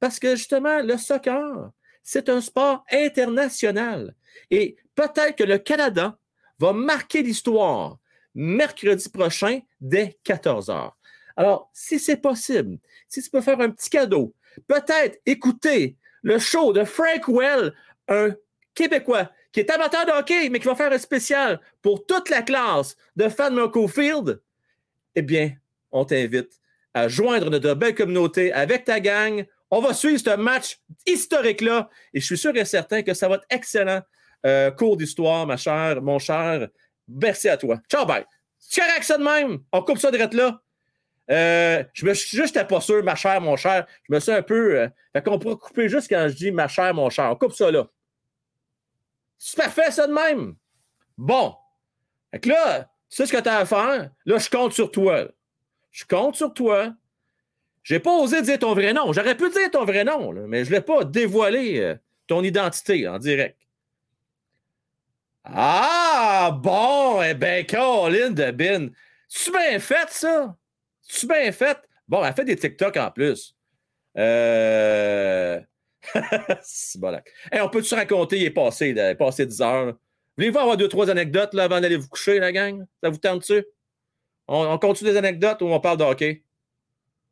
Parce 0.00 0.18
que 0.18 0.36
justement, 0.36 0.80
le 0.80 0.96
soccer, 0.96 1.70
c'est 2.02 2.28
un 2.28 2.40
sport 2.40 2.84
international. 2.90 4.14
Et 4.50 4.76
peut-être 4.94 5.36
que 5.36 5.44
le 5.44 5.58
Canada 5.58 6.18
va 6.58 6.72
marquer 6.72 7.22
l'histoire 7.22 7.98
mercredi 8.34 9.08
prochain 9.08 9.60
dès 9.80 10.18
14 10.24 10.70
heures. 10.70 10.96
Alors, 11.36 11.70
si 11.72 11.98
c'est 11.98 12.16
possible, 12.16 12.78
si 13.08 13.22
tu 13.22 13.30
peux 13.30 13.40
faire 13.40 13.60
un 13.60 13.70
petit 13.70 13.90
cadeau, 13.90 14.34
peut-être 14.66 15.18
écouter 15.24 15.96
le 16.22 16.38
show 16.38 16.72
de 16.72 16.84
Frank 16.84 17.26
Well, 17.28 17.72
un 18.08 18.34
Québécois 18.74 19.30
qui 19.52 19.60
est 19.60 19.70
amateur 19.70 20.06
de 20.06 20.12
hockey, 20.12 20.48
mais 20.48 20.58
qui 20.58 20.66
va 20.66 20.74
faire 20.74 20.92
un 20.92 20.98
spécial 20.98 21.60
pour 21.82 22.06
toute 22.06 22.30
la 22.30 22.42
classe 22.42 22.96
de 23.16 23.28
fans 23.28 23.50
de 23.50 24.42
eh 25.14 25.22
bien, 25.22 25.52
on 25.90 26.04
t'invite 26.04 26.58
à 26.94 27.08
joindre 27.08 27.50
notre 27.50 27.74
belle 27.74 27.94
communauté 27.94 28.52
avec 28.52 28.84
ta 28.84 29.00
gang. 29.00 29.44
On 29.70 29.80
va 29.80 29.94
suivre 29.94 30.20
ce 30.20 30.36
match 30.36 30.80
historique-là 31.06 31.88
et 32.14 32.20
je 32.20 32.26
suis 32.26 32.38
sûr 32.38 32.54
et 32.56 32.64
certain 32.64 33.02
que 33.02 33.14
ça 33.14 33.28
va 33.28 33.36
être 33.36 33.46
excellent. 33.50 34.00
Euh, 34.44 34.70
cours 34.70 34.96
d'histoire, 34.96 35.46
ma 35.46 35.56
chère, 35.56 36.02
mon 36.02 36.18
cher. 36.18 36.68
Merci 37.20 37.48
à 37.48 37.56
toi. 37.56 37.78
Ciao, 37.90 38.06
bye. 38.06 38.24
C'est 38.58 38.80
correct 38.80 39.02
ça 39.02 39.18
de 39.18 39.24
même. 39.24 39.58
On 39.72 39.82
coupe 39.82 39.98
ça 39.98 40.10
direct 40.10 40.34
là. 40.34 40.60
Euh, 41.30 41.84
je 41.92 42.04
me 42.04 42.14
suis 42.14 42.36
juste 42.36 42.62
pas 42.66 42.80
sûr, 42.80 43.02
ma 43.02 43.14
chère, 43.14 43.40
mon 43.40 43.56
cher. 43.56 43.86
Je 44.08 44.14
me 44.14 44.20
suis 44.20 44.32
un 44.32 44.42
peu. 44.42 44.80
Euh, 44.80 44.88
fait 45.12 45.22
qu'on 45.22 45.38
pourra 45.38 45.56
couper 45.56 45.88
juste 45.88 46.08
quand 46.08 46.26
je 46.28 46.34
dis 46.34 46.50
ma 46.50 46.68
chère, 46.68 46.94
mon 46.94 47.10
cher. 47.10 47.30
On 47.30 47.36
coupe 47.36 47.52
ça 47.52 47.70
là. 47.70 47.86
C'est 49.38 49.56
parfait, 49.56 49.90
ça 49.90 50.06
de 50.06 50.12
même. 50.12 50.54
Bon. 51.16 51.54
Fait 52.30 52.40
que 52.40 52.48
là, 52.48 52.84
tu 53.08 53.16
sais 53.16 53.26
ce 53.26 53.32
que 53.32 53.40
tu 53.40 53.48
as 53.48 53.58
à 53.58 53.66
faire? 53.66 54.10
Là, 54.24 54.38
je 54.38 54.48
compte 54.48 54.72
sur 54.72 54.90
toi. 54.90 55.28
Je 55.90 56.04
compte 56.04 56.36
sur 56.36 56.52
toi. 56.54 56.94
J'ai 57.82 57.98
pas 57.98 58.16
osé 58.16 58.42
dire 58.42 58.58
ton 58.58 58.74
vrai 58.74 58.92
nom. 58.92 59.12
J'aurais 59.12 59.36
pu 59.36 59.50
dire 59.50 59.70
ton 59.70 59.84
vrai 59.84 60.04
nom, 60.04 60.32
mais 60.32 60.64
je 60.64 60.70
ne 60.70 60.76
l'ai 60.76 60.80
pas 60.80 61.04
dévoilé 61.04 61.80
euh, 61.80 61.96
ton 62.26 62.42
identité 62.42 63.08
en 63.08 63.18
direct. 63.18 63.58
Ah, 65.44 66.56
bon, 66.62 67.20
eh 67.22 67.34
bien, 67.34 67.64
Caroline 67.64 68.34
de 68.34 68.50
Bin. 68.50 68.88
Tu 69.28 69.50
bien 69.50 69.78
fait, 69.78 70.08
ça? 70.10 70.56
Tu 71.08 71.26
bien 71.26 71.50
fait? 71.52 71.78
Bon, 72.06 72.24
elle 72.24 72.32
fait 72.34 72.44
des 72.44 72.56
TikTok 72.56 72.96
en 72.96 73.10
plus. 73.10 73.56
Euh. 74.18 75.60
C'est 76.62 77.00
bon, 77.00 77.10
là. 77.10 77.22
On 77.60 77.68
peut-tu 77.68 77.94
raconter, 77.94 78.38
il 78.38 78.44
est 78.44 78.50
passé, 78.50 78.90
il 78.90 78.98
est 78.98 79.14
passé 79.14 79.46
10 79.46 79.60
heures. 79.62 79.94
Voulez-vous 80.36 80.58
avoir 80.58 80.76
deux, 80.76 80.88
trois 80.88 81.10
anecdotes 81.10 81.54
là, 81.54 81.64
avant 81.64 81.80
d'aller 81.80 81.96
vous 81.96 82.08
coucher, 82.08 82.38
la 82.38 82.52
gang? 82.52 82.84
Ça 83.02 83.10
vous 83.10 83.18
tente-tu? 83.18 83.64
On, 84.48 84.66
on 84.66 84.78
continue 84.78 85.10
des 85.10 85.16
anecdotes 85.16 85.62
ou 85.62 85.66
on 85.66 85.80
parle 85.80 85.98
de 85.98 86.04
hockey? 86.04 86.42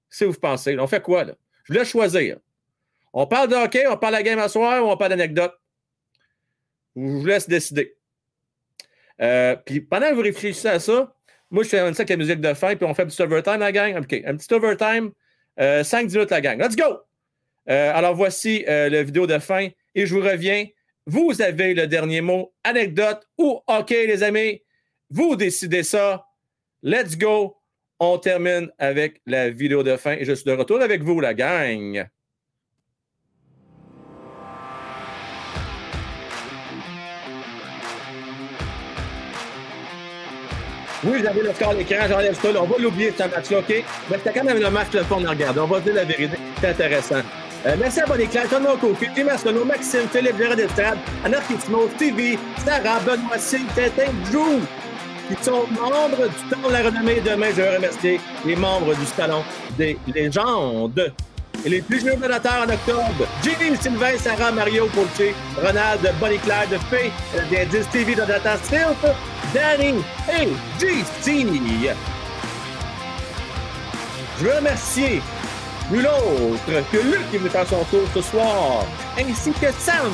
Si 0.09 0.25
vous 0.25 0.33
pensez, 0.35 0.79
on 0.79 0.87
fait 0.87 1.03
quoi, 1.03 1.25
là? 1.25 1.35
Je 1.65 1.73
voulais 1.73 1.85
choisir. 1.85 2.39
On 3.13 3.27
parle 3.27 3.49
de 3.49 3.55
hockey, 3.55 3.87
on 3.87 3.97
parle 3.97 4.15
de 4.15 4.19
la 4.19 4.23
game 4.23 4.39
à 4.39 4.49
soir 4.49 4.85
ou 4.85 4.91
on 4.91 4.97
parle 4.97 5.11
d'anecdotes? 5.11 5.55
Je 6.97 7.03
vous 7.03 7.25
laisse 7.25 7.49
décider. 7.49 7.97
Euh, 9.21 9.57
puis 9.57 9.81
pendant 9.81 10.09
que 10.11 10.15
vous 10.15 10.23
réfléchissez 10.23 10.69
à 10.69 10.79
ça, 10.79 11.15
moi, 11.51 11.65
je 11.65 11.69
fais 11.69 11.81
un 11.81 11.93
sac 11.93 12.09
la 12.09 12.17
musique 12.17 12.41
de 12.41 12.55
fin, 12.55 12.77
puis 12.77 12.87
on 12.87 12.95
fait 12.95 13.03
un 13.03 13.07
petit 13.07 13.21
overtime, 13.23 13.59
la 13.59 13.73
gang. 13.73 13.97
OK, 13.99 14.13
un 14.25 14.37
petit 14.37 14.55
overtime, 14.55 15.11
euh, 15.59 15.83
5-10 15.83 16.13
minutes, 16.15 16.31
la 16.31 16.41
gang. 16.41 16.61
Let's 16.61 16.77
go! 16.77 17.01
Euh, 17.69 17.93
alors, 17.93 18.15
voici 18.15 18.65
euh, 18.69 18.89
la 18.89 19.03
vidéo 19.03 19.27
de 19.27 19.39
fin 19.39 19.69
et 19.95 20.07
je 20.07 20.15
vous 20.15 20.23
reviens. 20.23 20.67
Vous 21.07 21.43
avez 21.43 21.75
le 21.75 21.87
dernier 21.87 22.21
mot, 22.21 22.55
anecdote 22.63 23.27
ou 23.37 23.61
OK, 23.67 23.91
les 23.91 24.23
amis. 24.23 24.63
Vous 25.11 25.35
décidez 25.35 25.83
ça. 25.83 26.25
Let's 26.83 27.19
go. 27.19 27.57
On 27.99 28.19
termine 28.19 28.71
avec 28.79 29.21
la 29.27 29.51
vidéo 29.51 29.83
de 29.83 29.97
fin 29.97 30.13
et 30.13 30.25
je 30.25 30.33
suis 30.33 30.45
de 30.45 30.53
retour 30.53 30.81
avec 30.81 31.03
vous, 31.03 31.21
la 31.21 31.35
gang. 31.35 32.07
Oui, 41.03 41.19
vous 41.21 41.27
avez 41.27 41.43
le 41.43 41.53
score 41.55 41.71
à 41.71 41.75
l'écran, 41.75 42.05
j'enlève 42.09 42.39
ça. 42.41 42.53
là. 42.53 42.61
On 42.63 42.67
va 42.67 42.77
l'oublier, 42.79 43.13
ce 43.17 43.23
match-là, 43.23 43.59
OK? 43.61 43.69
Mais 44.11 44.17
c'était 44.19 44.39
quand 44.39 44.45
même 44.45 44.59
le 44.61 44.71
match 44.71 44.89
le 44.93 45.03
fond 45.05 45.25
à 45.25 45.31
regarder. 45.31 45.61
On 45.61 45.67
va 45.67 45.81
dire 45.81 45.95
la 45.95 46.05
vérité. 46.05 46.37
C'est 46.61 46.69
intéressant. 46.69 47.23
Euh, 47.67 47.77
merci 47.79 48.01
à 48.01 48.07
Bonnie 48.07 48.27
Claire, 48.27 48.49
Thomas 48.49 48.77
Kofi, 48.81 49.07
Clément 49.15 49.33
Arsenault, 49.33 49.65
Maxime, 49.65 50.09
Philippe 50.13 50.37
Gérard 50.39 50.57
d'Estrade, 50.57 50.99
Anna 51.25 51.39
Kitimo, 51.41 51.89
Stevie, 51.97 52.39
Sarah, 52.65 53.01
Benoît, 53.01 53.39
Sylve, 53.39 53.67
Tintin, 53.75 54.11
Drew, 54.31 54.61
qui 55.29 55.45
sont 55.45 55.67
membres 55.69 56.27
du 56.29 56.51
Salon 56.51 56.69
de 56.69 56.73
la 56.73 56.83
Renommée. 56.83 57.21
Demain, 57.25 57.49
je 57.57 57.63
veux 57.63 57.77
remercier 57.77 58.21
les 58.47 58.57
membres 58.57 58.95
du 58.95 59.05
Salon 59.07 59.43
des 59.77 59.99
légendes. 60.15 61.13
Et 61.65 61.69
les 61.69 61.83
plus 61.83 62.01
jeunes 62.01 62.19
donateurs 62.21 62.65
en 62.67 62.73
octobre, 62.73 63.27
Jimmy, 63.43 63.77
Sylvain, 63.77 64.17
Sarah, 64.19 64.53
Mario, 64.53 64.87
Poultier, 64.87 65.35
Ronald, 65.57 66.01
Bonnie 66.19 66.39
Claire, 66.39 66.67
de 66.71 66.79
Fay, 66.89 67.11
d'Indice 67.51 67.89
TV, 67.91 68.15
Data 68.15 68.57
Sylph, 68.63 69.05
Danny 69.55 70.03
et 70.29 70.49
GC. 70.79 71.47
Je 74.39 74.45
veux 74.45 74.55
remercier 74.57 75.23
nul 75.91 76.07
autre 76.07 76.91
que 76.93 76.97
Luc 76.99 77.31
qui 77.31 77.37
est 77.37 77.39
venu 77.39 77.51
faire 77.51 77.67
son 77.67 77.85
tour 77.85 78.03
ce 78.15 78.23
soir, 78.23 78.85
ainsi 79.19 79.53
que 79.53 79.73
Sam, 79.73 80.13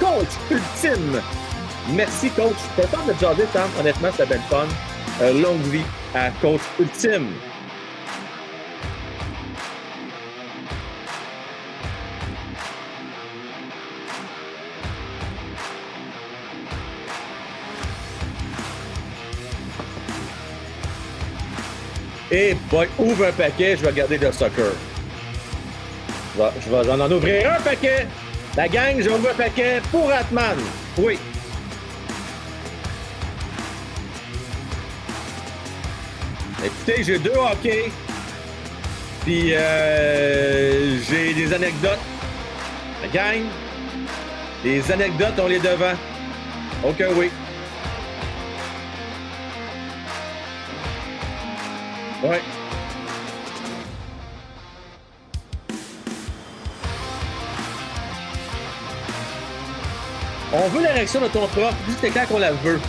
coach 0.00 0.28
ultime. 0.50 1.20
Merci, 1.90 2.30
coach. 2.30 2.56
Pas 2.76 3.12
de 3.12 3.18
jaser, 3.18 3.46
Sam. 3.52 3.68
Honnêtement, 3.78 4.08
c'était 4.12 4.26
bien 4.26 4.36
le 4.36 4.42
fun. 4.48 4.66
Euh, 5.20 5.42
longue 5.42 5.60
vie 5.62 5.84
à 6.14 6.30
coach 6.40 6.62
ultime. 6.80 7.28
Et 22.36 22.56
boy, 22.68 22.88
ouvre 22.98 23.26
un 23.26 23.32
paquet, 23.32 23.76
je 23.76 23.82
vais 23.82 23.90
regarder 23.90 24.18
le 24.18 24.32
soccer. 24.32 24.72
Je 26.36 26.42
vais, 26.42 26.50
je 26.60 26.68
vais 26.68 26.90
en 26.90 27.12
ouvrir 27.12 27.52
un 27.52 27.60
paquet. 27.60 28.08
La 28.56 28.66
gang, 28.66 29.00
j'ouvre 29.00 29.30
un 29.30 29.34
paquet 29.34 29.80
pour 29.92 30.10
Atman. 30.10 30.56
Oui. 30.98 31.16
Écoutez, 36.64 37.04
j'ai 37.04 37.18
deux 37.20 37.36
hockey. 37.36 37.92
Puis 39.24 39.54
euh, 39.54 40.98
j'ai 41.08 41.34
des 41.34 41.52
anecdotes. 41.52 42.00
La 43.00 43.08
gang, 43.10 43.42
les 44.64 44.90
anecdotes, 44.90 45.38
on 45.40 45.46
les 45.46 45.60
devant. 45.60 45.94
Ok, 46.82 47.00
oui. 47.16 47.30
Ouais. 52.24 52.40
On 60.54 60.68
veut 60.68 60.82
l'érection 60.82 61.20
de 61.20 61.28
ton 61.28 61.46
prof. 61.48 61.74
Dis 61.86 62.10
quand 62.10 62.26
qu'on 62.26 62.38
la 62.38 62.52
veut. 62.52 62.80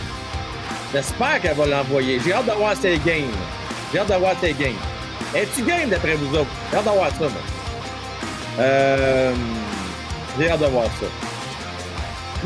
J'espère 0.92 1.42
qu'elle 1.42 1.56
va 1.56 1.66
l'envoyer. 1.66 2.18
J'ai 2.24 2.32
hâte 2.32 2.46
d'avoir 2.46 2.74
ses 2.76 2.96
games. 2.98 3.24
J'ai 3.92 3.98
hâte 3.98 4.08
d'avoir 4.08 4.34
tes 4.36 4.54
games. 4.54 4.72
Es-tu 5.34 5.62
game 5.64 5.90
d'après 5.90 6.14
vous 6.14 6.34
autres? 6.34 6.50
J'ai 6.70 6.78
hâte 6.78 6.84
d'avoir 6.84 7.10
ça. 7.10 7.26
Euh, 8.58 9.34
J'ai 10.38 10.48
hâte 10.50 10.60
d'avoir 10.60 10.84
ça. 10.84 11.06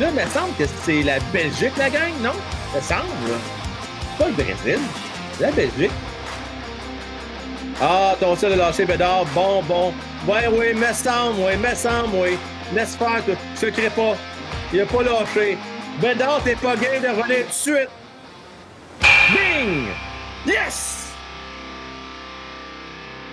Là, 0.01 0.09
il 0.09 0.15
me 0.15 0.31
semble 0.31 0.55
que 0.59 0.65
c'est 0.83 1.03
la 1.03 1.21
Belgique, 1.33 1.77
la 1.77 1.91
gang, 1.91 2.13
non? 2.23 2.33
Ça 2.75 2.97
semble, 2.97 3.31
là. 3.31 3.37
C'est 4.01 4.25
pas 4.25 4.31
le 4.31 4.35
Brésil. 4.35 4.79
La 5.39 5.51
Belgique. 5.53 5.93
Ah, 7.83 8.15
ton 8.21 8.37
seul 8.37 8.53
de 8.53 8.57
lâcher 8.57 8.85
Bédard. 8.85 9.25
Bon, 9.35 9.63
bon. 9.63 9.95
Ouais, 10.29 10.47
oui, 10.49 10.75
me 10.75 10.93
semble, 10.93 11.41
oui, 11.41 11.57
me 11.57 11.75
semble, 11.75 12.15
oui. 12.15 12.39
Laisse 12.75 12.95
faire, 12.95 13.25
toi. 13.25 13.35
Te 13.59 13.67
crée 13.71 13.89
pas. 13.89 14.17
Il 14.71 14.83
a 14.83 14.87
pas 14.87 15.03
lâché. 15.03 15.57
Bédard, 15.99 16.43
t'es 16.45 16.57
pas 16.57 16.77
game 16.77 17.03
de 17.03 17.09
revenir 17.09 17.45
tout 17.45 17.49
de 17.49 17.53
suite. 17.53 17.89
Bing! 19.33 19.87
Yes! 20.47 21.15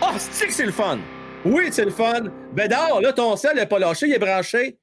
Ah, 0.02 0.12
oh, 0.14 0.18
c'est 0.18 0.48
que 0.48 0.54
c'est 0.54 0.66
le 0.66 0.72
fun! 0.72 1.00
Oui, 1.44 1.70
c'est 1.72 1.86
le 1.86 1.92
fun. 1.92 2.24
Bédard, 2.54 3.02
là, 3.02 3.12
ton 3.12 3.36
sel 3.36 3.56
n'est 3.56 3.66
pas 3.66 3.80
lâché, 3.80 4.08
il 4.08 4.14
est 4.14 4.20
branché. 4.20 4.80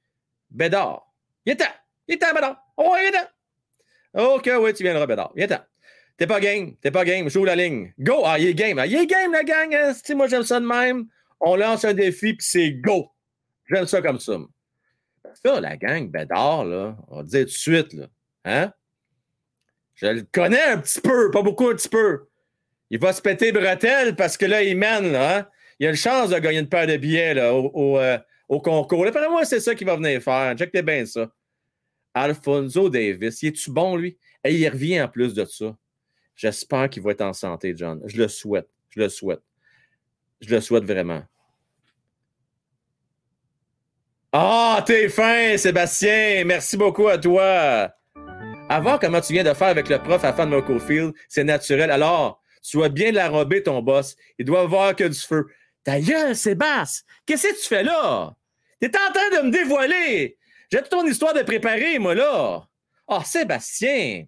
Bédard. 0.51 1.07
Il 1.45 1.53
est 1.53 1.55
temps. 1.55 1.65
Il 2.07 2.15
est 2.15 2.17
temps, 2.19 2.33
Bédard. 2.35 2.57
Oh, 2.77 2.95
il 2.99 3.07
est 3.07 3.11
temps. 3.11 4.35
OK, 4.35 4.49
oui, 4.59 4.73
tu 4.73 4.83
viendras, 4.83 5.07
Bédard. 5.07 5.31
Il 5.35 5.43
est 5.43 5.47
temps. 5.47 5.63
T'es 6.17 6.27
pas 6.27 6.39
game. 6.39 6.75
T'es 6.77 6.91
pas 6.91 7.03
game. 7.03 7.29
Joue 7.29 7.45
la 7.45 7.55
ligne. 7.55 7.93
Go. 7.99 8.21
Ah, 8.25 8.39
il 8.39 8.47
est 8.47 8.53
game. 8.53 8.79
Ah, 8.79 8.87
il 8.87 8.95
est 8.95 9.05
game, 9.05 9.31
la 9.31 9.43
gang. 9.43 9.73
Hein? 9.73 9.93
Moi, 10.15 10.27
j'aime 10.27 10.43
ça 10.43 10.59
de 10.59 10.65
même. 10.65 11.07
On 11.39 11.55
lance 11.55 11.83
un 11.83 11.93
défi, 11.93 12.33
puis 12.33 12.45
c'est 12.47 12.71
go. 12.71 13.11
J'aime 13.69 13.85
ça 13.85 14.01
comme 14.01 14.19
ça. 14.19 14.37
Ça, 15.43 15.59
la 15.59 15.75
gang, 15.75 16.09
Bédard, 16.09 16.65
là, 16.65 16.95
on 17.09 17.17
va 17.17 17.23
dire 17.23 17.41
tout 17.41 17.45
de 17.45 17.49
suite, 17.49 17.93
là. 17.93 18.07
Hein? 18.45 18.71
Je 19.95 20.07
le 20.07 20.25
connais 20.31 20.63
un 20.63 20.77
petit 20.77 21.01
peu, 21.01 21.31
pas 21.31 21.41
beaucoup, 21.41 21.69
un 21.69 21.75
petit 21.75 21.89
peu. 21.89 22.27
Il 22.89 22.99
va 22.99 23.11
se 23.11 23.21
péter 23.21 23.51
bretelles 23.51 24.15
parce 24.15 24.37
que 24.37 24.45
là, 24.45 24.63
il 24.63 24.77
mène, 24.77 25.11
là. 25.11 25.37
Hein? 25.37 25.47
Il 25.79 25.87
a 25.87 25.89
une 25.89 25.95
chance 25.95 26.29
de 26.29 26.39
gagner 26.39 26.59
une 26.59 26.69
paire 26.69 26.87
de 26.87 26.95
billets 26.95 27.33
là, 27.33 27.53
au, 27.53 27.69
au, 27.73 27.99
euh, 27.99 28.17
au 28.47 28.61
concours. 28.61 29.05
Moi, 29.29 29.43
c'est 29.45 29.59
ça 29.59 29.75
qu'il 29.75 29.87
va 29.87 29.97
venir 29.97 30.21
faire. 30.21 30.55
Check 30.55 30.71
bien 30.85 31.05
ça. 31.05 31.29
Alfonso 32.13 32.89
Davis, 32.89 33.41
il 33.43 33.49
est-tu 33.49 33.71
bon, 33.71 33.97
lui? 33.97 34.17
Et 34.43 34.55
il 34.55 34.69
revient 34.69 35.01
en 35.01 35.09
plus 35.09 35.33
de 35.33 35.43
ça. 35.43 35.75
J'espère 36.35 36.89
qu'il 36.89 37.01
va 37.03 37.11
être 37.11 37.21
en 37.21 37.33
santé, 37.33 37.73
John. 37.75 38.01
Je 38.05 38.17
le 38.17 38.27
souhaite. 38.27 38.67
Je 38.89 38.99
le 39.01 39.09
souhaite. 39.09 39.41
Je 40.41 40.53
le 40.53 40.61
souhaite 40.61 40.83
vraiment. 40.83 41.23
Ah, 44.33 44.83
t'es 44.85 45.07
fin, 45.07 45.55
Sébastien. 45.57 46.43
Merci 46.45 46.75
beaucoup 46.75 47.07
à 47.07 47.17
toi. 47.17 47.89
Voir 48.81 48.99
comment 48.99 49.21
tu 49.21 49.31
viens 49.31 49.43
de 49.43 49.53
faire 49.53 49.67
avec 49.67 49.87
le 49.87 49.97
prof 49.99 50.23
à 50.25 50.33
Fan 50.33 50.51
Field, 50.79 51.13
c'est 51.29 51.43
naturel. 51.43 51.89
Alors, 51.89 52.41
tu 52.61 52.77
dois 52.77 52.89
bien 52.89 53.11
l'enrober, 53.11 53.63
ton 53.63 53.81
boss. 53.81 54.15
Il 54.37 54.45
doit 54.45 54.65
voir 54.65 54.95
que 54.95 55.05
du 55.05 55.17
feu. 55.17 55.47
Ta 55.83 56.01
gueule, 56.01 56.35
Sébastien, 56.35 57.05
qu'est-ce 57.25 57.47
que 57.47 57.61
tu 57.61 57.67
fais 57.67 57.83
là? 57.83 58.35
T'es 58.79 58.89
en 58.89 59.13
train 59.13 59.41
de 59.41 59.47
me 59.47 59.51
dévoiler. 59.51 60.37
J'ai 60.71 60.79
toute 60.79 60.89
ton 60.89 61.05
histoire 61.05 61.33
de 61.33 61.43
préparer, 61.43 61.99
moi, 61.99 62.15
là. 62.15 62.67
Ah, 63.07 63.23
Sébastien. 63.23 64.25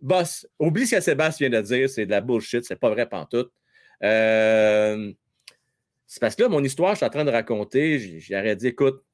Boss, 0.00 0.46
oublie 0.58 0.86
ce 0.86 0.96
que 0.96 1.00
Sébastien 1.00 1.48
vient 1.48 1.60
de 1.60 1.66
dire, 1.66 1.88
c'est 1.90 2.06
de 2.06 2.10
la 2.10 2.20
bullshit, 2.20 2.64
c'est 2.64 2.76
pas 2.76 2.90
vrai 2.90 3.08
pantoute. 3.08 3.52
Euh, 4.02 5.12
c'est 6.06 6.20
parce 6.20 6.34
que 6.34 6.42
là, 6.42 6.48
mon 6.48 6.64
histoire, 6.64 6.92
je 6.92 6.96
suis 6.96 7.06
en 7.06 7.10
train 7.10 7.24
de 7.24 7.30
raconter, 7.30 8.20
j'aurais 8.20 8.56
dit, 8.56 8.68
écoute, 8.68 9.04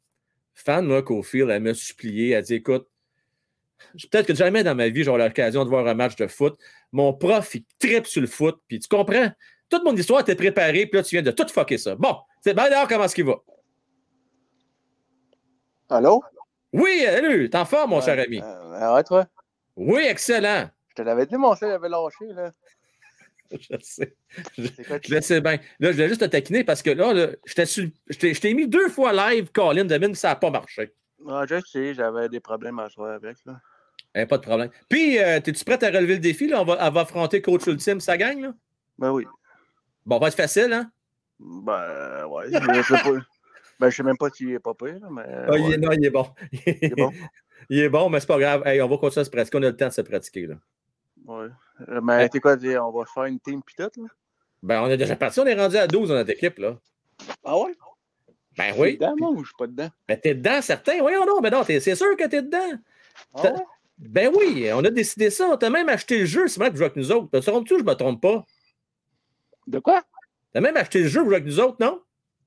fan 0.54 0.86
moi, 0.86 1.02
Cofield, 1.02 1.50
elle 1.50 1.62
m'a 1.62 1.74
supplié, 1.74 2.30
elle 2.30 2.44
dit, 2.44 2.54
écoute, 2.54 2.88
peut-être 4.10 4.26
que 4.26 4.34
jamais 4.34 4.62
dans 4.62 4.74
ma 4.74 4.88
vie, 4.88 5.02
j'aurai 5.02 5.26
l'occasion 5.26 5.64
de 5.64 5.68
voir 5.68 5.86
un 5.86 5.94
match 5.94 6.16
de 6.16 6.26
foot. 6.26 6.58
Mon 6.92 7.12
prof, 7.12 7.54
il 7.54 7.64
tripe 7.78 8.06
sur 8.06 8.20
le 8.20 8.26
foot, 8.26 8.60
puis 8.68 8.78
tu 8.78 8.88
comprends? 8.88 9.30
Toute 9.68 9.84
mon 9.84 9.94
histoire 9.94 10.20
était 10.20 10.36
préparée, 10.36 10.86
puis 10.86 10.98
là, 10.98 11.02
tu 11.02 11.16
viens 11.16 11.22
de 11.22 11.32
tout 11.32 11.48
fucker 11.48 11.78
ça. 11.78 11.96
Bon, 11.96 12.16
c'est 12.42 12.54
bien 12.54 12.70
d'ailleurs, 12.70 12.88
comment 12.88 13.04
est-ce 13.04 13.14
qu'il 13.14 13.26
va? 13.26 13.36
Allô? 15.88 16.22
Oui, 16.72 17.02
salut, 17.04 17.50
t'es 17.50 17.58
en 17.58 17.64
forme, 17.64 17.90
mon 17.90 18.00
cher 18.00 18.18
ami. 18.18 18.40
Euh, 18.42 18.94
ouais, 18.94 19.04
toi? 19.04 19.26
Oui, 19.76 20.02
excellent. 20.08 20.70
Je 20.96 21.02
te 21.02 21.06
l'avais 21.06 21.26
dit, 21.26 21.36
mon 21.36 21.52
avait 21.52 21.88
lâché, 21.88 22.26
là. 22.32 22.52
je 23.50 23.76
sais. 23.82 24.16
Je, 24.56 24.68
je 25.02 25.20
sais 25.20 25.40
bien. 25.42 25.58
Là, 25.78 25.90
je 25.90 25.92
voulais 25.92 26.08
juste 26.08 26.22
te 26.22 26.26
taquiner 26.26 26.64
parce 26.64 26.82
que 26.82 26.90
là, 26.90 27.12
là 27.12 27.28
je 27.44 28.40
t'ai 28.40 28.54
mis 28.54 28.66
deux 28.66 28.88
fois 28.88 29.12
live, 29.12 29.50
Colin, 29.52 29.84
de 29.84 30.14
ça 30.14 30.28
n'a 30.28 30.36
pas 30.36 30.50
marché. 30.50 30.94
Ah, 31.28 31.44
je 31.46 31.60
sais, 31.60 31.92
j'avais 31.92 32.28
des 32.28 32.40
problèmes 32.40 32.78
à 32.78 32.88
jouer 32.88 33.10
avec. 33.10 33.36
Là. 33.44 33.60
Eh, 34.14 34.24
pas 34.24 34.38
de 34.38 34.42
problème. 34.42 34.70
Puis, 34.88 35.18
euh, 35.18 35.36
es-tu 35.36 35.64
prête 35.64 35.82
à 35.82 35.88
relever 35.88 36.14
le 36.14 36.20
défi? 36.20 36.48
Là? 36.48 36.62
On 36.62 36.64
va, 36.64 37.00
affronter 37.00 37.42
Coach 37.42 37.66
Ultime, 37.66 38.00
ça 38.00 38.16
gagne? 38.16 38.42
Là? 38.42 38.54
Ben 38.98 39.10
oui. 39.10 39.26
Bon, 40.06 40.18
va 40.18 40.28
être 40.28 40.34
facile, 40.34 40.72
hein? 40.72 40.90
Ben, 41.38 42.24
ouais. 42.26 42.46
je 42.50 42.82
sais 42.82 43.02
pas. 43.02 43.10
Ben, 43.78 43.90
je 43.90 43.96
sais 43.96 44.02
même 44.02 44.16
pas 44.16 44.30
s'il 44.30 44.52
est 44.52 44.58
pas 44.58 44.72
pire, 44.72 44.98
mais. 45.10 45.26
Ah, 45.28 45.58
il 45.58 45.74
est, 45.74 45.76
non, 45.76 45.92
il 45.92 46.06
est 46.06 46.10
bon. 46.10 46.26
il 46.50 46.78
est 46.80 46.96
bon. 46.96 47.12
il 47.68 47.78
est 47.78 47.88
bon, 47.90 48.08
mais 48.08 48.20
c'est 48.20 48.26
pas 48.26 48.38
grave. 48.38 48.66
Hey, 48.66 48.80
on 48.80 48.88
va 48.88 48.96
continuer 48.96 49.20
à 49.20 49.24
se 49.26 49.30
pratiquer. 49.30 49.58
On 49.58 49.62
a 49.64 49.66
le 49.66 49.76
temps 49.76 49.88
de 49.88 49.92
se 49.92 50.00
pratiquer, 50.00 50.46
là. 50.46 50.54
Ouais. 51.26 51.48
Euh, 51.88 52.00
mais 52.02 52.28
t'es 52.28 52.40
quoi, 52.40 52.56
dire, 52.56 52.86
on 52.86 52.98
va 52.98 53.04
faire 53.04 53.24
une 53.24 53.40
team 53.40 53.62
pis 53.62 53.74
tout, 53.74 53.90
là? 54.02 54.08
Ben, 54.62 54.82
on 54.82 54.88
est 54.88 54.96
déjà 54.96 55.16
parti. 55.16 55.38
On 55.40 55.46
est 55.46 55.54
rendu 55.54 55.76
à 55.76 55.86
12 55.86 56.08
dans 56.08 56.14
notre 56.14 56.30
équipe, 56.30 56.58
là. 56.58 56.78
Ah 57.44 57.58
ouais? 57.58 57.72
Ben 58.56 58.74
oui. 58.78 58.94
dedans, 58.94 59.14
moi, 59.18 59.30
ou 59.30 59.40
je 59.40 59.48
suis 59.48 59.56
pas 59.56 59.66
dedans? 59.66 59.90
Ben, 60.08 60.18
t'es 60.18 60.34
dedans, 60.34 60.62
certain. 60.62 61.00
Oui, 61.02 61.12
non, 61.14 61.40
mais 61.40 61.50
non, 61.50 61.62
c'est 61.64 61.94
sûr 61.94 62.16
que 62.16 62.26
t'es 62.26 62.42
dedans. 62.42 62.78
Ah 63.34 63.42
ouais? 63.42 63.52
Ben 63.98 64.30
oui, 64.34 64.68
on 64.74 64.84
a 64.84 64.90
décidé 64.90 65.30
ça. 65.30 65.48
On 65.48 65.56
t'a 65.56 65.70
même 65.70 65.88
acheté 65.88 66.18
le 66.18 66.26
jeu, 66.26 66.48
c'est 66.48 66.60
vrai 66.60 66.68
que 66.68 66.74
tu 66.74 66.78
joues 66.78 66.84
avec 66.84 66.96
nous 66.96 67.12
autres. 67.12 67.30
Te 67.30 67.38
trompes-tu 67.38 67.74
ou 67.74 67.78
je 67.78 67.84
me 67.84 67.94
trompe 67.94 68.20
pas? 68.20 68.44
De 69.66 69.78
quoi? 69.78 70.02
T'as 70.52 70.60
même 70.60 70.76
acheté 70.76 71.02
le 71.02 71.08
jeu 71.08 71.20
pour 71.20 71.30
jouer 71.30 71.36
avec 71.36 71.46
nous 71.46 71.60
autres, 71.60 71.76
non? 71.80 72.00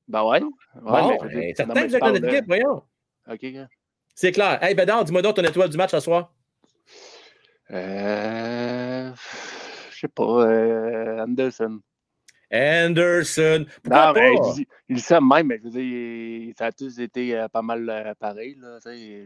Ben 0.08 0.24
ouais. 0.24 0.40
bon, 0.40 1.18
ben, 1.22 1.56
certain 1.56 1.88
que 1.88 2.12
notre 2.12 2.26
équipe, 2.28 2.46
voyons. 2.48 2.84
OK. 3.30 3.46
C'est 4.16 4.32
clair. 4.32 4.62
Hey, 4.64 4.76
Bédard, 4.76 5.06
dis-moi 5.06 5.22
donc 5.22 5.36
ton 5.36 5.44
étoile 5.44 5.70
du 5.70 5.78
match 5.78 5.92
ce 5.92 6.00
soir. 6.00 6.34
Euh. 7.72 9.12
Je 9.92 10.00
sais 10.00 10.08
pas. 10.08 10.24
Euh, 10.48 11.24
Anderson. 11.24 11.80
Anderson. 12.52 13.66
Pourquoi 13.84 14.08
non, 14.08 14.14
pas? 14.14 14.54
mais 14.90 14.98
ça 14.98 15.22
même, 15.22 15.48
mais 15.48 15.60
je 15.60 15.64
veux 15.70 15.70
dire, 15.70 16.54
ça 16.58 16.66
a 16.68 16.72
tous 16.72 16.98
été 17.00 17.38
euh, 17.38 17.48
pas 17.48 17.62
mal 17.62 17.88
euh, 17.88 18.14
pareil. 18.20 18.58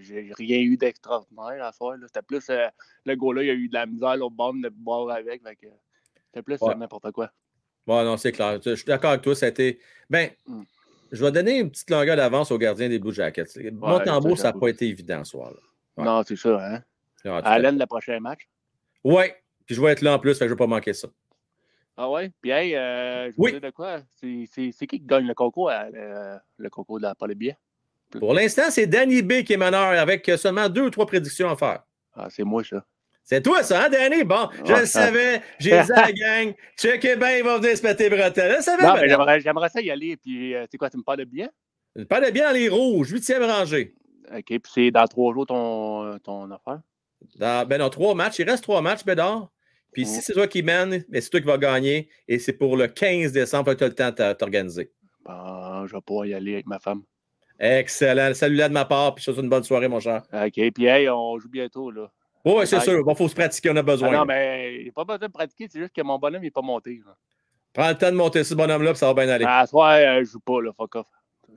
J'ai 0.02 0.32
rien 0.38 0.60
eu 0.60 0.76
d'extraordinaire 0.76 1.64
à 1.64 1.72
faire. 1.72 1.94
C'était 2.06 2.22
plus 2.22 2.50
euh, 2.50 2.68
le 3.06 3.16
gars-là, 3.16 3.44
il 3.44 3.50
a 3.50 3.54
eu 3.54 3.68
de 3.70 3.74
la 3.74 3.86
misère 3.86 4.18
au 4.22 4.30
bord 4.30 4.54
de 4.54 4.68
boire 4.70 5.10
avec. 5.12 5.42
C'était 6.26 6.42
plus 6.44 6.58
Ouais. 6.62 6.76
n'importe 6.76 7.12
quoi. 7.12 7.32
Bon, 7.88 8.04
non, 8.04 8.18
c'est 8.18 8.32
clair. 8.34 8.60
Je 8.66 8.76
suis 8.76 8.86
d'accord 8.86 9.12
avec 9.12 9.22
toi. 9.22 9.36
Ça 9.36 9.46
a 9.46 9.50
été. 9.50 9.80
Ben, 10.10 10.30
Mm. 10.46 10.64
je 11.12 11.24
vais 11.24 11.32
donner 11.32 11.60
une 11.60 11.70
petite 11.72 11.90
longueur 11.92 12.18
d'avance 12.18 12.52
au 12.52 12.58
gardien 12.58 12.90
des 12.90 13.00
Blue 13.00 13.14
Jackets. 13.14 13.46
Montembeau, 13.72 14.36
ça, 14.36 14.42
ça 14.44 14.52
n'a 14.54 14.60
pas 14.60 14.68
été 14.68 14.88
évident 14.88 15.24
ce. 15.24 15.38
Ouais. 15.38 15.46
Non, 15.98 16.24
c'est 16.28 16.36
ça, 16.36 16.60
hein? 16.62 16.82
Ah, 17.26 17.42
Allen, 17.44 17.78
le 17.78 17.86
prochain 17.86 18.20
match. 18.20 18.48
Oui, 19.04 19.26
puis 19.66 19.76
je 19.76 19.82
vais 19.82 19.92
être 19.92 20.02
là 20.02 20.14
en 20.16 20.20
plus, 20.20 20.34
fait 20.34 20.46
que 20.46 20.50
je 20.50 20.54
ne 20.54 20.58
vais 20.58 20.64
pas 20.64 20.68
manquer 20.68 20.94
ça. 20.94 21.08
Ah 21.96 22.10
ouais? 22.10 22.32
Puis, 22.42 22.50
hey, 22.52 22.76
euh, 22.76 23.30
je 23.32 23.36
Oui. 23.38 23.52
veux 23.52 23.60
dire 23.60 23.70
de 23.70 23.74
quoi? 23.76 24.00
C'est 24.20 24.46
c'est- 24.52 24.72
c'est 24.72 24.88
qui 24.88 25.00
qui 25.00 25.06
gagne 25.06 25.28
le 25.28 25.34
concours, 25.36 25.70
à- 25.70 25.86
euh, 25.94 26.38
le 26.58 26.70
concours 26.70 27.00
de 27.00 27.04
la 27.06 27.14
billets? 27.36 27.58
Pour 28.20 28.34
l'instant, 28.34 28.64
c'est 28.70 28.88
Danny 28.88 29.22
B 29.22 29.44
qui 29.44 29.54
est 29.54 29.58
meneur 29.58 30.00
avec 30.00 30.30
seulement 30.38 30.70
deux 30.70 30.84
ou 30.84 30.90
trois 30.90 31.06
prédictions 31.06 31.50
à 31.50 31.56
faire. 31.56 31.84
Ah, 32.16 32.30
c'est 32.30 32.44
moi, 32.44 32.64
ça. 32.64 32.84
C'est 33.24 33.42
toi, 33.42 33.64
ça, 33.64 33.86
hein, 33.86 33.90
Danny? 33.90 34.24
Bon, 34.24 34.50
je 34.66 34.74
Ouais. 34.74 34.80
le 34.82 34.86
savais. 34.86 35.42
J'ai 35.60 35.70
dit 35.84 35.92
à 35.94 36.02
la 36.08 36.12
gang. 36.12 36.54
Checkez 36.78 37.16
bien, 37.16 37.38
il 37.38 37.44
va 37.44 37.58
venir 37.58 37.78
se 37.78 37.82
péter 37.82 38.10
les 38.10 38.18
bretelles. 38.18 38.58
Je 38.60 39.08
j'aimerais 39.08 39.40
j'aimerais 39.40 39.70
ça 39.70 39.82
y 39.82 39.90
aller. 39.90 40.18
Puis, 40.18 40.54
euh, 40.54 40.64
tu 40.64 40.72
sais 40.72 40.78
quoi, 40.78 40.90
tu 40.90 40.98
me 40.98 41.04
parles 41.04 41.20
de 41.20 41.24
billets? 41.26 41.50
Pas 42.10 42.20
de 42.20 42.32
bien 42.32 42.48
dans 42.48 42.54
les 42.54 42.70
rouges, 42.70 43.10
huitième 43.12 43.44
rangée. 43.44 43.96
OK, 44.32 44.44
puis 44.46 44.60
c'est 44.66 44.92
dans 44.92 45.06
trois 45.08 45.34
jours 45.34 45.46
ton, 45.46 46.18
ton 46.20 46.50
affaire? 46.52 46.82
Dans, 47.38 47.68
ben 47.68 47.80
non, 47.80 47.90
trois 47.90 48.16
matchs. 48.16 48.40
Il 48.40 48.50
reste 48.50 48.64
trois 48.64 48.82
matchs, 48.82 49.04
Bédard. 49.04 49.50
Puis 49.92 50.06
si 50.06 50.22
c'est 50.22 50.34
toi 50.34 50.48
qui 50.48 50.64
mène, 50.64 51.04
c'est 51.14 51.30
toi 51.30 51.40
qui 51.40 51.46
vas 51.46 51.58
gagner. 51.58 52.10
Et 52.28 52.40
c'est 52.40 52.54
pour 52.54 52.76
le 52.76 52.88
15 52.88 53.32
décembre 53.32 53.74
que 53.74 53.78
tu 53.78 53.84
as 53.84 53.88
le 53.88 53.96
temps 53.96 54.10
de 54.10 54.34
t'organiser. 54.34 54.92
Bon, 55.24 55.86
je 55.86 55.94
vais 55.94 56.02
pouvoir 56.02 56.26
y 56.26 56.34
aller 56.34 56.54
avec 56.54 56.66
ma 56.66 56.80
femme. 56.80 57.04
Excellent. 57.60 58.34
Salut-là 58.34 58.70
de 58.70 58.74
ma 58.74 58.86
part. 58.86 59.14
Puis 59.14 59.24
je 59.24 59.30
te 59.30 59.36
souhaite 59.36 59.44
une 59.44 59.50
bonne 59.50 59.64
soirée, 59.64 59.88
mon 59.88 60.00
cher. 60.00 60.24
OK, 60.34 60.72
puis 60.74 60.86
hey, 60.86 61.08
on 61.10 61.38
joue 61.38 61.50
bientôt, 61.50 61.92
là. 61.92 62.12
Oui, 62.46 62.68
c'est 62.68 62.80
sûr. 62.82 63.04
Bon, 63.04 63.16
faut 63.16 63.30
se 63.30 63.36
pratiquer, 63.36 63.70
on 63.70 63.76
a 63.78 63.84
besoin. 63.84 64.10
Ah 64.10 64.18
non, 64.18 64.26
mais 64.26 64.76
il 64.76 64.84
n'y 64.84 64.90
a 64.90 64.92
pas 64.92 65.06
besoin 65.06 65.28
de 65.28 65.32
pratiquer, 65.32 65.68
c'est 65.72 65.80
juste 65.80 65.96
que 65.96 66.02
mon 66.02 66.20
bonhomme 66.20 66.42
n'est 66.42 66.52
pas 66.52 66.62
monté. 66.62 67.02
Là. 67.06 67.16
Prends 67.72 67.90
le 67.90 67.96
temps 67.96 68.12
de 68.12 68.18
monter 68.18 68.44
ce 68.44 68.54
bonhomme-là, 68.54 68.92
puis 68.92 69.00
ça 69.00 69.08
va 69.12 69.14
bien 69.14 69.34
aller. 69.34 69.46
À 69.48 69.66
soir, 69.66 69.94
euh, 69.94 70.20
je 70.20 70.32
joue 70.32 70.40
pas, 70.42 70.62
là, 70.62 70.72
fuck 70.76 70.96
off. 70.96 71.08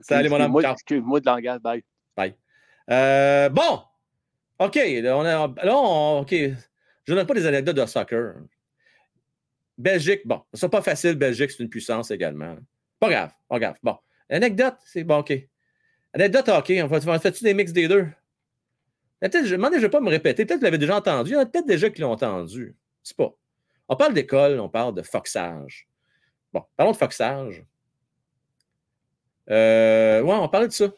Salut, 0.01 0.29
mon 0.29 0.39
homme. 0.39 0.57
Excuse-moi 0.63 1.19
de 1.19 1.25
langage, 1.25 1.59
bye. 1.59 1.83
Bye. 2.15 2.35
Euh, 2.89 3.49
bon. 3.49 3.81
OK. 4.59 4.75
Là, 4.75 5.17
on 5.17 6.19
OK. 6.21 6.31
Je 6.31 7.13
donne 7.13 7.25
pas 7.25 7.33
des 7.33 7.45
anecdotes 7.45 7.77
de 7.77 7.85
soccer. 7.85 8.35
Belgique, 9.77 10.21
bon. 10.25 10.41
C'est 10.53 10.69
pas 10.69 10.81
facile, 10.81 11.15
Belgique, 11.15 11.51
c'est 11.51 11.63
une 11.63 11.69
puissance 11.69 12.11
également. 12.11 12.57
Pas 12.99 13.09
grave, 13.09 13.31
pas 13.47 13.59
grave. 13.59 13.77
Bon. 13.83 13.97
Anecdote, 14.29 14.75
c'est 14.85 15.03
bon, 15.03 15.19
OK. 15.19 15.33
Anecdote, 16.13 16.49
OK. 16.49 16.73
On 16.83 16.87
va, 16.87 16.99
on 17.05 17.19
fait-tu 17.19 17.43
des 17.43 17.53
mix 17.53 17.71
des 17.71 17.87
deux? 17.87 18.07
Peut-être, 19.19 19.45
je 19.45 19.55
ne 19.55 19.79
vais 19.79 19.89
pas 19.89 19.99
me 19.99 20.09
répéter. 20.09 20.45
Peut-être 20.45 20.61
que 20.61 20.69
vous 20.69 20.77
déjà 20.77 20.97
entendu. 20.97 21.31
Il 21.31 21.33
y 21.33 21.37
en 21.37 21.41
a 21.41 21.45
peut-être 21.45 21.65
déjà 21.65 21.89
qui 21.89 22.01
l'ont 22.01 22.11
entendu. 22.11 22.75
C'est 23.03 23.17
pas. 23.17 23.33
On 23.87 23.95
parle 23.95 24.13
d'école, 24.13 24.59
on 24.59 24.69
parle 24.69 24.93
de 24.93 25.01
foxage. 25.01 25.87
Bon, 26.51 26.63
parlons 26.75 26.91
de 26.91 26.97
foxage. 26.97 27.63
Euh, 29.49 30.21
ouais, 30.21 30.35
on 30.35 30.49
parlait 30.49 30.67
de 30.67 30.73
ça. 30.73 30.91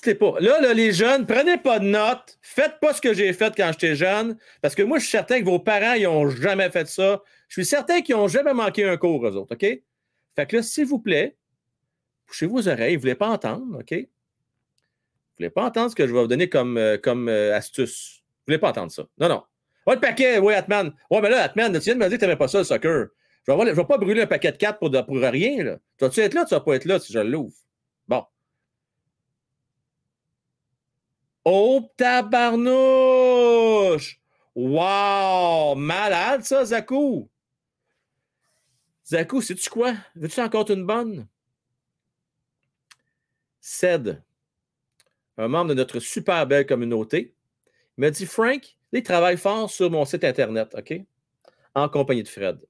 Pas. 0.00 0.40
Là, 0.40 0.60
là, 0.60 0.72
les 0.72 0.92
jeunes, 0.92 1.26
prenez 1.26 1.58
pas 1.58 1.78
de 1.78 1.84
notes. 1.84 2.38
Faites 2.40 2.80
pas 2.80 2.94
ce 2.94 3.00
que 3.00 3.12
j'ai 3.12 3.32
fait 3.32 3.52
quand 3.54 3.70
j'étais 3.72 3.94
jeune. 3.94 4.38
Parce 4.62 4.74
que 4.74 4.82
moi, 4.82 4.98
je 4.98 5.04
suis 5.04 5.10
certain 5.10 5.40
que 5.40 5.44
vos 5.44 5.58
parents, 5.58 5.92
ils 5.92 6.04
n'ont 6.04 6.30
jamais 6.30 6.70
fait 6.70 6.88
ça. 6.88 7.22
Je 7.48 7.60
suis 7.60 7.66
certain 7.66 8.00
qu'ils 8.00 8.16
n'ont 8.16 8.28
jamais 8.28 8.54
manqué 8.54 8.84
un 8.84 8.96
cours, 8.96 9.26
eux 9.26 9.36
autres. 9.36 9.54
OK? 9.54 9.82
Fait 10.34 10.46
que 10.46 10.56
là, 10.56 10.62
s'il 10.62 10.86
vous 10.86 10.98
plaît, 10.98 11.36
bouchez 12.26 12.46
vos 12.46 12.66
oreilles. 12.68 12.96
Vous 12.96 13.00
ne 13.00 13.02
voulez 13.02 13.14
pas 13.14 13.28
entendre, 13.28 13.80
OK? 13.80 13.92
Vous 13.92 13.98
ne 13.98 14.06
voulez 15.38 15.50
pas 15.50 15.64
entendre 15.64 15.90
ce 15.90 15.94
que 15.94 16.06
je 16.06 16.12
vais 16.12 16.20
vous 16.20 16.26
donner 16.26 16.48
comme, 16.48 16.78
euh, 16.78 16.96
comme 16.96 17.28
euh, 17.28 17.54
astuce. 17.54 18.22
Vous 18.22 18.52
ne 18.52 18.54
voulez 18.54 18.58
pas 18.58 18.70
entendre 18.70 18.92
ça. 18.92 19.04
Non, 19.18 19.28
non. 19.28 19.42
Ouais, 19.86 19.94
le 19.94 20.00
paquet, 20.00 20.38
oui, 20.38 20.54
Atman. 20.54 20.94
Ouais, 21.10 21.20
mais 21.20 21.28
là, 21.28 21.42
Atman, 21.42 21.72
tu 21.72 21.80
viens 21.80 21.94
de 21.94 21.98
me 21.98 22.08
dire 22.08 22.16
que 22.16 22.20
tu 22.20 22.26
n'aimais 22.26 22.38
pas 22.38 22.48
ça, 22.48 22.58
le 22.58 22.64
soccer. 22.64 23.08
Je 23.46 23.52
ne 23.52 23.72
vais, 23.72 23.84
pas 23.84 23.98
brûler 23.98 24.22
un 24.22 24.26
paquet 24.26 24.52
de 24.52 24.56
cartes 24.56 24.78
pour, 24.78 24.90
pour 24.90 25.16
rien. 25.16 25.64
Là. 25.64 25.78
Tu 25.98 26.04
vas-tu 26.04 26.20
être 26.20 26.34
là, 26.34 26.44
tu 26.44 26.54
ne 26.54 26.58
vas 26.58 26.64
pas 26.64 26.76
être 26.76 26.84
là 26.84 27.00
si 27.00 27.12
je 27.12 27.18
l'ouvre? 27.18 27.56
Bon. 28.06 28.24
Oh, 31.44 31.90
tabarnouche! 31.96 33.40
Wow! 34.54 35.74
Malade, 35.74 36.44
ça, 36.44 36.64
Zakou! 36.64 37.28
Zakou, 39.06 39.42
sais-tu 39.42 39.68
quoi? 39.68 39.94
Veux-tu 40.14 40.40
encore 40.40 40.70
une 40.70 40.86
bonne? 40.86 41.26
Ced, 43.60 44.22
un 45.36 45.48
membre 45.48 45.70
de 45.70 45.74
notre 45.74 45.98
super 46.00 46.46
belle 46.46 46.66
communauté, 46.66 47.34
m'a 47.96 48.10
dit 48.10 48.26
Frank, 48.26 48.76
il 48.92 49.02
travaille 49.02 49.36
fort 49.36 49.70
sur 49.70 49.90
mon 49.90 50.04
site 50.04 50.24
Internet, 50.24 50.74
OK? 50.76 50.94
En 51.74 51.88
compagnie 51.88 52.22
de 52.22 52.28
Fred. 52.28 52.60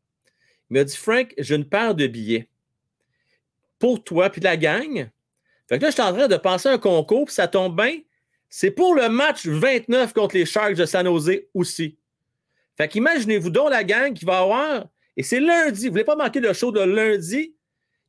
Il 0.70 0.74
m'a 0.74 0.84
dit 0.84 0.96
Frank, 0.96 1.34
j'ai 1.38 1.56
une 1.56 1.68
paire 1.68 1.94
de 1.94 2.06
billets 2.06 2.48
pour 3.78 4.02
toi 4.02 4.30
puis 4.30 4.40
la 4.40 4.56
gang. 4.56 5.10
Fait 5.68 5.78
que 5.78 5.82
là, 5.82 5.90
je 5.90 5.94
suis 5.94 6.02
en 6.02 6.12
train 6.12 6.28
de 6.28 6.36
penser 6.36 6.68
à 6.68 6.72
un 6.72 6.78
concours, 6.78 7.26
puis 7.26 7.34
ça 7.34 7.48
tombe 7.48 7.76
bien. 7.76 8.00
C'est 8.54 8.70
pour 8.70 8.94
le 8.94 9.08
match 9.08 9.46
29 9.46 10.12
contre 10.12 10.36
les 10.36 10.44
Sharks 10.44 10.74
de 10.74 10.84
San 10.84 11.06
Jose 11.06 11.40
aussi. 11.54 11.96
Fait 12.76 12.86
qu'imaginez-vous 12.86 13.48
donc 13.48 13.70
la 13.70 13.82
gang 13.82 14.12
qui 14.12 14.26
va 14.26 14.40
avoir, 14.40 14.84
et 15.16 15.22
c'est 15.22 15.40
lundi, 15.40 15.80
vous 15.80 15.86
ne 15.86 15.90
voulez 15.92 16.04
pas 16.04 16.16
manquer 16.16 16.38
le 16.40 16.52
show 16.52 16.70
de 16.70 16.80
lundi, 16.80 17.56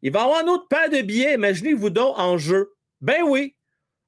il 0.02 0.12
va 0.12 0.24
avoir 0.24 0.44
un 0.44 0.48
autre 0.50 0.68
paire 0.68 0.90
de 0.90 1.02
billets, 1.02 1.36
imaginez-vous 1.36 1.90
donc 1.90 2.20
en 2.20 2.38
jeu. 2.38 2.74
Ben 3.00 3.24
oui. 3.24 3.56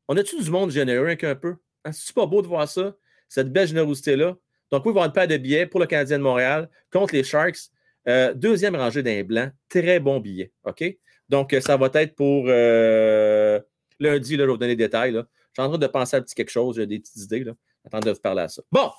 On 0.10 0.18
a-tu 0.18 0.38
du 0.44 0.52
monde 0.52 0.72
généreux 0.72 1.08
un 1.08 1.36
peu? 1.36 1.56
Hein, 1.86 1.94
c'est 1.94 2.14
pas 2.14 2.26
beau 2.26 2.42
de 2.42 2.48
voir 2.48 2.68
ça, 2.68 2.94
cette 3.30 3.54
belle 3.54 3.70
générosité-là. 3.70 4.36
Donc, 4.72 4.86
oui, 4.86 4.92
il 4.92 4.96
va 4.96 5.04
avoir 5.04 5.06
une 5.06 5.14
paire 5.14 5.30
de 5.30 5.38
billets 5.38 5.68
pour 5.68 5.80
le 5.80 5.86
Canadien 5.86 6.18
de 6.18 6.24
Montréal 6.24 6.70
contre 6.92 7.16
les 7.16 7.24
Sharks. 7.24 7.70
Euh, 8.10 8.34
deuxième 8.34 8.76
rangée 8.76 9.04
d'un 9.04 9.24
blanc. 9.24 9.50
Très 9.70 10.02
bon 10.02 10.20
billet. 10.20 10.52
OK? 10.66 10.84
Donc, 11.30 11.54
euh, 11.54 11.62
ça 11.62 11.78
va 11.78 11.90
être 11.94 12.14
pour 12.14 12.44
euh, 12.50 13.62
lundi, 14.02 14.36
là, 14.36 14.44
je 14.44 14.48
vais 14.48 14.52
vous 14.52 14.58
donner 14.58 14.76
des 14.76 14.84
détails. 14.84 15.14
Là. 15.14 15.26
Je 15.56 15.62
suis 15.62 15.68
en 15.68 15.70
train 15.70 15.78
de 15.78 15.88
penser 15.88 16.16
à 16.16 16.20
un 16.20 16.22
petit 16.22 16.36
quelque 16.36 16.50
chose, 16.50 16.76
j'ai 16.76 16.88
des 16.88 17.00
petites 17.00 17.18
idées. 17.18 17.44
Là. 17.44 17.54
Attends 17.86 18.00
de 18.00 18.12
vous 18.12 18.20
parler 18.20 18.44
à 18.44 18.50
ça. 18.50 18.62
Bon! 18.72 18.92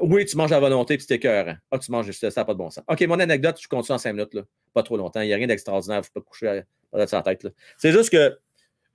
oui, 0.00 0.24
tu 0.24 0.36
manges 0.36 0.52
à 0.52 0.60
volonté, 0.60 0.96
puis 0.96 1.04
c'est 1.06 1.16
écœurant. 1.16 1.56
Ah, 1.70 1.78
tu 1.78 1.90
manges, 1.92 2.10
ça 2.10 2.28
n'a 2.34 2.44
pas 2.44 2.54
de 2.54 2.58
bon 2.58 2.70
sens. 2.70 2.84
OK, 2.88 3.00
mon 3.02 3.20
anecdote, 3.20 3.58
je 3.60 3.68
continue 3.68 3.94
en 3.94 3.98
cinq 3.98 4.14
minutes. 4.14 4.32
Là. 4.32 4.42
Pas 4.72 4.82
trop 4.82 4.96
longtemps. 4.96 5.20
Il 5.20 5.26
n'y 5.26 5.34
a 5.34 5.36
rien 5.36 5.46
d'extraordinaire. 5.46 6.02
Je 6.02 6.08
ne 6.08 6.12
peux 6.14 6.20
pas 6.22 6.26
coucher 6.26 6.62
à, 6.94 7.06
sa 7.06 7.20
tête. 7.20 7.46
C'est 7.76 7.92
juste 7.92 8.08
que 8.08 8.38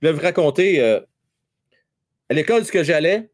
je 0.02 0.08
vais 0.08 0.12
vous 0.12 0.20
raconter. 0.20 0.82
à 0.82 2.34
l'école, 2.34 2.64
ce 2.64 2.72
que 2.72 2.82
j'allais, 2.82 3.30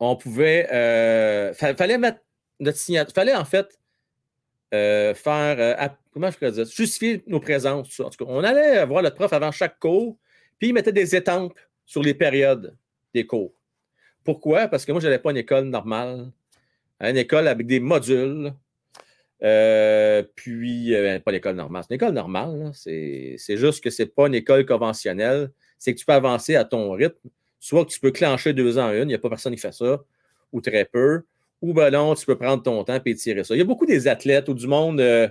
on 0.00 0.16
pouvait. 0.16 0.68
Euh, 0.72 1.52
fallait 1.54 1.98
mettre 1.98 2.20
notre 2.60 2.78
signature. 2.78 3.14
Fallait 3.14 3.34
en 3.34 3.44
fait 3.44 3.78
euh, 4.72 5.14
faire. 5.14 5.56
Euh, 5.58 5.88
comment 6.12 6.30
je 6.30 6.38
pourrais 6.38 6.52
dire 6.52 6.66
Justifier 6.66 7.22
nos 7.26 7.40
présences. 7.40 8.00
En 8.00 8.10
tout 8.10 8.24
cas, 8.24 8.30
on 8.30 8.42
allait 8.42 8.84
voir 8.86 9.02
notre 9.02 9.16
prof 9.16 9.32
avant 9.32 9.52
chaque 9.52 9.78
cours, 9.78 10.16
puis 10.58 10.68
il 10.68 10.72
mettait 10.72 10.92
des 10.92 11.14
étampes 11.16 11.58
sur 11.86 12.02
les 12.02 12.14
périodes 12.14 12.76
des 13.12 13.26
cours. 13.26 13.52
Pourquoi? 14.24 14.68
Parce 14.68 14.84
que 14.84 14.92
moi, 14.92 15.00
je 15.00 15.06
n'allais 15.06 15.18
pas 15.18 15.30
une 15.30 15.36
école 15.36 15.64
normale, 15.64 16.30
une 17.00 17.16
école 17.16 17.48
avec 17.48 17.66
des 17.66 17.80
modules. 17.80 18.52
puis, 19.40 20.90
ben, 20.90 21.20
pas 21.20 21.32
l'école 21.32 21.56
normale. 21.56 21.82
C'est 21.82 21.94
une 21.94 21.96
école 21.96 22.14
normale. 22.14 22.70
C'est 22.74 23.36
juste 23.48 23.84
que 23.84 23.90
ce 23.90 24.02
n'est 24.02 24.08
pas 24.08 24.26
une 24.26 24.34
école 24.34 24.64
conventionnelle. 24.64 25.50
C'est 25.78 25.94
que 25.94 25.98
tu 25.98 26.06
peux 26.06 26.12
avancer 26.12 26.56
à 26.56 26.64
ton 26.64 26.92
rythme 26.92 27.28
soit 27.64 27.86
que 27.86 27.90
tu 27.90 27.98
peux 27.98 28.10
clencher 28.10 28.52
deux 28.52 28.76
ans 28.78 28.88
en 28.88 28.92
une, 28.92 29.04
il 29.04 29.06
n'y 29.06 29.14
a 29.14 29.18
pas 29.18 29.30
personne 29.30 29.54
qui 29.54 29.60
fait 29.60 29.72
ça, 29.72 30.04
ou 30.52 30.60
très 30.60 30.84
peu, 30.84 31.22
ou 31.62 31.72
ben 31.72 31.90
non, 31.90 32.14
tu 32.14 32.26
peux 32.26 32.36
prendre 32.36 32.62
ton 32.62 32.84
temps 32.84 33.00
et 33.02 33.10
étirer 33.10 33.42
ça. 33.42 33.54
Il 33.54 33.58
y 33.58 33.62
a 33.62 33.64
beaucoup 33.64 33.86
des 33.86 34.06
athlètes 34.06 34.50
ou 34.50 34.54
du 34.54 34.66
monde 34.66 35.00
euh, 35.00 35.26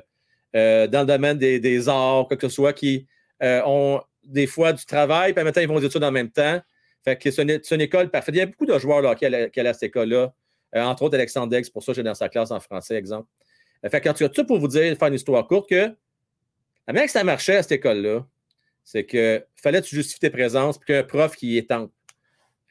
euh, 0.56 0.88
dans 0.88 1.02
le 1.02 1.06
domaine 1.06 1.38
des, 1.38 1.90
arts, 1.90 2.28
quoi 2.28 2.36
que 2.36 2.50
ce 2.50 2.56
soit, 2.56 2.74
qui 2.74 3.06
euh, 3.44 3.62
ont 3.68 4.02
des 4.24 4.48
fois 4.48 4.74
du 4.74 4.86
travail, 4.86 5.34
puis 5.34 5.46
en 5.46 5.52
temps, 5.52 5.62
ils 5.62 5.68
vont 5.68 5.76
aux 5.76 5.82
études 5.82 6.04
en 6.04 6.12
même 6.12 6.32
temps. 6.32 6.62
Fait 7.04 7.18
que 7.18 7.32
c'est 7.32 7.42
une, 7.42 7.82
école 7.82 8.10
parfaite. 8.10 8.34
Il 8.36 8.38
y 8.38 8.42
a 8.42 8.46
beaucoup 8.46 8.66
de 8.66 8.78
joueurs 8.80 9.02
là, 9.02 9.16
qui, 9.16 9.26
allaient, 9.26 9.52
à 9.56 9.74
cette 9.74 9.84
école-là. 9.84 10.34
entre 10.74 11.04
autres, 11.04 11.16
Alexandre 11.16 11.48
Dex, 11.50 11.70
pour 11.70 11.84
ça, 11.84 11.94
j'ai 11.94 12.04
dans 12.04 12.14
sa 12.14 12.30
classe 12.30 12.52
en 12.52 12.60
français, 12.60 12.96
exemple. 12.96 13.28
fait 13.82 14.00
que, 14.00 14.08
quand 14.08 14.14
tu 14.14 14.24
as 14.24 14.30
tout 14.30 14.46
pour 14.46 14.60
vous 14.60 14.70
dire, 14.70 14.98
faire 14.98 15.08
une 15.10 15.14
histoire 15.16 15.46
courte, 15.48 15.70
que 15.70 15.76
la 16.88 16.94
manière 16.94 17.06
que 17.06 17.12
ça 17.12 17.24
marchait 17.24 17.58
à 17.58 17.64
cette 17.64 17.74
école-là, 17.74 18.26
c'est 18.84 19.06
que 19.06 19.46
fallait 19.56 19.82
que 19.82 19.88
tu 19.88 19.96
justifies 19.96 20.20
tes 20.20 20.30
présences, 20.30 20.78
puis 20.78 20.88
qu'un 20.88 21.04
prof 21.04 21.36
qui 21.36 21.58
est 21.58 21.70
tente 21.70 21.92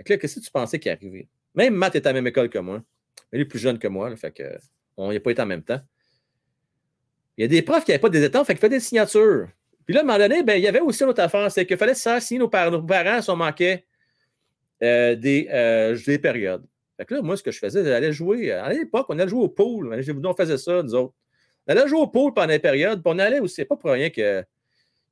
qu'est-ce 0.04 0.36
que 0.36 0.44
tu 0.44 0.50
pensais 0.50 0.78
qui 0.78 0.90
arrivait? 0.90 1.28
Même 1.54 1.74
Matt 1.74 1.94
est 1.96 2.06
à 2.06 2.10
la 2.10 2.14
même 2.14 2.26
école 2.26 2.48
que 2.48 2.58
moi. 2.58 2.82
Il 3.32 3.40
est 3.40 3.44
plus 3.44 3.58
jeune 3.58 3.78
que 3.78 3.88
moi, 3.88 4.14
fait 4.16 4.32
que 4.32 4.58
on 4.96 5.12
n'a 5.12 5.20
pas 5.20 5.30
été 5.30 5.42
en 5.42 5.46
même 5.46 5.62
temps. 5.62 5.80
Il 7.36 7.42
y 7.42 7.44
a 7.44 7.48
des 7.48 7.62
profs 7.62 7.84
qui 7.84 7.90
n'avaient 7.90 8.00
pas 8.00 8.10
des 8.10 8.22
états, 8.22 8.44
fait 8.44 8.54
qu'ils 8.54 8.60
faisaient 8.60 8.70
des 8.70 8.80
signatures. 8.80 9.48
Puis 9.84 9.94
là, 9.94 10.00
à 10.00 10.02
un 10.02 10.06
moment 10.06 10.18
donné, 10.18 10.42
ben, 10.42 10.54
il 10.54 10.62
y 10.62 10.68
avait 10.68 10.80
aussi 10.80 11.02
une 11.02 11.10
autre 11.10 11.22
affaire, 11.22 11.50
c'est 11.50 11.66
qu'il 11.66 11.76
fallait 11.76 11.94
ça 11.94 12.20
si 12.20 12.38
nos, 12.38 12.48
parents, 12.48 12.80
on 13.28 13.36
manquait 13.36 13.84
euh, 14.82 15.14
des, 15.14 15.48
euh, 15.50 15.98
des 16.06 16.18
périodes. 16.18 16.64
Fait 16.96 17.04
que 17.04 17.14
là, 17.14 17.22
moi, 17.22 17.36
ce 17.36 17.42
que 17.42 17.50
je 17.50 17.58
faisais, 17.58 17.84
j'allais 17.84 18.12
jouer. 18.12 18.52
À 18.52 18.72
l'époque, 18.72 19.06
on 19.08 19.18
allait 19.18 19.28
jouer 19.28 19.42
au 19.42 19.48
pool. 19.48 19.92
On 20.24 20.34
faisait 20.34 20.58
ça, 20.58 20.82
nous 20.82 20.94
autres. 20.94 21.14
On 21.66 21.72
allait 21.72 21.88
jouer 21.88 22.00
au 22.00 22.06
pool 22.08 22.34
pendant 22.34 22.48
les 22.48 22.58
périodes, 22.58 23.02
puis 23.02 23.12
on 23.14 23.18
allait 23.18 23.40
aussi, 23.40 23.64
pas 23.64 23.76
pour 23.76 23.90
rien 23.90 24.10
que 24.10 24.44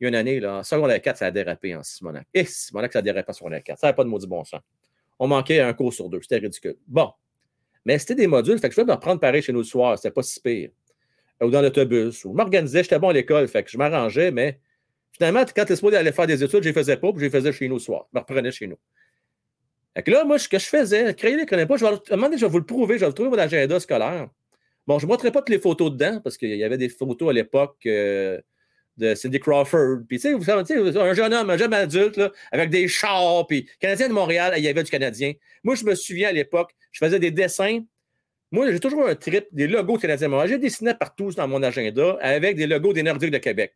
il 0.01 0.05
y 0.05 0.07
a 0.07 0.09
une 0.09 0.15
année, 0.15 0.41
là, 0.41 0.57
en 0.57 0.63
secondaire 0.63 1.01
4, 1.01 1.19
ça 1.19 1.27
a 1.27 1.31
dérapé 1.31 1.77
en 1.77 1.83
Simonac. 1.83 2.27
Et 2.33 2.45
Simonac, 2.47 2.93
ça 2.93 3.01
a 3.01 3.03
dérapé 3.03 3.31
en 3.31 3.35
secondaire 3.35 3.63
4. 3.63 3.79
Ça 3.79 3.87
n'avait 3.87 3.97
pas 3.97 4.05
de 4.05 4.09
maudit 4.09 4.27
bon 4.27 4.43
sens. 4.45 4.61
On 5.19 5.29
manquait 5.29 5.61
un 5.61 5.75
cours 5.75 5.93
sur 5.93 6.09
deux. 6.09 6.23
C'était 6.23 6.39
ridicule. 6.39 6.77
Bon. 6.87 7.13
Mais 7.85 7.99
c'était 7.99 8.15
des 8.15 8.27
modules. 8.27 8.59
Fait 8.59 8.69
que 8.69 8.75
je 8.75 8.81
pouvais 8.81 8.91
me 8.91 8.97
reprendre 8.97 9.21
pareil 9.21 9.43
chez 9.43 9.53
nous 9.53 9.59
le 9.59 9.65
soir. 9.65 9.99
C'était 9.99 10.11
pas 10.11 10.23
si 10.23 10.41
pire. 10.41 10.71
Ou 11.43 11.51
dans 11.51 11.63
l'autobus. 11.63 12.25
Ou 12.25 12.33
m'organisais. 12.33 12.83
J'étais 12.83 12.99
bon 12.99 13.09
à 13.09 13.13
l'école. 13.13 13.49
Fait 13.49 13.63
que 13.63 13.71
je 13.71 13.79
m'arrangeais. 13.79 14.31
Mais 14.31 14.59
finalement, 15.13 15.45
quand 15.55 15.65
tu 15.65 15.73
es 15.73 15.77
supposé 15.77 15.97
aller 15.97 16.13
faire 16.13 16.27
des 16.27 16.43
études, 16.43 16.63
je 16.63 16.69
les 16.69 16.75
faisais 16.75 16.97
pas. 16.97 17.11
Puis 17.13 17.21
je 17.21 17.25
les 17.25 17.31
faisais 17.31 17.53
chez 17.53 17.69
nous 17.69 17.77
le 17.77 17.81
soir. 17.81 18.07
Je 18.13 18.19
me 18.19 18.21
reprenais 18.21 18.51
chez 18.51 18.67
nous. 18.67 18.79
Que 19.95 20.11
là, 20.11 20.25
moi, 20.25 20.39
ce 20.39 20.49
que 20.49 20.59
je 20.59 20.67
faisais, 20.67 21.15
créer 21.15 21.37
les 21.37 21.47
connais 21.47 21.67
pas. 21.67 21.77
Je 21.77 21.85
vais, 21.85 21.91
à 21.91 22.37
je 22.37 22.41
vais 22.41 22.49
vous 22.49 22.59
le 22.59 22.65
prouver. 22.65 22.95
Je 22.95 23.01
vais 23.01 23.07
vous 23.07 23.13
trouver 23.13 23.31
mon 23.31 23.39
agenda 23.39 23.81
scolaire. 23.81 24.29
Bon, 24.87 24.99
je 24.99 25.07
ne 25.07 25.11
montrerai 25.11 25.31
pas 25.31 25.41
toutes 25.41 25.51
les 25.51 25.59
photos 25.59 25.93
dedans 25.93 26.21
parce 26.23 26.37
qu'il 26.37 26.55
y 26.55 26.65
avait 26.65 26.79
des 26.79 26.89
photos 26.89 27.31
à 27.31 27.33
l'époque. 27.33 27.77
Euh, 27.87 28.41
de 29.01 29.15
Cindy 29.15 29.41
Crawford. 29.41 30.03
Puis, 30.07 30.19
tu 30.19 30.29
sais, 30.29 30.35
vous 30.35 30.45
savez, 30.45 30.63
un 30.99 31.15
jeune 31.15 31.35
homme, 31.35 31.51
un 31.51 31.57
jeune 31.57 31.75
adulte, 31.75 32.17
là, 32.17 32.31
avec 32.53 32.71
des 32.71 32.87
chars, 32.87 33.47
puis 33.49 33.69
Canadien 33.81 34.09
de 34.09 34.13
Montréal, 34.13 34.55
il 34.57 34.63
y 34.63 34.69
avait 34.69 34.83
du 34.85 34.91
Canadien. 34.91 35.33
Moi, 35.65 35.75
je 35.75 35.85
me 35.85 35.95
souviens 35.95 36.29
à 36.29 36.33
l'époque, 36.33 36.73
je 36.93 37.05
faisais 37.05 37.19
des 37.19 37.31
dessins. 37.31 37.81
Moi, 38.53 38.73
j'ai 38.73 38.81
toujours 38.81 39.07
un 39.07 39.15
trip 39.15 39.47
des 39.53 39.69
logos 39.69 39.99
Canadiens 39.99 40.29
Montréal. 40.29 40.49
J'ai 40.49 40.59
dessiné 40.59 40.95
partout 40.95 41.31
dans 41.31 41.47
mon 41.47 41.63
agenda 41.63 42.19
avec 42.21 42.57
des 42.57 42.67
logos 42.67 42.93
des 42.93 43.03
Nordiques 43.03 43.31
de 43.31 43.39
Québec. 43.39 43.75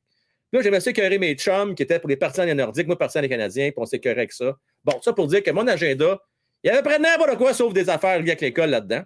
Là, 0.52 0.62
j'aimais 0.62 0.80
ça 0.80 0.90
écœurer 0.90 1.18
mes 1.18 1.34
chums 1.34 1.74
qui 1.74 1.82
étaient 1.82 1.98
pour 1.98 2.08
les 2.08 2.16
partisans 2.16 2.46
des 2.46 2.54
Nordiques, 2.54 2.86
moi, 2.86 2.98
partisans 2.98 3.22
des 3.22 3.28
Canadiens, 3.28 3.70
puis 3.70 3.78
on 3.78 3.86
s'écœurait 3.86 4.18
avec 4.18 4.32
ça. 4.32 4.56
Bon, 4.84 5.00
ça 5.02 5.12
pour 5.12 5.26
dire 5.26 5.42
que 5.42 5.50
mon 5.50 5.66
agenda, 5.66 6.18
il 6.62 6.68
y 6.68 6.70
avait 6.70 6.82
près 6.82 6.98
de 6.98 7.02
n'importe 7.02 7.36
quoi 7.36 7.54
sauf 7.54 7.72
des 7.72 7.88
affaires 7.88 8.18
liées 8.20 8.30
avec 8.30 8.40
l'école 8.40 8.70
là-dedans. 8.70 9.02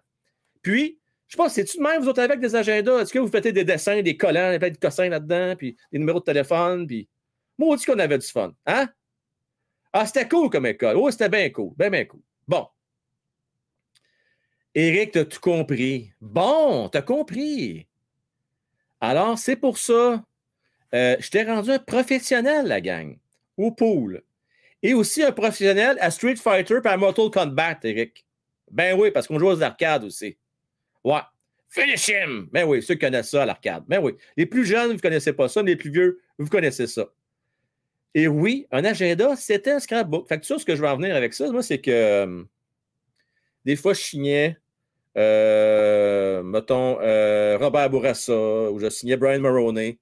Puis, 0.62 1.00
je 1.26 1.36
pense, 1.36 1.52
c'est-tu 1.54 1.78
de 1.78 1.82
même, 1.82 2.02
vous 2.02 2.08
autres, 2.08 2.20
avec 2.20 2.40
des 2.40 2.54
agendas? 2.54 3.00
Est-ce 3.00 3.12
que 3.12 3.18
vous 3.18 3.28
faites 3.28 3.48
des 3.48 3.64
dessins, 3.64 4.02
des 4.02 4.16
collants, 4.16 4.58
plein 4.58 4.70
de 4.70 4.76
cossins 4.78 5.08
là-dedans, 5.08 5.54
puis 5.56 5.76
des 5.92 5.98
numéros 5.98 6.20
de 6.20 6.24
téléphone, 6.24 6.86
puis. 6.86 7.08
Moi, 7.58 7.74
on 7.74 7.76
dit 7.76 7.84
qu'on 7.84 7.98
avait 7.98 8.18
du 8.18 8.26
fun. 8.26 8.52
Hein? 8.66 8.88
Ah, 9.92 10.06
c'était 10.06 10.28
cool 10.28 10.48
comme 10.48 10.66
école. 10.66 10.96
Oh, 10.96 11.10
c'était 11.10 11.28
bien 11.28 11.50
cool. 11.50 11.72
Bien, 11.76 11.90
bien 11.90 12.04
cool. 12.04 12.20
Bon. 12.46 12.68
Éric, 14.74 15.12
t'as 15.12 15.24
tout 15.24 15.40
compris? 15.40 16.12
Bon, 16.20 16.88
t'as 16.88 17.02
compris. 17.02 17.86
Alors, 19.00 19.38
c'est 19.38 19.56
pour 19.56 19.78
ça. 19.78 20.24
Euh, 20.94 21.16
je 21.18 21.30
t'ai 21.30 21.44
rendu 21.44 21.70
un 21.70 21.78
professionnel, 21.78 22.66
la 22.66 22.80
gang, 22.80 23.16
au 23.56 23.70
pool. 23.70 24.22
Et 24.82 24.94
aussi 24.94 25.22
un 25.22 25.32
professionnel 25.32 25.96
à 26.00 26.10
Street 26.10 26.36
Fighter 26.36 26.78
et 26.84 26.88
à 26.88 26.96
Mortal 26.96 27.30
Kombat, 27.30 27.78
Éric. 27.82 28.24
Ben 28.70 28.98
oui, 28.98 29.10
parce 29.10 29.26
qu'on 29.26 29.38
joue 29.38 29.48
aux 29.48 29.62
arcades 29.62 30.04
aussi. 30.04 30.36
Ouais. 31.04 31.20
Finish 31.68 32.08
him! 32.08 32.48
Ben 32.50 32.64
oui, 32.64 32.82
ceux 32.82 32.94
qui 32.94 33.00
connaissent 33.00 33.30
ça 33.30 33.42
à 33.42 33.46
l'arcade. 33.46 33.84
Ben 33.88 34.00
oui. 34.02 34.12
Les 34.36 34.46
plus 34.46 34.64
jeunes, 34.64 34.88
vous 34.88 34.94
ne 34.94 35.00
connaissez 35.00 35.32
pas 35.32 35.48
ça, 35.48 35.62
mais 35.62 35.72
les 35.72 35.76
plus 35.76 35.90
vieux, 35.90 36.20
vous 36.38 36.48
connaissez 36.48 36.86
ça. 36.86 37.06
Et 38.14 38.26
oui, 38.26 38.66
un 38.72 38.84
agenda, 38.84 39.36
c'était 39.36 39.72
un 39.72 39.80
scrapbook. 39.80 40.28
Fait 40.28 40.40
que 40.40 40.46
ça, 40.46 40.58
ce 40.58 40.64
que 40.64 40.74
je 40.74 40.80
veux 40.80 40.88
en 40.88 40.96
venir 40.96 41.14
avec 41.14 41.34
ça, 41.34 41.50
moi, 41.50 41.62
c'est 41.62 41.78
que 41.78 41.90
euh, 41.90 42.42
des 43.68 43.76
fois, 43.76 43.92
je 43.92 44.00
signais, 44.00 44.56
euh, 45.18 46.42
mettons, 46.42 46.98
euh, 47.02 47.58
Robert 47.58 47.90
Bourassa 47.90 48.32
ou 48.70 48.78
je 48.78 48.88
signais 48.88 49.18
Brian 49.18 49.40
Maroney. 49.40 49.98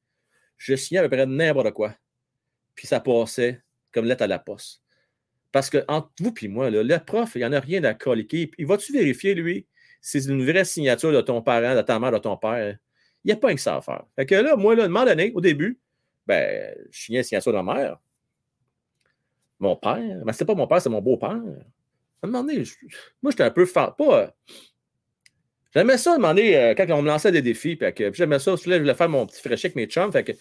Je 0.57 0.77
signais 0.77 1.01
à 1.01 1.03
peu 1.03 1.09
près 1.09 1.27
n'importe 1.27 1.73
quoi. 1.73 1.93
Puis 2.77 2.87
ça 2.87 3.01
passait 3.01 3.61
comme 3.91 4.05
lettre 4.05 4.23
à 4.23 4.29
la 4.29 4.39
poste. 4.39 4.83
Parce 5.51 5.69
que 5.69 5.85
entre 5.89 6.11
vous 6.21 6.33
et 6.41 6.47
moi, 6.47 6.71
le 6.71 6.99
prof, 6.99 7.33
il 7.35 7.39
n'y 7.39 7.45
en 7.45 7.53
a 7.55 7.59
rien 7.59 7.83
à 7.83 7.95
coliquer. 7.95 8.53
Il 8.57 8.69
va-tu 8.69 8.93
vérifier, 8.93 9.35
lui, 9.35 9.67
si 10.01 10.23
c'est 10.23 10.31
une 10.31 10.49
vraie 10.49 10.65
signature 10.65 11.11
de 11.11 11.21
ton 11.21 11.43
parent, 11.43 11.75
de 11.75 11.83
ta 11.83 11.99
mère, 11.99 12.13
de 12.13 12.19
ton 12.19 12.37
père? 12.37 12.79
Il 13.25 13.27
n'y 13.27 13.33
a 13.33 13.37
pas 13.37 13.53
que 13.53 13.61
ça 13.61 13.79
à 13.79 13.81
faire. 13.81 14.05
Fait 14.15 14.27
que 14.27 14.37
là, 14.37 14.55
moi, 14.55 14.77
là, 14.77 14.87
moment 14.87 15.05
donné, 15.05 15.33
au 15.35 15.41
début, 15.41 15.77
ben, 16.25 16.73
je 16.93 17.01
signais 17.01 17.19
la 17.19 17.25
signature 17.25 17.53
de 17.53 17.59
ma 17.59 17.75
mère. 17.75 17.99
Mon 19.59 19.75
père. 19.75 20.23
Mais 20.25 20.33
c'était 20.33 20.45
pas 20.45 20.55
mon 20.55 20.69
père, 20.69 20.81
c'est 20.81 20.89
mon 20.89 21.03
beau-père. 21.03 21.43
Un 22.23 22.29
moment 22.29 22.53
moi, 23.23 23.31
j'étais 23.31 23.43
un 23.45 23.51
peu 23.51 23.67
fa- 23.67 23.95
pas. 23.97 24.21
euh, 24.23 24.27
J'aimais 25.75 25.99
ça, 25.99 26.17
euh, 26.17 26.75
quand 26.75 26.87
on 26.91 27.03
me 27.03 27.09
lançait 27.09 27.31
des 27.31 27.43
défis, 27.43 27.77
que, 27.77 27.91
puis 27.91 28.11
j'aimais 28.15 28.39
ça, 28.39 28.53
là, 28.53 28.57
je 28.57 28.79
voulais 28.79 28.95
faire 28.95 29.09
mon 29.11 29.27
petit 29.27 29.41
fraîchier 29.43 29.67
avec 29.67 29.77
mes 29.77 29.87
chums, 29.87 30.11
fait 30.11 30.25
que, 30.25 30.33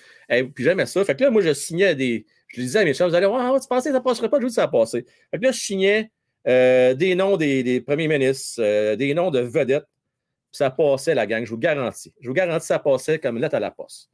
puis 0.44 0.64
j'aimais 0.64 0.86
ça. 0.86 1.04
Fait 1.04 1.14
que 1.16 1.24
là, 1.24 1.30
moi, 1.30 1.42
je 1.42 1.54
signais 1.54 1.94
des. 1.94 2.26
Je 2.48 2.62
disais 2.62 2.80
à 2.80 2.86
mes 2.86 2.94
chums, 2.94 3.10
vous 3.10 3.16
allez 3.16 3.28
voir, 3.28 3.54
ah, 3.54 3.60
tu 3.60 3.68
pensais 3.68 3.90
que 3.90 3.96
ça 3.96 4.02
passerait 4.02 4.30
pas, 4.30 4.38
je 4.38 4.44
vous 4.44 4.48
dis 4.50 4.54
ça 4.56 4.64
a 4.64 4.68
passé. 4.70 5.06
Fait 5.32 5.38
que 5.38 5.44
là, 5.44 5.52
je 5.52 5.60
signais 5.60 6.10
euh, 6.48 6.94
des 6.94 7.16
noms 7.16 7.36
des, 7.36 7.64
des 7.64 7.82
premiers 7.82 8.08
ministres, 8.08 8.96
des 8.96 9.14
noms 9.14 9.30
de 9.30 9.40
vedettes, 9.40 9.84
puis 10.52 10.58
ça 10.58 10.70
passait, 10.72 11.14
la 11.16 11.28
gang, 11.28 11.44
je 11.44 11.50
vous 11.50 11.58
garantis. 11.58 12.14
Je 12.22 12.28
vous 12.30 12.34
garantis, 12.34 12.68
ça 12.68 12.80
passait 12.80 13.20
comme 13.20 13.38
lettre 13.38 13.56
à 13.56 13.60
la 13.60 13.72
poste. 13.72 14.10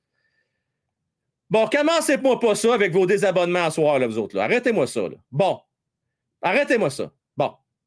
Bon, 1.51 1.67
commencez-moi 1.67 2.39
pas 2.39 2.55
ça 2.55 2.73
avec 2.73 2.93
vos 2.93 3.05
désabonnements 3.05 3.65
à 3.65 3.71
soir, 3.71 3.99
vous 3.99 4.17
autres. 4.17 4.35
Là. 4.37 4.45
Arrêtez-moi 4.45 4.87
ça. 4.87 5.01
Là. 5.01 5.17
Bon. 5.29 5.59
Arrêtez-moi 6.41 6.89
ça. 6.89 7.11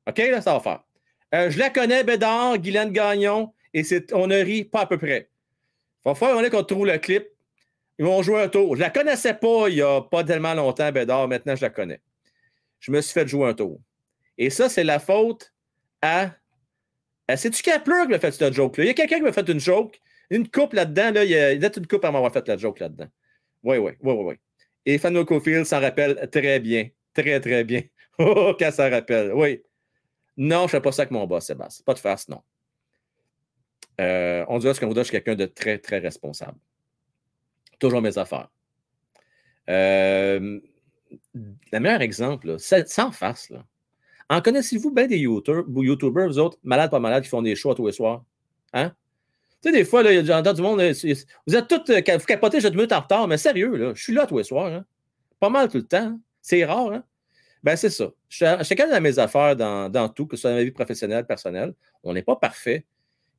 OK, 0.08 0.18
là, 0.18 0.40
ça 0.40 0.54
va 0.54 0.60
faire. 0.60 0.84
Euh, 1.34 1.50
je 1.50 1.58
la 1.58 1.70
connais, 1.70 2.04
Bédard, 2.04 2.58
Guylaine 2.58 2.92
Gagnon, 2.92 3.52
et 3.72 3.82
on 4.12 4.26
ne 4.26 4.36
rit 4.36 4.64
pas 4.64 4.82
à 4.82 4.86
peu 4.86 4.98
près. 4.98 5.28
Il 6.04 6.10
va 6.10 6.14
falloir 6.14 6.48
qu'on 6.50 6.62
trouve 6.62 6.86
le 6.86 6.98
clip. 6.98 7.26
Ils 7.98 8.04
vont 8.04 8.22
jouer 8.22 8.42
un 8.42 8.48
tour. 8.48 8.76
Je 8.76 8.80
la 8.80 8.90
connaissais 8.90 9.34
pas 9.34 9.68
il 9.68 9.76
n'y 9.76 9.82
a 9.82 10.00
pas 10.02 10.24
tellement 10.24 10.54
longtemps, 10.54 10.90
Bédard. 10.92 11.28
Maintenant, 11.28 11.56
je 11.56 11.62
la 11.62 11.70
connais. 11.70 12.00
Je 12.80 12.90
me 12.92 13.00
suis 13.00 13.12
fait 13.12 13.26
jouer 13.26 13.48
un 13.48 13.54
tour. 13.54 13.80
Et 14.36 14.50
ça, 14.50 14.68
c'est 14.68 14.84
la 14.84 14.98
faute 14.98 15.52
à. 16.02 16.32
C'est-tu 17.36 17.62
Kepler 17.62 18.02
qui 18.02 18.08
m'a 18.10 18.18
fait 18.18 18.32
cette 18.32 18.52
joke-là? 18.52 18.84
Il 18.84 18.86
y 18.88 18.90
a 18.90 18.94
quelqu'un 18.94 19.16
qui 19.16 19.22
m'a 19.22 19.32
fait 19.32 19.48
une 19.48 19.60
joke, 19.60 19.98
une 20.28 20.48
coupe 20.48 20.74
là-dedans. 20.74 21.12
Là, 21.12 21.24
il 21.24 21.30
y 21.30 21.36
a, 21.36 21.52
il 21.52 21.62
y 21.62 21.64
a 21.64 21.70
une 21.74 21.86
coupe 21.86 22.04
à 22.04 22.10
m'avoir 22.10 22.32
fait 22.32 22.46
la 22.46 22.56
joke 22.58 22.80
là-dedans. 22.80 23.08
Oui, 23.62 23.78
oui, 23.78 23.92
oui, 24.02 24.12
oui, 24.12 24.24
oui. 24.24 24.34
Et 24.84 24.98
Fanny 24.98 25.24
Cofield 25.24 25.64
s'en 25.64 25.80
rappelle 25.80 26.28
très 26.30 26.60
bien. 26.60 26.88
Très, 27.14 27.40
très 27.40 27.64
bien. 27.64 27.82
Oh, 28.16 28.54
qu'elle 28.56 28.72
s'en 28.72 28.88
rappelle. 28.88 29.32
Oui. 29.32 29.60
Non, 30.36 30.60
je 30.60 30.62
ne 30.64 30.68
fais 30.68 30.80
pas 30.80 30.92
ça 30.92 31.02
avec 31.02 31.10
mon 31.12 31.26
boss, 31.26 31.46
Sébastien. 31.46 31.82
Pas 31.84 31.94
de 31.94 31.98
farce, 31.98 32.28
non. 32.28 32.42
Euh, 34.00 34.44
on 34.48 34.58
dirait 34.58 34.74
ce 34.74 34.80
qu'on 34.80 34.88
vous 34.88 34.94
je 34.96 35.02
suis 35.02 35.12
quelqu'un 35.12 35.36
de 35.36 35.46
très, 35.46 35.78
très 35.78 35.98
responsable. 35.98 36.58
Toujours 37.78 38.02
mes 38.02 38.18
affaires. 38.18 38.48
Euh, 39.70 40.60
le 41.72 41.78
meilleur 41.80 42.00
exemple, 42.02 42.58
c'est- 42.58 42.88
sans 42.88 43.12
farce, 43.12 43.50
là. 43.50 43.64
En 44.30 44.40
connaissez-vous 44.40 44.90
bien 44.90 45.06
des 45.06 45.18
YouTubers, 45.18 45.64
ou 45.68 45.82
YouTubers, 45.84 46.26
vous 46.28 46.38
autres, 46.38 46.58
malades, 46.64 46.90
pas 46.90 46.98
malades, 46.98 47.22
qui 47.22 47.28
font 47.28 47.42
des 47.42 47.54
shows 47.54 47.74
tous 47.74 47.86
les 47.86 47.92
soirs? 47.92 48.24
Hein? 48.72 48.92
Tu 49.62 49.70
sais, 49.70 49.72
des 49.76 49.84
fois, 49.84 50.02
là, 50.02 50.12
il 50.12 50.16
y 50.16 50.18
a 50.18 50.24
j'entends 50.24 50.52
du 50.52 50.62
monde, 50.62 50.80
vous 51.46 51.56
êtes 51.56 51.68
tous, 51.68 51.92
euh, 51.92 52.00
vous 52.18 52.24
capotez, 52.26 52.60
je 52.60 52.68
minutes 52.68 52.92
en 52.92 53.00
retard, 53.00 53.28
mais 53.28 53.36
sérieux, 53.38 53.76
là, 53.76 53.92
je 53.94 54.02
suis 54.02 54.12
là 54.14 54.26
tous 54.26 54.38
les 54.38 54.44
soirs. 54.44 54.72
hein. 54.72 54.84
Pas 55.38 55.50
mal 55.50 55.68
tout 55.68 55.76
le 55.78 55.86
temps. 55.86 55.98
hein. 55.98 56.20
C'est 56.40 56.64
rare. 56.64 56.92
Hein? 56.92 57.04
Ben, 57.64 57.76
c'est 57.76 57.88
ça. 57.88 58.12
Je 58.28 58.36
suis 58.36 58.64
chacun 58.66 58.94
de 58.94 59.00
mes 59.00 59.18
affaires 59.18 59.56
dans, 59.56 59.88
dans 59.88 60.10
tout, 60.10 60.26
que 60.26 60.36
ce 60.36 60.42
soit 60.42 60.50
dans 60.50 60.56
ma 60.56 60.64
vie 60.64 60.70
professionnelle, 60.70 61.24
personnelle. 61.26 61.72
On 62.02 62.12
n'est 62.12 62.22
pas 62.22 62.36
parfait. 62.36 62.84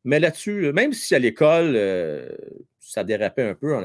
Mais 0.03 0.19
là-dessus, 0.19 0.65
euh, 0.65 0.73
même 0.73 0.93
si 0.93 1.13
à 1.13 1.19
l'école, 1.19 1.73
euh, 1.75 2.27
ça 2.79 3.03
dérapait 3.03 3.43
un 3.43 3.53
peu, 3.53 3.75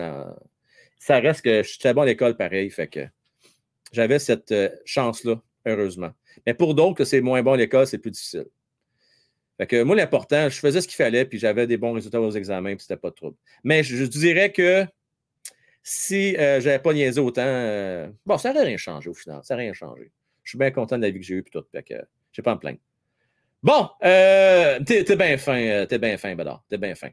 ça 0.99 1.21
reste 1.21 1.43
que 1.43 1.63
je 1.63 1.69
suis 1.69 1.93
bon 1.93 2.01
à 2.01 2.07
l'école 2.07 2.39
pareil. 2.39 2.71
Fait 2.71 2.89
que 2.89 3.01
j'avais 3.93 4.19
cette 4.19 4.51
euh, 4.53 4.71
chance-là, 4.87 5.43
heureusement. 5.67 6.13
Mais 6.47 6.55
pour 6.55 6.75
d'autres, 6.75 6.97
que 6.97 7.05
c'est 7.05 7.21
moins 7.21 7.43
bon 7.43 7.53
à 7.53 7.57
l'école, 7.59 7.87
c'est 7.87 7.99
plus 7.99 8.11
difficile. 8.11 8.47
Fait 9.59 9.67
que 9.67 9.83
moi, 9.83 9.95
l'important, 9.95 10.49
je 10.49 10.59
faisais 10.59 10.81
ce 10.81 10.89
qu'il 10.89 10.97
fallait, 10.97 11.27
puis 11.27 11.39
j'avais 11.39 11.67
des 11.67 11.77
bons 11.77 11.93
résultats 11.93 12.21
aux 12.21 12.31
examens, 12.31 12.77
puis 12.77 12.81
c'était 12.83 12.97
pas 12.97 13.11
de 13.11 13.15
trouble. 13.15 13.37
Mais 13.63 13.83
je, 13.83 13.95
je 13.95 14.05
dirais 14.05 14.53
que 14.53 14.87
si 15.83 16.35
euh, 16.39 16.63
j'avais 16.63 16.79
pas 16.79 16.95
niaisé 16.95 17.21
autant, 17.21 18.11
bon, 18.25 18.39
ça 18.39 18.55
n'aurait 18.55 18.65
rien 18.65 18.79
changé 18.79 19.11
au 19.11 19.15
final. 19.15 19.41
Ça 19.43 19.53
n'aurait 19.53 19.65
rien 19.65 19.75
changé. 19.75 20.11
Je 20.51 20.57
suis 20.57 20.59
bien 20.59 20.73
content 20.73 20.97
de 20.99 21.03
la 21.03 21.11
vie 21.11 21.21
que 21.21 21.25
j'ai 21.25 21.35
eue, 21.37 21.43
puis 21.45 21.53
tout. 21.53 21.65
Fait 21.71 21.85
que 21.85 21.95
euh, 21.95 22.03
j'ai 22.33 22.43
pas 22.43 22.51
à 22.51 22.55
me 22.57 22.59
plaindre. 22.59 22.81
Bon, 23.63 23.89
euh, 24.03 24.81
t'es 24.81 25.15
bien 25.15 25.39
fin, 25.39 25.61
euh, 25.61 25.87
t'es 25.87 25.97
bien 25.97 26.17
fin, 26.17 26.35
Bédard. 26.35 26.65
T'es 26.69 26.77
bien 26.77 26.97
fin. 26.97 27.11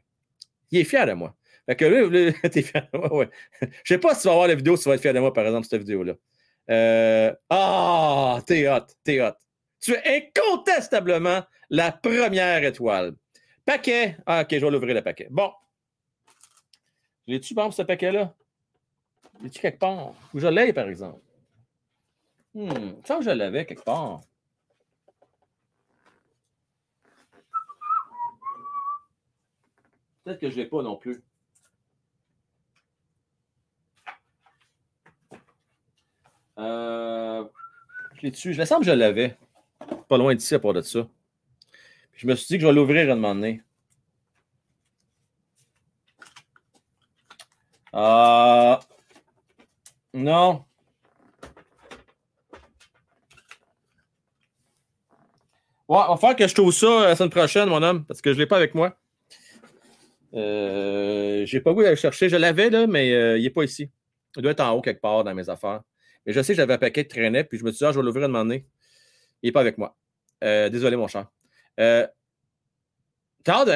Il 0.72 0.80
est 0.80 0.84
fier 0.84 1.06
de 1.06 1.12
moi. 1.12 1.36
Fait 1.64 1.76
que 1.76 1.84
là, 1.84 2.32
t'es 2.50 2.62
fier 2.62 2.88
de 2.92 2.98
moi, 2.98 3.14
ouais. 3.14 3.30
Je 3.62 3.94
sais 3.94 3.98
pas 3.98 4.16
si 4.16 4.22
tu 4.22 4.26
vas 4.26 4.34
voir 4.34 4.48
la 4.48 4.56
vidéo, 4.56 4.76
si 4.76 4.82
tu 4.82 4.88
vas 4.88 4.96
être 4.96 5.00
fier 5.02 5.14
de 5.14 5.20
moi, 5.20 5.32
par 5.32 5.46
exemple, 5.46 5.68
cette 5.70 5.78
vidéo-là. 5.82 6.14
Euh, 6.68 7.32
Ah, 7.48 8.40
t'es 8.44 8.68
hot, 8.68 8.86
t'es 9.04 9.20
hot. 9.22 9.34
Tu 9.80 9.92
es 9.92 10.32
incontestablement 10.36 11.44
la 11.70 11.92
première 11.92 12.64
étoile. 12.64 13.12
Paquet. 13.64 14.16
Ah, 14.26 14.40
ok, 14.42 14.48
je 14.50 14.64
vais 14.66 14.70
l'ouvrir 14.72 14.96
le 14.96 15.02
paquet. 15.02 15.28
Bon. 15.30 15.52
L'es-tu 17.28 17.54
bon, 17.54 17.70
ce 17.70 17.82
paquet-là? 17.82 18.34
L'es-tu 19.44 19.60
quelque 19.60 19.78
part? 19.78 20.12
Où 20.34 20.40
je 20.40 20.48
l'ai, 20.48 20.72
par 20.72 20.88
exemple? 20.88 21.20
Hmm, 22.54 23.00
ça, 23.04 23.20
je 23.20 23.30
l'avais 23.30 23.66
quelque 23.66 23.84
part. 23.84 24.20
Peut-être 30.24 30.40
que 30.40 30.50
je 30.50 30.56
ne 30.56 30.62
l'ai 30.62 30.68
pas 30.68 30.82
non 30.82 30.96
plus. 30.96 31.22
Euh, 36.58 37.44
je 38.16 38.22
l'ai 38.22 38.30
dessus. 38.30 38.52
Je 38.52 38.60
me 38.60 38.64
semble 38.66 38.84
que 38.84 38.90
je 38.90 38.96
l'avais. 38.96 39.38
Pas 40.08 40.18
loin 40.18 40.34
d'ici 40.34 40.54
à 40.54 40.58
part 40.58 40.72
de 40.74 40.82
ça. 40.82 41.06
Je 42.14 42.26
me 42.26 42.34
suis 42.34 42.46
dit 42.48 42.54
que 42.56 42.62
je 42.62 42.66
vais 42.66 42.72
l'ouvrir 42.74 43.10
un 43.12 43.14
moment 43.14 43.34
donné. 43.34 43.62
Ah. 47.92 48.80
non. 50.14 50.67
On 55.90 55.94
va 55.96 56.16
faire 56.18 56.36
que 56.36 56.46
je 56.46 56.54
trouve 56.54 56.72
ça 56.72 56.86
euh, 56.86 57.04
la 57.08 57.16
semaine 57.16 57.30
prochaine, 57.30 57.68
mon 57.68 57.82
homme, 57.82 58.04
parce 58.04 58.20
que 58.20 58.30
je 58.30 58.34
ne 58.36 58.40
l'ai 58.40 58.46
pas 58.46 58.56
avec 58.58 58.74
moi. 58.74 58.94
Euh, 60.34 61.46
j'ai 61.46 61.60
pas 61.60 61.72
goût 61.72 61.80
d'aller 61.80 61.94
le 61.94 62.00
chercher. 62.00 62.28
Je 62.28 62.36
l'avais, 62.36 62.68
là, 62.68 62.86
mais 62.86 63.10
euh, 63.14 63.38
il 63.38 63.44
n'est 63.44 63.50
pas 63.50 63.64
ici. 63.64 63.90
Il 64.36 64.42
doit 64.42 64.52
être 64.52 64.60
en 64.60 64.72
haut 64.72 64.82
quelque 64.82 65.00
part 65.00 65.24
dans 65.24 65.34
mes 65.34 65.48
affaires. 65.48 65.80
Mais 66.26 66.34
je 66.34 66.42
sais 66.42 66.52
que 66.52 66.58
j'avais 66.58 66.74
un 66.74 66.78
paquet 66.78 67.04
qui 67.04 67.08
traînait, 67.08 67.44
puis 67.44 67.58
je 67.58 67.64
me 67.64 67.70
suis 67.70 67.78
dit, 67.78 67.84
ah, 67.86 67.92
je 67.92 67.98
vais 67.98 68.04
l'ouvrir 68.04 68.26
un 68.26 68.28
moment 68.28 68.44
donné. 68.44 68.66
Il 69.42 69.46
n'est 69.46 69.52
pas 69.52 69.62
avec 69.62 69.78
moi. 69.78 69.96
Euh, 70.44 70.68
désolé, 70.68 70.96
mon 70.96 71.08
cher. 71.08 71.26
De- 71.78 72.08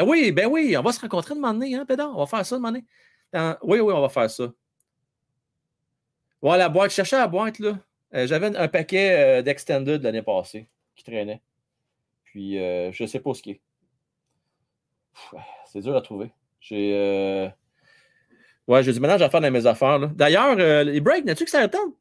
Oui, 0.02 0.32
ben 0.32 0.47
oui, 0.49 0.76
on 0.76 0.82
va 0.82 0.92
se 0.92 1.00
rencontrer 1.00 1.32
un 1.32 1.36
moment 1.36 1.55
donné, 1.55 1.74
hein, 1.74 1.86
Pédard? 1.86 2.12
On 2.15 2.18
va 2.18 2.26
faire 2.26 2.44
ça 2.44 2.57
un 2.57 2.58
moment 2.58 2.78
Oui, 3.62 3.81
oui, 3.81 3.92
on 3.94 4.00
va 4.02 4.10
faire 4.10 4.28
ça. 4.28 4.52
Ouais, 6.42 6.58
la 6.58 6.68
boîte, 6.68 6.91
je 6.91 6.97
cherchais 6.97 7.16
la 7.16 7.28
boîte, 7.28 7.58
là. 7.58 7.78
J'avais 8.26 8.55
un 8.55 8.68
paquet 8.68 9.42
d'Extended 9.42 10.02
l'année 10.02 10.20
passée 10.20 10.68
qui 10.94 11.05
traînait. 11.05 11.41
Puis, 12.33 12.59
euh, 12.59 12.91
je 12.93 13.05
sais 13.05 13.20
pas 13.20 13.35
ce 13.35 13.43
qui 13.43 13.51
est. 13.51 13.61
C'est 15.67 15.81
dur 15.81 15.94
à 15.94 16.01
trouver. 16.01 16.33
J'ai. 16.61 16.94
euh, 16.94 17.47
Ouais, 18.67 18.83
j'ai 18.83 18.93
du 18.94 19.01
ménage 19.01 19.20
à 19.20 19.28
faire 19.28 19.43
dans 19.43 19.51
mes 19.51 19.67
affaires. 19.67 19.99
D'ailleurs, 20.09 20.57
euh, 20.59 20.83
les 20.83 21.01
breaks, 21.02 21.27
n'as-tu 21.27 21.44
que 21.44 21.51
ça 21.51 21.59
attend? 21.61 21.94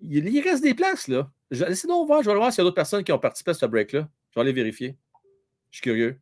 Il, 0.00 0.28
il 0.28 0.40
reste 0.42 0.62
des 0.62 0.74
places, 0.74 1.08
là. 1.08 1.28
Je, 1.50 1.64
laissez 1.64 1.88
donc 1.88 2.06
voir, 2.06 2.22
je 2.22 2.30
vais 2.30 2.36
voir 2.36 2.52
s'il 2.52 2.58
y 2.58 2.62
a 2.62 2.64
d'autres 2.66 2.76
personnes 2.76 3.02
qui 3.02 3.10
ont 3.10 3.18
participé 3.18 3.50
à 3.50 3.54
ce 3.54 3.66
break-là. 3.66 4.08
Je 4.30 4.34
vais 4.38 4.40
aller 4.42 4.52
vérifier. 4.52 4.96
Je 5.72 5.78
suis 5.78 5.82
curieux. 5.82 6.20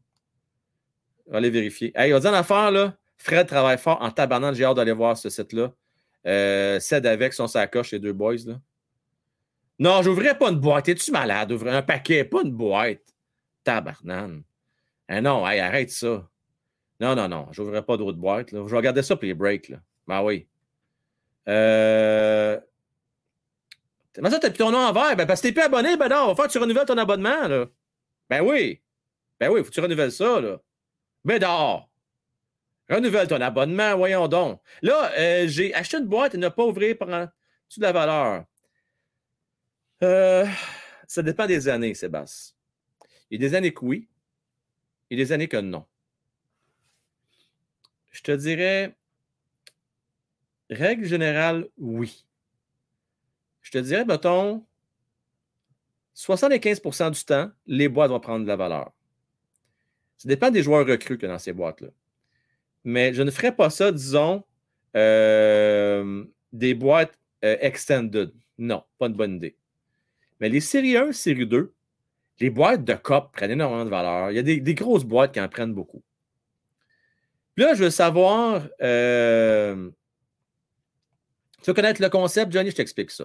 Je 1.27 1.33
vais 1.33 1.37
aller 1.37 1.51
vérifier. 1.51 1.93
Hey, 1.95 2.15
on 2.15 2.19
dit 2.21 2.27
en 2.27 2.33
affaire, 2.33 2.71
là. 2.71 2.97
Fred 3.19 3.47
travaille 3.47 3.77
fort 3.77 4.01
en 4.01 4.11
tabarnant. 4.11 4.55
J'ai 4.55 4.65
hâte 4.65 4.77
d'aller 4.77 4.93
voir 4.93 5.19
ce 5.19 5.29
site-là. 5.29 5.75
Euh, 6.27 6.81
Cède 6.81 7.05
avec 7.05 7.35
son 7.35 7.47
sacoche, 7.49 7.91
les 7.91 7.99
deux 7.99 8.13
boys, 8.15 8.37
là. 8.47 8.59
Non, 9.79 10.03
j'ouvrirai 10.03 10.37
pas 10.39 10.51
une 10.51 10.61
boîte. 10.61 10.89
Es-tu 10.89 11.11
malade? 11.11 11.53
Ouvrir 11.53 11.75
un 11.75 11.83
paquet, 11.83 12.25
pas 12.25 12.43
une 12.43 12.53
boîte. 12.53 13.03
Tabarnane. 13.65 14.43
Ah 15.09 15.21
non, 15.21 15.47
hey, 15.47 15.61
arrête 15.61 15.91
ça. 15.91 16.29
Non, 17.01 17.15
non, 17.15 17.29
non. 17.29 17.49
Je 17.53 17.61
n'ouvrirai 17.61 17.85
pas 17.85 17.97
d'autres 17.97 18.19
boîtes. 18.19 18.53
Là. 18.53 18.65
Je 18.67 18.75
regarder 18.75 19.03
ça 19.03 19.17
pour 19.17 19.25
les 19.25 19.35
breaks. 19.35 19.69
Là. 19.69 19.79
Ben 20.07 20.23
oui. 20.23 20.47
Euh... 21.49 22.61
Comment 24.15 24.31
ça, 24.31 24.39
t'as 24.39 24.51
plus 24.51 24.59
ton 24.59 24.71
nom 24.71 24.79
en 24.79 24.93
vert? 24.93 25.17
Ben, 25.17 25.27
parce 25.27 25.41
que 25.41 25.49
t'es 25.49 25.53
plus 25.53 25.63
abonné, 25.63 25.97
ben 25.97 26.09
non, 26.09 26.25
on 26.25 26.29
va 26.29 26.35
faire 26.35 26.47
que 26.47 26.53
tu 26.53 26.59
renouvelles 26.59 26.87
ton 26.87 26.99
abonnement, 26.99 27.49
là. 27.49 27.67
Ben 28.29 28.43
oui. 28.43 28.83
Ben 29.41 29.51
oui, 29.51 29.61
faut 29.61 29.71
que 29.71 29.75
tu 29.75 29.81
renouvelles 29.81 30.13
ça, 30.13 30.41
là. 30.41 30.59
Ben 31.25 31.39
d'or. 31.39 31.89
Renouvelle 32.91 33.27
ton 33.27 33.41
abonnement, 33.41 33.97
voyons 33.97 34.29
donc. 34.29 34.61
Là, 34.83 35.11
euh, 35.19 35.49
j'ai 35.49 35.75
acheté 35.75 35.97
une 35.97 36.07
boîte 36.07 36.35
et 36.35 36.39
ne 36.39 36.49
pas 36.49 36.65
ouvrir 36.65 36.97
pendant. 36.99 37.27
Tu 37.69 37.81
de 37.81 37.85
la 37.85 37.93
valeur? 37.93 38.45
Euh, 40.03 40.47
ça 41.07 41.23
dépend 41.23 41.47
des 41.47 41.69
années, 41.69 41.95
Sébastien. 41.95 42.57
Il 43.31 43.41
y 43.41 43.45
a 43.45 43.49
des 43.49 43.55
années 43.55 43.73
que 43.73 43.85
oui, 43.85 44.09
et 45.11 45.17
des 45.17 45.33
années 45.33 45.49
que 45.49 45.59
non. 45.59 45.87
Je 48.11 48.23
te 48.23 48.33
dirais, 48.33 48.97
règle 50.71 51.05
générale, 51.05 51.69
oui. 51.79 52.27
Je 53.63 53.71
te 53.71 53.79
dirais, 53.79 54.05
mettons, 54.05 54.67
75% 56.17 57.11
du 57.11 57.25
temps, 57.25 57.51
les 57.67 57.89
boîtes 57.89 58.11
vont 58.11 58.21
prendre 58.21 58.43
de 58.43 58.49
la 58.49 58.57
valeur. 58.57 58.93
Ça 60.19 60.29
dépend 60.29 60.51
des 60.51 60.63
joueurs 60.63 60.87
recrues 60.87 61.19
que 61.19 61.27
dans 61.27 61.39
ces 61.39 61.53
boîtes-là. 61.53 61.89
Mais 62.85 63.15
je 63.15 63.23
ne 63.23 63.31
ferais 63.31 63.55
pas 63.55 63.71
ça, 63.71 63.93
disons, 63.93 64.45
euh, 64.97 66.25
des 66.53 66.75
boîtes 66.75 67.19
euh, 67.45 67.57
extended. 67.61 68.33
Non, 68.59 68.85
pas 68.99 69.07
une 69.07 69.15
bonne 69.15 69.37
idée. 69.37 69.57
Mais 70.43 70.49
les 70.49 70.61
séries 70.61 70.97
1, 70.97 71.13
série 71.13 71.47
2, 71.47 71.73
les 72.41 72.51
boîtes 72.51 72.85
de 72.85 72.95
COP 72.95 73.31
prennent 73.33 73.53
énormément 73.53 73.85
de 73.85 73.91
valeur. 73.91 74.33
Il 74.33 74.35
y 74.35 74.41
a 74.41 74.43
des, 74.43 74.75
grosses 74.75 75.05
boîtes 75.05 75.33
qui 75.33 75.41
en 75.41 75.49
prennent 75.49 75.73
beaucoup. 75.73 76.03
Puis 77.55 77.65
là, 77.65 77.75
je 77.75 77.85
veux 77.85 77.91
savoir. 77.91 78.67
Euh, 78.81 79.89
tu 81.59 81.67
veux 81.71 81.75
connaître 81.75 82.03
le 82.03 82.09
concept, 82.09 82.51
Johnny? 82.51 82.71
Je 82.71 82.75
t'explique 82.75 83.13
ça. 83.13 83.25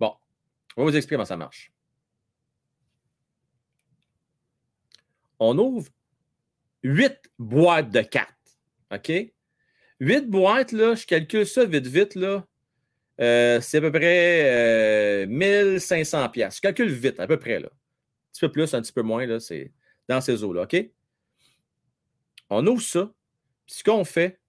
Bon, 0.00 0.14
on 0.78 0.84
va 0.84 0.90
vous 0.90 0.96
expliquer 0.96 1.16
comment 1.16 1.26
ça 1.26 1.36
marche. 1.36 1.70
On 5.38 5.58
ouvre 5.58 5.90
huit 6.82 7.18
boîtes 7.38 7.90
de 7.90 8.00
cartes. 8.00 8.58
OK? 8.94 9.12
Huit 10.00 10.26
boîtes, 10.26 10.72
là, 10.72 10.94
je 10.94 11.04
calcule 11.04 11.46
ça 11.46 11.66
vite, 11.66 11.86
vite, 11.86 12.14
là. 12.14 12.47
Euh, 13.20 13.60
c'est 13.60 13.78
à 13.78 13.80
peu 13.80 13.90
près 13.90 15.26
1500 15.26 16.18
euh, 16.24 16.28
pièces. 16.28 16.56
Je 16.56 16.60
calcule 16.60 16.90
vite, 16.90 17.18
à 17.18 17.26
peu 17.26 17.38
près, 17.38 17.58
là. 17.58 17.68
Un 17.68 18.30
petit 18.32 18.40
peu 18.40 18.52
plus, 18.52 18.74
un 18.74 18.82
petit 18.82 18.92
peu 18.92 19.02
moins, 19.02 19.40
c'est 19.40 19.72
dans 20.08 20.20
ces 20.20 20.44
eaux-là, 20.44 20.62
OK? 20.62 20.76
On 22.50 22.66
ouvre 22.66 22.82
ça. 22.82 23.12
ce 23.66 23.82
qu'on 23.82 24.04
fait, 24.04 24.40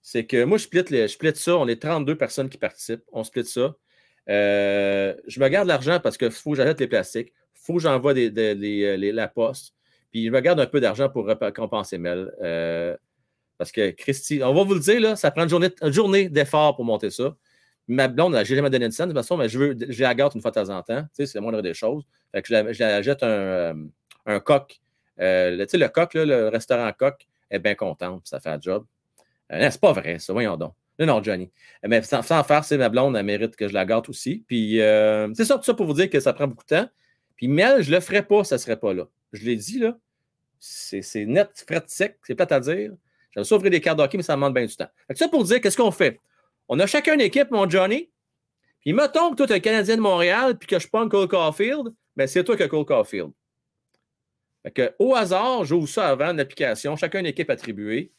c'est 0.00 0.24
que 0.24 0.44
moi, 0.44 0.58
je 0.58 0.64
split, 0.64 0.84
je 0.88 1.32
ça. 1.34 1.56
On 1.56 1.66
est 1.66 1.80
32 1.82 2.16
personnes 2.16 2.48
qui 2.48 2.58
participent. 2.58 3.02
On 3.12 3.24
split 3.24 3.44
ça. 3.44 3.74
Euh, 4.30 5.14
je 5.26 5.40
me 5.40 5.48
garde 5.48 5.68
l'argent 5.68 6.00
parce 6.00 6.16
qu'il 6.16 6.30
faut 6.30 6.52
que 6.52 6.56
j'achète 6.56 6.80
les 6.80 6.86
plastiques. 6.86 7.32
Il 7.54 7.60
faut 7.66 7.74
que 7.74 7.80
j'envoie 7.80 8.14
la 8.14 9.28
poste. 9.28 9.74
Puis 10.12 10.26
je 10.26 10.30
me 10.30 10.40
garde 10.40 10.60
un 10.60 10.66
peu 10.66 10.80
d'argent 10.80 11.08
pour 11.08 11.26
récompenser 11.26 11.98
Mel. 11.98 12.30
parce 13.58 13.72
que 13.72 13.90
Christy, 13.90 14.40
on 14.42 14.54
va 14.54 14.62
vous 14.62 14.74
le 14.74 14.80
dire, 14.80 15.00
là, 15.00 15.16
ça 15.16 15.30
prend 15.30 15.42
une 15.42 15.48
journée, 15.48 15.70
une 15.82 15.92
journée 15.92 16.28
d'effort 16.28 16.76
pour 16.76 16.84
monter 16.84 17.10
ça. 17.10 17.36
Ma 17.86 18.08
blonde, 18.08 18.38
j'ai 18.44 18.56
jamais 18.56 18.70
donné 18.70 18.88
de 18.88 18.92
scène, 18.92 19.10
de 19.10 19.14
façon, 19.14 19.36
mais 19.36 19.48
je 19.48 19.58
veux, 19.58 19.76
la 19.98 20.14
gâte 20.14 20.34
une 20.34 20.40
fois 20.40 20.50
de 20.50 20.60
temps 20.60 20.70
en 20.70 20.82
temps. 20.82 21.04
C'est 21.12 21.34
la 21.34 21.40
moindre 21.40 21.60
des 21.60 21.74
choses. 21.74 22.04
Je, 22.32 22.52
la, 22.52 23.02
jette 23.02 23.22
un, 23.22 23.88
euh, 24.28 24.40
coq. 24.40 24.80
Euh, 25.20 25.66
tu 25.66 25.76
le 25.76 25.88
coq, 25.88 26.14
le 26.14 26.48
restaurant 26.48 26.90
coq, 26.92 27.26
est 27.50 27.58
bien 27.58 27.74
content, 27.74 28.20
ça 28.24 28.40
fait 28.40 28.48
un 28.48 28.60
job. 28.60 28.86
Euh, 29.52 29.68
c'est 29.70 29.80
pas 29.80 29.92
vrai, 29.92 30.18
ça, 30.18 30.32
voyons 30.32 30.56
donc. 30.56 30.72
Non, 30.98 31.06
non, 31.06 31.22
Johnny. 31.22 31.50
Mais 31.86 32.00
sans, 32.02 32.22
faire, 32.22 32.64
c'est 32.64 32.78
ma 32.78 32.88
blonde, 32.88 33.16
elle 33.16 33.26
mérite 33.26 33.56
que 33.56 33.68
je 33.68 33.74
la 33.74 33.84
gâte 33.84 34.08
aussi. 34.08 34.44
Puis, 34.46 34.76
c'est 34.78 35.44
ça, 35.44 35.56
tout 35.56 35.64
ça 35.64 35.74
pour 35.74 35.86
vous 35.86 35.94
dire 35.94 36.08
que 36.08 36.20
ça 36.20 36.32
prend 36.32 36.46
beaucoup 36.46 36.64
de 36.64 36.76
temps. 36.76 36.88
Puis, 37.36 37.48
Mel, 37.48 37.82
je 37.82 37.90
le 37.90 38.00
ferais 38.00 38.22
pas, 38.22 38.44
ça 38.44 38.58
serait 38.58 38.78
pas 38.78 38.94
là. 38.94 39.08
Je 39.32 39.44
l'ai 39.44 39.56
dit, 39.56 39.78
là. 39.78 39.98
C'est, 40.60 41.26
net, 41.26 41.50
fret 41.66 41.82
sec, 41.86 42.16
c'est 42.22 42.34
plate 42.34 42.52
à 42.52 42.60
dire. 42.60 42.92
Je 43.32 43.40
vais 43.40 43.44
s'ouvrir 43.44 43.70
des 43.70 43.80
cartes 43.80 43.98
d'hockey, 43.98 44.16
mais 44.16 44.22
ça 44.22 44.34
demande 44.34 44.54
bien 44.54 44.64
du 44.64 44.74
temps. 44.74 44.88
Fait 45.08 45.18
ça 45.18 45.28
pour 45.28 45.44
dire, 45.44 45.60
qu'est-ce 45.60 45.76
qu'on 45.76 45.90
fait? 45.90 46.20
On 46.68 46.78
a 46.78 46.86
chacun 46.86 47.14
une 47.14 47.20
équipe, 47.20 47.50
mon 47.50 47.68
Johnny. 47.68 48.10
Puis 48.80 48.92
mettons 48.92 49.30
que 49.30 49.36
toi, 49.36 49.46
tu 49.46 49.52
es 49.52 49.56
un 49.56 49.60
Canadien 49.60 49.96
de 49.96 50.02
Montréal, 50.02 50.58
puis 50.58 50.66
que 50.66 50.78
je 50.78 50.88
prends 50.88 51.08
Cole 51.08 51.28
Caulfield, 51.28 51.94
ben 52.16 52.26
c'est 52.26 52.44
toi 52.44 52.56
qui 52.56 52.62
as 52.62 52.68
Cole 52.68 52.84
Caulfield. 52.84 53.30
Fait 54.62 54.70
que, 54.70 54.94
au 54.98 55.14
hasard, 55.14 55.64
j'ouvre 55.64 55.88
ça 55.88 56.08
avant 56.08 56.30
une 56.30 56.40
application, 56.40 56.96
chacun 56.96 57.20
une 57.20 57.26
équipe 57.26 57.50
attribuée, 57.50 58.12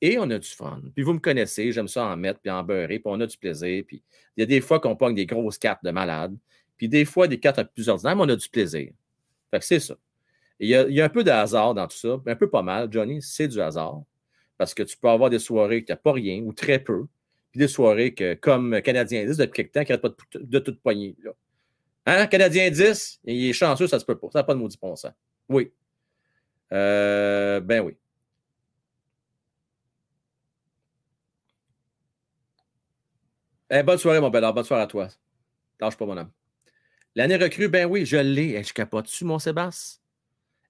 et 0.00 0.18
on 0.18 0.28
a 0.30 0.38
du 0.38 0.48
fun. 0.48 0.82
Puis 0.94 1.02
vous 1.02 1.14
me 1.14 1.18
connaissez, 1.18 1.72
j'aime 1.72 1.88
ça 1.88 2.06
en 2.06 2.16
mettre, 2.16 2.40
puis 2.40 2.50
en 2.50 2.62
beurrer, 2.62 2.98
puis 2.98 3.06
on 3.06 3.20
a 3.20 3.26
du 3.26 3.36
plaisir. 3.38 3.84
Puis 3.86 4.02
il 4.36 4.40
y 4.40 4.42
a 4.42 4.46
des 4.46 4.60
fois 4.60 4.80
qu'on 4.80 4.96
pogne 4.96 5.14
des 5.14 5.26
grosses 5.26 5.58
cartes 5.58 5.84
de 5.84 5.90
malade, 5.90 6.36
puis 6.76 6.88
des 6.88 7.04
fois 7.04 7.28
des 7.28 7.40
cartes 7.40 7.58
un 7.58 7.64
peu 7.64 7.70
plus 7.74 7.88
mais 7.88 8.12
on 8.16 8.28
a 8.28 8.36
du 8.36 8.48
plaisir. 8.48 8.92
Fait 9.50 9.58
que 9.58 9.64
c'est 9.64 9.80
ça. 9.80 9.96
Il 10.60 10.68
y, 10.68 11.00
a, 11.00 11.04
un 11.04 11.08
peu 11.08 11.24
de 11.24 11.30
hasard 11.30 11.74
dans 11.74 11.86
tout 11.88 11.96
ça, 11.96 12.20
un 12.26 12.36
peu 12.36 12.48
pas 12.48 12.62
mal, 12.62 12.88
Johnny, 12.90 13.20
c'est 13.20 13.48
du 13.48 13.60
hasard. 13.60 14.02
Parce 14.56 14.72
que 14.72 14.82
tu 14.82 14.96
peux 14.96 15.08
avoir 15.08 15.28
des 15.30 15.40
soirées 15.40 15.80
que 15.80 15.86
tu 15.86 15.92
n'as 15.92 15.96
pas 15.96 16.12
rien 16.12 16.42
ou 16.42 16.52
très 16.52 16.78
peu 16.78 17.06
des 17.58 17.68
soirées 17.68 18.14
que, 18.14 18.34
comme 18.34 18.80
Canadien 18.82 19.24
10 19.24 19.36
depuis 19.36 19.56
quelque 19.56 19.72
temps, 19.72 19.84
qui 19.84 19.92
n'arrête 19.92 20.02
pas 20.02 20.38
de, 20.38 20.58
toute 20.58 20.80
poignée. 20.80 21.16
Là. 21.22 21.32
Hein? 22.06 22.26
Canadien 22.26 22.70
10, 22.70 23.20
il 23.24 23.50
est 23.50 23.52
chanceux, 23.52 23.86
ça 23.86 23.98
se 23.98 24.04
peut 24.04 24.18
pas. 24.18 24.28
Ça 24.32 24.40
n'a 24.40 24.44
pas 24.44 24.54
de 24.54 24.58
maudit 24.58 24.78
bon 24.80 24.96
sens. 24.96 25.12
Oui. 25.48 25.72
Euh, 26.72 27.60
ben 27.60 27.80
oui. 27.80 27.96
Eh, 33.70 33.82
bonne 33.82 33.98
soirée, 33.98 34.20
mon 34.20 34.30
bel 34.30 34.44
Bonne 34.54 34.64
soirée 34.64 34.82
à 34.82 34.86
toi. 34.86 35.08
Lâche 35.80 35.96
pas, 35.96 36.06
mon 36.06 36.16
homme. 36.16 36.30
L'année 37.14 37.36
recrue, 37.36 37.68
ben 37.68 37.86
oui, 37.86 38.04
je 38.04 38.16
l'ai. 38.16 38.54
Eh, 38.56 38.62
je 38.62 38.72
capote-tu, 38.72 39.24
mon 39.24 39.38
Sébastien? 39.38 40.00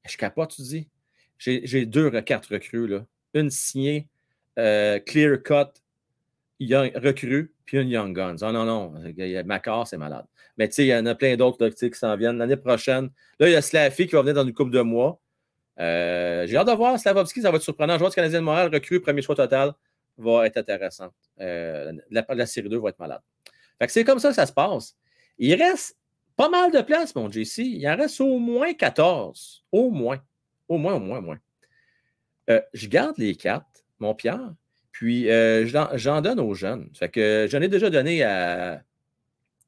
Eh, 0.04 0.08
je 0.08 0.16
capote, 0.16 0.54
tu 0.54 0.62
dis? 0.62 0.88
J'ai 1.38 1.86
deux 1.86 2.10
cartes 2.22 2.46
recrues, 2.46 2.86
là. 2.86 3.06
Une 3.34 3.50
signée 3.50 4.08
euh, 4.58 5.00
Clear 5.00 5.42
Cut 5.42 5.80
young, 6.60 6.92
recrue, 6.96 7.54
puis 7.64 7.78
une 7.78 7.88
Young 7.88 8.14
Guns. 8.14 8.36
Oh 8.42 8.52
non, 8.52 8.64
non, 8.64 8.94
Macar, 9.44 9.86
c'est 9.86 9.98
malade. 9.98 10.26
Mais 10.56 10.68
tu 10.68 10.74
sais, 10.74 10.84
il 10.84 10.88
y 10.88 10.94
en 10.94 11.06
a 11.06 11.14
plein 11.14 11.36
d'autres 11.36 11.68
qui 11.68 11.98
s'en 11.98 12.16
viennent. 12.16 12.38
L'année 12.38 12.56
prochaine, 12.56 13.10
là, 13.40 13.48
il 13.48 13.52
y 13.52 13.56
a 13.56 13.62
Slaffy 13.62 14.06
qui 14.06 14.14
va 14.14 14.22
venir 14.22 14.34
dans 14.34 14.44
une 14.44 14.54
couple 14.54 14.70
de 14.70 14.80
mois. 14.80 15.20
Euh, 15.80 16.46
j'ai 16.46 16.56
hâte 16.56 16.68
de 16.68 16.72
voir 16.72 16.98
Slavovski, 16.98 17.42
ça 17.42 17.50
va 17.50 17.56
être 17.56 17.62
surprenant. 17.62 17.96
Vois 17.96 18.10
que 18.10 18.14
Canadien 18.14 18.40
de 18.40 18.44
Montréal 18.44 18.70
recrue, 18.72 19.00
premier 19.00 19.22
choix 19.22 19.34
total, 19.34 19.72
va 20.16 20.46
être 20.46 20.56
intéressant. 20.56 21.10
Euh, 21.40 21.92
la, 22.10 22.46
série 22.46 22.68
2 22.68 22.78
va 22.78 22.90
être 22.90 22.98
malade. 22.98 23.20
Fait 23.78 23.86
que 23.86 23.92
c'est 23.92 24.04
comme 24.04 24.20
ça 24.20 24.28
que 24.28 24.34
ça 24.34 24.46
se 24.46 24.52
passe. 24.52 24.96
Il 25.38 25.54
reste 25.54 25.98
pas 26.36 26.48
mal 26.48 26.70
de 26.70 26.80
place, 26.80 27.14
mon 27.14 27.30
JC. 27.30 27.58
Il 27.58 27.88
en 27.88 27.96
reste 27.96 28.20
au 28.20 28.38
moins 28.38 28.72
14. 28.72 29.64
Au 29.72 29.90
moins. 29.90 30.20
Au 30.68 30.78
moins, 30.78 30.94
au 30.94 31.00
moins, 31.00 31.18
au 31.18 31.22
moins. 31.22 31.38
Euh, 32.50 32.60
je 32.72 32.86
garde 32.86 33.16
les 33.18 33.34
cartes, 33.34 33.84
mon 33.98 34.14
Pierre. 34.14 34.54
Puis, 34.94 35.28
euh, 35.28 35.66
j'en 35.96 36.20
donne 36.20 36.38
aux 36.38 36.54
jeunes. 36.54 36.88
Fait 36.94 37.08
que 37.08 37.48
j'en 37.50 37.60
ai 37.60 37.66
déjà 37.66 37.90
donné 37.90 38.22
à 38.22 38.80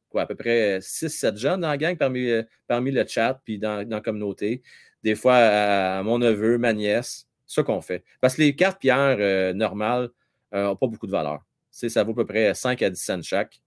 quoi, 0.08 0.22
à 0.22 0.26
peu 0.26 0.36
près 0.36 0.78
6-7 0.78 1.36
jeunes 1.36 1.62
dans 1.62 1.68
la 1.68 1.76
gang 1.76 1.96
parmi, 1.96 2.30
euh, 2.30 2.44
parmi 2.68 2.92
le 2.92 3.04
chat 3.04 3.40
puis 3.44 3.58
dans, 3.58 3.84
la 3.88 4.00
communauté. 4.00 4.62
Des 5.02 5.16
fois 5.16 5.34
à, 5.34 6.02
mon 6.04 6.20
neveu, 6.20 6.58
ma 6.58 6.72
nièce. 6.72 7.26
C'est 7.44 7.56
ça 7.56 7.62
qu'on 7.64 7.80
fait. 7.80 8.04
Parce 8.20 8.36
que 8.36 8.42
les 8.42 8.54
cartes 8.54 8.80
pierres 8.80 9.16
euh, 9.18 9.52
normales 9.52 10.10
n'ont 10.52 10.76
pas 10.76 10.86
beaucoup 10.86 11.08
de 11.08 11.12
valeur. 11.12 11.44
ça 11.72 12.04
vaut 12.04 12.12
à 12.12 12.14
peu 12.14 12.24
près 12.24 12.54
5 12.54 12.80
à 12.82 12.88
10 12.88 12.96
cents 12.96 13.22
chaque. 13.22 13.60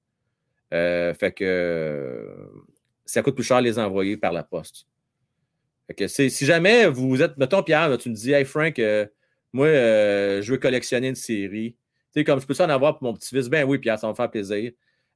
fait 0.71 1.33
que 1.35 2.25
ça 3.05 3.21
coûte 3.21 3.35
plus 3.35 3.43
cher 3.43 3.59
les 3.59 3.77
envoyer 3.77 4.15
par 4.15 4.31
la 4.31 4.43
poste. 4.43 4.87
Fait 5.87 5.93
que 5.93 6.07
si 6.07 6.45
jamais 6.45 6.87
vous 6.87 7.21
êtes, 7.21 7.35
mettons 7.35 7.63
Pierre, 7.63 7.97
tu 7.97 8.09
me 8.09 8.15
dis 8.15 8.31
Hey 8.31 8.45
Frank, 8.45 8.79
moi, 9.53 9.67
euh, 9.67 10.41
je 10.41 10.51
veux 10.51 10.57
collectionner 10.57 11.09
une 11.09 11.15
série. 11.15 11.75
Tu 12.13 12.19
sais, 12.19 12.23
comme 12.23 12.39
je 12.39 12.45
peux 12.45 12.55
en 12.61 12.69
avoir 12.69 12.97
pour 12.97 13.07
mon 13.07 13.13
petit-fils. 13.13 13.49
Ben 13.49 13.65
oui, 13.65 13.79
Pierre, 13.79 13.99
ça 13.99 14.07
va 14.07 14.13
me 14.13 14.15
faire 14.15 14.29
plaisir. 14.29 14.71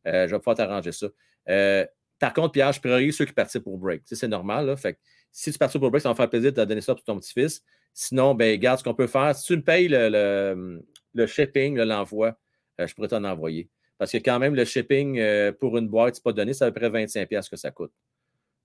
Euh, 0.08 0.28
je 0.28 0.32
vais 0.32 0.40
pouvoir 0.40 0.56
t'arranger 0.56 0.92
ça. 0.92 1.08
Euh, 1.50 1.86
par 2.20 2.34
contre, 2.34 2.52
Pierre, 2.52 2.72
je 2.72 2.80
priorise 2.80 3.16
ceux 3.16 3.26
qui 3.26 3.34
participent 3.34 3.68
au 3.68 3.78
break. 3.78 4.04
c'est 4.06 4.28
normal. 4.28 4.76
Fait 4.78 4.98
si 5.32 5.52
tu 5.52 5.58
participes 5.58 5.84
au 5.84 5.90
break, 5.90 6.02
ça 6.02 6.10
va 6.10 6.14
me 6.14 6.18
faire 6.18 6.30
plaisir 6.30 6.52
de 6.52 6.62
te 6.62 6.66
donner 6.66 6.82
ça 6.82 6.94
pour 6.94 7.04
ton 7.04 7.18
petit-fils. 7.20 7.64
Sinon, 7.94 8.34
ben, 8.36 8.52
regarde 8.52 8.80
ce 8.80 8.84
qu'on 8.84 8.94
peut 8.94 9.08
faire. 9.08 9.36
Si 9.36 9.46
tu 9.46 9.56
me 9.56 9.64
payes 9.64 9.88
le, 9.88 10.82
le, 11.14 11.28
shipping, 11.28 11.78
l'envoi, 11.78 12.38
je 12.80 12.94
pourrais 12.94 13.08
t'en 13.08 13.24
envoyer. 13.24 13.70
Parce 13.98 14.12
que 14.12 14.18
quand 14.18 14.40
même, 14.40 14.56
le 14.56 14.66
shipping 14.66 15.22
pour 15.60 15.78
une 15.78 15.88
boîte, 15.88 16.16
c'est 16.16 16.24
pas 16.24 16.34
donné, 16.34 16.54
c'est 16.54 16.66
à 16.66 16.72
peu 16.72 16.80
près 16.80 17.06
25$ 17.06 17.50
que 17.50 17.56
ça 17.56 17.72
coûte. 17.72 17.92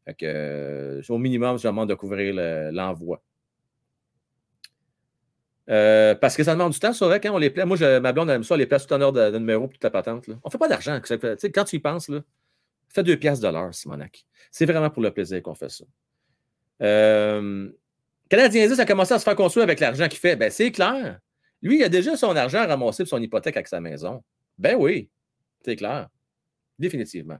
Fait 0.07 0.15
que, 0.15 1.01
au 1.09 1.19
minimum, 1.19 1.59
je 1.59 1.69
demande 1.69 1.89
de 1.89 1.95
couvrir 1.95 2.35
l'envoi. 2.73 3.23
Euh, 5.71 6.15
parce 6.15 6.35
que 6.37 6.45
ça 6.45 6.53
demande 6.53 6.73
du 6.73 6.79
temps, 6.79 6.93
c'est 6.93 7.05
vrai, 7.05 7.21
quand 7.21 7.35
on 7.35 7.39
les 7.39 7.51
plaît. 7.51 7.67
Moi, 7.67 7.77
je, 7.77 7.99
ma 7.99 8.13
blonde 8.13 8.31
aime 8.31 8.43
ça, 8.43 8.55
on 8.55 8.57
les 8.57 8.67
place 8.67 8.87
tout 8.87 8.95
en 8.95 9.01
ordre 9.01 9.31
de, 9.31 9.39
numéro 9.39 9.67
toute 9.67 9.85
la 9.85 9.91
patente. 9.91 10.25
On 10.29 10.33
ne 10.47 10.51
fait 10.51 10.59
pas 10.59 10.69
d'argent. 10.69 10.99
Quand 11.01 11.65
tu 11.65 11.77
y 11.77 11.79
penses, 11.79 12.09
là, 12.09 12.21
fais 12.89 13.03
deux 13.03 13.17
pièces 13.17 13.41
de 13.41 13.49
l'heure, 13.49 13.75
Simonac. 13.75 14.25
C'est 14.51 14.65
vraiment 14.65 14.89
pour 14.89 15.03
le 15.03 15.11
plaisir 15.11 15.43
qu'on 15.43 15.55
fait 15.55 15.69
ça. 15.69 15.85
Euh, 16.81 17.69
Canadien 18.31 18.67
10 18.67 18.81
a 18.81 18.87
commencé 18.87 19.13
à 19.13 19.19
se 19.19 19.25
faire 19.25 19.37
construire 19.37 19.65
avec 19.65 19.81
l'argent 19.81 20.09
qu'il 20.09 20.19
fait. 20.19 20.37
Ben, 20.37 20.51
c'est 20.51 20.71
clair. 20.73 21.19
Lui, 21.61 21.79
il 21.81 21.85
a 21.85 21.89
déjà 21.89 22.17
son 22.17 22.35
argent 22.35 22.67
ramassé 22.67 23.03
pour 23.03 23.11
son 23.11 23.21
hypothèque 23.21 23.57
avec 23.57 23.69
sa 23.69 23.81
maison. 23.81 24.23
Ben 24.57 24.77
oui, 24.79 25.11
c'est 25.65 25.77
clair. 25.77 26.09
Définitivement. 26.79 27.39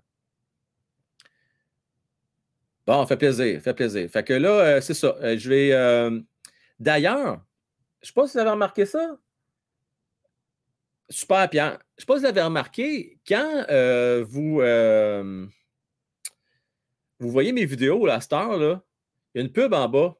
Bon, 2.87 3.07
fait 3.07 3.17
plaisir, 3.17 3.61
fait 3.63 3.75
plaisir. 3.75 4.11
Fait 4.11 4.25
que 4.25 4.33
là, 4.33 4.51
euh, 4.51 4.81
c'est 4.81 4.95
ça. 4.95 5.17
Euh, 5.23 5.39
je 5.39 5.49
vais. 5.49 6.23
D'ailleurs, 6.81 7.41
je 8.01 8.07
ne 8.07 8.07
sais 8.07 8.13
pas 8.13 8.27
si 8.27 8.33
vous 8.35 8.39
avez 8.39 8.51
remarqué 8.51 8.87
ça. 8.87 9.19
super 11.09 11.49
Pierre. 11.51 11.73
Je 11.73 11.75
ne 11.75 12.01
sais 12.01 12.07
pas 12.07 12.15
si 12.17 12.21
vous 12.21 12.27
avez 12.27 12.43
remarqué, 12.43 13.19
quand 13.27 13.67
euh, 13.71 14.25
vous, 14.29 14.61
euh, 14.61 15.47
vous 17.19 17.31
voyez 17.31 17.53
mes 17.53 17.65
vidéos, 17.65 18.07
la 18.07 18.21
star, 18.21 18.57
là, 18.57 18.83
il 19.35 19.39
y 19.39 19.43
a 19.43 19.45
une 19.45 19.53
pub 19.53 19.75
en 19.75 19.89
bas. 19.89 20.17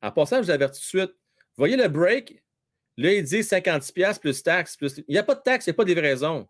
En 0.00 0.12
passant, 0.12 0.36
je 0.36 0.42
vous 0.42 0.50
avertis 0.50 0.80
tout 0.80 0.96
de 0.96 1.00
suite. 1.00 1.16
Vous 1.38 1.62
voyez 1.62 1.76
le 1.76 1.88
break? 1.88 2.42
Là, 2.96 3.14
il 3.14 3.24
dit 3.24 3.40
50$ 3.40 4.20
plus 4.20 4.42
taxes. 4.42 4.76
Il 4.80 5.04
n'y 5.08 5.18
a 5.18 5.22
pas 5.24 5.34
de 5.34 5.40
taxes, 5.40 5.66
il 5.66 5.70
n'y 5.70 5.74
a 5.74 5.76
pas 5.76 5.84
de 5.84 5.88
livraison. 5.88 6.48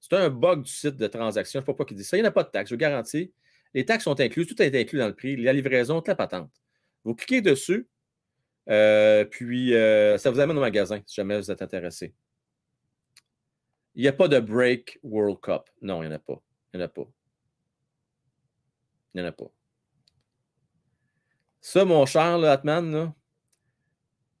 C'est 0.00 0.14
un 0.14 0.30
bug 0.30 0.62
du 0.62 0.70
site 0.70 0.96
de 0.96 1.06
transaction. 1.06 1.58
Je 1.58 1.62
ne 1.62 1.62
sais 1.62 1.66
pas 1.66 1.72
pourquoi 1.76 1.86
il 1.90 1.96
dit 1.96 2.04
ça. 2.04 2.16
Il 2.16 2.22
n'y 2.22 2.26
a 2.26 2.30
pas 2.30 2.44
de 2.44 2.50
taxes, 2.50 2.70
je 2.70 2.74
vous 2.74 2.78
garantis. 2.78 3.32
Les 3.74 3.84
taxes 3.84 4.04
sont 4.04 4.18
incluses, 4.18 4.46
tout 4.46 4.60
est 4.62 4.74
inclus 4.80 4.98
dans 4.98 5.08
le 5.08 5.14
prix. 5.14 5.36
La 5.36 5.52
livraison, 5.52 5.96
toute 5.96 6.08
la 6.08 6.14
patente. 6.14 6.50
Vous 7.04 7.14
cliquez 7.14 7.40
dessus, 7.40 7.88
puis 8.66 9.74
euh, 9.74 10.18
ça 10.18 10.30
vous 10.30 10.40
amène 10.40 10.56
au 10.56 10.60
magasin 10.60 11.00
si 11.06 11.14
jamais 11.14 11.38
vous 11.38 11.50
êtes 11.50 11.62
intéressé. 11.62 12.14
Il 13.94 14.02
n'y 14.02 14.08
a 14.08 14.12
pas 14.12 14.28
de 14.28 14.38
break 14.38 14.98
World 15.02 15.40
Cup. 15.40 15.62
Non, 15.82 16.02
il 16.02 16.08
n'y 16.08 16.12
en 16.12 16.16
a 16.16 16.20
pas. 16.20 16.40
Il 16.72 16.78
n'y 16.78 16.82
en 16.82 16.86
a 16.86 16.88
pas. 16.88 17.06
Il 19.14 19.20
n'y 19.20 19.26
en 19.26 19.28
a 19.28 19.32
pas. 19.32 19.50
Ça, 21.60 21.84
mon 21.84 22.06
cher 22.06 22.38
là, 22.38 22.52
Atman, 22.52 22.90
là, 22.92 23.14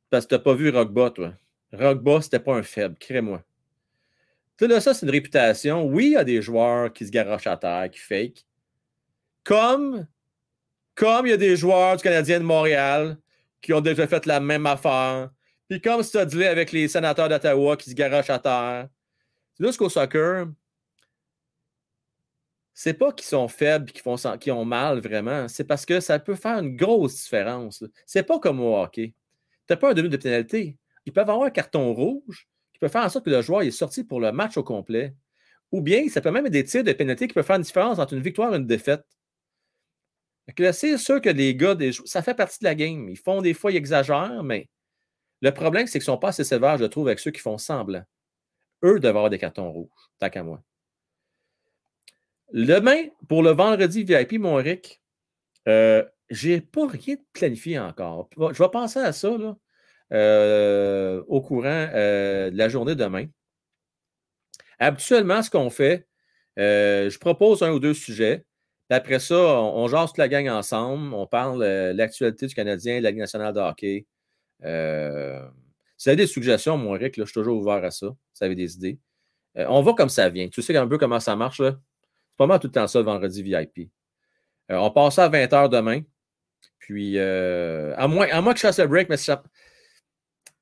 parce 0.08 0.24
que 0.24 0.30
tu 0.30 0.34
n'as 0.34 0.40
pas 0.40 0.54
vu 0.54 0.70
Rockba, 0.70 1.10
toi. 1.10 1.34
Rockba, 1.72 2.22
c'était 2.22 2.40
pas 2.40 2.54
un 2.54 2.62
faible, 2.62 2.96
crée-moi. 2.98 3.44
Là, 4.60 4.80
ça, 4.80 4.92
c'est 4.92 5.06
une 5.06 5.12
réputation. 5.12 5.84
Oui, 5.86 6.06
il 6.06 6.12
y 6.12 6.16
a 6.16 6.24
des 6.24 6.42
joueurs 6.42 6.92
qui 6.92 7.06
se 7.06 7.10
garochent 7.10 7.46
à 7.46 7.56
terre, 7.56 7.88
qui 7.90 7.98
fake. 7.98 8.44
Comme, 9.42 10.06
comme 10.94 11.26
il 11.26 11.30
y 11.30 11.32
a 11.32 11.38
des 11.38 11.56
joueurs 11.56 11.96
du 11.96 12.02
Canadien 12.02 12.40
de 12.40 12.44
Montréal 12.44 13.16
qui 13.60 13.72
ont 13.72 13.80
déjà 13.80 14.06
fait 14.06 14.26
la 14.26 14.40
même 14.40 14.66
affaire. 14.66 15.30
Puis 15.68 15.80
comme 15.80 16.02
c'est 16.02 16.26
dit 16.26 16.44
avec 16.44 16.72
les 16.72 16.88
sénateurs 16.88 17.28
d'Ottawa 17.28 17.76
qui 17.76 17.90
se 17.90 17.94
garochent 17.94 18.30
à 18.30 18.38
terre. 18.38 18.88
C'est 19.54 19.66
juste 19.66 19.78
qu'au 19.78 19.88
soccer, 19.88 20.46
c'est 22.74 22.94
pas 22.94 23.12
qu'ils 23.12 23.26
sont 23.26 23.46
faibles 23.46 23.90
et 23.90 23.92
qu'ils 23.92 24.38
qui 24.38 24.50
ont 24.50 24.64
mal 24.64 25.00
vraiment. 25.00 25.48
C'est 25.48 25.64
parce 25.64 25.84
que 25.84 26.00
ça 26.00 26.18
peut 26.18 26.34
faire 26.34 26.58
une 26.58 26.76
grosse 26.76 27.14
différence. 27.14 27.84
C'est 28.06 28.22
pas 28.22 28.38
comme 28.38 28.60
au 28.60 28.74
hockey. 28.76 29.14
Tu 29.66 29.72
n'as 29.72 29.76
pas 29.76 29.90
un 29.90 29.94
demi 29.94 30.08
de 30.08 30.16
pénalité. 30.16 30.78
Ils 31.04 31.12
peuvent 31.12 31.28
avoir 31.28 31.46
un 31.46 31.50
carton 31.50 31.92
rouge 31.92 32.48
qui 32.72 32.78
peut 32.78 32.88
faire 32.88 33.04
en 33.04 33.08
sorte 33.08 33.26
que 33.26 33.30
le 33.30 33.42
joueur 33.42 33.62
est 33.62 33.70
sorti 33.70 34.02
pour 34.02 34.18
le 34.18 34.32
match 34.32 34.56
au 34.56 34.62
complet. 34.62 35.14
Ou 35.72 35.82
bien, 35.82 36.08
ça 36.08 36.20
peut 36.20 36.30
même 36.30 36.46
être 36.46 36.52
des 36.52 36.64
tirs 36.64 36.82
de 36.82 36.92
pénalité 36.92 37.28
qui 37.28 37.34
peuvent 37.34 37.44
faire 37.44 37.56
une 37.56 37.62
différence 37.62 37.98
entre 37.98 38.14
une 38.14 38.22
victoire 38.22 38.54
et 38.54 38.56
une 38.56 38.66
défaite. 38.66 39.04
C'est 40.72 40.98
sûr 40.98 41.20
que 41.20 41.28
les 41.28 41.54
gars, 41.54 41.76
ça 42.04 42.22
fait 42.22 42.34
partie 42.34 42.58
de 42.60 42.64
la 42.64 42.74
game. 42.74 43.08
Ils 43.08 43.18
font 43.18 43.42
des 43.42 43.54
fois, 43.54 43.72
ils 43.72 43.76
exagèrent, 43.76 44.42
mais 44.42 44.68
le 45.42 45.52
problème, 45.52 45.86
c'est 45.86 45.98
qu'ils 45.98 46.10
ne 46.10 46.14
sont 46.14 46.18
pas 46.18 46.28
assez 46.28 46.44
sévères, 46.44 46.78
je 46.78 46.84
trouve, 46.84 47.08
avec 47.08 47.18
ceux 47.18 47.30
qui 47.30 47.40
font 47.40 47.58
semblant. 47.58 48.02
Eux 48.84 48.98
doivent 49.00 49.16
avoir 49.16 49.30
des 49.30 49.38
cartons 49.38 49.70
rouges, 49.70 49.90
tant 50.18 50.30
qu'à 50.30 50.42
moi. 50.42 50.62
Demain, 52.52 53.04
pour 53.28 53.42
le 53.42 53.50
vendredi 53.50 54.04
VIP, 54.04 54.38
mon 54.40 54.56
Rick, 54.56 55.00
euh, 55.68 56.04
je 56.30 56.48
n'ai 56.50 56.60
pas 56.60 56.86
rien 56.88 57.16
planifié 57.32 57.78
encore. 57.78 58.28
Je 58.36 58.62
vais 58.62 58.70
penser 58.70 58.98
à 58.98 59.12
ça 59.12 59.28
euh, 60.12 61.22
au 61.28 61.40
courant 61.40 61.88
euh, 61.94 62.50
de 62.50 62.56
la 62.56 62.68
journée 62.68 62.96
demain. 62.96 63.26
Habituellement, 64.78 65.42
ce 65.42 65.50
qu'on 65.50 65.70
fait, 65.70 66.08
je 66.56 67.18
propose 67.18 67.62
un 67.62 67.70
ou 67.72 67.78
deux 67.78 67.94
sujets. 67.94 68.44
Après 68.90 69.20
ça, 69.20 69.36
on, 69.36 69.86
jase 69.88 70.08
toute 70.08 70.18
la 70.18 70.28
gang 70.28 70.48
ensemble. 70.48 71.14
On 71.14 71.26
parle 71.26 71.62
de 71.62 71.92
l'actualité 71.96 72.46
du 72.46 72.54
Canadien, 72.54 72.98
de 72.98 73.04
la 73.04 73.10
Ligue 73.10 73.20
nationale 73.20 73.54
de 73.54 73.60
hockey. 73.60 74.06
si 74.62 74.66
vous 74.66 76.08
avez 76.08 76.16
des 76.16 76.26
suggestions, 76.26 76.76
mon 76.76 76.92
Rick, 76.92 77.14
je 77.16 77.24
suis 77.24 77.32
toujours 77.32 77.58
ouvert 77.58 77.84
à 77.84 77.90
ça. 77.90 78.08
Si 78.32 78.40
vous 78.40 78.44
avez 78.44 78.54
des 78.54 78.74
idées. 78.74 78.98
on 79.56 79.82
va 79.82 79.92
comme 79.94 80.08
ça 80.08 80.28
vient. 80.28 80.48
Tu 80.48 80.62
sais 80.62 80.76
un 80.76 80.88
peu 80.88 80.98
comment 80.98 81.20
ça 81.20 81.36
marche. 81.36 81.60
Là? 81.60 81.76
pas 82.40 82.46
mal 82.46 82.58
tout 82.58 82.68
le 82.68 82.72
temps 82.72 82.86
ça 82.86 82.98
le 82.98 83.04
vendredi 83.04 83.42
VIP. 83.42 83.90
Euh, 84.70 84.76
on 84.76 84.90
passe 84.90 85.18
à 85.18 85.28
20h 85.28 85.68
demain. 85.68 86.00
Puis, 86.78 87.18
euh, 87.18 87.94
à, 87.98 88.08
moins, 88.08 88.26
que 88.26 88.56
je 88.56 88.62
fasse 88.62 88.78
le 88.78 88.86
break, 88.86 89.10
mais 89.10 89.18
ça, 89.18 89.42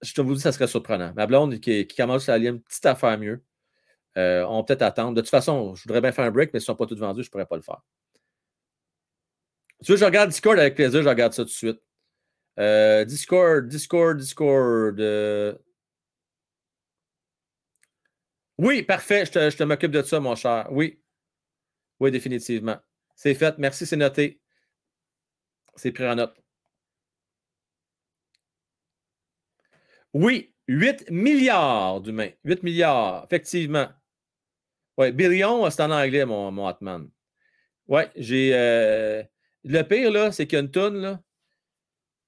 je 0.03 0.13
te 0.13 0.21
vous 0.21 0.35
dis, 0.35 0.41
ça 0.41 0.51
serait 0.51 0.67
surprenant. 0.67 1.13
Ma 1.15 1.29
blonde 1.29 1.61
qui, 1.61 1.87
commence 1.87 2.29
à 2.29 2.35
aller 2.35 2.49
une 2.49 2.61
petite 2.61 2.85
affaire 2.85 3.17
mieux. 3.17 3.45
Euh, 4.17 4.45
on 4.49 4.65
peut 4.65 4.75
peut-être 4.75 4.83
attendre. 4.83 5.15
De 5.15 5.21
toute 5.21 5.31
façon, 5.31 5.77
je 5.77 5.85
voudrais 5.85 6.01
bien 6.01 6.11
faire 6.11 6.25
un 6.25 6.33
break, 6.33 6.51
mais 6.53 6.59
si 6.59 6.65
ils 6.65 6.73
ne 6.73 6.75
sont 6.75 6.77
pas 6.77 6.87
tous 6.87 6.99
vendus, 6.99 7.23
je 7.23 7.29
ne 7.29 7.31
pourrais 7.31 7.47
pas 7.47 7.55
le 7.55 7.63
faire. 7.63 7.81
Tu 9.85 9.93
veux, 9.93 9.99
je 9.99 10.05
regarde 10.05 10.31
Discord 10.31 10.59
avec 10.59 10.75
plaisir, 10.75 11.03
je 11.03 11.09
regarde 11.09 11.33
ça 11.33 11.43
tout 11.43 11.49
de 11.49 11.51
suite. 11.51 11.81
Discord, 13.07 13.69
Discord, 13.69 14.19
Discord. 14.19 15.01
Oui, 18.59 18.83
parfait, 18.83 19.25
je 19.25 19.31
te, 19.31 19.51
je 19.51 19.57
te 19.57 19.63
m'occupe 19.63 19.93
de 19.93 20.03
ça, 20.03 20.19
mon 20.19 20.35
cher. 20.35 20.67
Oui. 20.73 21.01
Oui, 22.01 22.11
définitivement. 22.11 22.77
C'est 23.15 23.35
fait. 23.35 23.57
Merci, 23.59 23.87
c'est 23.87 23.97
noté. 23.97 24.41
C'est 25.77 25.93
pris 25.93 26.09
en 26.09 26.17
note. 26.17 26.35
Oui, 30.13 30.53
8 30.67 31.11
milliards 31.11 32.01
d'humains. 32.01 32.31
8 32.45 32.63
milliards, 32.63 33.25
effectivement. 33.25 33.89
Oui, 34.97 35.13
billion, 35.13 35.71
c'est 35.71 35.83
en 35.83 35.91
anglais, 35.91 36.25
mon, 36.25 36.51
mon. 36.51 37.11
Oui, 37.87 38.03
j'ai. 38.17 38.55
Euh, 38.55 39.23
le 39.69 39.83
pire, 39.83 40.11
là, 40.11 40.33
c'est 40.33 40.47
qu'il 40.47 40.59
y 40.59 40.63
a 40.63 40.65
une 40.65 40.99
là. 40.99 41.21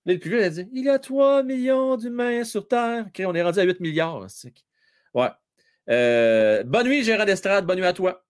le 0.05 0.19
plus 0.19 0.31
vieux, 0.31 0.41
il 0.41 0.45
a 0.45 0.51
dit 0.51 0.69
Il 0.73 0.85
y 0.85 0.89
a 0.89 0.99
3 0.99 1.43
millions 1.43 1.97
d'humains 1.97 2.45
sur 2.45 2.69
Terre. 2.69 3.07
On 3.21 3.35
est 3.35 3.43
rendu 3.43 3.59
à 3.59 3.63
8 3.63 3.81
milliards. 3.81 4.27
Ouais. 5.15 5.29
Euh, 5.89 6.63
bonne 6.65 6.87
nuit, 6.87 7.03
Gérard 7.03 7.27
d'Estrade. 7.27 7.67
Bonne 7.67 7.79
nuit 7.79 7.87
à 7.87 7.93
toi. 7.93 8.25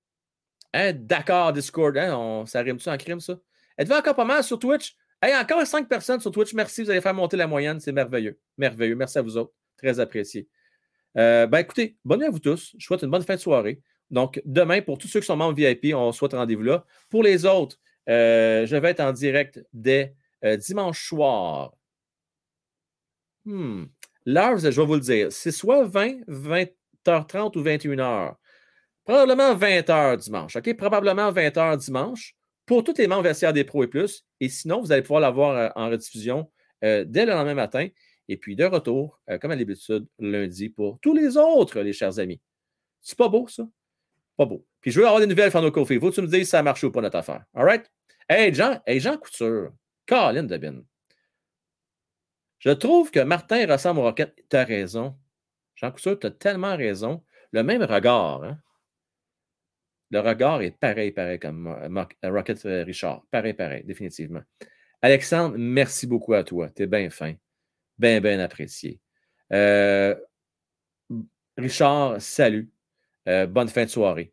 Hein, 0.72 0.92
d'accord, 0.92 1.52
Discord. 1.52 1.96
Hein, 1.96 2.44
ça 2.46 2.60
rime-tu 2.62 2.88
en 2.88 2.96
crime, 2.96 3.20
ça? 3.20 3.38
Êtes-vous 3.76 3.94
encore 3.94 4.14
pas 4.14 4.24
mal 4.24 4.44
sur 4.44 4.58
Twitch? 4.58 4.96
Encore 5.22 5.66
5 5.66 5.88
personnes 5.88 6.20
sur 6.20 6.30
Twitch. 6.30 6.54
Merci, 6.54 6.84
vous 6.84 6.90
allez 6.90 7.00
faire 7.00 7.14
monter 7.14 7.36
la 7.36 7.46
moyenne. 7.46 7.80
C'est 7.80 7.92
merveilleux. 7.92 8.38
Merveilleux. 8.56 8.94
Merci 8.94 9.18
à 9.18 9.22
vous 9.22 9.36
autres. 9.36 9.52
Très 9.76 9.98
apprécié. 10.00 10.48
Euh, 11.16 11.46
ben 11.46 11.58
écoutez, 11.58 11.96
bonne 12.04 12.20
nuit 12.20 12.26
à 12.26 12.30
vous 12.30 12.38
tous. 12.38 12.74
Je 12.78 12.86
souhaite 12.86 13.02
une 13.02 13.10
bonne 13.10 13.22
fin 13.22 13.34
de 13.34 13.40
soirée. 13.40 13.82
Donc, 14.10 14.40
demain, 14.44 14.80
pour 14.82 14.98
tous 14.98 15.08
ceux 15.08 15.20
qui 15.20 15.26
sont 15.26 15.36
membres 15.36 15.54
VIP, 15.54 15.94
on 15.94 16.12
souhaite 16.12 16.32
rendez-vous 16.32 16.62
là. 16.62 16.84
Pour 17.08 17.22
les 17.22 17.46
autres, 17.46 17.76
euh, 18.08 18.66
je 18.66 18.76
vais 18.76 18.90
être 18.90 19.00
en 19.00 19.12
direct 19.12 19.64
dès 19.72 20.14
euh, 20.44 20.56
dimanche 20.56 21.06
soir. 21.06 21.72
Hmm. 23.44 23.84
L'heure, 24.26 24.58
je 24.58 24.68
vais 24.68 24.86
vous 24.86 24.94
le 24.94 25.00
dire, 25.00 25.32
c'est 25.32 25.50
soit 25.50 25.84
20, 25.84 26.20
20h30 26.28 27.58
ou 27.58 27.62
21h. 27.62 28.34
Probablement 29.04 29.54
20h 29.54 30.18
dimanche. 30.18 30.56
OK? 30.56 30.76
Probablement 30.76 31.32
20h 31.32 31.78
dimanche 31.78 32.34
pour 32.66 32.84
tous 32.84 32.98
les 32.98 33.08
membres 33.08 33.22
vestiaires 33.22 33.52
des 33.52 33.64
pros 33.64 33.82
et 33.82 33.88
plus. 33.88 34.24
Et 34.40 34.48
sinon, 34.48 34.80
vous 34.80 34.92
allez 34.92 35.02
pouvoir 35.02 35.20
l'avoir 35.20 35.56
euh, 35.56 35.68
en 35.74 35.90
rediffusion 35.90 36.50
dès 36.82 37.26
le 37.26 37.32
lendemain 37.32 37.52
matin. 37.52 37.88
Et 38.28 38.38
puis 38.38 38.56
de 38.56 38.64
retour, 38.64 39.20
comme 39.42 39.50
à 39.50 39.56
l'habitude, 39.56 40.06
lundi 40.18 40.70
pour 40.70 40.98
tous 41.00 41.12
les 41.12 41.36
autres, 41.36 41.80
les 41.80 41.92
chers 41.92 42.18
amis. 42.18 42.40
C'est 43.02 43.18
pas 43.18 43.28
beau, 43.28 43.46
ça? 43.48 43.68
Pas 44.38 44.46
beau. 44.46 44.64
Puis 44.80 44.90
je 44.90 45.00
veux 45.00 45.06
avoir 45.06 45.20
des 45.20 45.26
nouvelles, 45.26 45.50
Fernando 45.50 45.72
Kofi. 45.72 45.98
Faut 45.98 46.10
que 46.10 46.14
tu 46.14 46.22
me 46.22 46.26
dises 46.26 46.44
si 46.44 46.46
ça 46.46 46.60
a 46.60 46.62
marché 46.62 46.86
ou 46.86 46.90
pas 46.90 47.00
notre 47.00 47.18
affaire. 47.18 47.44
All 47.54 47.64
right? 47.64 47.90
Hey, 48.28 48.54
Jean, 48.54 48.80
hey, 48.86 49.00
Jean 49.00 49.16
Couture. 49.16 49.72
Caroline 50.06 50.46
Debin. 50.46 50.82
Je 52.58 52.70
trouve 52.70 53.10
que 53.10 53.20
Martin 53.20 53.66
ressemble 53.66 54.00
au 54.00 54.02
Rocket. 54.02 54.34
Tu 54.48 54.56
as 54.56 54.64
raison. 54.64 55.16
Jean 55.74 55.90
Couture, 55.90 56.18
tu 56.18 56.26
as 56.26 56.30
tellement 56.30 56.76
raison. 56.76 57.22
Le 57.52 57.62
même 57.62 57.82
regard. 57.82 58.44
Hein? 58.44 58.58
Le 60.10 60.20
regard 60.20 60.60
est 60.62 60.72
pareil, 60.72 61.12
pareil 61.12 61.38
comme 61.38 61.66
euh, 61.68 62.04
Rocket 62.30 62.64
euh, 62.66 62.84
Richard. 62.84 63.24
Pareil, 63.30 63.54
pareil, 63.54 63.84
définitivement. 63.84 64.42
Alexandre, 65.02 65.54
merci 65.56 66.06
beaucoup 66.06 66.34
à 66.34 66.42
toi. 66.42 66.68
Tu 66.70 66.82
es 66.82 66.86
bien 66.86 67.08
fin. 67.10 67.34
Bien, 67.98 68.20
bien 68.20 68.40
apprécié. 68.40 69.00
Euh, 69.52 70.14
Richard, 71.56 72.20
salut. 72.20 72.70
bonne 73.26 73.68
fin 73.68 73.84
de 73.84 73.90
soirée. 73.90 74.32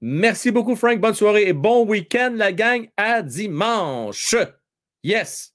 Merci 0.00 0.50
beaucoup, 0.50 0.76
Frank. 0.76 1.00
Bonne 1.00 1.14
soirée 1.14 1.48
et 1.48 1.52
bon 1.52 1.86
week-end, 1.86 2.32
la 2.34 2.52
gang. 2.52 2.88
À 2.96 3.22
dimanche. 3.22 4.34
Yes. 5.02 5.54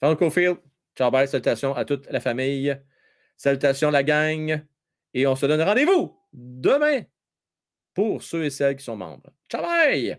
Frank 0.00 0.18
Cofield. 0.18 0.58
Ciao, 0.96 1.10
bye. 1.10 1.28
Salutations 1.28 1.74
à 1.74 1.84
toute 1.84 2.10
la 2.10 2.20
famille. 2.20 2.76
Salutations, 3.36 3.90
la 3.90 4.02
gang. 4.02 4.64
Et 5.14 5.26
on 5.26 5.36
se 5.36 5.46
donne 5.46 5.62
rendez-vous 5.62 6.18
demain 6.32 7.02
pour 7.94 8.22
ceux 8.22 8.44
et 8.44 8.50
celles 8.50 8.76
qui 8.76 8.84
sont 8.84 8.96
membres. 8.96 9.30
Ciao, 9.48 9.62
bye! 9.62 10.18